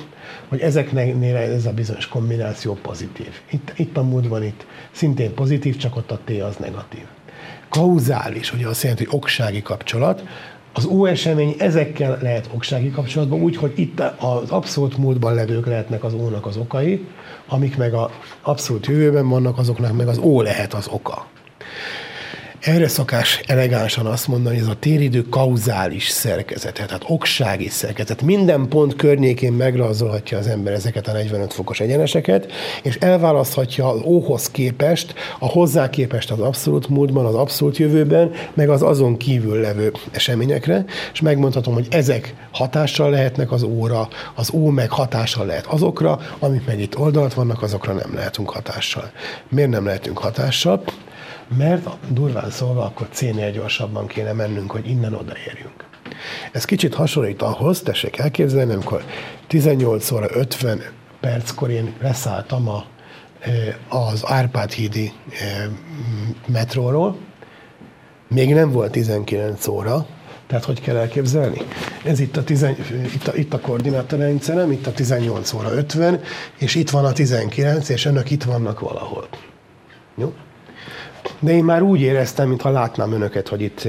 hogy 0.48 0.60
ezeknél 0.60 1.36
ez 1.36 1.66
a 1.66 1.72
bizonyos 1.72 2.06
kombináció 2.06 2.74
pozitív. 2.74 3.40
Itt, 3.50 3.72
itt 3.76 3.96
a 3.96 4.02
múltban 4.02 4.42
itt 4.42 4.66
szintén 4.90 5.34
pozitív, 5.34 5.76
csak 5.76 5.96
ott 5.96 6.10
a 6.10 6.20
T 6.24 6.30
az 6.30 6.56
negatív. 6.56 7.04
Kauzális, 7.68 8.52
ugye 8.52 8.66
azt 8.66 8.82
jelenti, 8.82 9.04
hogy 9.04 9.14
oksági 9.16 9.62
kapcsolat, 9.62 10.22
az 10.72 10.84
ó 10.84 11.06
esemény 11.06 11.54
ezekkel 11.58 12.18
lehet 12.20 12.48
oksági 12.54 12.90
kapcsolatban, 12.90 13.40
úgy, 13.40 13.56
hogy 13.56 13.72
itt 13.74 14.00
az 14.00 14.50
abszolút 14.50 14.96
múltban 14.96 15.34
levők 15.34 15.66
lehetnek 15.66 16.04
az 16.04 16.14
ónak 16.14 16.46
az 16.46 16.56
okai, 16.56 17.06
amik 17.46 17.76
meg 17.76 17.94
az 17.94 18.10
abszolút 18.42 18.86
jövőben 18.86 19.28
vannak, 19.28 19.58
azoknak 19.58 19.96
meg 19.96 20.08
az 20.08 20.18
ó 20.18 20.40
lehet 20.40 20.74
az 20.74 20.88
oka. 20.88 21.26
Erre 22.62 22.88
szokás 22.88 23.40
elegánsan 23.46 24.06
azt 24.06 24.28
mondani, 24.28 24.58
ez 24.58 24.66
a 24.66 24.76
téridő 24.78 25.28
kauzális 25.28 26.08
szerkezet, 26.08 26.74
tehát 26.74 27.04
oksági 27.06 27.68
szerkezet. 27.68 28.22
Minden 28.22 28.68
pont 28.68 28.96
környékén 28.96 29.52
megrajzolhatja 29.52 30.38
az 30.38 30.46
ember 30.46 30.72
ezeket 30.72 31.08
a 31.08 31.12
45 31.12 31.52
fokos 31.52 31.80
egyeneseket, 31.80 32.52
és 32.82 32.96
elválaszthatja 32.96 33.88
az 33.88 34.00
óhoz 34.04 34.50
képest, 34.50 35.14
a 35.38 35.46
hozzá 35.46 35.90
képest 35.90 36.30
az 36.30 36.40
abszolút 36.40 36.88
múltban, 36.88 37.26
az 37.26 37.34
abszolút 37.34 37.76
jövőben, 37.76 38.30
meg 38.54 38.68
az 38.68 38.82
azon 38.82 39.16
kívül 39.16 39.60
levő 39.60 39.92
eseményekre, 40.10 40.84
és 41.12 41.20
megmondhatom, 41.20 41.74
hogy 41.74 41.86
ezek 41.90 42.34
hatással 42.52 43.10
lehetnek 43.10 43.52
az 43.52 43.62
óra, 43.62 44.08
az 44.34 44.50
ó 44.52 44.68
meg 44.68 44.90
hatással 44.90 45.46
lehet 45.46 45.66
azokra, 45.66 46.20
amik 46.38 46.66
meg 46.66 46.80
itt 46.80 46.98
oldalt 46.98 47.34
vannak, 47.34 47.62
azokra 47.62 47.92
nem 47.92 48.14
lehetünk 48.14 48.50
hatással. 48.50 49.10
Miért 49.48 49.70
nem 49.70 49.84
lehetünk 49.84 50.18
hatással? 50.18 50.82
Mert 51.56 51.88
durván 52.08 52.50
szólva 52.50 52.84
akkor 52.84 53.08
C-nél 53.10 53.50
gyorsabban 53.50 54.06
kéne 54.06 54.32
mennünk, 54.32 54.70
hogy 54.70 54.88
innen 54.88 55.14
odaérjünk. 55.14 55.84
Ez 56.52 56.64
kicsit 56.64 56.94
hasonlít 56.94 57.42
ahhoz, 57.42 57.80
tessék 57.80 58.18
elképzelni, 58.18 58.72
amikor 58.72 59.04
18 59.46 60.10
óra 60.10 60.26
50 60.30 60.82
perckor 61.20 61.70
én 61.70 61.94
leszálltam 62.00 62.68
a, 62.68 62.84
az 63.88 64.22
Árpád 64.26 64.72
hídi 64.72 65.12
metróról, 66.46 67.16
még 68.28 68.54
nem 68.54 68.70
volt 68.70 68.90
19 68.90 69.66
óra, 69.66 70.06
tehát 70.46 70.64
hogy 70.64 70.80
kell 70.80 70.96
elképzelni? 70.96 71.60
Ez 72.04 72.20
itt 72.20 72.36
a, 72.36 72.44
tizen, 72.44 72.76
itt 73.14 73.28
a, 73.28 73.36
itt 73.36 73.54
a 73.54 73.60
koordinátorrendszerem, 73.60 74.72
itt 74.72 74.86
a 74.86 74.92
18 74.92 75.52
óra 75.52 75.72
50, 75.72 76.20
és 76.58 76.74
itt 76.74 76.90
van 76.90 77.04
a 77.04 77.12
19, 77.12 77.88
és 77.88 78.04
önök 78.04 78.30
itt 78.30 78.42
vannak 78.42 78.80
valahol. 78.80 79.28
Jó? 80.16 80.34
De 81.42 81.52
én 81.52 81.64
már 81.64 81.82
úgy 81.82 82.00
éreztem, 82.00 82.48
mintha 82.48 82.70
látnám 82.70 83.12
önöket, 83.12 83.48
hogy 83.48 83.60
itt, 83.60 83.88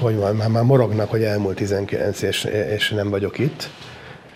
hogy 0.00 0.16
van, 0.16 0.36
már, 0.36 0.48
már 0.48 0.62
morognak, 0.62 1.10
hogy 1.10 1.22
elmúlt 1.22 1.56
19, 1.56 2.22
és, 2.22 2.44
és 2.44 2.90
nem 2.90 3.10
vagyok 3.10 3.38
itt 3.38 3.70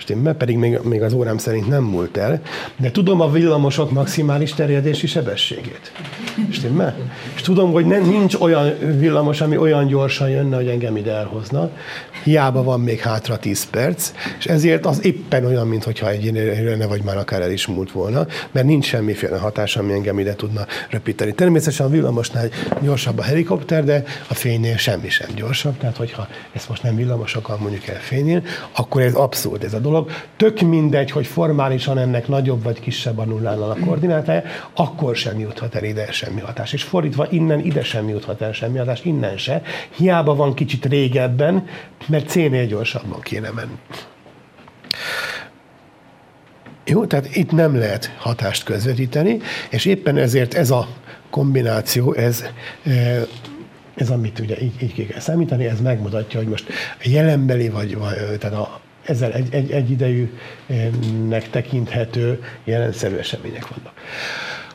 stimmel, 0.03 0.35
pedig 0.35 0.57
még, 0.57 0.79
még 0.83 1.03
az 1.03 1.13
órám 1.13 1.39
szerint 1.39 1.69
nem 1.69 1.85
múlt 1.85 2.17
el, 2.17 2.41
de 2.77 2.91
tudom 2.91 3.21
a 3.21 3.31
villamosok 3.31 3.91
maximális 3.91 4.55
terjedési 4.55 5.07
sebességét. 5.07 5.93
Stimmel? 6.51 6.97
És 7.35 7.41
tudom, 7.41 7.73
hogy 7.73 7.87
nem, 7.87 8.09
nincs 8.09 8.35
olyan 8.35 8.75
villamos, 8.99 9.41
ami 9.41 9.57
olyan 9.57 9.87
gyorsan 9.87 10.31
jönne, 10.31 10.57
hogy 10.57 10.67
engem 10.67 10.97
ide 10.97 11.13
elhozna. 11.13 11.71
Hiába 12.25 12.63
van 12.63 12.81
még 12.81 13.01
hátra 13.01 13.39
10 13.39 13.65
perc, 13.71 14.13
és 14.39 14.47
ezért 14.47 14.87
az 14.87 15.05
éppen 15.05 15.45
olyan, 15.45 15.69
mintha 15.69 16.11
egy 16.11 16.25
jönne, 16.25 16.87
vagy 16.87 17.03
már 17.03 17.17
akár 17.17 17.41
el 17.41 17.51
is 17.51 17.67
múlt 17.67 17.93
volna, 17.93 18.27
mert 18.53 18.67
nincs 18.67 18.87
semmiféle 18.87 19.39
hatás, 19.39 19.77
ami 19.77 19.93
engem 19.93 20.19
ide 20.19 20.35
tudna 20.35 20.67
röpíteni. 20.91 21.33
Természetesen 21.33 21.87
a 21.87 21.89
villamosnál 21.89 22.49
gyorsabb 22.81 23.19
a 23.19 23.23
helikopter, 23.23 23.85
de 23.85 24.05
a 24.29 24.35
fénynél 24.35 24.77
semmi 24.77 25.09
sem 25.09 25.29
gyorsabb, 25.35 25.79
tehát 25.79 25.97
hogyha 25.97 26.29
ezt 26.53 26.69
most 26.69 26.83
nem 26.83 26.97
villamosokkal 26.97 27.57
mondjuk 27.61 27.87
el 27.87 28.01
fénynél, 28.01 28.43
akkor 28.73 29.03
ez 29.03 29.15
abszurd 29.15 29.65
ez 29.65 29.75
a 29.75 29.79
dolog 29.79 29.92
dolog, 29.93 30.11
tök 30.37 30.61
mindegy, 30.61 31.11
hogy 31.11 31.27
formálisan 31.27 31.99
ennek 31.99 32.29
nagyobb 32.29 32.63
vagy 32.63 32.81
kisebb 32.81 33.19
a 33.19 33.25
nullánál 33.25 33.71
a 33.71 33.77
koordinátája, 33.85 34.43
akkor 34.75 35.17
sem 35.17 35.39
juthat 35.39 35.75
el 35.75 35.85
ide 35.85 36.13
semmi 36.13 36.41
hatás. 36.41 36.73
És 36.73 36.83
fordítva, 36.83 37.27
innen 37.31 37.61
ide 37.61 37.83
sem 37.83 38.09
juthat 38.09 38.41
el 38.41 38.53
semmi 38.53 38.79
hatás, 38.79 39.05
innen 39.05 39.37
se. 39.37 39.63
Hiába 39.97 40.35
van 40.35 40.55
kicsit 40.55 40.85
régebben, 40.87 41.67
mert 42.07 42.29
C-nél 42.29 42.67
gyorsabban 42.67 43.21
kéne 43.21 43.51
menni. 43.51 43.79
Jó, 46.85 47.07
tehát 47.07 47.37
itt 47.37 47.51
nem 47.51 47.77
lehet 47.77 48.15
hatást 48.19 48.65
közvetíteni, 48.65 49.39
és 49.71 49.85
éppen 49.85 50.17
ezért 50.17 50.55
ez 50.55 50.71
a 50.71 50.89
kombináció, 51.31 52.13
ez 52.13 52.45
eh, 52.83 53.23
ez 53.95 54.11
amit 54.11 54.39
ugye 54.39 54.61
így, 54.61 54.83
így 54.83 55.07
kell 55.07 55.21
számítani, 55.21 55.65
ez 55.65 55.81
megmutatja, 55.81 56.39
hogy 56.39 56.49
most 56.49 56.73
jelenbeli 57.03 57.69
vagy, 57.69 57.97
vagy 57.97 58.39
tehát 58.39 58.57
a 58.57 58.81
ezzel 59.05 59.33
egy, 59.33 59.55
egy, 59.55 59.71
egy 59.71 59.91
idejűnek 59.91 61.51
tekinthető 61.51 62.43
jelenszerű 62.65 63.17
események 63.17 63.69
vannak. 63.69 63.93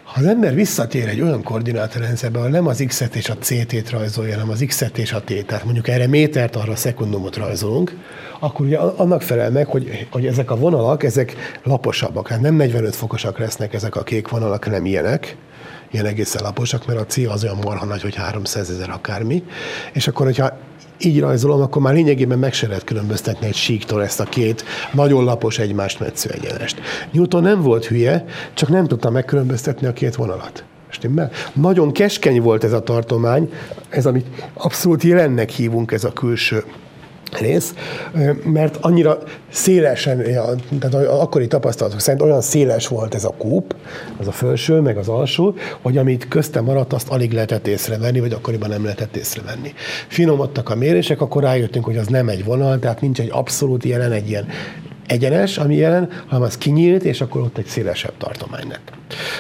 Ha 0.04 0.20
az 0.20 0.26
ember 0.26 0.54
visszatér 0.54 1.08
egy 1.08 1.22
olyan 1.22 1.44
koordinátorrendszerbe, 1.44 2.38
ahol 2.38 2.50
nem 2.50 2.68
az 2.68 2.84
X-et 2.88 3.16
és 3.16 3.30
a 3.30 3.38
CT-t 3.38 3.90
rajzolja, 3.90 4.34
hanem 4.34 4.50
az 4.50 4.64
X-et 4.68 4.98
és 4.98 5.14
a 5.14 5.22
T, 5.22 5.46
tehát 5.46 5.64
mondjuk 5.64 5.88
erre 5.88 6.08
métert, 6.08 6.56
arra 6.56 6.76
szekundumot 6.76 7.36
rajzolunk, 7.36 7.96
akkor 8.40 8.66
ugye 8.66 8.78
annak 8.78 9.22
felel 9.22 9.52
meg, 9.52 9.68
hogy, 9.68 10.08
hogy 10.12 10.26
ezek 10.26 10.52
a 10.52 10.56
vonalak, 10.56 11.04
ezek 11.04 11.60
laposabbak. 11.64 12.28
Hát 12.28 12.42
nem 12.42 12.56
45 12.56 12.96
fokosak 12.96 13.38
lesznek 13.38 13.74
ezek 13.74 13.96
a 13.96 14.04
kék 14.04 14.28
vonalak, 14.28 14.70
nem 14.70 14.86
ilyenek, 14.86 15.38
ilyen 15.92 16.06
egészen 16.06 16.44
laposak, 16.44 16.86
mert 16.86 17.00
a 17.00 17.06
C 17.06 17.18
az 17.18 17.44
olyan 17.44 17.58
marha 17.64 17.86
nagy, 17.86 18.02
hogy 18.02 18.16
300 18.16 18.70
ezer 18.70 18.90
akármi. 18.90 19.44
És 19.94 20.08
akkor, 20.08 20.26
hogyha 20.26 20.58
így 21.00 21.20
rajzolom, 21.20 21.62
akkor 21.62 21.82
már 21.82 21.94
lényegében 21.94 22.40
meg 22.40 22.54
se 22.54 22.68
lehet 22.68 22.84
különböztetni 22.84 23.48
egy 23.48 23.56
síktól 23.56 24.04
ezt 24.04 24.20
a 24.20 24.24
két 24.24 24.64
nagyon 24.94 25.24
lapos 25.24 25.60
egymást 25.60 26.00
metsző 26.00 26.30
egyenest. 26.30 26.82
Newton 27.12 27.42
nem 27.42 27.62
volt 27.62 27.86
hülye, 27.86 28.26
csak 28.54 28.70
nem 28.70 28.88
tudta 28.88 29.10
megkülönböztetni 29.10 29.88
a 29.88 29.94
két 29.94 30.16
vonalat. 30.16 30.64
Stimmel? 30.90 31.32
Nagyon 31.54 31.92
keskeny 31.92 32.42
volt 32.42 32.64
ez 32.64 32.74
a 32.74 32.84
tartomány, 32.84 33.50
ez 33.90 34.06
amit 34.06 34.26
abszolút 34.54 35.04
jelennek 35.04 35.50
hívunk, 35.50 35.92
ez 35.92 36.04
a 36.04 36.14
külső 36.14 36.64
rész, 37.40 37.74
mert 38.44 38.78
annyira 38.82 39.18
szélesen, 39.50 40.24
tehát 40.80 41.08
akkori 41.08 41.48
tapasztalatok 41.48 42.00
szerint 42.00 42.24
olyan 42.24 42.42
széles 42.42 42.88
volt 42.88 43.16
ez 43.16 43.24
a 43.24 43.34
kúp, 43.38 43.76
az 44.20 44.28
a 44.28 44.32
felső, 44.32 44.80
meg 44.80 44.98
az 44.98 45.08
alsó, 45.08 45.56
hogy 45.82 45.98
amit 45.98 46.28
köztem 46.28 46.64
maradt, 46.64 46.94
azt 46.94 47.10
alig 47.10 47.32
lehetett 47.32 47.68
észrevenni, 47.68 48.20
vagy 48.20 48.34
akkoriban 48.34 48.70
nem 48.70 48.84
lehetett 48.84 49.16
észrevenni. 49.16 49.74
Finomodtak 50.08 50.70
a 50.70 50.76
mérések, 50.76 51.22
akkor 51.22 51.44
rájöttünk, 51.44 51.86
hogy 51.86 51.98
az 51.98 52.08
nem 52.08 52.30
egy 52.30 52.44
vonal, 52.44 52.80
tehát 52.80 53.02
nincs 53.02 53.20
egy 53.20 53.30
abszolút 53.32 53.84
jelen, 53.84 54.12
egy 54.12 54.30
ilyen 54.30 54.48
egyenes, 55.08 55.58
ami 55.58 55.76
jelen, 55.76 56.10
hanem 56.28 56.44
az 56.44 56.58
kinyílt, 56.58 57.04
és 57.04 57.22
akkor 57.22 57.42
ott 57.42 57.58
egy 57.58 57.66
szélesebb 57.66 58.14
tartomány 58.18 58.68
lett. 58.68 58.92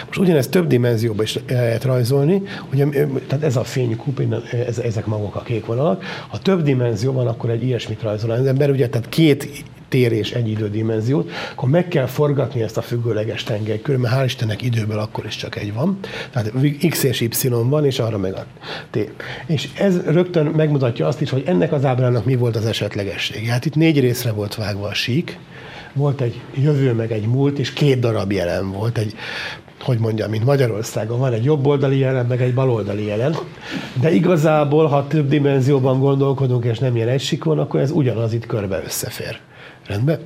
Most 0.05 0.19
ugyanezt 0.19 0.51
több 0.51 0.67
dimenzióban 0.67 1.25
is 1.25 1.39
lehet 1.47 1.83
rajzolni, 1.83 2.41
hogy 2.69 3.07
tehát 3.27 3.43
ez 3.43 3.55
a 3.55 3.63
fénykúp, 3.63 4.21
ez, 4.67 4.77
ezek 4.77 5.05
maguk 5.05 5.35
a 5.35 5.41
kék 5.41 5.65
vonalak. 5.65 6.03
Ha 6.27 6.37
több 6.37 6.61
dimenzió 6.61 7.11
van, 7.11 7.27
akkor 7.27 7.49
egy 7.49 7.63
ilyesmit 7.63 8.01
rajzol 8.01 8.31
az 8.31 8.45
ember, 8.45 8.69
ugye, 8.69 8.89
tehát 8.89 9.09
két 9.09 9.63
tér 9.89 10.11
és 10.11 10.31
egy 10.31 10.49
idődimenziót, 10.49 11.31
akkor 11.51 11.69
meg 11.69 11.87
kell 11.87 12.05
forgatni 12.05 12.61
ezt 12.61 12.77
a 12.77 12.81
függőleges 12.81 13.43
tengely 13.43 13.81
mert 13.85 14.13
hál' 14.13 14.25
Istennek 14.25 14.61
időből 14.61 14.99
akkor 14.99 15.25
is 15.25 15.35
csak 15.35 15.55
egy 15.55 15.73
van. 15.73 15.99
Tehát 16.31 16.51
X 16.89 17.03
és 17.03 17.21
Y 17.21 17.47
van, 17.49 17.85
és 17.85 17.99
arra 17.99 18.17
meg 18.17 18.33
a 18.33 18.45
T. 18.89 18.97
És 19.45 19.69
ez 19.77 20.01
rögtön 20.05 20.45
megmutatja 20.45 21.07
azt 21.07 21.21
is, 21.21 21.29
hogy 21.29 21.43
ennek 21.45 21.71
az 21.71 21.85
ábrának 21.85 22.25
mi 22.25 22.35
volt 22.35 22.55
az 22.55 22.65
esetlegessége. 22.65 23.51
Hát 23.51 23.65
itt 23.65 23.75
négy 23.75 23.99
részre 23.99 24.31
volt 24.31 24.55
vágva 24.55 24.87
a 24.87 24.93
sík, 24.93 25.39
volt 25.93 26.21
egy 26.21 26.41
jövő, 26.55 26.93
meg 26.93 27.11
egy 27.11 27.27
múlt, 27.27 27.59
és 27.59 27.73
két 27.73 27.99
darab 27.99 28.31
jelen 28.31 28.71
volt. 28.71 28.97
Egy, 28.97 29.13
hogy 29.81 29.99
mondjam, 29.99 30.29
mint 30.29 30.45
Magyarországon 30.45 31.19
van 31.19 31.33
egy 31.33 31.43
jobboldali 31.43 31.97
jelen, 31.97 32.25
meg 32.25 32.41
egy 32.41 32.53
baloldali 32.53 33.05
jelen, 33.05 33.35
de 34.01 34.11
igazából, 34.11 34.85
ha 34.85 35.07
több 35.07 35.27
dimenzióban 35.27 35.99
gondolkodunk, 35.99 36.65
és 36.65 36.79
nem 36.79 36.95
ilyen 36.95 37.07
egysikon, 37.07 37.59
akkor 37.59 37.79
ez 37.79 37.91
ugyanaz 37.91 38.33
itt 38.33 38.45
körbe 38.45 38.81
összefér. 38.85 39.39
Rendben? 39.87 40.19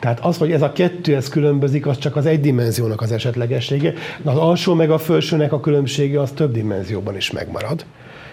Tehát 0.00 0.20
az, 0.20 0.36
hogy 0.36 0.52
ez 0.52 0.62
a 0.62 0.72
kettő 0.72 1.14
ez 1.16 1.28
különbözik, 1.28 1.86
az 1.86 1.98
csak 1.98 2.16
az 2.16 2.26
egy 2.26 2.40
dimenziónak 2.40 3.00
az 3.00 3.12
esetlegessége, 3.12 3.92
de 4.22 4.30
az 4.30 4.36
alsó 4.36 4.74
meg 4.74 4.90
a 4.90 4.98
felsőnek 4.98 5.52
a 5.52 5.60
különbsége 5.60 6.20
az 6.20 6.30
több 6.30 6.52
dimenzióban 6.52 7.16
is 7.16 7.30
megmarad. 7.30 7.84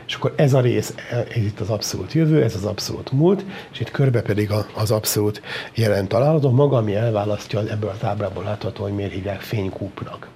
És 0.08 0.16
akkor 0.16 0.34
ez 0.36 0.54
a 0.54 0.62
rész, 0.62 0.94
ez 1.12 1.44
itt 1.44 1.60
az 1.60 1.70
abszolút 1.70 2.14
jövő, 2.14 2.44
ez 2.44 2.56
az 2.56 2.64
abszolút 2.64 3.12
múlt, 3.12 3.46
és 3.72 3.80
itt 3.80 3.92
körbe 3.92 4.22
pedig 4.22 4.50
az 4.74 4.92
abszolút 4.92 5.42
jelen 5.74 6.08
található, 6.08 6.50
maga, 6.50 6.78
ami 6.78 6.96
elválasztja 6.96 7.60
ebből 7.60 7.90
az 7.90 8.08
ábrából 8.08 8.44
látható, 8.44 8.84
hogy 8.84 8.94
miért 8.94 9.12
hívják 9.14 9.42
fénykúpnak. 9.42 10.28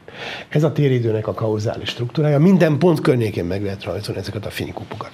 Ez 0.49 0.63
a 0.63 0.71
téridőnek 0.71 1.27
a 1.27 1.33
kauzális 1.33 1.89
struktúrája, 1.89 2.39
minden 2.39 2.77
pont 2.77 3.01
környékén 3.01 3.45
meg 3.45 3.63
lehet 3.63 3.83
rajzolni 3.83 4.19
ezeket 4.21 4.45
a 4.45 4.49
fénykupokat. 4.49 5.11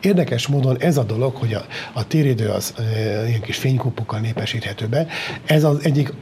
Érdekes 0.00 0.46
módon 0.46 0.78
ez 0.78 0.96
a 0.96 1.02
dolog, 1.02 1.36
hogy 1.36 1.54
a, 1.54 1.64
a 1.92 2.06
téridő 2.06 2.48
az 2.48 2.74
e, 2.76 2.82
ilyen 3.28 3.40
kis 3.40 3.56
fénykupokkal 3.56 4.20
népesíthető 4.20 4.86
be, 4.86 5.06
ez 5.46 5.64
az 5.64 5.84
egyik 5.84 6.12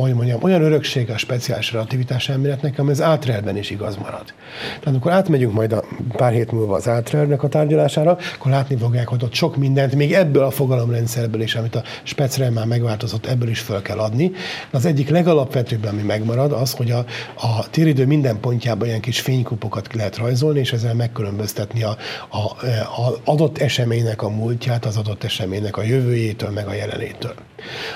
hogy 0.00 0.14
mondjam, 0.14 0.42
olyan 0.42 0.62
örökség 0.62 1.10
a 1.10 1.18
speciális 1.18 1.72
relativitás 1.72 2.28
elméletnek, 2.28 2.78
ami 2.78 2.90
az 2.90 3.02
átrelben 3.02 3.56
is 3.56 3.70
igaz 3.70 3.96
marad. 3.96 4.24
Tehát 4.68 4.86
amikor 4.86 5.12
átmegyünk 5.12 5.52
majd 5.52 5.72
a 5.72 5.84
pár 6.16 6.32
hét 6.32 6.52
múlva 6.52 6.74
az 6.74 6.88
átrelnek 6.88 7.42
a 7.42 7.48
tárgyalására, 7.48 8.18
akkor 8.34 8.50
látni 8.50 8.76
fogják, 8.76 9.08
hogy 9.08 9.24
ott 9.24 9.34
sok 9.34 9.56
mindent, 9.56 9.94
még 9.94 10.12
ebből 10.12 10.42
a 10.42 10.50
fogalomrendszerből 10.50 11.40
is, 11.40 11.54
amit 11.54 11.74
a 11.74 11.82
speciál 12.02 12.50
már 12.50 12.66
megváltozott, 12.66 13.26
ebből 13.26 13.48
is 13.48 13.60
föl 13.60 13.82
kell 13.82 13.98
adni. 13.98 14.28
De 14.70 14.76
az 14.76 14.84
egyik 14.84 15.08
legalapvetőbb, 15.08 15.84
ami 15.84 16.02
megmarad, 16.02 16.52
az, 16.52 16.72
hogy 16.72 16.90
a, 16.90 17.04
a 17.34 17.70
téridő 17.70 18.06
minden 18.06 18.40
pontjában 18.40 18.88
ilyen 18.88 19.00
kis 19.00 19.20
fénykupokat 19.20 19.94
lehet 19.94 20.16
rajzolni, 20.16 20.58
és 20.58 20.72
ezzel 20.72 20.94
megkülönböztetni 20.94 21.82
a, 21.82 21.96
a, 22.28 22.38
a 23.02 23.20
adott 23.24 23.58
eseménynek 23.58 24.22
a 24.22 24.28
múltját, 24.28 24.84
az 24.84 24.96
adott 24.96 25.24
eseménynek 25.24 25.76
a 25.76 25.82
jövőjétől, 25.82 26.50
meg 26.50 26.66
a 26.66 26.74
jelenétől. 26.74 27.34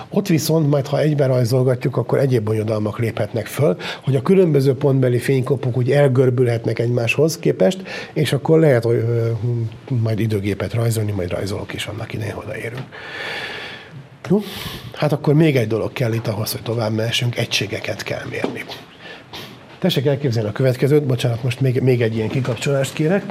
Ott 0.08 0.26
viszont 0.26 0.70
majd, 0.70 0.86
ha 0.86 1.00
egyben 1.00 1.28
rajzolgatjuk, 1.28 1.93
akkor 1.96 2.18
egyéb 2.18 2.44
bonyodalmak 2.44 2.98
léphetnek 2.98 3.46
föl, 3.46 3.76
hogy 4.02 4.16
a 4.16 4.22
különböző 4.22 4.74
pontbeli 4.74 5.18
fénykopok 5.18 5.76
úgy 5.76 5.90
elgörbülhetnek 5.90 6.78
egymáshoz 6.78 7.38
képest, 7.38 7.82
és 8.12 8.32
akkor 8.32 8.58
lehet, 8.58 8.84
hogy 8.84 8.96
ö, 8.96 9.30
majd 10.02 10.20
időgépet 10.20 10.74
rajzolni, 10.74 11.12
majd 11.12 11.30
rajzolok 11.30 11.74
is 11.74 11.86
annak 11.86 12.12
idején 12.12 12.34
odaérünk. 12.34 12.84
Jó? 14.30 14.40
Hát 14.94 15.12
akkor 15.12 15.34
még 15.34 15.56
egy 15.56 15.66
dolog 15.66 15.92
kell 15.92 16.12
itt 16.12 16.26
ahhoz, 16.26 16.52
hogy 16.52 16.62
tovább 16.62 16.92
mehessünk, 16.92 17.36
egységeket 17.36 18.02
kell 18.02 18.24
mérni. 18.30 18.64
Tessék 19.78 20.06
elképzelni 20.06 20.48
a 20.48 20.52
következőt, 20.52 21.04
bocsánat, 21.06 21.42
most 21.42 21.60
még, 21.60 21.80
még 21.80 22.02
egy 22.02 22.16
ilyen 22.16 22.28
kikapcsolást 22.28 22.92
kérek. 22.92 23.24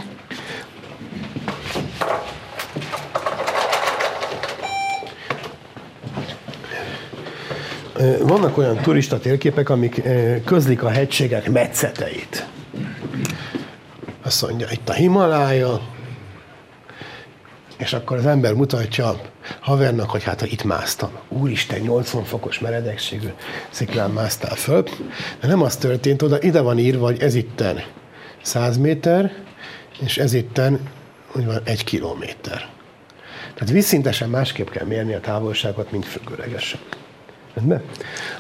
Vannak 8.20 8.58
olyan 8.58 8.78
turista 8.78 9.20
térképek, 9.20 9.70
amik 9.70 10.02
közlik 10.46 10.84
a 10.84 10.90
hegységek 10.90 11.50
metszeteit. 11.50 12.48
Azt 14.24 14.42
mondja, 14.42 14.68
itt 14.72 14.90
a 14.90 14.94
Himalája, 14.94 15.82
és 17.78 17.94
akkor 17.94 18.18
az 18.18 18.26
ember 18.26 18.54
mutatja 18.54 19.22
havernak, 19.60 20.10
hogy 20.10 20.24
hát 20.24 20.40
ha 20.40 20.46
itt 20.46 20.64
másztam. 20.64 21.10
Úristen, 21.30 21.80
80 21.80 22.24
fokos 22.24 22.60
meredekségű 22.60 23.28
sziklán 23.70 24.12
másztál 24.12 24.56
föl. 24.56 24.84
De 25.40 25.48
nem 25.48 25.62
az 25.62 25.76
történt, 25.76 26.22
oda 26.22 26.42
ide 26.42 26.62
van 26.62 26.80
írva, 26.80 27.06
hogy 27.06 27.22
ez 27.22 27.36
itten 27.36 27.84
100 28.42 28.78
méter, 28.78 29.34
és 30.00 30.18
ez 30.18 30.34
itten 30.34 30.80
van, 31.34 31.62
egy 31.64 31.84
kilométer. 31.84 32.68
Tehát 33.54 33.74
vízszintesen 33.74 34.30
másképp 34.30 34.70
kell 34.70 34.86
mérni 34.86 35.14
a 35.14 35.20
távolságot, 35.20 35.92
mint 35.92 36.06
függőlegesen. 36.06 36.80
Rendben? 37.54 37.82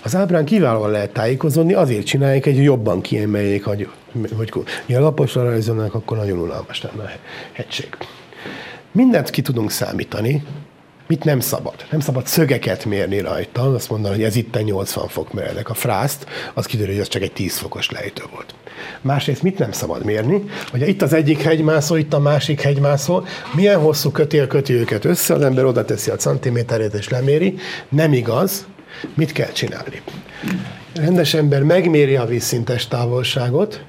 Az 0.04 0.16
ábrán 0.16 0.46
kiválóan 0.46 0.92
lehet 0.92 1.14
tájékozódni, 1.14 1.74
azért 1.74 2.06
csinálják, 2.06 2.44
hogy 2.44 2.64
jobban 2.64 3.02
kiemeljék, 3.02 3.66
hogy, 3.66 3.90
hogy 4.36 4.54
mi 4.86 4.94
a 4.94 5.00
laposra 5.00 5.44
rajzolnak, 5.44 5.94
akkor 5.94 6.18
nagyon 6.18 6.40
unalmas 6.40 6.82
lenne 6.82 7.04
a 7.04 7.10
hegység. 7.52 7.98
Mindent 8.92 9.30
ki 9.30 9.42
tudunk 9.42 9.72
számítani, 9.72 10.44
mit 11.08 11.24
nem 11.24 11.40
szabad. 11.40 11.74
Nem 11.92 12.00
szabad 12.00 12.28
szögeket 12.28 12.86
mérni 12.86 13.20
rajta, 13.20 13.74
azt 13.74 13.90
mondani, 13.90 14.16
hogy 14.16 14.24
ez 14.24 14.36
itt 14.36 14.64
80 14.64 15.08
fok 15.08 15.34
meredek. 15.34 15.70
A 15.70 15.74
frászt, 15.74 16.26
az 16.54 16.66
kiderül, 16.66 16.94
hogy 16.94 17.02
az 17.02 17.08
csak 17.08 17.22
egy 17.22 17.32
10 17.32 17.58
fokos 17.58 17.90
lejtő 17.90 18.24
volt. 18.32 18.56
Másrészt 19.02 19.42
mit 19.42 19.58
nem 19.58 19.72
szabad 19.72 20.06
mérni? 20.06 20.44
Hogy 20.72 20.88
itt 20.88 21.02
az 21.02 21.14
egyik 21.14 21.42
hegymászó, 21.42 21.96
itt 21.96 22.14
a 22.14 22.20
másik 22.20 22.62
hegymászó, 22.62 23.24
milyen 23.56 23.80
hosszú 23.80 24.12
kötél 24.12 24.48
köti 24.48 24.74
őket 24.74 25.06
össze, 25.06 25.34
az 25.34 25.42
ember 25.42 25.66
oda 25.66 25.86
teszi 25.86 26.12
a 26.12 26.16
centiméterét 26.16 26.94
és 26.94 27.10
leméri. 27.10 27.56
Nem 27.90 28.14
igaz, 28.14 28.66
Mit 29.14 29.32
kell 29.32 29.52
csinálni? 29.52 30.02
Rendes 30.96 31.34
ember 31.34 31.64
megméri 31.64 32.16
a 32.16 32.26
vízszintes 32.26 32.88
távolságot, 32.88 33.84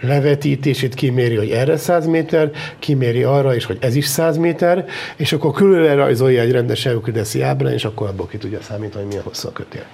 levetítését 0.00 0.94
kiméri, 0.94 1.36
hogy 1.36 1.50
erre 1.50 1.76
100 1.76 2.06
méter, 2.06 2.50
kiméri 2.78 3.22
arra 3.22 3.54
is, 3.54 3.64
hogy 3.64 3.78
ez 3.80 3.94
is 3.94 4.06
100 4.06 4.36
méter, 4.36 4.86
és 5.16 5.32
akkor 5.32 5.52
külön 5.52 5.96
rajzolja 5.96 6.40
egy 6.40 6.50
rendes 6.50 6.86
eukrideszi 6.86 7.42
ábrán, 7.42 7.72
és 7.72 7.84
akkor 7.84 8.08
abból 8.08 8.26
ki 8.26 8.36
tudja 8.36 8.60
számítani, 8.62 9.00
hogy 9.00 9.06
milyen 9.06 9.22
hosszú 9.24 9.48
a 9.48 9.52
kötél. 9.52 9.84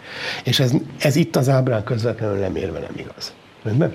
És 0.45 0.61
ez, 0.61 0.73
ez 1.01 1.17
itt 1.17 1.37
az 1.37 1.49
ábrán 1.49 1.85
közvetlenül 1.85 2.37
nem 2.37 2.57
érve 2.57 2.79
nem 2.79 2.93
igaz. 2.97 3.33
Rendben? 3.63 3.93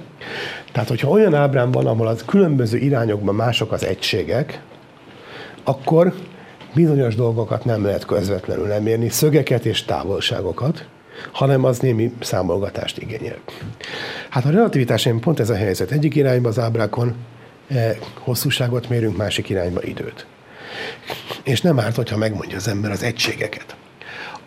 Tehát, 0.71 0.89
hogyha 0.89 1.09
olyan 1.09 1.35
ábrán 1.35 1.71
van, 1.71 1.85
ahol 1.85 2.07
az 2.07 2.23
különböző 2.25 2.77
irányokban 2.77 3.35
mások 3.35 3.71
az 3.71 3.85
egységek, 3.85 4.61
akkor 5.63 6.13
bizonyos 6.75 7.15
dolgokat 7.15 7.65
nem 7.65 7.83
lehet 7.85 8.05
közvetlenül 8.05 8.67
lemérni, 8.67 9.09
szögeket 9.09 9.65
és 9.65 9.83
távolságokat, 9.83 10.87
hanem 11.31 11.63
az 11.63 11.79
némi 11.79 12.13
számolgatást 12.19 12.97
igényel. 12.97 13.37
Hát 14.29 14.45
a 14.45 14.49
relativitásán 14.49 15.19
pont 15.19 15.39
ez 15.39 15.49
a 15.49 15.55
helyzet. 15.55 15.91
Egyik 15.91 16.15
irányba 16.15 16.49
az 16.49 16.59
ábrákon 16.59 17.15
eh, 17.67 17.97
hosszúságot 18.19 18.89
mérünk, 18.89 19.17
másik 19.17 19.49
irányba 19.49 19.83
időt. 19.83 20.25
És 21.43 21.61
nem 21.61 21.79
árt, 21.79 21.95
hogyha 21.95 22.17
megmondja 22.17 22.57
az 22.57 22.67
ember 22.67 22.91
az 22.91 23.03
egységeket. 23.03 23.75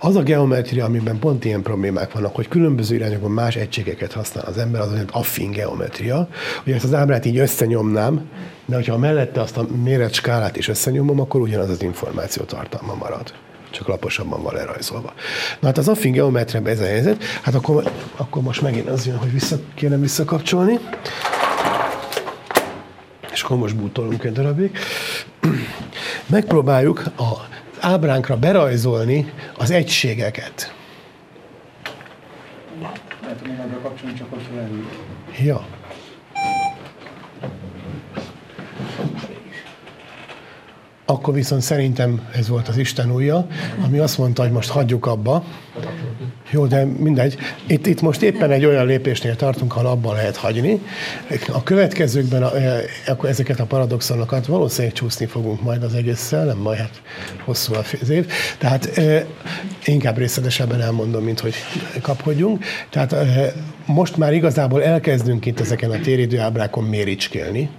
Az 0.01 0.17
a 0.17 0.23
geometria, 0.23 0.85
amiben 0.85 1.19
pont 1.19 1.45
ilyen 1.45 1.63
problémák 1.63 2.13
vannak, 2.13 2.35
hogy 2.35 2.49
különböző 2.49 2.95
irányokban 2.95 3.31
más 3.31 3.57
egységeket 3.57 4.13
használ 4.13 4.45
az 4.45 4.59
ember, 4.59 4.81
az 4.81 4.93
olyan 4.93 5.09
affin 5.13 5.51
geometria, 5.51 6.29
hogy 6.65 6.73
ezt 6.73 6.85
az 6.85 6.95
ábrát 6.95 7.25
így 7.25 7.39
összenyomnám, 7.39 8.29
de 8.67 8.75
hogyha 8.75 8.99
mellette 8.99 9.41
azt 9.41 9.57
a 9.57 9.67
méretskálát 9.83 10.57
is 10.57 10.69
összenyomom, 10.69 11.21
akkor 11.21 11.41
ugyanaz 11.41 11.71
az 11.71 11.83
információ 11.83 12.43
tartalma 12.43 12.95
marad 12.95 13.33
csak 13.71 13.89
laposabban 13.89 14.43
van 14.43 14.55
lerajzolva. 14.55 15.13
Na 15.61 15.67
hát 15.67 15.79
az 15.79 15.89
affin 15.89 16.13
geometriában 16.13 16.71
ez 16.71 16.81
a 16.81 16.85
helyzet, 16.85 17.25
hát 17.43 17.55
akkor, 17.55 17.91
akkor 18.17 18.43
most 18.43 18.63
megint 18.63 18.89
az 18.89 19.07
jön, 19.07 19.17
hogy 19.17 19.33
vissza, 19.33 19.57
kéne 19.75 19.97
visszakapcsolni, 19.97 20.79
és 23.33 23.43
akkor 23.43 23.57
most 23.57 23.77
bútolunk 23.77 24.25
egy 24.25 24.33
darabig. 24.33 24.79
Megpróbáljuk 26.27 27.05
a 27.17 27.58
ábránkra 27.81 28.37
berajzolni 28.37 29.33
az 29.57 29.71
egységeket. 29.71 30.75
Lehet, 32.81 33.41
hogy 33.41 33.81
kapcsolni, 33.83 34.15
csak 34.15 34.33
ott 34.33 35.78
akkor 41.11 41.35
viszont 41.35 41.63
szerintem 41.63 42.29
ez 42.35 42.49
volt 42.49 42.69
az 42.69 42.77
Isten 42.77 43.13
újja, 43.13 43.47
ami 43.85 43.99
azt 43.99 44.19
mondta, 44.19 44.43
hogy 44.43 44.51
most 44.51 44.69
hagyjuk 44.69 45.07
abba. 45.07 45.45
Jó, 46.51 46.67
de 46.67 46.85
mindegy. 46.85 47.37
Itt, 47.67 47.87
itt 47.87 48.01
most 48.01 48.23
éppen 48.23 48.51
egy 48.51 48.65
olyan 48.65 48.87
lépésnél 48.87 49.37
tartunk, 49.37 49.77
ahol 49.77 49.87
abban 49.87 50.15
lehet 50.15 50.37
hagyni. 50.37 50.81
A 51.53 51.63
következőkben 51.63 52.43
a, 52.43 52.51
akkor 53.07 53.29
ezeket 53.29 53.61
a 53.61 53.65
paradoxonokat 53.65 54.47
valószínűleg 54.47 54.97
csúszni 54.97 55.27
fogunk 55.27 55.63
majd 55.63 55.83
az 55.83 55.95
egésszel, 55.95 56.45
nem 56.45 56.59
majd 56.59 56.79
hát 56.79 57.03
hosszú 57.45 57.75
az 58.01 58.11
év. 58.11 58.27
Tehát 58.59 59.01
inkább 59.85 60.19
részletesebben 60.19 60.81
elmondom, 60.81 61.25
mint 61.25 61.41
hogy 61.41 61.55
kapkodjunk. 62.03 62.65
Tehát 62.91 63.15
most 63.87 64.17
már 64.17 64.33
igazából 64.33 64.83
elkezdünk 64.83 65.47
itt 65.47 65.61
ezeken 65.61 65.91
a 65.91 66.01
téridőábrákon 66.01 66.85
méricskélni, 66.85 67.71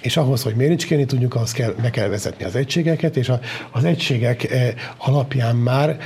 és 0.00 0.16
ahhoz, 0.16 0.42
hogy 0.42 0.54
méricskélni 0.54 1.04
tudjuk, 1.04 1.34
ahhoz 1.34 1.52
kell, 1.52 1.74
be 1.82 1.90
kell 1.90 2.08
vezetni 2.08 2.44
az 2.44 2.56
egységeket, 2.56 3.16
és 3.16 3.28
a, 3.28 3.40
az 3.70 3.84
egységek 3.84 4.54
alapján 4.98 5.56
már 5.56 5.98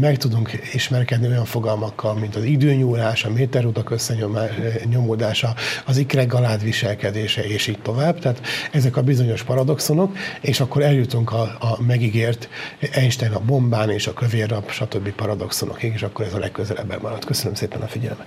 meg 0.00 0.16
tudunk 0.16 0.52
ismerkedni 0.72 1.26
olyan 1.26 1.44
fogalmakkal, 1.44 2.14
mint 2.14 2.36
az 2.36 2.44
időnyúlás, 2.44 3.24
a 3.24 3.30
méterutak 3.30 3.90
összenyomódása, 3.90 5.54
az 5.84 5.96
ikrek 5.96 6.26
galád 6.26 6.62
viselkedése, 6.62 7.44
és 7.44 7.66
így 7.66 7.78
tovább. 7.82 8.18
Tehát 8.18 8.40
ezek 8.72 8.96
a 8.96 9.02
bizonyos 9.02 9.42
paradoxonok, 9.42 10.16
és 10.40 10.60
akkor 10.60 10.82
eljutunk 10.82 11.32
a, 11.32 11.42
a 11.42 11.82
megígért 11.86 12.48
Einstein 12.92 13.32
a 13.32 13.40
bombán 13.40 13.90
és 13.90 14.06
a 14.06 14.12
kövérrap, 14.12 14.70
stb. 14.70 15.10
paradoxonokig, 15.10 15.92
és 15.94 16.02
akkor 16.02 16.24
ez 16.24 16.34
a 16.34 16.38
legközelebben 16.38 16.98
marad. 17.02 17.24
Köszönöm 17.24 17.54
szépen 17.54 17.80
a 17.80 17.86
figyelmet. 17.86 18.26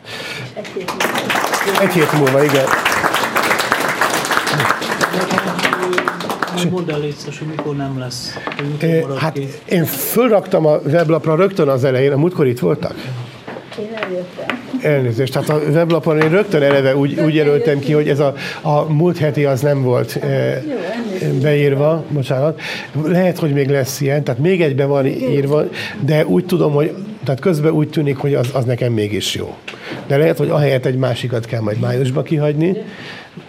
Egy 1.81 1.91
hét 1.91 2.11
múlva, 2.11 2.39
Egy 2.39 2.51
igen. 6.57 6.71
Mondd 6.71 6.91
el 6.91 6.99
létszes, 6.99 7.39
hogy 7.39 7.47
mikor 7.47 7.75
nem 7.75 7.99
lesz. 7.99 8.37
Mikor 8.81 9.17
hát 9.17 9.33
ki. 9.33 9.47
én 9.69 9.85
fölraktam 9.85 10.65
a 10.65 10.77
weblapra 10.77 11.35
rögtön 11.35 11.67
az 11.67 11.83
elején, 11.83 12.11
a 12.11 12.17
múltkor 12.17 12.47
itt 12.47 12.59
voltak? 12.59 12.95
Én 13.79 13.89
eljöttem. 13.95 14.61
Elnézést, 14.81 15.33
tehát 15.33 15.49
a 15.49 15.69
weblapon 15.71 16.21
én 16.21 16.29
rögtön 16.29 16.61
eleve 16.61 16.95
úgy, 16.95 17.19
úgy 17.19 17.35
jelöltem 17.35 17.79
ki, 17.79 17.93
hogy 17.93 18.09
ez 18.09 18.19
a, 18.19 18.33
a 18.61 18.81
múlt 18.81 19.17
heti 19.17 19.45
az 19.45 19.61
nem 19.61 19.81
volt 19.81 20.19
beírva, 21.41 22.03
bocsánat. 22.09 22.61
Lehet, 23.05 23.39
hogy 23.39 23.53
még 23.53 23.69
lesz 23.69 24.01
ilyen, 24.01 24.23
tehát 24.23 24.41
még 24.41 24.61
egyben 24.61 24.87
van 24.87 25.05
írva, 25.05 25.63
de 25.99 26.25
úgy 26.25 26.45
tudom, 26.45 26.73
hogy 26.73 26.93
tehát 27.23 27.39
közben 27.39 27.71
úgy 27.71 27.89
tűnik, 27.89 28.17
hogy 28.17 28.33
az, 28.33 28.49
az 28.53 28.65
nekem 28.65 28.93
mégis 28.93 29.35
jó. 29.35 29.55
De 30.07 30.17
lehet, 30.17 30.37
hogy 30.37 30.49
ahelyett 30.49 30.85
egy 30.85 30.97
másikat 30.97 31.45
kell 31.45 31.61
majd 31.61 31.79
májusba 31.79 32.21
kihagyni, 32.21 32.77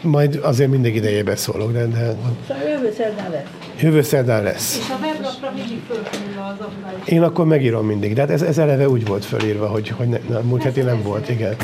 majd 0.00 0.40
azért 0.42 0.70
mindig 0.70 0.94
idejében 0.94 1.36
szólok, 1.36 1.72
de... 1.72 1.86
de... 1.86 2.14
Szóval 2.48 2.68
jövő 2.68 2.92
szerdán 2.96 3.30
lesz. 3.30 3.42
Jövő 3.80 4.02
szerdán 4.02 4.42
lesz. 4.42 4.78
És 4.78 4.90
a 4.90 4.98
weblapra 5.02 5.52
mindig 5.54 5.82
fölkerül 5.88 6.42
az. 6.60 7.08
Én 7.08 7.22
akkor 7.22 7.46
megírom 7.46 7.86
mindig, 7.86 8.14
de 8.14 8.20
hát 8.20 8.30
ez, 8.30 8.42
ez 8.42 8.58
eleve 8.58 8.88
úgy 8.88 9.06
volt 9.06 9.24
fölírva, 9.24 9.66
hogy, 9.66 9.88
hogy 9.88 10.08
ne, 10.08 10.18
ne, 10.28 10.38
múlt 10.38 10.62
heti 10.62 10.80
nem 10.80 11.02
volt, 11.02 11.28
igen. 11.28 11.56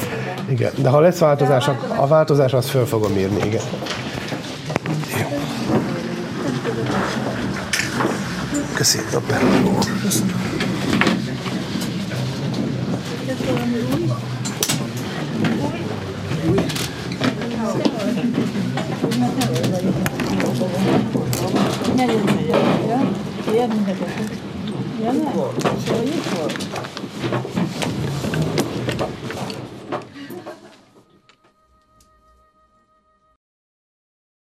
igen. 0.48 0.70
De 0.76 0.88
ha 0.88 1.00
lesz 1.00 1.18
változás, 1.18 1.68
a 1.96 2.06
változás 2.06 2.52
azt 2.52 2.68
föl 2.68 2.86
fogom 2.86 3.16
írni, 3.16 3.46
igen. 3.46 3.62
Köszönöm. 8.74 10.49